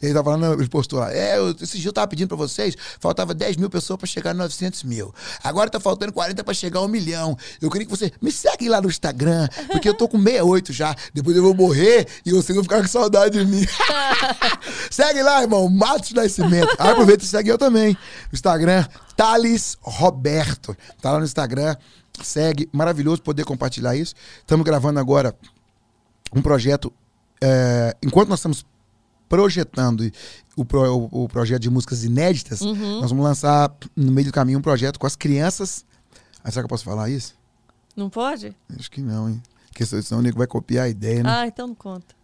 ele 0.00 0.14
tava 0.14 0.30
falando, 0.30 0.60
ele 0.60 0.68
postou 0.68 1.00
lá. 1.00 1.12
É, 1.12 1.38
eu, 1.38 1.50
esse 1.60 1.78
dia 1.78 1.88
eu 1.88 1.92
tava 1.92 2.06
pedindo 2.06 2.28
pra 2.28 2.36
vocês, 2.36 2.76
faltava 3.00 3.34
10 3.34 3.56
mil 3.56 3.68
pessoas 3.68 3.98
pra 3.98 4.06
chegar 4.06 4.30
a 4.30 4.34
900 4.34 4.84
mil. 4.84 5.12
Agora 5.42 5.68
tá 5.68 5.80
faltando 5.80 6.12
40 6.12 6.44
pra 6.44 6.54
chegar 6.54 6.80
a 6.80 6.82
um 6.82 6.88
milhão. 6.88 7.36
Eu 7.60 7.70
queria 7.70 7.86
que 7.86 7.90
você 7.90 8.12
me 8.20 8.30
segue 8.30 8.68
lá 8.68 8.80
no 8.80 8.88
Instagram, 8.88 9.48
porque 9.70 9.88
eu 9.88 9.94
tô 9.94 10.08
com 10.08 10.18
68 10.18 10.72
já. 10.72 10.94
Depois 11.12 11.36
eu 11.36 11.42
vou 11.42 11.54
morrer 11.54 12.06
e 12.24 12.30
vocês 12.30 12.54
vão 12.54 12.62
ficar 12.62 12.80
com 12.80 12.88
saudade 12.88 13.38
de 13.38 13.44
mim. 13.44 13.66
segue 14.90 15.22
lá, 15.22 15.42
irmão, 15.42 15.68
Matos 15.68 16.12
Nascimento. 16.12 16.74
Aí 16.78 16.90
aproveita 16.90 17.24
e 17.24 17.26
segue 17.26 17.50
eu 17.50 17.58
também. 17.58 17.96
Instagram, 18.32 18.86
Thales 19.16 19.76
Roberto. 19.80 20.76
Tá 21.00 21.12
lá 21.12 21.18
no 21.18 21.24
Instagram. 21.24 21.76
Segue, 22.22 22.68
maravilhoso 22.72 23.22
poder 23.22 23.44
compartilhar 23.44 23.96
isso. 23.96 24.14
Estamos 24.38 24.64
gravando 24.64 24.98
agora 24.98 25.34
um 26.34 26.42
projeto. 26.42 26.92
É, 27.40 27.96
enquanto 28.02 28.28
nós 28.28 28.38
estamos 28.38 28.66
projetando 29.28 30.10
o, 30.56 30.64
pro, 30.64 31.08
o, 31.12 31.28
projeto 31.28 31.62
de 31.62 31.70
músicas 31.70 32.02
inéditas, 32.02 32.60
uhum. 32.60 33.00
nós 33.00 33.10
vamos 33.10 33.24
lançar 33.24 33.72
no 33.94 34.10
meio 34.10 34.26
do 34.26 34.32
caminho 34.32 34.58
um 34.58 34.62
projeto 34.62 34.98
com 34.98 35.06
as 35.06 35.14
crianças. 35.14 35.84
Ah, 36.42 36.50
será 36.50 36.62
que 36.62 36.66
eu 36.66 36.70
posso 36.70 36.84
falar 36.84 37.10
isso? 37.10 37.34
Não 37.94 38.08
pode? 38.08 38.56
Acho 38.78 38.90
que 38.90 39.00
não, 39.00 39.28
hein? 39.28 39.42
Porque 39.68 39.84
senão 39.84 40.20
o 40.20 40.22
nego 40.22 40.38
vai 40.38 40.46
copiar 40.46 40.86
a 40.86 40.88
ideia, 40.88 41.22
né? 41.22 41.30
Ah, 41.30 41.46
então 41.46 41.68
não 41.68 41.74
conta. 41.74 42.18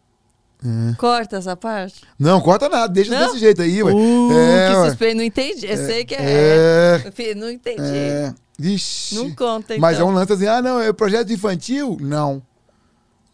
É. 0.65 0.95
Corta 0.97 1.37
essa 1.37 1.55
parte? 1.55 2.03
Não, 2.19 2.41
corta 2.41 2.69
nada, 2.69 2.89
deixa 2.89 3.11
não? 3.11 3.27
desse 3.27 3.39
jeito 3.39 3.61
aí, 3.61 3.83
ué. 3.83 3.93
Uh, 3.93 4.33
é, 4.33 4.69
que 4.69 4.89
suspeito, 4.89 5.17
não 5.17 5.25
entendi. 5.25 5.67
Eu 5.67 5.73
é, 5.73 5.77
sei 5.77 6.05
que 6.05 6.15
é. 6.15 7.03
é. 7.05 7.35
Não 7.35 7.51
entendi. 7.51 7.83
É. 7.83 8.35
Vixe. 8.59 9.15
Não 9.15 9.35
conta, 9.35 9.75
então. 9.75 9.81
Mas 9.81 9.99
é 9.99 10.05
um 10.05 10.11
lance 10.11 10.33
assim, 10.33 10.47
ah, 10.47 10.63
não, 10.63 10.81
é 10.81 10.93
projeto 10.93 11.33
infantil? 11.33 11.97
Não. 12.01 12.43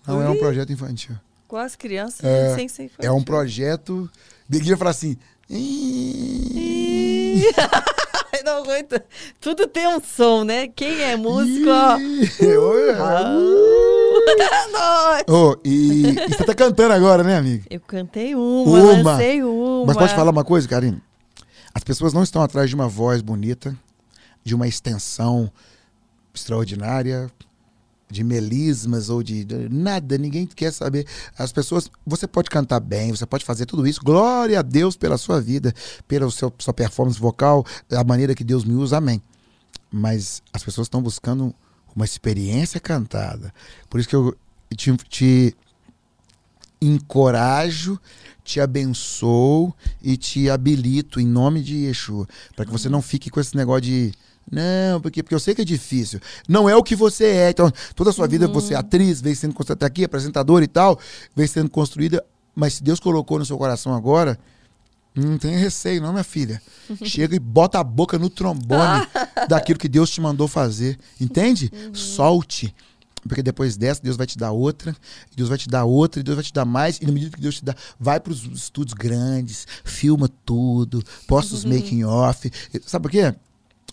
Não 0.07 0.19
Ui. 0.19 0.25
é 0.25 0.29
um 0.31 0.39
projeto 0.39 0.73
infantil. 0.73 1.15
Com 1.47 1.57
as 1.57 1.77
crianças 1.77 2.25
é, 2.25 2.55
sem 2.55 2.69
ser 2.69 2.85
infantil. 2.85 3.11
É 3.11 3.13
um 3.13 3.23
projeto. 3.23 4.11
Ninguém 4.49 4.77
falar 4.77 4.91
assim. 4.91 5.17
não. 8.45 8.63
Tudo 9.41 9.67
tem 9.67 9.87
um 9.89 10.01
som, 10.01 10.45
né? 10.45 10.69
Quem 10.69 11.03
é 11.03 11.17
músico, 11.17 11.69
ó. 11.69 11.97
oh, 15.29 15.57
e, 15.65 16.07
e, 16.07 16.29
você 16.29 16.45
tá 16.45 16.55
cantando 16.55 16.93
agora, 16.93 17.23
né, 17.23 17.37
amiga? 17.37 17.65
Eu 17.69 17.81
cantei 17.81 18.35
uma, 18.35 18.63
uma. 18.63 19.13
lancei 19.13 19.43
uma. 19.43 19.87
Mas 19.87 19.97
pode 19.97 20.15
falar 20.15 20.31
uma 20.31 20.45
coisa, 20.45 20.69
Karine? 20.69 21.03
As 21.75 21.85
pessoas 21.85 22.13
não 22.13 22.23
estão 22.23 22.43
atrás 22.43 22.69
de 22.69 22.75
uma 22.75 22.89
voz 22.89 23.23
bonita, 23.23 23.77
de 24.45 24.55
uma 24.55 24.67
extensão 24.67 25.51
extraordinária, 26.35 27.31
de 28.11 28.25
melismas 28.25 29.09
ou 29.09 29.23
de, 29.23 29.45
de, 29.45 29.69
nada, 29.69 30.19
ninguém 30.19 30.47
quer 30.47 30.73
saber. 30.73 31.07
As 31.39 31.53
pessoas, 31.53 31.91
você 32.05 32.27
pode 32.27 32.51
cantar 32.51 32.81
bem, 32.81 33.11
você 33.11 33.25
pode 33.25 33.45
fazer 33.45 33.67
tudo 33.67 33.87
isso. 33.87 34.01
Glória 34.03 34.59
a 34.59 34.63
Deus 34.63 34.97
pela 34.97 35.17
sua 35.17 35.41
vida, 35.41 35.73
pela 36.09 36.31
seu, 36.31 36.53
sua 36.59 36.75
performance 36.75 37.19
vocal, 37.19 37.65
a 37.91 38.05
maneira 38.05 38.35
que 38.35 38.45
Deus 38.45 38.65
me 38.65 38.75
usa, 38.75 38.99
amém. 38.99 39.23
Mas 39.91 40.43
as 40.53 40.63
pessoas 40.63 40.87
estão 40.87 41.01
buscando 41.01 41.55
uma 41.95 42.05
experiência 42.05 42.81
cantada. 42.81 43.53
Por 43.89 44.01
isso 44.01 44.09
que 44.09 44.17
eu 44.17 44.37
te, 44.77 44.97
te 45.09 45.57
encorajo, 46.81 48.01
te 48.43 48.61
abençoo 48.61 49.75
e 50.03 50.17
te 50.17 50.49
habilito 50.49 51.21
em 51.21 51.27
nome 51.27 51.63
de 51.63 51.77
Yeshua, 51.87 52.27
para 52.57 52.65
que 52.65 52.73
você 52.73 52.89
não 52.89 53.03
fique 53.03 53.31
com 53.31 53.41
esse 53.41 53.57
negócio 53.57 53.83
de 53.83 54.13
não, 54.51 55.01
porque, 55.01 55.23
porque 55.23 55.35
eu 55.35 55.41
sei 55.41 55.55
que 55.55 55.63
é 55.63 55.65
difícil. 55.65 56.21
Não 56.49 56.69
é 56.69 56.75
o 56.75 56.83
que 56.83 56.97
você 56.97 57.25
é. 57.27 57.51
Então, 57.51 57.71
toda 57.95 58.11
a 58.11 58.13
sua 58.13 58.25
uhum. 58.25 58.31
vida 58.31 58.49
você 58.49 58.75
é 58.75 58.77
atriz, 58.77 59.21
vem 59.21 59.35
sendo 59.35 59.55
construída 59.55 59.87
aqui, 59.87 60.05
apresentadora 60.05 60.65
e 60.65 60.69
tal, 60.69 60.99
vem 61.37 61.47
sendo 61.47 61.71
construída. 61.71 62.25
Mas 62.55 62.75
se 62.75 62.83
Deus 62.83 62.99
colocou 62.99 63.39
no 63.39 63.47
seu 63.47 63.57
coração 63.57 63.95
agora, 63.95 64.39
não 65.15 65.39
tenha 65.39 65.57
receio, 65.57 66.03
não, 66.03 66.13
minha 66.13 66.25
filha. 66.25 66.61
Chega 67.05 67.37
e 67.37 67.39
bota 67.39 67.79
a 67.79 67.85
boca 67.85 68.19
no 68.19 68.29
trombone 68.29 69.07
daquilo 69.49 69.79
que 69.79 69.89
Deus 69.89 70.11
te 70.11 70.21
mandou 70.21 70.49
fazer. 70.49 70.99
Entende? 71.21 71.71
Uhum. 71.73 71.95
Solte. 71.95 72.75
Porque 73.23 73.43
depois 73.43 73.77
dessa, 73.77 74.03
Deus 74.03 74.17
vai 74.17 74.27
te 74.27 74.39
dar 74.39 74.51
outra, 74.51 74.97
Deus 75.37 75.51
vai 75.51 75.59
te 75.59 75.69
dar 75.69 75.85
outra, 75.85 76.21
e 76.21 76.23
Deus 76.25 76.37
vai 76.37 76.43
te 76.43 76.55
dar 76.55 76.65
mais, 76.65 76.99
e 77.03 77.05
na 77.05 77.13
medida 77.13 77.37
que 77.37 77.43
Deus 77.43 77.57
te 77.57 77.65
dá, 77.65 77.75
vai 77.99 78.19
para 78.19 78.33
os 78.33 78.45
estúdios 78.47 78.95
grandes, 78.95 79.67
filma 79.85 80.27
tudo, 80.43 81.05
posta 81.29 81.55
os 81.55 81.63
uhum. 81.63 81.75
making 81.75 82.03
off. 82.03 82.51
Sabe 82.87 83.03
por 83.03 83.11
quê? 83.11 83.35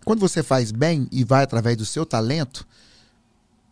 Quando 0.07 0.21
você 0.21 0.41
faz 0.41 0.71
bem 0.71 1.05
e 1.11 1.25
vai 1.25 1.43
através 1.43 1.75
do 1.75 1.85
seu 1.85 2.05
talento, 2.05 2.65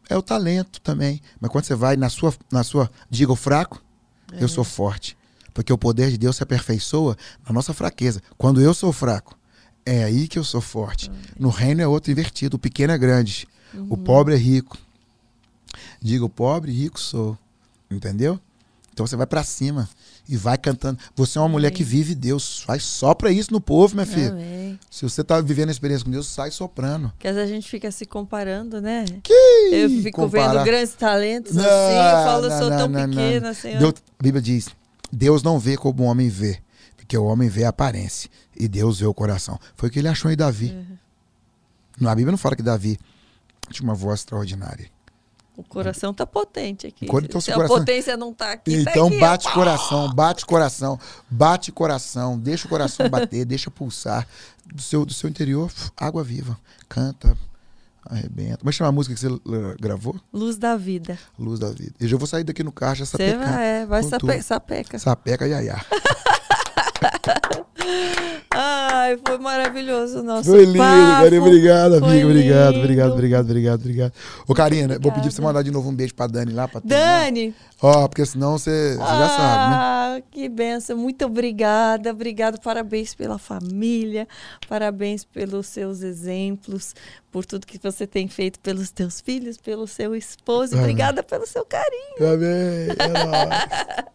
é 0.10 0.18
o 0.18 0.22
talento 0.22 0.82
também. 0.82 1.22
Mas 1.40 1.50
quando 1.50 1.64
você 1.64 1.76
vai 1.76 1.96
na 1.96 2.10
sua, 2.10 2.34
na 2.52 2.62
sua 2.62 2.92
diga 3.10 3.32
o 3.32 3.38
fraco, 3.38 3.82
é. 4.34 4.44
eu 4.44 4.50
sou 4.50 4.66
forte. 4.66 5.18
Porque 5.54 5.72
o 5.72 5.78
poder 5.78 6.12
de 6.12 6.18
Deus 6.18 6.36
se 6.36 6.44
aperfeiçoa 6.44 7.16
na 7.48 7.54
nossa 7.54 7.74
fraqueza. 7.74 8.22
Quando 8.38 8.60
eu 8.60 8.74
sou 8.74 8.92
fraco, 8.92 9.40
é 9.86 10.04
aí 10.04 10.28
que 10.28 10.38
eu 10.38 10.44
sou 10.44 10.60
forte. 10.60 11.10
No 11.40 11.48
reino 11.48 11.82
é 11.82 11.88
outro 11.88 12.12
invertido. 12.12 12.58
O 12.58 12.60
pequeno 12.60 12.92
é 12.92 12.98
grande. 12.98 13.48
Uhum. 13.74 13.88
O 13.92 13.98
pobre 13.98 14.34
é 14.36 14.38
rico. 14.38 14.78
Diga 16.02 16.26
o 16.26 16.30
pobre, 16.30 16.70
rico 16.70 17.00
sou. 17.00 17.38
Entendeu? 17.90 18.38
Então 18.92 19.08
você 19.08 19.16
vai 19.16 19.26
para 19.26 19.42
cima 19.42 19.88
e 20.28 20.36
vai 20.36 20.58
cantando. 20.58 21.00
Você 21.16 21.38
é 21.38 21.42
uma 21.42 21.46
Amém. 21.46 21.54
mulher 21.54 21.72
que 21.72 21.84
vive 21.84 22.16
Deus. 22.16 22.62
Faz 22.62 22.84
sopra 22.84 23.32
isso 23.32 23.52
no 23.52 23.62
povo, 23.62 23.96
minha 23.96 24.06
filha. 24.06 24.32
Amém. 24.32 24.80
Se 24.90 25.04
você 25.04 25.24
tá 25.24 25.40
vivendo 25.40 25.70
a 25.70 25.72
experiência 25.72 26.06
com 26.06 26.12
Deus, 26.12 26.28
sai 26.28 26.52
soprando. 26.52 27.10
Porque 27.10 27.28
às 27.28 27.36
vezes 27.36 27.52
a 27.52 27.54
gente 27.54 27.70
fica 27.70 27.92
se 27.92 28.06
comparando, 28.06 28.82
né? 28.82 29.06
Que 29.24 29.34
eu 29.72 29.90
fico 29.90 30.22
comparar. 30.22 30.54
vendo 30.54 30.66
grandes 30.66 30.94
talentos 30.94 31.54
não, 31.54 31.64
assim, 31.64 31.96
eu 31.98 32.26
falo, 32.26 32.46
eu 32.46 32.60
sou 32.60 32.70
não, 32.70 32.78
tão 32.78 32.88
não, 32.88 33.10
pequena, 33.10 33.54
Senhor. 33.54 33.80
Deus, 33.80 33.94
a 34.20 34.24
Bíblia 34.24 34.42
diz: 34.42 34.70
Deus 35.12 35.44
não 35.44 35.60
vê 35.60 35.78
como 35.78 36.04
o 36.04 36.06
homem 36.06 36.30
vê, 36.30 36.60
porque 36.96 37.18
o 37.18 37.26
homem 37.26 37.50
vê 37.50 37.66
a 37.66 37.70
aparência 37.70 38.30
e 38.56 38.68
Deus 38.68 39.00
vê 39.00 39.06
o 39.06 39.14
coração. 39.14 39.60
Foi 39.76 39.90
o 39.90 39.92
que 39.92 40.00
ele 40.00 40.08
achou 40.08 40.32
em 40.32 40.36
Davi. 40.36 40.76
Uhum. 42.02 42.10
A 42.10 42.16
Bíblia 42.16 42.32
não 42.32 42.38
fala 42.38 42.56
que 42.56 42.64
Davi 42.64 42.98
tinha 43.70 43.88
uma 43.88 43.96
voz 43.96 44.20
extraordinária. 44.22 44.95
O 45.58 45.64
coração 45.64 46.14
tá 46.14 46.26
potente 46.26 46.86
aqui. 46.88 47.06
Quando, 47.06 47.26
então, 47.26 47.40
se, 47.40 47.52
a 47.52 47.56
coração... 47.56 47.78
potência 47.78 48.18
não 48.18 48.34
tá 48.34 48.52
aqui, 48.52 48.84
tá 48.84 48.92
Então 48.92 49.10
tá 49.10 49.16
aqui, 49.16 49.20
bate 49.20 49.48
ó. 49.48 49.52
coração, 49.54 50.14
bate 50.14 50.46
coração, 50.46 51.00
bate 51.30 51.72
coração, 51.72 52.38
deixa 52.38 52.68
o 52.68 52.70
coração 52.70 53.10
bater, 53.10 53.46
deixa 53.46 53.72
pulsar. 53.72 54.28
Do 54.66 54.82
seu, 54.82 55.06
do 55.06 55.14
seu 55.14 55.30
interior, 55.30 55.72
água 55.96 56.24
viva. 56.24 56.58
Canta, 56.90 57.38
arrebenta. 58.04 58.58
Como 58.58 58.70
é 58.70 58.74
chama 58.74 58.90
a 58.90 58.92
música 58.92 59.14
que 59.14 59.22
você 59.22 59.30
gravou? 59.80 60.20
Luz 60.34 60.58
da 60.58 60.76
Vida. 60.76 61.18
Luz 61.38 61.60
da 61.60 61.70
Vida. 61.70 61.94
Eu 62.00 62.08
já 62.08 62.18
vou 62.18 62.28
sair 62.28 62.44
daqui 62.44 62.64
no 62.64 62.72
caixa 62.72 63.06
sapecando. 63.06 63.44
Você 63.44 63.52
vai, 63.52 63.66
é, 63.66 63.86
vai 63.86 64.04
sape, 64.04 64.42
sapeca. 64.42 65.00
Sapeca, 65.00 65.48
iaiá. 65.48 65.86
Ai, 68.58 69.20
foi 69.26 69.38
maravilhoso 69.38 70.20
o 70.20 70.24
nosso 70.24 70.50
Foi 70.50 70.64
lindo, 70.64 70.78
Karina. 70.78 71.42
Obrigado, 71.42 71.94
amigo. 71.96 72.30
Obrigado, 72.30 72.78
obrigado, 72.78 73.12
obrigado, 73.12 73.44
obrigado, 73.44 73.80
obrigado. 73.82 74.14
Ô, 74.48 74.54
Karina, 74.54 74.98
vou 75.00 75.12
pedir 75.12 75.28
pra 75.28 75.32
você 75.32 75.42
mandar 75.42 75.62
de 75.62 75.72
novo 75.72 75.90
um 75.90 75.96
beijo 75.96 76.16
pra 76.16 76.28
Dani 76.28 76.54
lá. 76.54 76.68
Pra 76.68 76.82
Dani! 76.84 77.54
Ó, 77.82 78.08
porque 78.08 78.26
senão 78.26 78.58
você, 78.58 78.96
você 78.96 79.02
ah, 79.02 79.20
já 79.20 79.30
sabe, 79.30 79.70
né? 79.70 79.76
Ah, 79.78 80.22
que 80.32 80.48
benção. 80.48 80.98
Muito 80.98 81.26
obrigada. 81.26 82.12
Obrigado. 82.12 82.60
Parabéns 82.62 83.14
pela 83.14 83.38
família. 83.38 84.28
Parabéns 84.70 85.26
pelos 85.26 85.68
seus 85.68 86.02
exemplos, 86.02 86.96
por 87.30 87.46
tudo 87.46 87.68
que 87.68 87.78
você 87.78 88.08
tem 88.08 88.30
feito 88.30 88.62
pelos 88.62 88.92
teus 88.92 89.20
filhos, 89.20 89.58
pelo 89.58 89.86
seu 89.88 90.16
esposo. 90.16 90.74
Amém. 90.74 90.86
Obrigada 90.86 91.22
pelo 91.22 91.46
seu 91.46 91.66
carinho. 91.66 92.34
Amém. 92.34 92.96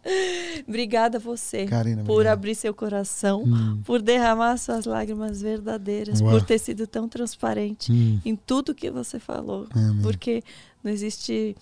É 0.03 0.63
obrigada 0.67 1.17
a 1.17 1.21
você 1.21 1.65
Karina, 1.65 2.03
por 2.03 2.25
abrir 2.25 2.55
seu 2.55 2.73
coração, 2.73 3.43
hum. 3.43 3.60
Por 3.83 4.01
derramar 4.01 4.57
suas 4.57 4.85
lágrimas 4.85 5.41
verdadeiras, 5.41 6.21
Uau. 6.21 6.31
por 6.31 6.43
ter 6.43 6.59
sido 6.59 6.85
tão 6.87 7.07
transparente 7.07 7.91
hum. 7.91 8.19
em 8.23 8.35
tudo 8.35 8.75
que 8.75 8.89
você 8.89 9.19
falou. 9.19 9.67
Amém. 9.71 10.01
Porque 10.01 10.43
não 10.83 10.91
existe 10.91 11.55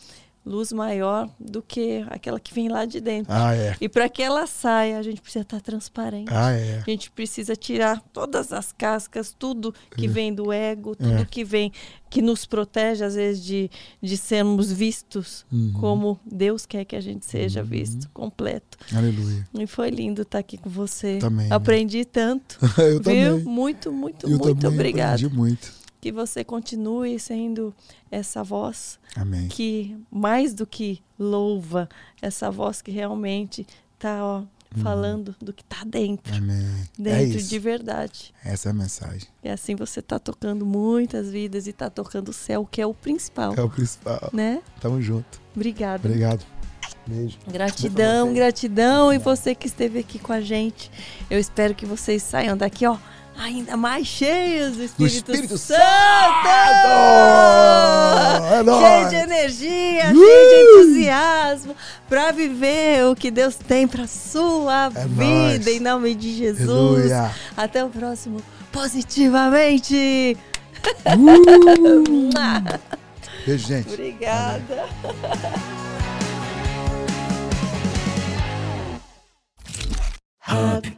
luz 0.50 0.72
maior 0.74 1.30
do 1.40 1.61
que 1.61 2.03
aquela 2.10 2.40
que 2.40 2.52
vem 2.53 2.68
lá 2.69 2.84
de 2.86 3.00
dentro. 3.00 3.32
Ah, 3.32 3.53
é. 3.56 3.76
E 3.80 3.88
para 3.88 4.10
que 4.10 4.24
ela 4.24 4.48
saia, 4.48 4.98
a 4.98 5.03
gente 5.03 5.22
precisa 5.22 5.44
estar 5.44 5.61
transparente. 5.61 6.32
Ah, 6.34 6.52
é. 6.52 6.80
A 6.86 6.90
gente 6.90 7.11
precisa 7.11 7.56
tirar 7.56 8.02
todas 8.11 8.52
as 8.52 8.72
cascas, 8.72 9.34
tudo 9.38 9.74
que 9.95 10.06
É. 10.06 10.10
vem 10.10 10.34
do 10.34 10.52
ego, 10.52 10.95
tudo 10.95 11.14
É. 11.22 11.26
que 11.26 11.44
vem, 11.44 11.72
que 12.10 12.19
nos 12.22 12.45
protege, 12.48 13.03
às 13.06 13.14
vezes, 13.14 13.44
de, 13.45 13.69
de 14.02 14.18
sermos 14.18 14.72
vistos 14.72 15.45
Uhum. 15.52 15.74
como 15.80 16.19
Deus 16.26 16.66
quer 16.66 16.84
que 16.84 16.95
a 16.95 17.02
gente 17.02 17.26
seja 17.28 17.61
visto, 17.61 18.10
completo. 18.11 18.78
Aleluia. 18.92 19.48
E 19.53 19.68
foi 19.68 19.92
lindo 19.92 20.24
estar 20.24 20.40
aqui 20.40 20.58
com 20.58 20.69
você. 20.69 21.19
Também. 21.19 21.52
Aprendi 21.52 22.03
tanto. 22.06 22.58
Eu 22.80 22.94
viu? 22.94 23.02
também. 23.03 23.44
Muito, 23.44 23.92
muito, 23.92 24.26
Eu 24.26 24.40
muito 24.40 24.56
também 24.61 24.80
obrigada. 24.80 25.14
aprendi 25.16 25.36
muito. 25.36 25.78
Que 26.02 26.11
você 26.11 26.44
continue 26.44 27.19
sendo 27.19 27.74
essa 28.10 28.44
voz 28.44 29.00
Amém. 29.16 29.48
que, 29.48 29.98
mais 30.10 30.53
do 30.53 30.66
que 30.66 31.02
louva, 31.18 31.90
essa 32.22 32.50
voz 32.50 32.82
que 32.82 32.92
realmente 32.92 33.68
está 33.95 34.44
falando 34.78 35.36
do 35.42 35.52
que 35.52 35.64
está 35.64 35.84
dentro. 35.84 36.36
Amém. 36.36 36.56
Uhum. 36.56 36.84
é 37.00 37.02
Dentro 37.02 37.40
isso. 37.40 37.50
de 37.50 37.60
verdade. 37.60 38.34
Essa 38.44 38.69
é 38.69 38.72
a 38.72 38.74
mensagem. 38.74 39.28
E 39.44 39.50
assim 39.50 39.76
você 39.76 40.00
está 40.00 40.19
tocando 40.19 40.66
muitas 40.66 41.30
vidas 41.30 41.68
e 41.68 41.72
está 41.72 41.90
tocando 41.90 42.30
o 42.30 42.34
céu, 42.34 42.68
que 42.69 42.82
é 42.82 42.86
o 42.86 42.94
principal. 42.94 43.53
É 43.58 43.61
o 43.61 43.69
principal. 43.69 44.30
Né? 44.32 44.61
Tamo 44.80 45.02
junto. 45.02 45.42
Obrigada. 45.56 46.08
Obrigado. 46.08 46.45
Beijo. 47.08 47.40
Gratidão, 47.48 48.34
gratidão. 48.34 49.11
E 49.11 49.18
você 49.18 49.56
que 49.56 49.66
esteve 49.66 50.00
aqui 50.00 50.19
com 50.19 50.32
a 50.32 50.42
gente. 50.42 50.92
Eu 51.30 51.40
espero 51.40 51.74
que 51.74 51.86
vocês 51.86 52.22
saiam 52.22 52.56
daqui, 52.56 52.86
ó, 52.86 52.98
ainda 53.40 53.77
mais 53.77 54.06
cheios 54.06 54.76
do 54.76 54.84
Espírito, 54.84 55.32
Espírito 55.32 55.58
Santo! 55.58 55.80
É 58.51 58.64
Cheio 58.64 59.09
de 59.09 59.16
energia, 59.16 60.11
Uh! 60.11 60.16
cheio 60.16 60.50
de 60.50 60.56
entusiasmo 60.64 61.76
para 62.08 62.32
viver 62.32 63.06
o 63.06 63.16
que 63.16 63.32
Deus 63.32 63.56
tem 63.56 63.88
para 63.88 64.06
sua 64.08 64.92
É 64.93 65.06
vida, 65.08 65.24
nóis. 65.24 65.68
em 65.68 65.80
nome 65.80 66.14
de 66.16 66.35
Jesus. 66.35 66.69
Aleluia. 66.69 67.32
Até 67.56 67.84
o 67.84 67.90
próximo 67.90 68.42
Positivamente. 68.72 70.38
Beijo, 73.45 73.68
gente. 73.68 73.90
Obrigada. 73.93 74.85
Happy 80.42 80.98